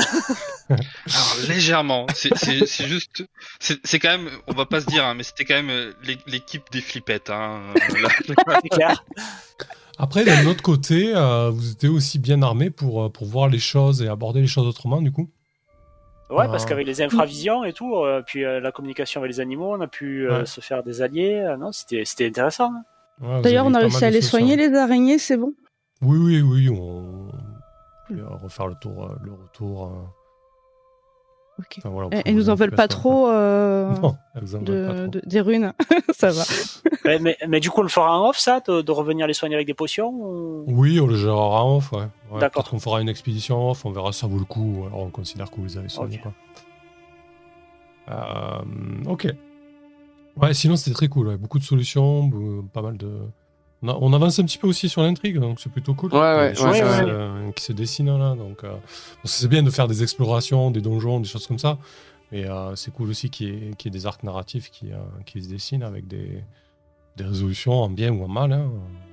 Alors 0.69 1.37
légèrement, 1.47 2.05
c'est 2.13 2.35
c'est- 2.37 2.65
c'est 2.65 2.87
juste, 2.87 3.23
c'est 3.59 3.79
c'est 3.83 3.99
quand 3.99 4.09
même, 4.09 4.29
on 4.47 4.53
va 4.53 4.65
pas 4.65 4.81
se 4.81 4.85
dire, 4.85 5.05
hein, 5.05 5.13
mais 5.15 5.23
c'était 5.23 5.45
quand 5.45 5.55
même 5.55 5.69
euh, 5.69 5.93
l'é- 6.03 6.17
l'équipe 6.27 6.63
des 6.71 6.81
flippettes. 6.81 7.29
Hein, 7.29 7.61
euh, 7.75 8.01
là. 8.01 8.09
C'est 8.63 8.69
clair. 8.69 9.03
Après, 9.99 10.23
d'un 10.25 10.45
autre 10.45 10.61
côté, 10.61 11.13
euh, 11.15 11.49
vous 11.49 11.71
étiez 11.71 11.89
aussi 11.89 12.19
bien 12.19 12.41
armé 12.43 12.69
pour, 12.69 13.11
pour 13.11 13.25
voir 13.25 13.47
les 13.47 13.57
choses 13.59 14.01
et 14.03 14.07
aborder 14.07 14.41
les 14.41 14.47
choses 14.47 14.67
autrement, 14.67 15.01
du 15.01 15.11
coup. 15.11 15.29
Ouais, 16.29 16.43
Ah. 16.45 16.47
parce 16.49 16.65
qu'avec 16.65 16.85
les 16.85 17.01
infravisions 17.01 17.63
et 17.63 17.71
tout, 17.73 17.95
euh, 17.95 18.21
puis 18.25 18.43
euh, 18.43 18.59
la 18.59 18.71
communication 18.73 19.21
avec 19.21 19.31
les 19.31 19.39
animaux, 19.39 19.73
on 19.73 19.81
a 19.81 19.87
pu 19.87 20.27
euh, 20.29 20.39
Ouais. 20.39 20.45
se 20.45 20.59
faire 20.61 20.83
des 20.83 21.01
alliés. 21.01 21.35
euh, 21.35 21.55
non, 21.57 21.71
c'était 21.71 22.03
c'était 22.05 22.27
intéressant. 22.27 22.71
hein. 22.73 22.83
Ouais, 23.21 23.41
D'ailleurs, 23.41 23.65
on 23.65 23.73
a 23.73 23.79
réussi 23.79 24.03
à 24.05 24.09
les 24.09 24.21
soigner, 24.21 24.55
les 24.57 24.73
araignées, 24.75 25.17
c'est 25.17 25.37
bon? 25.37 25.53
Oui, 26.01 26.17
oui, 26.17 26.41
oui, 26.41 26.69
on 26.69 27.29
on 28.09 28.13
peut 28.15 28.23
refaire 28.43 28.67
le 28.67 28.75
tour, 28.79 29.09
le 29.23 29.31
retour. 29.33 29.91
Ok. 31.59 31.75
enfin, 31.79 31.89
voilà, 31.89 32.09
Elles 32.11 32.21
pour 32.21 32.29
elles 32.29 32.35
nous 32.35 32.49
en 32.49 32.55
veulent 32.55 32.71
pas 32.71 32.83
occuper, 32.85 32.99
trop 32.99 33.27
euh, 33.29 33.89
Non, 34.01 34.07
en 34.07 34.17
pas 34.35 34.93
trop. 34.95 35.07
de- 35.07 35.21
des 35.25 35.41
runes. 35.41 35.73
ça 36.13 36.29
va. 36.29 36.43
mais, 37.05 37.19
mais, 37.19 37.37
mais 37.47 37.59
du 37.59 37.69
coup, 37.71 37.79
on 37.79 37.83
le 37.83 37.89
fera 37.89 38.19
en 38.19 38.29
off, 38.29 38.37
ça, 38.37 38.59
de, 38.67 38.81
de 38.81 38.91
revenir 38.91 39.25
les 39.27 39.33
soigner 39.33 39.55
avec 39.55 39.65
des 39.67 39.73
potions 39.73 40.09
ou- 40.11 40.63
Oui, 40.67 40.99
on 40.99 41.07
le 41.07 41.15
gérera 41.15 41.63
en 41.63 41.77
off, 41.77 41.91
ouais. 41.91 41.99
ouais 42.31 42.39
D'accord. 42.39 42.61
Peut-être 42.63 42.69
qu'on 42.71 42.79
fera 42.79 43.01
une 43.01 43.09
expédition 43.09 43.69
off, 43.71 43.85
on 43.85 43.91
verra 43.91 44.11
si 44.11 44.19
ça 44.19 44.27
vaut 44.27 44.37
le 44.39 44.45
coup, 44.45 44.81
ou 44.81 44.85
alors 44.85 44.99
on 44.99 45.09
considère 45.09 45.49
que 45.49 45.55
vous 45.55 45.65
les 45.65 45.77
avez 45.77 45.89
soignés, 45.89 46.17
Ok. 46.17 46.21
quoi. 46.23 46.33
Euh, 48.09 48.61
ok. 49.07 49.27
Ouais, 50.37 50.53
sinon 50.53 50.75
c'était 50.75 50.93
très 50.95 51.07
cool, 51.07 51.27
ouais. 51.29 51.37
beaucoup 51.37 51.57
de 51.59 51.63
solutions, 51.63 52.29
pas 52.73 52.81
mal 52.83 52.97
de... 52.97 53.19
On, 53.83 53.89
a- 53.89 53.97
on 54.01 54.11
avance 54.13 54.39
un 54.39 54.43
petit 54.43 54.57
peu 54.57 54.67
aussi 54.67 54.89
sur 54.89 55.01
l'intrigue, 55.03 55.37
donc 55.39 55.59
c'est 55.59 55.71
plutôt 55.71 55.93
cool. 55.93 56.11
Ouais, 56.13 56.19
ouais, 56.19 56.35
ouais, 56.49 56.55
se- 56.55 57.51
qui 57.51 57.63
se 57.63 57.73
dessinent 57.73 58.17
là, 58.17 58.35
donc 58.35 58.63
euh, 58.63 58.71
bon, 58.71 58.79
c'est 59.25 59.47
bien 59.47 59.61
de 59.63 59.69
faire 59.69 59.87
des 59.87 60.01
explorations, 60.03 60.71
des 60.71 60.81
donjons, 60.81 61.19
des 61.19 61.27
choses 61.27 61.45
comme 61.45 61.59
ça, 61.59 61.77
mais 62.31 62.45
euh, 62.45 62.75
c'est 62.75 62.91
cool 62.91 63.09
aussi 63.09 63.29
qu'il 63.29 63.47
y, 63.47 63.51
ait- 63.51 63.71
qu'il 63.75 63.93
y 63.93 63.95
ait 63.95 63.99
des 63.99 64.05
arcs 64.07 64.23
narratifs 64.23 64.71
qui, 64.71 64.91
euh, 64.91 64.97
qui 65.25 65.43
se 65.43 65.47
dessinent 65.49 65.83
avec 65.83 66.07
des, 66.07 66.43
des 67.17 67.23
résolutions 67.23 67.73
en 67.73 67.89
bien 67.89 68.11
ou 68.11 68.23
en 68.23 68.27
mal. 68.27 68.51
hein. 68.51 68.69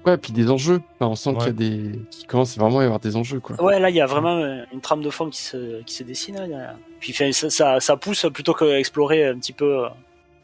Ouais, 0.07 0.17
puis 0.18 0.33
des 0.33 0.51
enjeux. 0.51 0.81
Enfin, 0.94 1.10
on 1.10 1.15
sent 1.15 1.31
Ouais. 1.31 1.36
qu'il 1.36 1.47
y 1.47 1.51
a 1.51 1.52
des. 1.52 1.99
qu'il 2.10 2.26
commence 2.26 2.57
vraiment 2.59 2.78
à 2.78 2.83
y 2.83 2.84
avoir 2.86 3.01
des 3.01 3.17
enjeux, 3.17 3.41
quoi. 3.41 3.62
Ouais, 3.62 3.78
là, 3.81 3.89
il 3.91 3.97
y 3.97 4.01
a 4.02 4.07
vraiment 4.07 4.36
euh, 4.36 4.62
une 4.73 4.81
trame 4.83 5.02
de 5.02 5.09
fond 5.10 5.28
qui 5.31 5.41
se, 5.41 5.83
qui 5.83 5.94
se 5.94 6.02
dessine. 6.05 6.36
là, 6.36 6.75
Puis 7.01 7.12
ça, 7.15 7.49
ça, 7.51 7.81
ça 7.81 7.97
pousse 7.99 8.26
plutôt 8.33 8.52
qu'explorer 8.55 9.26
un 9.26 9.39
petit 9.39 9.52
peu 9.55 9.84
euh, 9.84 9.89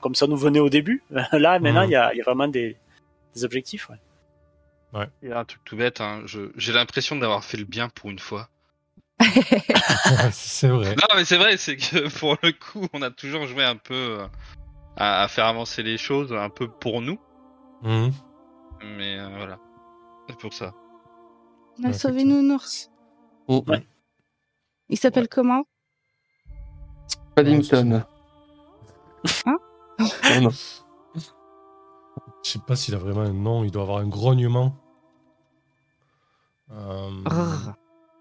comme 0.01 0.15
ça 0.15 0.27
nous 0.27 0.37
venait 0.39 0.61
au 0.61 0.69
début. 0.71 1.03
Là, 1.33 1.59
maintenant, 1.59 1.83
Mhm. 1.85 1.89
il 1.89 1.93
y, 1.93 1.97
a, 1.97 2.15
il 2.15 2.19
y 2.19 2.21
a 2.21 2.25
vraiment 2.25 2.49
des, 2.49 2.77
des 3.35 3.45
objectifs. 3.45 3.89
Ouais. 3.91 3.97
Il 5.23 5.29
y 5.29 5.33
a 5.33 5.39
un 5.39 5.45
truc 5.45 5.63
tout 5.65 5.77
bête, 5.77 6.01
hein, 6.01 6.23
je- 6.27 6.51
j'ai 6.57 6.73
l'impression 6.73 7.17
d'avoir 7.17 7.45
fait 7.45 7.57
le 7.57 7.65
bien 7.65 7.89
pour 7.89 8.11
une 8.11 8.19
fois. 8.19 8.49
C'est 10.33 10.69
vrai. 10.69 10.95
Non, 10.97 11.07
mais 11.15 11.25
c'est 11.25 11.37
vrai, 11.37 11.57
c'est 11.57 11.77
que 11.77 12.09
pour 12.19 12.37
le 12.43 12.53
coup, 12.53 12.87
on 12.93 13.03
a 13.03 13.11
toujours 13.11 13.47
joué 13.47 13.65
un 13.65 13.77
peu 13.77 13.95
euh, 14.21 14.27
à, 14.97 15.23
à 15.23 15.29
faire 15.29 15.47
avancer 15.47 15.83
les 15.83 15.99
choses, 15.99 16.33
un 16.33 16.49
peu 16.51 16.69
pour 16.69 17.01
nous. 17.03 17.19
Mhm. 17.83 18.13
Mais 18.97 19.19
euh, 19.19 19.29
voilà, 19.37 19.59
c'est 20.29 20.39
pour 20.39 20.53
ça. 20.55 20.73
On 21.79 21.85
a 21.85 21.89
Ouais, 21.89 21.93
sauvé. 21.93 22.25
Nounours. 22.25 22.91
Mm. 23.49 23.59
Ouais. 23.69 23.87
Il 24.89 24.99
s'appelle 24.99 25.29
comment? 25.29 25.65
Paddington. 27.37 28.03
Hein 29.47 29.59
Non, 30.35 30.41
non. 30.41 30.51
Je 32.43 32.51
sais 32.53 32.59
pas 32.67 32.75
s'il 32.75 32.95
a 32.95 32.99
vraiment 32.99 33.21
un 33.21 33.33
nom, 33.35 33.65
il 33.65 33.71
doit 33.71 33.83
avoir 33.83 33.99
un 33.99 34.09
grognement. 34.09 34.75
Euh, 36.73 37.11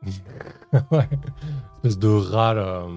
ouais, 0.92 1.10
espèce 1.78 1.98
de 2.00 2.08
râle. 2.08 2.58
euh, 2.58 2.88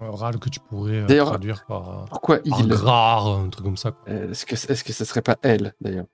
Un 0.00 0.10
râle 0.10 0.38
que 0.38 0.48
tu 0.48 0.60
pourrais 0.60 1.02
euh, 1.10 1.24
traduire 1.24 1.66
par, 1.66 1.88
euh, 1.90 2.04
Pourquoi 2.08 2.38
par 2.38 2.60
il 2.60 2.68
gras, 2.68 3.20
un 3.22 3.48
truc 3.48 3.64
comme 3.64 3.76
ça. 3.76 3.92
Est-ce 4.06 4.46
que, 4.46 4.54
est-ce 4.54 4.84
que 4.84 4.92
ça 4.92 5.04
serait 5.04 5.22
pas 5.22 5.36
elle, 5.42 5.74
d'ailleurs? 5.80 6.06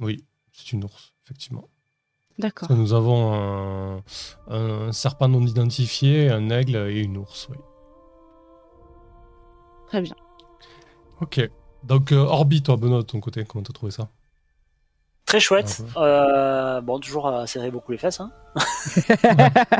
Oui, 0.00 0.24
c'est 0.52 0.72
une 0.72 0.84
ours, 0.84 1.14
effectivement. 1.24 1.68
D'accord. 2.38 2.70
Nous 2.72 2.92
avons 2.92 3.32
un, 3.32 4.02
un 4.48 4.92
serpent 4.92 5.28
non 5.28 5.40
identifié, 5.46 6.30
un 6.30 6.50
aigle 6.50 6.76
et 6.76 7.00
une 7.00 7.16
ours, 7.16 7.48
oui. 7.50 7.56
Très 9.86 10.02
bien. 10.02 10.14
Ok. 11.20 11.48
Donc, 11.84 12.10
euh, 12.12 12.16
Orbi, 12.18 12.62
toi, 12.62 12.76
Benoît, 12.76 12.98
de 12.98 13.06
ton 13.06 13.20
côté, 13.20 13.44
comment 13.44 13.62
t'as 13.62 13.72
trouvé 13.72 13.92
ça? 13.92 14.08
Très 15.34 15.40
chouette. 15.40 15.82
Ah 15.96 16.04
Euh, 16.04 16.80
bon, 16.80 17.00
toujours 17.00 17.26
à 17.26 17.44
serrer 17.48 17.72
beaucoup 17.72 17.90
les 17.90 17.98
fesses. 17.98 18.20
Hein. 18.20 18.30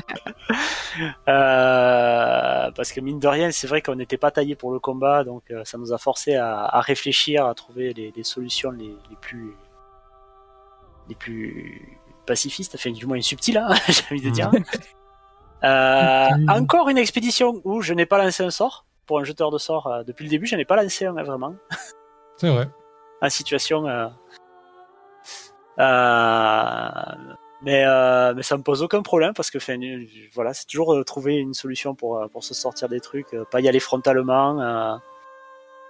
Euh, 1.28 2.70
parce 2.73 2.92
que 2.92 3.00
mine 3.00 3.18
de 3.18 3.26
rien, 3.28 3.50
c'est 3.50 3.66
vrai 3.66 3.83
qu'on 3.83 3.94
n'était 3.97 4.16
pas 4.16 4.31
taillé 4.31 4.55
pour 4.57 4.73
le 4.73 4.78
combat, 4.78 5.24
donc 5.24 5.42
euh, 5.50 5.65
ça 5.65 5.76
nous 5.78 5.92
a 5.92 5.99
forcé 5.99 6.36
à, 6.36 6.65
à 6.65 6.81
réfléchir, 6.81 7.47
à 7.47 7.55
trouver 7.55 7.92
les, 7.92 8.12
les 8.15 8.23
solutions 8.24 8.70
les, 8.70 8.97
les 9.10 9.16
plus 9.20 9.57
les 11.08 11.15
plus 11.16 11.99
pacifistes, 12.26 12.74
enfin 12.76 12.91
du 12.92 13.07
moins 13.07 13.20
subtiles, 13.20 13.58
hein, 13.58 13.74
j'ai 13.89 14.02
envie 14.10 14.23
de 14.23 14.31
dire. 14.31 14.50
Euh, 15.65 16.28
Subtil. 16.28 16.50
encore 16.50 16.89
une 16.89 16.99
expédition 16.99 17.60
où 17.65 17.81
je 17.81 17.92
n'ai 17.94 18.07
pas 18.07 18.18
lancé 18.23 18.42
un 18.44 18.50
sort. 18.50 18.86
Pour 19.07 19.18
un 19.18 19.24
jeteur 19.24 19.50
de 19.50 19.58
sort, 19.58 19.86
euh, 19.89 20.02
depuis 20.05 20.24
le 20.24 20.31
début, 20.31 20.47
je 20.47 20.57
n'ai 20.57 20.65
pas 20.65 20.81
lancé 20.81 21.07
un 21.07 21.12
vraiment 21.12 21.55
C'est 22.36 22.50
vrai. 22.50 22.68
en 23.20 23.31
situation. 23.31 23.86
Euh, 25.78 26.88
mais, 27.62 27.84
euh, 27.86 28.34
mais 28.34 28.42
ça 28.42 28.56
me 28.56 28.62
pose 28.62 28.82
aucun 28.82 29.02
problème 29.02 29.32
parce 29.34 29.50
que 29.50 29.58
euh, 29.58 30.04
voilà, 30.34 30.52
c'est 30.54 30.66
toujours 30.66 30.92
euh, 30.94 31.02
trouver 31.04 31.36
une 31.36 31.54
solution 31.54 31.94
pour, 31.94 32.18
euh, 32.18 32.28
pour 32.28 32.44
se 32.44 32.52
sortir 32.54 32.88
des 32.88 33.00
trucs, 33.00 33.32
euh, 33.34 33.44
pas 33.50 33.60
y 33.60 33.68
aller 33.68 33.80
frontalement, 33.80 34.60
euh, 34.60 34.96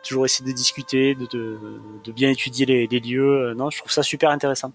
toujours 0.04 0.24
essayer 0.24 0.48
de 0.48 0.54
discuter, 0.56 1.14
de, 1.14 1.26
de, 1.26 1.58
de 2.04 2.12
bien 2.12 2.30
étudier 2.30 2.66
les, 2.66 2.86
les 2.86 3.00
lieux. 3.00 3.50
euh, 3.50 3.54
non, 3.54 3.70
je 3.70 3.78
trouve 3.78 3.90
ça 3.90 4.02
super 4.02 4.30
intéressant. 4.30 4.72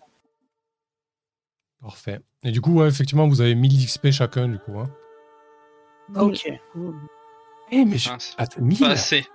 Parfait. 1.82 2.20
Et 2.44 2.52
du 2.52 2.60
coup, 2.60 2.74
ouais, 2.80 2.88
effectivement, 2.88 3.28
vous 3.28 3.40
avez 3.42 3.56
1000 3.56 3.86
XP 3.86 4.12
chacun, 4.12 4.48
du 4.50 4.60
coup. 4.60 4.78
Hein. 4.80 4.90
Ok. 6.16 6.52
Eh, 7.72 7.86
mais 7.86 7.98
je... 7.98 8.10
Attends, 8.38 8.62
Pas 8.80 8.90
assez. 8.90 9.26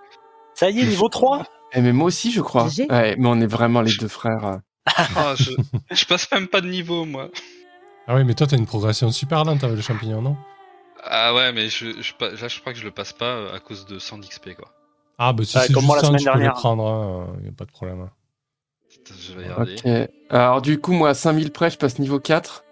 Ça 0.54 0.68
y 0.68 0.80
est, 0.80 0.86
niveau 0.86 1.08
3 1.08 1.46
Eh, 1.72 1.80
mais 1.80 1.92
moi 1.92 2.08
aussi, 2.08 2.30
je 2.30 2.42
crois. 2.42 2.66
Ouais, 2.90 3.16
mais 3.16 3.28
on 3.28 3.40
est 3.40 3.46
vraiment 3.46 3.80
les 3.80 3.92
deux 3.98 4.08
frères. 4.08 4.60
Euh. 4.88 4.92
Ah, 5.16 5.34
je, 5.38 5.50
je 5.90 6.04
passe 6.06 6.30
même 6.32 6.48
pas 6.48 6.60
de 6.60 6.68
niveau, 6.68 7.04
moi. 7.04 7.30
Ah 8.06 8.16
oui, 8.16 8.24
mais 8.24 8.34
toi, 8.34 8.46
t'as 8.46 8.56
une 8.58 8.66
progression 8.66 9.10
super 9.10 9.44
lente 9.44 9.64
avec 9.64 9.76
le 9.76 9.82
champignon, 9.82 10.20
non? 10.20 10.36
Ah 11.02 11.34
ouais, 11.34 11.52
mais 11.52 11.68
je, 11.68 11.86
là, 11.86 12.48
je 12.48 12.60
crois 12.60 12.72
que 12.72 12.78
je 12.78 12.84
le 12.84 12.90
passe 12.90 13.12
pas 13.12 13.36
euh, 13.36 13.54
à 13.54 13.60
cause 13.60 13.86
de 13.86 13.98
100 13.98 14.18
d'XP, 14.18 14.54
quoi. 14.54 14.72
Ah, 15.18 15.32
bah 15.32 15.44
si 15.44 15.56
Ouais, 15.56 15.66
c'est 15.66 15.72
comme 15.72 15.82
juste 15.82 15.86
moi 15.86 15.96
la 15.96 16.02
ça, 16.02 16.08
semaine 16.08 16.20
tu 16.20 16.24
peux 16.24 16.30
les 16.32 16.38
dernière. 16.44 16.54
prendre, 16.54 16.86
hein, 16.86 17.36
y 17.44 17.48
a 17.48 17.52
pas 17.52 17.64
de 17.64 17.70
problème. 17.70 18.00
hein. 18.00 18.10
Putain, 18.90 19.14
Je 19.18 19.32
vais 19.32 19.44
regarder. 19.52 19.76
Ok. 19.76 20.10
Alors, 20.30 20.62
du 20.62 20.80
coup, 20.80 20.92
moi, 20.92 21.10
à 21.10 21.14
5000 21.14 21.50
près, 21.52 21.70
je 21.70 21.78
passe 21.78 21.98
niveau 21.98 22.18
4. 22.20 22.64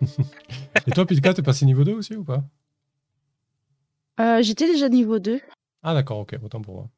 Et 0.86 0.90
toi, 0.92 1.06
Pilka, 1.06 1.34
t'es 1.34 1.42
passé 1.42 1.64
niveau 1.66 1.84
2 1.84 1.94
aussi 1.94 2.14
ou 2.16 2.24
pas? 2.24 2.42
Euh, 4.20 4.42
J'étais 4.42 4.66
déjà 4.66 4.88
niveau 4.88 5.18
2. 5.18 5.40
Ah 5.82 5.94
d'accord, 5.94 6.18
ok, 6.18 6.36
autant 6.42 6.60
pour 6.60 6.74
moi. 6.74 6.88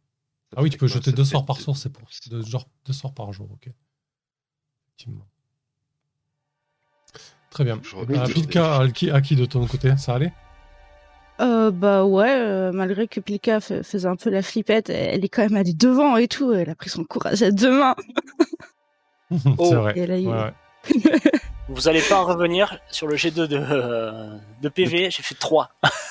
Ah 0.57 0.63
oui, 0.63 0.71
tu 0.71 0.79
peux 0.79 0.87
jeter 0.87 1.13
deux 1.13 1.25
sorts 1.25 1.47
par 1.47 1.59
jour, 1.59 1.77
c'est 1.77 1.91
pour 1.91 2.03
deux, 2.31 2.43
genre, 2.45 2.69
deux 2.87 2.93
sorts 2.93 3.15
par 3.15 3.33
jour, 3.33 3.49
ok. 3.53 3.71
Effectivement. 4.99 5.27
Très 7.51 7.65
bien. 7.65 7.81
Euh. 7.97 8.27
Pilka, 8.27 8.77
à 8.81 8.89
qui, 8.89 9.11
à 9.11 9.21
qui 9.21 9.37
de 9.37 9.45
ton 9.45 9.67
côté 9.67 9.97
Ça 9.97 10.15
allait? 10.15 10.33
Euh, 11.41 11.71
bah 11.73 12.05
ouais, 12.05 12.31
euh, 12.31 12.71
malgré 12.73 13.09
que 13.09 13.19
Pilka 13.21 13.61
fa- 13.61 13.83
faisait 13.83 14.07
un 14.09 14.15
peu 14.17 14.31
la 14.31 14.41
flippette, 14.43 14.89
elle 14.91 15.25
est 15.25 15.29
quand 15.29 15.43
même 15.43 15.57
allée 15.57 15.75
devant 15.75 16.17
et 16.17 16.29
tout. 16.29 16.53
Elle 16.53 16.71
a 16.71 16.75
pris 16.77 16.91
son 16.91 17.05
courage 17.05 17.43
à 17.43 17.51
deux 17.51 17.77
mains. 17.79 17.97
Oh, 19.59 19.67
C'est 19.69 19.75
vrai. 19.75 19.93
Et 19.99 20.07
là, 20.07 20.17
il- 20.17 20.29
Ouais, 20.29 20.35
ouais. 20.35 20.53
Vous 21.69 21.89
allez 21.89 22.03
pas 22.03 22.21
en 22.21 22.25
revenir 22.27 22.79
sur 22.91 23.09
le 23.09 23.17
G2 23.17 23.49
de, 23.49 23.57
euh, 23.59 24.37
de 24.63 24.69
PV, 24.69 25.11
j'ai 25.11 25.23
fait 25.25 25.35
3. 25.35 25.71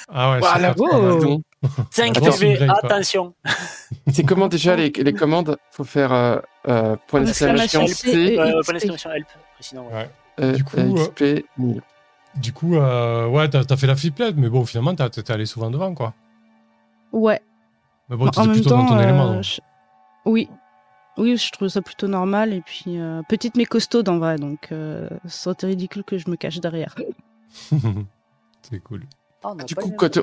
Ah 0.09 0.31
ouais, 0.31 0.39
Voilà. 0.39 0.73
c'est 0.75 1.37
pas 1.63 1.69
Oh. 1.69 1.75
mal. 1.77 1.85
Donc, 1.85 1.93
5 1.93 2.17
Attends, 2.17 2.25
PV, 2.37 2.53
Grey, 2.55 2.67
pas. 2.67 2.73
attention. 2.83 3.33
C'est 4.11 4.23
comment 4.23 4.47
déjà 4.47 4.75
les, 4.75 4.89
les 4.89 5.13
commandes 5.13 5.57
Faut 5.71 5.83
faire 5.83 6.11
euh, 6.13 6.37
euh, 6.67 6.95
point 7.07 7.21
d'exclamation 7.21 7.87
C, 7.87 8.37
Euh, 8.37 8.61
point 8.63 8.73
d'exclamation 8.73 9.11
help. 9.11 9.27
Sinon, 9.59 9.87
ouais. 9.87 9.93
Ouais. 9.93 10.09
euh, 10.41 10.51
Du 10.53 10.63
coup, 10.63 10.77
euh, 10.77 10.81
euh, 10.97 11.07
XP 11.07 11.45
1000. 11.57 11.81
Du 12.35 12.51
coup, 12.51 12.75
euh, 12.75 13.27
ouais, 13.27 13.47
t'as 13.49 13.61
as 13.69 13.77
fait 13.77 13.87
la 13.87 13.95
flippette, 13.95 14.35
mais 14.37 14.49
bon, 14.49 14.65
finalement, 14.65 14.93
t'as- 14.95 15.09
t'es 15.09 15.31
allé 15.31 15.45
souvent 15.45 15.69
devant, 15.71 15.93
quoi. 15.93 16.13
Ouais. 17.11 17.39
Mais 18.09 18.17
bon, 18.17 18.27
t'étais 18.27 18.47
plutôt 18.49 18.69
temps, 18.71 18.77
dans 18.83 18.85
ton 18.87 18.97
euh, 18.97 19.03
élément. 19.03 19.33
donc. 19.35 19.43
je- 19.43 19.61
oui. 20.25 20.49
Oui, 21.15 21.37
je 21.37 21.51
trouve 21.51 21.67
ça 21.67 21.81
plutôt 21.83 22.07
normal. 22.07 22.53
Et 22.53 22.61
puis, 22.61 22.99
euh, 22.99 23.21
petite 23.29 23.55
mais 23.55 23.65
costaud 23.65 24.03
en 24.07 24.17
vrai. 24.17 24.37
Donc, 24.37 24.69
euh, 24.71 25.07
ça 25.27 25.51
aurait 25.51 25.53
été 25.53 25.67
ridicule 25.67 26.03
que 26.03 26.17
je 26.17 26.27
me 26.29 26.35
cache 26.35 26.59
derrière. 26.59 26.95
c'est 28.61 28.79
cool. 28.83 29.03
On 29.43 29.59
a 29.59 29.63
Du 29.63 29.75
coup, 29.75 29.91
quand, 29.91 30.19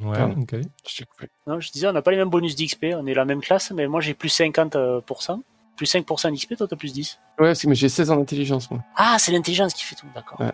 Ouais, 0.00 0.16
Pardon. 0.16 0.40
ok. 0.42 0.56
Je 0.88 0.96
t'ai 0.96 1.04
coupé. 1.04 1.28
Non, 1.46 1.60
je 1.60 1.70
disais, 1.70 1.86
on 1.88 1.92
n'a 1.92 2.02
pas 2.02 2.10
les 2.10 2.16
mêmes 2.16 2.30
bonus 2.30 2.56
d'XP, 2.56 2.86
on 2.96 3.06
est 3.06 3.14
la 3.14 3.24
même 3.24 3.40
classe, 3.40 3.70
mais 3.70 3.86
moi 3.86 4.00
j'ai 4.00 4.14
plus 4.14 4.28
50%. 4.36 5.40
Plus 5.76 5.86
5% 5.92 6.32
d'XP, 6.32 6.56
toi 6.56 6.68
t'as 6.68 6.76
plus 6.76 6.92
10. 6.92 7.18
Ouais, 7.38 7.54
c'est 7.54 7.66
que 7.66 7.74
j'ai 7.74 7.88
16 7.88 8.10
en 8.10 8.20
intelligence, 8.20 8.70
moi. 8.70 8.80
Ah, 8.96 9.16
c'est 9.18 9.32
l'intelligence 9.32 9.74
qui 9.74 9.84
fait 9.84 9.96
tout, 9.96 10.06
d'accord. 10.14 10.40
Ouais. 10.40 10.52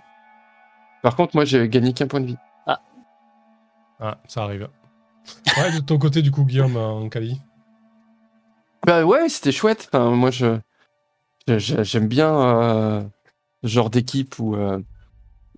Par 1.02 1.16
contre, 1.16 1.34
moi, 1.36 1.44
j'ai 1.44 1.68
gagné 1.68 1.92
qu'un 1.92 2.06
point 2.06 2.20
de 2.20 2.26
vie. 2.26 2.36
Ah, 4.02 4.16
ça 4.26 4.44
arrive. 4.44 4.66
Ouais, 5.58 5.72
de 5.72 5.80
ton 5.80 5.98
côté, 5.98 6.22
du 6.22 6.30
coup, 6.30 6.44
Guillaume, 6.44 6.76
en 6.78 7.08
Cali. 7.10 7.38
Bah 8.86 9.04
ouais, 9.04 9.28
c'était 9.28 9.52
chouette. 9.52 9.90
Enfin, 9.92 10.10
moi, 10.12 10.30
je 10.30 10.58
j'aime 11.46 12.08
bien 12.08 12.32
euh, 12.34 13.02
ce 13.62 13.68
genre 13.68 13.90
d'équipe 13.90 14.38
où 14.38 14.54
euh, 14.54 14.80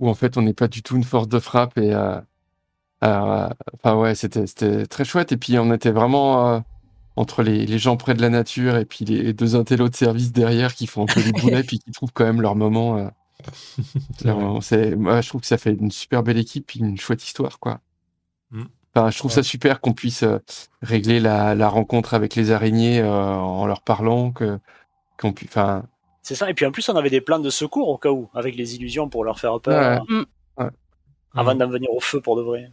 où 0.01 0.09
en 0.09 0.15
fait 0.15 0.37
on 0.37 0.43
n'est 0.43 0.55
pas 0.55 0.67
du 0.67 0.83
tout 0.83 0.97
une 0.97 1.05
force 1.05 1.29
de 1.29 1.39
frappe 1.39 1.77
et 1.79 1.95
euh, 1.95 2.17
euh, 2.17 2.21
enfin 3.03 3.97
ouais, 3.97 4.15
c'était 4.15 4.47
c'était 4.47 4.87
très 4.87 5.05
chouette. 5.05 5.33
Et 5.33 5.37
puis 5.37 5.59
on 5.59 5.73
était 5.73 5.91
vraiment 5.91 6.49
euh, 6.55 6.61
entre 7.17 7.43
les, 7.43 7.67
les 7.67 7.79
gens 7.79 7.97
près 7.97 8.15
de 8.15 8.23
la 8.23 8.31
nature 8.31 8.77
et 8.77 8.85
puis 8.85 9.05
les, 9.05 9.33
deux 9.33 9.57
intellos 9.57 9.89
de 9.89 9.95
service 9.97 10.33
derrière 10.33 10.75
qui 10.75 10.87
font 10.87 11.03
un 11.03 11.07
peu 11.07 11.21
les 11.21 11.33
boulets 11.41 11.63
puis 11.65 11.79
qui 11.79 11.91
trouvent 11.91 12.13
quand 12.13 12.25
même 12.25 12.41
leur 12.41 12.55
moment. 12.57 12.99
euh. 12.99 13.09
C'est 14.61 14.95
moi 14.97 15.21
je 15.21 15.29
trouve 15.29 15.41
que 15.41 15.47
ça 15.47 15.59
fait 15.59 15.73
une 15.73 15.91
super 15.91 16.23
belle 16.23 16.39
équipe 16.39 16.67
puis 16.67 16.81
une 16.81 16.99
chouette 16.99 17.25
histoire 17.25 17.59
quoi. 17.59 17.81
Mm. 18.51 18.65
Enfin, 18.95 19.11
je 19.11 19.19
trouve 19.19 19.31
Ouais. 19.31 19.37
ça 19.37 19.43
super 19.43 19.81
qu'on 19.81 19.95
puisse 19.95 20.23
euh, 20.23 20.39
régler 20.83 21.19
la, 21.19 21.55
la 21.55 21.69
rencontre 21.69 22.15
avec 22.15 22.35
les 22.37 22.51
araignées 22.51 23.01
euh, 23.01 23.11
en 23.11 23.67
leur 23.67 23.83
parlant 23.83 24.31
que 24.33 24.59
qu'on 25.19 25.33
puisse 25.33 25.49
enfin 25.51 25.85
C'est 26.23 26.35
ça, 26.35 26.49
et 26.51 26.55
puis 26.55 26.67
en 26.67 26.73
plus 26.73 26.89
on 26.89 26.97
avait 26.97 27.11
des 27.11 27.21
plans 27.23 27.39
de 27.41 27.51
secours 27.51 27.89
au 27.89 27.99
cas 27.99 28.11
où, 28.11 28.29
avec 28.35 28.55
les 28.55 28.77
illusions 28.77 29.09
pour 29.09 29.25
leur 29.25 29.41
faire 29.41 29.61
peur, 29.61 30.05
Ouais. 30.09 30.17
Mm. 30.19 30.25
Ouais. 30.59 30.71
avant 31.35 31.55
d'en 31.55 31.69
venir 31.69 31.91
au 31.93 32.01
feu 32.01 32.21
pour 32.21 32.37
de 32.37 32.43
vrai. 32.43 32.71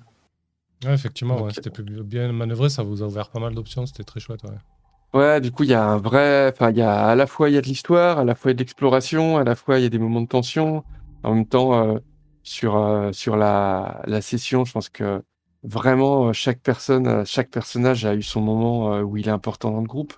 Ouais, 0.85 0.93
effectivement, 0.93 1.41
ouais, 1.41 1.51
c'était 1.53 1.69
plus 1.69 1.83
bien 1.83 2.31
manœuvré, 2.31 2.69
ça 2.69 2.83
vous 2.83 3.03
a 3.03 3.05
ouvert 3.05 3.29
pas 3.29 3.39
mal 3.39 3.53
d'options, 3.53 3.85
c'était 3.85 4.03
très 4.03 4.19
chouette. 4.19 4.43
Ouais. 4.43 5.19
Ouais, 5.19 5.41
du 5.41 5.51
coup, 5.51 5.63
il 5.63 5.69
y 5.69 5.73
a 5.73 5.83
un 5.83 5.97
vrai, 5.97 6.49
enfin, 6.53 6.71
y 6.71 6.81
a 6.81 7.07
à 7.07 7.15
la 7.15 7.25
fois 7.25 7.49
il 7.49 7.55
y 7.55 7.57
a 7.57 7.61
de 7.61 7.65
l'histoire, 7.65 8.19
à 8.19 8.23
la 8.23 8.35
fois 8.35 8.51
il 8.51 8.53
y 8.53 8.55
a 8.55 8.57
de 8.57 8.59
l'exploration, 8.59 9.37
à 9.37 9.43
la 9.43 9.55
fois 9.55 9.79
il 9.79 9.83
y 9.83 9.85
a 9.85 9.89
des 9.89 9.97
moments 9.99 10.21
de 10.21 10.27
tension. 10.27 10.83
En 11.23 11.35
même 11.35 11.47
temps, 11.47 11.73
euh, 11.73 11.99
sur 12.43 12.77
euh, 12.77 13.11
sur 13.11 13.35
la 13.35 14.01
la 14.05 14.21
session, 14.21 14.65
je 14.65 14.71
pense 14.71 14.89
que 14.89 15.23
vraiment 15.63 16.27
euh, 16.27 16.33
chaque 16.33 16.61
personne, 16.61 17.25
chaque 17.25 17.49
personnage 17.49 18.05
a 18.05 18.15
eu 18.15 18.21
son 18.21 18.41
moment 18.41 18.93
euh, 18.93 19.01
où 19.01 19.17
il 19.17 19.27
est 19.27 19.31
important 19.31 19.71
dans 19.71 19.81
le 19.81 19.87
groupe. 19.87 20.13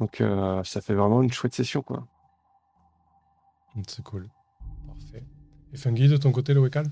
Donc 0.00 0.22
ça 0.62 0.80
fait 0.80 0.94
vraiment 0.94 1.22
une 1.22 1.32
chouette 1.32 1.54
session, 1.54 1.82
quoi. 1.82 2.06
C'est 3.88 4.04
cool. 4.04 4.28
Parfait. 4.86 5.24
Et 5.72 5.76
Fungi, 5.76 6.06
de 6.06 6.16
ton 6.16 6.30
côté, 6.30 6.54
le 6.54 6.60
Wekal 6.60 6.86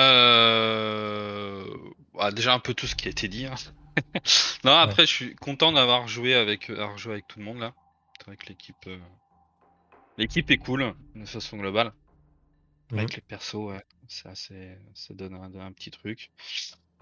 Euh... 0.00 1.64
bah, 2.14 2.30
déjà 2.32 2.54
un 2.54 2.58
peu 2.58 2.74
tout 2.74 2.86
ce 2.86 2.94
qui 2.94 3.08
a 3.08 3.10
été 3.10 3.28
dit. 3.28 3.46
hein. 3.46 3.54
non, 4.64 4.72
après, 4.72 5.06
je 5.06 5.12
suis 5.12 5.34
content 5.36 5.72
d'avoir 5.72 6.08
joué 6.08 6.34
avec, 6.34 6.68
d'avoir 6.70 6.98
joué 6.98 7.12
avec 7.14 7.28
tout 7.28 7.38
le 7.38 7.44
monde 7.44 7.58
là. 7.58 7.74
C'est 8.18 8.26
vrai 8.26 8.36
que 8.36 8.46
l'équipe, 8.46 8.76
euh, 8.86 8.98
l'équipe 10.18 10.50
est 10.50 10.58
cool 10.58 10.94
de 11.14 11.24
façon 11.24 11.58
globale. 11.58 11.92
Avec 12.92 13.14
les 13.14 13.22
persos, 13.22 13.54
ouais, 13.54 13.82
c'est 14.08 14.28
assez, 14.28 14.76
ça 14.94 15.14
donne 15.14 15.34
un, 15.34 15.60
un 15.60 15.72
petit 15.72 15.90
truc. 15.90 16.30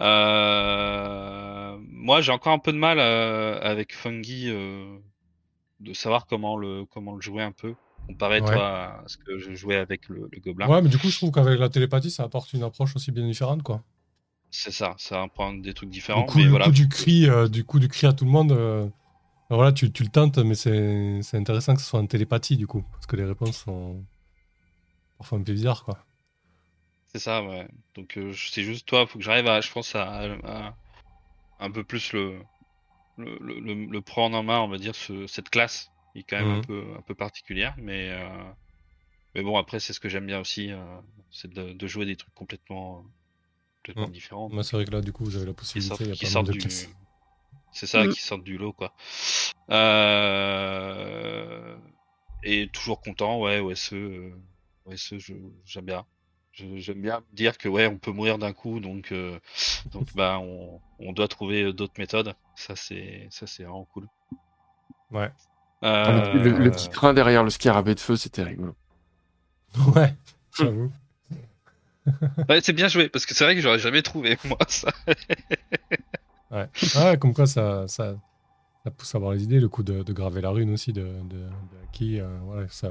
Euh... 0.01 1.77
Moi, 1.81 2.21
j'ai 2.21 2.33
encore 2.33 2.53
un 2.53 2.59
peu 2.59 2.73
de 2.73 2.79
mal 2.79 2.99
euh, 2.99 3.61
avec 3.61 3.95
Fungi 3.95 4.49
euh, 4.49 4.99
de 5.81 5.93
savoir 5.93 6.27
comment 6.27 6.57
le, 6.57 6.85
comment 6.87 7.15
le 7.15 7.21
jouer 7.21 7.43
un 7.43 7.53
peu 7.53 7.75
comparé 8.09 8.43
Ouais. 8.43 8.43
toi 8.43 9.01
à 9.03 9.09
ce 9.09 9.17
que 9.19 9.39
je 9.39 9.55
jouais 9.55 9.77
avec 9.77 10.09
le, 10.09 10.29
le 10.33 10.41
gobelin. 10.41 10.73
Ouais, 10.73 10.81
mais 10.83 10.89
du 10.89 10.99
coup, 10.99 11.11
je 11.11 11.17
trouve 11.19 11.31
qu'avec 11.31 11.59
la 11.61 11.69
télépathie, 11.69 12.11
ça 12.11 12.25
apporte 12.25 12.53
une 12.53 12.63
approche 12.65 12.97
aussi 12.97 13.13
bien 13.13 13.25
différente, 13.27 13.63
quoi. 13.63 13.85
C'est 14.53 14.71
ça, 14.71 14.95
ça 14.99 15.19
va 15.19 15.27
prendre 15.27 15.63
des 15.63 15.75
trucs 15.75 15.91
Du 16.15 16.25
différents. 16.25 16.25
coup, 16.25 16.39
mais 16.39 16.45
le 16.45 16.49
voilà. 16.49 16.71
coup 16.71 16.73
du 16.73 16.89
cri, 16.89 17.29
euh, 17.29 17.49
du 17.49 17.65
coup 17.65 17.79
du 17.79 17.89
cri 17.89 18.07
à 18.07 18.13
tout 18.13 18.25
le 18.25 18.31
monde, 18.31 18.53
euh, 18.53 18.89
voilà, 19.51 19.73
tu, 19.73 19.93
tu 19.93 20.03
le 20.05 20.11
tentes, 20.11 20.39
mais 20.39 20.55
c'est 20.57 21.37
intéressant 21.37 21.75
que 21.77 21.83
ce 21.83 21.89
soit 21.89 22.01
en 22.01 22.07
télépathie, 22.07 22.57
du 22.59 22.67
coup, 22.69 22.83
parce 22.93 23.07
que 23.07 23.17
les 23.17 23.25
réponses 23.25 23.59
sont 23.65 24.05
parfois 25.17 25.39
un 25.39 25.43
peu 25.43 25.53
bizarres, 25.55 25.85
quoi. 25.85 26.07
C'est 27.07 27.19
ça, 27.21 27.43
ouais. 27.45 27.69
Donc 27.95 28.17
euh, 28.19 28.33
c'est 28.35 28.63
juste 28.65 28.87
toi, 28.89 29.07
faut 29.07 29.19
que 29.19 29.25
j'arrive 29.25 29.47
à, 29.47 29.61
je 29.61 29.71
pense 29.71 29.95
à, 29.95 30.35
à- 30.45 30.77
un 31.61 31.71
peu 31.73 31.85
plus 31.85 32.13
le 32.15 32.43
le, 33.19 33.39
le, 33.41 33.61
le- 33.61 33.87
le 33.87 34.03
prendre 34.03 34.37
en 34.39 34.43
main, 34.45 34.61
on 34.61 34.69
va 34.69 34.79
dire 34.79 34.95
ce, 34.97 35.27
cette 35.29 35.51
classe 35.51 35.92
qui 36.13 36.21
est 36.21 36.25
quand 36.25 36.39
même 36.39 36.51
un 36.51 36.57
Mhm. 36.57 36.61
peu 36.61 36.95
un 36.99 37.03
peu 37.03 37.15
particulière, 37.15 37.75
mais 37.79 38.11
euh, 38.11 38.53
mais 39.35 39.43
bon 39.43 39.57
après 39.59 39.81
c'est 39.81 39.93
ce 39.93 40.01
que 40.01 40.09
j'aime 40.09 40.27
bien 40.27 40.41
aussi, 40.41 40.71
euh, 40.73 41.01
c'est 41.31 41.53
de, 41.53 41.73
de 41.73 41.87
jouer 41.87 42.07
des 42.07 42.17
trucs 42.17 42.35
complètement 42.35 43.05
complètement 43.79 44.05
Mhm. 44.05 44.11
différents. 44.11 44.49
Moi, 44.51 44.65
c'est 44.65 44.77
vrai 44.77 44.85
que 44.85 44.91
là, 44.91 45.01
du 45.01 45.13
coup, 45.13 45.25
vous 45.25 45.37
avez 45.37 45.47
la 45.47 45.55
possibilité, 45.55 46.05
il 46.05 46.11
y 46.11 46.13
a 46.13 46.15
qui 46.15 46.17
pas 46.17 46.31
mal 46.31 46.33
sortent 46.33 46.47
de 46.47 46.51
du 46.51 46.61
c'est 47.73 47.87
ça 47.87 48.05
Mhm. 48.05 48.09
qui 48.09 48.21
sortent 48.21 48.45
du 48.45 48.59
lot 48.59 48.73
quoi. 48.73 48.93
Euh... 49.71 51.79
et 52.43 52.69
toujours 52.71 53.01
content, 53.03 53.41
ouais, 53.41 53.61
OSE, 53.61 53.95
euh, 53.95 54.33
OSE, 54.87 55.19
je- 55.19 55.35
j'aime 55.65 55.87
bien. 55.87 56.07
Je- 56.53 56.77
J'aime 56.79 57.01
bien 57.03 57.25
dire 57.33 57.57
que 57.59 57.69
ouais, 57.69 57.87
on 57.89 57.99
peut 57.99 58.13
mourir 58.13 58.39
d'un 58.39 58.53
coup, 58.55 58.81
donc 58.81 59.13
euh, 59.13 59.39
donc 59.93 60.07
bah 60.15 60.39
on, 60.41 60.81
on 60.99 61.13
doit 61.15 61.29
trouver 61.29 61.73
d'autres 61.73 61.99
méthodes. 62.01 62.35
Ça 62.57 62.77
c'est 62.77 63.29
ça 63.31 63.47
c'est 63.47 63.65
vraiment 63.65 63.87
cool. 63.87 64.09
Ouais. 65.11 65.31
Le, 65.83 65.89
Euh, 65.89 66.71
petit 66.71 66.89
train 66.91 67.13
derrière 67.15 67.43
le 67.45 67.51
scarabée 67.51 67.95
de 67.95 68.01
feu, 68.01 68.17
c'était 68.17 68.43
rigolo. 68.45 68.75
Ouais, 69.95 70.15
j'avoue. 70.57 70.93
ouais, 72.49 72.61
c'est 72.61 72.73
bien 72.73 72.89
joué 72.89 73.09
parce 73.09 73.27
que 73.27 73.35
c'est 73.35 73.45
vrai 73.45 73.55
que 73.55 73.61
j'aurais 73.61 73.79
jamais 73.79 74.03
trouvé 74.03 74.39
moi 74.45 74.59
ça. 74.69 74.93
Ouais. 76.51 76.69
Ah, 76.97 77.17
comme 77.17 77.33
quoi, 77.35 77.47
ça, 77.47 77.87
ça, 77.89 78.15
ça 78.85 78.91
pousse 78.91 79.15
à 79.15 79.19
avoir 79.19 79.33
les 79.33 79.43
idées, 79.45 79.61
le 79.61 79.69
coup 79.69 79.83
de, 79.83 80.03
de 80.03 80.13
graver 80.13 80.41
la 80.41 80.51
rune 80.51 80.73
aussi, 80.73 80.93
de, 80.93 81.03
de, 81.03 81.39
de 81.39 81.49
Aki, 81.89 82.21
euh, 82.21 82.39
voilà, 82.43 82.69
ça, 82.69 82.91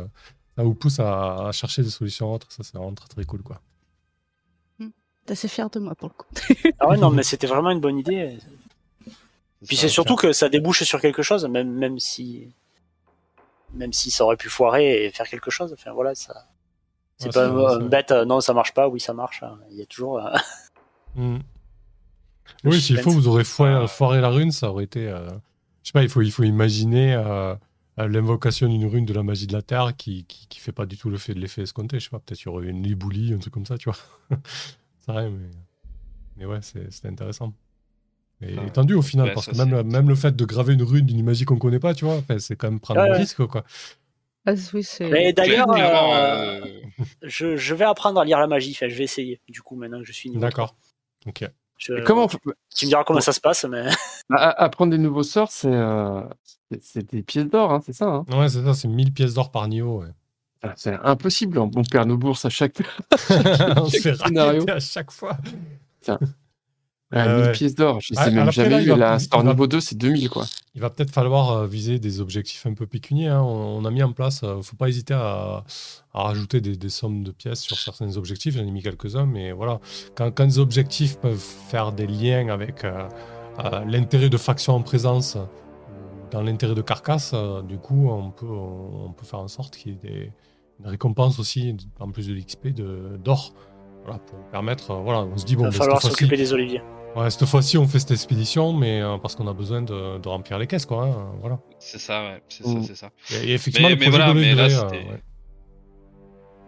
ça 0.57 0.63
vous 0.63 0.73
pousse 0.75 0.99
à, 0.99 1.47
à 1.47 1.51
chercher 1.51 1.83
des 1.83 1.89
solutions 1.89 2.31
autres, 2.33 2.51
ça, 2.51 2.63
c'est 2.63 2.75
vraiment 2.77 2.93
très, 2.93 3.07
très 3.07 3.23
cool, 3.25 3.43
quoi. 3.43 3.61
T'es 5.25 5.33
assez 5.33 5.47
fier 5.47 5.69
de 5.69 5.79
moi 5.79 5.93
pour 5.95 6.09
le 6.09 6.13
coup. 6.15 6.27
Ah 6.79 6.87
ouais, 6.89 6.97
non, 6.97 7.11
mais 7.11 7.21
c'était 7.23 7.45
vraiment 7.47 7.69
une 7.69 7.79
bonne 7.79 7.99
idée. 7.99 8.37
Puis 9.67 9.77
c'est 9.77 9.89
surtout 9.89 10.15
que 10.15 10.33
ça 10.33 10.49
débouche 10.49 10.83
sur 10.83 10.99
quelque 10.99 11.21
chose, 11.21 11.45
même, 11.45 11.71
même 11.71 11.99
si, 11.99 12.51
même 13.73 13.93
si 13.93 14.11
ça 14.11 14.23
aurait 14.25 14.37
pu 14.37 14.49
foirer 14.49 15.05
et 15.05 15.11
faire 15.11 15.27
quelque 15.27 15.51
chose. 15.51 15.73
Enfin 15.73 15.91
voilà, 15.93 16.15
ça. 16.15 16.47
C'est 17.17 17.27
Ouais, 17.27 17.33
pas 17.33 17.47
vrai, 17.49 17.89
bête, 17.89 18.11
euh, 18.11 18.25
non, 18.25 18.41
ça 18.41 18.53
marche 18.53 18.73
pas, 18.73 18.87
oui, 18.89 18.99
ça 18.99 19.13
marche. 19.13 19.43
hein. 19.43 19.59
Il 19.71 19.77
y 19.77 19.81
a 19.81 19.85
toujours. 19.85 20.25
euh, 20.25 20.31
Mm. 21.15 21.39
Oui, 22.63 22.79
s'il 22.81 22.97
faut, 22.99 23.11
vous 23.11 23.27
aurez 23.27 23.43
foiré, 23.43 23.87
foiré 23.87 24.21
la 24.21 24.29
rune, 24.29 24.51
ça 24.51 24.69
aurait 24.71 24.83
été. 24.85 25.07
euh, 25.07 25.27
je 25.83 25.89
sais 25.89 25.93
pas, 25.93 26.03
il 26.03 26.09
faut, 26.09 26.21
il 26.21 26.31
faut 26.31 26.43
imaginer 26.43 27.15
l'invocation 27.97 28.67
d'une 28.69 28.85
rune 28.85 29.05
de 29.05 29.13
la 29.13 29.23
magie 29.23 29.47
de 29.47 29.53
la 29.53 29.61
terre 29.61 29.95
qui, 29.95 30.25
qui, 30.25 30.47
qui 30.47 30.59
fait 30.59 30.71
pas 30.71 30.85
du 30.85 30.97
tout 30.97 31.09
le 31.09 31.17
fait 31.17 31.33
de 31.33 31.39
l'effet 31.39 31.61
escompté. 31.63 31.99
Je 31.99 32.05
sais 32.05 32.09
pas, 32.09 32.19
peut-être 32.19 32.41
il 32.41 32.45
y 32.45 32.49
aurait 32.49 32.67
une 32.67 32.83
liboulie, 32.83 33.33
un 33.33 33.37
truc 33.39 33.53
comme 33.53 33.65
ça, 33.65 33.77
tu 33.77 33.89
vois. 33.89 33.97
c'est 34.99 35.11
vrai, 35.11 35.29
mais, 35.29 35.49
mais 36.37 36.45
ouais, 36.45 36.61
c'est- 36.61 36.89
c'était 36.91 37.09
intéressant. 37.09 37.53
Et 38.41 38.57
Ouais. 38.57 38.67
étendu 38.67 38.93
au 38.95 39.01
final, 39.01 39.27
Ouais, 39.27 39.33
parce 39.33 39.45
ça, 39.45 39.51
que 39.65 39.81
même, 39.83 40.09
le 40.09 40.15
fait 40.15 40.35
de 40.35 40.45
graver 40.45 40.73
une 40.73 40.83
rune 40.83 41.05
d'une 41.05 41.23
magie 41.23 41.45
qu'on 41.45 41.57
connaît 41.59 41.79
pas, 41.79 41.93
tu 41.93 42.05
vois, 42.05 42.21
c'est 42.39 42.55
quand 42.55 42.69
même 42.69 42.79
prendre 42.79 43.01
Ouais, 43.01 43.09
un 43.09 43.13
risque, 43.13 43.45
quoi. 43.45 43.63
Ah, 44.47 44.53
oui. 44.73 44.87
Mais 45.01 45.33
d'ailleurs, 45.33 45.71
euh, 45.71 46.59
euh, 46.59 46.81
je, 47.21 47.55
je 47.57 47.75
vais 47.75 47.85
apprendre 47.85 48.19
à 48.19 48.25
lire 48.25 48.39
la 48.39 48.47
magie. 48.47 48.71
Enfin, 48.75 48.87
je 48.89 48.95
vais 48.95 49.03
essayer. 49.03 49.39
Du 49.47 49.61
coup, 49.61 49.75
maintenant 49.75 49.99
que 49.99 50.05
je 50.05 50.11
suis 50.13 50.29
niveau. 50.29 50.41
D'accord. 50.41 50.75
Ok. 51.27 51.47
Je- 51.77 51.93
Et 51.93 52.01
comment 52.03 52.23
on 52.23 52.27
Tu, 52.27 52.85
me 52.85 52.87
diras 52.89 53.03
comment 53.03 53.21
ça 53.21 53.33
se 53.33 53.39
passe, 53.39 53.65
mais. 53.65 53.85
à- 54.31 54.63
apprendre 54.63 54.91
des 54.91 54.97
nouveaux 54.97 55.21
sorts, 55.21 55.51
c'est 55.51 55.67
euh, 55.71 56.21
des 56.95 57.21
pièces 57.21 57.45
d'or, 57.45 57.71
hein, 57.71 57.81
c'est 57.85 57.93
ça. 57.93 58.05
Hein 58.07 58.25
Ouais, 58.35 58.49
c'est 58.49 58.63
ça, 58.63 58.73
c'est 58.73 58.87
1000 58.87 59.13
pièces 59.13 59.35
d'or 59.35 59.51
par 59.51 59.67
niveau. 59.67 60.01
ouais. 60.01 60.09
Ah, 60.63 60.73
c'est 60.75 60.93
impossible. 61.03 61.59
On 61.59 61.69
perd 61.69 62.07
nos 62.07 62.17
bourses 62.17 62.45
à 62.45 62.49
chaque. 62.49 62.73
On 63.77 63.85
se 63.85 63.97
fait 63.99 64.15
scénario. 64.15 64.53
raqueter 64.61 64.71
à 64.71 64.79
chaque 64.79 65.11
fois. 65.11 65.37
Ah, 67.13 67.27
Ouais, 67.27 67.35
1000 67.35 67.45
ouais. 67.47 67.51
pièces 67.51 67.75
d'or. 67.75 67.99
Je 68.01 68.13
Ah, 68.15 68.23
sais 68.25 68.31
même 68.31 68.39
après, 68.39 68.51
jamais 68.53 68.69
là, 68.69 68.81
il 68.81 68.87
eu 68.87 68.89
va- 68.91 68.95
la 68.97 69.13
il 69.15 69.19
star 69.19 69.43
niveau 69.43 69.67
2, 69.67 69.81
c'est 69.81 69.97
2000 69.97 70.29
quoi. 70.29 70.45
Il 70.75 70.81
va 70.81 70.89
peut-être 70.89 71.11
falloir 71.11 71.51
euh, 71.51 71.67
viser 71.67 71.99
des 71.99 72.21
objectifs 72.21 72.65
un 72.65 72.73
peu 72.73 72.85
pécuniers. 72.87 73.27
hein. 73.27 73.41
On, 73.41 73.79
on 73.81 73.85
a 73.85 73.91
mis 73.91 74.01
en 74.01 74.13
place, 74.13 74.41
euh, 74.43 74.61
faut 74.61 74.77
pas 74.77 74.87
hésiter 74.87 75.13
à, 75.13 75.63
à 76.13 76.23
rajouter 76.23 76.61
des, 76.61 76.77
des 76.77 76.89
sommes 76.89 77.23
de 77.23 77.31
pièces 77.31 77.59
sur 77.61 77.77
certains 77.77 78.15
objectifs. 78.15 78.55
J'en 78.55 78.65
ai 78.65 78.71
mis 78.71 78.81
quelques-uns, 78.81 79.25
mais 79.25 79.51
voilà. 79.51 79.79
Quand, 80.15 80.31
quand 80.31 80.45
les 80.45 80.59
objectifs 80.59 81.17
peuvent 81.17 81.37
faire 81.69 81.91
des 81.91 82.07
liens 82.07 82.47
avec 82.47 82.85
euh, 82.85 83.07
euh, 83.59 83.83
l'intérêt 83.85 84.29
de 84.29 84.37
faction 84.37 84.75
en 84.75 84.81
présence, 84.81 85.35
euh, 85.35 85.43
dans 86.31 86.41
l'intérêt 86.41 86.75
de 86.75 86.81
carcasse, 86.81 87.31
euh, 87.33 87.61
du 87.61 87.77
coup, 87.77 88.07
on 88.09 88.31
peut, 88.31 88.45
on, 88.47 89.07
on 89.07 89.11
peut 89.11 89.25
faire 89.25 89.39
en 89.39 89.49
sorte 89.49 89.75
qu'il 89.75 89.91
y 89.91 89.95
ait 89.95 89.99
des, 89.99 90.31
une 90.79 90.87
récompense 90.87 91.39
aussi, 91.39 91.75
en 91.99 92.09
plus 92.09 92.27
de 92.29 92.33
l'XP, 92.33 92.69
de- 92.69 93.17
d'or. 93.21 93.53
Voilà, 94.05 94.17
pour 94.19 94.39
permettre, 94.49 94.91
euh, 94.91 95.01
voilà, 95.03 95.19
on 95.31 95.37
se 95.37 95.45
dit, 95.45 95.55
bon, 95.57 95.63
Il 95.63 95.65
va 95.65 95.71
ben, 95.71 95.77
falloir 95.77 96.01
s'occuper 96.01 96.37
des 96.37 96.53
oliviers. 96.53 96.81
Ouais, 97.15 97.29
cette 97.29 97.45
fois-ci, 97.45 97.77
on 97.77 97.87
fait 97.87 97.99
cette 97.99 98.11
expédition, 98.11 98.73
mais 98.73 99.01
euh, 99.01 99.17
parce 99.17 99.35
qu'on 99.35 99.47
a 99.47 99.53
besoin 99.53 99.81
de, 99.81 100.17
de 100.19 100.27
remplir 100.29 100.57
les 100.57 100.67
caisses, 100.67 100.85
quoi. 100.85 101.05
hein, 101.05 101.31
voilà. 101.41 101.59
c'est 101.79 101.99
ça, 101.99 102.21
ouais, 102.23 102.43
c'est 102.49 102.65
Mm. 102.65 102.81
ça, 102.83 102.87
c'est 102.87 102.95
ça. 102.95 103.43
Et, 103.43 103.49
et 103.49 103.53
effectivement, 103.53 103.89
Mais- 103.89 103.95
le 103.95 103.99
mais 104.01 104.09
voilà, 104.09 104.33
de 104.33 104.39
mais 104.39 104.55
là, 104.55 104.63
euh, 104.65 104.89
ouais. 104.89 105.21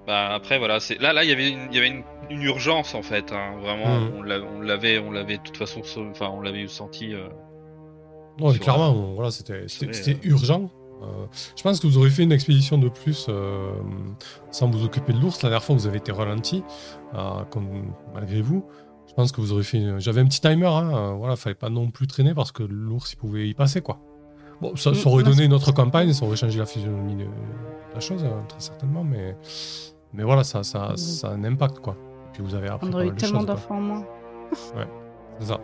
Bah 0.05 0.33
après 0.33 0.57
voilà, 0.59 0.81
c'est 0.81 0.99
là 0.99 1.13
là 1.13 1.23
il 1.23 1.29
y 1.29 1.33
avait 1.33 1.49
une, 1.49 1.67
il 1.71 1.75
y 1.75 1.77
avait 1.77 1.87
une, 1.87 2.03
une 2.29 2.41
urgence 2.41 2.93
en 2.93 3.01
fait, 3.03 3.31
hein. 3.31 3.55
vraiment 3.61 3.99
Mhm. 4.01 4.11
on 4.17 4.21
l'a- 4.21 4.41
on 4.41 4.59
l'avait 4.59 4.99
on 4.99 5.11
l'avait 5.11 5.37
de 5.37 5.43
toute 5.43 5.55
façon 5.55 5.81
enfin 6.11 6.27
on 6.29 6.41
l'avait 6.41 6.67
senti 6.67 7.13
euh, 7.13 7.29
Non, 8.37 8.51
mais 8.51 8.59
clairement, 8.59 8.91
voilà, 9.13 9.31
c'était 9.31 9.63
c'était- 9.67 10.17
urgent. 10.23 10.69
Euh, 11.03 11.05
je 11.55 11.61
pense 11.63 11.79
que 11.79 11.87
vous 11.87 11.97
aurez 11.97 12.09
fait 12.09 12.23
une 12.23 12.31
expédition 12.31 12.77
de 12.77 12.89
plus 12.89 13.27
euh, 13.29 13.71
sans 14.51 14.69
vous 14.69 14.83
occuper 14.85 15.11
de 15.13 15.19
l'ours. 15.19 15.41
La 15.43 15.49
dernière 15.49 15.63
fois, 15.63 15.75
vous 15.75 15.85
avez 15.87 15.97
été 15.97 16.11
ralenti, 16.13 16.63
euh, 17.13 17.43
comme- 17.51 17.93
malgré 18.13 18.41
vous. 18.41 18.65
Je 19.13 19.15
pense 19.21 19.31
que 19.31 19.41
vous 19.41 19.53
aurez 19.53 19.61
fait. 19.63 19.77
une- 19.77 19.99
J'avais 19.99 20.21
un 20.21 20.25
petit 20.25 20.41
timer, 20.41 20.65
hein, 20.65 20.91
euh, 20.91 21.13
voilà, 21.13 21.35
fallait 21.35 21.53
pas 21.53 21.69
non 21.69 21.91
plus 21.91 22.07
traîner 22.07 22.33
parce 22.33 22.51
que 22.51 22.63
l'ours, 22.63 23.13
il 23.13 23.17
pouvait 23.17 23.47
y 23.47 23.53
passer, 23.53 23.79
quoi. 23.81 23.99
Bon, 24.59 24.75
ça, 24.75 24.93
ça 24.95 25.01
Mm, 25.07 25.11
aurait 25.11 25.23
non, 25.23 25.29
donné 25.29 25.37
c'est- 25.41 25.45
une 25.45 25.53
autre 25.53 25.71
campagne, 25.71 26.11
ça 26.13 26.25
aurait 26.25 26.35
changé 26.35 26.57
la 26.57 26.65
physionomie 26.65 27.15
de 27.15 27.25
la 27.93 27.99
chose, 27.99 28.23
euh, 28.23 28.29
très 28.47 28.59
certainement, 28.59 29.03
mais, 29.03 29.35
mais 30.13 30.23
voilà, 30.23 30.43
ça, 30.43 30.63
ça, 30.63 30.89
Mm. 30.93 30.97
ça 30.97 31.27
a 31.27 31.31
un 31.33 31.43
impact, 31.43 31.79
quoi. 31.79 31.93
Et 31.95 32.33
puis 32.33 32.43
vous 32.43 32.55
avez 32.55 32.69
appris 32.69 32.87
On 32.89 32.93
aurait 32.93 33.07
eu 33.07 33.13
tellement 33.13 33.43
d'enfants 33.43 33.77
en 33.77 33.81
moins. 33.81 34.05
C'est 35.39 35.45
ça. 35.45 35.59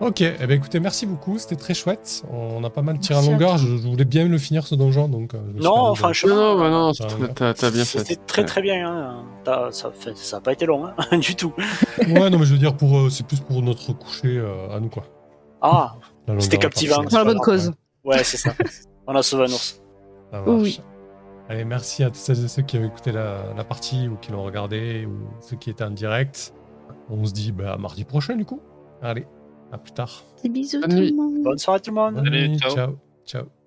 Ok, 0.00 0.20
eh 0.22 0.32
ben 0.40 0.50
écoutez, 0.50 0.80
merci 0.80 1.06
beaucoup, 1.06 1.38
c'était 1.38 1.54
très 1.56 1.72
chouette. 1.72 2.24
On 2.30 2.62
a 2.64 2.68
pas 2.70 2.82
mal 2.82 2.98
tiré 2.98 3.18
à 3.18 3.22
longueur, 3.22 3.58
je, 3.58 3.76
je 3.76 3.88
voulais 3.88 4.04
bien 4.04 4.26
le 4.26 4.38
finir 4.38 4.66
ce 4.66 4.74
donjon, 4.74 5.08
donc... 5.08 5.34
euh, 5.34 5.38
je 5.56 5.62
Non, 5.62 5.92
de- 5.92 5.96
franchement, 5.96 6.34
Non, 6.34 6.54
non, 6.56 6.58
bah 6.58 6.70
non, 6.70 6.92
t'as- 7.54 7.70
bien 7.70 7.84
fait. 7.84 8.00
C'était 8.00 8.16
très 8.26 8.44
très 8.44 8.60
bien. 8.60 9.24
Hein. 9.46 9.70
Ça, 9.70 9.92
fait- 9.92 10.16
ça 10.16 10.38
a 10.38 10.40
pas 10.40 10.52
été 10.52 10.66
long, 10.66 10.86
hein, 10.86 11.18
du 11.18 11.36
tout. 11.36 11.52
Ouais, 12.08 12.28
non, 12.28 12.38
mais 12.38 12.44
je 12.44 12.52
veux 12.52 12.58
dire, 12.58 12.76
pour, 12.76 12.98
euh, 12.98 13.08
c'est 13.08 13.24
plus 13.26 13.38
pour 13.40 13.62
notre 13.62 13.92
coucher 13.92 14.36
euh, 14.38 14.74
à 14.76 14.80
nous, 14.80 14.88
quoi. 14.88 15.04
Ah, 15.62 15.94
C'était 16.40 16.58
captivant. 16.58 17.02
Pour 17.04 17.16
la 17.18 17.24
bonne 17.24 17.36
Ouais. 17.38 17.42
cause. 17.44 17.72
ouais, 18.04 18.24
c'est 18.24 18.36
ça. 18.36 18.52
On 19.06 19.14
a 19.14 19.22
sauvé 19.22 19.44
un 19.44 19.52
ours. 19.52 19.80
Ça 20.32 20.40
marche. 20.40 20.48
Oui. 20.60 20.80
Allez, 21.48 21.64
merci 21.64 22.02
à 22.02 22.06
toutes 22.08 22.16
celles 22.16 22.44
et 22.44 22.48
ceux 22.48 22.62
qui 22.62 22.78
ont 22.78 22.84
écouté 22.84 23.12
la, 23.12 23.52
la 23.56 23.64
partie 23.64 24.08
ou 24.08 24.16
qui 24.16 24.32
l'ont 24.32 24.42
regardé 24.42 25.06
ou 25.06 25.28
ceux 25.40 25.56
qui 25.56 25.70
étaient 25.70 25.84
en 25.84 25.90
direct. 25.90 26.52
On 27.10 27.24
se 27.24 27.32
dit 27.32 27.52
bah, 27.52 27.74
à 27.74 27.76
mardi 27.76 28.04
prochain, 28.04 28.34
du 28.34 28.44
coup. 28.44 28.60
Allez, 29.02 29.26
à 29.72 29.78
plus 29.78 29.92
tard. 29.92 30.22
Des 30.42 30.48
bisous 30.48 30.80
Bonne 30.80 30.90
tout 30.90 30.96
nuit. 30.96 31.10
le 31.10 31.16
monde. 31.16 31.42
Bonne 31.42 31.58
soirée 31.58 31.80
tout 31.80 31.90
le 31.90 31.96
monde. 31.96 32.16
Salut, 32.24 32.58
ciao. 32.58 32.98
ciao. 33.26 33.63